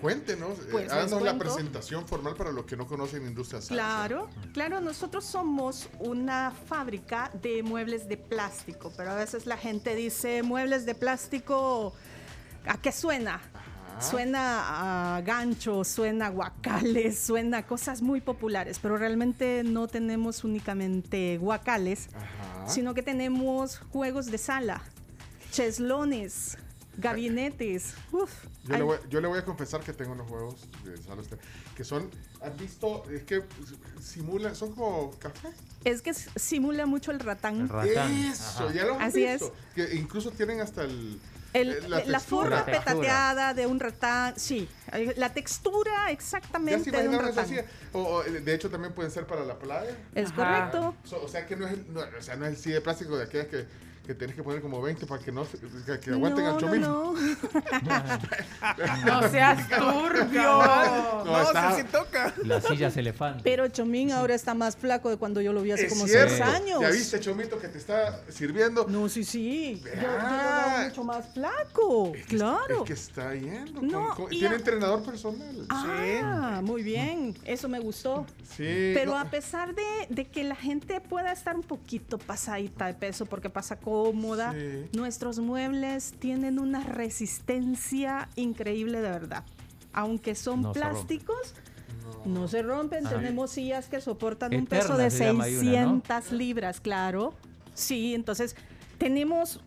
cuéntenos, 0.00 0.58
eh, 0.58 0.68
Pues, 0.70 0.92
háganos 0.92 1.22
la 1.22 1.38
presentación 1.38 2.06
formal 2.06 2.34
para 2.34 2.52
los 2.52 2.66
que 2.66 2.76
no 2.76 2.86
conocen 2.86 3.24
Industria 3.26 3.60
Sancha. 3.62 3.74
Claro, 3.74 4.28
claro, 4.52 4.80
nosotros 4.80 5.24
somos 5.24 5.88
una 6.00 6.50
fábrica 6.50 7.30
de 7.40 7.62
muebles 7.62 8.06
de 8.08 8.16
plástico, 8.18 8.92
pero 8.96 9.12
a 9.12 9.14
veces 9.14 9.46
la 9.46 9.56
gente 9.56 9.94
dice 9.94 10.42
muebles 10.42 10.84
de 10.84 10.94
plástico, 10.94 11.94
¿a 12.66 12.76
qué 12.78 12.92
suena? 12.92 13.40
Suena 14.00 15.16
a 15.16 15.20
gancho, 15.22 15.84
suena 15.84 16.26
a 16.26 16.30
guacales, 16.30 17.18
suena 17.26 17.58
a 17.58 17.66
cosas 17.66 18.02
muy 18.02 18.20
populares, 18.20 18.78
pero 18.80 18.96
realmente 18.96 19.62
no 19.64 19.88
tenemos 19.88 20.44
únicamente 20.44 21.38
guacales, 21.38 22.08
sino 22.66 22.94
que 22.94 23.02
tenemos 23.02 23.78
juegos 23.90 24.26
de 24.26 24.38
sala, 24.38 24.82
cheslones, 25.50 26.58
gabinetes. 26.98 27.94
uf, 28.12 28.30
Yo, 28.64 28.76
le 28.76 28.82
voy, 28.82 28.98
yo 29.08 29.20
le 29.20 29.28
voy 29.28 29.38
a 29.38 29.44
confesar 29.44 29.80
que 29.82 29.92
tengo 29.92 30.12
unos 30.12 30.28
juegos 30.28 30.68
de 30.84 30.96
sala 30.96 31.20
usted, 31.22 31.38
que 31.76 31.84
son, 31.84 32.10
¿has 32.40 32.56
visto? 32.58 33.04
Es 33.10 33.22
que 33.22 33.42
simulan, 34.00 34.54
son 34.54 34.72
como 34.72 35.10
café. 35.18 35.48
Es 35.84 36.00
que 36.02 36.14
simula 36.14 36.86
mucho 36.86 37.10
el 37.10 37.20
ratán. 37.20 37.70
Eso, 37.84 38.70
ya 38.72 38.86
lo 38.86 38.94
han 38.94 39.02
Así 39.02 39.26
visto. 39.26 39.52
Que 39.74 39.94
incluso 39.96 40.30
tienen 40.30 40.60
hasta 40.60 40.82
el... 40.82 41.20
El- 41.54 41.70
eh, 41.70 41.88
la, 41.88 42.02
textura. 42.02 42.18
forma 42.18 42.64
petateada 42.66 43.54
de 43.54 43.66
un 43.66 43.78
ratán, 43.78 44.34
sí, 44.36 44.68
eh, 44.92 45.14
la 45.16 45.32
textura 45.32 45.92
¿Ya 45.94 46.06
se 46.08 46.12
exactamente 46.12 46.90
de 46.90 47.08
un 47.08 47.38
así? 47.38 47.56
O, 47.92 48.00
o, 48.00 48.22
de 48.24 48.54
hecho 48.54 48.68
también 48.68 48.92
pueden 48.92 49.12
ser 49.12 49.24
para 49.26 49.44
la 49.44 49.56
playa. 49.58 49.96
Es 50.14 50.32
Ajá. 50.32 50.70
correcto. 50.70 50.96
So- 51.04 51.22
o 51.22 51.28
sea 51.28 51.46
que 51.46 51.54
no 51.56 51.66
es 51.66 51.74
el, 51.74 51.92
no, 51.94 52.00
o 52.00 52.22
sea, 52.22 52.34
no 52.36 52.44
es 52.44 52.50
el 52.52 52.58
sí 52.58 52.70
de 52.72 52.80
plástico 52.80 53.16
de 53.16 53.24
aquellas 53.24 53.46
que, 53.46 53.66
que 54.06 54.14
tienes 54.14 54.36
que 54.36 54.42
poner 54.42 54.60
como 54.60 54.82
20 54.82 55.06
para 55.06 55.22
que 55.22 55.32
no 55.32 55.44
se- 55.44 55.58
que, 55.58 55.98
que 56.00 56.10
aguanten 56.10 56.44
no, 56.44 56.50
al 56.50 56.54
no, 56.56 56.60
chomín. 56.60 56.80
no. 56.82 57.14
No 59.04 59.28
seas 59.30 59.68
turbio. 59.68 60.42
No, 61.24 61.42
está- 61.42 61.84
toca. 61.90 62.34
Las 62.44 62.64
sillas 62.64 62.96
elefante. 62.96 63.40
Pero 63.44 63.68
Chomín 63.68 64.10
ahora 64.12 64.34
está 64.34 64.54
más 64.54 64.76
flaco 64.76 65.10
de 65.10 65.16
cuando 65.16 65.40
yo 65.40 65.52
lo 65.52 65.62
vi 65.62 65.72
hace 65.72 65.86
Es 65.86 65.92
como 65.92 66.06
cierto. 66.06 66.30
seis 66.30 66.40
años. 66.42 66.80
¿Ya 66.80 66.90
viste, 66.90 67.20
Chomito, 67.20 67.58
que 67.58 67.68
te 67.68 67.78
está 67.78 68.20
sirviendo? 68.28 68.86
No, 68.88 69.08
sí, 69.08 69.24
sí. 69.24 69.82
Yo, 69.84 69.90
yo 70.00 70.08
lo 70.08 70.18
veo 70.78 70.88
mucho 70.88 71.04
más 71.04 71.26
flaco. 71.32 72.12
claro. 72.28 72.78
Es 72.78 72.82
que 72.84 72.92
está 72.94 73.34
yendo. 73.34 73.80
No, 73.82 74.08
con- 74.08 74.16
con- 74.16 74.28
tiene 74.30 74.48
a- 74.48 74.58
entrenador 74.58 75.02
personal. 75.02 75.66
Ah, 75.70 76.60
muy 76.62 76.82
bien. 76.82 77.36
Eso 77.44 77.68
me 77.68 77.78
gustó. 77.80 78.26
Sí. 78.56 78.92
Pero 78.94 79.12
no, 79.12 79.18
a 79.18 79.24
pesar 79.30 79.74
de, 79.74 79.82
de 80.08 80.24
que 80.26 80.44
la 80.44 80.56
gente 80.56 81.00
pueda 81.00 81.32
estar 81.32 81.56
un 81.56 81.62
poquito 81.62 82.18
pasadita 82.18 82.86
de 82.86 82.94
peso 82.94 83.26
porque 83.26 83.50
pasa 83.50 83.76
cómoda, 83.94 84.52
Sí. 84.52 84.88
nuestros 84.96 85.38
muebles 85.38 86.14
tienen 86.18 86.58
una 86.58 86.82
resistencia 86.82 88.28
increíble 88.36 89.00
de 89.00 89.08
verdad. 89.10 89.44
Aunque 89.92 90.34
son 90.34 90.62
No 90.62 90.74
se 90.74 90.80
rompen. 90.80 90.92
plásticos, 90.96 91.54
no. 92.24 92.48
se 92.48 92.62
rompen. 92.62 93.06
Ah. 93.06 93.10
Tenemos 93.10 93.52
sillas 93.52 93.86
que 93.88 94.00
soportan 94.00 94.54
un 94.54 94.66
peso 94.66 94.96
de 94.96 95.10
se 95.10 95.26
llama 95.26 95.44
ahí 95.44 95.54
una, 95.56 95.82
¿no? 95.86 96.00
600 96.02 96.32
libras, 96.32 96.80
claro. 96.80 97.34
Sí, 97.74 98.14
entonces 98.14 98.56
tenemos 98.98 99.60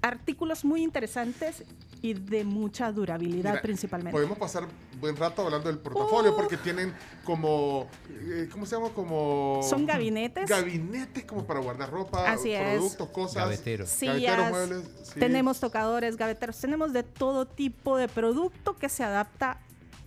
artículos 0.00 0.64
muy 0.64 0.82
interesantes 0.82 1.64
y 2.02 2.14
de 2.14 2.44
mucha 2.44 2.90
durabilidad 2.90 3.50
Mira, 3.52 3.62
principalmente. 3.62 4.10
Podemos 4.12 4.36
pasar 4.36 4.66
buen 5.00 5.16
rato 5.16 5.42
hablando 5.42 5.68
del 5.68 5.78
portafolio 5.78 6.34
porque 6.36 6.56
tienen 6.56 6.92
como, 7.24 7.88
eh, 8.10 8.48
¿cómo 8.50 8.66
se 8.66 8.74
llama? 8.74 8.90
Como... 8.90 9.60
Son 9.62 9.86
gabinetes. 9.86 10.48
Gabinetes 10.50 11.24
como 11.24 11.44
para 11.46 11.60
guardar 11.60 11.90
ropa, 11.90 12.30
Así 12.30 12.50
es. 12.52 12.76
productos, 12.76 13.08
cosas. 13.10 13.36
Gaveteros. 13.44 13.88
sillas, 13.88 14.36
Gaveteros, 14.36 14.50
muebles. 14.50 14.90
sí. 15.04 15.20
tenemos 15.20 15.60
tocadores, 15.60 16.16
gaveteros, 16.16 16.58
tenemos 16.58 16.92
de 16.92 17.04
todo 17.04 17.46
tipo 17.46 17.96
de 17.96 18.08
producto 18.08 18.76
que 18.76 18.88
se 18.88 19.04
adapta 19.04 19.60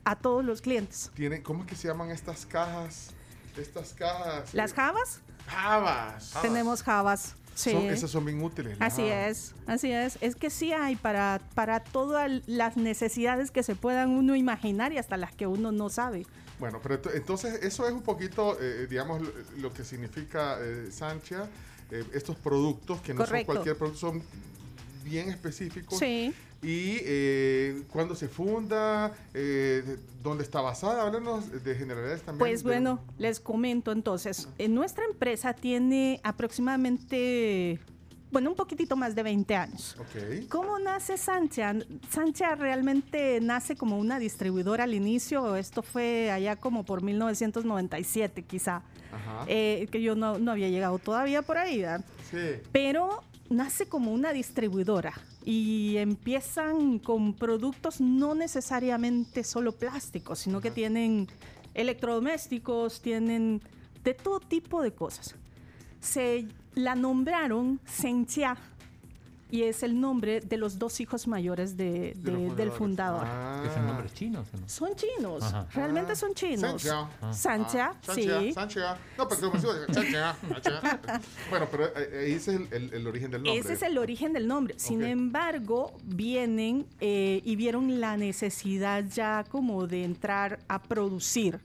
a 0.04 0.18
todos 0.18 0.44
los 0.44 0.62
clientes. 0.62 1.12
Tienen, 1.16 1.42
¿Cómo 1.44 1.64
es 1.64 1.70
que 1.70 1.76
se 1.76 1.88
llaman 1.88 2.12
estas 2.12 2.46
cajas? 2.46 3.12
Estas 3.58 3.94
cajas. 3.94 4.54
Las 4.54 4.72
eh, 4.72 4.76
jabas, 4.76 5.22
Jabas. 5.48 6.34
tenemos 6.42 6.84
jabas. 6.84 7.36
Sí. 7.56 7.72
Son, 7.72 7.86
esas 7.86 8.12
son 8.12 8.26
bien 8.26 8.44
útiles. 8.44 8.76
Así 8.80 9.02
Ajá. 9.10 9.28
es, 9.30 9.56
así 9.66 9.92
es. 9.92 10.18
Es 10.22 10.36
que 10.36 10.50
sí 10.50 10.74
hay 10.74 10.96
para, 10.98 11.40
para 11.56 11.80
todas 11.80 12.30
las 12.48 12.76
necesidades 12.78 13.50
que 13.50 13.64
se 13.64 13.76
puedan 13.76 14.10
uno 14.12 14.36
imaginar 14.36 14.92
y 14.94 14.98
hasta 14.98 15.16
las 15.18 15.34
que 15.34 15.48
uno 15.48 15.72
no 15.72 15.90
sabe. 15.90 16.28
Bueno, 16.60 16.80
pero 16.84 17.02
ento- 17.02 17.12
entonces 17.16 17.64
eso 17.64 17.88
es 17.88 17.94
un 17.94 18.02
poquito, 18.02 18.58
eh, 18.62 18.88
digamos, 18.90 19.22
lo, 19.22 19.32
lo 19.58 19.74
que 19.74 19.84
significa 19.86 20.58
eh, 20.62 20.90
Sancha, 20.92 21.50
eh, 21.92 22.04
estos 22.14 22.36
productos 22.36 23.02
que 23.02 23.14
no 23.14 23.20
Correcto. 23.26 23.46
son 23.54 23.56
cualquier 23.56 23.78
producto, 23.78 24.00
son 24.00 24.22
bien 25.04 25.30
específicos. 25.30 25.98
Sí. 25.98 26.34
Y 26.66 26.98
eh, 27.04 27.84
cuándo 27.92 28.16
se 28.16 28.28
funda, 28.28 29.14
eh, 29.36 29.84
de- 29.86 30.00
dónde 30.24 30.44
está 30.44 30.62
basada, 30.62 31.04
háblanos 31.04 31.64
de 31.64 31.76
generalidades 31.76 32.24
también. 32.24 32.40
Pues 32.40 32.64
de- 32.64 32.70
bueno, 32.72 33.00
les 33.20 33.40
comento 33.40 33.92
entonces, 33.92 34.50
en 34.58 34.74
nuestra 34.74 35.06
empresa 35.06 35.54
tiene 35.54 36.20
aproximadamente, 36.24 37.80
bueno, 38.32 38.50
un 38.50 38.56
poquitito 38.56 38.96
más 38.96 39.14
de 39.16 39.22
20 39.24 39.56
años. 39.56 39.96
Ok. 40.00 40.48
¿Cómo 40.50 40.80
nace 40.80 41.18
Sancha? 41.18 41.76
Sancha 42.10 42.56
realmente 42.56 43.40
nace 43.42 43.76
como 43.76 44.00
una 44.00 44.18
distribuidora 44.20 44.86
al 44.86 44.94
inicio, 44.96 45.56
esto 45.56 45.84
fue 45.84 46.32
allá 46.32 46.56
como 46.56 46.84
por 46.84 47.04
1997 47.04 48.44
quizá, 48.44 48.78
Ajá. 49.12 49.46
eh, 49.48 49.88
que 49.92 50.02
yo 50.02 50.16
no, 50.16 50.40
no 50.40 50.52
había 50.52 50.70
llegado 50.70 50.98
todavía 51.00 51.42
por 51.44 51.58
ahí, 51.58 51.82
¿verdad? 51.82 52.04
Sí. 52.32 52.60
pero 52.72 53.22
nace 53.50 53.86
como 53.86 54.12
una 54.12 54.34
distribuidora 54.34 55.14
y 55.46 55.98
empiezan 55.98 56.98
con 56.98 57.34
productos 57.34 58.02
no 58.02 58.34
necesariamente 58.34 59.44
solo 59.44 59.74
plásticos, 59.74 60.40
sino 60.40 60.60
que 60.60 60.72
tienen 60.72 61.28
electrodomésticos, 61.76 63.02
tienen 63.02 63.62
de 64.04 64.16
todo 64.16 64.40
tipo 64.40 64.82
de 64.82 64.92
cosas. 64.92 65.36
Se 66.00 66.48
la 66.74 66.96
nombraron 66.96 67.80
Sentia 67.86 68.58
y 69.52 69.62
es 69.64 69.84
el 69.84 70.00
nombre 70.02 70.40
de 70.42 70.58
los 70.58 70.80
dos 70.80 71.00
hijos 71.00 71.28
mayores 71.28 71.78
de- 71.78 72.14
De 72.18 72.32
los 72.32 72.42
de- 72.42 72.56
del 72.56 72.72
fundador. 72.72 73.24
¿Que 73.64 73.74
son 73.74 73.86
nombres 73.88 74.14
chinos 74.14 74.48
o 74.54 74.58
no? 74.58 74.68
Son 74.70 74.96
chinos, 74.96 75.44
Ajá. 75.44 75.68
realmente 75.74 76.16
son 76.16 76.34
chinos. 76.34 76.82
Sancha. 76.82 77.10
Sancha, 77.32 77.92
Ah, 78.08 78.14
sí. 78.14 78.24
Sancha, 78.54 78.54
Sancha. 78.54 78.98
No, 79.18 79.28
pero. 79.28 79.52
Bueno, 81.50 81.68
pero 81.72 81.86
eh, 81.96 82.26
ahí 82.26 82.32
ese 82.34 82.56
es 82.56 82.62
el, 82.62 82.68
el- 82.74 82.94
el 82.94 83.08
origen 83.08 83.32
del 83.32 83.44
nombre. 83.44 83.60
Ese 83.60 83.74
es 83.74 83.82
el 83.84 83.98
origen 83.98 84.34
del 84.34 84.48
nombre. 84.48 84.76
Sin 84.78 85.04
embargo, 85.04 85.94
vienen 86.04 86.88
eh, 87.00 87.42
y 87.46 87.56
vieron 87.56 88.00
la 88.02 88.18
necesidad 88.18 89.04
ya 89.06 89.44
como 89.50 89.86
de 89.88 90.04
entrar 90.04 90.60
a 90.68 90.82
producir. 90.82 91.60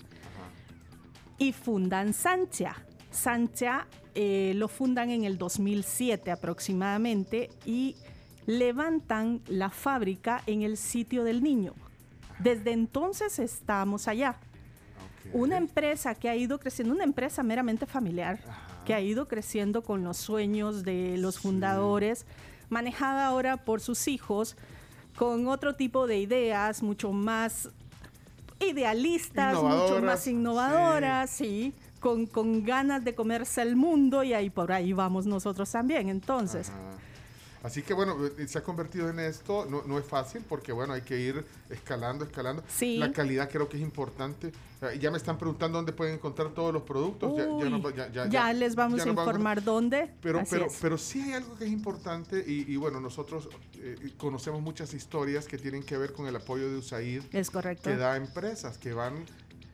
Y 1.39 1.52
fundan 1.52 2.12
Sancha. 2.12 2.76
Sancha 3.10 3.86
eh, 4.14 4.52
lo 4.56 4.68
fundan 4.68 5.10
en 5.10 5.24
el 5.24 5.39
2007 5.39 6.30
aproximadamente 6.30 7.50
y 7.64 7.97
levantan 8.47 9.40
la 9.47 9.70
fábrica 9.70 10.42
en 10.47 10.62
el 10.62 10.76
sitio 10.76 11.24
del 11.24 11.42
niño. 11.42 11.74
Desde 12.39 12.72
entonces 12.72 13.39
estamos 13.39 14.08
allá. 14.08 14.36
Una 15.32 15.56
empresa 15.56 16.14
que 16.14 16.28
ha 16.28 16.36
ido 16.36 16.58
creciendo, 16.58 16.94
una 16.94 17.05
empresa 17.05 17.42
meramente 17.42 17.86
familiar, 17.86 18.40
que 18.84 18.94
ha 18.94 19.00
ido 19.00 19.28
creciendo 19.28 19.82
con 19.82 20.02
los 20.02 20.16
sueños 20.16 20.82
de 20.82 21.16
los 21.18 21.39
fundadores, 21.39 22.26
manejada 22.70 23.26
ahora 23.26 23.58
por 23.58 23.80
sus 23.80 24.08
hijos, 24.08 24.56
con 25.16 25.47
otro 25.48 25.76
tipo 25.76 26.06
de 26.06 26.18
ideas, 26.18 26.82
mucho 26.82 27.12
más 27.12 27.68
idealistas, 28.58 29.62
mucho 29.62 30.00
más 30.02 30.26
innovadoras, 30.26 31.30
sí, 31.30 31.74
con, 32.00 32.26
con 32.26 32.64
ganas 32.64 33.04
de 33.04 33.14
comerse 33.14 33.62
el 33.62 33.76
mundo 33.76 34.22
y 34.24 34.32
ahí 34.34 34.50
por 34.50 34.72
ahí 34.72 34.92
vamos 34.92 35.26
nosotros 35.26 35.70
también. 35.70 36.08
Entonces, 36.08 36.72
Así 37.62 37.82
que 37.82 37.92
bueno, 37.92 38.16
eh, 38.38 38.48
se 38.48 38.56
ha 38.56 38.62
convertido 38.62 39.10
en 39.10 39.20
esto, 39.20 39.66
no, 39.68 39.82
no 39.82 39.98
es 39.98 40.04
fácil 40.06 40.42
porque 40.48 40.72
bueno, 40.72 40.94
hay 40.94 41.02
que 41.02 41.20
ir 41.20 41.44
escalando, 41.68 42.24
escalando. 42.24 42.64
Sí. 42.68 42.96
La 42.96 43.12
calidad 43.12 43.50
creo 43.50 43.68
que 43.68 43.76
es 43.76 43.82
importante. 43.82 44.50
Ya 44.98 45.10
me 45.10 45.18
están 45.18 45.36
preguntando 45.36 45.76
dónde 45.76 45.92
pueden 45.92 46.14
encontrar 46.14 46.54
todos 46.54 46.72
los 46.72 46.84
productos. 46.84 47.36
Ya- 47.36 47.44
ya 48.10 48.24
nos 48.24 48.32
ya- 48.32 48.52
les 48.54 48.74
vamos 48.74 48.98
a 49.02 49.04
vamos 49.04 49.26
informar 49.26 49.62
dónde. 49.62 50.10
Pero, 50.22 50.38
Así 50.40 50.52
pero, 50.52 50.66
es. 50.68 50.78
pero 50.80 50.96
sí 50.96 51.20
hay 51.20 51.34
algo 51.34 51.54
que 51.58 51.66
es 51.66 51.70
importante 51.70 52.42
y, 52.46 52.64
y 52.72 52.76
bueno, 52.76 52.98
nosotros 52.98 53.50
eh, 53.74 54.14
conocemos 54.16 54.62
muchas 54.62 54.94
historias 54.94 55.46
que 55.46 55.58
tienen 55.58 55.82
que 55.82 55.98
ver 55.98 56.14
con 56.14 56.26
el 56.26 56.36
apoyo 56.36 56.70
de 56.70 56.78
USAID 56.78 57.24
Es 57.30 57.50
correcto. 57.50 57.90
que 57.90 57.96
da 57.96 58.14
a 58.14 58.16
empresas 58.16 58.78
que 58.78 58.94
van 58.94 59.16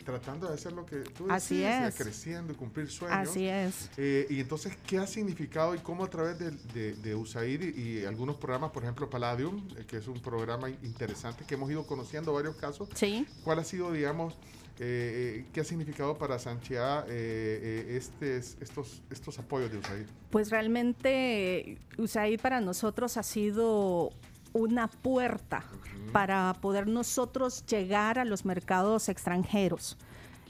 tratando 0.07 0.47
de 0.49 0.55
hacer 0.55 0.73
lo 0.73 0.86
que 0.86 0.99
tú 1.01 1.26
Así 1.28 1.57
decías, 1.57 1.89
es. 1.93 2.01
creciendo 2.02 2.52
y 2.52 2.57
cumplir 2.57 2.89
sueños. 2.89 3.28
Así 3.28 3.47
es. 3.47 3.91
Eh, 3.99 4.26
y 4.31 4.41
entonces, 4.41 4.75
¿qué 4.86 4.99
ha 4.99 5.07
significado 5.07 5.75
y 5.75 5.78
cómo 5.81 6.05
a 6.05 6.09
través 6.09 6.39
de, 6.39 6.52
de, 6.73 6.94
de 6.94 7.15
USAID 7.15 7.75
y, 7.76 7.81
y 7.81 8.05
algunos 8.07 8.36
programas, 8.36 8.70
por 8.70 8.85
ejemplo, 8.85 9.10
Palladium, 9.10 9.67
eh, 9.76 9.85
que 9.86 9.97
es 9.99 10.07
un 10.07 10.20
programa 10.20 10.70
in- 10.70 10.78
interesante 10.85 11.44
que 11.44 11.55
hemos 11.57 11.70
ido 11.70 11.85
conociendo 11.86 12.33
varios 12.33 12.55
casos? 12.57 12.89
Sí. 12.94 13.26
¿Cuál 13.43 13.59
ha 13.59 13.65
sido, 13.65 13.93
digamos, 13.93 14.35
eh, 14.78 15.41
eh, 15.41 15.47
qué 15.52 15.60
ha 15.62 15.65
significado 15.65 16.17
para 16.17 16.39
Sanchia 16.39 17.01
eh, 17.09 17.86
eh, 17.89 17.97
estes- 18.01 18.57
estos, 18.60 19.02
estos 19.10 19.39
apoyos 19.41 19.73
de 19.73 19.78
USAID? 19.78 20.07
Pues 20.31 20.51
realmente 20.51 21.78
USAID 21.99 22.41
para 22.41 22.60
nosotros 22.60 23.17
ha 23.17 23.23
sido 23.25 24.10
una 24.57 24.89
puerta 24.89 25.65
para 26.12 26.55
poder 26.60 26.86
nosotros 26.89 27.65
llegar 27.67 28.18
a 28.18 28.25
los 28.25 28.44
mercados 28.44 29.09
extranjeros. 29.09 29.97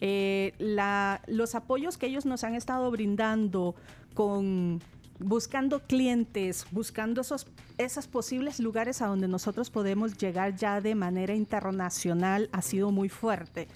Eh, 0.01 0.55
la- 0.59 1.21
los 1.27 1.55
apoyos 1.55 1.97
que 1.99 2.07
ellos 2.07 2.27
nos 2.27 2.45
han 2.45 2.55
estado 2.55 2.91
brindando 2.91 3.75
con 4.15 4.81
buscando 5.19 5.81
clientes, 5.81 6.67
buscando 6.73 7.23
esos, 7.23 7.47
esos 7.79 8.07
posibles 8.07 8.61
lugares 8.61 9.01
a 9.01 9.07
donde 9.07 9.29
nosotros 9.29 9.71
podemos 9.71 10.19
llegar 10.19 10.55
ya 10.57 10.83
de 10.83 10.95
manera 10.95 11.35
internacional 11.35 12.51
ha 12.53 12.61
sido 12.61 12.91
muy 12.91 13.09
fuerte. 13.09 13.67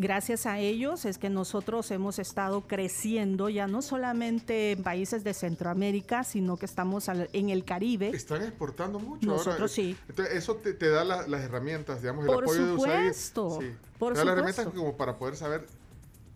Gracias 0.00 0.46
a 0.46 0.60
ellos 0.60 1.04
es 1.04 1.18
que 1.18 1.28
nosotros 1.28 1.90
hemos 1.90 2.20
estado 2.20 2.60
creciendo 2.68 3.48
ya 3.48 3.66
no 3.66 3.82
solamente 3.82 4.70
en 4.72 4.84
países 4.84 5.24
de 5.24 5.34
Centroamérica, 5.34 6.22
sino 6.22 6.56
que 6.56 6.66
estamos 6.66 7.08
al- 7.08 7.28
en 7.32 7.50
el 7.50 7.64
Caribe. 7.64 8.10
Están 8.10 8.42
exportando 8.42 9.00
mucho 9.00 9.26
Nosotros 9.26 9.54
ahora. 9.56 9.68
sí. 9.68 9.96
Entonces, 10.08 10.36
eso 10.36 10.54
te, 10.54 10.72
te 10.72 10.88
da 10.88 11.04
la- 11.04 11.26
las 11.26 11.42
herramientas, 11.42 12.00
digamos, 12.00 12.24
el 12.26 12.32
Por 12.32 12.44
apoyo 12.44 12.64
de 12.66 12.72
USAID. 12.74 13.12
Sí. 13.12 13.34
por 13.34 13.52
te 13.58 13.58
da 13.58 13.66
las 13.66 13.74
supuesto. 13.98 14.22
herramientas 14.30 14.66
como 14.68 14.96
para 14.96 15.18
poder 15.18 15.34
saber 15.34 15.66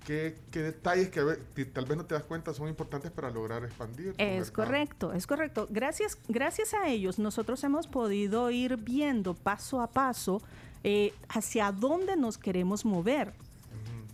qué, 0.04 0.36
qué 0.50 0.60
detalles 0.62 1.10
que 1.10 1.64
tal 1.66 1.84
vez 1.84 1.96
no 1.96 2.04
te 2.04 2.14
das 2.16 2.24
cuenta 2.24 2.52
son 2.52 2.66
importantes 2.68 3.12
para 3.12 3.30
lograr 3.30 3.64
expandir. 3.64 4.12
Es 4.18 4.50
correcto, 4.50 5.12
es 5.12 5.28
correcto. 5.28 5.68
Gracias, 5.70 6.18
gracias 6.26 6.74
a 6.74 6.88
ellos 6.88 7.20
nosotros 7.20 7.62
hemos 7.62 7.86
podido 7.86 8.50
ir 8.50 8.76
viendo 8.76 9.34
paso 9.34 9.80
a 9.80 9.86
paso 9.86 10.42
eh, 10.82 11.14
hacia 11.28 11.70
dónde 11.70 12.16
nos 12.16 12.38
queremos 12.38 12.84
mover. 12.84 13.34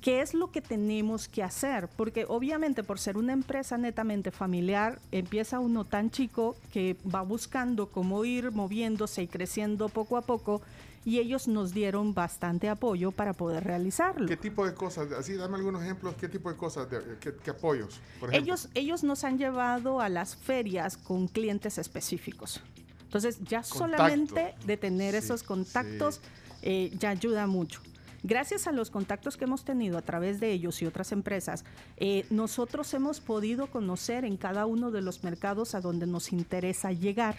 ¿Qué 0.09 0.23
es 0.23 0.33
lo 0.33 0.51
que 0.51 0.63
tenemos 0.63 1.29
que 1.29 1.43
hacer? 1.43 1.87
Porque 1.95 2.25
obviamente 2.27 2.83
por 2.83 2.99
ser 2.99 3.19
una 3.19 3.35
empresa 3.35 3.77
netamente 3.77 4.31
familiar, 4.31 5.01
empieza 5.13 5.61
uno 5.61 5.85
tan 5.85 6.11
chico 6.11 6.57
que 6.73 6.97
va 7.15 7.21
buscando 7.21 7.91
cómo 7.91 8.25
ir 8.25 8.51
moviéndose 8.51 9.23
y 9.25 9.27
creciendo 9.27 9.91
poco 9.91 10.17
a 10.17 10.23
poco 10.23 10.63
y 11.05 11.19
ellos 11.19 11.47
nos 11.47 11.75
dieron 11.75 12.15
bastante 12.15 12.71
apoyo 12.71 13.13
para 13.13 13.35
poder 13.35 13.65
realizarlo. 13.65 14.27
¿Qué 14.27 14.39
tipo 14.39 14.65
de 14.65 14.73
cosas? 14.73 15.13
Así, 15.13 15.35
dame 15.35 15.57
algunos 15.57 15.83
ejemplos. 15.83 16.15
¿Qué 16.19 16.31
tipo 16.31 16.51
de 16.51 16.57
cosas? 16.57 16.89
de- 16.91 17.19
qué, 17.21 17.35
qué 17.45 17.51
apoyos? 17.51 18.01
Por? 18.19 18.35
Ellos, 18.35 18.71
ellos 18.73 19.05
nos 19.05 19.25
han 19.25 19.37
llevado 19.37 20.01
a 20.01 20.09
las 20.09 20.37
ferias 20.37 20.97
con 20.97 21.29
clientes 21.29 21.77
específicos. 21.77 22.63
Entonces, 23.03 23.41
ya 23.41 23.61
Contacto. 23.61 23.79
solamente 23.79 24.55
de 24.65 24.77
tener 24.79 25.15
esos 25.15 25.43
contactos 25.43 26.23
eh, 26.63 26.97
ya 26.99 27.11
ayuda 27.11 27.47
mucho. 27.47 27.83
Gracias 28.25 28.67
a 28.67 28.73
los 28.73 28.91
contactos 28.91 29.37
que 29.37 29.45
hemos 29.45 29.65
tenido 29.65 29.97
a 29.97 30.03
través 30.03 30.41
de 30.41 30.51
ellos 30.51 30.83
y 30.83 30.87
otras 30.87 31.13
empresas, 31.13 31.65
eh, 31.97 32.27
nosotros 32.31 32.93
hemos 32.95 33.21
podido 33.21 33.69
conocer 33.69 34.25
en 34.25 34.37
cada 34.37 34.67
uno 34.67 34.91
de 34.91 35.03
los 35.03 35.23
mercados 35.23 35.75
a 35.75 35.81
donde 35.81 36.07
nos 36.07 36.33
interesa 36.33 36.91
llegar. 36.91 37.37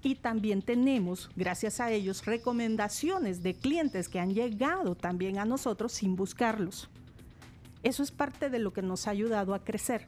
Y 0.00 0.14
también 0.14 0.62
tenemos, 0.62 1.28
gracias 1.34 1.80
a 1.80 1.90
ellos, 1.90 2.24
recomendaciones 2.24 3.42
de 3.42 3.54
clientes 3.54 4.08
que 4.08 4.20
han 4.20 4.32
llegado 4.32 4.94
también 4.94 5.38
a 5.38 5.44
nosotros 5.44 5.92
sin 5.92 6.14
buscarlos. 6.14 6.88
Eso 7.82 8.04
es 8.04 8.12
parte 8.12 8.50
de 8.50 8.60
lo 8.60 8.72
que 8.72 8.82
nos 8.82 9.08
ha 9.08 9.10
ayudado 9.10 9.54
a 9.54 9.64
crecer. 9.64 10.06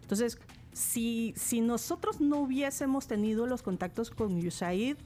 Entonces, 0.00 0.38
si, 0.72 1.34
si 1.36 1.60
nosotros 1.60 2.20
no 2.20 2.38
hubiésemos 2.38 3.06
tenido 3.06 3.46
los 3.46 3.62
contactos 3.62 4.10
con 4.10 4.34
USAID, 4.34 4.96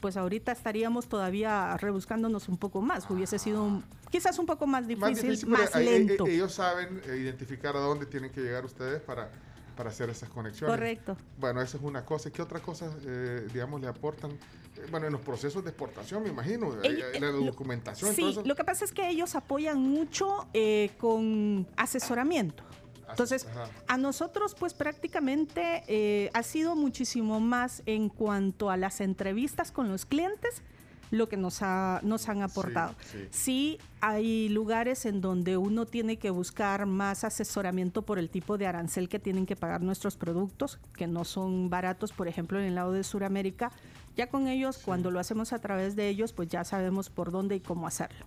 pues 0.00 0.16
ahorita 0.16 0.52
estaríamos 0.52 1.08
todavía 1.08 1.76
rebuscándonos 1.76 2.48
un 2.48 2.56
poco 2.56 2.80
más. 2.80 3.08
Hubiese 3.10 3.38
sido 3.38 3.62
un- 3.62 3.84
quizás 4.10 4.38
un 4.38 4.46
poco 4.46 4.66
más 4.66 4.86
difícil, 4.86 5.06
Más 5.06 5.14
más, 5.20 5.22
difícil, 5.22 5.48
pero, 5.50 5.62
eh, 5.90 5.96
eh, 5.96 5.98
lento. 6.00 6.26
ellos 6.26 6.52
saben 6.54 7.00
eh, 7.06 7.16
identificar 7.18 7.76
a 7.76 7.80
dónde 7.80 8.06
tienen 8.06 8.30
que 8.30 8.40
llegar 8.40 8.64
ustedes 8.64 9.00
para, 9.02 9.30
para 9.76 9.90
hacer 9.90 10.10
esas 10.10 10.28
conexiones. 10.30 10.74
Correcto. 10.74 11.16
Bueno, 11.38 11.60
esa 11.60 11.76
es 11.76 11.82
una 11.82 12.04
cosa. 12.04 12.30
¿Qué 12.30 12.42
otra 12.42 12.60
cosa, 12.60 12.90
eh, 13.06 13.46
digamos, 13.52 13.80
le 13.80 13.88
aportan? 13.88 14.32
Eh, 14.32 14.86
bueno, 14.90 15.06
en 15.06 15.12
los 15.12 15.20
procesos 15.20 15.62
de 15.64 15.70
exportación, 15.70 16.22
me 16.22 16.30
imagino, 16.30 16.72
Ellos- 16.82 17.20
la 17.20 17.28
eh, 17.28 17.32
documentación, 17.32 18.14
Sí, 18.14 18.36
lo 18.44 18.54
que 18.54 18.64
pasa 18.64 18.84
es 18.84 18.92
que 18.92 19.08
ellos 19.08 19.34
apoyan 19.34 19.78
mucho 19.78 20.48
eh, 20.54 20.90
con 20.98 21.66
asesoramiento. 21.76 22.64
Entonces, 23.10 23.46
Ajá. 23.46 23.68
a 23.88 23.96
nosotros 23.98 24.54
pues 24.58 24.74
prácticamente 24.74 25.82
eh, 25.86 26.30
ha 26.34 26.42
sido 26.42 26.76
muchísimo 26.76 27.40
más 27.40 27.82
en 27.86 28.08
cuanto 28.08 28.70
a 28.70 28.76
las 28.76 29.00
entrevistas 29.00 29.72
con 29.72 29.88
los 29.88 30.06
clientes 30.06 30.62
lo 31.10 31.28
que 31.28 31.36
nos, 31.36 31.60
ha- 31.62 31.98
nos 32.04 32.28
han 32.28 32.40
aportado. 32.42 32.94
sí. 33.10 33.18
Sí, 33.32 33.78
hay 34.00 34.48
lugares 34.48 35.06
en 35.06 35.20
donde 35.20 35.56
uno 35.56 35.84
tiene 35.84 36.18
que 36.18 36.30
buscar 36.30 36.86
más 36.86 37.24
asesoramiento 37.24 38.02
por 38.02 38.20
el 38.20 38.30
tipo 38.30 38.56
de 38.58 38.68
arancel 38.68 39.08
que 39.08 39.18
tienen 39.18 39.44
que 39.44 39.56
pagar 39.56 39.80
nuestros 39.82 40.16
productos, 40.16 40.78
que 40.96 41.08
no 41.08 41.24
son 41.24 41.68
baratos, 41.68 42.12
por 42.12 42.28
ejemplo, 42.28 42.60
en 42.60 42.66
el 42.66 42.76
lado 42.76 42.92
de 42.92 43.02
Sudamérica. 43.02 43.72
Ya 44.16 44.28
con 44.28 44.46
ellos, 44.46 44.78
cuando 44.78 45.10
lo 45.10 45.18
hacemos 45.18 45.52
a 45.52 45.58
través 45.58 45.96
de 45.96 46.08
ellos, 46.08 46.32
pues 46.32 46.48
ya 46.48 46.62
sabemos 46.62 47.10
por 47.10 47.32
dónde 47.32 47.56
y 47.56 47.60
cómo 47.60 47.88
hacerlo. 47.88 48.24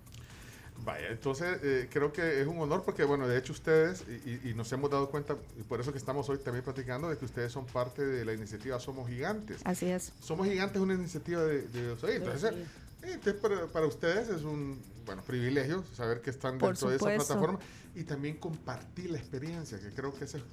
Vaya, 0.86 1.08
entonces 1.10 1.60
eh, 1.64 1.88
creo 1.92 2.12
que 2.12 2.42
es 2.42 2.48
un 2.48 2.60
honor 2.60 2.84
porque, 2.84 3.04
bueno, 3.06 3.28
de 3.28 3.38
hecho 3.38 3.54
ustedes, 3.54 4.04
y, 4.26 4.50
y- 4.50 4.54
nos 4.54 4.72
hemos 4.74 4.90
dado 4.92 5.10
cuenta, 5.10 5.38
y 5.58 5.64
por 5.64 5.80
eso 5.80 5.92
que 5.92 5.98
estamos 5.98 6.28
hoy 6.30 6.40
también 6.40 6.64
platicando, 6.64 7.10
de 7.10 7.18
que 7.18 7.26
ustedes 7.26 7.52
son 7.52 7.66
parte 7.66 8.04
de 8.06 8.26
la 8.26 8.34
iniciativa 8.34 8.80
Somos 8.80 9.08
Gigantes. 9.08 9.62
Así 9.64 9.86
es. 9.86 10.12
Somos 10.22 10.48
Gigantes 10.48 10.76
es 10.78 10.82
una 10.82 10.94
iniciativa 10.96 11.42
de. 11.44 11.60
Entonces, 11.64 12.52
eh, 12.54 12.66
entonces, 13.04 13.34
para, 13.42 13.66
para 13.68 13.86
ustedes 13.88 14.30
es 14.30 14.44
un 14.44 14.82
bueno 15.06 15.22
privilegio 15.22 15.84
saber 15.96 16.22
que 16.22 16.30
están 16.32 16.58
Por 16.58 16.70
dentro 16.72 16.90
de 16.90 16.96
esa 16.96 17.06
plataforma 17.26 17.60
y 17.96 18.04
también 18.04 18.38
compartir 18.38 19.10
la 19.12 19.18
experiencia, 19.20 19.80
que 19.80 19.90
creo 19.90 20.14
que 20.14 20.26
eso 20.26 20.38
es- 20.38 20.44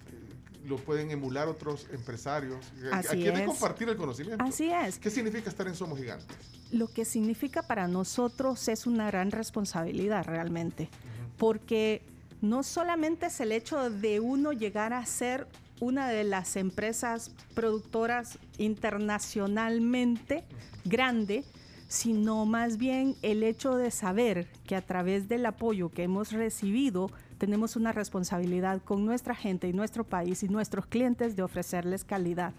lo 0.65 0.77
pueden 0.77 1.11
emular 1.11 1.49
otros 1.49 1.87
empresarios. 1.93 2.73
Así 2.93 3.09
Aquí 3.09 3.29
es. 3.29 3.47
compartir 3.47 3.89
el 3.89 3.97
conocimiento. 3.97 4.45
Así 4.45 4.71
es. 4.71 4.99
¿Qué 4.99 5.11
significa 5.11 5.49
estar 5.51 5.67
en 5.67 5.75
Somos 5.75 5.99
Gigantes? 5.99 6.27
Lo 6.71 6.89
que 6.89 7.05
significa 7.05 7.63
para 7.63 7.89
nosotros 7.89 8.69
es 8.69 8.87
una 8.87 9.07
gran 9.07 9.31
responsabilidad 9.31 10.25
realmente, 10.27 10.89
porque 11.37 12.03
no 12.41 12.63
solamente 12.63 13.27
es 13.27 13.41
el 13.41 13.53
hecho 13.53 13.91
de 13.91 14.21
uno 14.21 14.53
llegar 14.53 14.93
a 14.93 15.05
ser 15.05 15.47
una 15.81 16.09
de 16.09 16.25
las 16.25 16.57
empresas 16.57 17.33
productoras 17.55 18.39
internacionalmente 18.59 20.45
grande, 20.85 21.45
sino 21.89 22.47
más 22.47 22.77
bien 22.77 23.17
el 23.23 23.43
hecho 23.43 23.77
de 23.77 23.91
saber 23.91 24.47
que 24.65 24.77
a 24.77 24.83
través 24.83 25.29
del 25.29 25.47
apoyo 25.47 25.91
que 25.91 26.05
hemos 26.05 26.33
recibido 26.33 27.11
tenemos 27.41 27.75
una 27.75 27.91
responsabilidad 27.91 28.83
con 28.83 29.07
nuestra 29.07 29.35
gente 29.35 29.67
y 29.67 29.73
nuestro 29.73 30.05
país 30.05 30.43
y 30.43 30.49
nuestros 30.51 30.85
clientes 30.85 31.36
de 31.36 31.43
ofrecerles 31.43 32.05
calidad, 32.05 32.52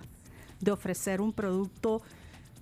de 0.59 0.71
ofrecer 0.71 1.21
un 1.21 1.33
producto 1.33 2.01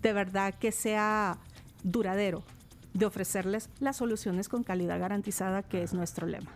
de 0.02 0.12
verdad 0.12 0.54
que 0.54 0.74
sea 0.74 1.38
duradero, 1.82 2.44
de 2.94 3.06
ofrecerles 3.06 3.70
las 3.80 3.96
soluciones 3.96 4.50
con 4.50 4.64
calidad 4.64 5.00
garantizada, 5.00 5.64
que 5.64 5.82
es 5.82 5.94
nuestro 5.94 6.28
lema. 6.28 6.52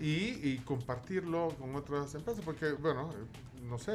y, 0.00 0.58
compartirlo 0.64 1.50
con 1.60 1.76
otras 1.76 2.12
empresas, 2.16 2.44
porque, 2.44 2.72
bueno, 2.72 3.10
no 3.68 3.78
sé, 3.78 3.92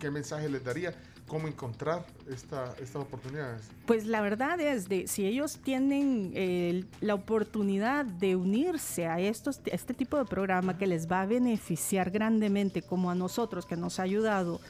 ¿qué 0.00 0.10
mensaje 0.10 0.48
les 0.48 0.64
daría? 0.64 0.92
¿Cómo 1.32 1.48
encontrar 1.48 2.04
esta, 2.28 2.74
estas 2.78 2.96
oportunidades? 2.96 3.62
Pues 3.86 4.04
la 4.04 4.20
verdad 4.20 4.60
es 4.60 4.90
de 4.90 5.08
si 5.08 5.24
ellos 5.24 5.60
tienen 5.64 6.30
eh, 6.34 6.84
la 7.00 7.14
oportunidad 7.14 8.04
de 8.04 8.36
unirse 8.36 9.06
a 9.06 9.18
estos, 9.18 9.62
este 9.64 9.94
tipo 9.94 10.18
de 10.18 10.26
programa 10.26 10.76
que 10.76 10.86
les 10.86 11.10
va 11.10 11.22
a 11.22 11.26
beneficiar 11.26 12.10
grandemente, 12.10 12.82
como 12.82 13.10
a 13.10 13.14
nosotros 13.14 13.64
que 13.64 13.78
nos 13.78 13.98
ha 13.98 14.02
ayudado. 14.02 14.60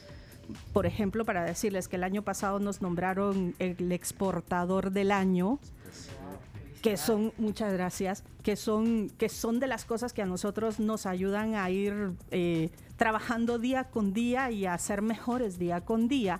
Por 0.71 0.85
ejemplo, 0.85 1.25
para 1.25 1.43
decirles 1.43 1.89
que 1.89 1.97
el 1.97 2.03
año 2.05 2.21
pasado 2.21 2.59
nos 2.59 2.81
nombraron 2.81 3.55
el 3.59 3.91
exportador 3.91 4.91
del 4.91 5.11
año, 5.11 5.59
que 6.81 6.95
son, 6.95 7.33
muchas 7.37 7.73
gracias, 7.73 8.23
que 8.41 8.55
son, 8.55 9.09
que 9.09 9.27
son 9.27 9.59
de 9.59 9.67
las 9.67 9.83
cosas 9.83 10.13
que 10.13 10.21
a 10.21 10.25
nosotros 10.25 10.79
nos 10.79 11.07
ayudan 11.07 11.55
a 11.55 11.69
ir 11.69 12.13
eh, 12.31 12.71
trabajando 13.03 13.59
día 13.59 13.83
con 13.83 14.13
día 14.13 14.49
y 14.49 14.65
a 14.65 14.77
ser 14.77 15.01
mejores 15.01 15.59
día 15.59 15.81
con 15.81 16.07
día. 16.07 16.39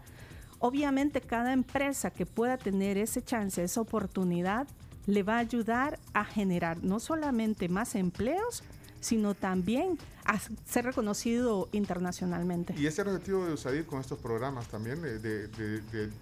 Obviamente 0.59 1.19
cada 1.19 1.51
empresa 1.51 2.09
que 2.11 2.25
pueda 2.25 2.57
tener 2.57 2.97
ese 2.97 3.21
chance, 3.21 3.61
esa 3.61 3.81
oportunidad, 3.81 4.65
le 5.05 5.23
va 5.23 5.35
a 5.35 5.39
ayudar 5.39 5.99
a 6.13 6.23
generar 6.23 6.81
no 6.81 7.01
solamente 7.01 7.67
más 7.67 7.95
empleos, 7.95 8.63
sino 9.01 9.33
también 9.33 9.97
a 10.23 10.39
ser 10.39 10.85
reconocido 10.85 11.67
internacionalmente. 11.73 12.73
Y 12.77 12.87
ese 12.87 13.01
es 13.01 13.07
el 13.07 13.13
objetivo 13.13 13.45
de 13.45 13.51
USAID 13.55 13.83
con 13.85 13.99
estos 13.99 14.19
programas 14.19 14.69
también, 14.69 15.01
de, 15.01 15.49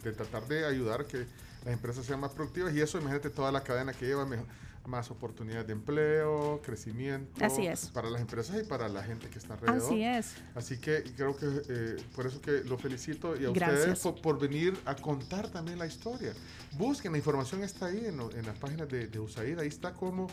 tratar 0.02 0.48
de 0.48 0.66
ayudar 0.66 1.06
que 1.06 1.28
las 1.66 1.74
empresas 1.76 2.03
sean 2.03 2.20
más 2.20 2.32
productivas 2.32 2.74
y 2.74 2.82
eso, 2.82 2.98
imagínate 2.98 3.30
toda 3.30 3.52
la 3.52 3.61
cadena 3.61 3.94
que 3.94 4.08
lleva 4.08 4.26
mejo- 4.26 4.48
más 4.85 5.11
oportunidades 5.11 5.68
de 5.68 5.74
empleo, 5.74 6.61
crecimiento 6.64 7.45
Así 7.45 7.68
es. 7.68 7.88
para 7.88 8.10
las 8.10 8.22
empresas 8.22 8.61
y 8.61 8.66
para 8.66 8.90
la 8.90 9.03
gente 9.03 9.30
que 9.30 9.38
está 9.40 9.53
alrededor. 9.53 9.84
Así 9.84 10.03
es. 10.03 10.34
Así 10.56 10.77
que 10.77 11.03
creo 11.16 11.35
que 11.35 11.45
eh, 11.69 11.95
por 12.16 12.26
eso 12.26 12.42
que 12.42 12.64
lo 12.64 12.77
felicito 12.77 13.40
y 13.40 13.45
a 13.45 13.51
Gracias. 13.51 13.80
ustedes 13.80 14.00
por, 14.00 14.22
por 14.22 14.40
venir 14.40 14.77
a 14.85 14.95
contar 14.95 15.50
también 15.50 15.80
la 15.80 15.85
historia. 15.85 16.34
Busquen, 16.74 17.11
la 17.11 17.18
información 17.18 17.64
está 17.64 17.88
ahí 17.88 18.06
en, 18.06 18.19
en 18.19 18.45
las 18.45 18.58
páginas 18.58 18.90
de, 18.90 19.08
de 19.08 19.19
USAID, 19.19 19.60
ahí 19.60 19.68
está 19.68 19.93
cómo 19.93 20.27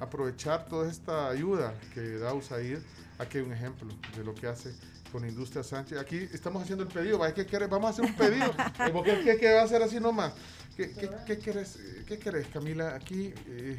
aprovechar 0.00 0.66
toda 0.66 0.90
esta 0.90 1.28
ayuda 1.28 1.74
que 1.94 2.18
da 2.18 2.34
USAID. 2.34 2.78
Aquí 3.18 3.38
hay 3.38 3.44
un 3.44 3.52
ejemplo 3.52 3.88
de 4.16 4.24
lo 4.24 4.34
que 4.34 4.46
hace 4.48 4.74
con 5.14 5.24
Industria 5.24 5.62
Sánchez. 5.62 5.96
Aquí 5.98 6.28
estamos 6.32 6.60
haciendo 6.60 6.82
el 6.82 6.90
pedido. 6.90 7.20
¿Qué? 7.32 7.58
Vamos 7.68 7.86
a 7.86 7.90
hacer 7.90 8.04
un 8.04 8.16
pedido. 8.16 8.52
Eh, 8.80 8.90
porque 8.92 9.20
¿Qué, 9.22 9.36
qué 9.36 9.54
va 9.54 9.60
a 9.60 9.64
hacer 9.64 9.80
así 9.80 10.00
nomás? 10.00 10.32
¿Qué, 10.76 10.90
qué, 10.92 11.08
qué 11.26 11.38
quieres, 11.38 11.76
eh, 11.76 12.04
¿Qué 12.06 12.18
quieres, 12.18 12.46
Camila? 12.48 12.94
Aquí, 12.96 13.32
eh, 13.46 13.78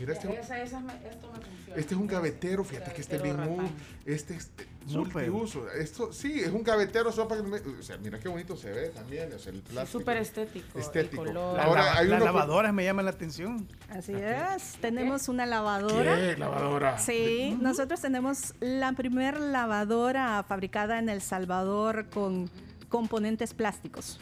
mira, 0.00 0.12
este, 0.12 0.28
Esa- 0.40 0.60
esa 0.60 0.62
esto 0.62 0.80
me 0.80 1.40
funciona. 1.40 1.76
este 1.76 1.94
es 1.94 2.00
un 2.00 2.06
gavetero, 2.08 2.64
fíjate 2.64 2.92
que 2.92 3.00
este 3.00 3.16
es 3.16 3.22
bien 3.22 3.36
Gavetero 3.36 3.62
muy, 3.62 3.70
ratán. 3.70 3.82
este 4.06 4.34
es 4.34 4.50
multiuso. 4.88 5.70
Esto 5.70 6.12
sí, 6.12 6.40
es 6.40 6.48
un 6.48 6.64
gavetero, 6.64 7.12
solo 7.12 7.28
para 7.28 7.42
que 7.42 7.46
me- 7.48 7.78
o 7.78 7.82
sea, 7.82 7.96
mira 7.98 8.18
qué 8.18 8.28
bonito 8.28 8.56
se 8.56 8.70
ve 8.72 8.88
también, 8.88 9.32
o 9.32 9.38
sea, 9.38 9.52
el 9.52 9.60
plástico. 9.60 10.00
súper 10.00 10.16
estético, 10.16 10.66
el 10.74 10.80
Estético. 10.80 11.24
color. 11.24 11.56
La 11.56 11.62
Ahora 11.62 11.84
lava- 11.84 11.98
hay 11.98 12.08
las 12.08 12.22
lavadoras 12.24 12.74
me 12.74 12.84
llaman 12.84 13.04
la 13.04 13.12
atención. 13.12 13.68
Así 13.88 14.12
es, 14.12 14.76
tenemos 14.80 15.28
una 15.28 15.46
lavadora. 15.46 16.16
¿Qué? 16.16 16.36
¿Lavadora? 16.36 16.98
Sí, 16.98 17.56
nosotros 17.60 18.00
tenemos 18.00 18.54
la 18.58 18.92
primer 18.94 19.38
lavadora 19.38 20.42
fabricada 20.48 20.98
en 20.98 21.08
El 21.08 21.22
Salvador 21.22 22.06
con 22.10 22.50
componentes 22.88 23.54
plásticos. 23.54 24.18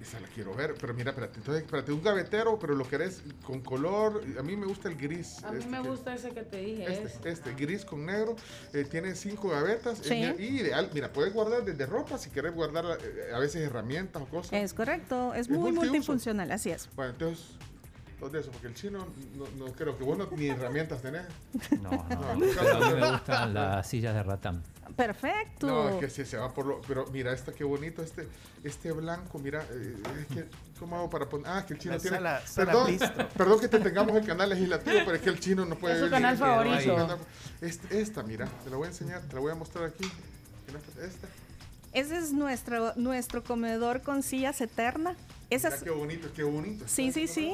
Esa 0.00 0.18
la 0.18 0.28
quiero 0.28 0.54
ver, 0.54 0.74
pero 0.80 0.94
mira, 0.94 1.10
espérate, 1.10 1.38
entonces, 1.38 1.62
espérate, 1.62 1.92
un 1.92 2.02
gavetero, 2.02 2.58
pero 2.58 2.74
lo 2.74 2.88
querés 2.88 3.22
con 3.44 3.60
color, 3.60 4.22
a 4.38 4.42
mí 4.42 4.56
me 4.56 4.64
gusta 4.64 4.88
el 4.88 4.96
gris. 4.96 5.44
A 5.44 5.52
mí 5.52 5.58
este 5.58 5.70
me 5.70 5.82
que- 5.82 5.88
gusta 5.90 6.14
ese 6.14 6.30
que 6.30 6.42
te 6.42 6.56
dije. 6.56 6.90
Este, 6.90 7.06
ese. 7.18 7.28
este, 7.30 7.54
gris 7.54 7.84
con 7.84 8.06
negro, 8.06 8.34
eh, 8.72 8.84
tiene 8.90 9.14
cinco 9.14 9.50
gavetas, 9.50 9.98
Sí. 9.98 10.14
eh, 10.14 10.34
y 10.38 10.60
ideal, 10.62 10.88
mira, 10.94 11.12
puedes 11.12 11.34
guardar 11.34 11.64
desde 11.66 11.84
ropa, 11.84 12.16
si 12.16 12.30
querés 12.30 12.54
guardar 12.54 12.86
eh, 13.02 13.30
a 13.34 13.38
veces 13.38 13.60
herramientas 13.60 14.22
o 14.22 14.26
cosas. 14.26 14.54
Es 14.54 14.72
correcto, 14.72 15.34
es 15.34 15.40
Es 15.42 15.50
muy 15.50 15.70
multifuncional, 15.72 16.50
así 16.50 16.70
es. 16.70 16.88
Bueno, 16.96 17.12
entonces, 17.12 17.44
dos 18.18 18.32
de 18.32 18.40
porque 18.40 18.68
el 18.68 18.74
chino 18.74 19.06
no, 19.36 19.44
no 19.66 19.72
creo 19.72 19.98
que 19.98 20.04
vos 20.04 20.16
no, 20.16 20.28
ni 20.34 20.48
herramientas 20.48 21.02
tenés. 21.02 21.24
No, 21.82 21.90
no, 21.90 22.04
No, 22.08 22.34
no, 22.34 22.96
me 22.96 23.10
gustan 23.12 23.52
las 23.52 23.86
sillas 23.86 24.14
de 24.14 24.22
ratán. 24.22 24.62
Perfecto. 24.96 25.66
No, 25.66 25.88
es 25.90 25.96
que 25.96 26.10
sí, 26.10 26.24
se 26.24 26.36
va 26.36 26.52
por 26.52 26.66
lo. 26.66 26.80
Pero 26.82 27.06
mira, 27.12 27.32
esta 27.32 27.52
qué 27.52 27.64
bonito, 27.64 28.02
este, 28.02 28.26
este 28.64 28.92
blanco, 28.92 29.38
mira, 29.38 29.64
eh, 29.70 29.96
es 30.20 30.26
que, 30.36 30.46
¿cómo 30.78 30.96
hago 30.96 31.10
para 31.10 31.28
poner? 31.28 31.46
Ah, 31.48 31.64
que 31.66 31.74
el 31.74 31.78
chino 31.80 31.94
La 31.94 32.00
tiene. 32.00 32.16
sala- 32.18 32.46
sala 32.46 32.72
perdón, 32.72 33.28
perdón 33.36 33.60
que 33.60 33.68
te 33.68 33.78
tengamos 33.80 34.16
el 34.16 34.26
canal 34.26 34.48
legislativo, 34.50 34.98
pero 35.04 35.14
es 35.16 35.22
que 35.22 35.30
el 35.30 35.40
chino 35.40 35.64
no 35.64 35.76
puede 35.76 35.94
Es 35.94 35.98
su 36.00 36.04
ver 36.04 36.12
canal 36.12 36.36
favorito. 36.36 37.18
Este- 37.60 38.00
esta, 38.00 38.22
mira, 38.22 38.46
te 38.64 38.70
la 38.70 38.76
voy 38.76 38.86
a 38.86 38.88
enseñar, 38.90 39.20
te 39.22 39.34
la 39.34 39.40
voy 39.40 39.52
a 39.52 39.54
mostrar 39.54 39.84
aquí. 39.84 40.10
Esta. 41.02 41.26
Ese 41.92 42.16
es 42.18 42.32
nuestro, 42.32 42.92
nuestro 42.96 43.42
comedor 43.42 44.02
con 44.02 44.22
sillas 44.22 44.60
eterna. 44.60 45.16
Esa 45.50 45.68
Mira 45.68 45.76
es, 45.78 45.82
qué 45.82 45.90
bonito, 45.90 46.28
qué 46.34 46.42
bonito. 46.44 46.84
sí, 46.86 47.10
sí, 47.10 47.26
sí. 47.26 47.52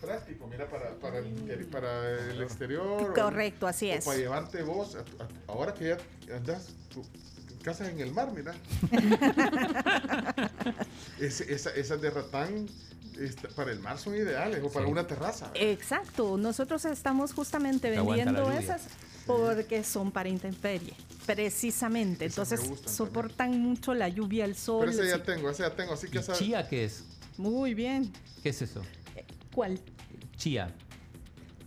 Práctico, 0.00 0.46
mira, 0.46 0.68
para, 0.68 0.90
para, 0.96 1.18
el, 1.18 1.66
para 1.70 2.10
el 2.30 2.42
exterior. 2.42 3.02
o- 3.02 3.14
Correcto, 3.14 3.66
así 3.66 3.90
o 3.90 3.94
es. 3.94 4.04
Para 4.04 4.18
llevarte 4.18 4.62
vos, 4.62 4.94
a 4.94 5.04
tu- 5.04 5.22
a- 5.22 5.28
ahora 5.52 5.72
que 5.74 5.88
ya 5.88 5.96
andas, 6.36 6.68
tu 6.90 7.02
casa 7.62 7.88
en 7.90 7.98
el 8.00 8.12
mar, 8.12 8.30
mira. 8.34 8.54
Esa- 11.20 11.70
esas 11.74 12.00
de 12.00 12.10
ratán 12.10 12.66
para 13.54 13.72
el 13.72 13.80
mar 13.80 13.98
son 13.98 14.14
ideales, 14.14 14.62
o 14.62 14.70
para 14.70 14.84
Sí. 14.84 14.92
una 14.92 15.06
terraza. 15.06 15.50
Exacto, 15.54 16.36
nosotros 16.36 16.84
estamos 16.84 17.32
justamente 17.32 17.88
vendiendo 17.90 18.52
esas 18.52 18.82
porque 19.26 19.82
son 19.82 20.12
para 20.12 20.28
intemperie, 20.28 20.92
precisamente. 21.24 22.26
Esas 22.26 22.52
Entonces 22.52 22.90
soportan 22.92 23.58
mucho 23.58 23.94
la 23.94 24.08
lluvia, 24.10 24.44
el 24.44 24.54
sol. 24.54 24.80
Pero 24.80 24.92
ese 24.92 25.04
sí. 25.04 25.08
ya 25.18 25.22
tengo, 25.22 25.48
ese 25.48 25.62
ya 25.62 25.74
tengo, 25.74 25.94
así 25.94 26.08
que 26.08 26.18
¿Y 26.18 26.20
esa... 26.20 26.34
chía 26.34 26.68
qué 26.68 26.84
es? 26.84 27.04
Muy 27.38 27.72
bien. 27.74 28.12
¿Qué 28.42 28.50
es 28.50 28.60
eso? 28.62 28.82
¿Cuál? 29.56 29.80
Chía. 30.36 30.68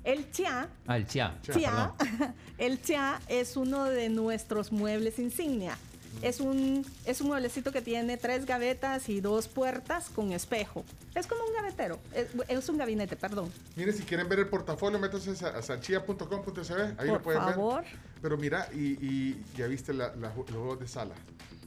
El 0.03 0.29
chia, 0.31 0.69
Ah, 0.85 0.95
el 0.97 1.07
chía. 1.07 1.39
chia, 1.41 1.93
Perdón. 1.97 2.35
el 2.59 2.79
chia 2.83 3.19
es 3.27 3.57
uno 3.57 3.85
de 3.85 4.09
nuestros 4.09 4.71
muebles 4.71 5.17
insignia. 5.17 5.75
Es 6.21 6.39
un, 6.39 6.85
es 7.05 7.19
un 7.21 7.27
mueblecito 7.27 7.71
que 7.71 7.81
tiene 7.81 8.17
tres 8.17 8.45
gavetas 8.45 9.09
y 9.09 9.21
dos 9.21 9.47
puertas 9.47 10.09
con 10.09 10.31
espejo. 10.33 10.85
Es 11.15 11.25
como 11.25 11.43
un 11.45 11.53
gavetero, 11.53 11.99
es, 12.13 12.27
es 12.47 12.69
un 12.69 12.77
gabinete, 12.77 13.15
perdón. 13.15 13.51
Miren, 13.75 13.95
si 13.95 14.03
quieren 14.03 14.29
ver 14.29 14.37
el 14.39 14.47
portafolio, 14.47 14.99
métanse 14.99 15.31
a, 15.45 15.49
a 15.49 15.61
sanchia.com.sb, 15.63 16.79
ahí 16.99 17.07
Por 17.07 17.07
lo 17.07 17.21
pueden 17.23 17.41
favor. 17.41 17.83
ver. 17.83 17.91
Pero 18.21 18.37
mira, 18.37 18.67
y, 18.73 18.97
y 19.03 19.43
ya 19.57 19.65
viste 19.67 19.93
la- 19.93 20.15
la- 20.15 20.33
los 20.35 20.45
juegos 20.51 20.79
de 20.79 20.87
sala. 20.87 21.15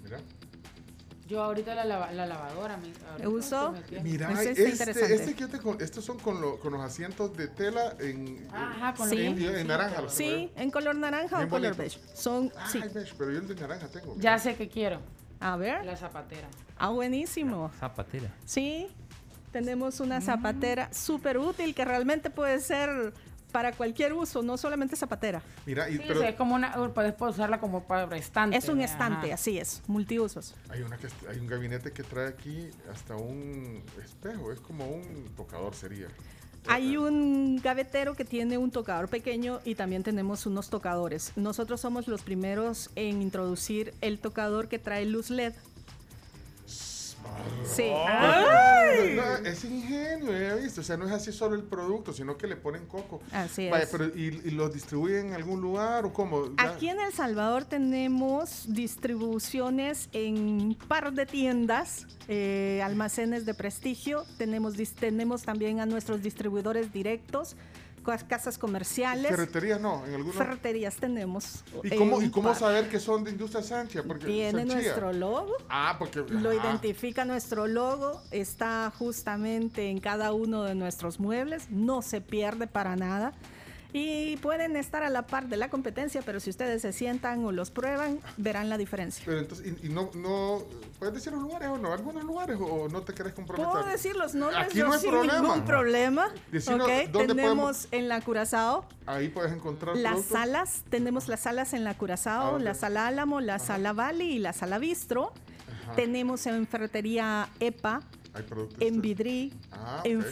Mira. 0.04 0.18
Yo 1.32 1.42
ahorita 1.42 1.74
la, 1.74 1.86
lava- 1.86 2.12
la 2.12 2.26
lavadora. 2.26 2.76
Me, 2.76 3.26
Uso. 3.26 3.74
Mira, 4.02 4.28
está 4.32 4.42
este, 4.42 4.68
interesante. 4.68 5.14
este 5.14 5.34
que 5.34 5.40
yo 5.40 5.48
te 5.48 5.58
con- 5.60 5.80
estos 5.80 6.04
son 6.04 6.18
con, 6.18 6.42
lo- 6.42 6.58
con 6.60 6.74
los 6.74 6.82
asientos 6.82 7.34
de 7.34 7.48
tela 7.48 7.94
en, 8.00 8.46
Ajá, 8.52 8.92
con 8.92 9.08
Sí. 9.08 9.16
en, 9.24 9.40
en 9.42 9.66
naranja. 9.66 10.02
Sí, 10.10 10.50
en 10.56 10.70
color 10.70 10.94
naranja 10.96 11.38
Bien 11.38 11.48
o 11.48 11.50
color 11.50 11.74
beige. 11.74 11.98
Son, 12.14 12.52
sí. 12.70 12.80
Beige, 12.92 13.14
pero 13.16 13.30
yo 13.32 13.38
el 13.38 13.48
de 13.48 13.54
naranja 13.54 13.88
tengo. 13.88 14.14
Ya 14.18 14.38
sé 14.38 14.56
que 14.56 14.68
quiero. 14.68 15.00
A 15.40 15.56
ver. 15.56 15.86
La 15.86 15.96
zapatera. 15.96 16.48
Ah, 16.76 16.90
buenísimo. 16.90 17.70
Zapatera. 17.80 18.28
Sí, 18.44 18.88
tenemos 19.52 20.00
una 20.00 20.20
zapatera 20.20 20.92
súper 20.92 21.38
útil 21.38 21.74
que 21.74 21.86
realmente 21.86 22.28
puede 22.28 22.60
ser 22.60 23.14
para 23.52 23.72
cualquier 23.72 24.12
uso, 24.14 24.42
no 24.42 24.56
solamente 24.56 24.96
zapatera. 24.96 25.42
Mira, 25.66 25.88
y, 25.88 25.98
Sí, 25.98 26.04
pero 26.08 26.18
o 26.18 26.22
sea, 26.22 26.30
es 26.30 26.36
como 26.36 26.54
una. 26.54 26.72
Puedes 26.94 27.14
usarla 27.20 27.60
como 27.60 27.84
para 27.84 28.16
estante. 28.16 28.56
Es 28.56 28.68
un 28.68 28.80
estante, 28.80 29.32
así 29.32 29.58
es, 29.58 29.82
multiusos. 29.86 30.54
hay, 30.70 30.82
una 30.82 30.96
que, 30.96 31.08
hay 31.28 31.38
un 31.38 31.46
gabinete 31.46 31.92
que 31.92 32.02
trae 32.02 32.28
aquí 32.28 32.70
hasta 32.92 33.14
un 33.14 33.82
espejo. 34.02 34.50
Es 34.50 34.60
como 34.60 34.86
un 34.86 35.30
tocador 35.36 35.74
sería. 35.74 36.08
Hay 36.68 36.96
un 36.96 37.56
gavetero 37.56 38.14
que 38.14 38.24
tiene 38.24 38.56
un 38.56 38.70
tocador 38.70 39.08
pequeño 39.08 39.60
y 39.64 39.74
también 39.74 40.04
tenemos 40.04 40.46
unos 40.46 40.70
tocadores. 40.70 41.32
Nosotros 41.34 41.80
somos 41.80 42.06
los 42.06 42.22
primeros 42.22 42.90
en 42.94 43.20
introducir 43.20 43.94
el 44.00 44.20
tocador 44.20 44.68
que 44.68 44.78
trae 44.78 45.04
luz 45.04 45.30
LED. 45.30 45.54
Sí. 47.64 47.84
Ay. 47.84 49.14
No, 49.14 49.36
es 49.48 49.64
ingenio, 49.64 50.32
ya 50.38 50.56
viste. 50.56 50.80
O 50.80 50.84
sea, 50.84 50.96
no 50.96 51.06
es 51.06 51.12
así 51.12 51.32
solo 51.32 51.54
el 51.54 51.62
producto, 51.62 52.12
sino 52.12 52.36
que 52.36 52.46
le 52.46 52.56
ponen 52.56 52.86
coco. 52.86 53.20
Así 53.32 53.68
Vaya, 53.70 53.84
es. 53.84 53.90
pero 53.90 54.06
¿y, 54.06 54.40
y 54.44 54.50
los 54.50 54.72
distribuyen 54.72 55.28
en 55.28 55.34
algún 55.34 55.60
lugar 55.60 56.04
o 56.04 56.12
cómo? 56.12 56.50
Aquí 56.58 56.88
en 56.88 57.00
El 57.00 57.12
Salvador 57.12 57.64
tenemos 57.64 58.64
distribuciones 58.68 60.08
en 60.12 60.36
un 60.38 60.74
par 60.74 61.12
de 61.12 61.26
tiendas, 61.26 62.06
eh, 62.28 62.80
almacenes 62.84 63.46
de 63.46 63.54
prestigio. 63.54 64.24
Tenemos, 64.38 64.76
dis- 64.76 64.94
tenemos 64.94 65.42
también 65.42 65.80
a 65.80 65.86
nuestros 65.86 66.22
distribuidores 66.22 66.92
directos, 66.92 67.56
casas 68.02 68.58
comerciales. 68.58 69.30
Ferreterías 69.30 69.80
no, 69.80 70.04
en 70.06 70.14
algunos. 70.14 70.36
Ferreterías 70.36 70.96
tenemos. 70.96 71.64
¿Y 71.82 71.96
cómo, 71.96 72.22
¿Y 72.22 72.30
cómo 72.30 72.54
saber 72.54 72.88
que 72.88 73.00
son 73.00 73.24
de 73.24 73.30
Industria 73.30 73.62
Sánchez? 73.62 74.02
Porque 74.06 74.26
Tiene 74.26 74.60
Sanchía. 74.60 74.76
nuestro 74.76 75.12
logo. 75.12 75.52
Ah, 75.68 75.96
porque. 75.98 76.20
Lo 76.28 76.52
identifica 76.52 77.24
nuestro 77.24 77.66
logo, 77.66 78.20
está 78.30 78.92
justamente 78.98 79.88
en 79.88 80.00
cada 80.00 80.32
uno 80.32 80.64
de 80.64 80.74
nuestros 80.74 81.20
muebles, 81.20 81.70
no 81.70 82.02
se 82.02 82.20
pierde 82.20 82.66
para 82.66 82.96
nada. 82.96 83.32
Y 83.94 84.36
pueden 84.38 84.74
estar 84.76 85.02
a 85.02 85.10
la 85.10 85.26
par 85.26 85.48
de 85.48 85.56
la 85.58 85.68
competencia, 85.68 86.22
pero 86.24 86.40
si 86.40 86.48
ustedes 86.48 86.80
se 86.80 86.92
sientan 86.92 87.44
o 87.44 87.52
los 87.52 87.70
prueban, 87.70 88.20
verán 88.38 88.70
la 88.70 88.78
diferencia. 88.78 89.22
Pero 89.26 89.38
entonces, 89.40 89.66
y, 89.82 89.86
y 89.86 89.90
no, 89.90 90.10
no, 90.14 90.62
¿puedes 90.98 91.14
decir 91.14 91.32
los 91.32 91.42
lugares 91.42 91.68
o 91.68 91.76
no? 91.76 91.92
¿Algunos 91.92 92.24
lugares 92.24 92.56
o 92.58 92.88
no 92.88 93.02
te 93.02 93.12
querés 93.12 93.34
comprometer? 93.34 93.70
Puedo 93.70 93.84
decir 93.84 94.16
los 94.16 94.34
nombres 94.34 94.66
Aquí 94.66 94.78
yo 94.78 94.86
no 94.86 94.94
hay 94.94 95.00
sin 95.00 95.10
problema. 95.10 95.40
ningún 95.40 95.64
problema. 95.66 96.28
Decinos, 96.50 96.88
ok, 96.88 97.10
¿dónde 97.10 97.34
tenemos 97.34 97.88
en 97.90 98.08
la 98.08 98.20
Curazao 98.22 98.86
Ahí 99.04 99.28
puedes 99.28 99.52
encontrar 99.52 99.94
las 99.96 100.12
productos. 100.12 100.38
salas, 100.38 100.84
tenemos 100.88 101.28
las 101.28 101.40
salas 101.40 101.74
en 101.74 101.84
la 101.84 101.94
Curazao, 101.98 102.56
Ah, 102.56 102.58
la 102.60 102.72
sala 102.74 103.06
Álamo, 103.08 103.40
la 103.42 103.58
sala 103.58 103.92
Valley 103.92 104.32
y 104.32 104.38
la 104.38 104.54
sala 104.54 104.78
Bistro. 104.78 105.32
Ajá. 105.84 105.96
Tenemos 105.96 106.46
en 106.46 106.66
ferretería 106.66 107.48
EPA, 107.60 108.00
en 108.80 109.02
Vidri, 109.02 109.52
Ah, 109.70 110.00
en 110.04 110.20
ok. 110.20 110.26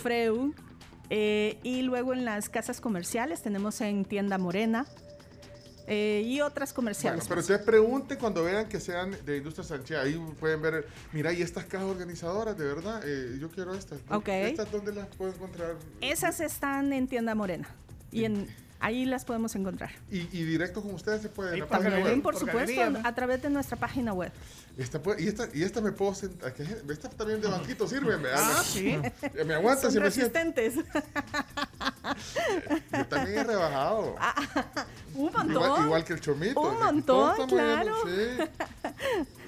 Eh, 1.11 1.59
y 1.65 1.83
luego 1.83 2.13
en 2.13 2.25
las 2.25 2.49
casas 2.49 2.81
comerciales 2.81 3.43
tenemos 3.43 3.81
en 3.81 4.05
Tienda 4.05 4.39
Morena 4.39 4.87
eh, 5.89 6.23
y 6.25 6.41
otras 6.41 6.71
Bueno, 6.71 6.77
comerciales. 6.77 7.27
pero 7.27 7.41
ustedes 7.41 7.63
pregunten 7.63 8.17
cuando 8.17 8.45
vean 8.45 8.69
que 8.69 8.79
sean 8.79 9.17
de 9.27 9.39
Industria 9.39 9.65
Sánchez. 9.65 9.99
Ahí 9.99 10.15
pueden 10.39 10.63
ver, 10.63 10.87
mira, 11.13 11.33
y 11.33 11.43
estas 11.43 11.65
cajas 11.65 11.89
organizadoras, 11.89 12.57
de 12.57 12.65
verdad, 12.65 13.03
eh, 13.05 13.39
yo 13.41 13.51
quiero 13.51 13.75
estas. 13.75 13.99
Ok. 14.09 14.29
¿Estas 14.29 14.71
dónde 14.71 14.93
las 14.93 15.09
puedo 15.17 15.33
encontrar? 15.33 15.75
Esas 16.01 16.39
están 16.39 16.93
en 16.93 17.09
Tienda 17.09 17.35
Morena 17.35 17.69
y 18.13 18.25
en, 18.25 18.47
ahí 18.81 19.05
las 19.05 19.25
podemos 19.25 19.55
encontrar. 19.55 19.91
Y, 20.11 20.21
y 20.33 20.45
directo 20.45 20.83
con 20.83 20.95
ustedes 20.95 21.23
se 21.23 21.29
puede 21.29 21.61
web. 21.61 22.23
por 22.23 22.37
supuesto, 22.37 22.81
a 23.05 23.15
través 23.15 23.43
de 23.43 23.51
nuestra 23.51 23.77
página 23.77 24.13
web. 24.13 24.33
Esta 24.77 25.01
y, 25.19 25.29
esta, 25.29 25.49
y 25.53 25.63
esta 25.63 25.81
me 25.81 25.93
puedo 25.93 26.15
sentar. 26.15 26.55
¿qué? 26.55 26.63
Esta 26.89 27.09
también 27.11 27.41
de 27.41 27.49
banquito 27.49 27.87
sirve. 27.87 28.17
Me, 28.17 28.29
Ah, 28.35 28.63
sí. 28.65 28.99
me 29.47 29.55
aguanta 29.55 29.91
si 29.91 29.99
me 29.99 30.05
resistentes. 30.05 30.75
Yo 32.93 33.07
también 33.07 33.39
he 33.39 33.45
rebajado. 33.45 34.17
Un 35.15 35.33
montón. 35.33 35.51
Igual, 35.51 35.85
igual 35.85 36.05
que 36.05 36.13
el 36.15 36.21
chomito. 36.21 36.61
Un 36.61 36.79
montón, 36.79 37.49
claro. 37.49 37.95
sí. 38.05 38.45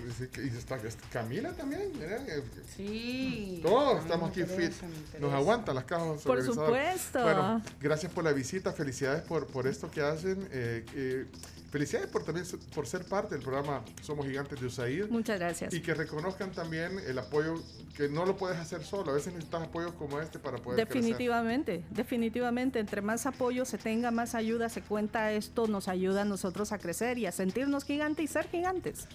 Y 0.02 0.56
está, 0.56 0.78
Camila 1.12 1.52
también, 1.52 1.92
eh, 2.00 2.42
Sí. 2.76 3.60
Todos 3.62 4.02
estamos 4.02 4.30
aquí 4.30 4.44
fit. 4.44 4.72
Nos 5.20 5.32
aguantan 5.32 5.74
las 5.74 5.84
cajas 5.84 6.22
Por 6.22 6.42
supuesto. 6.42 7.22
Bueno, 7.22 7.62
gracias 7.80 8.12
por 8.12 8.24
la 8.24 8.32
visita, 8.32 8.72
felicidades 8.72 9.22
por, 9.22 9.46
por 9.46 9.66
esto 9.66 9.90
que 9.90 10.00
hacen. 10.00 10.48
eh, 10.50 10.84
eh, 10.94 11.26
felicidades 11.72 12.08
por 12.10 12.22
también 12.22 12.46
por 12.74 12.86
ser 12.86 13.02
parte 13.06 13.34
del 13.34 13.42
programa 13.42 13.82
Somos 14.02 14.26
Gigantes 14.26 14.60
de 14.60 14.66
USAID. 14.66 15.08
Muchas 15.08 15.38
gracias. 15.38 15.72
Y 15.72 15.80
que 15.80 15.94
reconozcan 15.94 16.52
también 16.52 16.98
el 17.06 17.18
apoyo, 17.18 17.54
que 17.96 18.10
no 18.10 18.26
lo 18.26 18.36
puedes 18.36 18.58
hacer 18.58 18.84
solo. 18.84 19.10
A 19.10 19.14
veces 19.14 19.32
necesitas 19.32 19.62
apoyos 19.62 19.92
como 19.94 20.20
este 20.20 20.38
para 20.38 20.58
poder 20.58 20.86
crecer. 20.86 21.02
Definitivamente, 21.02 21.82
definitivamente. 21.90 22.78
Entre 22.78 23.00
más 23.00 23.24
apoyo 23.24 23.64
se 23.64 23.78
tenga, 23.78 24.10
más 24.10 24.34
ayuda 24.34 24.68
se 24.68 24.82
cuenta, 24.82 25.32
esto 25.32 25.66
nos 25.66 25.88
ayuda 25.88 26.22
a 26.22 26.24
nosotros 26.26 26.72
a 26.72 26.78
crecer 26.78 27.16
y 27.16 27.24
a 27.24 27.32
sentirnos 27.32 27.84
gigantes 27.84 28.24
y 28.24 28.28
ser 28.28 28.48
gigantes. 28.48 29.08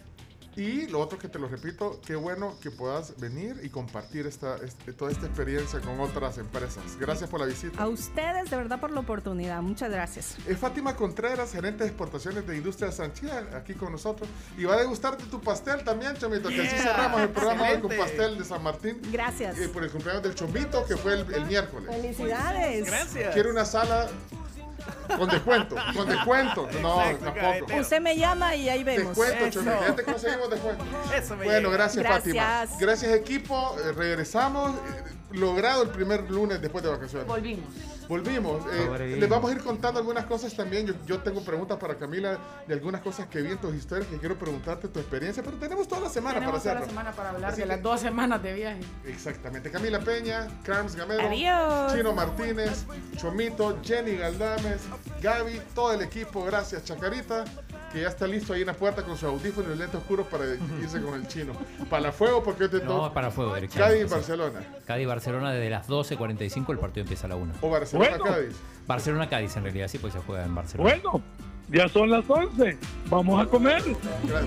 Y 0.58 0.88
lo 0.88 1.00
otro 1.00 1.20
que 1.20 1.28
te 1.28 1.38
lo 1.38 1.48
repito, 1.48 2.02
qué 2.06 2.16
bueno 2.16 2.56
que 2.62 2.72
puedas 2.72 3.16
venir 3.20 3.60
y 3.64 3.70
compartir 3.70 4.26
esta, 4.26 4.56
este- 4.58 4.92
toda 4.92 5.12
esta 5.12 5.28
experiencia 5.28 5.80
con 5.82 6.00
otras 6.00 6.40
empresas. 6.40 6.84
Gracias 7.00 7.30
por 7.30 7.40
la 7.40 7.46
visita. 7.46 7.82
A 7.82 7.88
ustedes, 7.88 8.50
de 8.50 8.58
verdad, 8.58 8.80
por 8.80 8.90
la 8.92 9.02
oportunidad. 9.02 9.62
Muchas 9.62 9.92
gracias. 9.92 10.36
Es 10.48 10.58
Fátima 10.58 10.96
Contreras, 10.96 11.52
gerente 11.52 11.84
de 11.84 11.90
exportaciones 11.92 12.48
de 12.48 12.58
Industria 12.58 12.92
Sanchía, 12.92 13.48
aquí 13.56 13.76
con 13.76 13.92
nosotros. 13.92 14.28
Y 14.58 14.64
va 14.66 14.74
a 14.74 14.78
degustarte 14.80 15.24
tu 15.26 15.40
pastel 15.40 15.84
también, 15.84 16.16
Chomito, 16.18 16.50
que 16.50 16.62
así 16.62 16.76
Yeah, 16.76 16.82
cerramos 16.84 17.22
el 17.22 17.30
programa 17.30 17.70
hoy 17.70 17.80
con 17.80 17.96
pastel 17.96 18.38
de 18.40 18.44
San 18.44 18.64
Martín. 18.64 19.00
Gracias. 19.12 19.58
eh, 19.60 19.70
por 19.70 19.84
el 19.84 19.92
cumpleaños 19.92 20.24
del 20.24 20.34
Chomito, 20.34 20.84
que 20.86 20.98
fue 20.98 21.14
el, 21.22 21.34
el 21.36 21.46
miércoles. 21.46 21.88
Felicidades. 21.96 22.90
Quiero 23.34 23.52
una 23.52 23.64
sala 23.64 24.08
con 25.18 25.30
descuento, 25.30 25.76
con 25.96 26.08
descuento. 26.08 26.68
No, 26.82 27.02
tampoco. 27.24 27.76
Usted 27.80 28.02
me 28.02 28.18
llama 28.18 28.56
y 28.56 28.70
ahí 28.70 28.84
vemos. 28.84 29.16
Descuento, 29.16 29.50
Chomito, 29.50 29.80
ya 29.88 29.96
te 29.96 30.04
conseguimos 30.04 30.50
descuento. 30.50 30.86
me 30.86 31.46
Bueno, 31.46 31.70
llega. 31.70 31.70
gracias, 31.72 32.08
Fátima. 32.08 32.34
Gracias. 32.36 32.80
Gracias, 32.80 33.12
equipo. 33.14 33.76
Eh, 33.86 33.92
regresamos. 33.94 34.72
eh, 34.76 35.04
logrado 35.32 35.84
el 35.84 35.90
primer 35.90 36.30
lunes 36.32 36.62
después 36.62 36.84
de 36.84 36.90
vacaciones. 36.90 37.28
Volvimos. 37.28 37.66
Volvimos. 38.08 38.64
Eh, 38.72 39.18
les 39.20 39.30
vamos 39.30 39.52
a 39.52 39.54
ir 39.54 39.62
contando 39.62 40.00
algunas 40.00 40.26
cosas 40.26 40.54
también. 40.56 40.86
Yo, 40.88 40.94
yo 41.06 41.20
tengo 41.20 41.42
preguntas 41.44 41.78
para 41.78 41.96
Camila 41.98 42.38
de 42.68 42.74
algunas 42.74 43.02
cosas 43.02 43.28
que 43.28 43.42
vi 43.42 43.52
en 43.52 43.58
tus 43.58 43.76
historias 43.76 44.08
que 44.08 44.18
quiero 44.18 44.38
preguntarte 44.40 44.88
tu 44.88 45.00
experiencia, 45.00 45.44
pero 45.44 45.58
tenemos 45.58 45.88
toda 45.88 46.02
la 46.02 46.10
semana 46.10 46.36
Tenemos 46.36 46.52
para 46.54 46.62
toda 46.64 46.74
la 46.74 46.80
hacerlo. 46.80 46.90
semana 47.00 47.12
para 47.16 47.30
hablar 47.32 47.52
Así 47.52 47.62
de 47.62 47.64
que- 47.68 47.74
las 47.74 47.82
dos 47.82 48.00
semanas 48.00 48.42
de 48.42 48.54
viaje. 48.54 48.80
Exactamente. 49.06 49.70
Camila 49.72 50.00
Peña, 50.00 50.48
Carms 50.64 50.96
Gamero, 50.96 51.28
Adiós. 51.28 51.94
Chino 51.94 52.14
Martínez, 52.14 52.86
Chomito, 53.18 53.78
Jenny 53.84 54.16
Galdames, 54.18 54.82
Gaby, 55.22 55.62
todo 55.76 55.94
el 55.94 56.02
equipo. 56.02 56.44
Gracias, 56.46 56.84
Chacarita, 56.86 57.44
que 57.92 58.02
ya 58.02 58.10
está 58.10 58.28
listo 58.28 58.54
ahí 58.54 58.62
en 58.62 58.68
la 58.68 58.74
puerta 58.74 59.04
con 59.04 59.18
su 59.18 59.26
audífono 59.28 59.68
y 59.68 59.70
los 59.70 59.78
lentes 59.80 60.00
oscuros 60.00 60.28
para 60.28 60.44
irse 60.82 61.02
con 61.02 61.14
el 61.16 61.28
chino. 61.28 61.54
Para 61.90 62.12
fuego, 62.12 62.44
porque 62.44 62.66
hoy 62.66 62.70
te 62.70 62.84
No, 62.84 63.14
para 63.14 63.32
fuego, 63.32 63.56
Eric. 63.56 63.74
Cádiz, 63.74 64.08
Sí. 64.08 64.14
Barcelona. 64.14 64.60
Cádiz, 64.86 65.08
Barcelona, 65.08 65.52
desde 65.54 65.70
las 65.70 65.88
12.45 65.88 66.72
el 66.74 66.80
partido 66.80 67.04
empieza 67.04 67.28
a 67.28 67.30
la 67.30 67.36
1. 67.38 67.54
O 67.62 67.70
Barcelona, 67.70 68.10
Bueno. 68.18 68.24
Cádiz. 68.26 68.56
Barcelona, 68.86 69.30
Cádiz 69.30 69.56
en 69.58 69.64
realidad, 69.64 69.88
sí, 69.88 69.98
pues 69.98 70.14
se 70.14 70.20
juega 70.20 70.46
en 70.46 70.54
Barcelona. 70.56 70.90
Bueno, 71.02 71.22
ya 71.70 71.88
son 71.90 72.10
las 72.10 72.24
11. 72.28 72.78
Vamos 73.10 73.42
a 73.42 73.46
comer. 73.50 73.84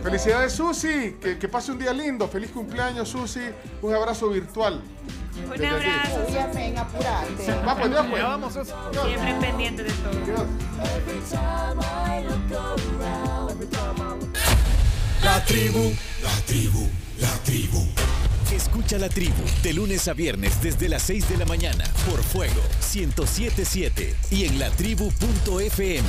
Felicidades, 0.03 0.53
Susi. 0.53 1.17
Que, 1.21 1.39
que 1.39 1.49
pase 1.49 1.73
un 1.73 1.79
día 1.79 1.93
lindo. 1.93 2.29
Feliz 2.29 2.51
cumpleaños, 2.51 3.09
Susi. 3.09 3.41
Un 3.83 3.95
abrazo 3.95 4.29
virtual. 4.31 4.81
Un 5.45 5.51
Desde 5.51 5.67
aquí. 5.69 5.87
abrazo. 5.89 6.27
Ya 6.33 6.47
ven, 6.49 6.79
apurate. 6.79 7.45
Sí, 7.45 7.51
va, 7.67 7.77
pues, 7.77 7.91
ya, 7.93 8.03
pues. 8.03 8.23
Ya 8.23 8.29
vamos, 8.29 8.53
Susi. 8.55 8.73
Siempre 9.07 9.35
pendiente 9.41 9.83
de 9.85 9.91
todo. 9.93 10.47
La 15.23 15.45
tribu, 15.45 15.93
la 16.23 16.31
tribu, 16.47 16.89
la 17.21 17.29
tribu. 17.45 17.87
Escucha 18.53 18.99
la 18.99 19.09
tribu 19.09 19.43
de 19.63 19.73
lunes 19.75 20.09
a 20.09 20.13
viernes 20.15 20.61
desde 20.63 20.89
las 20.89 21.03
6 21.03 21.29
de 21.29 21.37
la 21.37 21.45
mañana 21.45 21.85
por 22.09 22.23
Fuego 22.23 22.61
1077 22.93 24.17
y 24.31 24.45
en 24.47 24.59
latribu.fm. 24.59 26.09